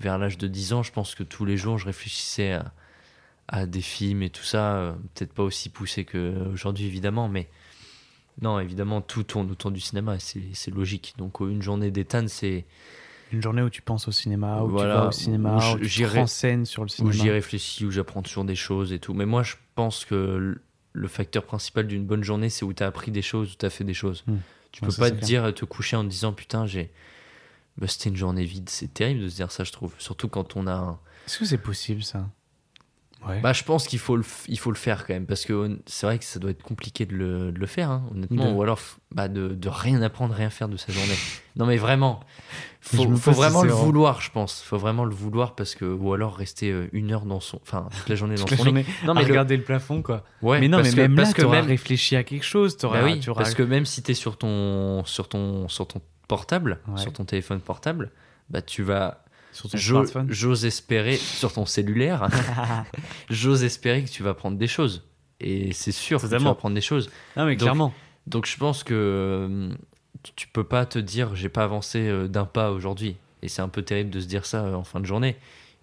vers 0.00 0.18
l'âge 0.18 0.38
de 0.38 0.48
10 0.48 0.72
ans, 0.72 0.82
je 0.82 0.90
pense 0.90 1.14
que 1.14 1.22
tous 1.22 1.44
les 1.44 1.56
jours, 1.56 1.78
je 1.78 1.86
réfléchissais 1.86 2.52
à, 2.54 2.72
à 3.46 3.66
des 3.66 3.80
films 3.82 4.22
et 4.22 4.30
tout 4.30 4.42
ça. 4.42 4.96
Peut-être 5.14 5.32
pas 5.32 5.44
aussi 5.44 5.68
poussé 5.68 6.04
qu'aujourd'hui, 6.04 6.86
évidemment, 6.86 7.28
mais 7.28 7.48
non, 8.42 8.58
évidemment, 8.60 9.00
tout 9.00 9.22
tourne 9.24 9.50
autour 9.50 9.70
du 9.70 9.80
cinéma 9.80 10.16
c'est 10.18 10.70
logique. 10.70 11.14
Donc, 11.18 11.40
euh, 11.40 11.48
une 11.50 11.62
journée 11.62 11.90
d'Ethan, 11.90 12.26
c'est 12.28 12.64
Une 13.32 13.42
journée 13.42 13.62
où 13.62 13.68
tu 13.70 13.82
penses 13.82 14.08
au 14.08 14.12
cinéma, 14.12 14.62
où 14.62 14.68
Voilà, 14.70 14.94
tu 14.94 15.00
vas 15.00 15.08
au 15.08 15.12
cinéma, 15.12 15.56
où 15.72 15.74
où, 15.74 15.78
tu 15.78 15.82
te 15.82 15.88
j'irai- 15.88 16.20
renseignes 16.20 16.64
sur 16.64 16.82
le 16.82 16.86
où 16.86 16.88
cinéma. 16.88 17.12
j'y 17.14 17.30
réfléchis, 17.30 17.84
où 17.84 17.90
j'apprends 17.90 18.22
toujours 18.22 18.44
des 18.44 18.54
choses 18.54 18.92
et 18.92 18.98
tout. 18.98 19.12
Mais 19.14 19.26
moi, 19.26 19.42
je 19.42 19.54
pense 19.74 20.04
que 20.04 20.58
le 20.92 21.08
facteur 21.08 21.44
principal 21.44 21.86
d'une 21.86 22.06
bonne 22.06 22.24
journée, 22.24 22.48
c'est 22.48 22.64
où 22.64 22.72
tu 22.72 22.82
as 22.82 22.86
appris 22.86 23.10
des 23.10 23.22
choses, 23.22 23.52
où 23.52 23.56
tu 23.58 23.66
as 23.66 23.70
fait 23.70 23.84
des 23.84 23.94
choses. 23.94 24.24
Hmm. 24.26 24.36
Tu 24.72 24.82
Ouais, 24.84 24.90
peux 24.90 24.96
pas 24.96 25.10
te 25.10 25.16
clair. 25.16 25.42
dire, 25.44 25.54
te 25.54 25.64
coucher 25.64 25.96
en 25.96 26.04
te 26.04 26.08
disant 26.08 26.32
putain, 26.32 26.66
j'ai. 26.66 26.90
Bah, 27.76 27.86
c'était 27.86 28.08
une 28.10 28.16
journée 28.16 28.44
vide. 28.44 28.68
C'est 28.68 28.92
terrible 28.92 29.20
de 29.22 29.28
se 29.28 29.36
dire 29.36 29.52
ça, 29.52 29.62
je 29.64 29.72
trouve. 29.72 29.92
Surtout 29.98 30.28
quand 30.28 30.56
on 30.56 30.66
a. 30.66 30.72
un- 30.74 30.98
Est-ce 31.26 31.38
que 31.38 31.44
c'est 31.44 31.58
possible 31.58 32.02
ça? 32.02 32.28
Ouais. 33.26 33.40
Bah, 33.40 33.52
je 33.52 33.64
pense 33.64 33.86
qu'il 33.88 33.98
faut, 33.98 34.16
le 34.16 34.24
il 34.46 34.58
faut 34.58 34.70
le 34.70 34.76
faire 34.76 35.04
quand 35.06 35.12
même. 35.12 35.26
Parce 35.26 35.44
que 35.44 35.78
c'est 35.86 36.06
vrai 36.06 36.18
que 36.18 36.24
ça 36.24 36.38
doit 36.38 36.50
être 36.52 36.62
compliqué 36.62 37.04
de 37.04 37.14
le, 37.14 37.50
de 37.52 37.58
le 37.58 37.66
faire, 37.66 37.90
hein, 37.90 38.04
honnêtement. 38.12 38.46
De- 38.50 38.52
Ou 38.54 38.62
alors 38.62 38.78
bah, 39.12 39.26
de, 39.28 39.48
de 39.48 39.68
rien 39.68 40.00
apprendre, 40.02 40.34
rien 40.34 40.50
faire 40.50 40.68
de 40.68 40.76
sa 40.76 40.92
journée. 40.92 41.14
non, 41.56 41.66
mais 41.66 41.76
vraiment. 41.78 42.20
Faut, 42.80 43.16
faut 43.16 43.32
vraiment 43.32 43.64
le 43.64 43.72
vouloir, 43.72 44.20
je 44.22 44.30
pense. 44.30 44.62
Faut 44.62 44.78
vraiment 44.78 45.04
le 45.04 45.14
vouloir 45.14 45.54
parce 45.56 45.74
que. 45.74 45.84
Ou 45.84 46.14
alors 46.14 46.36
rester 46.36 46.70
euh, 46.70 46.88
une 46.92 47.12
heure 47.12 47.26
dans 47.26 47.40
son. 47.40 47.58
Enfin, 47.60 47.88
toute 47.94 48.08
la 48.08 48.14
journée 48.14 48.36
dans 48.36 48.46
son 48.46 48.54
journée 48.64 48.86
Non, 49.04 49.12
mais 49.14 49.24
regarder 49.24 49.56
le 49.56 49.64
plafond, 49.64 50.00
quoi. 50.00 50.22
Ouais, 50.40 50.60
mais 50.60 50.68
non, 50.68 50.78
parce 50.78 50.90
mais 50.90 50.94
que- 50.94 51.00
même 51.02 51.16
là, 51.16 51.22
parce 51.24 51.34
que 51.34 51.42
même- 51.42 51.66
réfléchi 51.66 52.14
à 52.16 52.22
quelque 52.22 52.44
chose. 52.46 52.76
T'auras, 52.78 53.00
Bah 53.00 53.04
oui, 53.06 53.20
parce 53.34 53.54
que 53.54 53.64
même 53.64 53.84
si 53.84 54.02
tu 54.02 54.12
es 54.12 54.14
sur 54.14 54.38
ton, 54.38 55.04
sur, 55.04 55.28
ton, 55.28 55.68
sur 55.68 55.86
ton 55.88 56.00
portable, 56.28 56.78
Ouais. 56.88 56.98
sur 56.98 57.12
ton 57.12 57.24
téléphone 57.24 57.60
portable, 57.60 58.10
bah 58.48 58.62
tu 58.62 58.82
vas. 58.84 59.24
Sur 59.58 59.70
ton 59.70 59.76
j'o- 59.78 59.96
smartphone. 59.96 60.26
J'ose 60.30 60.64
espérer, 60.64 61.16
sur 61.16 61.52
ton 61.52 61.66
cellulaire, 61.66 62.28
j'ose 63.30 63.64
espérer 63.64 64.04
que 64.04 64.10
tu 64.10 64.22
vas 64.22 64.34
prendre 64.34 64.56
des 64.58 64.66
choses. 64.66 65.04
Et 65.40 65.72
c'est 65.72 65.92
sûr 65.92 66.20
que 66.20 66.26
tu 66.26 66.36
vas 66.42 66.54
prendre 66.54 66.74
des 66.74 66.80
choses. 66.80 67.10
non, 67.36 67.44
mais 67.46 67.52
Donc, 67.54 67.60
clairement. 67.62 67.94
Donc 68.26 68.46
je 68.46 68.56
pense 68.56 68.82
que 68.84 68.94
euh, 68.94 69.70
tu- 70.36 70.48
peux 70.48 70.64
pas 70.64 70.84
te 70.86 70.98
dire 70.98 71.34
j'ai 71.34 71.48
pas 71.48 71.64
avancé 71.64 72.00
euh, 72.08 72.28
d'un 72.28 72.44
pas 72.44 72.70
aujourd'hui. 72.72 73.16
Et 73.42 73.48
c'est 73.48 73.62
un 73.62 73.68
peu 73.68 73.82
terrible 73.82 74.10
de 74.10 74.20
se 74.20 74.26
dire 74.26 74.44
ça 74.46 74.64
euh, 74.64 74.74
en 74.74 74.82
fin 74.84 74.98
de 75.00 75.06
journée. 75.06 75.36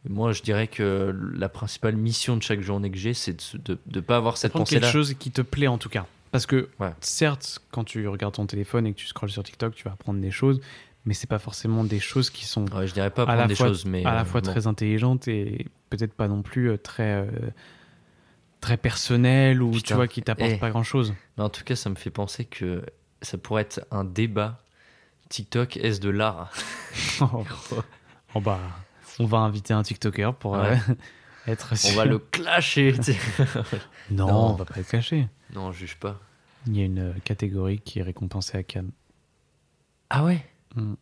Moi, 0.08 0.34
je 0.34 0.44
dirais 0.44 0.68
que 0.68 1.16
la 1.36 1.50
principale 1.50 1.96
mission 1.96 2.38
de 2.38 2.44
chaque 2.44 2.62
journée 2.62 2.92
que 2.92 2.98
j'ai, 2.98 3.14
c'est 3.16 3.56
de 3.66 3.78
ne 3.92 4.00
pas 4.02 4.18
avoir 4.18 4.38
cette 4.38 4.52
Prendre 4.52 4.68
quelque 4.68 4.82
pensée-là. 4.82 4.92
chose 4.92 5.16
qui 5.16 5.32
te 5.32 5.42
plaît 5.42 5.66
en 5.68 5.80
tout 5.80 5.90
cas. 5.90 6.06
Parce 6.32 6.46
que 6.46 6.70
Ouais. 6.80 6.92
certes, 7.00 7.60
quand 7.72 7.86
tu 7.86 8.08
regardes 8.08 8.36
ton 8.36 8.46
téléphone 8.46 8.86
et 8.86 8.94
que 8.94 9.00
tu 9.00 9.08
scrolles 9.08 9.32
sur 9.32 9.42
TikTok, 9.42 9.74
tu 9.74 9.84
vas 9.86 9.94
apprendre 9.94 10.20
des 10.20 10.30
choses, 10.32 10.60
mais 11.06 11.14
c'est 11.14 11.27
pas 11.27 11.40
forcément 11.40 11.84
des 11.84 11.99
choses 11.99 12.30
qui 12.30 12.45
sont 12.45 12.65
Ouais, 12.73 12.88
je 12.88 12.94
dirais 12.94 13.10
pas 13.11 13.23
à 13.23 13.36
la 13.36 13.48
des 13.48 13.56
fois, 13.56 13.68
choses, 13.68 13.86
mais 13.86 14.03
à 14.06 14.14
la 14.14 14.22
euh, 14.22 14.26
fois 14.26 14.41
bon. 14.41 14.52
très 14.52 14.68
intelligentes 14.68 15.27
et 15.27 15.68
peut-être 15.90 16.14
pas 16.14 16.27
non 16.27 16.41
plus 16.41 16.69
euh, 16.72 16.77
très 16.77 17.14
euh, 17.14 17.27
très 18.61 18.77
personnelles 18.77 19.61
ou 19.61 19.72
tu 19.72 19.77
Putain. 19.82 19.95
vois 19.95 20.07
qui 20.07 20.22
t'apportent 20.23 20.52
Eh. 20.53 20.57
pas 20.57 20.69
grand 20.72 20.84
chose. 20.84 21.14
Mais 21.38 21.44
en 21.44 21.49
tout 21.49 21.64
cas, 21.64 21.76
ça 21.76 21.90
me 21.90 21.95
fait 21.95 22.10
penser 22.10 22.45
que 22.45 22.84
ça 23.22 23.38
pourrait 23.38 23.61
être 23.64 23.86
un 23.91 24.03
débat. 24.03 24.61
TikTok, 25.30 25.77
est-ce 25.77 25.99
de 26.02 26.10
l'art? 26.10 26.52
Oh 28.38 28.41
bah, 28.41 28.60
on 29.19 29.26
va 29.26 29.38
inviter 29.40 29.73
un 29.73 29.82
TikToker 29.82 30.34
pour 30.38 30.56
euh, 30.56 30.76
être 31.48 31.73
On 31.91 31.95
va 31.95 32.06
le 32.06 32.19
clasher. 32.19 32.94
tu. 33.02 33.14
Non, 34.11 34.27
Non. 34.27 34.34
on 34.49 34.53
va 34.56 34.65
pas 34.65 34.73
le 34.77 34.84
cacher. 34.84 35.27
non, 35.53 35.72
je 35.72 35.80
juge 35.80 35.95
pas. 35.98 36.19
Il 36.68 36.77
y 36.77 36.82
a 36.82 36.86
une 36.86 37.14
catégorie 37.23 37.80
qui 37.80 37.99
est 37.99 38.03
récompensée 38.03 38.57
à 38.57 38.64
Cannes. 38.64 38.91
Ah 40.10 40.23
ouais? 40.26 40.45
Mm. 40.76 40.94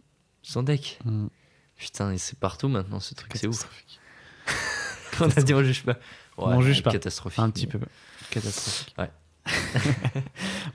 Sans 0.41 0.63
deck 0.63 0.99
Mm. 1.05 1.27
Putain, 1.75 2.11
et 2.11 2.17
c'est 2.17 2.37
partout 2.37 2.67
maintenant 2.67 2.99
ce 2.99 3.13
truc, 3.13 3.31
c'est 3.35 3.47
ouf. 3.47 3.67
On 5.19 5.29
a 5.29 5.41
dit 5.41 5.53
on 5.53 5.63
juge 5.63 5.83
pas. 5.83 5.97
On 6.37 6.61
juge 6.61 6.83
pas. 6.83 6.91
Catastrophique. 6.91 7.39
Un 7.39 7.49
petit 7.49 7.67
peu 7.67 7.79
catastrophique. 8.29 8.95
Ouais. 8.97 9.11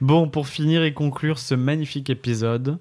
bon, 0.01 0.29
pour 0.29 0.49
finir 0.49 0.83
et 0.85 0.93
conclure 0.93 1.39
ce 1.39 1.55
magnifique 1.55 2.11
épisode, 2.11 2.79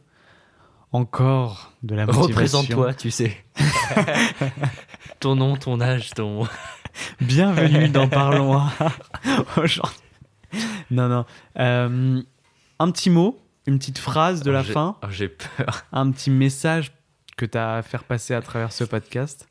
encore 0.92 1.74
de 1.84 1.96
la 1.96 2.06
motivation. 2.06 2.28
Représente-toi, 2.28 2.94
tu 2.94 3.12
sais. 3.12 3.38
ton 5.20 5.36
nom, 5.36 5.56
ton 5.56 5.82
âge, 5.82 6.12
ton. 6.12 6.48
Bienvenue 7.22 7.90
dans 7.90 8.08
Parlons 8.08 8.62
aujourd'hui. 9.58 9.98
Non, 10.92 11.08
non. 11.08 11.26
Euh, 11.60 12.22
un 12.80 12.92
petit 12.92 13.10
mot, 13.10 13.40
une 13.68 13.78
petite 13.78 13.98
phrase 14.00 14.42
de 14.44 14.50
la 14.52 14.64
fin, 14.64 14.98
oh, 15.04 15.08
J'ai 15.10 15.28
peur. 15.30 15.86
un 15.92 16.10
petit 16.12 16.32
message 16.32 16.92
que 17.36 17.46
tu 17.46 17.58
as 17.58 17.76
à 17.76 17.82
faire 17.84 18.04
passer 18.06 18.34
à 18.34 18.42
travers 18.42 18.72
ce 18.72 18.84
podcast. 18.84 19.48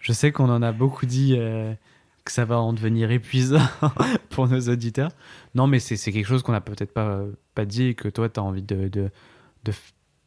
Je 0.00 0.12
sais 0.12 0.32
qu'on 0.32 0.50
en 0.50 0.62
a 0.62 0.72
beaucoup 0.72 1.06
dit 1.06 1.36
euh, 1.38 1.72
que 2.24 2.32
ça 2.32 2.44
va 2.44 2.58
en 2.58 2.72
devenir 2.72 3.10
épuisant 3.10 3.62
pour 4.30 4.48
nos 4.48 4.60
auditeurs. 4.68 5.10
Non, 5.54 5.66
mais 5.68 5.78
c'est 5.78 5.96
quelque 6.12 6.26
chose 6.26 6.42
qu'on 6.42 6.52
n'a 6.52 6.60
peut-être 6.60 6.92
pas, 6.92 7.20
pas 7.54 7.64
dit 7.64 7.84
et 7.84 7.94
que 7.94 8.08
toi, 8.08 8.28
tu 8.28 8.40
as 8.40 8.42
envie 8.42 8.62
de, 8.62 8.88
de, 8.88 9.10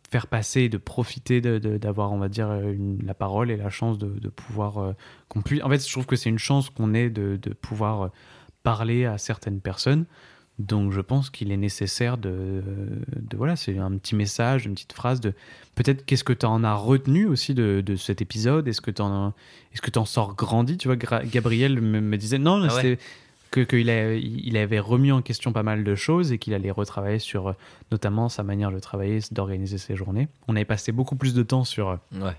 faire 0.10 0.28
passer 0.28 0.62
et 0.62 0.70
de 0.70 0.78
profiter 0.78 1.41
d'avoir, 1.41 2.14
on 2.14 2.18
va 2.20 2.30
dire, 2.30 2.49
une- 2.53 3.03
la 3.06 3.14
parole 3.14 3.52
et 3.52 3.57
la 3.57 3.70
chance 3.70 3.98
de, 3.98 4.07
de 4.07 4.30
pouvoir. 4.30 4.78
euh, 4.78 4.94
qu'on 5.28 5.41
puisse... 5.41 5.62
En 5.62 5.70
fait, 5.70 5.86
je 5.86 5.91
trouve 5.91 6.06
que 6.06 6.16
c'est 6.16 6.30
une 6.30 6.40
chance 6.40 6.70
qu'on 6.70 6.94
ait 6.94 7.10
de, 7.10 7.38
de 7.41 7.53
pouvoir 7.53 8.02
euh, 8.03 8.07
parler 8.64 9.06
à 9.06 9.18
certaines 9.18 9.60
personnes. 9.60 10.06
Donc, 10.57 10.94
je 10.94 11.02
pense 11.02 11.30
qu'il 11.30 11.52
est 11.52 11.57
nécessaire 11.57 12.18
de, 12.18 12.64
de 13.18 13.36
voilà, 13.38 13.56
c'est 13.57 13.77
un 13.77 13.91
petit 13.98 14.15
message, 14.15 14.65
une 14.65 14.73
petite 14.73 14.94
phrase 14.94 15.19
de 15.19 15.34
peut-être 15.76 16.06
qu'est-ce 16.06 16.23
que 16.23 16.32
tu 16.34 16.45
en 16.45 16.64
as 16.64 16.73
retenu 16.76 17.26
aussi 17.26 17.53
de, 17.53 17.82
de 17.86 17.95
cet 17.98 18.22
épisode? 18.22 18.65
Est-ce 18.68 18.80
que 18.80 18.91
tu 18.91 19.02
en, 19.02 19.34
est-ce 19.73 19.82
que 19.82 19.99
en 19.99 20.06
sors 20.06 20.34
grandi? 20.36 20.77
Tu 20.77 20.88
vois, 20.88 20.95
Gabriel 20.95 21.82
me, 21.82 21.99
me 21.99 22.18
disait 22.18 22.38
non, 22.38 22.61
Ah 22.69 22.73
ouais. 22.73 22.82
c'était 22.82 22.99
que 23.52 23.61
qu'il 23.61 23.90
a- 23.90 24.14
il 24.15 24.56
avait 24.57 24.80
remis 24.80 25.11
en 25.11 25.22
question 25.22 25.52
pas 25.53 25.64
mal 25.64 25.84
de 25.84 25.95
choses 25.95 26.32
et 26.32 26.38
qu'il 26.40 26.53
allait 26.53 26.72
retravailler 26.72 27.19
sur 27.19 27.56
notamment 27.91 28.27
sa 28.30 28.44
manière 28.44 28.72
de 28.72 28.80
travailler, 28.80 29.19
d'organiser 29.32 29.77
ses 29.77 29.95
journées. 29.98 30.27
On 30.48 30.56
avait 30.56 30.64
passé 30.65 30.91
beaucoup 30.94 31.15
plus 31.18 31.34
de 31.34 31.44
temps 31.44 31.64
sur, 31.65 31.99
Ouais, 32.14 32.36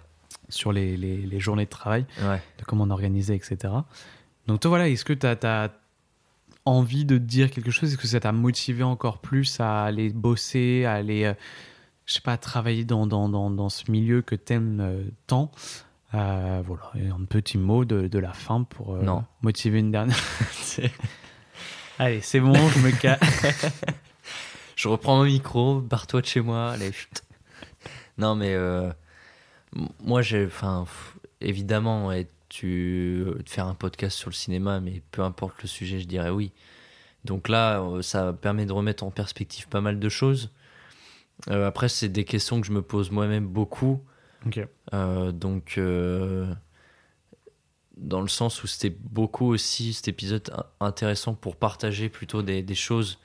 sur 0.48 0.72
les, 0.72 0.96
les- 0.96 1.18
les 1.18 1.40
journées 1.40 1.64
de 1.66 1.70
travail, 1.70 2.06
ouais. 2.22 2.40
de 2.58 2.64
comment 2.64 2.84
on 2.84 2.90
organisait, 2.90 3.36
etc. 3.36 3.56
Donc 4.46 4.60
toi, 4.60 4.68
voilà, 4.70 4.88
est-ce 4.88 5.04
que 5.04 5.12
tu 5.12 5.26
as, 5.26 5.70
envie 6.66 7.04
de 7.04 7.16
dire 7.18 7.50
quelque 7.50 7.70
chose? 7.70 7.90
Est-ce 7.92 7.98
que 7.98 8.06
ça 8.06 8.20
t'a 8.20 8.32
motivé 8.32 8.82
encore 8.82 9.18
plus 9.18 9.58
à 9.60 9.84
aller 9.84 10.10
bosser, 10.10 10.84
à 10.84 10.92
aller, 10.94 11.24
euh, 11.24 11.34
je 12.04 12.14
sais 12.14 12.20
pas, 12.20 12.36
travailler 12.36 12.84
dans, 12.84 13.06
dans, 13.06 13.28
dans, 13.28 13.50
dans 13.50 13.68
ce 13.68 13.90
milieu 13.90 14.20
que 14.22 14.34
t'aimes 14.34 14.80
euh, 14.80 15.04
tant? 15.26 15.50
Euh, 16.14 16.62
Voilà, 16.66 16.90
et 16.94 17.08
un 17.08 17.24
petit 17.24 17.58
mot 17.58 17.84
de, 17.84 18.06
de 18.08 18.18
la 18.18 18.32
fin 18.32 18.62
pour 18.62 18.94
euh, 18.94 19.02
Non. 19.02 19.24
motiver 19.42 19.78
une 19.80 19.90
dernière. 19.90 20.16
Allez, 21.98 22.20
c'est 22.20 22.40
bon, 22.40 22.52
je 22.54 22.78
me 22.80 22.90
casse. 22.90 23.20
Je 24.76 24.88
reprends 24.88 25.16
mon 25.16 25.24
micro, 25.24 25.80
barre-toi 25.80 26.20
de 26.20 26.26
chez 26.26 26.42
moi, 26.42 26.72
allez, 26.72 26.92
chut. 26.92 27.22
Non, 28.18 28.34
mais 28.34 28.54
moi, 30.04 30.20
j'ai. 30.20 30.44
Enfin, 30.44 30.84
évidemment, 31.40 32.08
ouais, 32.08 32.26
tu, 32.56 33.24
euh, 33.26 33.42
de 33.42 33.48
faire 33.48 33.66
un 33.66 33.74
podcast 33.74 34.16
sur 34.16 34.30
le 34.30 34.34
cinéma, 34.34 34.80
mais 34.80 35.02
peu 35.10 35.22
importe 35.22 35.60
le 35.62 35.68
sujet, 35.68 36.00
je 36.00 36.06
dirais 36.06 36.30
oui. 36.30 36.52
Donc 37.24 37.48
là, 37.48 37.80
euh, 37.80 38.02
ça 38.02 38.32
permet 38.32 38.64
de 38.66 38.72
remettre 38.72 39.04
en 39.04 39.10
perspective 39.10 39.68
pas 39.68 39.80
mal 39.80 39.98
de 39.98 40.08
choses. 40.08 40.50
Euh, 41.50 41.66
après, 41.66 41.88
c'est 41.88 42.08
des 42.08 42.24
questions 42.24 42.60
que 42.60 42.66
je 42.66 42.72
me 42.72 42.82
pose 42.82 43.10
moi-même 43.10 43.46
beaucoup. 43.46 44.00
Euh, 44.94 45.32
donc, 45.32 45.74
euh, 45.76 46.46
dans 47.96 48.20
le 48.22 48.28
sens 48.28 48.62
où 48.62 48.66
c'était 48.66 48.96
beaucoup 49.10 49.46
aussi 49.52 49.92
cet 49.92 50.08
épisode 50.08 50.50
in- 50.52 50.86
intéressant 50.86 51.34
pour 51.34 51.56
partager 51.56 52.08
plutôt 52.08 52.42
des, 52.42 52.62
des 52.62 52.74
choses 52.74 53.18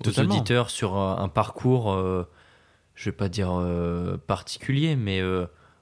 aux 0.00 0.04
Totalement. 0.04 0.34
auditeurs 0.34 0.70
sur 0.70 0.96
un, 0.96 1.18
un 1.22 1.28
parcours, 1.28 1.92
je 2.94 3.04
vais 3.04 3.16
pas 3.16 3.28
dire 3.28 3.52
particulier, 4.26 4.96
mais 4.96 5.20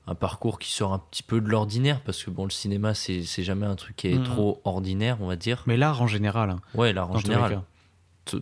un 0.06 0.14
parcours 0.16 0.58
qui 0.58 0.70
sort 0.72 0.92
un 0.92 0.98
petit 0.98 1.22
peu 1.22 1.40
de 1.40 1.48
l'ordinaire 1.48 2.00
parce 2.00 2.24
que 2.24 2.30
bon, 2.30 2.44
le 2.44 2.50
cinéma, 2.50 2.92
c'est 2.94 3.22
c'est 3.22 3.42
jamais 3.44 3.66
un 3.66 3.76
truc 3.76 3.96
qui 3.96 4.08
est 4.08 4.18
Mhm. 4.18 4.24
trop 4.24 4.60
ordinaire, 4.64 5.18
on 5.20 5.26
va 5.28 5.36
dire. 5.36 5.62
Mais 5.66 5.76
l'art 5.76 6.02
en 6.02 6.06
général. 6.08 6.50
hein, 6.50 6.60
Ouais, 6.74 6.92
là, 6.92 7.06
en 7.06 7.18
général. 7.18 7.62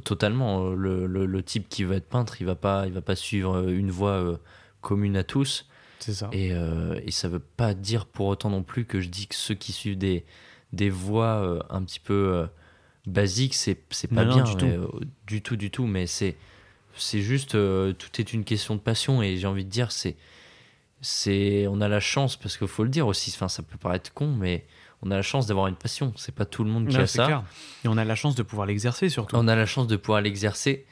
Totalement. 0.04 0.66
euh, 0.66 0.74
Le, 0.74 1.06
le- 1.06 1.26
le 1.26 1.42
type 1.42 1.68
qui 1.68 1.84
va 1.84 1.96
être 1.96 2.08
peintre, 2.08 2.36
il 2.40 2.46
va 2.46 2.54
pas, 2.54 2.86
il 2.86 2.92
va 2.92 3.00
pas 3.00 3.16
suivre 3.16 3.56
euh, 3.56 3.68
une 3.76 3.90
voie 3.90 4.10
euh, 4.12 4.36
commune 4.82 5.16
à 5.16 5.24
tous. 5.24 5.66
C'est 5.98 6.12
ça. 6.14 6.28
Et, 6.32 6.52
euh, 6.52 6.98
et 7.04 7.10
ça 7.10 7.28
veut 7.28 7.38
pas 7.38 7.74
dire 7.74 8.06
pour 8.06 8.26
autant 8.26 8.50
non 8.50 8.62
plus 8.62 8.84
que 8.84 9.00
je 9.00 9.08
dis 9.08 9.26
que 9.26 9.34
ceux 9.34 9.54
qui 9.54 9.72
suivent 9.72 9.98
des, 9.98 10.24
des 10.72 10.90
voies 10.90 11.42
euh, 11.42 11.62
un 11.70 11.82
petit 11.82 12.00
peu 12.00 12.46
basiques, 13.06 13.54
c'est 13.54 13.78
c'est 13.90 14.08
pas 14.08 14.24
Non, 14.24 14.30
non, 14.30 14.34
bien. 14.36 14.44
du 14.44 14.56
tout. 14.56 14.66
mais, 14.66 14.78
du 15.26 15.42
tout, 15.42 15.56
du 15.56 15.70
tout. 15.70 15.86
Mais 15.86 16.06
c'est 16.06 16.36
c'est 16.96 17.20
juste, 17.22 17.52
tout 17.52 18.20
est 18.20 18.32
une 18.32 18.44
question 18.44 18.74
de 18.74 18.80
passion. 18.80 19.22
Et 19.22 19.36
j'ai 19.38 19.46
envie 19.46 19.64
de 19.64 19.70
dire, 19.70 19.92
c'est 19.92 20.16
c'est 21.00 21.66
on 21.68 21.80
a 21.80 21.88
la 21.88 22.00
chance, 22.00 22.36
parce 22.36 22.56
qu'il 22.56 22.68
faut 22.68 22.84
le 22.84 22.90
dire 22.90 23.06
aussi, 23.06 23.32
enfin, 23.34 23.48
ça 23.48 23.62
peut 23.62 23.78
paraître 23.78 24.12
con, 24.12 24.28
mais 24.28 24.66
on 25.02 25.10
a 25.10 25.16
la 25.16 25.22
chance 25.22 25.46
d'avoir 25.46 25.66
une 25.66 25.76
passion. 25.76 26.12
C'est 26.16 26.34
pas 26.34 26.44
tout 26.44 26.62
le 26.64 26.70
monde 26.70 26.88
qui 26.88 26.96
a 26.96 27.06
ça. 27.06 27.24
clair. 27.24 27.44
Et 27.84 27.88
on 27.88 27.96
a 27.96 28.04
la 28.04 28.14
chance 28.14 28.34
de 28.34 28.42
pouvoir 28.42 28.66
l'exercer 28.66 29.08
surtout. 29.08 29.34
On 29.36 29.48
a 29.48 29.56
la 29.56 29.66
chance 29.66 29.86
de 29.86 29.96
pouvoir 29.96 30.20
l'exercer. 30.20 30.84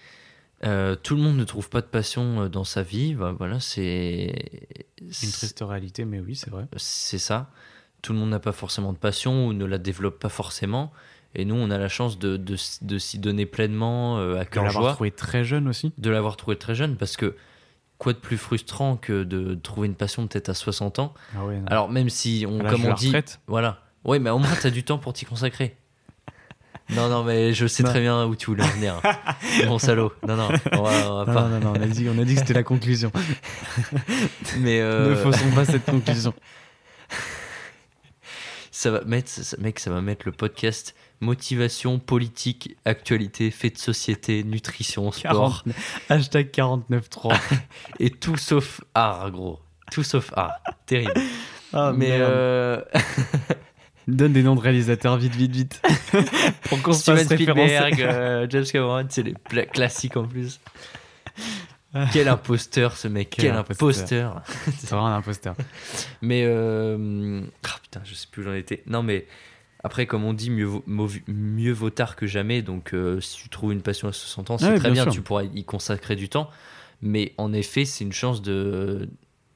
Euh, 0.64 0.97
tout 0.97 1.14
le 1.14 1.22
monde 1.22 1.36
ne 1.36 1.44
trouve 1.44 1.68
pas 1.68 1.80
de 1.82 1.86
passion 1.86 2.43
euh, 2.43 2.48
dans 2.48 2.64
sa 2.64 2.82
vie. 2.82 3.14
Bah, 3.14 3.32
voilà, 3.39 3.60
c'est 3.60 4.35
Une 5.01 5.30
triste 5.30 5.62
réalité, 5.66 6.05
mais 6.05 6.20
oui, 6.20 6.35
c'est 6.35 6.51
vrai. 6.51 6.64
c'est 6.76 7.18
ça. 7.18 7.51
Tout 8.02 8.12
le 8.12 8.18
monde 8.18 8.30
n'a 8.30 8.40
pas 8.40 8.52
forcément 8.52 8.93
de 8.93 8.98
passion 8.98 9.47
ou 9.47 9.52
ne 9.52 9.64
la 9.64 9.78
développe 9.78 10.18
pas 10.18 10.28
forcément. 10.28 10.90
Et 11.35 11.44
nous, 11.44 11.55
on 11.55 11.70
a 11.70 11.78
la 11.78 11.89
chance 11.89 12.18
de, 12.18 12.36
de, 12.36 12.56
de 12.82 12.98
s'y 12.98 13.18
donner 13.18 13.44
pleinement 13.47 14.18
euh, 14.18 14.36
à 14.40 14.44
De 14.44 14.48
cœur 14.48 14.64
l'avoir 14.64 14.82
joie, 14.85 14.93
trouvé 14.94 15.10
très 15.10 15.44
jeune 15.44 15.68
aussi. 15.68 15.93
de 15.98 16.10
l'avoir 16.10 16.36
trouvé 16.36 16.56
très 16.56 16.74
jeune, 16.74 16.97
parce 16.97 17.16
que 17.16 17.36
quoi 17.99 18.12
de 18.12 18.19
plus 18.19 18.39
frustrant 18.39 18.97
que 18.97 19.25
de 19.25 19.55
trouver 19.55 19.87
une 19.89 19.95
passion 19.95 20.27
peut-être 20.27 20.49
à 20.49 20.55
60 20.55 20.99
ans? 21.01 21.15
Ah. 21.37 21.41
Alors 21.66 21.89
même 21.91 22.09
si, 22.11 22.47
on, 22.49 22.59
comme 22.59 22.85
on 22.87 22.95
dit, 22.95 23.07
retraite? 23.09 23.41
voilà, 23.47 23.83
oui, 24.05 24.19
mais 24.20 24.31
au 24.31 24.39
moins 24.39 24.55
tu 24.61 24.66
as 24.66 24.70
du 24.70 24.85
temps 24.85 24.99
pour 24.99 25.12
t'y 25.12 25.25
consacrer. 25.25 25.77
Non, 26.91 27.11
non, 27.11 27.23
mais 27.23 27.53
je 27.53 27.66
sais 27.66 27.83
Non. 27.83 27.91
très 27.91 28.01
bien 28.01 28.25
où 28.25 28.35
tu 28.35 28.47
voulais 28.47 28.65
en 28.65 28.69
venir. 28.69 29.03
Mon 29.66 29.79
salaud. 29.79 30.11
Non, 30.27 30.37
non, 30.37 30.49
on 30.73 30.83
va, 30.83 31.12
on 31.12 31.25
va 31.25 31.25
Non, 31.27 31.35
pas. 31.35 31.43
non, 31.43 31.49
non, 31.49 31.61
non, 31.61 31.73
on 31.77 31.83
a 31.83 31.87
dit, 31.87 32.09
on 32.09 32.19
a 32.19 32.25
dit 32.25 32.33
que 32.35 32.41
c'était 32.41 32.55
la 32.55 32.62
conclusion. 32.62 33.12
Mais 34.61 34.81
euh, 34.81 35.11
Ne 35.11 35.15
faussons 35.16 35.51
pas 35.55 35.66
cette 35.66 35.85
conclusion. 35.85 36.33
ça 38.70 38.91
va 38.91 39.03
mettre, 39.05 39.29
ça- 39.29 39.57
mec, 39.61 39.79
ça 39.81 39.91
va 39.91 40.01
mettre 40.01 40.23
le 40.25 40.33
podcast 40.33 40.95
motivation, 41.20 41.99
politique, 41.99 42.77
actualité, 42.85 43.51
fait 43.51 43.70
de 43.70 43.78
société, 43.78 44.45
nutrition, 44.45 45.11
sport 45.12 45.65
40 45.65 45.77
hashtag 46.09 46.51
49.3. 46.51 47.36
et 48.01 48.11
tout 48.11 48.36
sauf 48.36 48.81
art, 48.95 49.31
gros. 49.31 49.59
Tout 49.93 50.03
sauf 50.03 50.32
art. 50.36 50.61
Terrible. 50.86 51.12
Ah, 51.74 51.93
mais 51.95 52.12
euh, 52.12 52.81
Donne 54.09 54.32
des 54.32 54.43
noms 54.43 54.55
de 54.55 54.61
réalisateurs, 54.62 55.19
vite, 55.19 55.35
vite, 55.35 55.53
vite. 55.53 55.82
Pour 56.62 56.81
qu'on 56.81 56.95
se 56.95 57.03
Steven 57.03 57.28
fasse. 57.28 57.39
Spielberg, 57.39 58.01
euh, 58.01 58.47
James 58.49 58.65
Cameron, 58.65 59.07
c'est 59.11 59.23
les 59.23 59.66
classiques 59.66 60.16
en 60.16 60.27
plus. 60.27 60.61
Quel 62.12 62.28
imposteur 62.28 62.97
ce 62.97 63.09
mec, 63.09 63.31
quel, 63.31 63.47
Quel 63.47 63.55
imposteur. 63.55 64.43
C'est 64.78 64.89
vraiment 64.89 65.09
un 65.09 65.16
imposteur. 65.16 65.57
Mais 66.23 66.45
euh, 66.47 67.43
ah, 67.65 67.77
putain, 67.82 68.01
je 68.05 68.15
sais 68.15 68.28
plus 68.31 68.43
où 68.43 68.45
j'en 68.47 68.55
étais. 68.55 68.82
Non 68.86 69.03
mais 69.03 69.27
après 69.89 70.06
comme 70.06 70.24
on 70.24 70.35
dit 70.35 70.51
mieux 70.51 70.66
vaut, 70.66 70.82
mau- 70.86 71.09
mieux 71.27 71.73
vaut 71.73 71.89
tard 71.90 72.15
que 72.15 72.27
jamais. 72.27 72.60
Donc 72.62 72.93
euh, 72.94 73.20
si 73.20 73.39
tu 73.39 73.48
trouves 73.48 73.73
une 73.73 73.81
passion 73.82 74.06
à 74.09 74.12
60 74.12 74.51
ans, 74.51 74.59
c'est 74.59 74.66
Ouais, 74.73 74.78
très 74.78 74.90
bien 74.90 75.05
tu 75.12 75.23
pourras 75.23 75.44
y 75.44 75.65
consacrer 75.65 76.15
du 76.15 76.28
temps. 76.28 76.51
Mais 77.01 77.32
en 77.39 77.52
effet, 77.55 77.85
c'est 77.85 78.05
une 78.05 78.12
chance 78.12 78.43
de 78.43 79.09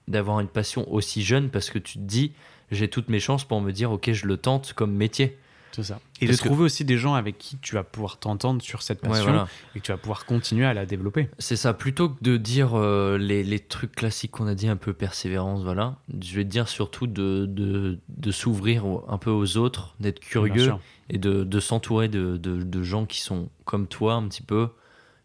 d'avoir 0.09 0.41
une 0.41 0.49
passion 0.49 0.91
aussi 0.93 1.23
jeune 1.23 1.49
parce 1.51 1.69
que 1.71 1.79
tu 1.79 1.95
te 1.95 2.03
dis 2.05 2.33
j'ai 2.71 2.89
toutes 2.89 3.09
mes 3.11 3.21
chances 3.21 3.45
pour 3.45 3.61
me 3.61 3.71
dire 3.73 3.93
ok 3.93 4.11
je 4.13 4.27
le 4.27 4.37
tente 4.39 4.73
comme 4.73 4.93
métier. 4.95 5.37
C'est 5.75 5.83
ça. 5.85 6.01
Et 6.21 6.27
Parce 6.27 6.39
de 6.39 6.43
que- 6.43 6.49
trouver 6.49 6.65
aussi 6.65 6.85
des 6.85 6.99
gens 6.99 7.15
avec 7.15 7.39
qui 7.39 7.57
tu 7.59 7.75
vas 7.75 7.83
pouvoir 7.83 8.19
t'entendre 8.19 8.61
sur 8.63 8.83
cette 8.83 9.01
passion 9.01 9.25
Ouais, 9.25 9.31
voilà. 9.33 9.49
et 9.75 9.81
que 9.81 9.85
tu 9.87 9.91
vas 9.93 9.97
pouvoir 9.99 10.27
continuer 10.27 10.67
à 10.67 10.75
la 10.75 10.85
développer. 10.87 11.31
C'est 11.39 11.57
ça, 11.57 11.73
plutôt 11.73 12.11
que 12.11 12.23
de 12.23 12.37
dire 12.37 12.75
euh, 12.79 13.17
les, 13.19 13.43
les 13.43 13.59
trucs 13.59 13.93
classiques 13.93 14.33
qu'on 14.33 14.47
a 14.47 14.55
dit, 14.55 14.69
un 14.69 14.77
peu 14.77 14.93
persévérance, 14.93 15.63
voilà, 15.63 15.97
je 16.23 16.37
vais 16.37 16.45
te 16.45 16.51
dire 16.51 16.69
surtout 16.69 17.07
de, 17.07 17.47
de, 17.47 17.99
de 18.09 18.31
s'ouvrir 18.31 18.85
un 19.09 19.17
peu 19.19 19.31
aux 19.31 19.57
autres, 19.57 19.95
d'être 19.99 20.21
curieux 20.21 20.75
et 21.09 21.19
de, 21.19 21.43
de 21.45 21.61
s'entourer 21.61 22.09
de, 22.09 22.37
de, 22.37 22.83
gens 22.83 23.07
qui 23.07 23.21
sont 23.23 23.49
comme 23.65 23.87
toi 23.87 24.15
un 24.15 24.29
petit 24.29 24.43
peu, 24.43 24.69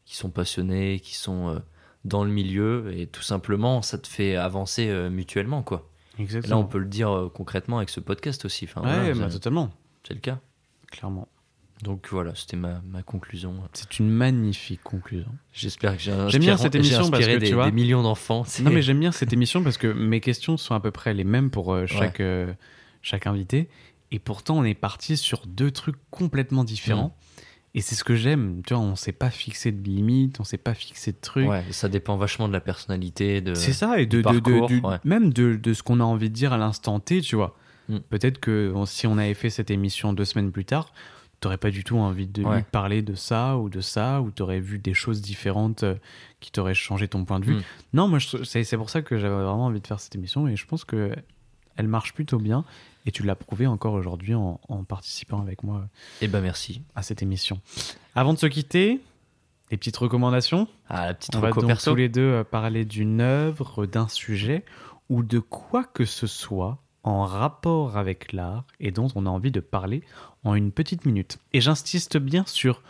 qui 0.06 0.16
sont 0.16 0.30
passionnés, 0.30 1.00
qui 1.02 1.16
sont 1.16 1.50
euh, 1.50 1.60
dans 2.06 2.24
le 2.24 2.32
milieu 2.32 2.94
et 2.96 3.06
tout 3.08 3.22
simplement 3.22 3.82
ça 3.82 3.98
te 3.98 4.08
fait 4.08 4.38
avancer 4.38 4.88
euh, 4.88 5.10
mutuellement 5.10 5.62
quoi. 5.62 5.90
Et 6.20 6.26
là 6.48 6.58
on 6.58 6.64
peut 6.66 6.78
le 6.80 6.86
dire 6.88 7.30
concrètement 7.34 7.78
avec 7.78 7.90
ce 7.90 8.00
podcast 8.00 8.46
aussi, 8.46 8.66
enfin, 8.66 8.82
Ouais, 8.82 8.96
voilà, 8.96 9.14
bah, 9.14 9.26
c'est- 9.28 9.34
totalement. 9.36 9.70
C'est 10.08 10.14
le 10.14 10.20
cas. 10.20 10.40
Clairement. 10.92 11.28
Donc 11.84 12.08
voilà, 12.10 12.34
c'était 12.34 12.58
ma, 12.58 12.82
ma 12.92 13.04
conclusion. 13.04 13.54
C'est 13.74 14.00
une 14.00 14.10
magnifique 14.10 14.82
conclusion. 14.84 15.30
J'espère 15.54 15.96
que 15.96 16.02
j'ai 16.02 16.12
J'aime 16.30 16.42
bien 16.42 16.58
cette 16.58 16.74
émission 16.74 17.10
parce 17.12 17.26
que, 17.26 17.34
tu 17.34 17.40
des, 17.40 17.54
vois- 17.54 17.66
des 17.66 17.72
millions 17.72 18.02
d'enfants. 18.02 18.46
Non, 18.62 18.72
mais 18.72 18.82
j'aime 18.82 19.00
bien 19.00 19.12
cette 19.12 19.32
émission 19.32 19.62
parce 19.64 19.78
que 19.78 19.88
mes 19.88 20.20
questions 20.20 20.58
sont 20.58 20.74
à 20.74 20.80
peu 20.80 20.90
près 20.90 21.14
les 21.14 21.24
mêmes 21.24 21.52
pour 21.52 21.74
euh, 21.74 21.86
chaque, 21.86 22.20
euh, 22.20 22.52
chaque 23.04 23.28
invité. 23.28 23.70
Et 24.12 24.18
pourtant, 24.20 24.58
on 24.58 24.64
est 24.64 24.74
parti 24.74 25.18
sur 25.18 25.46
deux 25.46 25.70
trucs 25.70 25.98
complètement 26.10 26.64
différents. 26.64 27.10
Mm. 27.10 27.42
Et 27.76 27.82
c'est 27.82 27.94
ce 27.94 28.04
que 28.04 28.16
j'aime. 28.16 28.64
Tu 28.66 28.74
vois, 28.74 28.82
on 28.82 28.96
s'est 28.96 29.12
pas 29.12 29.30
fixé 29.30 29.72
de 29.72 29.84
limites, 29.88 30.40
on 30.40 30.44
s'est 30.44 30.58
pas 30.58 30.74
fixé 30.74 31.12
de 31.12 31.18
trucs. 31.22 31.48
Ouais, 31.48 31.64
ça 31.70 31.90
dépend 31.90 32.18
vachement 32.18 32.48
de 32.48 32.54
la 32.54 32.62
personnalité. 32.62 33.42
De... 33.42 33.54
C'est 33.54 33.74
ça, 33.74 34.00
et 34.00 34.08
de, 34.08 34.22
du 34.22 34.24
de- 34.24 34.40
de- 34.40 34.60
parcours, 34.60 34.90
ouais. 34.90 34.98
même 35.04 35.32
de, 35.32 35.56
de 35.58 35.74
ce 35.74 35.84
qu'on 35.84 36.00
a 36.00 36.04
envie 36.04 36.30
de 36.30 36.34
dire 36.34 36.54
à 36.54 36.58
l'instant 36.58 37.00
T, 37.00 37.22
tu 37.22 37.36
vois. 37.36 37.56
Mm. 37.90 37.98
Peut-être 38.10 38.40
que 38.40 38.74
si 38.86 39.08
on 39.08 39.18
avait 39.18 39.34
fait 39.34 39.50
cette 39.50 39.72
émission 39.72 40.14
deux 40.14 40.26
semaines 40.26 40.52
plus 40.52 40.66
tard, 40.66 40.92
t'aurais 41.40 41.58
pas 41.58 41.70
du 41.70 41.84
tout 41.84 41.98
envie 41.98 42.28
de 42.28 42.44
Ouais. 42.44 42.58
lui 42.58 42.64
parler 42.64 43.02
de 43.02 43.14
ça 43.14 43.58
ou 43.58 43.70
de 43.70 43.80
ça, 43.82 44.22
ou 44.22 44.32
t'aurais 44.32 44.60
vu 44.60 44.80
des 44.80 44.94
choses 44.96 45.22
différentes 45.22 45.84
euh, 45.84 45.96
qui 46.40 46.52
t'auraient 46.52 46.74
changé 46.74 47.08
ton 47.08 47.26
point 47.26 47.40
de 47.40 47.46
vue. 47.46 47.56
Mm. 47.56 47.62
Non, 47.94 48.08
moi, 48.08 48.20
c'est 48.44 48.64
c'est 48.64 48.78
pour 48.78 48.90
ça 48.90 49.02
que 49.02 49.18
j'avais 49.20 49.36
vraiment 49.36 49.66
envie 49.66 49.80
de 49.82 49.88
faire 49.88 50.00
cette 50.00 50.16
émission, 50.16 50.48
et 50.48 50.56
je 50.56 50.66
pense 50.66 50.84
que 50.84 51.14
elle 51.76 51.88
marche 51.88 52.14
plutôt 52.14 52.40
bien, 52.40 52.66
et 53.06 53.12
tu 53.12 53.22
l'as 53.24 53.36
prouvé 53.36 53.68
encore 53.68 53.94
aujourd'hui 53.94 54.34
en, 54.34 54.60
en 54.68 54.84
participant 54.84 55.40
avec 55.42 55.62
moi 55.64 55.88
Eh 56.22 56.28
ben 56.28 56.42
merci. 56.42 56.82
à 56.96 57.04
cette 57.04 57.22
émission. 57.22 57.62
Avant 58.16 58.34
de 58.34 58.40
se 58.40 58.48
quitter, 58.48 59.00
les 59.70 59.78
petites 59.78 59.98
recommandations. 59.98 60.68
Ah, 60.90 61.06
la 61.06 61.14
petite 61.14 61.36
On 61.36 61.40
va 61.40 61.52
donc 61.52 61.68
perso. 61.68 61.92
tous 61.92 61.96
les 61.98 62.10
deux 62.10 62.22
euh, 62.22 62.44
parler 62.44 62.84
d'une 62.84 63.22
œuvre, 63.22 63.86
d'un 63.86 64.08
sujet 64.08 64.66
ou 65.10 65.22
de 65.22 65.38
quoi 65.40 65.84
que 65.84 66.04
ce 66.06 66.26
soit 66.26 66.80
en 67.08 67.24
rapport 67.24 67.96
avec 67.96 68.34
l'art 68.34 68.66
et 68.82 68.92
dont 68.92 69.08
on 69.16 69.26
a 69.26 69.30
envie 69.30 69.52
de 69.52 69.62
parler 69.62 70.04
en 70.44 70.56
une 70.56 70.74
petite 70.74 71.06
minute. 71.06 71.38
Et 71.54 71.62
j'insiste 71.62 72.18
bien 72.18 72.44
sur 72.46 72.84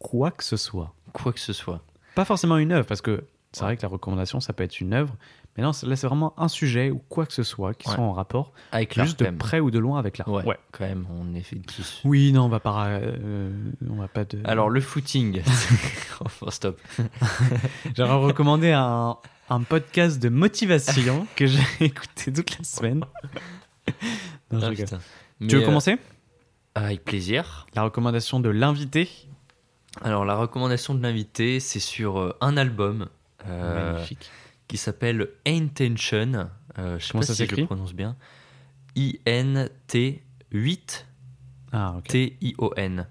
quoi 0.00 0.32
que 0.32 0.42
ce 0.42 0.56
soit. 0.56 0.92
Quoi 1.12 1.32
que 1.32 1.38
ce 1.38 1.52
soit. 1.52 1.80
Pas 2.16 2.24
forcément 2.24 2.58
une 2.58 2.72
œuvre, 2.72 2.86
parce 2.86 3.00
que 3.00 3.24
c'est 3.52 3.62
vrai 3.62 3.76
que 3.76 3.82
la 3.82 3.88
recommandation, 3.88 4.40
ça 4.40 4.52
peut 4.52 4.64
être 4.64 4.80
une 4.80 4.92
œuvre, 4.92 5.14
mais 5.56 5.62
non, 5.64 5.72
là, 5.82 5.96
c'est 5.96 6.06
vraiment 6.06 6.32
un 6.38 6.48
sujet 6.48 6.90
ou 6.90 6.98
quoi 7.08 7.26
que 7.26 7.32
ce 7.32 7.42
soit 7.42 7.74
qui 7.74 7.88
Ouais. 7.88 7.94
soit 7.94 8.04
en 8.04 8.12
rapport, 8.12 8.52
Avec 8.72 8.94
l'art, 8.96 9.06
juste 9.06 9.20
de 9.22 9.30
près 9.30 9.60
ou 9.60 9.70
de 9.70 9.78
loin 9.78 9.98
avec 9.98 10.16
l'art. 10.18 10.28
Ouais, 10.28 10.58
quand 10.72 10.84
même, 10.84 11.06
on 11.10 11.34
est 11.34 11.42
fait 11.42 11.56
tous. 11.56 12.00
Oui, 12.04 12.32
non, 12.32 12.44
on 12.44 12.48
va 12.48 12.60
pas, 12.60 12.86
euh, 12.86 13.50
on 13.88 13.94
va 13.96 14.08
pas 14.08 14.24
de. 14.24 14.40
Alors, 14.44 14.70
le 14.70 14.80
footing. 14.80 15.42
Enfin, 16.24 16.46
stop. 16.50 16.80
J'aurais 17.96 18.14
recommandé 18.14 18.70
un, 18.72 19.16
un 19.48 19.60
podcast 19.62 20.20
de 20.22 20.28
motivation 20.28 21.26
que 21.36 21.46
j'ai 21.46 21.62
écouté 21.80 22.32
toute 22.32 22.56
la 22.58 22.64
semaine. 22.64 23.04
Non, 24.52 24.60
Ah, 24.62 24.70
tu 25.48 25.56
veux 25.56 25.62
euh, 25.62 25.66
commencer? 25.66 25.96
Avec 26.74 27.04
plaisir. 27.04 27.66
La 27.74 27.82
recommandation 27.82 28.40
de 28.40 28.48
l'invité. 28.48 29.08
Alors, 30.02 30.24
la 30.24 30.36
recommandation 30.36 30.94
de 30.94 31.02
l'invité, 31.02 31.58
c'est 31.60 31.80
sur 31.80 32.18
euh, 32.20 32.36
un 32.40 32.56
album 32.56 33.08
euh, 33.48 33.92
Magnifique. 33.94 34.30
Qui 34.70 34.76
s'appelle 34.76 35.28
Intention. 35.46 36.48
Euh, 36.78 36.98
je 37.00 37.04
sais 37.04 37.10
Comment 37.12 37.20
pas 37.22 37.26
ça 37.26 37.34
si 37.34 37.46
je 37.46 37.56
le 37.56 37.66
prononce 37.66 37.92
bien. 37.92 38.14
I-N-T-8 38.94 41.04
Ah. 41.72 41.96
T-I-O-N. 42.06 43.06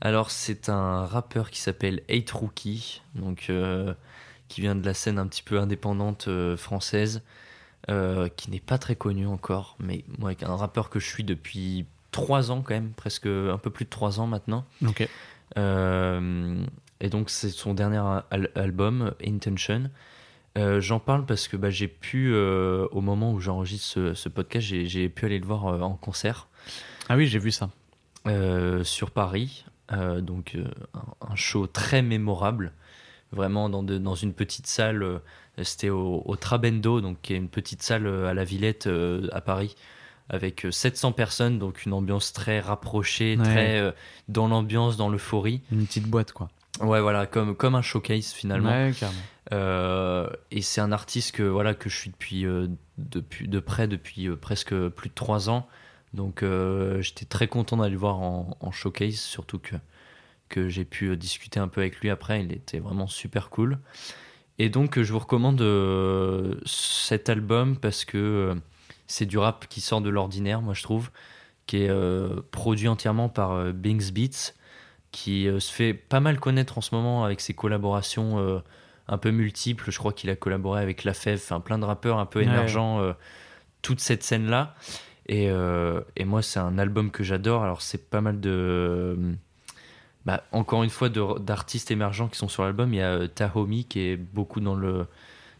Alors, 0.00 0.30
c'est 0.30 0.68
un 0.68 1.06
rappeur 1.06 1.50
qui 1.50 1.60
s'appelle 1.60 2.02
Eight 2.08 2.30
Rookie, 2.30 3.02
donc, 3.14 3.46
euh, 3.50 3.94
qui 4.48 4.60
vient 4.60 4.74
de 4.74 4.84
la 4.84 4.94
scène 4.94 5.18
un 5.18 5.26
petit 5.26 5.42
peu 5.42 5.58
indépendante 5.58 6.28
euh, 6.28 6.56
française, 6.56 7.22
euh, 7.90 8.28
qui 8.36 8.50
n'est 8.50 8.60
pas 8.60 8.78
très 8.78 8.96
connu 8.96 9.26
encore, 9.26 9.76
mais 9.80 10.04
moi, 10.18 10.32
un 10.42 10.56
rappeur 10.56 10.90
que 10.90 11.00
je 11.00 11.06
suis 11.08 11.24
depuis 11.24 11.86
3 12.12 12.50
ans 12.50 12.62
quand 12.62 12.74
même, 12.74 12.90
presque 12.90 13.26
un 13.26 13.58
peu 13.58 13.70
plus 13.70 13.84
de 13.86 13.90
3 13.90 14.20
ans 14.20 14.26
maintenant. 14.26 14.64
Ok. 14.86 15.08
Et 17.00 17.10
donc, 17.10 17.30
c'est 17.30 17.50
son 17.50 17.74
dernier 17.74 18.02
al- 18.30 18.50
album, 18.54 19.12
Intention. 19.24 19.90
Euh, 20.56 20.80
J'en 20.80 20.98
parle 20.98 21.26
parce 21.26 21.48
que 21.48 21.56
bah, 21.56 21.70
j'ai 21.70 21.88
pu, 21.88 22.32
euh, 22.32 22.86
au 22.90 23.00
moment 23.00 23.32
où 23.32 23.40
j'enregistre 23.40 23.86
ce, 23.86 24.14
ce 24.14 24.28
podcast, 24.28 24.66
j'ai- 24.66 25.08
pu 25.08 25.26
aller 25.26 25.38
le 25.38 25.46
voir 25.46 25.66
euh, 25.66 25.80
en 25.80 25.94
concert 25.94 26.48
Ah 27.08 27.16
oui, 27.16 27.26
j'ai 27.26 27.38
vu 27.38 27.50
ça. 27.50 27.70
sur 28.84 29.10
Paris. 29.10 29.64
Donc 30.20 30.56
un, 30.94 31.30
un 31.30 31.34
show 31.36 31.66
très 31.68 32.02
mémorable, 32.02 32.72
vraiment 33.32 33.68
dans, 33.68 33.82
de- 33.82 33.98
dans 33.98 34.14
une 34.16 34.32
petite 34.34 34.66
salle. 34.66 35.20
C'était 35.62 35.90
au, 35.90 36.22
au 36.26 36.36
Trabendo, 36.36 37.00
donc 37.00 37.18
qui 37.22 37.32
est 37.34 37.36
une 37.36 37.48
petite 37.48 37.82
salle 37.82 38.06
à 38.06 38.34
la 38.34 38.44
Villette 38.44 38.88
à 39.32 39.40
Paris, 39.40 39.76
avec 40.28 40.66
euh, 40.66 40.70
700 40.72 41.12
personnes, 41.12 41.58
donc 41.58 41.84
une 41.86 41.92
ambiance 41.92 42.32
très 42.32 42.60
rapprochée, 42.60 43.36
Ouais. 43.38 43.44
très 43.44 43.94
dans 44.28 44.48
l'ambiance, 44.48 44.96
dans 44.96 45.08
l'euphorie. 45.08 45.62
Une 45.70 45.86
petite 45.86 46.06
boîte, 46.08 46.32
quoi. 46.32 46.48
Ouais, 46.80 47.00
voilà, 47.00 47.26
comme, 47.26 47.56
comme 47.56 47.74
un 47.74 47.82
showcase 47.82 48.32
finalement. 48.32 48.70
Ouais. 48.70 48.92
Euh, 49.52 50.28
et 50.50 50.60
c'est 50.60 50.80
un 50.80 50.90
artiste 50.90 51.32
que 51.32 51.44
voilà 51.44 51.74
que 51.74 51.88
je 51.88 51.96
suis 51.96 52.10
depuis 52.10 52.44
euh, 52.44 52.66
depuis 52.98 53.46
de 53.46 53.60
près 53.60 53.86
depuis 53.86 54.28
euh, 54.28 54.34
presque 54.34 54.74
plus 54.88 55.08
de 55.08 55.14
trois 55.14 55.48
ans. 55.48 55.68
Donc 56.14 56.42
j'étais 57.00 57.26
très 57.26 57.46
content 57.46 57.76
d'aller 57.76 57.90
le 57.90 57.98
voir 57.98 58.20
en, 58.20 58.56
en 58.60 58.72
showcase, 58.72 59.16
surtout 59.16 59.58
que 59.58 59.76
que 60.48 60.68
j'ai 60.68 60.84
pu 60.84 61.14
discuter 61.16 61.60
un 61.60 61.68
peu 61.68 61.82
avec 61.82 62.00
lui 62.00 62.08
après. 62.08 62.42
Il 62.42 62.52
était 62.52 62.78
vraiment 62.78 63.06
super 63.06 63.50
cool. 63.50 63.78
Et 64.58 64.70
donc 64.70 64.98
je 64.98 65.12
vous 65.12 65.18
recommande 65.18 65.62
cet 66.64 67.28
album 67.28 67.76
parce 67.76 68.06
que 68.06 68.54
c'est 69.06 69.26
du 69.26 69.36
rap 69.36 69.66
qui 69.68 69.82
sort 69.82 70.00
de 70.00 70.08
l'ordinaire, 70.08 70.62
moi 70.62 70.72
je 70.72 70.82
trouve, 70.82 71.10
qui 71.66 71.82
est 71.82 71.92
produit 72.50 72.88
entièrement 72.88 73.28
par 73.28 73.74
Bings 73.74 74.10
Beats, 74.10 74.54
qui 75.16 75.48
euh, 75.48 75.60
se 75.60 75.72
fait 75.72 75.94
pas 75.94 76.20
mal 76.20 76.38
connaître 76.38 76.76
en 76.76 76.82
ce 76.82 76.94
moment 76.94 77.24
avec 77.24 77.40
ses 77.40 77.54
collaborations 77.54 78.38
euh, 78.38 78.58
un 79.08 79.16
peu 79.16 79.30
multiples. 79.30 79.90
Je 79.90 79.96
crois 79.96 80.12
qu'il 80.12 80.28
a 80.28 80.36
collaboré 80.36 80.82
avec 80.82 81.04
La 81.04 81.14
Fève, 81.14 81.40
enfin 81.42 81.58
plein 81.58 81.78
de 81.78 81.86
rappeurs 81.86 82.18
un 82.18 82.26
peu 82.26 82.42
émergents, 82.42 83.00
euh, 83.00 83.14
toute 83.80 84.00
cette 84.00 84.22
scène-là. 84.22 84.74
Et, 85.28 85.46
et 86.16 86.24
moi, 86.24 86.40
c'est 86.40 86.60
un 86.60 86.78
album 86.78 87.10
que 87.10 87.24
j'adore. 87.24 87.64
Alors, 87.64 87.82
c'est 87.82 88.10
pas 88.10 88.20
mal 88.20 88.38
de. 88.38 89.18
bah, 90.24 90.44
encore 90.52 90.84
une 90.84 90.90
fois, 90.90 91.08
d'artistes 91.08 91.90
émergents 91.90 92.28
qui 92.28 92.38
sont 92.38 92.46
sur 92.46 92.62
l'album. 92.62 92.94
Il 92.94 92.98
y 92.98 93.02
a 93.02 93.26
Tahomi 93.26 93.86
qui 93.86 94.00
est 94.02 94.16
beaucoup 94.16 94.60
dans 94.60 94.76
le 94.76 95.06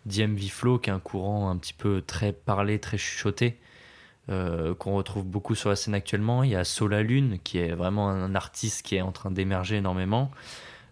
DMV 0.05 0.51
Flow, 0.51 0.79
qui 0.79 0.91
est 0.91 0.93
un 0.93 1.01
courant 1.01 1.51
un 1.51 1.57
petit 1.57 1.73
peu 1.73 2.01
très 2.07 2.33
parlé, 2.33 2.79
très 2.79 2.97
chuchoté, 2.97 3.59
euh, 4.29 4.75
qu'on 4.75 4.95
retrouve 4.95 5.25
beaucoup 5.25 5.55
sur 5.55 5.69
la 5.71 5.77
scène 5.77 5.95
actuellement. 5.95 6.43
Il 6.43 6.51
y 6.51 6.57
a 6.57 6.65
Sola 6.65 7.03
Lune, 7.03 7.39
qui 7.45 7.59
est 7.59 7.73
vraiment 7.73 8.09
un 8.11 8.35
artiste 8.35 8.83
qui 8.85 8.97
est 8.97 9.01
en 9.03 9.13
train 9.13 9.31
d'émerger 9.31 9.77
énormément. 9.77 10.31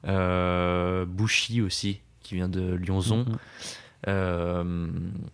Euh, 0.06 1.04
Bushi 1.06 1.60
aussi, 1.62 2.00
qui 2.22 2.34
vient 2.34 2.48
de 2.48 2.74
Lyonzon. 2.74 3.24
Mhm. 3.24 3.38
Euh, 4.06 4.86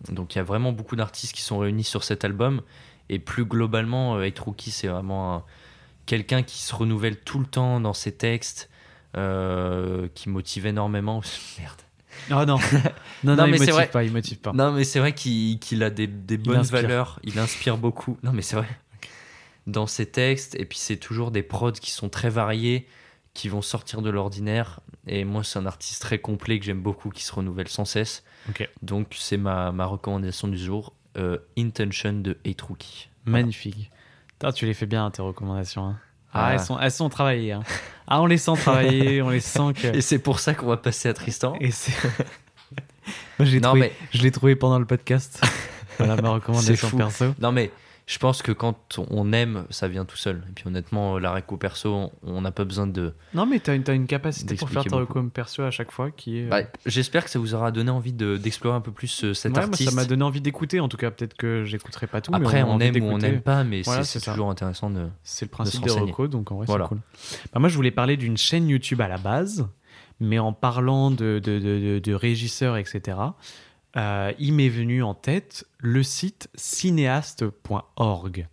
donc 0.09 0.33
il 0.33 0.37
y 0.37 0.41
a 0.41 0.43
vraiment 0.45 0.71
beaucoup 0.71 0.95
d'artistes 0.95 1.35
qui 1.35 1.41
sont 1.41 1.59
réunis 1.59 1.83
sur 1.83 2.03
cet 2.03 2.23
album. 2.25 2.61
Et 3.09 3.19
plus 3.19 3.43
globalement, 3.45 4.15
euh, 4.17 4.29
Rookie, 4.39 4.71
c'est 4.71 4.87
vraiment 4.87 5.35
un- 5.35 5.43
quelqu'un 6.05 6.43
qui 6.43 6.59
se 6.59 6.73
renouvelle 6.73 7.17
tout 7.17 7.39
le 7.39 7.45
temps 7.45 7.81
dans 7.81 7.93
ses 7.93 8.13
textes, 8.13 8.69
euh, 9.17 10.07
qui 10.15 10.29
motive 10.29 10.65
énormément. 10.65 11.21
Merde. 11.59 11.81
Oh 12.29 12.45
non. 12.45 12.57
non, 13.23 13.35
non, 13.35 13.35
Non, 13.35 13.45
il 13.45 13.51
mais 13.51 13.57
c'est 13.57 13.65
motive 13.65 13.73
vrai. 13.73 13.89
pas, 13.89 14.03
il 14.03 14.11
motive 14.11 14.39
pas. 14.39 14.53
Non, 14.53 14.71
mais 14.71 14.83
c'est 14.83 14.99
vrai 14.99 15.13
qu'il 15.13 15.59
qu'il 15.59 15.81
a 15.83 15.89
des, 15.89 16.07
des 16.07 16.37
bonnes 16.37 16.61
valeurs, 16.63 17.19
il 17.23 17.39
inspire 17.39 17.77
beaucoup. 17.77 18.17
Non, 18.23 18.31
mais 18.33 18.41
c'est 18.41 18.55
vrai. 18.57 18.67
Dans 19.67 19.87
ses 19.87 20.05
textes, 20.07 20.55
et 20.55 20.65
puis 20.65 20.77
c'est 20.77 20.97
toujours 20.97 21.31
des 21.31 21.43
prods 21.43 21.71
qui 21.71 21.91
sont 21.91 22.09
très 22.09 22.29
variés, 22.29 22.87
qui 23.33 23.47
vont 23.47 23.61
sortir 23.61 24.01
de 24.01 24.09
l'ordinaire. 24.09 24.79
Et 25.07 25.23
moi, 25.23 25.43
c'est 25.43 25.59
un 25.59 25.65
artiste 25.65 26.01
très 26.01 26.19
complet 26.19 26.59
que 26.59 26.65
j'aime 26.65 26.81
beaucoup, 26.81 27.09
qui 27.09 27.23
se 27.23 27.33
renouvelle 27.33 27.67
sans 27.67 27.85
cesse. 27.85 28.23
Donc, 28.81 29.15
c'est 29.17 29.37
ma, 29.37 29.71
ma 29.71 29.85
recommandation 29.85 30.47
du 30.47 30.57
jour 30.57 30.93
euh, 31.17 31.37
Intention 31.57 32.13
de 32.13 32.37
Eight 32.43 32.61
Rookie. 32.61 33.09
Magnifique. 33.25 33.91
Putain, 34.29 34.51
tu 34.51 34.65
les 34.65 34.73
fais 34.73 34.85
bien, 34.87 35.09
tes 35.11 35.21
recommandations. 35.21 35.85
hein. 35.85 35.99
Ah, 36.33 36.45
Ah. 36.47 36.53
elles, 36.53 36.59
sont, 36.59 36.79
elles 36.79 36.91
sont 36.91 37.09
travaillées. 37.09 37.51
hein. 37.53 37.63
Ah, 38.07 38.21
on 38.21 38.25
les 38.25 38.37
sent 38.37 38.53
travailler, 38.57 39.21
on 39.21 39.29
les 39.29 39.39
sent 39.39 39.73
que. 39.75 39.87
Et 39.95 40.01
c'est 40.01 40.19
pour 40.19 40.39
ça 40.39 40.53
qu'on 40.53 40.67
va 40.67 40.77
passer 40.77 41.09
à 41.09 41.13
Tristan. 41.13 41.55
Et 41.59 41.71
c'est. 41.71 41.91
Moi, 43.39 43.45
je 43.45 43.51
l'ai 43.51 43.59
Non, 43.59 43.69
trouvé, 43.69 43.81
mais- 43.81 43.93
je 44.13 44.21
l'ai 44.23 44.31
trouvé 44.31 44.55
pendant 44.55 44.79
le 44.79 44.85
podcast. 44.85 45.41
voilà 45.97 46.15
ma 46.21 46.29
recommandation 46.29 46.89
perso. 46.91 47.33
Non, 47.39 47.51
mais 47.51 47.71
je 48.11 48.19
pense 48.19 48.41
que 48.41 48.51
quand 48.51 48.99
on 49.09 49.31
aime, 49.31 49.63
ça 49.69 49.87
vient 49.87 50.03
tout 50.03 50.17
seul. 50.17 50.43
Et 50.49 50.51
puis 50.53 50.67
honnêtement, 50.67 51.17
la 51.17 51.31
réco 51.31 51.55
perso, 51.55 51.93
on- 51.93 52.11
on 52.23 52.41
n'a 52.41 52.51
pas 52.51 52.65
besoin 52.65 52.85
de. 52.85 53.13
Non, 53.33 53.45
mais 53.45 53.59
t'as 53.59 53.73
une, 53.73 53.83
t'as 53.83 53.93
une 53.95 54.05
capacité 54.05 54.55
pour 54.55 54.69
faire 54.69 54.83
ta 54.83 54.97
recom 54.97 55.31
perso 55.31 55.61
à 55.63 55.71
chaque 55.71 55.91
fois 55.93 56.11
qui 56.11 56.39
est. 56.39 56.45
euh, 56.45 56.49
Bah, 56.49 56.63
J'espère 56.85 57.23
que 57.23 57.29
ça 57.29 57.39
vous 57.39 57.53
aura 57.55 57.71
donné 57.71 57.89
envie 57.89 58.11
de- 58.11 58.35
d'explorer 58.35 58.75
un 58.75 58.81
peu 58.81 58.91
plus 58.91 59.23
euh, 59.23 59.33
cet 59.33 59.53
ouais, 59.53 59.59
moi, 59.61 59.69
artiste. 59.69 59.89
ça 59.91 59.95
m'a 59.95 60.03
donné 60.03 60.23
envie 60.23 60.41
d'écouter. 60.41 60.81
En 60.81 60.89
tout 60.89 60.97
cas, 60.97 61.09
peut-être 61.09 61.35
que 61.35 61.63
j'écouterai 61.63 62.07
pas 62.07 62.19
tout. 62.19 62.31
Après, 62.35 62.63
mais 62.63 62.69
on 62.69 62.73
envie 62.73 62.85
aime 62.87 63.01
ou 63.01 63.05
on 63.11 63.17
n'aime 63.17 63.39
pas, 63.39 63.63
mais 63.63 63.81
Voilà, 63.83 64.03
c'est 64.03 64.19
toujours 64.19 64.49
intéressant 64.49 64.89
de. 64.89 65.07
C'est 65.23 65.45
le 65.45 65.51
principe 65.51 65.81
des 65.85 65.91
recos, 65.91 66.29
donc 66.29 66.51
en 66.51 66.57
vrai, 66.57 66.65
Voilà. 66.65 66.85
c'est 66.85 66.89
cool. 66.89 66.99
Bah, 67.53 67.59
moi, 67.61 67.69
je 67.69 67.75
voulais 67.77 67.91
parler 67.91 68.17
d'une 68.17 68.35
chaîne 68.35 68.67
YouTube 68.67 68.99
à 68.99 69.07
la 69.07 69.19
base, 69.19 69.69
mais 70.19 70.37
en 70.37 70.51
parlant 70.51 71.11
de, 71.11 71.39
de- 71.41 71.99
de 72.03 72.13
régisseurs, 72.13 72.75
etc., 72.75 73.17
euh, 73.97 74.31
il 74.39 74.53
m'est 74.53 74.69
venu 74.69 75.03
en 75.03 75.13
tête 75.13 75.65
le 75.79 76.03
site 76.03 76.49
cinéaste.org. 76.55 78.47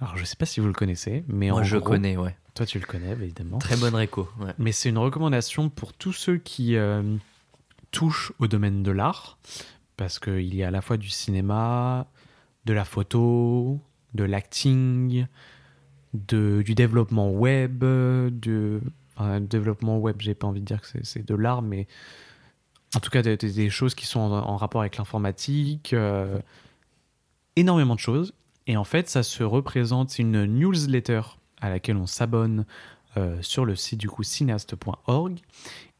Alors, 0.00 0.16
je 0.16 0.24
sais 0.24 0.36
pas 0.36 0.46
si 0.46 0.60
vous 0.60 0.66
le 0.66 0.72
connaissez, 0.72 1.24
mais 1.28 1.50
Moi, 1.50 1.60
en 1.60 1.64
je 1.64 1.76
gros- 1.76 1.90
connais, 1.90 2.16
ouais. 2.16 2.36
Toi, 2.54 2.66
tu 2.66 2.78
le 2.78 2.86
connais, 2.86 3.10
évidemment. 3.10 3.58
Très 3.58 3.76
bonne 3.76 3.94
réco. 3.94 4.28
ouais. 4.40 4.52
Mais 4.58 4.72
c'est 4.72 4.88
une 4.88 4.98
recommandation 4.98 5.68
pour 5.68 5.92
tous 5.92 6.12
ceux 6.12 6.38
qui 6.38 6.76
euh, 6.76 7.02
touchent 7.90 8.32
au 8.38 8.46
domaine 8.48 8.82
de 8.82 8.90
l'art, 8.90 9.38
parce 9.96 10.18
qu'il 10.18 10.54
y 10.54 10.62
a 10.64 10.68
à 10.68 10.70
la 10.70 10.80
fois 10.80 10.96
du 10.96 11.08
cinéma, 11.10 12.06
de 12.64 12.72
la 12.72 12.84
photo, 12.84 13.78
de 14.14 14.24
l'acting, 14.24 15.26
de, 16.14 16.62
du 16.64 16.74
développement 16.74 17.30
web, 17.30 17.80
de 17.80 18.80
enfin, 19.16 19.40
développement 19.40 19.98
web, 19.98 20.16
j'ai 20.20 20.34
pas 20.34 20.46
envie 20.46 20.60
de 20.60 20.66
dire 20.66 20.80
que 20.80 20.88
c'est 21.02 21.24
de 21.26 21.34
l'art, 21.34 21.62
mais 21.62 21.86
en 22.96 23.00
tout 23.00 23.10
cas 23.10 23.22
des, 23.22 23.70
choses 23.70 23.94
qui 23.94 24.06
sont 24.06 24.20
en, 24.20 24.32
en 24.32 24.56
rapport 24.56 24.80
avec 24.80 24.96
l'informatique, 24.96 25.92
euh, 25.92 26.38
énormément 27.56 27.94
de 27.94 28.00
choses. 28.00 28.34
Et 28.66 28.76
en 28.76 28.84
fait, 28.84 29.08
ça 29.08 29.22
se 29.22 29.42
représente, 29.42 30.10
c'est 30.10 30.22
une 30.22 30.44
newsletter 30.44 31.22
à 31.60 31.70
laquelle 31.70 31.96
on 31.96 32.06
s'abonne 32.06 32.64
euh, 33.16 33.36
sur 33.42 33.64
le 33.64 33.74
site 33.76 33.98
du 34.00 34.08
coup 34.08 34.22
cinéaste.org. 34.22 35.38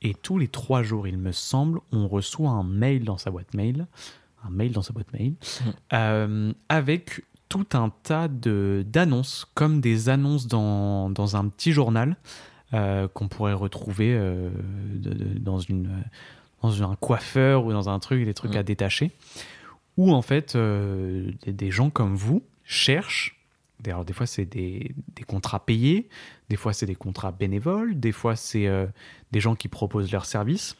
Et 0.02 0.14
tous 0.14 0.38
les 0.38 0.48
trois 0.48 0.82
jours, 0.82 1.06
il 1.06 1.18
me 1.18 1.32
semble, 1.32 1.80
on 1.92 2.08
reçoit 2.08 2.50
un 2.50 2.62
mail 2.64 3.04
dans 3.04 3.18
sa 3.18 3.30
boîte 3.30 3.52
mail, 3.54 3.86
un 4.44 4.50
mail 4.50 4.72
dans 4.72 4.82
sa 4.82 4.92
boîte 4.92 5.12
mail, 5.12 5.34
euh, 5.92 6.52
avec 6.68 7.24
tout 7.48 7.66
un 7.72 7.90
tas 8.02 8.28
de- 8.28 8.84
d'annonces, 8.86 9.46
comme 9.54 9.80
des 9.80 10.08
annonces 10.08 10.46
dans, 10.46 11.10
dans 11.10 11.36
un 11.36 11.48
petit 11.48 11.72
journal 11.72 12.16
euh, 12.72 13.08
qu'on 13.08 13.26
pourrait 13.28 13.52
retrouver 13.52 14.14
de- 14.16 15.12
de- 15.12 15.38
dans, 15.38 15.58
une, 15.58 16.04
dans 16.62 16.82
un 16.82 16.96
coiffeur 16.96 17.64
ou 17.64 17.72
dans 17.72 17.88
un 17.88 17.98
truc, 17.98 18.24
des 18.24 18.34
trucs 18.34 18.54
Mm. 18.54 18.58
à 18.58 18.62
détacher, 18.62 19.10
où 19.96 20.12
en 20.12 20.22
fait 20.22 20.56
euh, 20.56 21.30
des, 21.42 21.52
des 21.52 21.70
gens 21.70 21.90
comme 21.90 22.14
vous 22.14 22.42
cherchent. 22.64 23.36
Alors 23.86 24.04
des 24.04 24.12
fois 24.12 24.26
c'est 24.26 24.44
des, 24.44 24.94
des 25.16 25.22
contrats 25.22 25.64
payés, 25.64 26.08
des 26.50 26.56
fois 26.56 26.72
c'est 26.72 26.86
des 26.86 26.94
contrats 26.94 27.32
bénévoles, 27.32 27.98
des 27.98 28.12
fois 28.12 28.36
c'est 28.36 28.66
euh, 28.66 28.86
des 29.32 29.40
gens 29.40 29.54
qui 29.54 29.68
proposent 29.68 30.12
leurs 30.12 30.26
services. 30.26 30.76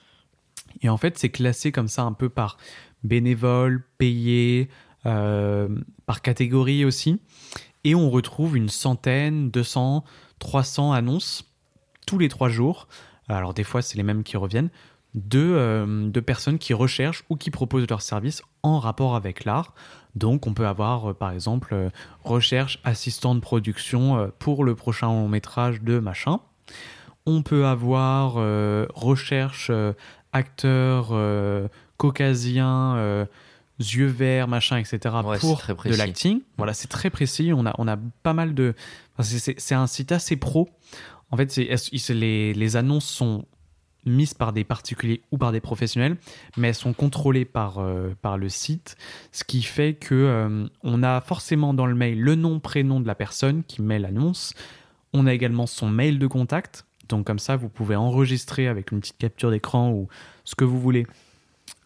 Et 0.82 0.88
en 0.88 0.96
fait 0.98 1.18
c'est 1.18 1.30
classé 1.30 1.72
comme 1.72 1.88
ça 1.88 2.02
un 2.02 2.12
peu 2.12 2.28
par 2.28 2.58
bénévole, 3.02 3.82
payé, 3.96 4.68
euh, 5.06 5.68
par 6.04 6.20
catégorie 6.20 6.84
aussi. 6.84 7.20
Et 7.84 7.94
on 7.94 8.10
retrouve 8.10 8.56
une 8.58 8.68
centaine, 8.68 9.50
200, 9.50 10.04
300 10.38 10.92
annonces 10.92 11.50
tous 12.06 12.18
les 12.18 12.28
trois 12.28 12.50
jours. 12.50 12.86
Alors 13.28 13.54
des 13.54 13.64
fois 13.64 13.80
c'est 13.80 13.96
les 13.96 14.02
mêmes 14.02 14.22
qui 14.22 14.36
reviennent 14.36 14.70
de, 15.14 15.40
euh, 15.40 16.08
de 16.08 16.20
personnes 16.20 16.58
qui 16.58 16.72
recherchent 16.74 17.24
ou 17.30 17.36
qui 17.36 17.50
proposent 17.50 17.86
leurs 17.88 18.02
services 18.02 18.42
en 18.62 18.78
rapport 18.78 19.16
avec 19.16 19.44
l'art. 19.44 19.74
Donc 20.14 20.46
on 20.46 20.54
peut 20.54 20.66
avoir 20.66 21.10
euh, 21.10 21.14
par 21.14 21.32
exemple 21.32 21.74
euh, 21.74 21.90
recherche 22.24 22.78
assistant 22.84 23.34
de 23.34 23.40
production 23.40 24.30
pour 24.38 24.64
le 24.64 24.74
prochain 24.74 25.06
long 25.08 25.28
métrage 25.28 25.82
de 25.82 25.98
machin. 25.98 26.40
On 27.26 27.42
peut 27.42 27.66
avoir 27.66 28.34
recherche 28.94 29.70
acteur 30.32 31.12
caucasien, 31.96 33.26
yeux 33.78 34.06
verts, 34.06 34.48
machin, 34.48 34.78
etc. 34.78 34.98
Ouais, 35.24 35.38
pour 35.38 35.58
de 35.92 35.96
l'acting. 35.98 36.40
Voilà, 36.56 36.72
c'est 36.72 36.88
très 36.88 37.10
précis. 37.10 37.52
On 37.54 37.66
a, 37.66 37.74
on 37.78 37.86
a 37.88 37.96
pas 38.22 38.32
mal 38.32 38.54
de. 38.54 38.74
enfin, 39.18 39.22
c'est- 39.38 39.74
un 39.74 39.86
site 39.86 40.12
assez 40.12 40.36
pro. 40.36 40.68
En 41.30 41.36
fait, 41.36 41.54
les 41.56 42.76
annonces 42.76 43.06
sont 43.06 43.44
mises 44.06 44.34
par 44.34 44.52
des 44.52 44.64
particuliers 44.64 45.22
ou 45.30 45.38
par 45.38 45.52
des 45.52 45.60
professionnels, 45.60 46.16
mais 46.56 46.68
elles 46.68 46.74
sont 46.74 46.92
contrôlées 46.92 47.44
par, 47.44 47.78
euh, 47.78 48.14
par 48.22 48.38
le 48.38 48.48
site, 48.48 48.96
ce 49.32 49.44
qui 49.44 49.62
fait 49.62 49.94
que 49.94 50.14
euh, 50.14 50.66
on 50.82 51.02
a 51.02 51.20
forcément 51.20 51.74
dans 51.74 51.86
le 51.86 51.94
mail 51.94 52.20
le 52.20 52.34
nom, 52.34 52.60
prénom 52.60 53.00
de 53.00 53.06
la 53.06 53.14
personne 53.14 53.62
qui 53.64 53.82
met 53.82 53.98
l'annonce. 53.98 54.54
On 55.12 55.26
a 55.26 55.34
également 55.34 55.66
son 55.66 55.88
mail 55.88 56.18
de 56.18 56.26
contact. 56.26 56.86
Donc 57.08 57.26
comme 57.26 57.38
ça, 57.38 57.56
vous 57.56 57.68
pouvez 57.68 57.96
enregistrer 57.96 58.68
avec 58.68 58.92
une 58.92 59.00
petite 59.00 59.18
capture 59.18 59.50
d'écran 59.50 59.90
ou 59.90 60.08
ce 60.44 60.54
que 60.54 60.64
vous 60.64 60.80
voulez 60.80 61.06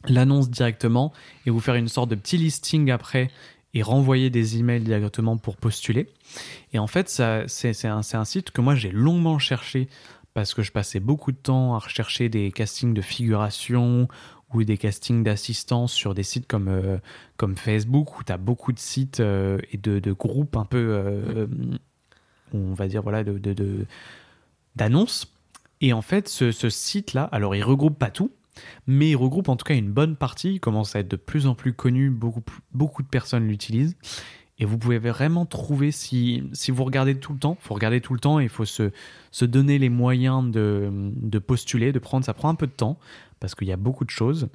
l'annonce 0.07 0.51
directement 0.51 1.13
et 1.47 1.51
vous 1.51 1.61
faire 1.61 1.77
une 1.77 1.89
sorte 1.89 2.11
de 2.11 2.15
petit 2.15 2.37
listing 2.37 2.91
après 2.91 3.31
et 3.73 3.83
renvoyer 3.83 4.31
des 4.31 4.59
emails 4.59 4.83
directement 4.83 5.37
pour 5.37 5.57
postuler. 5.57 6.09
Et 6.73 6.79
en 6.79 6.87
fait, 6.87 7.09
c'est, 7.09 7.25
un, 7.89 8.03
c'est 8.03 8.17
un 8.17 8.25
site 8.25 8.51
que 8.51 8.61
moi 8.61 8.75
j'ai 8.75 8.91
longuement 8.91 9.39
cherché 9.39 9.89
parce 10.35 10.53
que 10.53 10.63
je 10.63 10.73
passais 10.73 11.01
beaucoup 11.01 11.33
de 11.33 11.37
temps 11.37 11.75
à 11.75 11.79
rechercher 11.79 12.29
des 12.29 12.51
castings 12.53 12.93
de 12.93 13.01
figuration 13.01 14.09
ou 14.53 14.65
des 14.65 14.77
castings 14.77 15.23
d'assistance 15.23 15.93
sur 15.93 16.15
des 16.15 16.23
sites 16.23 16.47
comme, 16.47 16.69
euh, 16.69 16.99
comme 17.37 17.57
Facebook 17.57 18.19
où 18.19 18.25
tu 18.25 18.33
as 18.33 18.37
beaucoup 18.37 18.73
de 18.73 18.79
sites 18.79 19.21
euh, 19.21 19.59
et 19.73 19.79
de, 19.79 19.99
de, 19.99 20.13
groupes 20.13 20.57
un 20.57 20.65
peu, 20.65 20.79
euh, 20.79 21.47
on 22.53 22.75
va 22.75 22.87
dire, 22.87 23.03
voilà, 23.03 23.25
de, 23.25 23.39
de, 23.39 23.87
d'annonces. 24.77 25.33
Et 25.81 25.93
en 25.93 26.03
fait, 26.03 26.29
ce, 26.29 26.53
ce 26.53 26.71
site-là, 26.71 27.25
alors 27.25 27.57
il 27.57 27.63
regroupe 27.63 27.99
pas 27.99 28.11
tout, 28.11 28.31
mais 28.87 29.11
il 29.11 29.17
regroupe 29.17 29.49
en 29.49 29.57
tout 29.57 29.65
cas 29.65 29.75
une 29.75 29.91
bonne 29.91 30.17
partie, 30.17 30.55
il 30.55 30.61
commence 30.61 30.95
à 30.95 31.01
être 31.01 31.09
de 31.09 31.17
plus 31.17 31.47
en 31.47 31.55
plus 31.55 31.73
connu, 31.73 32.11
beaucoup, 32.11 32.43
beaucoup 32.73 33.03
de 33.03 33.09
personnes 33.09 33.47
l'utilisent. 33.47 33.97
Et 34.59 34.65
vous 34.65 34.79
pouvez 34.79 34.99
vraiment 34.99 35.47
trouver, 35.47 35.91
si, 35.91 36.45
si 36.53 36.71
vous 36.71 36.85
regardez 36.85 37.17
tout 37.17 37.33
le 37.33 37.39
temps, 37.39 37.57
il 37.61 37.67
faut 37.67 37.75
regarder 37.75 38.01
tout 38.01 38.15
le 38.15 38.21
temps 38.21 38.39
et 38.39 38.45
il 38.45 38.49
faut 38.49 38.65
se, 38.65 38.93
se 39.33 39.45
donner 39.45 39.79
les 39.79 39.89
moyens 39.89 40.49
de, 40.51 40.91
de, 40.93 41.39
postuler, 41.41 41.93
de 41.93 41.99
prendre, 41.99 42.25
ça 42.25 42.35
prend 42.35 42.49
un 42.49 42.55
peu 42.55 42.69
de 42.69 42.73
temps, 42.73 42.97
parce 43.41 43.57
qu'il 43.57 43.67
y 43.67 43.73
a 43.73 43.77
beaucoup 43.77 44.05
de 44.05 44.11
choses. 44.11 44.45
Mm. 44.45 44.49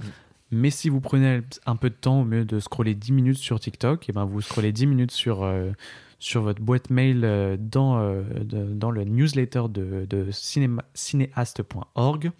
Mais 0.51 0.69
si 0.69 0.89
vous 0.89 1.01
prenez 1.01 1.41
un 1.65 1.75
peu 1.75 1.89
de 1.89 1.95
temps, 1.95 2.21
au 2.21 2.25
mieux 2.25 2.45
de 2.45 2.59
scroller 2.59 2.95
10 2.95 3.11
minutes 3.11 3.37
sur 3.37 3.59
TikTok, 3.59 4.09
et 4.09 4.13
ben 4.13 4.25
vous 4.25 4.41
scrollez 4.41 4.71
10 4.71 4.87
minutes 4.87 5.11
sur, 5.11 5.43
euh, 5.43 5.71
sur 6.17 6.41
votre 6.41 6.61
boîte 6.61 6.89
mail 6.89 7.21
euh, 7.23 7.55
dans, 7.59 7.99
euh, 7.99 8.23
dans 8.43 8.89
le 8.89 9.03
newsletter 9.03 9.63
de, 9.69 10.07
de 10.09 10.29
cinéaste.org 10.31 12.31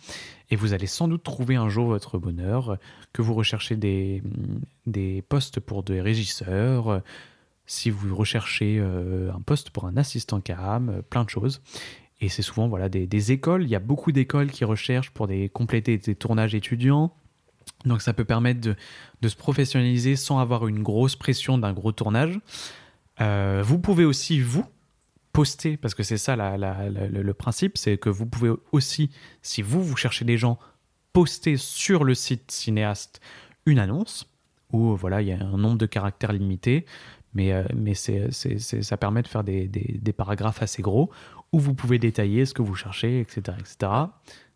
et 0.50 0.56
vous 0.56 0.74
allez 0.74 0.88
sans 0.88 1.08
doute 1.08 1.22
trouver 1.22 1.56
un 1.56 1.70
jour 1.70 1.86
votre 1.86 2.18
bonheur, 2.18 2.80
que 3.14 3.22
vous 3.22 3.36
recherchez 3.36 3.76
des, 3.76 4.24
des 4.88 5.22
postes 5.22 5.60
pour 5.60 5.84
des 5.84 6.02
régisseurs, 6.02 7.04
si 7.70 7.90
vous 7.90 8.16
recherchez 8.16 8.80
un 8.80 9.42
poste 9.42 9.70
pour 9.70 9.86
un 9.86 9.96
assistant 9.96 10.42
cam, 10.42 11.02
plein 11.10 11.24
de 11.24 11.30
choses. 11.30 11.62
Et 12.22 12.28
c'est 12.28 12.42
souvent 12.42 12.68
voilà, 12.68 12.90
des, 12.90 13.32
écoles. 13.32 13.64
Il 13.64 13.70
y 13.70 13.76
a 13.76 13.80
beaucoup 13.80 14.12
d'écoles 14.12 14.52
qui 14.52 14.66
recherchent 14.66 15.12
pour 15.12 15.30
compléter 15.54 15.98
des 15.98 16.16
tournages 16.16 16.54
étudiants. 16.54 17.14
Donc 17.86 18.02
ça 18.02 18.14
peut 18.14 18.26
permettre 18.26 18.60
de, 18.60 19.28
se 19.28 19.36
professionnaliser 19.36 20.16
sans 20.16 20.40
avoir 20.40 20.68
une 20.68 20.84
grosse 20.84 21.16
pression 21.16 21.58
d'un 21.58 21.72
gros 21.72 21.92
tournage. 21.92 22.40
Euh, 23.22 23.62
vous 23.66 23.80
pouvez 23.80 24.04
aussi, 24.04 24.42
vous, 24.42 24.66
poster, 25.32 25.78
parce 25.78 25.94
que 25.94 26.04
c'est 26.04 26.18
ça 26.18 26.36
le 26.36 27.32
principe, 27.34 27.78
c'est 27.78 27.98
que 27.98 28.10
vous 28.10 28.26
pouvez 28.26 28.52
aussi, 28.72 29.10
si 29.42 29.62
vous, 29.62 29.84
vous 29.84 29.96
cherchez 29.96 30.26
des 30.26 30.38
gens, 30.38 30.60
poster 31.14 31.56
sur 31.56 32.04
le 32.04 32.16
site 32.16 32.52
cinéaste 32.52 33.22
une 33.66 33.80
annonce, 33.80 34.28
où 34.72 34.96
voilà, 34.96 35.22
il 35.22 35.28
y 35.28 35.32
a 35.32 35.40
un 35.40 35.58
nombre 35.58 35.78
de 35.78 35.86
caractères 35.86 36.34
limité, 36.34 36.86
mais, 37.34 37.54
euh, 37.54 37.64
mais 37.76 37.94
c'est, 37.94 38.32
ça 38.32 38.98
permet 38.98 39.22
de 39.22 39.28
faire 39.28 39.44
des, 39.44 39.68
des, 39.68 40.00
des, 40.02 40.14
paragraphes 40.14 40.62
assez 40.62 40.82
gros, 40.82 41.10
où 41.52 41.60
vous 41.60 41.74
pouvez 41.74 42.00
détailler 42.00 42.46
ce 42.46 42.54
que 42.54 42.62
vous 42.62 42.76
cherchez, 42.76 43.20
etc. 43.20 43.58
etc. 43.60 43.92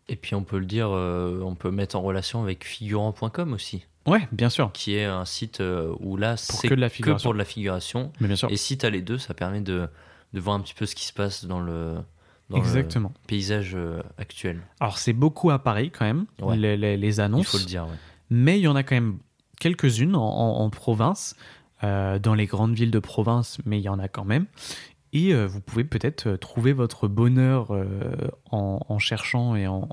Et 0.08 0.16
puis 0.16 0.34
on 0.34 0.42
peut 0.42 0.58
le 0.58 0.66
dire, 0.66 0.88
euh, 0.90 1.40
on 1.42 1.54
peut 1.54 1.70
mettre 1.70 1.96
en 1.96 2.02
relation 2.02 2.42
avec 2.42 2.64
figurant.com 2.64 3.52
aussi. 3.52 3.86
Ouais, 4.06 4.28
bien 4.32 4.50
sûr. 4.50 4.70
Qui 4.72 4.96
est 4.96 5.04
un 5.04 5.24
site 5.24 5.60
euh, 5.60 5.94
où 6.00 6.16
là, 6.16 6.36
c'est 6.36 6.68
que, 6.68 6.74
que, 6.74 7.22
pour 7.22 7.32
de 7.32 7.38
la 7.38 7.44
figuration. 7.44 8.12
Mais 8.20 8.26
bien 8.26 8.36
sûr. 8.36 8.50
Et 8.50 8.56
si 8.56 8.76
tu 8.76 8.84
as 8.84 8.90
les 8.90 9.00
deux, 9.00 9.16
ça 9.16 9.32
permet 9.32 9.62
de, 9.62 9.88
de, 10.34 10.40
voir 10.40 10.56
un 10.56 10.60
petit 10.60 10.74
peu 10.74 10.84
ce 10.84 10.94
qui 10.94 11.06
se 11.06 11.12
passe 11.12 11.46
dans 11.46 11.60
le, 11.60 11.94
dans 12.50 12.58
Exactement. 12.58 13.12
le 13.22 13.26
paysage 13.26 13.78
actuel. 14.18 14.60
Alors, 14.80 14.98
c'est 14.98 15.14
beaucoup 15.14 15.50
à 15.50 15.58
Paris 15.58 15.90
quand 15.90 16.04
même, 16.04 16.26
les, 16.54 16.76
les, 16.76 16.98
les, 16.98 17.20
annonces. 17.20 17.46
Il 17.46 17.50
faut 17.50 17.58
le 17.58 17.64
dire, 17.64 17.84
ouais. 17.84 17.96
Mais 18.28 18.58
il 18.58 18.62
y 18.62 18.68
en 18.68 18.76
a 18.76 18.82
quand 18.82 18.96
même 18.96 19.18
quelques-unes 19.60 20.16
en, 20.16 20.60
en, 20.60 20.70
province, 20.70 21.36
dans 21.82 22.34
les 22.34 22.46
grandes 22.46 22.74
villes 22.74 22.90
de 22.90 22.98
province, 22.98 23.58
mais 23.66 23.78
il 23.78 23.82
y 23.82 23.88
en 23.90 23.98
a 23.98 24.08
quand 24.08 24.24
même. 24.24 24.46
Et 25.12 25.34
euh, 25.34 25.46
vous 25.46 25.60
pouvez 25.60 25.84
peut-être 25.84 26.36
trouver 26.36 26.72
votre 26.72 27.08
bonheur 27.08 27.70
en, 28.50 28.80
en, 28.88 28.98
cherchant 28.98 29.54
et 29.54 29.66
en, 29.66 29.88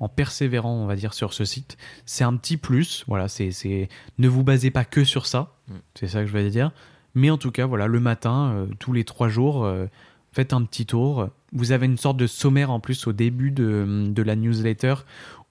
en 0.00 0.08
persévérant, 0.08 0.74
on 0.74 0.86
va 0.86 0.96
dire, 0.96 1.14
sur 1.14 1.32
ce 1.32 1.44
site. 1.44 1.76
C'est 2.04 2.24
un 2.24 2.36
petit 2.36 2.56
plus. 2.56 3.04
Voilà, 3.06 3.28
c'est, 3.28 3.88
ne 4.18 4.28
vous 4.28 4.44
basez 4.44 4.70
pas 4.70 4.84
que 4.84 5.04
sur 5.04 5.26
ça. 5.26 5.54
Mm. 5.68 5.74
C'est 5.94 6.08
ça 6.08 6.20
que 6.20 6.26
je 6.26 6.32
vais 6.32 6.48
dire. 6.50 6.72
Mais 7.14 7.30
en 7.30 7.38
tout 7.38 7.50
cas, 7.50 7.66
voilà, 7.66 7.86
le 7.86 8.00
matin, 8.00 8.52
euh, 8.52 8.66
tous 8.78 8.92
les 8.92 9.04
trois 9.04 9.28
jours, 9.28 9.64
euh, 9.64 9.86
faites 10.32 10.52
un 10.52 10.62
petit 10.62 10.84
tour. 10.84 11.30
Vous 11.52 11.72
avez 11.72 11.86
une 11.86 11.96
sorte 11.96 12.18
de 12.18 12.26
sommaire 12.26 12.70
en 12.70 12.80
plus 12.80 13.06
au 13.06 13.12
début 13.12 13.50
de, 13.50 14.06
de, 14.08 14.22
la 14.22 14.36
newsletter 14.36 14.96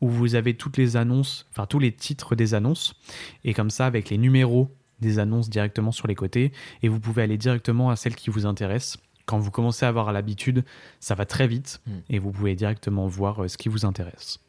où 0.01 0.09
vous 0.09 0.35
avez 0.35 0.55
toutes 0.55 0.77
les 0.77 0.97
annonces, 0.97 1.47
enfin 1.51 1.65
tous 1.65 1.79
les 1.79 1.91
titres 1.91 2.35
des 2.35 2.53
annonces. 2.53 2.93
Et 3.43 3.53
comme 3.53 3.71
ça, 3.71 3.87
avec 3.87 4.11
les 4.11 4.19
numéros 4.19 4.69
des 4.99 5.19
annonces 5.19 5.49
directement 5.49 5.91
sur 5.91 6.07
les 6.07 6.15
côtés. 6.15 6.51
Et 6.83 6.89
vous 6.89 6.99
pouvez 6.99 7.23
aller 7.23 7.37
directement 7.37 7.89
à 7.89 7.95
celle 7.95 8.15
qui 8.15 8.29
vous 8.29 8.45
intéresse 8.45 8.97
quand 9.25 9.39
vous 9.39 9.51
commencez 9.51 9.85
à 9.85 9.89
avoir 9.89 10.11
l'habitude, 10.13 10.63
ça 10.99 11.15
va 11.15 11.25
très 11.25 11.47
vite 11.47 11.81
mm. 11.85 11.91
et 12.09 12.19
vous 12.19 12.31
pouvez 12.31 12.55
directement 12.55 13.07
voir 13.07 13.43
euh, 13.43 13.47
ce 13.47 13.57
qui 13.57 13.69
vous 13.69 13.85
intéresse. 13.85 14.39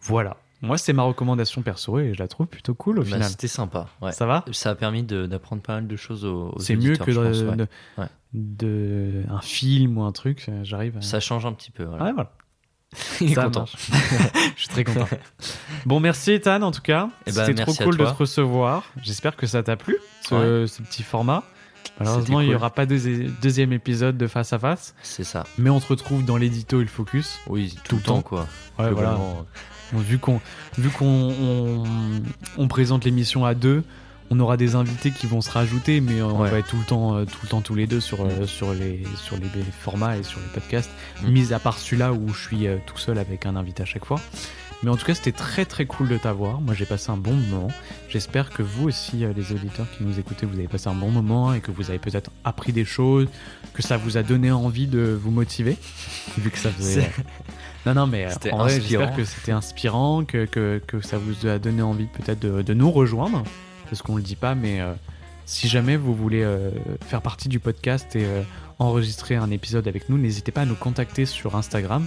Voilà. 0.00 0.36
Moi, 0.62 0.78
c'est 0.78 0.92
ma 0.92 1.02
recommandation 1.02 1.62
perso 1.62 1.98
et 1.98 2.14
je 2.14 2.18
la 2.18 2.28
trouve 2.28 2.46
plutôt 2.46 2.74
cool 2.74 2.98
au 2.98 3.02
bah, 3.02 3.08
final. 3.08 3.24
C'était 3.24 3.48
sympa. 3.48 3.88
Ouais. 4.00 4.12
Ça 4.12 4.26
va? 4.26 4.44
Ça 4.52 4.70
a 4.70 4.74
permis 4.74 5.02
d'apprendre 5.02 5.62
pas 5.62 5.74
mal 5.74 5.86
de 5.86 5.96
choses 5.96 6.24
aux, 6.24 6.52
aux 6.54 6.60
C'est 6.60 6.76
mieux 6.76 6.96
que 6.96 7.10
de, 7.10 7.66
de, 8.32 9.22
un 9.28 9.40
film 9.40 9.98
ou 9.98 10.02
un 10.02 10.12
truc. 10.12 10.46
Euh, 10.48 10.64
j'arrive. 10.64 10.96
À... 10.96 11.02
Ça 11.02 11.20
change 11.20 11.44
un 11.44 11.52
petit 11.52 11.70
peu. 11.70 11.84
Voilà. 11.84 12.04
Ouais, 12.04 12.12
voilà. 12.12 12.32
Il 13.20 13.32
est 13.32 13.34
content. 13.34 13.66
je 14.56 14.60
suis 14.60 14.68
très 14.68 14.84
content. 14.84 15.08
Bon, 15.86 16.00
merci 16.00 16.32
Ethan 16.32 16.62
en 16.62 16.72
tout 16.72 16.82
cas. 16.82 17.10
Eh 17.26 17.32
ben, 17.32 17.46
C'était 17.46 17.62
trop 17.62 17.74
cool 17.74 17.96
de 17.96 18.04
te 18.04 18.10
recevoir. 18.10 18.84
J'espère 19.02 19.36
que 19.36 19.46
ça 19.46 19.62
t'a 19.62 19.76
plu, 19.76 19.96
ce, 20.22 20.66
ce 20.66 20.82
petit 20.82 21.04
format. 21.04 21.44
Malheureusement, 21.98 22.40
il 22.40 22.48
n'y 22.48 22.54
aura 22.54 22.70
pas 22.70 22.86
de 22.86 23.30
deuxième 23.40 23.72
épisode 23.72 24.16
de 24.16 24.26
face 24.26 24.52
à 24.52 24.58
face. 24.58 24.94
C'est 25.02 25.24
ça. 25.24 25.44
Mais 25.58 25.70
on 25.70 25.80
te 25.80 25.86
retrouve 25.88 26.24
dans 26.24 26.36
l'édito 26.36 26.80
et 26.80 26.84
le 26.84 26.90
focus. 26.90 27.38
Oui, 27.46 27.74
tout, 27.84 27.96
le 27.96 28.02
temps, 28.02 28.22
quoi. 28.22 28.46
Ouais, 28.78 28.90
voilà. 28.90 29.18
vu 29.92 30.18
qu'on 30.18 30.40
vu 30.76 30.90
qu'on 30.90 31.84
on, 32.58 32.68
présente 32.68 33.04
l'émission 33.04 33.44
à 33.44 33.54
deux, 33.54 33.82
on 34.30 34.40
aura 34.40 34.56
des 34.56 34.74
invités 34.74 35.10
qui 35.10 35.26
vont 35.26 35.40
se 35.40 35.50
rajouter, 35.50 36.00
mais 36.00 36.22
on 36.22 36.38
va 36.38 36.58
être 36.58 36.68
tout 36.68 36.78
le 36.78 36.84
temps, 36.84 37.16
euh, 37.16 37.24
tout 37.24 37.38
le 37.42 37.48
temps 37.48 37.60
tous 37.60 37.74
les 37.74 37.86
deux 37.86 38.00
sur 38.00 38.22
euh, 38.22 38.42
mm. 38.42 38.46
sur 38.46 38.72
les 38.74 39.02
sur 39.16 39.36
les 39.36 39.48
formats 39.80 40.16
et 40.16 40.22
sur 40.22 40.40
les 40.40 40.48
podcasts. 40.48 40.90
Mm. 41.22 41.30
Mis 41.30 41.52
à 41.52 41.58
part 41.58 41.78
celui-là 41.78 42.12
où 42.12 42.28
je 42.28 42.40
suis 42.40 42.66
euh, 42.66 42.76
tout 42.86 42.98
seul 42.98 43.18
avec 43.18 43.46
un 43.46 43.56
invité 43.56 43.82
à 43.82 43.86
chaque 43.86 44.04
fois. 44.04 44.20
Mais 44.82 44.90
en 44.90 44.96
tout 44.96 45.06
cas, 45.06 45.14
c'était 45.14 45.32
très 45.32 45.64
très 45.64 45.86
cool 45.86 46.08
de 46.08 46.18
t'avoir. 46.18 46.60
Moi, 46.60 46.74
j'ai 46.74 46.84
passé 46.84 47.10
un 47.10 47.16
bon 47.16 47.32
moment. 47.32 47.68
J'espère 48.08 48.50
que 48.50 48.62
vous 48.62 48.88
aussi, 48.88 49.24
euh, 49.24 49.32
les 49.34 49.52
auditeurs 49.52 49.86
qui 49.96 50.04
nous 50.04 50.18
écoutez, 50.18 50.44
vous 50.44 50.58
avez 50.58 50.68
passé 50.68 50.88
un 50.88 50.94
bon 50.94 51.10
moment 51.10 51.54
et 51.54 51.60
que 51.60 51.70
vous 51.70 51.88
avez 51.88 51.98
peut-être 51.98 52.30
appris 52.44 52.72
des 52.72 52.84
choses, 52.84 53.26
que 53.72 53.82
ça 53.82 53.96
vous 53.96 54.16
a 54.16 54.22
donné 54.22 54.50
envie 54.50 54.86
de 54.86 55.18
vous 55.20 55.30
motiver. 55.30 55.76
Vu 56.38 56.50
que 56.50 56.58
ça 56.58 56.70
faisait. 56.70 57.10
non, 57.86 57.94
non, 57.94 58.06
mais 58.06 58.26
euh, 58.26 58.52
en 58.52 58.58
vrai, 58.58 58.80
j'espère 58.80 59.16
que 59.16 59.24
c'était 59.24 59.52
inspirant, 59.52 60.24
que, 60.24 60.44
que, 60.44 60.80
que, 60.86 61.00
ça 61.00 61.16
vous 61.16 61.46
a 61.46 61.58
donné 61.58 61.80
envie 61.80 62.06
peut-être 62.06 62.40
de, 62.40 62.60
de, 62.62 62.74
nous 62.74 62.90
rejoindre. 62.90 63.44
Parce 63.88 64.02
qu'on 64.02 64.16
le 64.16 64.22
dit 64.22 64.36
pas, 64.36 64.54
mais 64.54 64.80
euh, 64.80 64.92
si 65.46 65.68
jamais 65.68 65.96
vous 65.96 66.14
voulez 66.14 66.44
faire 67.06 67.22
partie 67.22 67.48
du 67.48 67.60
podcast 67.60 68.16
et 68.16 68.26
enregistrer 68.78 69.36
un 69.36 69.50
épisode 69.50 69.88
avec 69.88 70.08
nous, 70.08 70.18
n'hésitez 70.18 70.52
pas 70.52 70.62
à 70.62 70.66
nous 70.66 70.74
contacter 70.74 71.26
sur 71.26 71.56
Instagram. 71.56 72.06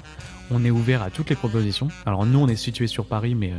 On 0.52 0.64
est 0.64 0.72
ouvert 0.72 1.02
à 1.02 1.10
toutes 1.10 1.30
les 1.30 1.36
propositions. 1.36 1.88
Alors 2.06 2.26
nous, 2.26 2.40
on 2.40 2.48
est 2.48 2.56
situé 2.56 2.88
sur 2.88 3.06
Paris, 3.06 3.36
mais 3.36 3.52
euh, 3.52 3.58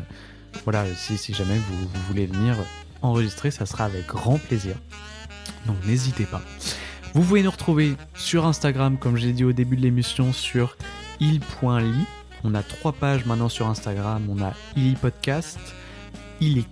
voilà, 0.65 0.85
si, 0.95 1.33
jamais 1.33 1.57
vous, 1.57 1.89
voulez 2.09 2.27
venir 2.27 2.57
enregistrer, 3.03 3.51
ça 3.51 3.67
sera 3.67 3.85
avec 3.85 4.07
grand 4.07 4.39
plaisir. 4.39 4.77
Donc 5.67 5.77
n'hésitez 5.87 6.25
pas. 6.25 6.43
Vous 7.15 7.23
pouvez 7.23 7.43
nous 7.43 7.51
retrouver 7.51 7.97
sur 8.15 8.47
Instagram, 8.47 8.97
comme 8.97 9.17
j'ai 9.17 9.33
dit 9.33 9.45
au 9.45 9.53
début 9.53 9.77
de 9.77 9.83
l'émission, 9.83 10.33
sur 10.33 10.77
il.ly. 11.19 12.07
On 12.45 12.55
a 12.55 12.63
trois 12.63 12.93
pages 12.93 13.27
maintenant 13.27 13.49
sur 13.49 13.67
Instagram. 13.67 14.25
On 14.31 14.41
a 14.43 14.53
il 14.77 14.95
podcast, 14.95 15.59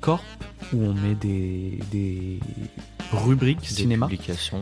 corp 0.01 0.25
où 0.73 0.85
on 0.85 0.95
met 0.95 1.15
des, 1.15 1.79
des 1.91 2.41
rubriques 3.13 3.65
cinéma. 3.65 4.09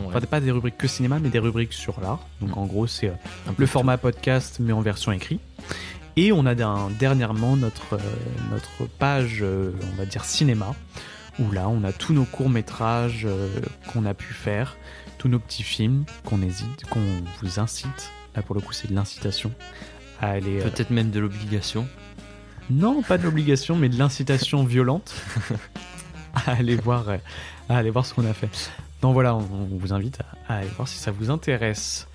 Enfin, 0.07 0.21
pas 0.21 0.39
des 0.39 0.51
rubriques 0.51 0.77
que 0.77 0.87
cinéma, 0.87 1.19
mais 1.19 1.29
des 1.29 1.39
rubriques 1.39 1.73
sur 1.73 1.99
l'art. 2.01 2.25
Donc 2.41 2.55
mm. 2.55 2.59
en 2.59 2.65
gros, 2.65 2.87
c'est 2.87 3.09
euh, 3.09 3.51
le 3.57 3.65
format 3.65 3.97
podcast, 3.97 4.57
mais 4.59 4.73
en 4.73 4.81
version 4.81 5.11
écrite. 5.11 5.41
Et 6.15 6.31
on 6.31 6.45
a 6.45 6.55
dernièrement 6.55 7.55
notre, 7.55 7.93
euh, 7.93 7.99
notre 8.49 8.89
page, 8.97 9.39
euh, 9.41 9.71
on 9.93 9.95
va 9.97 10.05
dire 10.05 10.25
cinéma, 10.25 10.73
où 11.39 11.51
là, 11.51 11.69
on 11.69 11.83
a 11.83 11.91
tous 11.91 12.13
nos 12.13 12.25
courts-métrages 12.25 13.27
qu'on 13.91 14.05
a 14.05 14.15
pu 14.15 14.33
faire, 14.33 14.77
tous 15.19 15.27
nos 15.27 15.37
petits 15.37 15.63
films 15.63 16.05
qu'on 16.25 16.41
hésite, 16.41 16.85
qu'on 16.89 17.03
vous 17.41 17.59
incite. 17.59 18.11
Là, 18.35 18.41
pour 18.41 18.55
le 18.55 18.61
coup, 18.61 18.73
c'est 18.73 18.89
de 18.89 18.95
l'incitation 18.95 19.51
à 20.19 20.29
aller. 20.29 20.57
Peut-être 20.59 20.89
même 20.89 21.11
de 21.11 21.19
l'obligation. 21.19 21.87
Non, 22.69 23.01
pas 23.01 23.17
de 23.17 23.23
l'obligation, 23.23 23.75
mais 23.75 23.89
de 23.89 23.97
l'incitation 23.97 24.63
violente 24.63 25.15
à 26.33 26.51
aller 26.51 26.75
voir, 26.75 27.05
à 27.69 27.77
aller 27.77 27.89
voir 27.89 28.05
ce 28.05 28.13
qu'on 28.13 28.25
a 28.25 28.33
fait. 28.33 28.49
Donc 29.01 29.13
voilà, 29.13 29.35
on, 29.35 29.39
vous 29.39 29.93
invite 29.93 30.19
à, 30.47 30.55
aller 30.55 30.69
voir 30.75 30.87
si 30.87 30.97
ça 30.97 31.11
vous 31.11 31.29
intéresse. 31.29 32.07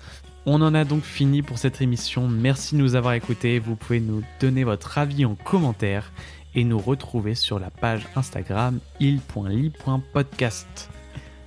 On 0.45 0.61
en 0.61 0.73
a 0.75 0.83
donc 0.83 1.03
fini 1.03 1.41
pour 1.41 1.57
cette 1.57 1.81
émission. 1.81 2.27
Merci 2.27 2.75
de 2.75 2.81
nous 2.81 2.95
avoir 2.95 3.13
écoutés. 3.13 3.59
Vous 3.59 3.75
pouvez 3.75 3.99
nous 3.99 4.23
donner 4.39 4.63
votre 4.63 4.97
avis 4.97 5.25
en 5.25 5.35
commentaire 5.35 6.11
et 6.53 6.63
nous 6.63 6.79
retrouver 6.79 7.33
sur 7.33 7.59
la 7.59 7.69
page 7.69 8.05
Instagram 8.15 8.79
il.ly.podcast. 8.99 10.89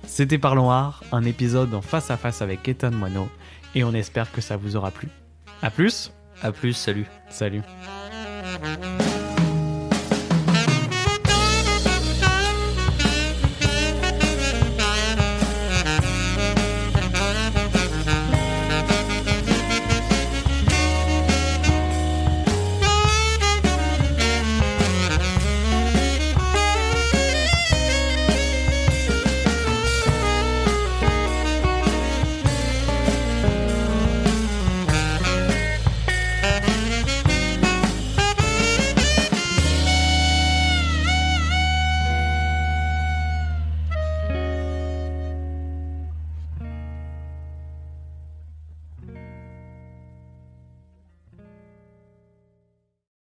C'était 0.03 0.37
Parlons 0.37 0.71
Art, 0.71 1.03
un 1.11 1.23
épisode 1.23 1.73
en 1.73 1.81
face 1.81 2.11
à 2.11 2.17
face 2.17 2.41
avec 2.41 2.67
Ethan 2.67 2.91
Moineau 2.91 3.29
et 3.75 3.83
on 3.83 3.93
espère 3.93 4.31
que 4.31 4.41
ça 4.41 4.57
vous 4.57 4.75
aura 4.75 4.91
plu. 4.91 5.09
A 5.61 5.69
plus 5.69 6.11
À 6.41 6.51
plus, 6.51 6.73
salut. 6.73 7.05
Salut 7.29 7.61
Música 8.59 9.16